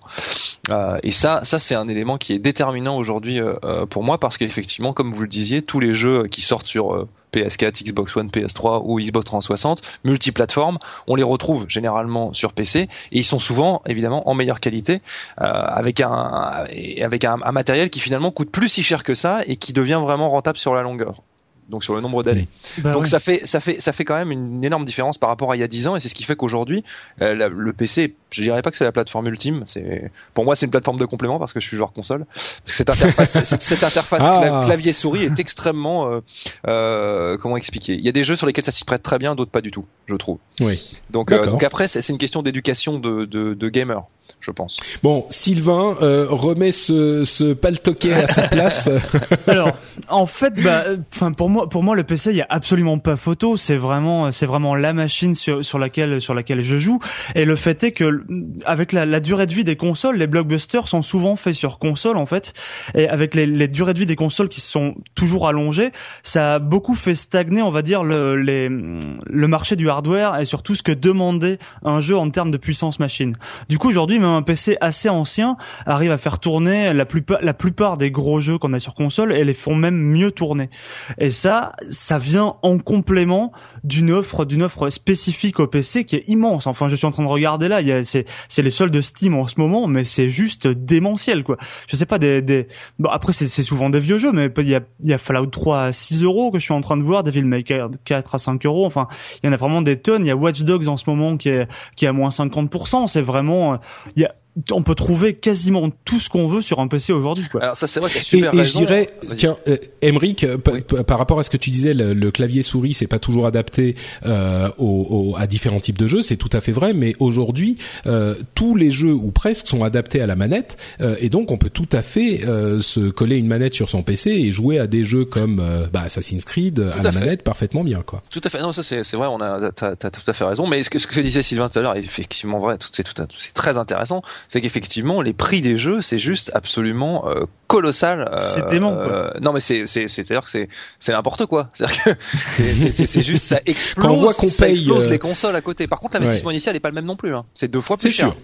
Euh, 0.69 0.97
et 1.03 1.11
ça, 1.11 1.41
ça 1.43 1.59
c'est 1.59 1.75
un 1.75 1.87
élément 1.87 2.17
qui 2.17 2.33
est 2.33 2.39
déterminant 2.39 2.97
aujourd'hui 2.97 3.39
euh, 3.39 3.53
euh, 3.63 3.85
pour 3.85 4.03
moi 4.03 4.19
parce 4.19 4.37
qu'effectivement, 4.37 4.93
comme 4.93 5.11
vous 5.13 5.21
le 5.21 5.27
disiez, 5.27 5.61
tous 5.61 5.79
les 5.79 5.93
jeux 5.95 6.27
qui 6.27 6.41
sortent 6.41 6.65
sur 6.67 6.93
euh, 6.93 7.07
PS4, 7.37 7.83
Xbox 7.83 8.15
One, 8.15 8.29
PS3 8.29 8.81
ou 8.83 8.99
Xbox 8.99 9.25
360, 9.25 9.81
multiplateformes, 10.03 10.79
on 11.07 11.15
les 11.15 11.23
retrouve 11.23 11.65
généralement 11.67 12.33
sur 12.33 12.53
PC 12.53 12.81
et 12.81 12.89
ils 13.11 13.25
sont 13.25 13.39
souvent 13.39 13.81
évidemment 13.85 14.27
en 14.29 14.33
meilleure 14.33 14.59
qualité 14.59 15.01
euh, 15.41 15.45
avec 15.45 16.01
un 16.01 16.65
avec 17.01 17.25
un 17.25 17.37
matériel 17.51 17.89
qui 17.89 17.99
finalement 17.99 18.31
coûte 18.31 18.51
plus 18.51 18.69
si 18.69 18.83
cher 18.83 19.03
que 19.03 19.15
ça 19.15 19.41
et 19.45 19.55
qui 19.55 19.73
devient 19.73 19.99
vraiment 20.01 20.29
rentable 20.29 20.57
sur 20.57 20.73
la 20.73 20.81
longueur. 20.81 21.21
Donc 21.69 21.83
sur 21.83 21.93
le 21.95 22.01
nombre 22.01 22.23
d'années. 22.23 22.47
Bah 22.79 22.93
Donc 22.93 23.03
ouais. 23.03 23.07
ça 23.09 23.19
fait 23.19 23.45
ça 23.45 23.59
fait 23.59 23.81
ça 23.81 23.91
fait 23.91 24.05
quand 24.05 24.15
même 24.15 24.31
une 24.31 24.63
énorme 24.63 24.85
différence 24.85 25.17
par 25.17 25.29
rapport 25.29 25.51
à 25.51 25.55
il 25.57 25.59
y 25.59 25.63
a 25.63 25.67
10 25.67 25.87
ans 25.87 25.95
et 25.95 25.99
c'est 25.99 26.07
ce 26.07 26.15
qui 26.15 26.23
fait 26.23 26.35
qu'aujourd'hui 26.35 26.83
euh, 27.21 27.49
le 27.49 27.73
PC, 27.73 28.15
je 28.31 28.41
dirais 28.41 28.61
pas 28.61 28.71
que 28.71 28.77
c'est 28.77 28.85
la 28.85 28.91
plateforme 28.93 29.27
ultime, 29.27 29.63
c'est 29.67 30.11
pour 30.33 30.45
moi 30.45 30.55
c'est 30.55 30.65
une 30.65 30.71
plateforme 30.71 30.97
de 30.97 31.05
complément 31.05 31.39
parce 31.39 31.51
que 31.53 31.59
je 31.59 31.67
suis 31.67 31.75
joueur 31.75 31.91
console. 31.91 32.25
Parce 32.33 32.61
que 32.65 32.71
cette 32.73 32.89
interface 32.89 33.43
cette, 33.43 33.61
cette 33.61 33.83
interface 33.83 34.23
Ah. 34.23 34.61
clavier 34.65 34.93
souris 34.93 35.23
est 35.23 35.39
extrêmement 35.39 36.07
euh, 36.09 36.19
euh, 36.67 37.37
comment 37.37 37.57
expliquer? 37.57 37.93
Il 37.95 38.01
y 38.05 38.09
a 38.09 38.11
des 38.11 38.23
jeux 38.23 38.35
sur 38.35 38.47
lesquels 38.47 38.63
ça 38.65 38.71
s'y 38.71 38.85
prête 38.85 39.03
très 39.03 39.17
bien, 39.17 39.35
d'autres 39.35 39.51
pas 39.51 39.61
du 39.61 39.71
tout, 39.71 39.85
je 40.07 40.15
trouve. 40.15 40.37
Oui. 40.61 40.97
Donc, 41.09 41.31
euh, 41.31 41.45
donc 41.45 41.63
après 41.63 41.87
c'est 41.87 42.07
une 42.09 42.17
question 42.17 42.41
d'éducation 42.41 42.99
de, 42.99 43.25
de 43.25 43.53
de 43.53 43.69
gamers, 43.69 44.03
je 44.47 44.51
pense. 44.53 44.77
Bon, 45.03 45.25
Sylvain 45.29 45.95
euh, 46.01 46.25
remet 46.29 46.71
ce, 46.71 47.25
ce 47.25 47.53
paltoquet 47.53 48.13
à 48.13 48.27
sa 48.27 48.43
place. 48.43 48.89
Alors, 49.47 49.73
en 50.07 50.25
fait, 50.25 50.53
bah, 50.61 50.85
enfin 51.13 51.33
pour 51.33 51.49
moi, 51.49 51.67
pour 51.67 51.83
moi, 51.83 51.95
le 51.95 52.03
PC, 52.03 52.31
il 52.31 52.37
y 52.37 52.41
a 52.41 52.47
absolument 52.49 52.97
pas 52.97 53.17
photo. 53.17 53.57
C'est 53.57 53.75
vraiment, 53.75 54.31
c'est 54.31 54.45
vraiment 54.45 54.75
la 54.75 54.93
machine 54.93 55.35
sur, 55.35 55.65
sur 55.65 55.77
laquelle, 55.79 56.21
sur 56.21 56.33
laquelle 56.33 56.61
je 56.61 56.77
joue. 56.79 56.99
Et 57.35 57.43
le 57.43 57.57
fait 57.57 57.83
est 57.83 57.91
que, 57.91 58.25
avec 58.65 58.93
la, 58.93 59.05
la 59.05 59.19
durée 59.19 59.47
de 59.47 59.53
vie 59.53 59.65
des 59.65 59.75
consoles, 59.75 60.15
les 60.15 60.27
blockbusters 60.27 60.87
sont 60.87 61.01
souvent 61.01 61.35
faits 61.35 61.55
sur 61.55 61.77
console, 61.77 62.17
en 62.17 62.25
fait. 62.25 62.53
Et 62.95 63.09
avec 63.09 63.35
les, 63.35 63.45
les 63.45 63.67
durées 63.67 63.93
de 63.93 63.99
vie 63.99 64.05
des 64.05 64.15
consoles 64.15 64.47
qui 64.47 64.61
sont 64.61 64.95
toujours 65.13 65.47
allongées, 65.47 65.91
ça 66.23 66.55
a 66.55 66.59
beaucoup 66.59 66.95
fait 66.95 67.15
stagner, 67.15 67.61
on 67.61 67.71
va 67.71 67.81
dire, 67.81 68.03
le, 68.05 68.37
les, 68.41 68.69
le 68.69 69.47
marché 69.47 69.75
du 69.75 69.89
hardware 69.89 70.39
et 70.39 70.45
surtout 70.45 70.75
ce 70.75 70.83
que 70.83 70.93
demandait 70.93 71.59
un 71.83 71.99
jeu 71.99 72.17
en 72.17 72.29
termes 72.29 72.51
de 72.51 72.57
puissance 72.57 72.99
machine. 72.99 73.35
Du 73.67 73.77
coup, 73.77 73.89
aujourd'hui, 73.89 74.19
même 74.19 74.36
un 74.37 74.41
PC 74.41 74.77
assez 74.81 75.09
ancien 75.09 75.57
arrive 75.85 76.11
à 76.11 76.17
faire 76.17 76.39
tourner 76.39 76.93
la 76.93 77.05
plupart, 77.05 77.39
la 77.41 77.53
plupart 77.53 77.97
des 77.97 78.11
gros 78.11 78.39
jeux 78.39 78.57
qu'on 78.57 78.73
a 78.73 78.79
sur 78.79 78.93
console 78.93 79.33
et 79.33 79.43
les 79.43 79.53
font 79.53 79.75
même 79.75 79.97
mieux 79.97 80.31
tourner. 80.31 80.69
Et 81.17 81.31
ça, 81.31 81.73
ça 81.89 82.19
vient 82.19 82.55
en 82.61 82.77
complément 82.77 83.51
d'une 83.83 84.11
offre, 84.11 84.45
d'une 84.45 84.63
offre 84.63 84.89
spécifique 84.89 85.59
au 85.59 85.67
PC 85.67 86.05
qui 86.05 86.15
est 86.15 86.27
immense. 86.27 86.67
Enfin, 86.67 86.89
je 86.89 86.95
suis 86.95 87.05
en 87.05 87.11
train 87.11 87.23
de 87.23 87.29
regarder 87.29 87.67
là, 87.67 87.81
c'est, 88.03 88.25
c'est 88.47 88.61
les 88.61 88.69
soldes 88.69 88.93
de 88.93 89.01
Steam 89.01 89.35
en 89.35 89.47
ce 89.47 89.55
moment, 89.59 89.87
mais 89.87 90.05
c'est 90.05 90.29
juste 90.29 90.67
démentiel, 90.67 91.43
quoi. 91.43 91.57
Je 91.87 91.95
sais 91.95 92.05
pas, 92.05 92.19
des, 92.19 92.41
des, 92.41 92.67
bon, 92.99 93.09
après, 93.09 93.33
c'est, 93.33 93.47
souvent 93.63 93.89
des 93.89 93.99
vieux 93.99 94.17
jeux, 94.17 94.31
mais 94.31 94.49
il 94.57 94.69
y 94.69 94.75
a, 94.75 94.81
y 95.03 95.13
a 95.13 95.17
Fallout 95.17 95.47
3 95.47 95.81
à 95.81 95.91
6 95.91 96.23
euros 96.23 96.51
que 96.51 96.59
je 96.59 96.63
suis 96.63 96.73
en 96.73 96.81
train 96.81 96.97
de 96.97 97.03
voir, 97.03 97.23
Devil 97.23 97.43
May 97.43 97.63
Cry 97.63 97.79
4 98.05 98.35
à 98.35 98.37
5 98.37 98.65
euros. 98.65 98.85
Enfin, 98.85 99.07
il 99.41 99.47
y 99.47 99.49
en 99.49 99.53
a 99.53 99.57
vraiment 99.57 99.81
des 99.81 99.99
tonnes. 99.99 100.25
Il 100.25 100.27
y 100.27 100.31
a 100.31 100.35
Watch 100.35 100.61
Dogs 100.61 100.87
en 100.87 100.97
ce 100.97 101.09
moment 101.09 101.37
qui 101.37 101.49
est, 101.49 101.67
qui 101.95 102.05
est 102.05 102.07
à 102.07 102.13
moins 102.13 102.29
50%. 102.29 103.07
C'est 103.07 103.21
vraiment, 103.21 103.79
il 104.15 104.26
on 104.71 104.83
peut 104.83 104.95
trouver 104.95 105.33
quasiment 105.35 105.89
tout 106.05 106.19
ce 106.19 106.29
qu'on 106.29 106.47
veut 106.47 106.61
sur 106.61 106.79
un 106.79 106.87
PC 106.87 107.13
aujourd'hui, 107.13 107.45
quoi. 107.51 107.61
Alors 107.61 107.75
ça 107.77 107.87
c'est 107.87 107.99
vrai 107.99 108.09
Et, 108.15 108.19
super 108.19 108.53
et 108.53 108.63
dirais, 108.63 109.07
Vas-y. 109.23 109.37
tiens, 109.37 109.57
euh, 109.67 109.77
Emric, 110.01 110.43
euh, 110.43 110.57
pa- 110.57 110.81
pa- 110.81 111.03
par 111.03 111.17
rapport 111.19 111.39
à 111.39 111.43
ce 111.43 111.49
que 111.49 111.57
tu 111.57 111.69
disais, 111.69 111.93
le, 111.93 112.13
le 112.13 112.31
clavier 112.31 112.63
souris, 112.63 112.93
c'est 112.93 113.07
pas 113.07 113.19
toujours 113.19 113.45
adapté 113.45 113.95
euh, 114.25 114.69
au- 114.77 115.33
au- 115.33 115.35
à 115.37 115.47
différents 115.47 115.79
types 115.79 115.97
de 115.97 116.07
jeux, 116.07 116.21
c'est 116.21 116.37
tout 116.37 116.49
à 116.53 116.61
fait 116.61 116.71
vrai. 116.71 116.93
Mais 116.93 117.13
aujourd'hui, 117.19 117.75
euh, 118.05 118.35
tous 118.55 118.75
les 118.75 118.91
jeux 118.91 119.13
ou 119.13 119.31
presque 119.31 119.67
sont 119.67 119.83
adaptés 119.83 120.21
à 120.21 120.27
la 120.27 120.35
manette, 120.35 120.77
euh, 121.01 121.15
et 121.19 121.29
donc 121.29 121.51
on 121.51 121.57
peut 121.57 121.69
tout 121.69 121.89
à 121.91 122.01
fait 122.01 122.45
euh, 122.45 122.81
se 122.81 123.09
coller 123.09 123.37
une 123.37 123.47
manette 123.47 123.73
sur 123.73 123.89
son 123.89 124.03
PC 124.03 124.31
et 124.31 124.51
jouer 124.51 124.79
à 124.79 124.87
des 124.87 125.03
jeux 125.05 125.25
comme 125.25 125.59
euh, 125.59 125.85
bah, 125.91 126.01
Assassin's 126.05 126.45
Creed 126.45 126.79
à, 126.79 126.99
à 126.99 127.03
la 127.03 127.11
fait. 127.11 127.19
manette 127.19 127.43
parfaitement 127.43 127.83
bien, 127.83 128.01
quoi. 128.01 128.23
Tout 128.29 128.41
à 128.43 128.49
fait. 128.49 128.59
Non, 128.61 128.71
ça 128.71 128.83
c'est 128.83 129.03
c'est 129.03 129.17
vrai. 129.17 129.27
On 129.27 129.41
a, 129.41 129.71
t'as, 129.71 129.95
t'as 129.95 130.09
tout 130.09 130.21
à 130.27 130.33
fait 130.33 130.43
raison. 130.45 130.67
Mais 130.67 130.83
ce 130.83 130.89
que 130.89 130.99
ce 130.99 131.07
que 131.07 131.19
disait 131.19 131.43
Sylvain 131.43 131.69
tout 131.69 131.79
à 131.79 131.81
l'heure 131.81 131.95
est 131.95 132.01
effectivement 132.03 132.59
vrai. 132.59 132.77
Tout 132.77 132.89
c'est 132.91 133.03
tout, 133.03 133.19
à- 133.21 133.27
c'est 133.37 133.53
très 133.53 133.77
intéressant. 133.77 134.21
C'est 134.49 134.61
qu'effectivement 134.61 135.21
les 135.21 135.33
prix 135.33 135.61
des 135.61 135.77
jeux 135.77 136.01
c'est 136.01 136.19
juste 136.19 136.51
absolument 136.53 137.27
euh, 137.29 137.45
colossal. 137.67 138.29
euh, 138.31 138.37
C'est 138.37 138.65
dément, 138.67 138.93
quoi. 138.93 139.03
euh, 139.07 139.31
non, 139.41 139.51
mais 139.53 139.59
c'est 139.59 139.87
c'est 139.87 140.07
c'est 140.07 140.21
à 140.21 140.35
dire 140.35 140.43
que 140.43 140.49
c'est 140.49 140.69
c'est 140.99 141.11
n'importe 141.11 141.45
quoi. 141.45 141.69
C'est-à-dire 141.73 142.03
que 142.03 142.09
c'est 142.55 142.73
c'est- 142.75 142.91
c'est 142.91 143.05
c'est 143.05 143.21
juste 143.21 143.43
ça 143.45 143.59
explose. 143.65 144.05
Quand 144.05 144.11
on 144.13 144.17
voit 144.17 144.33
qu'on 144.33 144.47
ça 144.47 144.65
paye, 144.65 144.75
explose 144.75 145.05
euh, 145.05 145.09
les 145.09 145.19
consoles 145.19 145.55
à 145.55 145.61
côté. 145.61 145.87
Par 145.87 145.99
contre, 145.99 146.17
l'investissement 146.17 146.51
initial 146.51 146.75
est 146.75 146.79
pas 146.79 146.89
le 146.89 146.95
même 146.95 147.05
non 147.05 147.15
plus. 147.17 147.35
Hein. 147.35 147.45
C'est 147.53 147.67
deux 147.69 147.81
fois 147.81 147.97
plus 147.97 148.11
cher. 148.11 148.29
sûr. 148.29 148.37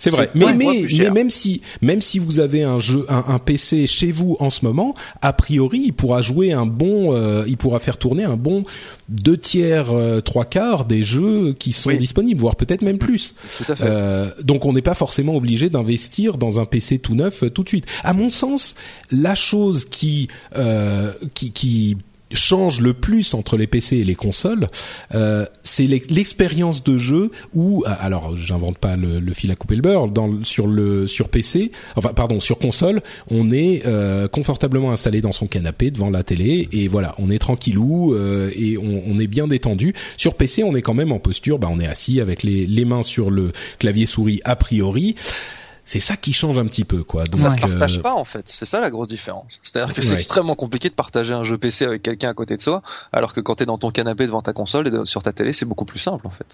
C'est 0.00 0.10
vrai, 0.10 0.30
mais 0.34 0.54
mais, 0.54 0.86
mais 0.96 1.10
même 1.10 1.28
si 1.28 1.60
même 1.82 2.00
si 2.00 2.18
vous 2.20 2.38
avez 2.40 2.62
un 2.62 2.78
jeu 2.78 3.04
un, 3.08 3.24
un 3.28 3.38
PC 3.38 3.86
chez 3.86 4.10
vous 4.12 4.36
en 4.40 4.48
ce 4.48 4.64
moment, 4.64 4.94
a 5.22 5.32
priori 5.32 5.82
il 5.86 5.92
pourra 5.92 6.22
jouer 6.22 6.52
un 6.52 6.66
bon, 6.66 7.12
euh, 7.12 7.44
il 7.48 7.56
pourra 7.56 7.80
faire 7.80 7.98
tourner 7.98 8.22
un 8.24 8.36
bon 8.36 8.62
deux 9.08 9.36
tiers, 9.36 9.90
euh, 9.90 10.20
trois 10.20 10.44
quarts 10.44 10.84
des 10.84 11.02
jeux 11.02 11.52
qui 11.58 11.72
sont 11.72 11.90
Oui. 11.90 11.96
disponibles, 11.96 12.40
voire 12.40 12.54
peut-être 12.56 12.82
même 12.82 12.98
plus. 12.98 13.34
Tout 13.58 13.72
à 13.72 13.74
fait. 13.76 13.84
Euh, 13.86 14.28
donc 14.44 14.64
on 14.66 14.72
n'est 14.72 14.82
pas 14.82 14.94
forcément 14.94 15.34
obligé 15.34 15.68
d'investir 15.68 16.36
dans 16.38 16.60
un 16.60 16.64
PC 16.64 16.98
tout 16.98 17.14
neuf 17.16 17.42
euh, 17.42 17.50
tout 17.50 17.64
de 17.64 17.68
suite. 17.68 17.86
À 18.04 18.12
mon 18.14 18.30
sens, 18.30 18.76
la 19.10 19.34
chose 19.34 19.84
qui 19.84 20.28
euh, 20.56 21.12
qui, 21.34 21.50
qui 21.50 21.96
change 22.32 22.80
le 22.80 22.94
plus 22.94 23.34
entre 23.34 23.56
les 23.56 23.66
PC 23.66 23.98
et 23.98 24.04
les 24.04 24.14
consoles, 24.14 24.66
euh, 25.14 25.46
c'est 25.62 25.86
l'ex- 25.86 26.10
l'expérience 26.10 26.84
de 26.84 26.98
jeu 26.98 27.30
où, 27.54 27.84
euh, 27.86 27.90
alors 28.00 28.36
j'invente 28.36 28.78
pas 28.78 28.96
le, 28.96 29.20
fil 29.32 29.50
à 29.50 29.54
couper 29.56 29.76
le 29.76 29.82
beurre, 29.82 30.08
dans, 30.08 30.44
sur 30.44 30.66
le 30.66 31.06
sur 31.06 31.28
PC, 31.28 31.72
enfin 31.96 32.12
pardon 32.14 32.40
sur 32.40 32.58
console, 32.58 33.02
on 33.30 33.50
est 33.50 33.82
euh, 33.86 34.28
confortablement 34.28 34.92
installé 34.92 35.20
dans 35.20 35.32
son 35.32 35.46
canapé 35.46 35.90
devant 35.90 36.10
la 36.10 36.22
télé 36.22 36.68
et 36.72 36.88
voilà, 36.88 37.14
on 37.18 37.30
est 37.30 37.38
tranquillou 37.38 38.14
euh, 38.14 38.50
et 38.56 38.76
on, 38.78 39.18
est 39.18 39.26
bien 39.26 39.48
détendu. 39.48 39.94
Sur 40.16 40.34
PC, 40.34 40.62
on 40.62 40.74
est 40.76 40.82
quand 40.82 40.94
même 40.94 41.12
en 41.12 41.18
posture, 41.18 41.58
bah 41.58 41.68
on 41.70 41.80
est 41.80 41.86
assis 41.86 42.20
avec 42.20 42.42
les 42.42 42.84
mains 42.84 43.02
sur 43.02 43.30
le 43.30 43.52
clavier 43.78 44.06
souris 44.06 44.40
a 44.44 44.54
priori. 44.56 45.14
C'est 45.90 46.00
ça 46.00 46.18
qui 46.18 46.34
change 46.34 46.58
un 46.58 46.66
petit 46.66 46.84
peu 46.84 47.02
quoi. 47.02 47.24
Donc, 47.24 47.40
ça 47.40 47.48
se 47.48 47.54
euh, 47.56 47.60
partage 47.66 48.02
pas 48.02 48.12
en 48.14 48.26
fait, 48.26 48.44
c'est 48.46 48.66
ça 48.66 48.78
la 48.78 48.90
grosse 48.90 49.08
différence. 49.08 49.58
C'est-à-dire 49.62 49.94
que 49.94 50.02
c'est 50.02 50.08
Ouais. 50.10 50.14
extrêmement 50.16 50.54
compliqué 50.54 50.90
de 50.90 50.94
partager 50.94 51.32
un 51.32 51.44
jeu 51.44 51.56
PC 51.56 51.86
avec 51.86 52.02
quelqu'un 52.02 52.28
à 52.28 52.34
côté 52.34 52.58
de 52.58 52.60
soi, 52.62 52.82
alors 53.10 53.32
que 53.32 53.40
quand 53.40 53.54
t'es 53.54 53.64
dans 53.64 53.78
ton 53.78 53.90
canapé 53.90 54.26
devant 54.26 54.42
ta 54.42 54.52
console 54.52 54.88
et 54.88 54.90
sur 55.06 55.22
ta 55.22 55.32
télé, 55.32 55.54
c'est 55.54 55.64
beaucoup 55.64 55.86
plus 55.86 55.98
simple 55.98 56.26
en 56.26 56.30
fait. 56.30 56.46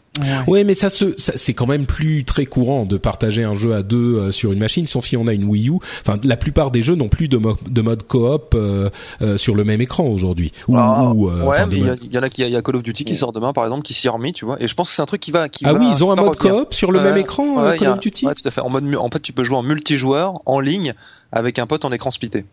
Ouais, 0.48 0.62
mais 0.62 0.74
ça 0.74 0.88
se, 0.88 1.14
ça- 1.18 1.32
c'est 1.34 1.52
quand 1.52 1.66
même 1.66 1.84
plus 1.86 2.22
très 2.24 2.46
courant 2.46 2.84
de 2.86 2.96
partager 2.96 3.42
un 3.42 3.54
jeu 3.54 3.74
à 3.74 3.82
deux 3.82 4.18
euh, 4.18 4.30
sur 4.30 4.52
une 4.52 4.60
machine. 4.60 4.86
Sauf 4.86 5.04
si 5.06 5.16
on 5.16 5.26
a 5.26 5.32
une 5.32 5.44
Wii 5.44 5.68
U. 5.70 5.78
Enfin, 6.06 6.16
la 6.22 6.36
plupart 6.36 6.70
des 6.70 6.82
jeux 6.82 6.94
n'ont 6.94 7.08
plus 7.08 7.26
de, 7.26 7.36
mo- 7.36 7.58
de 7.68 7.82
mode 7.82 8.04
coop 8.04 8.54
euh, 8.54 8.88
euh, 9.20 9.36
sur 9.36 9.56
le 9.56 9.64
même 9.64 9.80
écran 9.80 10.04
aujourd'hui. 10.04 10.52
Ou, 10.68 10.76
Ah, 10.78 11.10
ou, 11.12 11.28
euh, 11.28 11.42
ouais, 11.44 11.56
il 11.72 11.78
y, 11.84 11.88
a- 11.90 11.96
y 12.12 12.18
en 12.18 12.22
a 12.22 12.28
qui, 12.30 12.42
il 12.42 12.48
y 12.50 12.56
a 12.56 12.62
Call 12.62 12.76
of 12.76 12.84
Duty 12.84 13.04
qui 13.04 13.16
sort 13.16 13.32
demain 13.32 13.52
par 13.52 13.64
exemple, 13.64 13.82
qui 13.82 13.94
s'y 13.94 14.06
est 14.06 14.10
remis, 14.10 14.32
tu 14.32 14.44
vois. 14.44 14.62
Et 14.62 14.68
je 14.68 14.74
pense 14.74 14.90
que 14.90 14.94
c'est 14.94 15.02
un 15.02 15.06
truc 15.06 15.20
qui 15.20 15.32
va, 15.32 15.48
qui 15.48 15.64
Ah 15.66 15.72
va- 15.72 15.78
oui, 15.80 15.86
ils 15.90 16.04
ont 16.04 16.12
un 16.12 16.14
mode 16.14 16.36
coop 16.36 16.72
sur 16.72 16.92
le 16.92 17.00
même 17.00 17.16
écran, 17.16 17.64
euh, 17.64 17.76
Call 17.76 17.88
a 17.88 17.92
of 17.94 17.98
Duty. 17.98 18.26
Ouais, 18.26 18.34
tout 18.36 18.46
à 18.46 18.52
fait. 18.52 18.60
En 18.60 18.70
mode, 18.70 18.84
mu- 18.84 18.96
en 18.96 19.10
fait, 19.10 19.23
tu 19.24 19.32
peux 19.32 19.42
jouer 19.42 19.56
en 19.56 19.62
multijoueur, 19.64 20.40
en 20.46 20.60
ligne, 20.60 20.94
avec 21.32 21.58
un 21.58 21.66
pote 21.66 21.84
en 21.84 21.90
écran 21.90 22.12
splitté. 22.12 22.44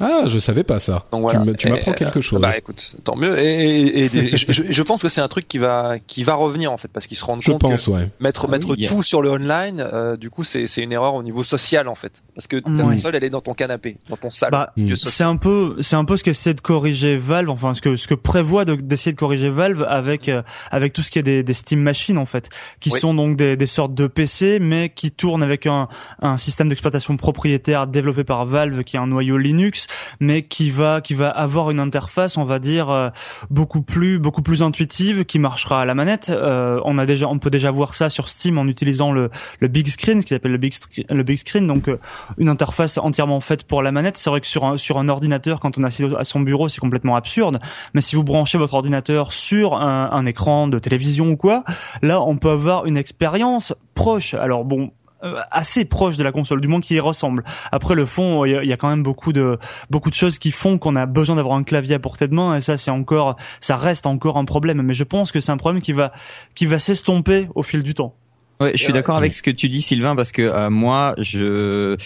Ah, 0.00 0.24
je 0.26 0.38
savais 0.38 0.64
pas 0.64 0.78
ça. 0.78 1.04
Donc 1.12 1.20
Tu 1.20 1.36
voilà. 1.36 1.38
me- 1.44 1.54
Tu 1.54 1.68
m'apprends 1.68 1.92
Et, 1.92 1.96
quelque 1.96 2.20
chose. 2.20 2.40
Bah 2.40 2.56
écoute, 2.56 2.94
tant 3.04 3.16
mieux. 3.16 3.38
Et, 3.38 3.44
et- 3.44 4.04
et- 4.04 4.34
et 4.34 4.36
je, 4.36 4.82
pense 4.82 5.02
que 5.02 5.08
c'est 5.08 5.20
un 5.20 5.28
truc 5.28 5.46
qui 5.46 5.58
va, 5.58 5.98
qui 6.06 6.24
va 6.24 6.34
revenir 6.34 6.72
en 6.72 6.76
fait, 6.76 6.88
parce 6.88 7.06
qu'ils 7.06 7.16
se 7.16 7.24
rendent 7.24 7.42
je 7.42 7.50
compte 7.52 7.60
pense, 7.60 7.86
que 7.86 7.90
ouais. 7.90 8.08
mettre 8.20 8.46
Ah 8.48 8.50
mettre 8.50 8.70
oui, 8.70 8.86
tout 8.86 9.02
sur 9.02 9.22
le 9.22 9.30
online, 9.30 9.80
euh, 9.92 10.16
du 10.16 10.30
coup, 10.30 10.44
c'est 10.44 10.66
c'est 10.66 10.82
une 10.82 10.92
erreur 10.92 11.14
au 11.14 11.22
niveau 11.22 11.44
social 11.44 11.88
en 11.88 11.94
fait, 11.94 12.22
parce 12.34 12.46
que 12.46 12.56
ta 12.56 12.70
Ouais. 12.70 12.94
console, 12.96 13.14
elle 13.16 13.24
est 13.24 13.30
dans 13.30 13.40
ton 13.40 13.54
canapé, 13.54 13.96
dans 14.08 14.16
ton 14.16 14.30
salon. 14.30 14.50
Bah, 14.52 14.72
Mm. 14.76 14.94
c'est 14.96 15.24
un 15.24 15.36
peu, 15.36 15.76
c'est 15.80 15.96
un 15.96 16.04
peu 16.04 16.16
ce 16.16 16.24
qu'essaie 16.24 16.54
de 16.54 16.60
corriger 16.60 17.16
Valve, 17.16 17.50
enfin 17.50 17.74
ce 17.74 17.80
que 17.80 17.96
ce 17.96 18.08
que 18.08 18.14
prévoit 18.14 18.64
de- 18.64 18.74
d'essayer 18.74 19.12
de 19.12 19.18
corriger 19.18 19.50
Valve 19.50 19.84
avec 19.88 20.28
euh, 20.28 20.42
avec 20.70 20.92
tout 20.92 21.02
ce 21.02 21.10
qui 21.10 21.18
est 21.18 21.22
des, 21.22 21.42
des 21.42 21.52
Steam 21.54 21.80
Machines 21.80 22.18
en 22.18 22.26
fait, 22.26 22.48
qui 22.80 22.90
Oui. 22.90 23.00
sont 23.00 23.14
donc 23.14 23.36
des, 23.36 23.56
des 23.56 23.66
sortes 23.66 23.94
de 23.94 24.06
PC 24.06 24.58
mais 24.60 24.88
qui 24.88 25.10
tournent 25.12 25.42
avec 25.42 25.66
un 25.66 25.88
un 26.20 26.36
système 26.36 26.68
d'exploitation 26.68 27.16
propriétaire 27.16 27.86
développé 27.86 28.24
par 28.24 28.44
Valve 28.46 28.82
qui 28.84 28.96
est 28.96 29.00
un 29.00 29.06
noyau 29.06 29.36
Linux, 29.38 29.83
mais 30.20 30.42
qui 30.42 30.70
va 30.70 31.00
qui 31.00 31.14
va 31.14 31.28
avoir 31.28 31.70
une 31.70 31.80
interface, 31.80 32.36
on 32.36 32.44
va 32.44 32.58
dire 32.58 32.90
euh, 32.90 33.10
beaucoup 33.50 33.82
plus 33.82 34.18
beaucoup 34.18 34.42
plus 34.42 34.62
intuitive, 34.62 35.24
qui 35.24 35.38
marchera 35.38 35.82
à 35.82 35.84
la 35.84 35.94
manette. 35.94 36.30
Euh, 36.30 36.80
on 36.84 36.98
a 36.98 37.06
déjà, 37.06 37.28
on 37.28 37.38
peut 37.38 37.50
déjà 37.50 37.70
voir 37.70 37.94
ça 37.94 38.10
sur 38.10 38.28
Steam 38.28 38.58
en 38.58 38.66
utilisant 38.66 39.12
le 39.12 39.30
le 39.60 39.68
big 39.68 39.88
screen, 39.88 40.20
ce 40.20 40.26
qui 40.26 40.34
s'appelle 40.34 40.52
le 40.52 40.58
big 40.58 40.74
le 41.08 41.22
big 41.22 41.38
screen, 41.38 41.66
donc 41.66 41.88
euh, 41.88 41.98
une 42.38 42.48
interface 42.48 42.98
entièrement 42.98 43.40
faite 43.40 43.64
pour 43.64 43.82
la 43.82 43.92
manette. 43.92 44.16
C'est 44.16 44.30
vrai 44.30 44.40
que 44.40 44.46
sur 44.46 44.64
un, 44.64 44.76
sur 44.76 44.98
un 44.98 45.08
ordinateur, 45.08 45.60
quand 45.60 45.78
on 45.78 45.82
est 45.82 45.86
assis 45.86 46.04
à 46.18 46.24
son 46.24 46.40
bureau, 46.40 46.68
c'est 46.68 46.80
complètement 46.80 47.16
absurde. 47.16 47.58
Mais 47.94 48.00
si 48.00 48.16
vous 48.16 48.24
branchez 48.24 48.58
votre 48.58 48.74
ordinateur 48.74 49.32
sur 49.32 49.74
un, 49.74 50.10
un 50.12 50.26
écran 50.26 50.68
de 50.68 50.78
télévision 50.78 51.30
ou 51.30 51.36
quoi, 51.36 51.64
là, 52.02 52.20
on 52.20 52.36
peut 52.36 52.50
avoir 52.50 52.86
une 52.86 52.96
expérience 52.96 53.74
proche. 53.94 54.34
Alors 54.34 54.64
bon. 54.64 54.90
Euh, 55.24 55.40
assez 55.50 55.84
proche 55.84 56.16
de 56.16 56.22
la 56.22 56.32
console, 56.32 56.60
du 56.60 56.68
moins 56.68 56.80
qui 56.80 56.94
y 56.94 57.00
ressemble. 57.00 57.44
Après 57.72 57.94
le 57.94 58.06
fond, 58.06 58.44
il 58.44 58.52
y, 58.52 58.72
a- 58.72 58.76
quand 58.76 58.88
même 58.88 59.02
beaucoup 59.02 59.32
de 59.32 59.58
beaucoup 59.90 60.10
de 60.10 60.14
choses 60.14 60.38
qui 60.38 60.50
font 60.50 60.78
qu'on 60.78 60.96
a 60.96 61.06
besoin 61.06 61.36
d'avoir 61.36 61.56
un 61.56 61.62
clavier 61.64 61.94
à 61.94 61.98
portée 61.98 62.28
de 62.28 62.34
main 62.34 62.56
et 62.56 62.60
ça 62.60 62.76
c'est 62.76 62.90
encore 62.90 63.36
ça 63.60 63.76
reste 63.76 64.06
encore 64.06 64.36
un 64.36 64.44
problème. 64.44 64.82
Mais 64.82 64.94
je 64.94 65.04
pense 65.04 65.32
que 65.32 65.40
c'est 65.40 65.52
un 65.52 65.56
problème 65.56 65.80
qui 65.82 65.92
va 65.92 66.12
qui 66.54 66.66
va 66.66 66.78
s'estomper 66.78 67.48
au 67.54 67.62
fil 67.62 67.82
du 67.82 67.94
temps. 67.94 68.14
Ouais, 68.60 68.72
je 68.74 68.82
suis 68.82 68.92
d'accord 68.92 69.16
avec 69.16 69.34
ce 69.34 69.42
que 69.42 69.50
tu 69.50 69.68
dis, 69.68 69.82
Sylvain, 69.82 70.14
parce 70.14 70.30
que 70.30 70.42
euh, 70.42 70.70
moi, 70.70 71.14
je 71.18 71.96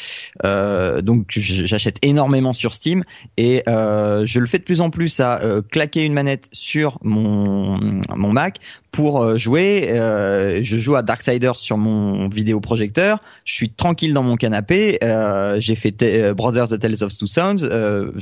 euh, 0.45 1.01
donc 1.03 1.27
j'achète 1.29 1.99
énormément 2.03 2.53
sur 2.55 2.75
Steam 2.75 3.05
et 3.37 3.63
euh, 3.69 4.25
je 4.25 4.41
le 4.41 4.47
fais 4.47 4.59
de 4.59 4.65
plus 4.65 4.81
en 4.81 4.91
plus 4.91 5.21
à 5.21 5.41
euh, 5.43 5.61
claquer 5.63 6.05
une 6.05 6.15
manette 6.15 6.49
sur 6.53 6.99
mon 7.03 7.79
mon 8.15 8.33
Mac 8.33 8.59
pour 8.93 9.23
euh, 9.23 9.37
jouer. 9.37 9.89
Euh, 9.91 10.61
je 10.63 10.79
joue 10.79 10.97
à 10.97 11.03
Darksiders 11.03 11.57
sur 11.57 11.77
mon 11.77 12.29
vidéoprojecteur. 12.29 13.21
Je 13.45 13.53
suis 13.53 13.71
tranquille 13.71 14.15
dans 14.15 14.23
mon 14.23 14.37
canapé. 14.37 14.99
Euh, 15.05 15.61
J'ai 15.61 15.75
fait 15.75 16.03
euh, 16.03 16.33
Brothers 16.35 16.69
the 16.69 16.79
Tales 16.79 17.03
of 17.03 17.17
Two 17.17 17.27
Sons. 17.27 17.57
Euh, 17.63 18.13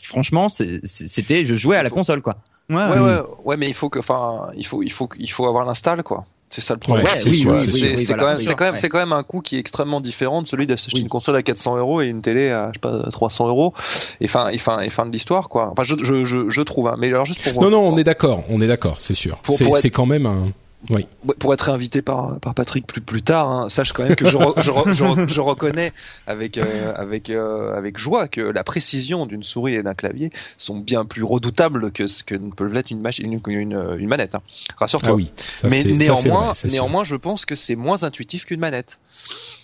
franchement, 0.00 0.48
c'était 0.48 1.44
je 1.44 1.54
jouais 1.54 1.76
à 1.76 1.82
la 1.82 1.90
console 1.90 2.20
quoi. 2.22 2.36
Ouais, 2.70 2.76
Ouais, 2.76 2.98
ouais, 2.98 3.20
ouais, 3.44 3.56
mais 3.58 3.68
il 3.68 3.74
faut 3.74 3.90
que, 3.90 3.98
enfin, 3.98 4.48
il 4.56 4.64
faut, 4.66 4.82
il 4.82 4.90
faut, 4.90 5.08
il 5.18 5.30
faut 5.30 5.46
avoir 5.46 5.66
l'install, 5.66 6.02
quoi. 6.02 6.24
C'est 6.54 6.60
ça 6.60 6.74
le 6.74 6.78
problème. 6.78 7.04
Ouais, 7.04 7.12
c'est 7.18 7.30
oui, 7.30 7.34
sûr, 7.34 7.50
oui, 7.52 7.58
c'est 7.58 7.72
oui, 7.72 7.78
sûr. 7.80 7.88
oui, 7.90 7.98
c'est 7.98 8.04
voilà, 8.14 8.22
quand 8.22 8.28
même, 8.28 8.36
sûr, 8.36 8.54
quand 8.56 8.64
même, 8.64 8.74
ouais. 8.74 8.88
quand 8.88 8.98
même 8.98 9.12
un 9.12 9.22
coût 9.24 9.40
qui 9.40 9.56
est 9.56 9.58
extrêmement 9.58 10.00
différent 10.00 10.40
de 10.40 10.46
celui 10.46 10.68
d'acheter 10.68 10.92
Oui. 10.94 11.00
une 11.00 11.08
console 11.08 11.34
à 11.34 11.42
400 11.42 11.78
euros 11.78 12.00
et 12.00 12.06
une 12.06 12.22
télé 12.22 12.50
à, 12.50 12.68
je 12.68 12.74
sais 12.74 12.78
pas, 12.80 13.10
300 13.10 13.48
euros. 13.48 13.74
Et 14.20 14.28
fin, 14.28 14.48
et 14.50 14.58
fin, 14.58 14.78
et 14.78 14.88
fin 14.88 15.04
de 15.04 15.10
l'histoire, 15.10 15.48
quoi. 15.48 15.70
Enfin, 15.72 15.82
je, 15.82 15.96
je, 16.00 16.24
je, 16.24 16.50
je 16.50 16.60
trouve, 16.62 16.86
hein. 16.86 16.94
Mais 16.96 17.08
alors, 17.08 17.26
juste 17.26 17.42
pour 17.52 17.60
Non, 17.60 17.70
non, 17.70 17.80
on 17.80 17.96
est 17.96 18.04
d'accord, 18.04 18.44
on 18.50 18.60
est 18.60 18.68
d'accord, 18.68 19.00
c'est 19.00 19.14
sûr. 19.14 19.36
Être- 19.48 19.76
c'est 19.78 19.90
quand 19.90 20.06
même 20.06 20.26
un. 20.26 20.52
Oui. 20.90 21.06
Pour 21.38 21.54
être 21.54 21.70
invité 21.70 22.02
par 22.02 22.38
par 22.40 22.54
Patrick 22.54 22.86
plus 22.86 23.00
plus 23.00 23.22
tard, 23.22 23.48
hein, 23.48 23.70
sache 23.70 23.92
quand 23.92 24.02
même 24.04 24.16
que 24.16 24.26
je 24.26 24.36
re- 24.36 24.60
je, 24.62 24.70
re- 24.70 24.92
je, 24.92 25.04
re- 25.04 25.28
je 25.28 25.40
reconnais 25.40 25.92
avec 26.26 26.58
euh, 26.58 26.92
avec 26.96 27.30
euh, 27.30 27.74
avec 27.76 27.96
joie 27.98 28.28
que 28.28 28.40
la 28.42 28.64
précision 28.64 29.24
d'une 29.26 29.42
souris 29.42 29.74
et 29.76 29.82
d'un 29.82 29.94
clavier 29.94 30.30
sont 30.58 30.78
bien 30.78 31.04
plus 31.04 31.22
redoutables 31.22 31.90
que 31.92 32.06
ce 32.06 32.22
que 32.22 32.34
ne 32.34 32.50
peuvent 32.50 32.72
l'être 32.74 32.90
une 32.90 33.00
machine 33.00 33.32
une, 33.32 33.40
une, 33.46 33.96
une 33.98 34.08
manette. 34.08 34.34
Hein. 34.34 34.42
Rassure-toi. 34.76 35.10
Ah 35.10 35.14
oui. 35.14 35.30
Mais 35.70 35.82
ça, 35.82 35.88
néanmoins, 35.90 36.52
vrai, 36.52 36.68
néanmoins, 36.70 37.04
je 37.04 37.16
pense 37.16 37.44
que 37.46 37.54
c'est 37.56 37.76
moins 37.76 38.02
intuitif 38.02 38.44
qu'une 38.44 38.60
manette. 38.60 38.98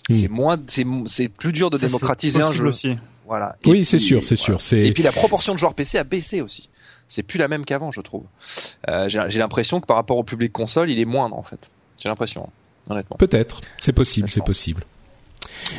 Hmm. 0.09 0.13
C'est 0.15 0.27
moins, 0.27 0.57
c'est 0.67 0.85
c'est 1.05 1.27
plus 1.27 1.53
dur 1.53 1.69
de 1.69 1.77
Ça, 1.77 1.85
démocratiser 1.85 2.41
un 2.41 2.51
jeu. 2.51 2.65
aussi. 2.67 2.97
Voilà. 3.27 3.55
Et 3.63 3.69
Oui, 3.69 3.85
c'est 3.85 3.99
sûr, 3.99 4.23
c'est 4.23 4.35
voilà. 4.35 4.57
sûr. 4.57 4.61
C'est 4.61 4.79
Et 4.87 4.91
puis 4.91 5.03
la 5.03 5.11
proportion 5.11 5.53
de 5.53 5.59
joueurs 5.59 5.73
PC 5.75 5.97
a 5.99 6.03
baissé 6.03 6.41
aussi. 6.41 6.67
C'est 7.11 7.23
plus 7.23 7.37
la 7.37 7.49
même 7.49 7.65
qu'avant, 7.65 7.91
je 7.91 7.99
trouve. 7.99 8.23
Euh, 8.87 9.09
J'ai 9.09 9.39
l'impression 9.39 9.81
que 9.81 9.85
par 9.85 9.97
rapport 9.97 10.15
au 10.15 10.23
public 10.23 10.53
console, 10.53 10.89
il 10.89 10.97
est 10.97 11.03
moindre 11.03 11.37
en 11.37 11.43
fait. 11.43 11.69
J'ai 11.97 12.07
l'impression, 12.07 12.49
honnêtement. 12.87 13.17
peut-être, 13.17 13.59
c'est 13.77 13.91
possible, 13.91 14.31
c'est 14.31 14.45
possible. 14.45 14.85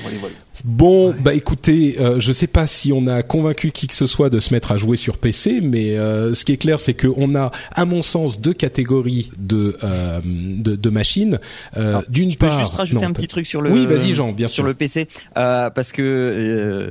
Voilà, 0.02 0.18
voilà. 0.18 0.34
Bon, 0.64 1.12
bah 1.20 1.34
écoutez, 1.34 1.96
euh, 2.00 2.20
je 2.20 2.32
sais 2.32 2.46
pas 2.46 2.66
si 2.66 2.92
on 2.92 3.06
a 3.06 3.22
convaincu 3.22 3.70
qui 3.72 3.86
que 3.88 3.94
ce 3.94 4.06
soit 4.06 4.30
de 4.30 4.38
se 4.40 4.54
mettre 4.54 4.72
à 4.72 4.76
jouer 4.76 4.96
sur 4.96 5.18
PC, 5.18 5.60
mais 5.62 5.96
euh, 5.98 6.34
ce 6.34 6.44
qui 6.44 6.52
est 6.52 6.56
clair, 6.56 6.78
c'est 6.80 6.94
qu'on 6.94 7.34
a, 7.34 7.50
à 7.74 7.84
mon 7.84 8.02
sens, 8.02 8.40
deux 8.40 8.52
catégories 8.52 9.30
de 9.38 9.76
euh, 9.82 10.20
de, 10.24 10.76
de 10.76 10.90
machines. 10.90 11.38
Euh, 11.76 12.00
D'une 12.08 12.30
Je 12.30 12.38
peux 12.38 12.46
part, 12.46 12.60
juste 12.60 12.74
rajouter 12.74 13.02
non, 13.02 13.08
un 13.10 13.12
petit 13.12 13.26
truc 13.26 13.46
sur 13.46 13.60
le 13.60 13.70
Oui, 13.72 13.86
vas-y, 13.86 14.14
Jean, 14.14 14.32
bien 14.32 14.46
sur 14.48 14.56
sûr. 14.56 14.64
le 14.64 14.74
PC 14.74 15.08
euh, 15.36 15.70
parce 15.70 15.92
que 15.92 16.02
euh, 16.02 16.90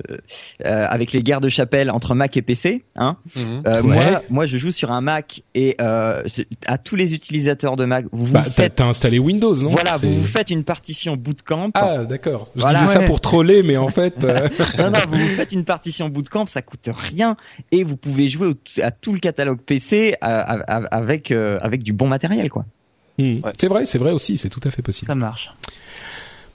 euh, 0.65 0.85
avec 0.89 1.13
les 1.13 1.21
guerres 1.23 1.41
de 1.41 1.49
chapelle 1.49 1.91
entre 1.91 2.13
Mac 2.15 2.35
et 2.37 2.41
PC, 2.41 2.83
hein, 2.95 3.17
Mhm. 3.35 3.61
euh, 3.67 3.81
Ouais. 3.81 3.83
moi 3.83 4.21
moi 4.29 4.45
je 4.45 4.57
joue 4.57 4.71
sur 4.71 4.91
un 4.91 5.01
Mac 5.01 5.43
et 5.55 5.75
euh, 5.81 6.23
à 6.65 6.77
tous 6.77 6.95
les 6.95 7.13
utilisateurs 7.15 7.75
de 7.77 7.85
Mac, 7.85 8.05
vous 8.11 8.27
Bah, 8.27 8.41
vous 8.45 8.49
t'as 8.49 8.63
faites 8.63 8.75
t'as 8.75 8.85
installé 8.87 9.19
Windows, 9.19 9.55
non? 9.55 9.69
Voilà, 9.69 9.95
vous 9.97 10.19
vous 10.21 10.25
faites 10.25 10.49
une 10.49 10.63
partition 10.63 11.15
bootcamp. 11.15 11.71
Ah, 11.73 12.03
d'accord. 12.05 12.49
Je 12.55 12.61
Voilà. 12.61 12.81
disais 12.81 12.93
ça 12.93 13.01
pour 13.03 13.21
troller, 13.21 13.60
mais 13.63 13.77
en 13.77 13.87
fait, 13.87 14.23
euh, 14.23 14.47
non, 14.77 14.91
non, 14.91 14.99
vous 15.09 15.17
vous 15.17 15.25
faites 15.35 15.51
une 15.51 15.65
partition 15.65 16.09
bootcamp, 16.09 16.45
ça 16.47 16.61
coûte 16.61 16.89
rien 16.93 17.35
et 17.71 17.83
vous 17.83 17.97
pouvez 17.97 18.27
jouer 18.29 18.53
à 18.81 18.91
tout 18.91 19.13
le 19.13 19.19
catalogue 19.19 19.59
PC 19.61 20.15
à- 20.21 20.39
à- 20.41 20.77
à- 20.77 20.85
avec 20.95 21.31
euh, 21.31 21.57
avec 21.61 21.83
du 21.83 21.93
bon 21.93 22.07
matériel 22.07 22.49
quoi. 22.49 22.65
hmm, 23.17 23.39
Ouais. 23.43 23.51
c'est 23.59 23.67
vrai, 23.67 23.85
c'est 23.85 23.97
vrai 23.99 24.11
aussi, 24.11 24.37
c'est 24.37 24.49
tout 24.49 24.61
à 24.63 24.71
fait 24.71 24.81
possible. 24.81 25.07
Ça 25.07 25.15
marche. 25.15 25.51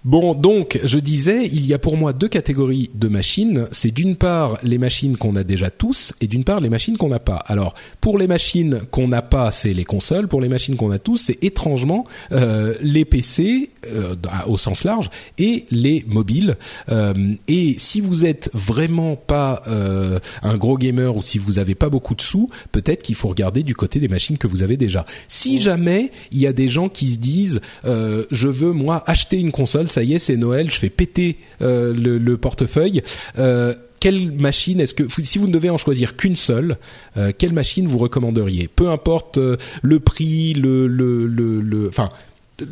Bon, 0.05 0.35
donc, 0.35 0.79
je 0.85 0.99
disais, 0.99 1.47
il 1.47 1.67
y 1.67 1.75
a 1.75 1.79
pour 1.79 1.97
moi 1.97 2.13
deux 2.13 2.29
catégories 2.29 2.91
de 2.95 3.09
machines. 3.09 3.67
C'est 3.73 3.91
d'une 3.91 4.17
part 4.17 4.59
les 4.63 4.79
machines 4.79 5.17
qu'on 5.17 5.35
a 5.37 5.45
déjà 5.45 5.71
tous, 5.71 6.13
et 6.21 6.27
d'une 6.27 6.45
part 6.45 6.61
les 6.61 6.69
machines 6.69 6.97
qu'on 6.97 7.09
n'a 7.09 7.19
pas. 7.19 7.37
Alors, 7.47 7.75
pour 8.01 8.19
les 8.19 8.27
machines 8.27 8.81
qu'on 8.91 9.09
n'a 9.09 9.23
pas, 9.23 9.51
c'est 9.51 9.75
les 9.75 9.85
consoles. 9.85 10.29
Pour 10.29 10.41
les 10.41 10.49
machines 10.49 10.77
qu'on 10.77 10.91
a 10.91 10.99
tous, 10.99 11.17
c'est 11.17 11.43
étrangement 11.43 12.05
euh, 12.33 12.75
les 12.81 13.05
PC 13.05 13.71
euh, 13.93 14.15
au 14.47 14.57
sens 14.57 14.85
large 14.85 15.11
et 15.39 15.67
les 15.71 16.05
mobiles. 16.07 16.57
Euh, 16.91 17.35
et 17.49 17.75
si 17.79 18.01
vous 18.01 18.27
êtes 18.27 18.51
vraiment 18.55 19.17
pas 19.17 19.63
euh, 19.69 20.19
un 20.43 20.57
gros 20.57 20.79
gamer 20.79 21.17
ou 21.17 21.23
si 21.23 21.39
vous 21.39 21.59
avez 21.59 21.75
pas 21.75 21.89
beaucoup 21.89 22.15
de 22.15 22.21
sous, 22.21 22.49
peut-être 22.73 23.03
qu'il 23.03 23.15
faut 23.15 23.29
regarder 23.29 23.63
du 23.63 23.75
côté 23.75 24.01
des 24.01 24.09
machines 24.09 24.39
que 24.39 24.47
vous 24.47 24.63
avez 24.63 24.77
déjà. 24.77 25.05
Si 25.29 25.61
jamais 25.61 26.11
il 26.33 26.39
y 26.39 26.47
a 26.47 26.53
des 26.53 26.69
gens 26.69 26.89
qui 26.89 27.13
se 27.13 27.19
disent, 27.19 27.61
euh, 27.85 28.25
je 28.31 28.49
veux 28.49 28.73
moi 28.73 29.03
acheter 29.07 29.39
une 29.39 29.53
console, 29.53 29.89
ça 29.97 30.03
y 30.03 30.15
est, 30.15 30.19
c'est 30.19 30.37
Noël, 30.37 30.71
je 30.71 30.79
fais 30.79 30.91
péter 30.91 31.39
euh, 31.63 31.93
le, 31.95 32.19
le 32.19 32.37
portefeuille. 32.37 33.03
Euh, 33.39 33.75
quelle 33.99 34.31
machine 34.31 34.79
est-ce 34.81 34.93
que 34.95 35.05
si 35.09 35.39
vous 35.39 35.47
ne 35.49 35.53
devez 35.53 35.71
en 35.71 35.79
choisir 35.79 36.17
qu'une 36.17 36.37
seule, 36.37 36.77
euh, 37.17 37.33
quelle 37.37 37.53
machine 37.55 37.87
vous 37.87 37.99
recommanderiez? 37.99 38.69
Peu 38.69 38.89
importe 38.91 39.39
le 39.83 40.01
prix, 40.01 40.53
le 40.55 40.87
le 40.87 41.27
le, 41.27 41.89
enfin 41.89 42.11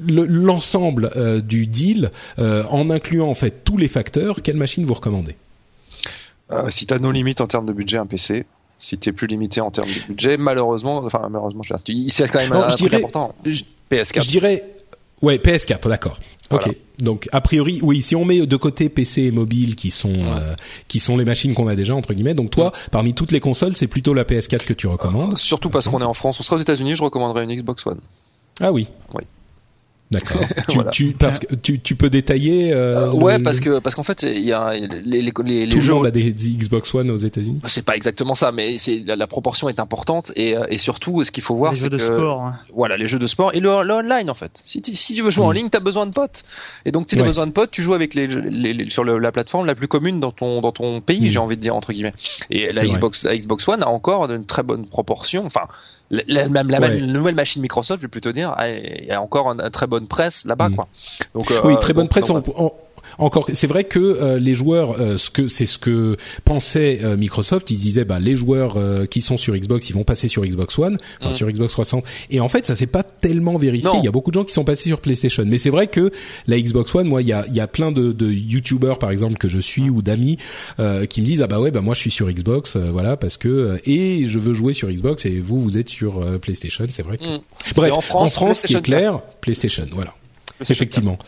le- 0.06 0.26
l'ensemble 0.26 1.10
du 1.42 1.66
deal, 1.66 2.10
en 2.38 2.90
incluant 2.90 3.28
en 3.28 3.34
fait 3.34 3.64
tous 3.64 3.78
les 3.78 3.88
facteurs, 3.88 4.42
quelle 4.42 4.56
machine 4.58 4.84
vous 4.84 4.94
recommandez? 4.94 5.34
Si 6.70 6.86
t'as 6.86 6.98
nos 6.98 7.10
limites 7.10 7.40
en 7.40 7.46
termes 7.46 7.66
de 7.66 7.72
budget, 7.72 7.96
un 7.98 8.06
PC. 8.06 8.44
Si 8.78 8.98
t'es 8.98 9.12
plus 9.12 9.26
limité 9.26 9.60
en 9.62 9.70
termes 9.70 9.88
de 9.88 10.06
budget, 10.08 10.36
malheureusement, 10.36 10.98
enfin 10.98 11.26
malheureusement, 11.30 11.62
tu- 11.84 12.10
c'est 12.10 12.28
quand 12.28 12.40
même 12.40 12.50
Non, 12.52 12.64
un 12.64 12.68
je 12.68 12.76
dirais- 12.76 12.96
important. 12.98 13.34
je- 13.46 13.62
PS4. 13.90 14.22
Je 14.24 14.28
dirais 14.28 14.62
ouais 15.22 15.38
PS4, 15.38 15.88
d'accord. 15.88 16.18
Voilà. 16.50 16.68
Ok. 16.68 16.76
Donc 16.98 17.28
a 17.32 17.40
priori, 17.40 17.80
oui, 17.82 18.02
si 18.02 18.14
on 18.14 18.24
met 18.24 18.46
de 18.46 18.56
côté 18.56 18.88
PC 18.88 19.22
et 19.22 19.30
mobile 19.30 19.74
qui 19.74 19.90
sont 19.90 20.14
euh, 20.14 20.54
qui 20.88 21.00
sont 21.00 21.16
les 21.16 21.24
machines 21.24 21.54
qu'on 21.54 21.66
a 21.66 21.74
déjà 21.74 21.94
entre 21.94 22.14
guillemets. 22.14 22.34
Donc 22.34 22.50
toi, 22.50 22.72
parmi 22.90 23.14
toutes 23.14 23.32
les 23.32 23.40
consoles, 23.40 23.74
c'est 23.76 23.88
plutôt 23.88 24.14
la 24.14 24.24
PS4 24.24 24.64
que 24.64 24.72
tu 24.72 24.86
recommandes. 24.86 25.36
Surtout 25.38 25.70
parce 25.70 25.88
qu'on 25.88 26.00
est 26.00 26.04
en 26.04 26.14
France. 26.14 26.38
On 26.40 26.42
serait 26.42 26.56
aux 26.56 26.60
États-Unis, 26.60 26.96
je 26.96 27.02
recommanderais 27.02 27.44
une 27.44 27.54
Xbox 27.54 27.86
One. 27.86 28.00
Ah 28.60 28.72
oui. 28.72 28.88
Oui. 29.14 29.22
D'accord. 30.14 30.46
tu, 30.68 30.74
Voilà. 30.76 30.90
tu 30.90 31.12
parce 31.12 31.38
que 31.38 31.54
tu 31.54 31.78
tu 31.80 31.94
peux 31.96 32.10
détailler. 32.10 32.72
euh, 32.72 33.08
Euh, 33.08 33.12
ouais, 33.12 33.38
le- 33.38 33.44
parce 33.44 33.60
que 33.60 33.78
parce 33.80 33.94
qu'en 33.94 34.02
fait, 34.02 34.22
il 34.22 34.44
y 34.44 34.52
a 34.52 34.72
les 34.72 34.86
les 35.04 35.22
les, 35.22 35.30
les 35.62 35.68
tout 35.68 35.78
le 35.80 35.94
monde 35.94 36.06
a 36.06 36.10
des 36.10 36.32
Xbox 36.32 36.94
One 36.94 37.10
aux 37.10 37.16
États-Unis. 37.16 37.60
C'est 37.66 37.84
pas 37.84 37.96
exactement 37.96 38.34
ça, 38.34 38.52
mais 38.52 38.78
c'est 38.78 39.02
la, 39.06 39.16
la 39.16 39.26
proportion 39.26 39.68
est 39.68 39.78
importante 39.80 40.32
et, 40.36 40.56
euh, 40.56 40.64
et 40.70 40.78
surtout, 40.78 41.22
ce 41.24 41.30
qu'il 41.30 41.42
faut 41.42 41.54
voir, 41.56 41.72
les 41.72 41.78
c'est 41.78 41.84
jeux 41.84 41.90
de 41.90 41.96
que 41.96 42.02
sport. 42.02 42.42
hein. 42.42 42.54
voilà 42.72 42.96
les 42.96 43.08
jeux 43.08 43.18
de 43.18 43.26
sport 43.26 43.52
et 43.54 43.60
le, 43.60 43.68
le 43.84 43.94
online 43.94 44.30
en 44.30 44.34
fait. 44.34 44.62
Si, 44.64 44.80
tu- 44.82 44.94
si 44.96 45.14
tu 45.14 45.22
veux 45.22 45.30
jouer 45.30 45.44
en 45.44 45.50
Mm. 45.50 45.54
ligne, 45.54 45.68
t'as 45.70 45.80
besoin 45.80 46.06
de 46.06 46.12
potes. 46.12 46.44
Et 46.84 46.92
donc, 46.92 47.06
si 47.08 47.16
t'as 47.16 47.22
Ouais. 47.22 47.28
besoin 47.28 47.46
de 47.46 47.52
potes, 47.52 47.70
tu 47.70 47.82
joues 47.82 47.94
avec 47.94 48.14
les, 48.14 48.26
les- 48.26 48.72
les- 48.74 48.90
sur 48.90 49.04
le- 49.04 49.18
la 49.18 49.32
plateforme 49.32 49.66
la 49.66 49.74
plus 49.74 49.88
commune 49.88 50.20
dans 50.20 50.32
ton 50.32 50.60
dans 50.60 50.72
ton 50.72 51.00
pays, 51.00 51.26
Mm. 51.26 51.30
j'ai 51.30 51.38
envie 51.38 51.56
de 51.56 51.62
dire 51.62 51.74
entre 51.74 51.92
guillemets. 51.92 52.14
Et 52.50 52.72
la. 52.72 52.84
Xbox 52.86 53.24
la 53.24 53.36
Xbox 53.36 53.66
One 53.68 53.82
a 53.82 53.88
encore 53.88 54.30
une 54.30 54.44
très 54.46 54.62
bonne 54.62 54.86
proportion. 54.86 55.44
Enfin, 55.46 55.62
la, 56.10 56.22
la- 56.26 56.46
la, 56.48 56.62
Ouais. 56.80 57.00
la 57.00 57.06
nouvelle 57.06 57.34
machine 57.34 57.62
Microsoft, 57.62 58.00
je 58.00 58.06
vais 58.06 58.10
plutôt 58.10 58.32
dire, 58.32 58.52
a, 58.56 58.68
il 58.68 59.06
y 59.06 59.10
a 59.10 59.20
encore 59.20 59.50
une, 59.50 59.70
très 59.70 59.86
bonne 59.86 60.06
presse 60.06 60.44
là-bas, 60.44 60.68
Mm. 60.68 60.74
quoi. 60.76 60.88
Donc 61.34 61.50
euh, 61.50 61.60
Oui, 61.64 61.74
très 61.80 61.92
bonne 61.92 62.04
donc- 62.04 62.10
presse. 62.10 62.30
Encore, 63.18 63.46
c'est 63.52 63.66
vrai 63.66 63.84
que 63.84 63.98
euh, 63.98 64.38
les 64.38 64.54
joueurs, 64.54 65.00
euh, 65.00 65.16
ce 65.16 65.30
que 65.30 65.48
c'est 65.48 65.66
ce 65.66 65.78
que 65.78 66.16
pensait 66.44 67.00
euh, 67.04 67.16
Microsoft, 67.16 67.70
ils 67.70 67.78
disaient 67.78 68.04
bah 68.04 68.18
les 68.20 68.36
joueurs 68.36 68.76
euh, 68.76 69.06
qui 69.06 69.20
sont 69.20 69.36
sur 69.36 69.54
Xbox, 69.56 69.88
ils 69.90 69.94
vont 69.94 70.04
passer 70.04 70.28
sur 70.28 70.44
Xbox 70.44 70.78
One, 70.78 70.98
enfin 71.20 71.32
sur 71.32 71.46
Xbox 71.50 71.72
360. 71.72 72.04
Et 72.30 72.40
en 72.40 72.48
fait, 72.48 72.66
ça 72.66 72.76
s'est 72.76 72.86
pas 72.86 73.02
tellement 73.02 73.56
vérifié. 73.58 73.88
Non. 73.90 74.00
Il 74.00 74.04
y 74.04 74.08
a 74.08 74.12
beaucoup 74.12 74.30
de 74.30 74.34
gens 74.34 74.44
qui 74.44 74.52
sont 74.54 74.64
passés 74.64 74.88
sur 74.88 75.00
PlayStation, 75.00 75.44
mais 75.46 75.58
c'est 75.58 75.70
vrai 75.70 75.86
que 75.86 76.10
la 76.46 76.58
Xbox 76.60 76.94
One, 76.94 77.08
moi, 77.08 77.22
il 77.22 77.28
y 77.28 77.32
a 77.32 77.44
il 77.48 77.54
y 77.54 77.60
a 77.60 77.66
plein 77.66 77.92
de, 77.92 78.12
de 78.12 78.30
YouTubers 78.30 78.98
par 78.98 79.10
exemple 79.10 79.36
que 79.36 79.48
je 79.48 79.58
suis 79.58 79.90
ou 79.90 80.02
d'amis 80.02 80.38
euh, 80.80 81.04
qui 81.06 81.20
me 81.20 81.26
disent 81.26 81.42
ah 81.42 81.46
bah 81.46 81.60
ouais 81.60 81.70
bah 81.70 81.80
moi 81.80 81.94
je 81.94 82.00
suis 82.00 82.10
sur 82.10 82.30
Xbox, 82.30 82.76
euh, 82.76 82.90
voilà 82.92 83.16
parce 83.16 83.36
que 83.36 83.48
euh, 83.48 83.76
et 83.86 84.28
je 84.28 84.38
veux 84.38 84.54
jouer 84.54 84.72
sur 84.72 84.88
Xbox 84.90 85.26
et 85.26 85.40
vous 85.40 85.60
vous 85.60 85.78
êtes 85.78 85.88
sur 85.88 86.22
euh, 86.22 86.38
PlayStation, 86.38 86.84
c'est 86.90 87.02
vrai. 87.02 87.18
que- 87.18 87.24
Mm. 87.24 87.40
Bref, 87.76 87.88
Et 87.88 87.92
en 87.92 87.96
en 87.98 88.00
France, 88.02 88.32
France, 88.34 88.60
ce 88.60 88.66
qui 88.66 88.74
est 88.74 88.82
clair, 88.82 89.20
PlayStation, 89.40 89.84
voilà. 89.92 90.14
Effectivement. 90.68 91.18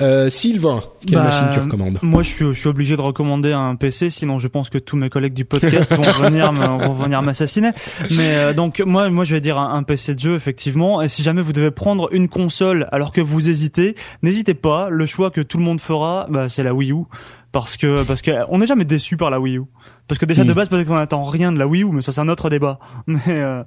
Euh, 0.00 0.30
Sylvain, 0.30 0.80
quelle 1.06 1.16
Bah, 1.18 1.24
machine 1.24 1.46
tu 1.52 1.60
recommandes? 1.60 1.98
Moi, 2.02 2.22
je 2.22 2.28
suis, 2.28 2.44
je 2.46 2.52
suis 2.58 2.68
obligé 2.68 2.96
de 2.96 3.00
recommander 3.00 3.52
un 3.52 3.74
PC, 3.74 4.08
sinon 4.10 4.38
je 4.38 4.48
pense 4.48 4.70
que 4.70 4.78
tous 4.78 4.96
mes 4.96 5.10
collègues 5.10 5.34
du 5.34 5.44
podcast 5.44 5.92
vont 5.94 6.02
venir, 6.24 6.52
me- 6.52 6.84
vont 6.86 6.92
venir 6.94 7.20
m'assassiner. 7.22 7.70
Mais 8.10 8.34
euh, 8.36 8.52
donc 8.54 8.80
moi, 8.80 9.08
moi, 9.10 9.24
je 9.24 9.34
vais 9.34 9.40
dire 9.40 9.58
un, 9.58 9.74
un 9.74 9.82
PC 9.82 10.14
de 10.14 10.20
jeu 10.20 10.34
effectivement. 10.36 11.02
Et 11.02 11.08
si 11.08 11.22
jamais 11.22 11.42
vous 11.42 11.52
devez 11.52 11.70
prendre 11.70 12.08
une 12.12 12.28
console 12.28 12.88
alors 12.92 13.12
que 13.12 13.20
vous 13.20 13.48
hésitez, 13.50 13.94
n'hésitez 14.22 14.54
pas. 14.54 14.88
Le 14.90 15.06
choix 15.06 15.30
que 15.30 15.40
tout 15.40 15.58
le 15.58 15.64
monde 15.64 15.80
fera, 15.80 16.26
bah, 16.30 16.48
c'est 16.48 16.62
la 16.62 16.72
Wii 16.74 16.92
U, 16.92 17.04
parce 17.52 17.76
que 17.76 18.02
parce 18.04 18.22
que 18.22 18.30
on 18.48 18.58
n'est 18.58 18.66
jamais 18.66 18.84
déçu 18.84 19.16
par 19.16 19.30
la 19.30 19.40
Wii 19.40 19.58
U. 19.58 19.62
Parce 20.08 20.18
que 20.18 20.26
déjà 20.26 20.42
Hmm. 20.42 20.46
de 20.48 20.52
base, 20.54 20.68
peut-être 20.68 20.88
qu'on 20.88 20.96
n'attend 20.96 21.22
rien 21.22 21.52
de 21.52 21.58
la 21.58 21.66
Wii 21.68 21.84
U, 21.84 21.88
mais 21.92 22.02
ça 22.02 22.10
c'est 22.12 22.20
un 22.20 22.28
autre 22.28 22.50
débat. 22.50 22.78
Mais 23.06 23.20
euh, 23.28 23.62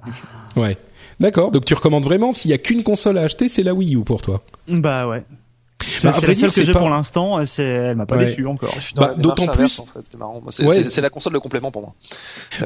Ouais. 0.56 0.76
D'accord. 1.20 1.50
Donc 1.50 1.64
tu 1.64 1.74
recommandes 1.74 2.04
vraiment 2.04 2.32
s'il 2.32 2.50
y 2.50 2.54
a 2.54 2.58
qu'une 2.58 2.82
console 2.82 3.18
à 3.18 3.22
acheter, 3.22 3.48
c'est 3.48 3.62
la 3.62 3.74
Wii 3.74 3.96
U 3.96 4.04
pour 4.04 4.22
toi? 4.22 4.42
bah 4.68 5.06
ouais. 5.08 5.22
C'est 5.86 6.02
Bah, 6.04 6.12
c'est 6.14 6.20
vrai 6.24 6.28
la 6.28 6.40
seule 6.40 6.50
que 6.50 6.64
j'ai 6.64 6.72
pas- 6.72 6.78
pour 6.78 6.88
l'instant. 6.88 7.38
elle 7.58 7.94
m'a 7.96 8.06
pas 8.06 8.16
Ouais. 8.16 8.24
déçu 8.24 8.46
encore. 8.46 8.74
Bah, 8.96 9.14
d'autant 9.18 9.46
plus- 9.48 9.80
en 9.80 9.84
fait, 9.84 10.00
c'est 10.10 10.16
marrant. 10.18 10.40
Ouais. 10.60 10.82
la 11.02 11.10
console 11.10 11.34
de 11.34 11.38
complément 11.38 11.70
pour 11.70 11.82
moi. 11.82 11.94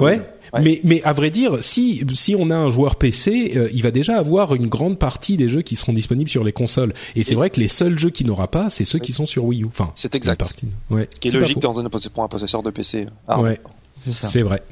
Ouais. 0.00 0.20
Ouais. 0.52 0.60
Mais 0.62 0.80
mais 0.84 1.02
à 1.02 1.12
vrai 1.14 1.30
dire, 1.30 1.62
si 1.62 2.04
si 2.14 2.36
on 2.38 2.48
a 2.50 2.56
un 2.56 2.68
joueur 2.68 2.94
PC, 2.94 3.54
euh, 3.56 3.68
il 3.72 3.82
va 3.82 3.90
déjà 3.90 4.16
avoir 4.18 4.54
une 4.54 4.68
grande 4.68 4.98
partie 5.00 5.36
des 5.36 5.48
jeux 5.48 5.62
qui 5.62 5.74
seront 5.74 5.92
disponibles 5.92 6.30
sur 6.30 6.44
les 6.44 6.52
consoles. 6.52 6.94
Et 7.16 7.24
c'est 7.24 7.34
vrai 7.34 7.50
que 7.50 7.58
les 7.58 7.66
seuls 7.68 7.98
jeux 7.98 8.10
qu'il 8.10 8.28
n'aura 8.28 8.46
pas, 8.48 8.70
c'est 8.70 8.84
ceux 8.84 9.00
qui 9.00 9.10
sont 9.12 9.26
sur 9.26 9.44
Wii 9.44 9.62
U. 9.62 9.66
Enfin, 9.66 9.90
C'est 9.96 10.14
exact. 10.14 10.38
partie. 10.38 10.68
Ouais. 10.88 11.08
Ce 11.12 11.18
qui 11.18 11.28
est 11.28 11.32
logique 11.32 11.58
dans 11.58 11.80
un 11.80 11.88
pour 11.88 12.22
un 12.22 12.28
possesseur 12.28 12.62
de 12.62 12.70
PC. 12.70 13.06
Ah, 13.26 13.40
Ouais, 13.40 13.58
C'est 13.98 14.12
ça. 14.12 14.28
c'est 14.28 14.42
vrai. 14.42 14.62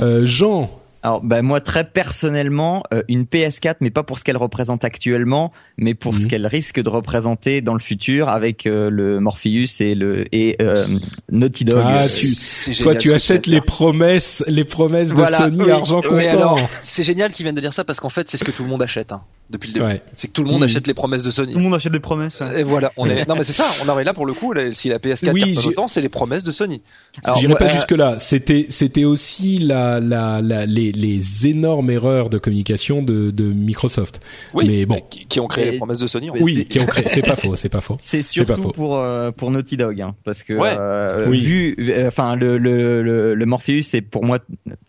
Euh, 0.00 0.26
Jean, 0.26 0.70
Alors, 1.02 1.22
bah, 1.22 1.40
moi, 1.40 1.60
très 1.62 1.84
personnellement, 1.84 2.82
euh, 2.92 3.02
une 3.08 3.24
PS4, 3.24 3.76
mais 3.80 3.90
pas 3.90 4.02
pour 4.02 4.18
ce 4.18 4.24
qu'elle 4.24 4.36
représente 4.36 4.84
actuellement, 4.84 5.50
mais 5.78 5.94
pour 5.94 6.12
Mhm. 6.12 6.18
ce 6.20 6.26
qu'elle 6.26 6.46
risque 6.46 6.78
de 6.80 6.88
représenter 6.90 7.62
dans 7.62 7.72
le 7.74 7.80
futur 7.80 8.28
avec 8.28 8.66
euh, 8.66 8.90
le 8.90 9.18
Morpheus 9.20 9.80
et 9.80 9.94
le 9.94 10.26
et 10.34 10.56
euh, 10.60 10.86
Naughty 11.32 11.64
Dog. 11.64 11.82
Ah, 11.84 12.04
tu- 12.06 12.74
toi 12.80 12.94
tu 12.94 13.12
achètes 13.14 13.46
les 13.46 13.60
promesses, 13.62 14.44
les 14.46 14.64
promesses 14.64 15.10
de 15.10 15.14
Voilà, 15.14 15.38
Sony 15.38 15.62
oui. 15.62 15.70
argent 15.70 16.02
comptant. 16.02 16.16
Oui, 16.16 16.26
alors, 16.26 16.60
c'est 16.82 17.02
génial 17.04 17.32
qu'ils 17.32 17.44
viennent 17.44 17.54
de 17.54 17.60
dire 17.62 17.72
ça 17.72 17.84
parce 17.84 17.98
qu'en 18.00 18.10
fait, 18.10 18.28
c'est 18.30 18.36
ce 18.36 18.44
que 18.44 18.50
tout 18.50 18.62
le 18.64 18.68
monde 18.68 18.82
achète 18.82 19.10
hein, 19.12 19.22
depuis 19.48 19.68
le 19.68 19.74
début. 19.74 19.86
Ouais. 19.86 20.02
C'est 20.18 20.28
que 20.28 20.32
tout 20.32 20.42
le 20.44 20.50
monde 20.50 20.60
Mhm. 20.60 20.66
achète 20.68 20.86
les 20.86 20.94
promesses 20.94 21.22
de 21.22 21.30
Sony. 21.30 21.52
Tout 21.52 21.58
le 21.58 21.64
monde 21.64 21.74
achète 21.74 21.92
des 21.92 22.00
promesses. 22.00 22.38
ouais. 22.40 22.60
Et 22.60 22.62
voilà, 22.62 22.92
on 22.98 23.06
est. 23.06 23.26
Non 23.26 23.36
mais 23.36 23.44
c'est 23.44 23.52
ça. 23.54 23.64
On 23.84 23.88
aurait 23.88 24.04
là 24.04 24.12
pour 24.12 24.26
le 24.26 24.34
coup, 24.34 24.52
là, 24.52 24.70
si 24.72 24.90
la 24.90 24.98
PS4 24.98 25.32
Oui, 25.32 25.56
autant, 25.64 25.88
c'est 25.88 26.02
les 26.02 26.08
promesses 26.10 26.44
de 26.44 26.52
Sony. 26.52 26.82
Alors, 27.24 27.38
J'irai 27.38 27.54
pas 27.54 27.64
euh, 27.64 27.68
jusque 27.68 27.92
là. 27.92 28.18
C'était 28.18 28.66
c'était 28.68 29.04
aussi 29.04 29.58
la, 29.58 29.98
la, 30.00 30.40
la 30.42 30.66
les, 30.66 30.89
les 30.92 31.46
énormes 31.46 31.90
erreurs 31.90 32.30
de 32.30 32.38
communication 32.38 33.02
de, 33.02 33.30
de 33.30 33.44
Microsoft. 33.44 34.20
Oui, 34.54 34.66
Mais 34.66 34.86
bon. 34.86 35.00
qui, 35.10 35.26
qui 35.26 35.40
ont 35.40 35.46
créé 35.46 35.64
Mais- 35.66 35.70
les 35.72 35.76
promesses 35.78 35.98
de 35.98 36.06
Sony. 36.06 36.30
en 36.30 36.34
fait. 36.34 36.42
Oui, 36.42 36.54
c'est- 36.54 36.64
qui 36.64 36.80
ont 36.80 36.86
créé. 36.86 37.04
C'est 37.08 37.22
pas 37.22 37.36
faux, 37.36 37.54
c'est 37.56 37.68
pas 37.68 37.80
faux. 37.80 37.96
C'est 37.98 38.18
pas 38.18 38.22
surtout 38.22 38.62
faux. 38.62 38.72
pour 38.72 38.98
euh, 38.98 39.30
pour 39.30 39.50
Naughty 39.50 39.76
Dog, 39.76 40.00
hein, 40.00 40.14
parce 40.24 40.42
que 40.42 40.54
Ouais. 40.54 40.74
euh, 40.78 41.26
Oui. 41.28 41.40
vu, 41.40 41.76
euh, 41.78 42.08
enfin 42.08 42.34
le, 42.36 42.58
le 42.58 43.02
le 43.02 43.34
le 43.34 43.46
Morpheus 43.46 43.82
c'est 43.82 44.00
pour 44.02 44.24
moi 44.24 44.38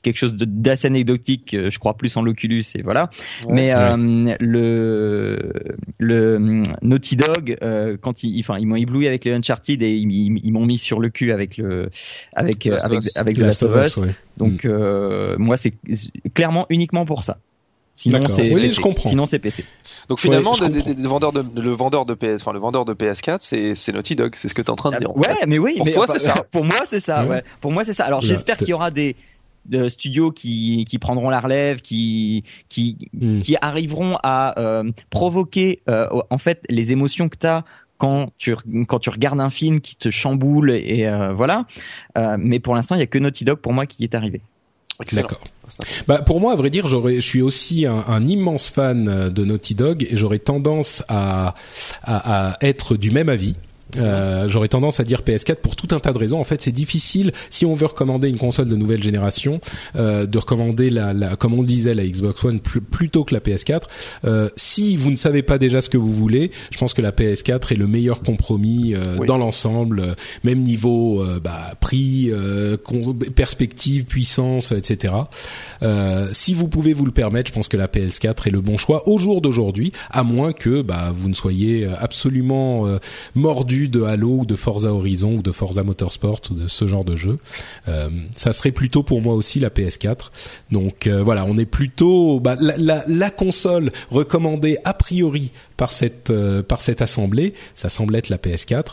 quelque 0.01 0.17
chose 0.17 0.35
d'assez 0.35 0.87
anecdotique. 0.87 1.55
Je 1.57 1.79
crois 1.79 1.95
plus 1.95 2.15
en 2.17 2.21
l'Oculus 2.21 2.63
et 2.75 2.81
voilà. 2.81 3.09
Ouais. 3.45 3.53
Mais 3.53 3.71
euh, 3.75 4.35
le 4.39 5.51
le 5.97 6.35
hum, 6.35 6.63
Naughty 6.81 7.15
Dog, 7.15 7.57
euh, 7.61 7.97
quand 7.99 8.23
ils, 8.23 8.39
enfin 8.39 8.57
ils 8.59 8.65
m'ont 8.67 8.75
ébloui 8.75 9.07
avec 9.07 9.25
les 9.25 9.31
Uncharted 9.31 9.81
et 9.81 9.91
ils, 9.95 10.11
ils- 10.11 10.41
ils 10.43 10.51
m'ont 10.51 10.65
mis 10.65 10.77
sur 10.77 10.99
le 10.99 11.09
cul 11.09 11.31
avec 11.31 11.57
le 11.57 11.89
avec 12.33 12.65
euh, 12.67 12.71
Last 12.71 12.85
of 12.85 12.91
avec 12.91 13.03
Us. 13.05 13.17
avec 13.17 13.35
The 13.35 13.39
The 13.39 13.41
Last 13.43 13.63
of 13.63 13.85
Us. 13.85 13.99
Donc 14.37 14.65
euh, 14.65 15.35
moi 15.37 15.57
c'est 15.57 15.73
clairement 16.33 16.65
uniquement 16.69 17.05
pour 17.05 17.23
ça. 17.23 17.37
Sinon 17.95 18.19
c'est 18.29 18.53
Oui, 18.53 18.61
PC. 18.63 18.73
je 18.73 18.81
comprends. 18.81 19.09
Sinon 19.09 19.25
c'est 19.25 19.37
PC. 19.37 19.63
Donc 20.09 20.19
finalement, 20.19 20.53
Ouais, 20.53 20.69
des 20.69 21.07
vendeurs 21.07 21.31
de, 21.33 21.43
le 21.61 21.71
vendeur 21.71 22.05
de 22.05 22.13
PS, 22.15 22.37
enfin 22.41 22.53
le 22.53 22.59
vendeur 22.59 22.85
de 22.85 22.93
PS4, 22.93 23.39
c'est 23.41 23.75
c'est 23.75 23.91
Naughty 23.91 24.15
Dog. 24.15 24.33
C'est 24.35 24.47
ce 24.47 24.55
que 24.55 24.61
t'es 24.61 24.71
en 24.71 24.75
train 24.75 24.91
de 24.91 24.97
dire. 24.97 25.15
Ouais, 25.15 25.35
fait. 25.35 25.45
mais 25.45 25.59
oui. 25.59 25.75
Pour 25.77 25.85
mais 25.85 25.91
toi, 25.91 26.07
c'est 26.07 26.17
ça. 26.19 26.33
Pour 26.51 26.63
moi, 26.65 26.77
c'est 26.85 26.99
ça. 26.99 27.23
Ouais. 27.23 27.29
Ouais. 27.29 27.43
Pour 27.59 27.71
moi, 27.71 27.83
c'est 27.83 27.93
ça. 27.93 28.05
Alors, 28.05 28.21
j'espère 28.21 28.57
qu'il 28.57 28.69
y 28.69 28.73
aura 28.73 28.89
des 28.91 29.15
de 29.67 29.89
studios 29.89 30.31
qui 30.31 30.85
qui 30.89 30.97
prendront 30.97 31.29
la 31.29 31.39
relève, 31.39 31.81
qui 31.81 32.43
qui 32.69 32.97
Hmm. 33.13 33.37
qui 33.37 33.55
arriveront 33.61 34.17
à 34.23 34.59
euh, 34.59 34.89
provoquer 35.11 35.81
euh, 35.87 36.07
en 36.31 36.37
fait 36.39 36.63
les 36.69 36.91
émotions 36.91 37.29
que 37.29 37.37
t'as 37.37 37.63
quand 38.01 38.31
tu 38.39 38.55
quand 38.87 38.97
tu 38.97 39.11
regardes 39.11 39.39
un 39.39 39.51
film 39.51 39.79
qui 39.79 39.95
te 39.95 40.09
chamboule 40.09 40.71
et 40.71 41.05
euh, 41.05 41.33
voilà. 41.33 41.67
Euh, 42.17 42.35
mais 42.39 42.59
pour 42.59 42.73
l'instant, 42.73 42.95
il 42.95 42.99
y 42.99 43.03
a 43.03 43.07
que 43.07 43.19
Naughty 43.19 43.45
Dog 43.45 43.59
pour 43.59 43.73
moi 43.73 43.85
qui 43.85 44.03
est 44.03 44.15
arrivé. 44.15 44.41
D'accord. 45.11 45.41
Bah 46.07 46.23
pour 46.23 46.41
moi, 46.41 46.53
à 46.53 46.55
vrai 46.55 46.71
dire, 46.71 46.87
j'aurais, 46.87 47.15
je 47.15 47.21
suis 47.21 47.43
aussi 47.43 47.85
un, 47.85 48.03
un 48.07 48.25
immense 48.25 48.71
fan 48.71 49.07
euh, 49.07 49.29
de 49.29 49.45
Naughty 49.45 49.75
Dog 49.75 50.07
et 50.09 50.17
j'aurais 50.17 50.39
tendance 50.39 51.03
à, 51.09 51.53
à, 52.01 52.53
à 52.53 52.57
être 52.61 52.97
du 52.97 53.11
même 53.11 53.29
avis. 53.29 53.55
Euh, 53.97 54.47
j'aurais 54.49 54.67
tendance 54.67 54.99
à 54.99 55.03
dire 55.03 55.21
PS4 55.21 55.55
pour 55.57 55.75
tout 55.75 55.87
un 55.95 55.99
tas 55.99 56.13
de 56.13 56.17
raisons. 56.17 56.39
En 56.39 56.43
fait, 56.43 56.61
c'est 56.61 56.71
difficile 56.71 57.31
si 57.49 57.65
on 57.65 57.73
veut 57.73 57.85
recommander 57.87 58.29
une 58.29 58.37
console 58.37 58.69
de 58.69 58.75
nouvelle 58.75 59.03
génération, 59.03 59.59
euh, 59.95 60.25
de 60.25 60.37
recommander 60.37 60.89
la, 60.89 61.13
la, 61.13 61.35
comme 61.35 61.53
on 61.53 61.61
le 61.61 61.67
disait, 61.67 61.93
la 61.93 62.05
Xbox 62.05 62.43
One 62.43 62.59
pl- 62.59 62.81
plutôt 62.81 63.23
que 63.23 63.33
la 63.33 63.39
PS4. 63.41 63.81
Euh, 64.25 64.49
si 64.55 64.95
vous 64.97 65.11
ne 65.11 65.15
savez 65.15 65.41
pas 65.43 65.57
déjà 65.57 65.81
ce 65.81 65.89
que 65.89 65.97
vous 65.97 66.13
voulez, 66.13 66.51
je 66.71 66.77
pense 66.77 66.93
que 66.93 67.01
la 67.01 67.11
PS4 67.11 67.73
est 67.73 67.77
le 67.77 67.87
meilleur 67.87 68.21
compromis 68.21 68.93
euh, 68.95 69.17
Oui. 69.19 69.27
dans 69.27 69.37
l'ensemble, 69.37 69.99
euh, 69.99 70.13
même 70.43 70.59
niveau 70.63 71.23
bah, 71.43 71.73
prix, 71.79 72.29
euh, 72.31 72.77
perspective, 73.35 74.05
puissance, 74.05 74.71
etc. 74.71 75.13
Euh, 75.83 76.27
si 76.33 76.53
vous 76.53 76.67
pouvez 76.67 76.93
vous 76.93 77.05
le 77.05 77.11
permettre, 77.11 77.49
je 77.49 77.53
pense 77.53 77.67
que 77.67 77.77
la 77.77 77.87
PS4 77.87 78.47
est 78.47 78.51
le 78.51 78.61
bon 78.61 78.77
choix 78.77 79.07
au 79.07 79.19
jour 79.19 79.41
d'aujourd'hui, 79.41 79.91
à 80.09 80.23
moins 80.23 80.53
que 80.53 80.81
bah, 80.81 81.11
vous 81.13 81.29
ne 81.29 81.33
soyez 81.33 81.87
absolument 81.99 82.87
euh, 82.87 82.97
de 83.89 84.01
Halo 84.03 84.39
ou 84.39 84.45
de 84.45 84.55
Forza 84.55 84.93
Horizon 84.93 85.35
ou 85.37 85.41
de 85.41 85.51
Forza 85.51 85.83
Motorsport 85.83 86.41
ou 86.51 86.53
de 86.55 86.67
ce 86.67 86.87
genre 86.87 87.05
de 87.05 87.15
jeu. 87.15 87.39
Euh, 87.87 88.09
ça 88.35 88.53
serait 88.53 88.71
plutôt 88.71 89.03
pour 89.03 89.21
moi 89.21 89.33
aussi 89.35 89.59
la 89.59 89.69
PS4. 89.69 90.31
Donc 90.71 91.07
euh, 91.07 91.23
voilà, 91.23 91.45
on 91.47 91.57
est 91.57 91.65
plutôt 91.65 92.39
bah, 92.39 92.55
la, 92.59 92.75
la, 92.77 93.03
la 93.07 93.29
console 93.29 93.91
recommandée 94.09 94.77
a 94.83 94.93
priori 94.93 95.51
par 95.77 95.91
cette 95.91 96.29
euh, 96.29 96.61
par 96.61 96.81
cette 96.81 97.01
assemblée, 97.01 97.53
ça 97.75 97.89
semble 97.89 98.15
être 98.15 98.29
la 98.29 98.37
PS4. 98.37 98.83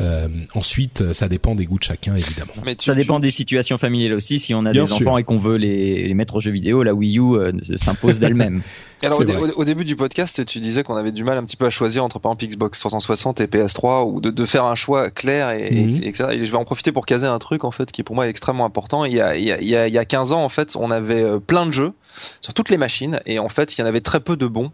Euh, 0.00 0.28
ensuite, 0.54 1.12
ça 1.12 1.28
dépend 1.28 1.54
des 1.54 1.64
goûts 1.66 1.78
de 1.78 1.84
chacun 1.84 2.14
évidemment. 2.16 2.52
Mais 2.64 2.76
tu- 2.76 2.84
Ça 2.86 2.94
dépend 2.94 3.16
tu- 3.16 3.22
des 3.26 3.30
situations 3.30 3.78
familiales 3.78 4.12
aussi. 4.14 4.38
Si 4.38 4.52
on 4.54 4.66
a 4.66 4.72
Bien 4.72 4.82
des 4.84 4.88
sûr. 4.90 5.06
enfants 5.08 5.18
et 5.18 5.24
qu'on 5.24 5.38
veut 5.38 5.56
les, 5.56 6.06
les 6.06 6.14
mettre 6.14 6.34
aux 6.36 6.40
jeux 6.40 6.50
vidéo, 6.50 6.82
la 6.82 6.92
Wii 6.94 7.18
U 7.18 7.22
euh, 7.36 7.52
s'impose 7.76 8.18
d'elle-même. 8.18 8.62
Alors 9.06 9.18
au, 9.20 9.24
dé- 9.64 9.64
début 9.64 9.84
du 9.84 9.96
podcast, 9.96 10.44
tu 10.46 10.60
disais 10.60 10.82
qu'on 10.82 10.96
avait 10.96 11.12
du 11.12 11.24
mal 11.24 11.38
un 11.38 11.44
petit 11.44 11.56
peu 11.56 11.66
à 11.66 11.70
choisir 11.70 12.04
entre 12.04 12.18
par 12.18 12.32
exemple 12.32 12.46
Xbox 12.54 12.78
360 12.80 13.40
et 13.40 13.46
PS3 13.46 14.04
ou 14.10 14.20
de, 14.20 14.30
de 14.30 14.44
faire 14.46 14.64
un 14.64 14.74
choix 14.74 15.10
clair 15.10 15.50
et, 15.50 15.66
et- 15.66 15.80
et 16.04 16.08
etc. 16.08 16.28
Et 16.32 16.44
je 16.44 16.50
vais 16.50 16.56
en 16.58 16.64
profiter 16.64 16.92
pour 16.92 17.06
caser 17.06 17.26
un 17.26 17.38
truc 17.38 17.64
en 17.64 17.70
fait 17.70 17.90
qui 17.92 18.02
pour 18.02 18.14
moi 18.14 18.26
est 18.26 18.30
extrêmement 18.30 18.64
important. 18.64 19.04
Il 19.04 19.12
y 19.12 19.20
a, 19.20 19.36
il 19.36 19.44
y 19.44 19.52
a, 19.52 19.60
il 19.60 19.66
y 19.68 19.76
a, 19.76 19.88
il 19.88 19.92
y 19.94 19.98
a 19.98 20.04
15 20.04 20.32
ans 20.32 20.42
en 20.44 20.48
fait, 20.48 20.76
on 20.76 20.90
avait 20.90 21.22
euh, 21.22 21.38
plein 21.38 21.66
de 21.66 21.72
jeux 21.72 21.92
sur 22.40 22.54
toutes 22.54 22.70
les 22.70 22.76
machines 22.78 23.20
et 23.26 23.38
en 23.38 23.48
fait 23.48 23.76
il 23.76 23.80
y 23.80 23.84
en 23.84 23.86
avait 23.86 24.00
très 24.00 24.20
peu 24.20 24.36
de 24.36 24.46
bons 24.46 24.70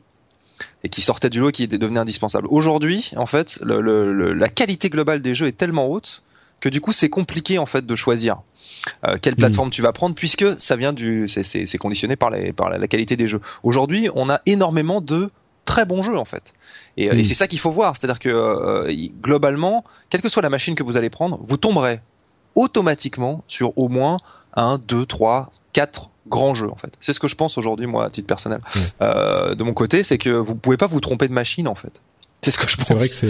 et 0.84 0.88
qui 0.88 1.00
sortaient 1.02 1.30
du 1.30 1.40
lot 1.40 1.48
et 1.48 1.52
qui 1.52 1.68
devenaient 1.68 2.00
indispensables. 2.00 2.46
Aujourd'hui, 2.50 3.10
en 3.16 3.26
fait, 3.26 3.58
le, 3.62 3.80
le- 3.80 4.12
le- 4.12 4.32
la 4.32 4.48
qualité 4.48 4.88
globale 4.90 5.22
des 5.22 5.34
jeux 5.34 5.46
est 5.46 5.56
tellement 5.56 5.86
haute 5.88 6.22
que 6.60 6.68
du 6.68 6.80
coup 6.82 6.92
c'est 6.92 7.08
compliqué 7.08 7.58
en 7.58 7.64
fait 7.66 7.86
de 7.86 7.96
choisir 7.96 8.42
euh, 9.06 9.18
quelle 9.20 9.36
plateforme 9.36 9.70
tu 9.70 9.82
vas 9.82 9.92
prendre 9.92 10.14
puisque 10.14 10.60
ça 10.60 10.76
vient 10.76 10.92
du 10.92 11.28
c'est 11.28 11.78
conditionné 11.78 12.16
par 12.16 12.30
les 12.30 12.52
par 12.52 12.70
la, 12.70 12.78
la 12.78 12.88
qualité 12.88 13.16
des 13.16 13.28
jeux. 13.28 13.40
Aujourd'hui, 13.62 14.08
on 14.14 14.30
a 14.30 14.40
énormément 14.46 15.00
de 15.00 15.30
très 15.64 15.84
bons 15.84 16.02
jeux 16.02 16.18
en 16.18 16.24
fait. 16.24 16.52
Et, 16.96 17.08
euh, 17.08 17.14
Mm. 17.14 17.18
et 17.18 17.24
c'est 17.24 17.34
ça 17.34 17.46
qu'il 17.48 17.58
faut 17.58 17.70
voir, 17.70 17.96
c'est-à-dire 17.96 18.18
que 18.18 18.28
euh, 18.28 18.92
globalement, 19.20 19.84
quelle 20.08 20.20
que 20.20 20.28
soit 20.28 20.42
la 20.42 20.50
machine 20.50 20.74
que 20.74 20.82
vous 20.82 20.96
allez 20.96 21.10
prendre, 21.10 21.40
vous 21.46 21.56
tomberez 21.56 22.00
automatiquement 22.54 23.44
sur 23.46 23.76
au 23.78 23.88
moins 23.88 24.18
un, 24.54 24.78
deux, 24.78 25.06
trois, 25.06 25.52
quatre 25.72 26.10
grands 26.26 26.54
jeux 26.54 26.70
en 26.70 26.76
fait. 26.76 26.92
C'est 27.00 27.12
ce 27.12 27.20
que 27.20 27.28
je 27.28 27.36
pense 27.36 27.58
aujourd'hui 27.58 27.86
moi 27.86 28.04
à 28.06 28.10
titre 28.10 28.26
personnel. 28.26 28.60
Mm. 28.74 28.78
Euh, 29.02 29.54
de 29.54 29.62
mon 29.62 29.74
côté, 29.74 30.02
c'est 30.02 30.18
que 30.18 30.30
vous 30.30 30.54
pouvez 30.54 30.76
pas 30.76 30.86
vous 30.86 31.00
tromper 31.00 31.28
de 31.28 31.32
machine 31.32 31.68
en 31.68 31.74
fait. 31.74 32.00
C'est 32.44 32.50
ce 32.52 32.58
que 32.58 32.68
je 32.68 32.76
pense. 32.76 32.86
C'est 32.86 32.94
vrai 32.94 33.06
que 33.08 33.14
c'est 33.14 33.26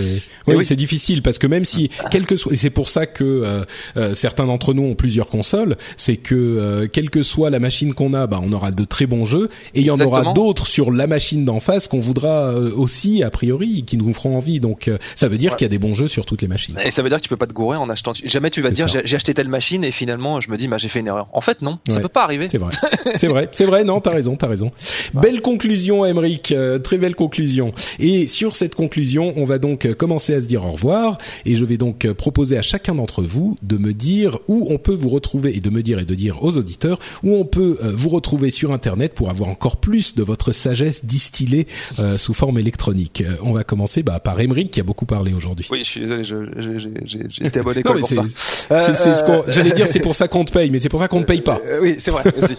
oui, 0.47 0.55
oui. 0.59 0.65
c'est 0.65 0.77
difficile 0.77 1.21
parce 1.23 1.39
que 1.39 1.47
même 1.49 1.65
si 1.65 1.91
quel 2.13 2.27
que 2.27 2.37
soit 2.37 2.53
et 2.53 2.57
c'est 2.57 2.71
pour 2.71 2.89
ça 2.89 3.07
que 3.07 3.25
euh, 3.25 3.65
euh, 3.97 4.15
certains 4.15 4.47
d'entre 4.47 4.73
nous 4.73 4.85
ont 4.85 4.95
plusieurs 4.95 5.29
consoles, 5.29 5.77
c'est 5.97 6.17
que 6.17 6.35
euh, 6.37 6.87
quelle 6.87 7.11
que 7.11 7.23
soit 7.25 7.51
la 7.51 7.59
machine 7.59 7.93
qu'on 7.93 8.15
a, 8.15 8.27
bah 8.29 8.41
on 8.43 8.53
aura 8.53 8.71
de 8.71 8.85
très 8.85 9.07
bons 9.07 9.25
jeux 9.25 9.49
et 9.75 9.81
il 9.81 9.87
y 9.87 9.91
en 9.91 9.99
aura 10.01 10.33
d'autres 10.33 10.67
sur 10.69 10.93
la 10.93 11.09
machine 11.09 11.45
d'en 11.45 11.59
face 11.59 11.89
qu'on 11.89 11.99
voudra 11.99 12.51
euh, 12.53 12.71
aussi 12.77 13.25
a 13.25 13.31
priori 13.31 13.83
qui 13.85 13.97
nous 13.97 14.13
feront 14.15 14.37
envie. 14.37 14.61
Donc 14.61 14.87
euh, 14.87 14.97
ça 15.17 15.27
veut 15.27 15.39
dire 15.39 15.51
Ouais. 15.53 15.57
qu'il 15.57 15.65
y 15.65 15.67
a 15.67 15.71
des 15.71 15.79
bons 15.81 15.95
jeux 15.97 16.07
sur 16.09 16.25
toutes 16.25 16.43
les 16.43 16.49
machines. 16.49 16.79
Et 16.85 16.93
ça 16.93 17.03
veut 17.03 17.09
dire 17.09 17.19
que 17.19 17.23
tu 17.25 17.29
peux 17.29 17.37
pas 17.37 17.49
te 17.49 17.53
gourer 17.53 17.79
en 17.79 17.91
achetant. 17.91 18.13
Jamais 18.25 18.51
tu 18.51 18.61
vas 18.61 18.71
dire 18.71 18.89
ça. 18.89 19.01
j'ai 19.05 19.17
acheté 19.17 19.35
telle 19.35 19.49
machine 19.49 19.83
et 19.83 19.91
finalement 19.91 20.41
je 20.41 20.51
me 20.53 20.57
dis 20.57 20.69
bah 20.69 20.79
j'ai 20.79 20.89
fait 20.89 21.01
une 21.01 21.09
erreur. 21.09 21.27
En 21.33 21.41
fait 21.41 21.63
non, 21.63 21.81
ça 21.89 21.95
Ouais. 21.95 22.01
peut 22.01 22.09
pas 22.09 22.23
arriver. 22.23 22.47
C'est 22.49 22.59
vrai, 22.59 22.71
c'est 23.17 23.27
vrai, 23.27 23.49
c'est 23.51 23.67
vrai. 23.67 23.83
Non, 23.83 24.01
t'as 24.01 24.13
raison, 24.13 24.37
t'as 24.37 24.47
raison. 24.47 24.71
Belle 25.15 25.43
conclusion, 25.43 26.07
Emeric. 26.07 26.53
euh, 26.53 26.79
très 26.79 26.97
belle 26.99 27.17
conclusion. 27.17 27.73
Et 27.99 28.29
sur 28.29 28.55
cette 28.55 28.77
conclusion, 28.77 29.00
on 29.37 29.45
va 29.45 29.59
donc 29.59 29.93
commencer 29.95 30.35
à 30.35 30.41
se 30.41 30.47
dire 30.47 30.65
au 30.65 30.73
revoir. 30.73 31.19
Et 31.47 31.57
je 31.57 31.65
vais 31.65 31.77
donc 31.77 32.11
proposer 32.13 32.57
à 32.59 32.63
chacun 32.63 32.95
d'entre 32.95 33.23
vous 33.23 33.57
de 33.63 33.77
me 33.79 33.93
dire 33.93 34.39
où 34.49 34.67
on 34.71 34.79
peut 34.79 34.95
vous 34.95 35.09
retrouver 35.09 35.57
et 35.57 35.61
de 35.61 35.71
me 35.71 35.83
dire 35.83 35.99
et 35.99 36.05
de 36.05 36.15
dire 36.15 36.43
aux 36.43 36.57
auditeurs 36.57 36.99
où 37.23 37.35
on 37.35 37.45
peut 37.45 37.79
euh, 37.83 37.93
vous 37.95 38.09
retrouver 38.09 38.51
sur 38.51 38.73
Internet 38.73 39.15
pour 39.15 39.31
avoir 39.31 39.49
encore 39.49 39.77
plus 39.79 40.15
de 40.15 40.23
votre 40.23 40.53
sagesse 40.53 41.05
distillée 41.05 41.67
euh, 41.99 42.19
sous 42.19 42.35
forme 42.35 42.59
électronique. 42.59 43.23
Euh, 43.27 43.35
on 43.43 43.53
va 43.53 43.65
commencer 43.65 44.03
bah, 44.03 44.21
par 44.21 44.41
Emeric 44.41 44.71
qui 44.71 44.81
a 44.81 44.85
beaucoup 44.85 45.07
parlé 45.07 45.33
aujourd'hui. 45.33 45.67
Oui, 45.71 45.81
je 45.85 45.89
suis 45.91 46.01
désolé, 46.01 46.25
j'ai- 46.25 47.47
été 47.47 47.59
à 47.61 47.63
bonne 47.63 47.77
Non, 47.85 47.95
pour 47.99 48.09
ça. 48.09 48.23
Euh, 48.71 49.43
J'allais 49.49 49.71
dire 49.73 49.87
c'est 49.91 50.01
pour 50.01 50.15
ça 50.15 50.29
qu'on 50.29 50.45
te 50.45 50.53
paye, 50.53 50.71
mais 50.71 50.79
c'est 50.81 50.89
pour 50.89 51.01
ça 51.01 51.09
qu'on 51.09 51.21
ne 51.21 51.25
paye 51.25 51.41
pas. 51.41 51.61
Euh, 51.69 51.81
oui, 51.83 51.97
c'est 51.99 52.11
vrai. 52.11 52.23
aussi. 52.41 52.55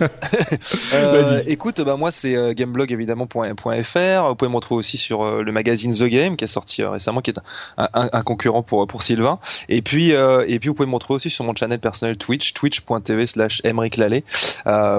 Écoute, 1.48 1.82
bah 1.82 1.96
moi 1.98 2.12
c'est 2.12 2.56
gameblog 2.56 2.92
évidemment 2.92 3.28
point- 3.28 3.56
point 3.56 3.82
.fr. 3.84 4.28
Vous 4.30 4.36
pouvez 4.36 4.50
me 4.50 4.56
retrouver 4.56 4.80
aussi 4.80 4.98
sur 4.98 5.42
le 5.44 5.52
magazine 5.52 5.94
The 5.94 6.04
Game 6.06 6.31
Game 6.32 6.38
qui 6.38 6.46
est 6.46 6.48
sorti 6.48 6.84
récemment, 6.84 7.22
qui 7.22 7.32
est 7.32 7.40
un, 7.78 8.10
un, 8.12 8.24
concurrent 8.24 8.64
pour 8.64 8.88
pour 8.88 9.04
Sylvain. 9.04 9.40
Et 9.70 9.82
puis 9.82 10.12
et 10.12 10.60
puis 10.60 10.70
vous 10.70 10.76
pouvez 10.76 10.90
me 10.90 10.94
retrouver 10.94 11.18
aussi 11.18 11.30
sur 11.30 11.44
mon 11.44 11.56
channel 11.56 11.80
personnel 11.80 12.18
Twitch, 12.18 12.54
twitch.tv 12.54 13.28
slash 13.28 13.62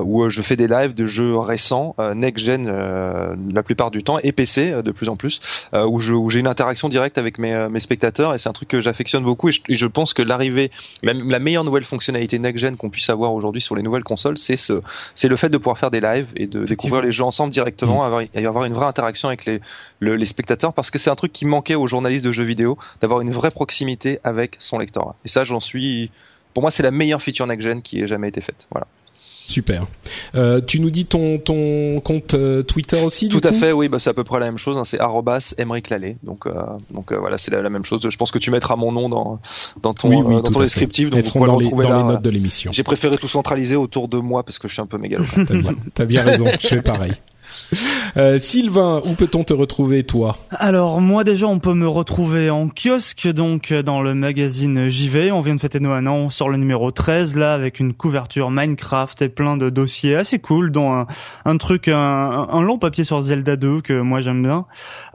où 0.04 0.30
je 0.30 0.42
fais 0.42 0.56
des 0.56 0.68
lives 0.68 0.94
de 0.94 1.06
jeux 1.06 1.36
récents, 1.36 1.94
next 2.14 2.44
gen 2.44 2.66
la 3.52 3.62
plupart 3.62 3.90
du 3.90 4.02
temps, 4.02 4.18
et 4.22 4.32
PC 4.32 4.82
de 4.82 4.90
plus 4.90 5.08
en 5.08 5.16
plus, 5.16 5.40
où 5.72 5.98
je 5.98 6.12
où 6.14 6.30
j'ai 6.30 6.40
une 6.40 6.46
interaction 6.46 6.88
directe 6.88 7.18
avec 7.18 7.38
mes 7.38 7.68
mes 7.68 7.80
spectateurs 7.80 8.34
et 8.34 8.38
c'est 8.38 8.48
un 8.48 8.52
truc 8.52 8.68
que 8.68 8.80
j'affectionne 8.80 9.24
beaucoup 9.24 9.48
et 9.48 9.52
je, 9.68 9.86
pense 9.86 10.14
que 10.14 10.22
l'arrivée 10.22 10.70
la, 11.02 11.12
la 11.12 11.38
meilleure 11.38 11.64
nouvelle 11.64 11.84
fonctionnalité 11.84 12.38
next 12.38 12.58
gen 12.58 12.76
qu'on 12.76 12.90
puisse 12.90 13.10
avoir 13.10 13.32
aujourd'hui 13.34 13.60
sur 13.60 13.74
les 13.74 13.82
nouvelles 13.82 14.04
consoles, 14.04 14.38
c'est 14.38 14.56
ce, 14.56 14.82
c'est 15.14 15.28
le 15.28 15.36
fait 15.36 15.48
de 15.48 15.58
pouvoir 15.58 15.78
faire 15.78 15.90
des 15.90 16.00
lives 16.00 16.28
et 16.36 16.46
de 16.46 16.64
découvrir 16.64 17.02
les 17.02 17.12
jeux 17.12 17.24
ensemble 17.24 17.52
directement, 17.52 18.02
mmh. 18.02 18.06
avoir, 18.06 18.22
avoir 18.46 18.64
une 18.64 18.72
vraie 18.72 18.86
interaction 18.86 19.28
avec 19.28 19.44
les, 19.44 19.60
les 20.00 20.26
spectateurs, 20.26 20.72
parce 20.72 20.90
que 20.90 20.98
c'est 20.98 21.10
un 21.10 21.14
truc 21.14 21.21
qui 21.28 21.44
manquait 21.44 21.74
aux 21.74 21.86
journalistes 21.86 22.24
de 22.24 22.32
jeux 22.32 22.44
vidéo, 22.44 22.78
d'avoir 23.00 23.20
une 23.20 23.30
vraie 23.30 23.50
proximité 23.50 24.18
avec 24.24 24.56
son 24.58 24.78
lectorat. 24.78 25.16
Et 25.24 25.28
ça, 25.28 25.44
j'en 25.44 25.60
suis, 25.60 26.10
pour 26.54 26.62
moi, 26.62 26.70
c'est 26.70 26.82
la 26.82 26.90
meilleure 26.90 27.22
feature 27.22 27.46
next 27.46 27.66
gen 27.66 27.82
qui 27.82 28.00
ait 28.00 28.06
jamais 28.06 28.28
été 28.28 28.40
faite. 28.40 28.66
Voilà. 28.70 28.86
Super. 29.46 29.86
Euh, 30.34 30.60
tu 30.60 30.80
nous 30.80 30.90
dis 30.90 31.04
ton 31.04 31.38
ton 31.38 32.00
compte 32.00 32.34
euh, 32.34 32.62
Twitter 32.62 33.00
aussi 33.02 33.28
Tout 33.28 33.40
à 33.44 33.52
fait, 33.52 33.72
oui, 33.72 33.88
bah 33.88 33.98
c'est 33.98 34.10
à 34.10 34.14
peu 34.14 34.24
près 34.24 34.38
la 34.38 34.46
même 34.46 34.58
chose. 34.58 34.78
Hein, 34.78 34.84
c'est 34.84 34.98
@emeric 35.58 35.92
Donc 36.22 36.46
euh, 36.46 36.52
donc 36.90 37.12
euh, 37.12 37.18
voilà, 37.18 37.38
c'est 37.38 37.50
la, 37.50 37.68
même 37.68 37.84
chose. 37.84 38.00
Je 38.08 38.16
pense 38.16 38.30
que 38.30 38.38
tu 38.38 38.50
mettras 38.50 38.76
mon 38.76 38.92
nom 38.92 39.08
dans 39.08 39.40
dans 39.82 39.94
ton 39.94 40.08
oui, 40.08 40.34
dans 40.36 40.42
ton 40.42 40.60
descriptif. 40.60 41.10
Donc 41.10 41.22
vous 41.22 41.46
dans, 41.46 41.58
les, 41.58 41.68
dans 41.70 41.96
les 41.96 42.04
notes 42.04 42.22
de 42.22 42.30
l'émission. 42.30 42.72
J'ai 42.72 42.82
préféré 42.82 43.16
tout 43.16 43.28
centraliser 43.28 43.76
autour 43.76 44.08
de 44.08 44.18
moi 44.18 44.42
parce 44.42 44.58
que 44.58 44.68
je 44.68 44.74
suis 44.74 44.82
un 44.82 44.86
peu 44.86 44.98
mégalo. 44.98 45.24
T'as 45.34 45.54
bien, 45.54 45.74
as 45.98 46.04
bien 46.04 46.22
raison. 46.22 46.46
Je 46.60 46.68
fais 46.68 46.82
pareil. 46.82 47.12
Euh, 48.18 48.38
Sylvain, 48.38 49.00
où 49.06 49.14
peut-on 49.14 49.42
te 49.42 49.54
retrouver, 49.54 50.04
toi? 50.04 50.36
Alors 50.50 51.00
moi 51.00 51.24
déjà, 51.24 51.46
on 51.46 51.60
peut 51.60 51.72
me 51.72 51.88
retrouver 51.88 52.50
en 52.50 52.68
kiosque, 52.68 53.26
donc 53.28 53.72
dans 53.72 54.02
le 54.02 54.12
magazine 54.12 54.90
JV. 54.90 55.32
On 55.32 55.40
vient 55.40 55.54
de 55.54 55.60
fêter 55.60 55.80
nos 55.80 55.92
un 55.92 56.06
an, 56.06 56.30
sort 56.30 56.48
le 56.48 56.56
numéro 56.56 56.90
13 56.90 57.36
là 57.36 57.54
avec 57.54 57.80
une 57.80 57.92
couverture 57.92 58.50
Minecraft 58.50 59.22
et 59.22 59.28
plein 59.28 59.56
de 59.56 59.70
dossiers 59.70 60.16
assez 60.16 60.38
cool, 60.38 60.72
dont 60.72 61.06
un, 61.44 61.56
truc, 61.56 61.88
un, 61.88 62.62
long 62.62 62.78
papier 62.78 63.04
sur 63.04 63.20
Zelda 63.20 63.56
2 63.56 63.80
que 63.80 63.94
moi 63.94 64.20
j'aime 64.20 64.42
bien. 64.42 64.66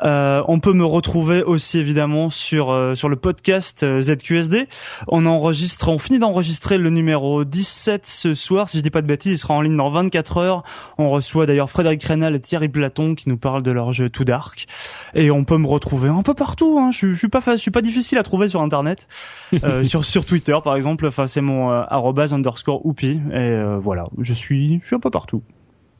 Euh, 0.04 0.44
on 0.48 0.60
peut 0.60 0.74
me 0.74 0.86
retrouver 0.86 1.44
aussi 1.44 1.80
évidemment 1.80 2.30
sur 2.30 2.72
euh, 2.72 2.96
sur 2.96 3.10
le 3.10 3.16
podcast 3.16 3.84
euh, 3.84 4.02
ZQSD. 4.02 4.68
On 5.08 5.26
enregistre, 5.26 5.90
on 5.90 6.00
finit 6.00 6.20
d'enregistrer 6.20 6.78
le 6.78 6.90
numéro 6.90 7.44
17 7.44 8.06
ce 8.06 8.36
soir, 8.36 8.70
si 8.70 8.78
je 8.78 8.84
dis 8.84 8.90
pas 8.90 9.02
de 9.02 9.08
bêtises, 9.08 9.34
il 9.34 9.38
sera 9.38 9.54
en 9.54 9.62
ligne 9.62 9.78
dans 9.78 9.90
24 9.90 10.38
heures. 10.38 10.64
On 10.98 11.10
reçoit 11.10 11.46
d'ailleurs 11.46 11.70
Frédéric 11.70 12.04
Renal 12.04 12.36
et 12.36 12.40
Thierry 12.48 12.69
Platon 12.69 13.14
qui 13.15 13.28
nous 13.30 13.38
parlent 13.38 13.64
de 13.64 13.72
leur 13.72 13.91
jeu 13.94 14.10
Too 14.10 14.24
Dark. 14.24 14.68
Et 15.14 15.32
on 15.32 15.44
peut 15.44 15.57
me 15.57 15.68
retrouver 15.68 16.07
un 16.07 16.24
peu 16.24 16.34
partout. 16.34 16.80
Hein. 16.80 16.91
Je, 16.91 17.07
je 17.07 17.15
suis 17.15 17.28
pas, 17.28 17.41
je 17.45 17.56
suis 17.56 17.72
pas 17.72 17.82
difficile 17.82 18.18
à 18.18 18.24
trouver 18.24 18.48
sur 18.48 18.61
Internet, 18.61 19.07
euh, 19.64 19.84
sur 19.84 20.06
sur 20.06 20.26
Twitter 20.26 20.56
par 20.64 20.76
exemple. 20.76 21.06
Enfin, 21.06 21.28
c'est 21.28 21.41
mon 21.41 21.72
euh, 21.72 22.32
underscore 22.32 22.86
oupi. 22.86 23.19
Et 23.32 23.36
euh, 23.36 23.78
voilà, 23.78 24.07
je 24.19 24.34
suis, 24.34 24.80
je 24.82 24.88
suis 24.88 24.95
un 24.95 24.99
peu 24.99 25.11
partout. 25.11 25.41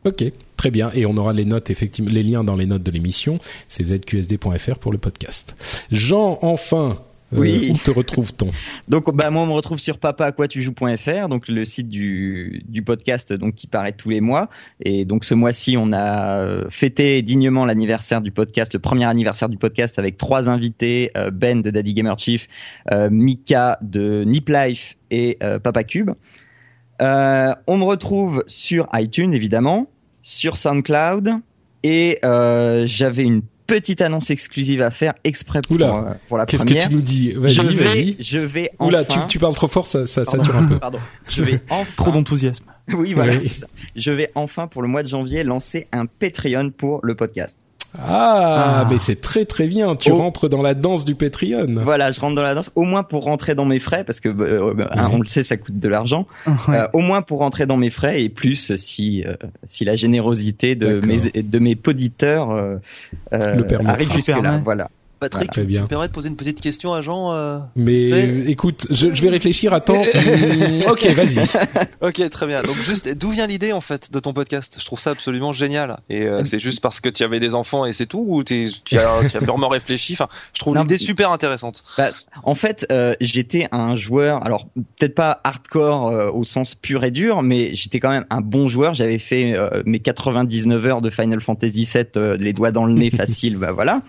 Ok, 0.06 0.24
très 0.56 0.72
bien. 0.72 0.90
Et 0.94 1.06
on 1.06 1.18
aura 1.18 1.34
les 1.34 1.44
notes, 1.44 1.70
effectivement, 1.70 2.12
les 2.12 2.24
liens 2.24 2.44
dans 2.44 2.56
les 2.56 2.66
notes 2.66 2.84
de 2.84 2.92
l'émission. 2.92 3.40
C'est 3.68 3.84
zqsd.fr 3.84 4.80
pour 4.80 4.94
le 4.94 4.98
podcast. 4.98 5.58
Jean, 5.92 6.40
enfin, 6.42 7.00
oui. 7.32 7.72
où 7.74 7.78
te 7.78 7.92
retrouve-t-on? 7.92 8.52
Donc 8.88 9.14
bah 9.14 9.30
moi 9.30 9.44
on 9.44 9.48
me 9.48 9.52
retrouve 9.52 9.80
sur 9.80 9.98
papa-à-quoi-tu-joues.fr, 9.98 11.28
donc 11.28 11.48
le 11.48 11.66
site 11.66 11.90
du, 11.90 12.64
du 12.68 12.84
podcast 12.84 13.34
donc 13.34 13.56
qui 13.56 13.68
paraît 13.68 13.92
tous 13.92 14.10
les 14.10 14.22
mois 14.22 14.50
et 14.84 15.06
donc 15.06 15.26
ce 15.26 15.34
mois-ci 15.34 15.76
on 15.78 15.92
a 15.92 16.40
euh, 16.40 16.66
fêté 16.70 17.22
dignement 17.22 17.66
l'anniversaire 17.66 18.22
du 18.22 18.32
podcast, 18.32 18.74
le 18.74 18.80
premier 18.80 19.06
anniversaire 19.06 19.50
du 19.50 19.58
podcast 19.58 20.00
avec 20.00 20.18
trois 20.18 20.50
invités 20.50 21.12
euh, 21.18 21.32
Ben 21.32 21.62
de 21.62 21.70
Daddy 21.70 21.94
Gamer 21.94 22.18
Chief, 22.18 22.48
Mika 23.12 23.78
de 23.82 24.24
Nip 24.24 24.50
Life 24.50 24.98
et 25.12 25.38
Papa 25.64 25.84
Cube. 25.84 26.12
on 27.00 27.78
me 27.78 27.84
retrouve 27.84 28.44
sur 28.48 28.88
iTunes 28.94 29.34
évidemment, 29.34 29.88
sur 30.22 30.58
SoundCloud 30.58 31.36
et 31.84 32.20
j'avais 32.24 33.24
une 33.24 33.42
petite 33.68 34.02
annonce 34.02 34.30
exclusive 34.30 34.82
à 34.82 34.90
faire 34.90 35.14
exprès 35.24 35.62
pour, 35.62 35.80
euh, 35.80 36.14
pour 36.28 36.38
la 36.38 36.46
première. 36.46 36.66
Qu'est-ce 36.66 36.86
que 36.86 36.90
tu 36.90 36.96
nous 36.96 37.02
dis? 37.02 37.34
Vas-y, 37.34 37.52
je 37.52 37.62
vais, 37.62 37.84
vas-y. 37.84 38.18
Je 38.20 38.40
vais 38.40 38.72
enfin... 38.80 38.88
Oula, 38.90 39.06
tu, 39.06 39.20
tu 39.28 39.40
parles 39.40 39.54
trop 39.54 39.68
fort, 39.68 39.86
ça, 39.86 40.08
ça 40.08 40.26
sature 40.26 40.56
un 40.56 40.66
peu. 40.66 40.80
Pardon. 40.80 41.00
Je 41.28 41.44
vais 41.44 41.62
enfin... 41.70 41.92
Trop 41.96 42.12
d'enthousiasme. 42.12 42.66
Oui, 42.94 43.14
voilà. 43.14 43.40
Ça. 43.42 43.68
Je 43.96 44.12
vais 44.12 44.32
enfin, 44.34 44.68
pour 44.68 44.82
le 44.82 44.88
mois 44.88 45.04
de 45.04 45.08
janvier, 45.08 45.44
lancer 45.44 45.88
un 45.92 46.06
Patreon 46.06 46.72
pour 46.72 47.02
le 47.04 47.16
podcast. 47.16 47.58
Ah, 47.98 48.82
ah, 48.82 48.88
mais 48.90 49.00
c'est 49.00 49.20
très 49.20 49.46
très 49.46 49.68
bien. 49.68 49.96
Tu 49.96 50.12
oh. 50.12 50.18
rentres 50.18 50.50
dans 50.50 50.62
la 50.62 50.74
danse 50.74 51.06
du 51.06 51.16
Patreon. 51.16 51.76
Voilà, 51.84 52.12
je 52.12 52.20
rentre 52.20 52.36
dans 52.36 52.42
la 52.42 52.54
danse, 52.54 52.72
au 52.76 52.84
moins 52.84 53.04
pour 53.04 53.24
rentrer 53.24 53.56
dans 53.56 53.66
mes 53.66 53.80
frais, 53.80 54.04
parce 54.04 54.20
que 54.20 54.30
euh, 54.30 54.74
euh, 54.78 54.88
hein, 54.92 55.10
on 55.12 55.20
le 55.20 55.26
sait, 55.26 55.44
ça 55.44 55.58
coûte 55.58 55.80
de 55.80 55.88
l'argent. 55.88 56.28
euh, 56.70 56.88
au 56.94 57.00
moins 57.00 57.22
pour 57.22 57.40
rentrer 57.40 57.66
dans 57.66 57.78
mes 57.78 57.90
frais 57.90 58.22
et 58.22 58.30
plus 58.30 58.76
si 58.76 59.24
euh, 59.26 59.36
si 59.68 59.86
la 59.86 59.96
générosité 59.96 60.76
de 60.76 61.00
mes 61.06 61.42
de 61.42 61.60
mes 61.60 61.76
poditeurs 61.76 62.52
euh, 62.52 62.78
arrive 63.32 64.14
jusqu'à 64.14 64.42
là. 64.42 64.62
Voilà. 64.64 64.90
Patrick, 65.20 65.52
tu 65.52 65.62
me 65.62 65.88
permets 65.88 66.08
de 66.08 66.14
poser 66.14 66.30
une 66.30 66.36
petite 66.36 66.62
question 66.62 66.94
à 66.94 67.02
Jean 67.02 67.34
euh, 67.34 67.60
Mais 67.76 68.50
écoute, 68.50 68.88
je, 68.92 69.14
je, 69.14 69.22
vais 69.22 69.30
réfléchir. 69.30 69.74
Attends. 69.74 70.02
ok, 70.90 71.08
vas-y. 71.08 71.44
ok, 72.02 72.30
très 72.30 72.48
bien. 72.48 72.62
Donc 72.62 72.76
juste, 72.78 73.12
d'où 73.18 73.32
vient 73.32 73.48
l'idée 73.48 73.72
en 73.72 73.82
fait 73.82 74.12
de 74.12 74.20
ton 74.20 74.34
podcast? 74.34 74.78
Je 74.80 74.86
trouve 74.86 75.00
ça 75.00 75.12
absolument 75.12 75.54
génial. 75.54 76.00
Et 76.10 76.24
euh, 76.24 76.46
c'est 76.46 76.60
juste 76.60 76.82
parce 76.82 77.00
que 77.00 77.10
tu 77.10 77.24
avais 77.24 77.40
des 77.40 77.54
enfants 77.54 77.86
et 77.86 77.94
c'est 77.94 78.06
tout, 78.06 78.24
ou 78.28 78.44
tu 78.44 78.70
as, 78.94 79.28
tu 79.30 79.38
as 79.38 79.42
purement 79.42 79.70
réfléchi? 79.70 80.14
Enfin, 80.14 80.28
je 80.54 80.60
trouve 80.60 80.78
l'idée 80.78 80.98
super 80.98 81.32
intéressante. 81.32 81.84
Bah, 81.98 82.12
en 82.44 82.56
fait, 82.56 82.86
euh, 82.92 83.16
j'étais 83.20 83.68
un 83.72 83.96
joueur. 83.96 84.46
Alors 84.46 84.68
peut-être 84.76 85.16
pas 85.16 85.42
hardcore 85.44 86.08
euh, 86.08 86.32
au 86.32 86.44
sens 86.44 86.76
pur 86.76 87.04
et 87.04 87.12
dur, 87.12 87.42
mais 87.44 87.74
j'étais 87.74 88.00
quand 88.00 88.10
même 88.10 88.26
un 88.30 88.42
bon 88.42 88.68
joueur. 88.68 88.94
J'avais 88.94 89.20
fait 89.20 89.54
euh, 89.54 89.82
mes 89.86 90.00
99 90.00 90.86
heures 90.86 91.02
de 91.02 91.10
Final 91.10 91.42
Fantasy 91.42 91.90
VII, 91.92 92.38
les 92.38 92.54
doigts 92.54 92.72
dans 92.72 92.86
le 92.86 92.94
nez 92.94 93.10
facile. 93.16 93.58
bah 93.58 93.72
voilà. 93.72 94.02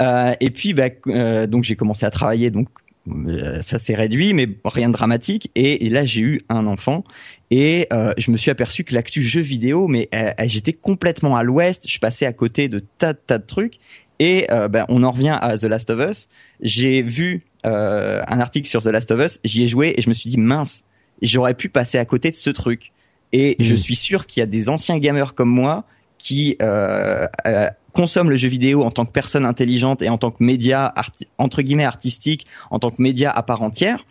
Euh, 0.00 0.34
et 0.40 0.50
puis, 0.50 0.74
bah, 0.74 0.88
euh, 1.08 1.46
donc 1.46 1.64
j'ai 1.64 1.76
commencé 1.76 2.06
à 2.06 2.10
travailler, 2.10 2.50
donc 2.50 2.68
euh, 3.08 3.60
ça 3.62 3.78
s'est 3.78 3.94
réduit, 3.94 4.34
mais 4.34 4.48
rien 4.64 4.88
de 4.88 4.94
dramatique. 4.94 5.50
Et, 5.54 5.86
et 5.86 5.90
là, 5.90 6.04
j'ai 6.04 6.20
eu 6.20 6.42
un 6.48 6.66
enfant 6.66 7.04
et 7.50 7.86
euh, 7.92 8.12
je 8.18 8.30
me 8.30 8.36
suis 8.36 8.50
aperçu 8.50 8.84
que 8.84 8.94
l'actu 8.94 9.22
jeu 9.22 9.40
vidéo, 9.40 9.88
mais 9.88 10.08
j'étais 10.44 10.74
complètement 10.74 11.36
à 11.36 11.42
l'ouest. 11.42 11.88
Je 11.88 11.98
passais 11.98 12.26
à 12.26 12.32
côté 12.32 12.68
de 12.68 12.84
tas 12.98 13.14
de 13.14 13.18
tas 13.18 13.38
de 13.38 13.46
trucs. 13.46 13.78
Et 14.20 14.48
ben, 14.50 14.84
on 14.88 15.04
en 15.04 15.12
revient 15.12 15.38
à 15.40 15.56
The 15.56 15.64
Last 15.64 15.90
of 15.90 16.10
Us. 16.10 16.28
J'ai 16.60 17.02
vu 17.02 17.44
un 17.64 18.40
article 18.40 18.68
sur 18.68 18.82
The 18.82 18.88
Last 18.88 19.12
of 19.12 19.24
Us, 19.24 19.40
j'y 19.44 19.62
ai 19.62 19.68
joué 19.68 19.94
et 19.96 20.02
je 20.02 20.08
me 20.08 20.14
suis 20.14 20.28
dit 20.28 20.38
mince, 20.38 20.82
j'aurais 21.22 21.54
pu 21.54 21.68
passer 21.68 21.98
à 21.98 22.04
côté 22.04 22.30
de 22.30 22.34
ce 22.34 22.50
truc. 22.50 22.92
Et 23.32 23.56
je 23.60 23.74
mmh. 23.74 23.78
suis 23.78 23.96
sûr 23.96 24.26
qu'il 24.26 24.40
y 24.40 24.42
a 24.42 24.46
des 24.46 24.68
anciens 24.68 24.98
gamers 24.98 25.34
comme 25.34 25.50
moi 25.50 25.84
qui 26.18 26.56
euh, 26.60 27.26
consomme 27.98 28.30
le 28.30 28.36
jeu 28.36 28.48
vidéo 28.48 28.84
en 28.84 28.92
tant 28.92 29.04
que 29.04 29.10
personne 29.10 29.44
intelligente 29.44 30.02
et 30.02 30.08
en 30.08 30.18
tant 30.18 30.30
que 30.30 30.44
média 30.44 30.94
entre 31.36 31.62
guillemets 31.62 31.84
artistique, 31.84 32.46
en 32.70 32.78
tant 32.78 32.90
que 32.90 33.02
média 33.02 33.28
à 33.28 33.42
part 33.42 33.60
entière, 33.60 34.06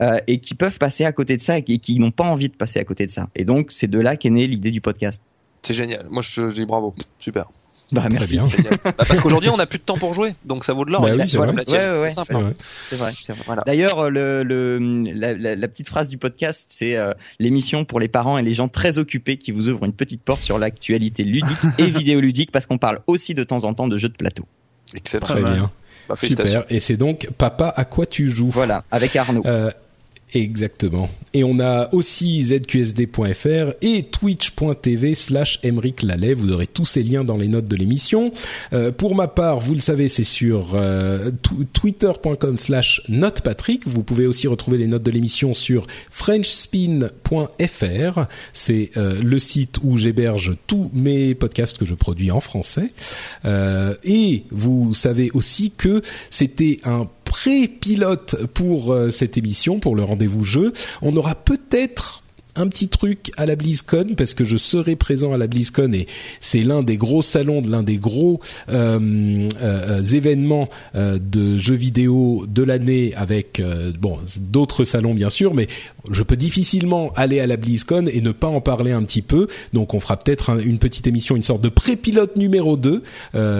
euh, 0.00 0.18
et 0.28 0.38
qui 0.38 0.54
peuvent 0.54 0.78
passer 0.78 1.04
à 1.04 1.10
côté 1.10 1.36
de 1.36 1.42
ça 1.42 1.58
et 1.58 1.62
qui, 1.62 1.98
n'ont 1.98 2.12
pas 2.12 2.22
envie 2.22 2.48
de 2.48 2.54
passer 2.54 2.78
à 2.78 2.84
côté 2.84 3.06
de 3.06 3.10
ça. 3.10 3.28
Et 3.34 3.44
donc 3.44 3.72
c'est 3.72 3.88
de 3.88 3.98
là 3.98 4.16
qu'est 4.16 4.30
née 4.30 4.46
l'idée 4.46 4.70
du 4.70 4.80
podcast. 4.80 5.20
C'est 5.62 5.74
génial. 5.74 6.06
Moi 6.10 6.22
je, 6.22 6.52
dis 6.52 6.64
bravo, 6.64 6.94
super. 7.18 7.50
Bah, 7.94 8.08
merci. 8.10 8.34
Bien. 8.36 8.48
bah, 8.84 8.92
parce 8.96 9.20
qu'aujourd'hui, 9.20 9.50
on 9.50 9.56
n'a 9.56 9.66
plus 9.66 9.78
de 9.78 9.84
temps 9.84 9.96
pour 9.96 10.14
jouer, 10.14 10.34
donc 10.44 10.64
ça 10.64 10.72
vaut 10.72 10.84
de 10.84 10.90
l'or. 10.90 11.00
Bah, 11.00 11.14
oui, 11.16 11.28
c'est 11.28 11.38
vrai. 11.38 11.48
Ouais, 11.48 11.98
ouais, 11.98 12.10
c'est 12.10 12.32
vrai. 12.32 12.54
C'est 12.88 12.96
vrai. 12.96 13.12
Voilà. 13.46 13.62
D'ailleurs, 13.64 14.10
le, 14.10 14.42
le 14.42 14.78
la, 15.14 15.32
la, 15.34 15.54
la, 15.54 15.68
petite 15.68 15.88
phrase 15.88 16.08
du 16.08 16.18
podcast, 16.18 16.66
c'est 16.70 16.96
euh, 16.96 17.12
l'émission 17.38 17.84
pour 17.84 18.00
les 18.00 18.08
parents 18.08 18.36
et 18.36 18.42
les 18.42 18.54
gens 18.54 18.68
très 18.68 18.98
occupés 18.98 19.36
qui 19.36 19.52
vous 19.52 19.68
ouvrent 19.68 19.84
une 19.84 19.92
petite 19.92 20.22
porte 20.22 20.42
sur 20.42 20.58
l'actualité 20.58 21.22
ludique 21.22 21.56
et 21.78 21.86
vidéoludique, 21.86 22.50
parce 22.50 22.66
qu'on 22.66 22.78
parle 22.78 23.00
aussi 23.06 23.34
de 23.34 23.44
temps 23.44 23.64
en 23.64 23.74
temps 23.74 23.86
de 23.86 23.96
jeux 23.96 24.08
de 24.08 24.16
plateau. 24.16 24.44
Excellent. 24.94 25.26
Très 25.26 25.42
bien. 25.42 25.70
Bah, 26.08 26.16
Super. 26.20 26.64
Et 26.68 26.80
c'est 26.80 26.96
donc 26.96 27.28
Papa 27.38 27.72
à 27.74 27.84
quoi 27.84 28.06
tu 28.06 28.28
joues? 28.28 28.50
Voilà, 28.50 28.84
avec 28.90 29.16
Arnaud. 29.16 29.42
Euh, 29.46 29.70
Exactement. 30.34 31.08
Et 31.32 31.44
on 31.44 31.60
a 31.60 31.94
aussi 31.94 32.42
zqsd.fr 32.42 33.74
et 33.82 34.02
twitch.tv 34.02 35.14
slash 35.14 35.60
Lallet. 36.02 36.34
Vous 36.34 36.50
aurez 36.50 36.66
tous 36.66 36.84
ces 36.84 37.04
liens 37.04 37.22
dans 37.22 37.36
les 37.36 37.46
notes 37.46 37.68
de 37.68 37.76
l'émission. 37.76 38.32
Euh, 38.72 38.90
pour 38.90 39.14
ma 39.14 39.28
part, 39.28 39.60
vous 39.60 39.74
le 39.74 39.80
savez, 39.80 40.08
c'est 40.08 40.24
sur 40.24 40.72
euh, 40.74 41.30
twitter.com 41.72 42.56
slash 42.56 43.00
notepatrick. 43.08 43.86
Vous 43.86 44.02
pouvez 44.02 44.26
aussi 44.26 44.48
retrouver 44.48 44.78
les 44.78 44.88
notes 44.88 45.04
de 45.04 45.12
l'émission 45.12 45.54
sur 45.54 45.86
frenchspin.fr. 46.10 48.26
C'est 48.52 48.90
euh, 48.96 49.14
le 49.22 49.38
site 49.38 49.78
où 49.84 49.96
j'héberge 49.96 50.56
tous 50.66 50.90
mes 50.92 51.36
podcasts 51.36 51.78
que 51.78 51.84
je 51.84 51.94
produis 51.94 52.32
en 52.32 52.40
français. 52.40 52.90
Et 54.04 54.44
vous 54.50 54.94
savez 54.94 55.30
aussi 55.32 55.72
que 55.76 56.02
c'était 56.30 56.78
un 56.84 57.08
pré-pilote 57.34 58.46
pour 58.54 58.92
euh, 58.92 59.10
cette 59.10 59.36
émission, 59.36 59.80
pour 59.80 59.96
le 59.96 60.04
rendez-vous 60.04 60.44
jeu. 60.44 60.72
On 61.02 61.16
aura 61.16 61.34
peut-être 61.34 62.22
un 62.54 62.68
petit 62.68 62.86
truc 62.86 63.32
à 63.36 63.44
la 63.44 63.56
BlizzCon 63.56 64.14
parce 64.16 64.34
que 64.34 64.44
je 64.44 64.56
serai 64.56 64.94
présent 64.94 65.32
à 65.32 65.36
la 65.36 65.48
BlizzCon 65.48 65.92
et 65.94 66.06
c'est 66.38 66.62
l'un 66.62 66.84
des 66.84 66.96
gros 66.96 67.22
salons, 67.22 67.60
l'un 67.68 67.82
des 67.82 67.96
gros 67.96 68.38
euh, 68.68 69.48
euh, 69.60 70.02
événements 70.04 70.68
de 70.94 71.58
jeux 71.58 71.74
vidéo 71.74 72.46
de 72.48 72.62
l'année 72.62 73.12
avec 73.16 73.60
bon 73.98 74.20
d'autres 74.38 74.84
salons 74.84 75.14
bien 75.14 75.30
sûr, 75.30 75.52
mais 75.54 75.66
je 76.12 76.22
peux 76.22 76.36
difficilement 76.36 77.12
aller 77.16 77.40
à 77.40 77.48
la 77.48 77.56
BlizzCon 77.56 78.06
et 78.06 78.20
ne 78.20 78.30
pas 78.30 78.46
en 78.46 78.60
parler 78.60 78.92
un 78.92 79.02
petit 79.02 79.22
peu. 79.22 79.48
Donc 79.72 79.92
on 79.92 79.98
fera 79.98 80.16
peut-être 80.16 80.64
une 80.64 80.78
petite 80.78 81.08
émission, 81.08 81.34
une 81.34 81.42
sorte 81.42 81.64
de 81.64 81.68
pré-pilote 81.68 82.36
numéro 82.36 82.76
2 82.76 83.02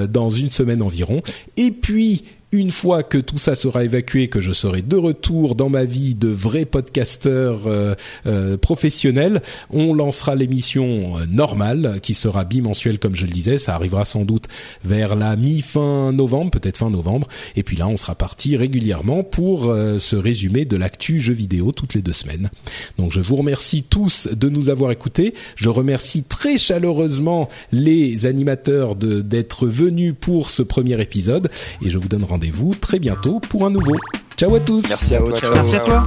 dans 0.06 0.30
une 0.30 0.52
semaine 0.52 0.82
environ. 0.82 1.20
Et 1.56 1.72
puis 1.72 2.22
une 2.54 2.70
fois 2.70 3.02
que 3.02 3.18
tout 3.18 3.36
ça 3.36 3.56
sera 3.56 3.84
évacué, 3.84 4.28
que 4.28 4.40
je 4.40 4.52
serai 4.52 4.80
de 4.80 4.96
retour 4.96 5.56
dans 5.56 5.68
ma 5.68 5.84
vie 5.84 6.14
de 6.14 6.28
vrai 6.28 6.64
podcasteur 6.64 7.62
euh, 7.66 7.94
euh, 8.26 8.56
professionnel, 8.56 9.42
on 9.70 9.92
lancera 9.92 10.36
l'émission 10.36 11.18
euh, 11.18 11.26
normale 11.26 11.98
qui 12.00 12.14
sera 12.14 12.44
bimensuelle 12.44 13.00
comme 13.00 13.16
je 13.16 13.26
le 13.26 13.32
disais. 13.32 13.58
Ça 13.58 13.74
arrivera 13.74 14.04
sans 14.04 14.24
doute 14.24 14.46
vers 14.84 15.16
la 15.16 15.34
mi-fin 15.34 16.12
novembre, 16.12 16.52
peut-être 16.52 16.78
fin 16.78 16.90
novembre. 16.90 17.26
Et 17.56 17.64
puis 17.64 17.76
là, 17.76 17.88
on 17.88 17.96
sera 17.96 18.14
parti 18.14 18.56
régulièrement 18.56 19.24
pour 19.24 19.74
se 19.98 20.16
résumer 20.16 20.64
de 20.64 20.76
l'actu 20.76 21.18
jeux 21.18 21.34
vidéo 21.34 21.72
toutes 21.72 21.94
les 21.94 22.02
deux 22.02 22.12
semaines. 22.12 22.50
Donc 22.98 23.12
je 23.12 23.20
vous 23.20 23.36
remercie 23.36 23.82
tous 23.82 24.28
de 24.28 24.48
nous 24.48 24.68
avoir 24.68 24.92
écoutés. 24.92 25.34
Je 25.56 25.68
remercie 25.68 26.22
très 26.22 26.58
chaleureusement 26.58 27.48
les 27.72 28.26
animateurs 28.26 28.94
d'être 28.94 29.66
venus 29.66 30.14
pour 30.18 30.50
ce 30.50 30.62
premier 30.62 31.00
épisode 31.00 31.50
et 31.82 31.90
je 31.90 31.98
vous 31.98 32.08
donne 32.08 32.24
rendez-vous 32.24 32.43
vous 32.50 32.74
très 32.74 32.98
bientôt 32.98 33.40
pour 33.40 33.66
un 33.66 33.70
nouveau. 33.70 33.96
Ciao 34.36 34.54
à 34.54 34.60
tous. 34.60 34.84
Merci 34.88 35.14
à 35.14 35.18
toi. 35.18 35.38
Merci 35.54 35.76
à 35.76 35.80
toi. 35.80 36.06